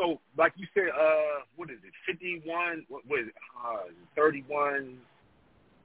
So, 0.00 0.18
like 0.38 0.54
you 0.56 0.66
said, 0.72 0.88
uh, 0.98 1.44
what 1.56 1.70
is 1.70 1.76
it? 1.84 1.92
Fifty-one. 2.06 2.86
What, 2.88 3.02
what 3.06 3.20
is 3.20 3.26
it? 3.28 3.34
Uh, 3.62 3.92
Thirty-one. 4.16 4.96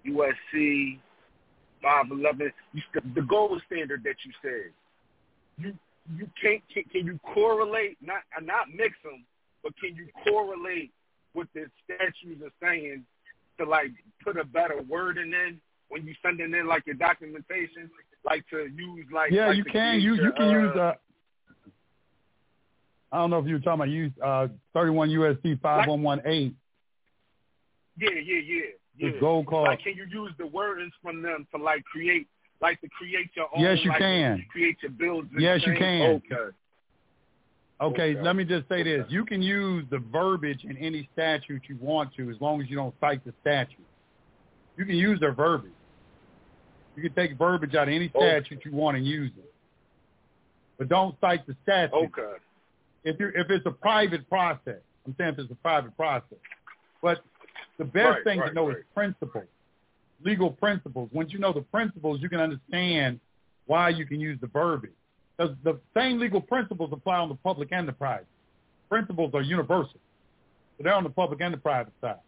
USC. 0.07 0.99
Five 1.81 2.05
eleven. 2.11 2.51
The 3.13 3.21
gold 3.21 3.61
standard 3.67 4.03
that 4.03 4.15
you 4.23 4.31
said. 4.41 4.71
You 5.57 5.73
you 6.17 6.29
can't 6.41 6.61
can, 6.73 6.83
can 6.91 7.05
you 7.05 7.19
correlate 7.33 7.97
not 8.01 8.21
not 8.41 8.69
mix 8.69 8.95
them, 9.03 9.25
but 9.63 9.73
can 9.79 9.95
you 9.95 10.07
correlate 10.23 10.91
what 11.33 11.47
the 11.53 11.65
statutes 11.83 12.41
are 12.41 12.67
saying 12.67 13.03
to 13.57 13.65
like 13.65 13.91
put 14.23 14.37
a 14.37 14.45
better 14.45 14.81
word 14.87 15.17
in 15.17 15.59
when 15.89 16.05
you 16.05 16.15
sending 16.23 16.53
in 16.53 16.67
like 16.67 16.85
your 16.85 16.95
documentation, 16.95 17.89
like 18.25 18.47
to 18.49 18.67
use 18.75 19.05
like 19.13 19.31
yeah 19.31 19.47
like 19.47 19.57
you 19.57 19.65
can 19.65 19.99
you 19.99 20.15
your, 20.15 20.25
you 20.25 20.31
can 20.31 20.47
uh, 20.47 20.51
use 20.51 20.75
uh 20.77 20.93
I 23.15 23.19
don't 23.19 23.29
know 23.29 23.39
if 23.39 23.47
you 23.47 23.53
were 23.53 23.59
talking 23.59 23.73
about 23.75 23.89
use 23.89 24.11
uh 24.23 24.47
31 24.73 25.09
USC 25.09 25.61
5118 25.61 26.55
yeah 27.97 28.09
yeah 28.13 28.39
yeah 28.45 28.61
yeah. 28.97 29.11
the 29.11 29.19
gold 29.19 29.47
card. 29.47 29.69
Like, 29.69 29.83
can 29.83 29.95
you 29.95 30.05
use 30.09 30.31
the 30.37 30.45
wordings 30.45 30.91
from 31.01 31.21
them 31.21 31.47
to 31.53 31.61
like 31.61 31.83
create, 31.85 32.27
like 32.61 32.79
to 32.81 32.87
create 32.89 33.29
your 33.35 33.47
own? 33.55 33.61
Yes, 33.61 33.79
you 33.83 33.89
like, 33.89 33.99
can. 33.99 34.45
Create 34.51 34.77
your 34.81 34.91
and 35.19 35.29
Yes, 35.37 35.61
you 35.65 35.73
can. 35.77 36.01
Okay. 36.01 36.35
Okay, 37.81 38.11
Okay. 38.15 38.21
let 38.21 38.37
me 38.37 38.45
just 38.45 38.67
say 38.69 38.83
this. 38.83 39.01
Okay. 39.01 39.13
You 39.13 39.25
can 39.25 39.41
use 39.41 39.85
the 39.91 39.99
verbiage 39.99 40.63
in 40.63 40.77
any 40.77 41.09
statute 41.11 41.63
you 41.67 41.77
want 41.81 42.13
to 42.15 42.29
as 42.29 42.37
long 42.39 42.61
as 42.61 42.69
you 42.69 42.77
don't 42.77 42.95
cite 43.01 43.23
the 43.25 43.33
statute. 43.41 43.85
You 44.77 44.85
can 44.85 44.95
use 44.95 45.19
their 45.19 45.33
verbiage. 45.33 45.71
You 46.95 47.03
can 47.03 47.13
take 47.13 47.37
verbiage 47.37 47.75
out 47.75 47.89
of 47.89 47.93
any 47.93 48.09
Okay. 48.15 48.39
statute 48.45 48.63
you 48.63 48.71
want 48.71 48.95
and 48.95 49.05
use 49.05 49.31
it. 49.37 49.53
But 50.77 50.87
don't 50.87 51.19
cite 51.19 51.45
the 51.47 51.55
statute. 51.63 51.93
Okay. 51.93 52.37
If 53.05 53.19
you 53.19 53.31
if 53.35 53.49
it's 53.51 53.65
a 53.67 53.71
private 53.71 54.27
process, 54.27 54.81
I'm 55.05 55.15
saying 55.17 55.33
if 55.33 55.39
it's 55.39 55.51
a 55.51 55.55
private 55.55 55.95
process. 55.95 56.39
But 57.01 57.19
the 57.77 57.85
best 57.85 58.05
Right, 58.05 58.23
thing 58.23 58.41
to 58.41 58.51
know 58.51 58.67
right. 58.67 58.77
is 58.77 58.83
principles, 58.93 59.45
legal 60.23 60.49
principles. 60.49 61.09
Once 61.13 61.31
you 61.31 61.39
know 61.39 61.53
the 61.53 61.61
principles, 61.61 62.19
you 62.21 62.29
can 62.29 62.39
understand 62.39 63.19
why 63.67 63.89
you 63.89 64.05
can 64.05 64.19
use 64.19 64.39
the 64.41 64.47
verbiage. 64.47 64.91
Because 65.37 65.55
the 65.63 65.79
same 65.95 66.19
legal 66.19 66.41
principles 66.41 66.89
apply 66.91 67.17
on 67.17 67.29
the 67.29 67.35
public 67.35 67.69
and 67.71 67.87
the 67.87 67.93
private. 67.93 68.27
Principles 68.89 69.31
are 69.33 69.41
universal. 69.41 69.99
So 70.77 70.83
they're 70.83 70.93
on 70.93 71.03
the 71.03 71.09
public 71.09 71.41
and 71.41 71.53
the 71.53 71.57
private 71.57 71.93
side. 72.01 72.19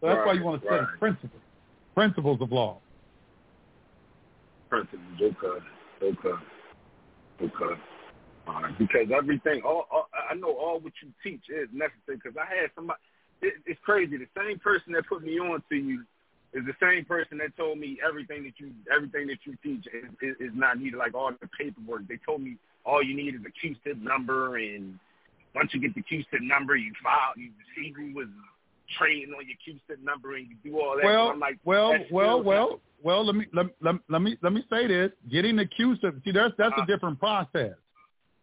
So 0.00 0.06
that's 0.06 0.24
why 0.24 0.32
you 0.34 0.44
want 0.44 0.62
to 0.62 0.66
study 0.66 0.84
right. 0.84 0.98
principles, 0.98 1.42
principles 1.94 2.40
of 2.40 2.52
law. 2.52 2.78
Principles. 4.70 5.02
Okay. 5.20 5.64
Okay. 6.02 6.42
Okay. 7.42 7.80
Right. 8.48 8.78
Because 8.78 9.08
everything, 9.14 9.62
all, 9.64 9.86
all 9.90 10.08
I 10.30 10.34
know, 10.34 10.56
all 10.56 10.80
what 10.80 10.92
you 11.02 11.10
teach 11.22 11.42
is 11.48 11.68
necessary. 11.72 12.16
Because 12.22 12.36
I 12.36 12.46
had 12.46 12.70
somebody. 12.74 12.98
It, 13.42 13.54
it's 13.66 13.80
crazy. 13.84 14.16
The 14.16 14.26
same 14.36 14.58
person 14.58 14.92
that 14.94 15.06
put 15.06 15.22
me 15.22 15.38
on 15.38 15.62
to 15.68 15.76
you 15.76 16.04
is 16.54 16.64
the 16.64 16.74
same 16.80 17.04
person 17.04 17.38
that 17.38 17.56
told 17.56 17.78
me 17.78 17.98
everything 18.06 18.42
that 18.44 18.54
you 18.58 18.72
everything 18.94 19.26
that 19.28 19.38
you 19.44 19.56
teach 19.62 19.86
is, 19.86 20.10
is, 20.22 20.36
is 20.40 20.52
not 20.54 20.78
needed. 20.80 20.96
Like 20.96 21.14
all 21.14 21.30
the 21.30 21.48
paperwork. 21.58 22.08
They 22.08 22.18
told 22.24 22.40
me 22.40 22.56
all 22.84 23.02
you 23.02 23.14
need 23.14 23.34
is 23.34 23.40
a 23.46 23.66
CUSIP 23.66 24.00
number, 24.00 24.56
and 24.56 24.98
once 25.54 25.72
you 25.74 25.80
get 25.80 25.94
the 25.94 26.02
CUSIP 26.02 26.40
number, 26.40 26.74
you 26.74 26.92
file. 27.02 27.34
You 27.36 27.50
see 27.76 27.92
who 27.94 28.14
was 28.14 28.28
trading 28.98 29.34
on 29.34 29.44
your 29.46 29.58
CUSIP 29.66 30.02
number, 30.02 30.36
and 30.36 30.48
you 30.48 30.56
do 30.64 30.80
all 30.80 30.96
that. 30.96 31.04
Well, 31.04 31.28
I'm 31.28 31.40
like, 31.40 31.58
well, 31.64 31.94
well, 32.10 32.42
well, 32.42 32.80
well. 33.02 33.26
Let 33.26 33.34
me 33.34 33.46
let, 33.52 33.66
let, 33.82 33.96
let 34.08 34.22
me 34.22 34.36
let 34.42 34.52
me 34.52 34.64
say 34.70 34.86
this. 34.86 35.12
Getting 35.30 35.56
the 35.56 35.66
CUSIP, 35.66 36.24
see, 36.24 36.32
that's 36.32 36.54
that's 36.56 36.74
Uh. 36.78 36.82
a 36.82 36.86
different 36.86 37.18
process. 37.18 37.74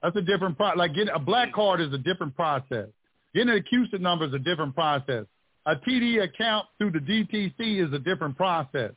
That's 0.01 0.15
a 0.15 0.21
different 0.21 0.57
pro. 0.57 0.73
Like 0.75 0.93
getting 0.93 1.13
a 1.13 1.19
black 1.19 1.49
mm. 1.49 1.53
card 1.53 1.81
is 1.81 1.93
a 1.93 1.97
different 1.97 2.35
process. 2.35 2.87
Getting 3.33 3.49
a 3.55 3.59
CUSIP 3.61 3.99
number 3.99 4.25
is 4.25 4.33
a 4.33 4.39
different 4.39 4.75
process. 4.75 5.25
A 5.65 5.75
TD 5.75 6.23
account 6.23 6.67
through 6.77 6.91
the 6.91 6.99
DTC 6.99 7.85
is 7.85 7.91
a 7.93 7.99
different 7.99 8.37
process. 8.37 8.91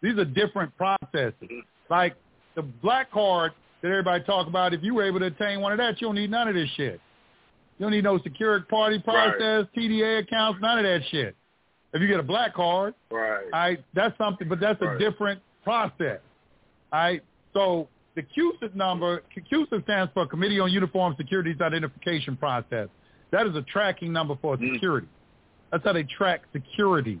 These 0.00 0.18
are 0.18 0.24
different 0.24 0.74
processes. 0.76 1.34
Mm-hmm. 1.42 1.60
Like 1.90 2.16
the 2.54 2.62
black 2.62 3.10
card 3.10 3.52
that 3.84 3.90
everybody 3.90 4.24
talk 4.24 4.46
about. 4.46 4.72
If 4.72 4.82
you 4.82 4.94
were 4.94 5.04
able 5.04 5.20
to 5.20 5.26
obtain 5.26 5.60
one 5.60 5.72
of 5.72 5.78
that, 5.78 6.00
you 6.00 6.08
don't 6.08 6.14
need 6.14 6.30
none 6.30 6.48
of 6.48 6.54
this 6.54 6.70
shit. 6.76 6.98
You 7.78 7.84
don't 7.84 7.92
need 7.92 8.04
no 8.04 8.18
security 8.20 8.64
party 8.68 8.96
Right. 8.96 9.36
process, 9.36 9.66
TDA 9.76 10.20
accounts, 10.20 10.60
none 10.62 10.78
of 10.78 10.84
that 10.84 11.02
shit. 11.10 11.36
If 11.92 12.00
you 12.00 12.08
get 12.08 12.18
a 12.18 12.24
black 12.24 12.54
card, 12.54 12.94
right. 13.10 13.44
right, 13.52 13.84
that's 13.92 14.16
something, 14.16 14.48
but 14.48 14.58
that's 14.58 14.80
a 14.80 14.86
Right. 14.86 14.98
different 14.98 15.42
process. 15.62 16.20
All 16.92 16.98
right, 16.98 17.22
so 17.52 17.88
the 18.14 18.22
CUSIP 18.22 18.74
number, 18.74 19.22
CUSIP 19.50 19.82
stands 19.84 20.12
for 20.14 20.26
Committee 20.26 20.60
on 20.60 20.70
Uniform 20.70 21.14
Securities 21.16 21.60
Identification 21.60 22.36
Process. 22.36 22.88
That 23.30 23.46
is 23.46 23.56
a 23.56 23.62
tracking 23.62 24.12
number 24.12 24.36
for 24.40 24.56
Mm. 24.56 24.74
security. 24.74 25.08
That's 25.70 25.84
how 25.84 25.92
they 25.92 26.04
track 26.04 26.42
security. 26.52 27.18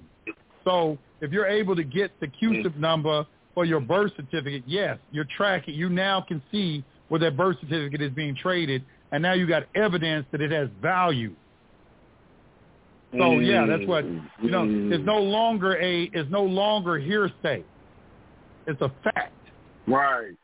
So 0.64 0.96
if 1.20 1.32
you're 1.32 1.46
able 1.46 1.74
to 1.74 1.82
get 1.82 2.18
the 2.20 2.28
mm. 2.28 2.38
CUSIP 2.38 2.76
number 2.76 3.26
for 3.54 3.64
your 3.64 3.80
birth 3.80 4.14
certificate, 4.16 4.62
yes, 4.66 4.98
you're 5.10 5.26
tracking. 5.36 5.74
You 5.74 5.88
now 5.88 6.20
can 6.20 6.40
see 6.52 6.84
where 7.08 7.18
that 7.20 7.36
birth 7.36 7.58
certificate 7.60 8.00
is 8.00 8.12
being 8.12 8.36
traded, 8.36 8.84
and 9.10 9.22
now 9.22 9.32
you 9.32 9.46
got 9.46 9.64
evidence 9.74 10.26
that 10.30 10.40
it 10.40 10.52
has 10.52 10.68
value. 10.80 11.34
So 13.12 13.18
mm. 13.18 13.46
yeah, 13.46 13.66
that's 13.66 13.86
what 13.86 14.04
you 14.04 14.50
know. 14.50 14.64
Mm. 14.64 14.92
It's 14.92 15.04
no 15.04 15.18
longer 15.18 15.76
a 15.76 16.04
it's 16.12 16.30
no 16.30 16.44
longer 16.44 16.98
hearsay. 16.98 17.64
It's 18.66 18.80
a 18.80 18.90
fact. 19.02 19.32
Right. 19.86 20.36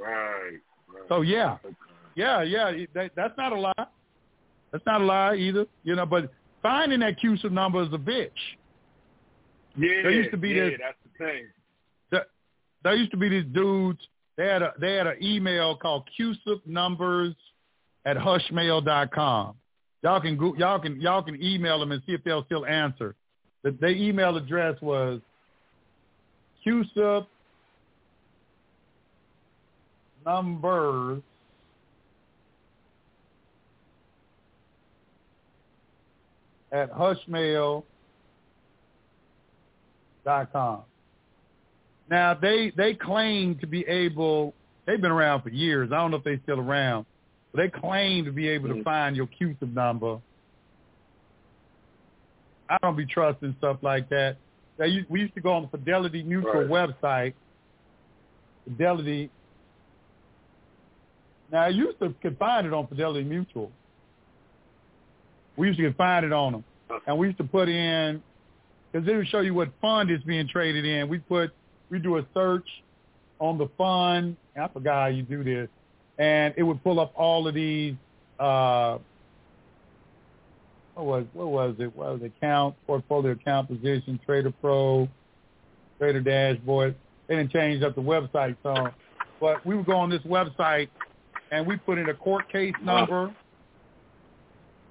Right. 0.00 0.58
right. 0.88 1.08
So 1.08 1.20
yeah, 1.22 1.58
Okay. 1.64 1.74
yeah, 2.14 2.42
yeah. 2.42 2.72
That, 2.94 3.10
that's 3.16 3.36
not 3.36 3.52
a 3.52 3.60
lie. 3.60 3.72
That's 4.72 4.84
not 4.86 5.00
a 5.00 5.04
lie 5.04 5.34
either. 5.36 5.66
You 5.84 5.96
know, 5.96 6.06
but 6.06 6.32
finding 6.62 7.00
that 7.00 7.18
CUSIP 7.20 7.50
number 7.50 7.82
is 7.82 7.88
a 7.92 7.98
bitch. 7.98 8.30
Yeah. 9.76 10.02
There 10.02 10.10
used 10.10 10.30
to 10.32 10.36
be 10.36 10.50
yeah, 10.50 10.64
this- 10.70 10.80
that's 10.80 10.96
the 11.04 11.24
thing. 11.24 11.44
There, 12.10 12.26
there 12.84 12.94
used 12.94 13.10
to 13.12 13.16
be 13.16 13.28
these 13.28 13.44
dudes. 13.52 14.00
They 14.36 14.46
had 14.46 14.62
a 14.62 14.72
they 14.80 14.94
had 14.94 15.06
an 15.06 15.16
email 15.22 15.76
called 15.76 16.08
CUSIP 16.18 16.64
numbers 16.66 17.34
at 18.04 18.16
hushmail.com. 18.16 19.54
Y'all 20.02 20.20
can 20.20 20.36
go, 20.36 20.54
y'all 20.56 20.78
can 20.78 21.00
y'all 21.00 21.22
can 21.22 21.42
email 21.42 21.78
them 21.80 21.90
and 21.92 22.00
see 22.06 22.12
if 22.12 22.22
they'll 22.24 22.44
still 22.44 22.64
answer. 22.66 23.14
The, 23.64 23.72
their 23.72 23.90
email 23.90 24.36
address 24.36 24.80
was 24.80 25.20
CUSIP 26.64 27.26
numbers 30.24 31.22
at 36.72 36.92
hushmail.com. 36.92 37.84
Now 42.10 42.34
they 42.34 42.72
they 42.76 42.94
claim 42.94 43.58
to 43.58 43.66
be 43.66 43.86
able. 43.86 44.54
They've 44.86 45.00
been 45.00 45.10
around 45.10 45.42
for 45.42 45.50
years. 45.50 45.90
I 45.92 45.96
don't 45.96 46.10
know 46.10 46.16
if 46.18 46.24
they're 46.24 46.40
still 46.42 46.60
around, 46.60 47.04
but 47.52 47.58
they 47.60 47.68
claim 47.68 48.24
to 48.24 48.32
be 48.32 48.48
able 48.48 48.68
to 48.68 48.76
Mhm. 48.76 48.84
find 48.84 49.16
your 49.16 49.26
CUSIP 49.26 49.72
number. 49.74 50.18
I 52.70 52.78
don't 52.82 52.96
be 52.96 53.06
trusting 53.06 53.54
stuff 53.58 53.78
like 53.82 54.08
that. 54.10 54.36
They 54.78 55.04
we 55.08 55.20
used 55.20 55.34
to 55.34 55.40
go 55.40 55.52
on 55.52 55.62
the 55.62 55.68
Fidelity 55.68 56.22
Mutual 56.22 56.64
Right. 56.64 56.68
website. 56.68 57.34
Fidelity. 58.64 59.30
Now 61.50 61.62
I 61.62 61.68
used 61.68 61.98
to 62.00 62.14
could 62.22 62.38
find 62.38 62.66
it 62.66 62.72
on 62.72 62.86
Fidelity 62.86 63.24
Mutual. 63.24 63.70
We 65.56 65.68
used 65.68 65.78
to 65.80 65.92
find 65.94 66.24
it 66.24 66.32
on 66.32 66.52
them, 66.52 66.64
and 67.06 67.18
we 67.18 67.28
used 67.28 67.38
to 67.38 67.44
put 67.44 67.68
in 67.68 68.22
because 68.92 69.06
they 69.06 69.16
would 69.16 69.28
show 69.28 69.40
you 69.40 69.54
what 69.54 69.68
fund 69.80 70.10
is 70.10 70.20
being 70.22 70.48
traded 70.48 70.84
in. 70.84 71.08
We 71.08 71.18
put 71.18 71.50
we 71.90 71.98
do 71.98 72.18
a 72.18 72.26
search 72.34 72.66
on 73.38 73.58
the 73.58 73.68
fund. 73.78 74.36
I 74.56 74.68
forgot 74.68 74.94
how 74.94 75.06
you 75.06 75.22
do 75.22 75.44
this, 75.44 75.68
and 76.18 76.54
it 76.56 76.62
would 76.62 76.82
pull 76.82 77.00
up 77.00 77.12
all 77.14 77.46
of 77.48 77.54
these. 77.54 77.94
Uh, 78.38 78.98
what 80.94 81.06
was 81.06 81.26
what 81.32 81.48
was 81.48 81.74
it? 81.78 81.96
What 81.96 82.12
was 82.12 82.22
it? 82.22 82.32
Account, 82.36 82.74
portfolio 82.86 83.32
account 83.32 83.68
position, 83.68 84.20
Trader 84.26 84.52
Pro, 84.60 85.08
Trader 85.98 86.20
Dashboard. 86.20 86.94
They 87.26 87.36
didn't 87.36 87.52
change 87.52 87.82
up 87.82 87.94
the 87.94 88.02
website 88.02 88.56
some, 88.62 88.90
but 89.40 89.64
we 89.64 89.76
would 89.76 89.86
go 89.86 89.96
on 89.96 90.10
this 90.10 90.22
website 90.22 90.88
and 91.50 91.66
we 91.66 91.76
put 91.76 91.98
in 91.98 92.08
a 92.08 92.14
court 92.14 92.50
case 92.50 92.74
number, 92.82 93.34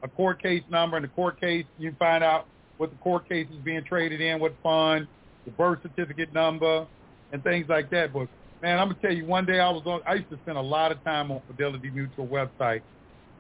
a 0.03 0.07
court 0.07 0.41
case 0.41 0.63
number, 0.69 0.97
and 0.97 1.03
the 1.03 1.09
court 1.09 1.39
case 1.39 1.65
you 1.77 1.95
find 1.97 2.23
out 2.23 2.45
what 2.77 2.91
the 2.91 2.97
court 2.97 3.27
case 3.27 3.47
is 3.51 3.59
being 3.63 3.83
traded 3.83 4.21
in, 4.21 4.39
what 4.39 4.53
fund, 4.61 5.07
the 5.45 5.51
birth 5.51 5.79
certificate 5.81 6.33
number, 6.33 6.85
and 7.31 7.43
things 7.43 7.65
like 7.67 7.89
that. 7.89 8.13
But 8.13 8.27
Man, 8.61 8.79
I'm 8.79 8.89
gonna 8.89 8.99
tell 9.01 9.13
you. 9.13 9.25
One 9.25 9.45
day 9.45 9.59
I 9.59 9.69
was 9.69 9.83
on. 9.85 10.01
I 10.07 10.15
used 10.15 10.29
to 10.29 10.37
spend 10.43 10.57
a 10.57 10.61
lot 10.61 10.91
of 10.91 11.03
time 11.03 11.31
on 11.31 11.41
Fidelity 11.47 11.91
Mutual 11.91 12.27
website. 12.27 12.81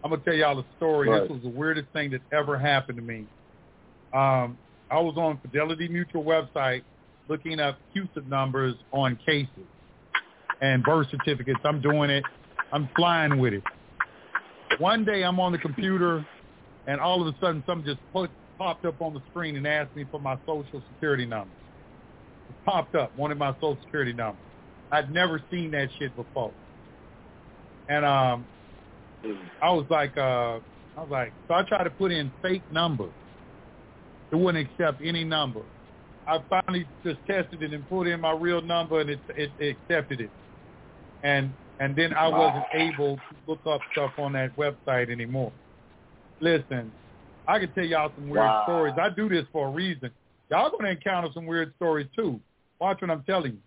I'm 0.03 0.11
gonna 0.11 0.21
tell 0.23 0.33
y'all 0.33 0.59
a 0.59 0.65
story. 0.77 1.09
Right. 1.09 1.21
This 1.21 1.31
was 1.31 1.41
the 1.41 1.49
weirdest 1.49 1.87
thing 1.91 2.11
that 2.11 2.21
ever 2.31 2.57
happened 2.57 2.97
to 2.97 3.03
me. 3.03 3.25
Um, 4.13 4.57
I 4.91 4.99
was 4.99 5.15
on 5.17 5.39
Fidelity 5.39 5.87
Mutual 5.87 6.23
website 6.23 6.83
looking 7.27 7.59
up 7.59 7.79
CUSIP 7.95 8.27
numbers 8.27 8.75
on 8.91 9.17
cases 9.25 9.49
and 10.61 10.83
birth 10.83 11.07
certificates. 11.09 11.59
I'm 11.63 11.81
doing 11.81 12.09
it. 12.09 12.23
I'm 12.71 12.89
flying 12.95 13.39
with 13.39 13.53
it. 13.53 13.63
One 14.79 15.05
day 15.05 15.23
I'm 15.23 15.39
on 15.39 15.51
the 15.51 15.57
computer, 15.57 16.25
and 16.87 16.99
all 16.99 17.21
of 17.21 17.33
a 17.33 17.37
sudden 17.39 17.63
something 17.65 17.85
just 17.85 18.01
put, 18.13 18.29
popped 18.57 18.85
up 18.85 19.01
on 19.01 19.13
the 19.13 19.21
screen 19.29 19.55
and 19.55 19.65
asked 19.65 19.95
me 19.95 20.05
for 20.11 20.19
my 20.19 20.37
social 20.45 20.81
security 20.93 21.25
number. 21.25 21.53
It 22.49 22.55
popped 22.65 22.95
up, 22.95 23.17
wanted 23.17 23.37
my 23.37 23.53
social 23.55 23.77
security 23.83 24.13
number. 24.13 24.39
I'd 24.91 25.11
never 25.11 25.41
seen 25.51 25.71
that 25.71 25.89
shit 25.97 26.15
before. 26.15 26.53
And 27.89 28.05
um, 28.05 28.45
I 29.61 29.71
was 29.71 29.85
like, 29.89 30.17
uh, 30.17 30.59
I 30.97 31.01
was 31.01 31.09
like, 31.09 31.33
so 31.47 31.53
I 31.53 31.63
tried 31.63 31.83
to 31.85 31.89
put 31.91 32.11
in 32.11 32.31
fake 32.41 32.63
numbers. 32.71 33.11
It 34.31 34.35
wouldn't 34.35 34.67
accept 34.69 35.01
any 35.03 35.23
number. 35.23 35.61
I 36.27 36.39
finally 36.49 36.85
just 37.05 37.19
tested 37.25 37.63
it 37.63 37.73
and 37.73 37.87
put 37.87 38.07
in 38.07 38.19
my 38.19 38.33
real 38.33 38.61
number, 38.61 38.99
and 38.99 39.09
it 39.09 39.19
it, 39.37 39.49
it 39.59 39.77
accepted 39.77 40.19
it. 40.19 40.29
And 41.23 41.53
and 41.79 41.95
then 41.95 42.13
I 42.13 42.27
wasn't 42.27 42.65
able 42.73 43.17
to 43.17 43.21
look 43.47 43.59
up 43.65 43.81
stuff 43.91 44.11
on 44.17 44.33
that 44.33 44.55
website 44.55 45.09
anymore. 45.11 45.51
Listen, 46.39 46.91
I 47.47 47.59
can 47.59 47.71
tell 47.73 47.85
y'all 47.85 48.11
some 48.15 48.29
weird 48.29 48.43
Wow. 48.43 48.63
stories. 48.63 48.93
I 48.97 49.09
do 49.09 49.29
this 49.29 49.47
for 49.51 49.67
a 49.67 49.71
reason. 49.71 50.11
Y'all 50.49 50.69
gonna 50.69 50.89
encounter 50.89 51.29
some 51.33 51.45
weird 51.45 51.73
stories 51.75 52.07
too. 52.15 52.39
Watch 52.79 53.01
what 53.01 53.11
I'm 53.11 53.23
telling 53.23 53.53
you. 53.53 53.61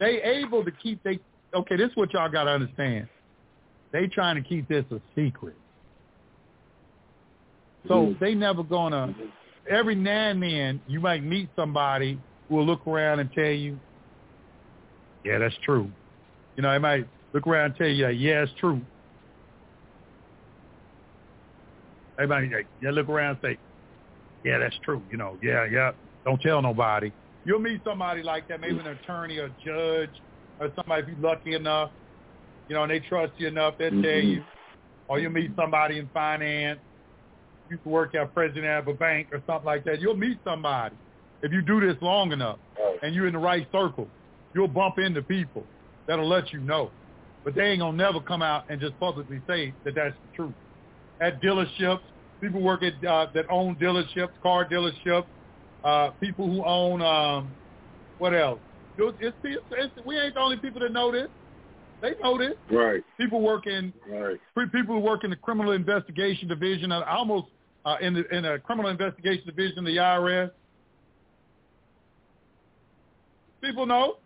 They 0.00 0.22
able 0.22 0.64
to 0.64 0.70
keep 0.70 1.02
they 1.02 1.18
okay. 1.54 1.76
This 1.76 1.90
is 1.90 1.96
what 1.96 2.12
y'all 2.12 2.28
gotta 2.28 2.50
understand. 2.50 3.08
They 3.92 4.06
trying 4.06 4.36
to 4.36 4.46
keep 4.48 4.68
this 4.68 4.84
a 4.90 5.00
secret. 5.14 5.56
So 7.86 8.08
Mhm. 8.08 8.18
they 8.18 8.34
never 8.34 8.62
gonna. 8.62 9.14
Every 9.68 9.94
now 9.94 10.30
and 10.30 10.42
then, 10.42 10.82
you 10.86 11.00
might 11.00 11.22
meet 11.22 11.50
somebody 11.54 12.20
who 12.48 12.56
will 12.56 12.64
look 12.64 12.86
around 12.86 13.20
and 13.20 13.30
tell 13.32 13.50
you, 13.50 13.80
"Yeah, 15.24 15.38
that's 15.38 15.56
true." 15.58 15.92
You 16.58 16.62
know, 16.62 16.72
they 16.72 16.78
might 16.78 17.06
look 17.32 17.46
around 17.46 17.66
and 17.66 17.76
tell 17.76 17.86
you, 17.86 18.08
"Yeah, 18.08 18.42
it's 18.42 18.52
true." 18.54 18.84
Everybody, 22.18 22.48
like, 22.48 22.66
yeah, 22.80 22.90
look 22.90 23.08
around 23.08 23.38
and 23.40 23.56
say, 23.56 23.58
"Yeah, 24.42 24.58
that's 24.58 24.76
true." 24.80 25.06
You 25.08 25.18
know, 25.18 25.38
yeah, 25.40 25.66
yeah. 25.66 25.92
Don't 26.24 26.42
tell 26.42 26.60
nobody. 26.60 27.12
You'll 27.44 27.60
meet 27.60 27.84
somebody 27.84 28.24
like 28.24 28.48
that, 28.48 28.60
maybe 28.60 28.80
an 28.80 28.88
attorney 28.88 29.38
or 29.38 29.50
judge 29.64 30.10
or 30.58 30.72
somebody 30.74 31.02
if 31.02 31.08
you're 31.16 31.30
lucky 31.30 31.54
enough, 31.54 31.92
you 32.66 32.74
know, 32.74 32.82
and 32.82 32.90
they 32.90 32.98
trust 32.98 33.34
you 33.36 33.46
enough, 33.46 33.78
they'll 33.78 33.90
tell 33.90 34.00
Mhm. 34.00 34.24
you. 34.24 34.44
Or 35.06 35.20
you'll 35.20 35.30
meet 35.30 35.54
somebody 35.54 35.98
in 35.98 36.08
finance, 36.08 36.80
used 37.70 37.84
to 37.84 37.88
work 37.88 38.16
at 38.16 38.34
president 38.34 38.66
of 38.66 38.88
a 38.88 38.94
bank 38.94 39.28
or 39.32 39.40
something 39.46 39.64
like 39.64 39.84
that. 39.84 40.00
You'll 40.00 40.16
meet 40.16 40.42
somebody 40.42 40.96
if 41.40 41.52
you 41.52 41.62
do 41.62 41.78
this 41.78 42.02
long 42.02 42.32
enough 42.32 42.58
and 43.02 43.14
you're 43.14 43.28
in 43.28 43.32
the 43.32 43.38
right 43.38 43.70
circle. 43.70 44.10
You'll 44.54 44.66
bump 44.66 44.98
into 44.98 45.22
people 45.22 45.68
that'll 46.08 46.28
let 46.28 46.52
you 46.52 46.60
know. 46.60 46.90
But 47.44 47.54
they 47.54 47.62
ain't 47.62 47.80
gonna 47.80 47.96
never 47.96 48.20
come 48.20 48.42
out 48.42 48.64
and 48.68 48.80
just 48.80 48.98
publicly 48.98 49.40
say 49.46 49.72
that 49.84 49.94
that's 49.94 50.16
the 50.24 50.28
truth. 50.34 50.54
At 51.20 51.40
dealerships, 51.40 52.00
people 52.40 52.60
work 52.60 52.82
at 52.82 52.94
uh, 53.06 53.26
that 53.34 53.44
own 53.50 53.76
dealerships, 53.76 54.30
car 54.42 54.68
dealerships, 54.68 55.26
uh, 55.84 56.10
people 56.20 56.46
who 56.46 56.64
own 56.64 57.00
um, 57.02 57.50
what 58.18 58.34
else? 58.34 58.58
It's, 58.98 59.16
it's, 59.44 59.62
it's, 59.70 59.94
we 60.04 60.18
ain't 60.18 60.34
the 60.34 60.40
only 60.40 60.56
people 60.56 60.80
that 60.80 60.92
know 60.92 61.12
this. 61.12 61.28
They 62.02 62.14
know 62.22 62.38
this. 62.38 62.54
Right. 62.70 63.02
People 63.16 63.40
work 63.40 63.66
in 63.66 63.92
Right. 64.08 64.38
People 64.72 64.96
who 64.96 65.00
work 65.00 65.24
in 65.24 65.30
the 65.30 65.36
criminal 65.36 65.72
investigation 65.72 66.48
division, 66.48 66.92
uh, 66.92 67.02
almost 67.08 67.46
uh, 67.84 67.96
in 68.00 68.14
the 68.14 68.36
in 68.36 68.44
a 68.44 68.58
criminal 68.58 68.90
investigation 68.90 69.44
division 69.46 69.78
of 69.78 69.84
the 69.84 69.96
IRS. 69.96 70.50
People 73.62 73.86
know. 73.86 74.16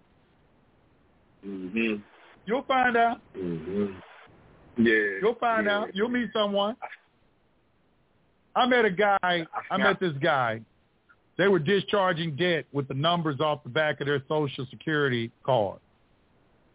Mhm. 1.45 2.03
You'll 2.47 2.62
find 2.62 2.97
out. 2.97 3.21
Mhm. 3.35 3.95
Yeah. 4.77 5.19
You'll 5.21 5.35
find 5.35 5.67
yeah. 5.67 5.79
out. 5.79 5.95
You'll 5.95 6.09
meet 6.09 6.33
someone. 6.33 6.77
I 8.55 8.67
met 8.67 8.85
a 8.85 8.91
guy. 8.91 9.47
I 9.71 9.77
met 9.77 10.01
this 10.01 10.12
guy. 10.15 10.61
They 11.39 11.49
were 11.49 11.59
discharging 11.59 12.37
debt 12.37 12.67
with 12.73 12.89
the 12.89 12.95
numbers 12.95 13.41
off 13.41 13.62
the 13.62 13.71
back 13.71 14.01
of 14.01 14.07
their 14.07 14.23
social 14.29 14.67
security 14.67 15.31
card, 15.45 15.81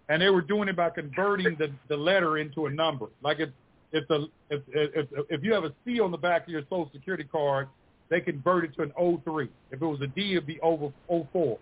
and 0.10 0.22
they 0.22 0.30
were 0.30 0.42
doing 0.42 0.68
it 0.68 0.76
by 0.76 0.90
converting 0.90 1.56
the, 1.60 1.72
the 1.88 1.96
letter 1.96 2.40
into 2.40 2.66
a 2.66 2.70
number. 2.70 3.08
Like 3.22 3.40
if 3.40 3.50
if 3.92 4.08
the 4.08 4.28
if, 4.50 4.62
if 4.74 5.08
if 5.30 5.44
you 5.44 5.54
have 5.54 5.64
a 5.64 5.74
C 5.86 6.00
on 6.00 6.12
the 6.12 6.18
back 6.18 6.44
of 6.44 6.50
your 6.50 6.64
social 6.64 6.90
security 6.92 7.24
card, 7.24 7.68
they 8.10 8.20
convert 8.20 8.66
it 8.66 8.76
to 8.76 8.82
an 8.84 8.92
O3. 9.00 9.48
If 9.72 9.82
it 9.82 9.86
was 9.86 10.02
a 10.02 10.08
D, 10.08 10.34
it'd 10.34 10.48
be 10.48 10.60
over 10.62 10.92
O4. 11.10 11.58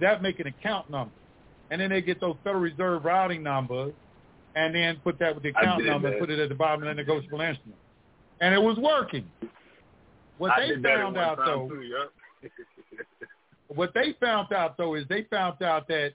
That 0.00 0.22
make 0.22 0.40
an 0.40 0.48
account 0.48 0.90
number, 0.90 1.14
and 1.72 1.80
then 1.80 1.88
they 1.88 2.02
get 2.02 2.20
those 2.20 2.36
Federal 2.44 2.62
Reserve 2.62 3.02
routing 3.02 3.42
numbers, 3.42 3.94
and 4.54 4.74
then 4.74 4.98
put 5.02 5.18
that 5.20 5.34
with 5.34 5.42
the 5.42 5.48
account 5.48 5.86
number, 5.86 6.08
and 6.08 6.20
put 6.20 6.28
it 6.28 6.38
at 6.38 6.50
the 6.50 6.54
bottom 6.54 6.82
of 6.82 6.88
the 6.88 6.94
negotiable 6.94 7.40
instrument, 7.40 7.78
and 8.42 8.54
it 8.54 8.60
was 8.60 8.76
working. 8.76 9.24
What 10.36 10.50
I 10.50 10.68
they 10.68 10.74
that 10.74 10.82
found 10.82 11.16
out 11.16 11.38
though, 11.38 11.70
Too, 11.70 11.80
yeah. 11.80 12.48
what 13.68 13.94
they 13.94 14.14
found 14.20 14.52
out 14.52 14.76
though 14.76 14.96
is 14.96 15.06
they 15.08 15.26
found 15.30 15.62
out 15.62 15.88
that 15.88 16.12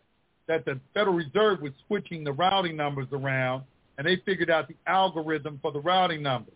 that 0.48 0.64
the 0.64 0.80
Federal 0.94 1.16
Reserve 1.16 1.60
was 1.64 1.72
switching 1.88 2.24
the 2.24 2.34
routing 2.34 2.78
numbers 2.78 3.08
around, 3.12 3.64
and 3.98 4.06
they 4.06 4.18
figured 4.28 4.52
out 4.52 4.68
the 4.68 4.76
algorithm 4.86 5.58
for 5.64 5.72
the 5.72 5.82
routing 5.82 6.22
numbers, 6.22 6.54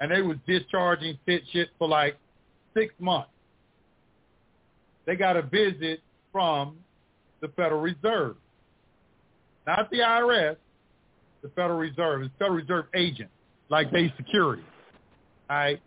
and 0.00 0.10
they 0.10 0.22
was 0.22 0.38
discharging 0.46 1.18
fit 1.26 1.42
shit 1.52 1.68
for 1.78 1.86
like 1.86 2.16
six 2.72 2.94
months. 3.00 3.28
They 5.04 5.14
got 5.14 5.36
a 5.36 5.42
visit 5.42 6.00
from 6.32 6.78
the 7.40 7.48
Federal 7.48 7.80
Reserve, 7.80 8.36
not 9.66 9.90
the 9.90 9.98
IRS, 9.98 10.56
the 11.42 11.48
Federal 11.50 11.78
Reserve, 11.78 12.22
the 12.22 12.30
Federal 12.38 12.56
Reserve 12.56 12.86
agent, 12.94 13.30
like 13.68 13.90
they 13.90 14.12
security, 14.16 14.62
right? 15.48 15.80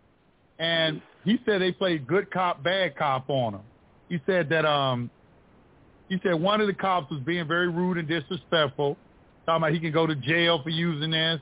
And 0.58 1.00
he 1.24 1.38
said 1.44 1.60
they 1.60 1.72
played 1.72 2.06
good 2.06 2.30
cop, 2.30 2.62
bad 2.62 2.96
cop 2.96 3.28
on 3.28 3.54
him. 3.54 3.60
He 4.08 4.20
said 4.26 4.48
that 4.50 4.64
um, 4.64 5.10
he 6.08 6.18
said 6.22 6.34
one 6.34 6.60
of 6.60 6.66
the 6.66 6.74
cops 6.74 7.10
was 7.10 7.20
being 7.20 7.46
very 7.48 7.68
rude 7.68 7.98
and 7.98 8.06
disrespectful, 8.06 8.96
talking 9.46 9.62
about 9.62 9.72
he 9.72 9.80
can 9.80 9.92
go 9.92 10.06
to 10.06 10.14
jail 10.14 10.62
for 10.62 10.70
using 10.70 11.10
this, 11.10 11.40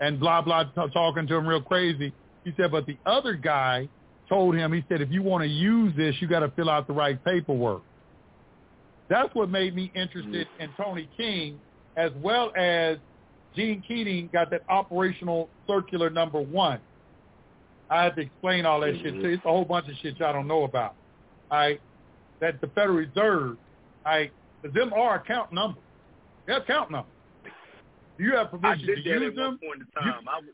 and 0.00 0.18
blah 0.18 0.42
blah, 0.42 0.64
t- 0.64 0.92
talking 0.92 1.26
to 1.26 1.36
him 1.36 1.46
real 1.46 1.62
crazy. 1.62 2.12
He 2.44 2.52
said, 2.56 2.70
but 2.70 2.86
the 2.86 2.96
other 3.04 3.34
guy 3.34 3.88
told 4.28 4.54
him, 4.54 4.72
he 4.72 4.84
said, 4.88 5.02
if 5.02 5.10
you 5.10 5.22
want 5.22 5.42
to 5.42 5.48
use 5.48 5.94
this, 5.96 6.14
you 6.20 6.28
got 6.28 6.40
to 6.40 6.50
fill 6.50 6.70
out 6.70 6.86
the 6.86 6.92
right 6.92 7.22
paperwork. 7.24 7.82
That's 9.10 9.34
what 9.34 9.50
made 9.50 9.74
me 9.74 9.90
interested 9.94 10.46
in 10.60 10.72
Tony 10.80 11.08
King, 11.16 11.60
as 11.96 12.12
well 12.22 12.52
as 12.56 12.96
Gene 13.56 13.82
Keating 13.86 14.30
got 14.32 14.50
that 14.52 14.62
operational 14.68 15.50
circular 15.68 16.08
number 16.08 16.40
one. 16.40 16.80
I 17.90 18.04
had 18.04 18.14
to 18.14 18.22
explain 18.22 18.64
all 18.64 18.78
that 18.80 18.94
shit. 19.02 19.14
Mhm. 19.14 19.22
to 19.22 19.28
you. 19.28 19.34
It's 19.34 19.44
a 19.44 19.48
whole 19.48 19.64
bunch 19.64 19.88
of 19.88 19.96
shit 19.96 20.16
y'all 20.20 20.32
don't 20.32 20.46
know 20.46 20.62
about. 20.62 20.94
Right, 21.50 21.80
that 22.38 22.60
the 22.60 22.68
Federal 22.68 22.98
Reserve, 22.98 23.58
'cause 24.04 24.72
them 24.72 24.92
are 24.92 25.16
account 25.16 25.50
numbers. 25.50 25.82
They're 26.46 26.58
account 26.58 26.92
numbers. 26.92 27.12
You 28.18 28.36
have 28.36 28.46
I 28.46 28.50
permission 28.50 28.86
to 28.86 29.00
use 29.00 29.34
them? 29.34 29.58
point 29.58 29.80
in 29.80 29.86
time. 29.88 30.28
I 30.28 30.36
was, 30.38 30.44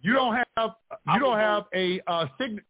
You 0.00 0.14
don't 0.14 0.34
have 0.34 0.74
I 1.06 1.14
you 1.14 1.20
don't 1.20 1.38
have 1.38 1.66
a 1.72 2.00
uh, 2.08 2.26
sign. 2.36 2.60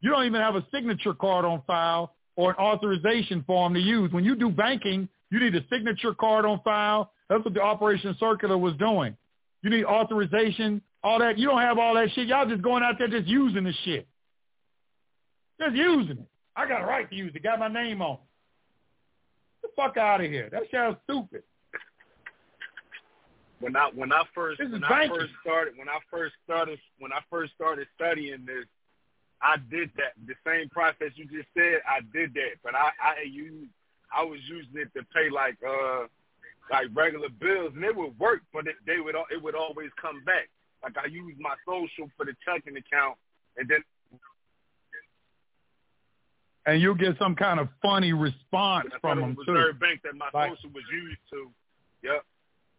You 0.00 0.10
don't 0.10 0.26
even 0.26 0.40
have 0.40 0.54
a 0.54 0.64
signature 0.70 1.14
card 1.14 1.44
on 1.44 1.62
file 1.62 2.14
or 2.38 2.50
an 2.50 2.56
authorization 2.56 3.42
form 3.48 3.74
to 3.74 3.80
use. 3.80 4.12
When 4.12 4.24
you 4.24 4.36
do 4.36 4.48
banking, 4.48 5.08
you 5.30 5.40
need 5.40 5.56
a 5.56 5.60
signature 5.68 6.14
card 6.14 6.44
on 6.44 6.60
file. 6.62 7.10
That's 7.28 7.44
what 7.44 7.52
the 7.52 7.60
Operation 7.60 8.16
Circular 8.20 8.56
was 8.56 8.74
doing. 8.76 9.16
You 9.62 9.70
need 9.70 9.84
authorization, 9.84 10.80
all 11.02 11.18
that. 11.18 11.36
You 11.36 11.48
don't 11.48 11.60
have 11.60 11.78
all 11.78 11.94
that 11.94 12.10
shit. 12.14 12.28
Y'all 12.28 12.48
just 12.48 12.62
going 12.62 12.84
out 12.84 12.94
there 12.96 13.08
just 13.08 13.26
using 13.26 13.64
the 13.64 13.72
shit. 13.84 14.06
Just 15.60 15.74
using 15.74 16.18
it. 16.18 16.28
I 16.54 16.68
got 16.68 16.82
a 16.82 16.86
right 16.86 17.10
to 17.10 17.16
use 17.16 17.32
it. 17.34 17.42
Got 17.42 17.58
my 17.58 17.66
name 17.66 18.00
on. 18.00 18.14
it. 18.14 18.20
Get 19.62 19.70
the 19.76 19.82
fuck 19.82 19.96
out 19.96 20.20
of 20.20 20.30
here. 20.30 20.48
That 20.52 20.62
sounds 20.70 20.96
stupid. 21.10 21.42
when 23.58 23.74
I 23.74 23.90
when 23.96 24.12
I 24.12 24.22
first 24.32 24.60
when 24.60 24.84
I 24.84 25.08
first 25.08 25.32
started 25.42 25.74
when 25.76 25.88
I 25.88 25.98
first 26.08 26.34
started 26.44 26.78
when 27.00 27.12
I 27.12 27.18
first 27.28 27.52
started 27.56 27.88
studying 27.96 28.46
this, 28.46 28.64
I 29.40 29.56
did 29.70 29.90
that 29.96 30.14
the 30.26 30.34
same 30.46 30.68
process 30.68 31.12
you 31.14 31.24
just 31.26 31.48
said. 31.54 31.80
I 31.86 32.00
did 32.12 32.34
that, 32.34 32.58
but 32.62 32.74
I 32.74 32.90
I 33.00 33.22
used 33.22 33.70
I 34.14 34.24
was 34.24 34.40
using 34.48 34.76
it 34.80 34.92
to 34.94 35.04
pay 35.14 35.30
like 35.30 35.56
uh 35.66 36.06
like 36.70 36.88
regular 36.92 37.28
bills, 37.30 37.72
and 37.74 37.84
it 37.84 37.94
would 37.96 38.18
work, 38.18 38.42
but 38.52 38.66
it, 38.66 38.76
they 38.86 39.00
would 39.00 39.14
it 39.30 39.42
would 39.42 39.54
always 39.54 39.90
come 40.00 40.22
back. 40.24 40.48
Like 40.82 40.96
I 40.98 41.06
used 41.06 41.38
my 41.40 41.54
social 41.66 42.10
for 42.16 42.24
the 42.26 42.34
checking 42.44 42.76
account, 42.76 43.16
and 43.56 43.68
then 43.68 43.82
And 46.66 46.82
you'll 46.82 46.94
get 46.94 47.16
some 47.18 47.34
kind 47.34 47.58
of 47.60 47.68
funny 47.80 48.12
response 48.12 48.88
from 49.00 49.20
them 49.20 49.36
too. 49.46 49.52
Reserve 49.52 49.80
Bank 49.80 50.00
that 50.04 50.14
my 50.14 50.28
Like- 50.34 50.50
social 50.56 50.70
was 50.70 50.84
used 50.92 51.20
to 51.30 51.50
Yep. 52.02 52.24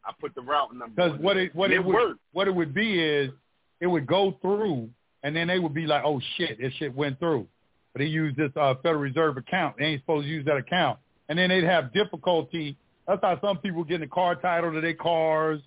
I 0.06 0.14
put 0.20 0.34
the 0.36 0.42
route 0.42 0.74
number. 0.76 0.96
Because 0.96 1.20
what 1.20 1.36
it 1.38 1.54
what 1.56 1.72
it, 1.72 1.76
it 1.76 1.84
would 1.84 1.94
worked. 1.96 2.20
what 2.32 2.48
it 2.48 2.52
would 2.56 2.74
be 2.74 3.04
is 3.04 3.32
it 3.82 3.88
would 3.88 4.06
go 4.06 4.32
through, 4.42 4.90
and 5.24 5.36
then 5.36 5.48
they 5.48 5.60
would 5.60 5.74
be 5.74 5.86
like, 5.86 6.04
"Oh 6.06 6.20
shit, 6.38 6.60
this 6.60 6.74
shit 6.74 6.96
went 6.96 7.20
through," 7.20 7.48
but 7.94 8.00
they 8.00 8.06
used 8.06 8.38
this 8.38 8.52
uh, 8.56 8.76
Federal 8.84 9.02
Reserve 9.02 9.38
account. 9.38 9.78
They 9.78 9.86
ain't 9.86 10.02
supposed 10.02 10.26
to 10.26 10.30
use 10.30 10.46
that 10.46 10.58
account, 10.58 11.00
and 11.28 11.38
then 11.38 11.50
they'd 11.50 11.64
have 11.64 11.94
difficulty. 11.94 12.78
That's 13.08 13.22
how 13.22 13.40
some 13.42 13.58
people 13.58 13.84
get 13.84 14.02
the 14.02 14.08
car 14.08 14.36
title 14.36 14.72
to 14.72 14.82
their 14.82 14.94
cars, 14.94 15.60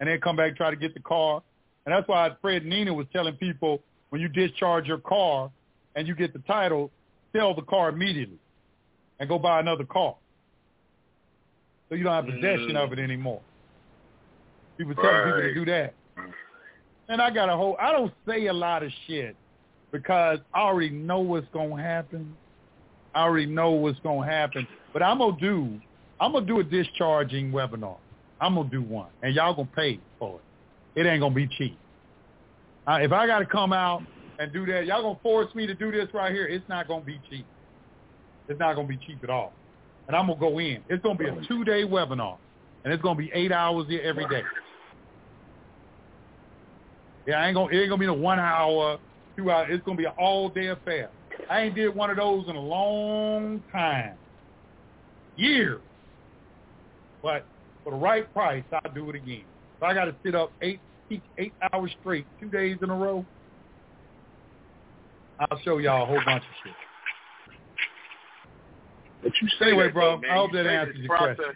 and 0.00 0.08
then 0.08 0.20
come 0.20 0.36
back 0.36 0.48
and 0.48 0.56
try 0.56 0.70
to 0.70 0.76
get 0.76 0.94
the 0.94 1.00
car. 1.00 1.42
And 1.84 1.94
that's 1.94 2.08
why 2.08 2.30
Fred 2.40 2.64
Nina 2.64 2.92
was 2.92 3.06
telling 3.12 3.34
people 3.34 3.80
when 4.10 4.20
you 4.20 4.28
discharge 4.28 4.86
your 4.86 4.98
car 4.98 5.50
and 5.94 6.08
you 6.08 6.14
get 6.14 6.32
the 6.32 6.40
title, 6.40 6.90
sell 7.34 7.54
the 7.54 7.62
car 7.62 7.90
immediately 7.90 8.38
and 9.20 9.28
go 9.28 9.38
buy 9.38 9.60
another 9.60 9.84
car. 9.84 10.16
So 11.88 11.94
you 11.94 12.02
don't 12.02 12.12
have 12.12 12.26
possession 12.26 12.72
Mm. 12.72 12.84
of 12.84 12.92
it 12.92 12.98
anymore. 12.98 13.40
People 14.76 14.94
tell 14.94 15.04
people 15.24 15.40
to 15.42 15.54
do 15.54 15.64
that. 15.66 15.94
And 17.08 17.20
I 17.20 17.30
got 17.30 17.48
a 17.48 17.56
whole, 17.56 17.76
I 17.80 17.92
don't 17.92 18.12
say 18.26 18.46
a 18.46 18.52
lot 18.52 18.82
of 18.82 18.90
shit 19.06 19.36
because 19.92 20.38
I 20.52 20.60
already 20.60 20.90
know 20.90 21.20
what's 21.20 21.46
going 21.52 21.76
to 21.76 21.82
happen. 21.82 22.36
I 23.14 23.22
already 23.22 23.46
know 23.46 23.70
what's 23.70 23.98
going 24.00 24.28
to 24.28 24.34
happen. 24.34 24.66
But 24.92 25.02
I'm 25.02 25.18
going 25.18 25.36
to 25.36 25.40
do, 25.40 25.80
I'm 26.20 26.32
going 26.32 26.46
to 26.46 26.52
do 26.52 26.60
a 26.60 26.64
discharging 26.64 27.52
webinar. 27.52 27.96
I'm 28.40 28.54
going 28.54 28.68
to 28.68 28.76
do 28.76 28.82
one. 28.82 29.08
And 29.22 29.34
y'all 29.34 29.54
going 29.54 29.68
to 29.68 29.74
pay 29.74 30.00
for 30.18 30.40
it. 30.94 31.00
It 31.00 31.06
ain't 31.06 31.20
going 31.20 31.32
to 31.32 31.36
be 31.36 31.48
cheap. 31.56 31.78
Uh, 32.86 32.98
if 33.00 33.12
I 33.12 33.26
got 33.26 33.38
to 33.38 33.46
come 33.46 33.72
out 33.72 34.02
and 34.38 34.52
do 34.52 34.66
that, 34.66 34.86
y'all 34.86 35.02
going 35.02 35.16
to 35.16 35.22
force 35.22 35.54
me 35.54 35.66
to 35.66 35.74
do 35.74 35.90
this 35.90 36.08
right 36.12 36.32
here, 36.32 36.46
it's 36.46 36.68
not 36.68 36.88
going 36.88 37.00
to 37.00 37.06
be 37.06 37.20
cheap. 37.30 37.46
It's 38.48 38.60
not 38.60 38.74
going 38.74 38.86
to 38.86 38.92
be 38.96 39.06
cheap 39.06 39.18
at 39.22 39.30
all. 39.30 39.52
And 40.06 40.16
I'm 40.16 40.26
going 40.26 40.38
to 40.38 40.40
go 40.40 40.58
in. 40.58 40.82
It's 40.88 41.02
going 41.02 41.16
to 41.18 41.24
be 41.24 41.28
a 41.28 41.48
two-day 41.48 41.82
webinar. 41.84 42.36
And 42.84 42.92
it's 42.92 43.02
going 43.02 43.16
to 43.16 43.22
be 43.22 43.30
eight 43.34 43.50
hours 43.50 43.86
here 43.88 44.02
every 44.02 44.28
day. 44.28 44.42
Yeah, 47.26 47.40
I 47.40 47.48
ain't 47.48 47.54
gonna. 47.56 47.72
It 47.74 47.80
ain't 47.80 47.88
gonna 47.88 48.00
be 48.00 48.06
no 48.06 48.14
one 48.14 48.38
hour, 48.38 48.98
two 49.36 49.50
hours. 49.50 49.68
It's 49.70 49.84
gonna 49.84 49.96
be 49.98 50.04
an 50.04 50.12
all 50.18 50.48
day 50.48 50.68
affair. 50.68 51.10
I 51.50 51.62
ain't 51.62 51.74
did 51.74 51.94
one 51.94 52.10
of 52.10 52.16
those 52.16 52.48
in 52.48 52.56
a 52.56 52.60
long 52.60 53.62
time, 53.72 54.16
years. 55.36 55.80
But 57.22 57.46
for 57.82 57.92
the 57.92 57.98
right 57.98 58.32
price, 58.32 58.64
I'll 58.72 58.92
do 58.94 59.10
it 59.10 59.16
again. 59.16 59.44
If 59.76 59.82
I 59.82 59.92
got 59.94 60.04
to 60.06 60.16
sit 60.24 60.34
up 60.34 60.52
eight, 60.62 60.80
eight 61.38 61.52
hours 61.72 61.90
straight, 62.00 62.26
two 62.40 62.48
days 62.48 62.78
in 62.82 62.90
a 62.90 62.94
row, 62.94 63.26
I'll 65.38 65.58
show 65.64 65.78
y'all 65.78 66.04
a 66.04 66.06
whole 66.06 66.20
bunch 66.24 66.44
of 66.44 66.50
shit. 66.64 66.72
But 69.22 69.32
you 69.42 69.48
say 69.58 69.66
Anyway, 69.66 69.84
that, 69.84 69.94
bro, 69.94 70.16
though, 70.16 70.20
man. 70.22 70.30
I 70.30 70.34
hope 70.34 70.52
You 70.52 70.62
that 70.62 70.66
answers 70.70 70.96
your 70.98 71.08
process- 71.08 71.36
question. 71.36 71.54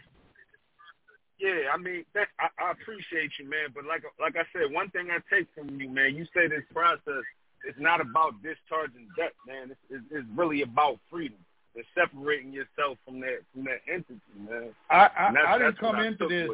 Yeah, 1.41 1.73
I 1.73 1.79
mean, 1.79 2.05
that, 2.15 2.29
I, 2.39 2.49
I 2.63 2.71
appreciate 2.73 3.33
you, 3.41 3.49
man. 3.49 3.73
But 3.75 3.87
like 3.87 4.03
like 4.21 4.37
I 4.37 4.45
said, 4.53 4.73
one 4.73 4.91
thing 4.91 5.09
I 5.11 5.19
take 5.35 5.49
from 5.55 5.81
you, 5.81 5.89
man, 5.89 6.15
you 6.15 6.27
say 6.35 6.49
this 6.49 6.65
process 6.73 7.25
is 7.67 7.75
not 7.79 8.01
about 8.01 8.43
discharging 8.43 9.09
debt, 9.17 9.33
man. 9.47 9.71
It's, 9.71 9.81
it's, 9.89 10.05
it's 10.11 10.29
really 10.37 10.63
about 10.63 10.99
freedom. 11.11 11.39
It's 11.75 11.89
separating 11.95 12.53
yourself 12.53 12.99
from 13.07 13.21
that 13.21 13.41
from 13.55 13.65
that 13.65 13.81
entity, 13.91 14.21
man. 14.37 14.71
I 14.91 15.09
I, 15.17 15.55
I 15.55 15.59
didn't 15.59 15.79
come 15.79 16.01
into 16.01 16.29
this. 16.29 16.49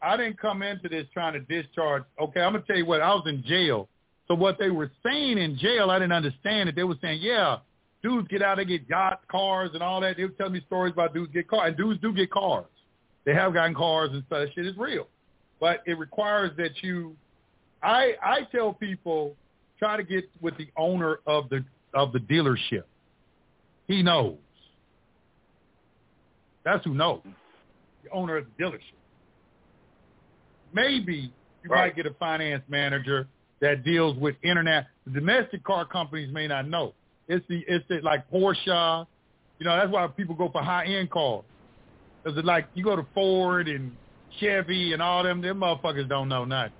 I 0.00 0.16
didn't 0.16 0.38
come 0.38 0.62
into 0.62 0.88
this 0.88 1.06
trying 1.12 1.32
to 1.32 1.40
discharge. 1.40 2.04
Okay, 2.20 2.40
I'm 2.40 2.52
gonna 2.52 2.64
tell 2.66 2.76
you 2.76 2.86
what. 2.86 3.00
I 3.00 3.12
was 3.14 3.24
in 3.26 3.42
jail, 3.42 3.88
so 4.28 4.34
what 4.34 4.58
they 4.58 4.70
were 4.70 4.92
saying 5.04 5.38
in 5.38 5.58
jail, 5.58 5.90
I 5.90 5.98
didn't 5.98 6.12
understand 6.12 6.68
it. 6.68 6.76
They 6.76 6.84
were 6.84 6.98
saying, 7.02 7.20
yeah, 7.20 7.56
dudes 8.02 8.28
get 8.28 8.42
out, 8.42 8.58
they 8.58 8.64
get 8.64 8.82
yachts, 8.88 9.24
cars, 9.28 9.70
and 9.74 9.82
all 9.82 10.00
that. 10.02 10.16
They 10.16 10.24
were 10.24 10.30
telling 10.30 10.52
me 10.52 10.62
stories 10.66 10.92
about 10.92 11.14
dudes 11.14 11.32
get 11.32 11.48
cars, 11.48 11.68
and 11.68 11.76
dudes 11.76 12.00
do 12.00 12.12
get 12.12 12.30
cars. 12.30 12.66
They 13.28 13.34
have 13.34 13.52
gotten 13.52 13.74
cars 13.74 14.08
and 14.12 14.24
stuff. 14.26 14.46
That 14.46 14.54
shit 14.54 14.66
is 14.66 14.76
real, 14.78 15.06
but 15.60 15.82
it 15.86 15.98
requires 15.98 16.50
that 16.56 16.82
you. 16.82 17.14
I 17.82 18.14
I 18.22 18.40
tell 18.50 18.72
people 18.72 19.36
try 19.78 19.98
to 19.98 20.02
get 20.02 20.24
with 20.40 20.56
the 20.56 20.68
owner 20.78 21.20
of 21.26 21.50
the 21.50 21.62
of 21.92 22.12
the 22.12 22.20
dealership. 22.20 22.84
He 23.86 24.02
knows. 24.02 24.38
That's 26.64 26.82
who 26.84 26.94
knows. 26.94 27.20
The 28.04 28.10
owner 28.10 28.38
of 28.38 28.46
the 28.46 28.64
dealership 28.64 28.98
maybe 30.72 31.32
you 31.62 31.70
Right. 31.70 31.86
might 31.86 31.96
get 31.96 32.06
a 32.06 32.14
finance 32.14 32.64
manager 32.68 33.28
that 33.60 33.84
deals 33.84 34.16
with 34.16 34.36
internet. 34.42 34.86
The 35.04 35.12
domestic 35.12 35.64
car 35.64 35.84
companies 35.84 36.32
may 36.32 36.46
not 36.46 36.68
know. 36.68 36.94
It's 37.26 37.46
the 37.48 37.64
it's 37.68 37.86
the, 37.88 38.00
like 38.00 38.30
Porsche. 38.30 39.06
You 39.58 39.66
know 39.66 39.76
that's 39.76 39.90
why 39.90 40.06
people 40.06 40.34
go 40.34 40.48
for 40.48 40.62
high 40.62 40.84
end 40.86 41.10
cars. 41.10 41.44
Cause 42.24 42.34
it's 42.36 42.46
like 42.46 42.66
you 42.74 42.84
go 42.84 42.96
to 42.96 43.06
Ford 43.14 43.68
and 43.68 43.92
Chevy 44.40 44.92
and 44.92 45.00
all 45.00 45.22
them. 45.22 45.40
Them 45.40 45.60
motherfuckers 45.60 46.08
don't 46.08 46.28
know 46.28 46.44
nothing. 46.44 46.72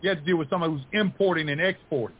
You 0.00 0.10
have 0.10 0.18
to 0.18 0.24
deal 0.24 0.36
with 0.36 0.50
somebody 0.50 0.72
who's 0.72 0.82
importing 0.92 1.48
and 1.48 1.60
exporting. 1.60 2.16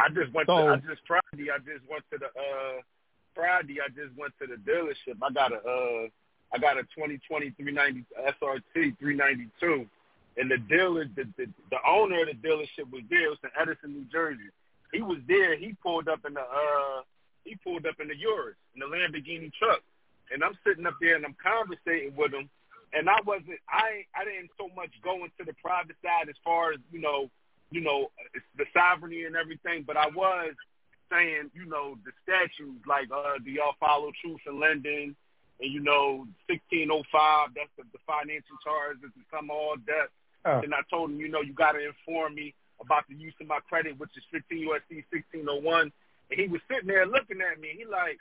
I 0.00 0.08
just 0.08 0.32
went. 0.32 0.46
So- 0.46 0.66
to, 0.66 0.72
I 0.72 0.76
just 0.76 1.02
Friday. 1.06 1.50
I 1.50 1.58
just 1.58 1.84
went 1.90 2.04
to 2.12 2.18
the 2.18 2.26
uh 2.26 2.80
Friday. 3.34 3.78
I 3.84 3.88
just 3.88 4.16
went 4.16 4.32
to 4.40 4.46
the 4.46 4.56
dealership. 4.70 5.18
I 5.22 5.32
got 5.32 5.52
a 5.52 5.56
uh 5.56 6.08
I 6.52 6.58
got 6.58 6.78
a 6.78 6.82
2020 6.94 7.50
390 7.50 8.04
SRT 8.16 8.98
392, 8.98 9.86
and 10.38 10.50
the 10.50 10.56
dealer, 10.68 11.04
the, 11.14 11.24
the 11.36 11.46
the 11.70 11.78
owner 11.86 12.22
of 12.22 12.28
the 12.28 12.48
dealership 12.48 12.90
was 12.90 13.02
there. 13.10 13.26
It 13.26 13.30
was 13.30 13.38
in 13.44 13.50
Edison, 13.60 13.92
New 13.92 14.06
Jersey. 14.10 14.48
He 14.92 15.02
was 15.02 15.18
there. 15.28 15.58
He 15.58 15.74
pulled 15.82 16.08
up 16.08 16.20
in 16.26 16.34
the 16.34 16.40
uh 16.40 17.02
he 17.48 17.56
pulled 17.56 17.86
up 17.86 17.96
in 18.00 18.08
the 18.08 18.16
Urus 18.16 18.56
in 18.74 18.80
the 18.80 18.86
Lamborghini 18.86 19.52
truck, 19.54 19.82
and 20.32 20.44
I'm 20.44 20.56
sitting 20.66 20.86
up 20.86 20.94
there 21.00 21.16
and 21.16 21.24
I'm 21.24 21.36
conversating 21.42 22.14
with 22.16 22.32
him. 22.32 22.48
And 22.92 23.08
I 23.08 23.20
wasn't. 23.26 23.60
I 23.68 24.04
I 24.16 24.24
didn't 24.24 24.50
so 24.56 24.68
much 24.74 24.90
go 25.02 25.24
into 25.24 25.44
the 25.44 25.52
private 25.60 25.96
side 26.02 26.28
as 26.28 26.36
far 26.44 26.72
as 26.72 26.80
you 26.92 27.00
know 27.00 27.30
you 27.70 27.80
know, 27.80 28.10
the 28.56 28.64
sovereignty 28.72 29.24
and 29.24 29.36
everything, 29.36 29.84
but 29.86 29.96
I 29.96 30.06
was 30.08 30.54
saying, 31.10 31.50
you 31.54 31.66
know, 31.66 31.96
the 32.04 32.12
statutes, 32.22 32.80
like, 32.86 33.08
uh, 33.12 33.38
do 33.44 33.50
y'all 33.50 33.74
follow 33.80 34.10
truth 34.22 34.40
in 34.46 34.58
lending? 34.60 35.14
And, 35.60 35.72
you 35.72 35.80
know, 35.80 36.26
1605, 36.48 37.50
that's 37.54 37.68
the, 37.76 37.84
the 37.92 37.98
financial 38.06 38.56
charge 38.64 38.98
is 39.04 39.10
the 39.16 39.24
sum 39.32 39.50
all 39.50 39.76
debt. 39.86 40.08
Uh, 40.44 40.60
And 40.64 40.74
I 40.74 40.80
told 40.90 41.10
him, 41.10 41.20
you 41.20 41.28
know, 41.28 41.40
you 41.40 41.52
got 41.52 41.72
to 41.72 41.80
inform 41.84 42.34
me 42.36 42.54
about 42.80 43.04
the 43.08 43.16
use 43.16 43.34
of 43.40 43.48
my 43.48 43.58
credit, 43.68 43.98
which 43.98 44.16
is 44.16 44.22
15 44.30 44.68
USC 44.68 45.04
1601. 45.10 45.92
And 46.30 46.40
he 46.40 46.48
was 46.48 46.60
sitting 46.70 46.88
there 46.88 47.06
looking 47.06 47.40
at 47.40 47.60
me. 47.60 47.74
He 47.76 47.84
like, 47.84 48.18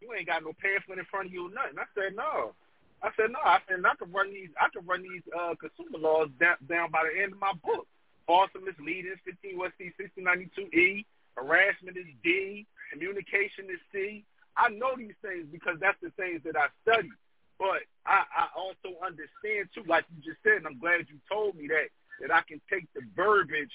you 0.00 0.12
ain't 0.14 0.26
got 0.26 0.42
no 0.42 0.52
pamphlet 0.56 0.98
in 0.98 1.04
front 1.06 1.26
of 1.28 1.32
you 1.32 1.46
or 1.46 1.54
nothing. 1.54 1.78
I 1.78 1.88
said, 1.94 2.16
no. 2.16 2.54
I 3.02 3.10
said, 3.16 3.30
no. 3.32 3.40
I 3.44 3.60
said, 3.68 3.80
I 3.84 3.94
can 3.96 4.12
run 4.12 4.32
these, 4.32 4.50
I 4.60 4.68
can 4.72 4.84
run 4.86 5.02
these 5.02 5.22
uh, 5.32 5.54
consumer 5.60 5.98
laws 5.98 6.28
down, 6.40 6.56
down 6.68 6.90
by 6.90 7.06
the 7.06 7.14
end 7.22 7.32
of 7.32 7.40
my 7.40 7.52
book. 7.64 7.86
False 8.26 8.50
and 8.54 8.64
misleading, 8.64 9.16
15 9.24 9.58
USC 9.58 9.92
1692E. 9.98 11.04
Harassment 11.36 11.96
is 11.96 12.10
D. 12.22 12.66
Communication 12.92 13.70
is 13.70 13.80
C. 13.92 14.24
I 14.56 14.68
know 14.70 14.96
these 14.96 15.16
things 15.22 15.46
because 15.50 15.78
that's 15.80 15.98
the 16.02 16.10
things 16.18 16.42
that 16.44 16.56
I 16.56 16.68
study. 16.82 17.10
But 17.58 17.84
I, 18.06 18.24
I 18.24 18.44
also 18.56 18.96
understand 19.04 19.68
too, 19.74 19.84
like 19.86 20.04
you 20.08 20.32
just 20.32 20.42
said, 20.42 20.64
and 20.64 20.66
I'm 20.66 20.80
glad 20.80 21.06
you 21.08 21.20
told 21.30 21.56
me 21.56 21.68
that, 21.68 21.92
that 22.20 22.32
I 22.34 22.42
can 22.42 22.60
take 22.72 22.88
the 22.94 23.02
verbiage 23.14 23.72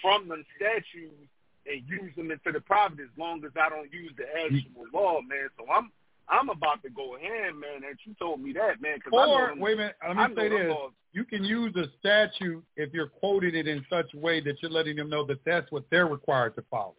from 0.00 0.28
the 0.28 0.42
statutes 0.56 1.30
and 1.66 1.82
use 1.88 2.14
them 2.16 2.30
into 2.30 2.52
the 2.52 2.60
private 2.60 3.00
as 3.00 3.12
long 3.18 3.44
as 3.44 3.52
I 3.56 3.68
don't 3.68 3.92
use 3.92 4.12
the 4.16 4.24
mm. 4.24 4.46
actual 4.46 4.84
law, 4.92 5.20
man. 5.20 5.48
So 5.58 5.64
I'm 5.70 5.90
I'm 6.28 6.48
about 6.48 6.82
to 6.82 6.90
go 6.90 7.16
ahead, 7.16 7.54
man. 7.54 7.84
And 7.86 7.98
you 8.04 8.14
told 8.18 8.40
me 8.40 8.52
that, 8.54 8.80
man. 8.80 8.98
Cause 9.00 9.12
I 9.12 9.26
know 9.26 9.32
or 9.32 9.48
them, 9.48 9.60
wait 9.60 9.74
a 9.74 9.76
minute, 9.76 9.96
let 10.06 10.16
me 10.16 10.34
know 10.34 10.42
say 10.42 10.48
this: 10.48 10.70
laws. 10.70 10.92
you 11.12 11.24
can 11.24 11.44
use 11.44 11.74
a 11.76 11.84
statute 11.98 12.64
if 12.76 12.92
you're 12.92 13.08
quoting 13.08 13.54
it 13.54 13.68
in 13.68 13.84
such 13.90 14.06
a 14.14 14.18
way 14.18 14.40
that 14.40 14.56
you're 14.62 14.70
letting 14.70 14.96
them 14.96 15.10
know 15.10 15.24
that 15.26 15.44
that's 15.44 15.70
what 15.70 15.84
they're 15.90 16.06
required 16.06 16.54
to 16.56 16.64
follow. 16.70 16.94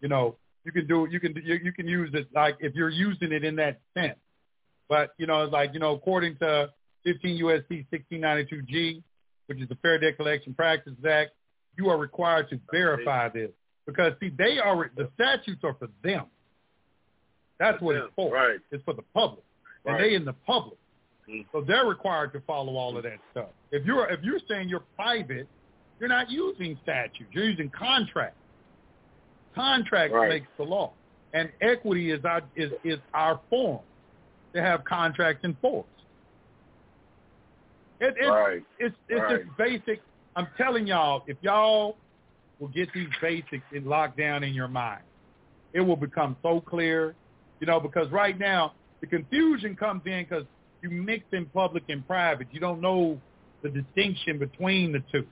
You 0.00 0.08
know, 0.08 0.36
you 0.64 0.72
can 0.72 0.86
do 0.86 1.06
you 1.10 1.20
can 1.20 1.34
you, 1.44 1.58
you 1.62 1.72
can 1.72 1.86
use 1.86 2.10
it 2.14 2.28
like 2.34 2.56
if 2.60 2.74
you're 2.74 2.90
using 2.90 3.32
it 3.32 3.44
in 3.44 3.56
that 3.56 3.80
sense. 3.94 4.18
But 4.88 5.10
you 5.18 5.26
know, 5.26 5.44
it's 5.44 5.52
like 5.52 5.74
you 5.74 5.80
know, 5.80 5.92
according 5.92 6.36
to 6.38 6.70
15 7.04 7.42
USC 7.42 7.86
1692G, 7.92 9.02
which 9.46 9.60
is 9.60 9.68
the 9.68 9.76
Fair 9.76 9.98
Debt 9.98 10.16
Collection 10.16 10.54
Practices 10.54 11.04
Act, 11.04 11.32
you 11.76 11.90
are 11.90 11.98
required 11.98 12.48
to 12.50 12.60
verify 12.72 13.28
this 13.28 13.50
because 13.86 14.12
see, 14.20 14.30
they 14.36 14.58
are 14.58 14.90
the 14.96 15.08
statutes 15.14 15.60
are 15.64 15.74
for 15.74 15.88
them. 16.02 16.26
That's 17.58 17.80
what 17.80 17.96
it's 17.96 18.12
for. 18.16 18.32
Right. 18.32 18.58
It's 18.70 18.82
for 18.84 18.94
the 18.94 19.04
public, 19.14 19.44
and 19.84 19.98
they 19.98 20.14
in 20.14 20.24
the 20.24 20.32
public. 20.46 20.78
Mm. 21.28 21.46
So 21.52 21.60
they're 21.60 21.86
required 21.86 22.32
to 22.34 22.40
follow 22.40 22.76
all 22.76 22.96
of 22.96 23.04
that 23.04 23.18
stuff. 23.30 23.48
If 23.70 23.86
you're 23.86 24.10
if 24.10 24.22
you're 24.22 24.40
saying 24.48 24.68
you're 24.68 24.82
private, 24.96 25.46
you're 26.00 26.08
not 26.08 26.30
using 26.30 26.78
statutes. 26.82 27.30
You're 27.32 27.44
using 27.44 27.70
contracts. 27.70 28.38
Contract 29.54 30.12
Right. 30.12 30.28
makes 30.28 30.46
the 30.56 30.64
law, 30.64 30.92
and 31.32 31.50
equity 31.60 32.10
is 32.10 32.24
our 32.24 32.42
is 32.56 32.72
is 32.82 32.98
our 33.12 33.40
form 33.48 33.80
to 34.52 34.60
have 34.60 34.84
contracts 34.84 35.44
enforced. 35.44 35.88
It, 38.00 38.14
it's 38.18 38.28
Right. 38.28 38.64
it's 38.78 38.96
it's 39.08 39.20
Right. 39.20 39.44
just 39.44 39.56
basic. 39.56 40.02
I'm 40.36 40.48
telling 40.56 40.86
y'all, 40.86 41.22
if 41.28 41.36
y'all 41.42 41.96
will 42.58 42.68
get 42.68 42.92
these 42.92 43.08
basics 43.20 43.64
in 43.72 43.84
locked 43.84 44.16
down 44.16 44.44
in 44.44 44.54
your 44.54 44.68
mind, 44.68 45.02
it 45.72 45.80
will 45.80 45.96
become 45.96 46.36
so 46.42 46.60
clear. 46.60 47.14
You 47.60 47.66
know, 47.66 47.80
because 47.80 48.10
right 48.10 48.38
now, 48.38 48.72
The 49.04 49.06
confusion 49.06 49.76
comes 49.76 50.00
in 50.06 50.24
because 50.24 50.44
you 50.80 50.88
mix 50.88 51.24
in 51.32 51.44
public 51.46 51.82
and 51.90 52.06
private. 52.06 52.46
You 52.52 52.60
don't 52.60 52.80
know 52.80 53.20
the 53.62 53.68
distinction 53.68 54.38
between 54.38 54.92
the 54.92 55.02
two. 55.12 55.26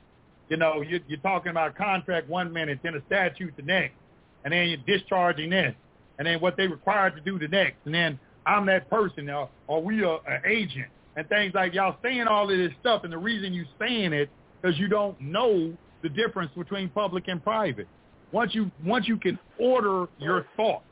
You 0.50 0.58
know, 0.58 0.82
you're, 0.82 1.00
you're 1.08 1.20
talking 1.20 1.50
about 1.50 1.70
a 1.70 1.72
contract 1.72 2.28
one 2.28 2.52
minute, 2.52 2.80
then 2.82 2.94
a 2.96 3.02
statute 3.06 3.54
the 3.56 3.62
next, 3.62 3.94
and 4.44 4.52
then 4.52 4.68
you're 4.68 4.98
discharging 4.98 5.48
this, 5.48 5.74
and 6.18 6.26
then 6.26 6.38
what 6.40 6.58
they 6.58 6.66
required 6.66 7.14
to 7.16 7.22
do 7.22 7.38
the 7.38 7.48
next, 7.48 7.76
and 7.86 7.94
then 7.94 8.18
I'm 8.44 8.66
that 8.66 8.90
person, 8.90 9.30
or, 9.30 9.48
or 9.68 9.82
we 9.82 10.04
are 10.04 10.20
an 10.28 10.42
agent, 10.46 10.88
and 11.16 11.26
things 11.30 11.54
like 11.54 11.72
y'all 11.72 11.96
saying 12.02 12.26
all 12.26 12.50
of 12.50 12.58
this 12.58 12.72
stuff, 12.80 13.04
and 13.04 13.12
the 13.12 13.16
reason 13.16 13.54
you 13.54 13.64
saying 13.80 14.12
it 14.12 14.28
because 14.60 14.78
you 14.78 14.88
don't 14.88 15.18
know 15.18 15.72
the 16.02 16.08
difference 16.08 16.50
between 16.56 16.88
public 16.90 17.28
and 17.28 17.42
private. 17.42 17.88
Once 18.32 18.54
you 18.54 18.70
once 18.84 19.06
you 19.06 19.16
can 19.16 19.38
order 19.58 20.06
your 20.18 20.46
thoughts, 20.56 20.84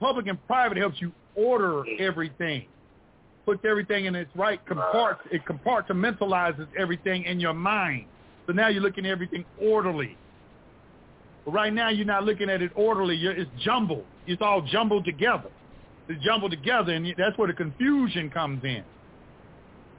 public 0.00 0.26
and 0.26 0.44
private 0.46 0.76
helps 0.76 1.00
you 1.00 1.12
order 1.36 1.84
everything, 1.98 2.66
puts 3.46 3.64
everything 3.64 4.06
in 4.06 4.14
its 4.14 4.30
right 4.34 4.60
compart 4.66 5.16
it 5.30 5.42
compartmentalizes 5.46 6.66
everything 6.78 7.24
in 7.24 7.40
your 7.40 7.54
mind. 7.54 8.06
So 8.46 8.52
now 8.52 8.68
you're 8.68 8.82
looking 8.82 9.06
at 9.06 9.12
everything 9.12 9.44
orderly. 9.60 10.16
But 11.44 11.52
right 11.52 11.72
now 11.72 11.88
you're 11.90 12.06
not 12.06 12.24
looking 12.24 12.50
at 12.50 12.62
it 12.62 12.72
orderly. 12.74 13.16
You're, 13.16 13.32
it's 13.32 13.50
jumbled. 13.64 14.04
It's 14.26 14.42
all 14.42 14.62
jumbled 14.62 15.04
together. 15.04 15.50
It's 16.08 16.22
jumbled 16.22 16.50
together, 16.50 16.92
and 16.92 17.06
that's 17.16 17.36
where 17.38 17.48
the 17.48 17.54
confusion 17.54 18.28
comes 18.30 18.62
in. 18.64 18.82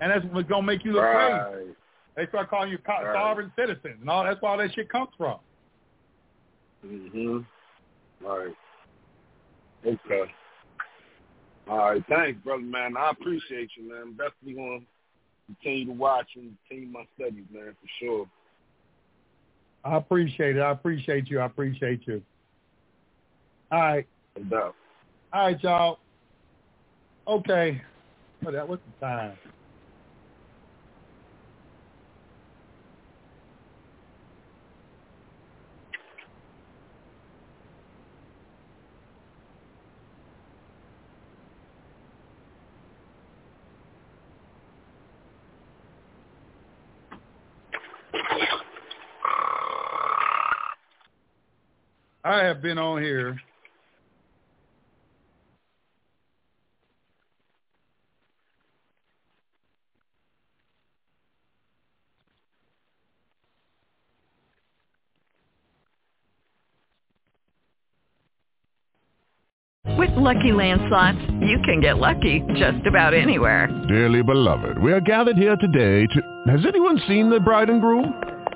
And 0.01 0.11
that's 0.11 0.25
what's 0.33 0.49
gonna 0.49 0.63
make 0.63 0.83
you 0.83 0.93
look 0.93 1.03
Right. 1.03 1.41
crazy. 1.51 1.75
They 2.15 2.27
start 2.27 2.49
calling 2.49 2.71
you 2.71 2.77
co- 2.77 2.93
Right. 3.03 3.13
sovereign 3.13 3.51
citizens, 3.55 3.99
and 3.99 4.09
all. 4.09 4.23
That's 4.23 4.41
where 4.41 4.51
all 4.51 4.57
that 4.57 4.73
shit 4.73 4.89
comes 4.89 5.09
from. 5.17 5.39
Mhm. 6.85 7.45
Right. 8.21 8.55
Okay. 9.85 10.33
All 11.67 11.77
right. 11.77 12.05
Thanks, 12.07 12.39
brother, 12.41 12.63
man. 12.63 12.95
I 12.95 13.09
appreciate 13.09 13.75
you, 13.75 13.89
man. 13.89 14.11
Definitely 14.13 14.53
going 14.53 14.81
to 14.81 14.87
continue 15.55 15.85
to 15.87 15.91
watch 15.93 16.35
and 16.35 16.57
continue 16.67 16.89
my 16.91 17.05
studies, 17.15 17.45
man, 17.49 17.75
for 17.79 17.87
sure. 17.99 18.29
I 19.83 19.97
appreciate 19.97 20.57
it. 20.57 20.61
I 20.61 20.71
appreciate 20.71 21.29
you. 21.29 21.39
I 21.39 21.45
appreciate 21.45 22.07
you. 22.07 22.23
All 23.71 23.79
right. 23.79 24.07
No 24.37 24.73
All 25.33 25.45
right, 25.45 25.63
y'all. 25.63 25.99
Okay. 27.27 27.81
What 28.41 28.51
that? 28.53 28.67
was 28.67 28.79
the 28.85 29.05
time? 29.05 29.37
I 52.25 52.43
have 52.43 52.59
been 52.59 52.79
on 52.79 53.03
here 53.03 53.39
With 69.97 70.09
Lucky 70.17 70.51
Land 70.51 70.81
slots, 70.89 71.19
you 71.41 71.59
can 71.63 71.79
get 71.79 71.99
lucky 71.99 72.43
just 72.55 72.85
about 72.87 73.13
anywhere. 73.13 73.67
Dearly 73.87 74.23
beloved, 74.23 74.79
we 74.79 74.91
are 74.91 74.99
gathered 74.99 75.37
here 75.37 75.55
today 75.55 76.07
to... 76.07 76.51
Has 76.51 76.65
anyone 76.65 76.99
seen 77.07 77.29
the 77.29 77.39
bride 77.39 77.69
and 77.69 77.79
groom? 77.79 78.34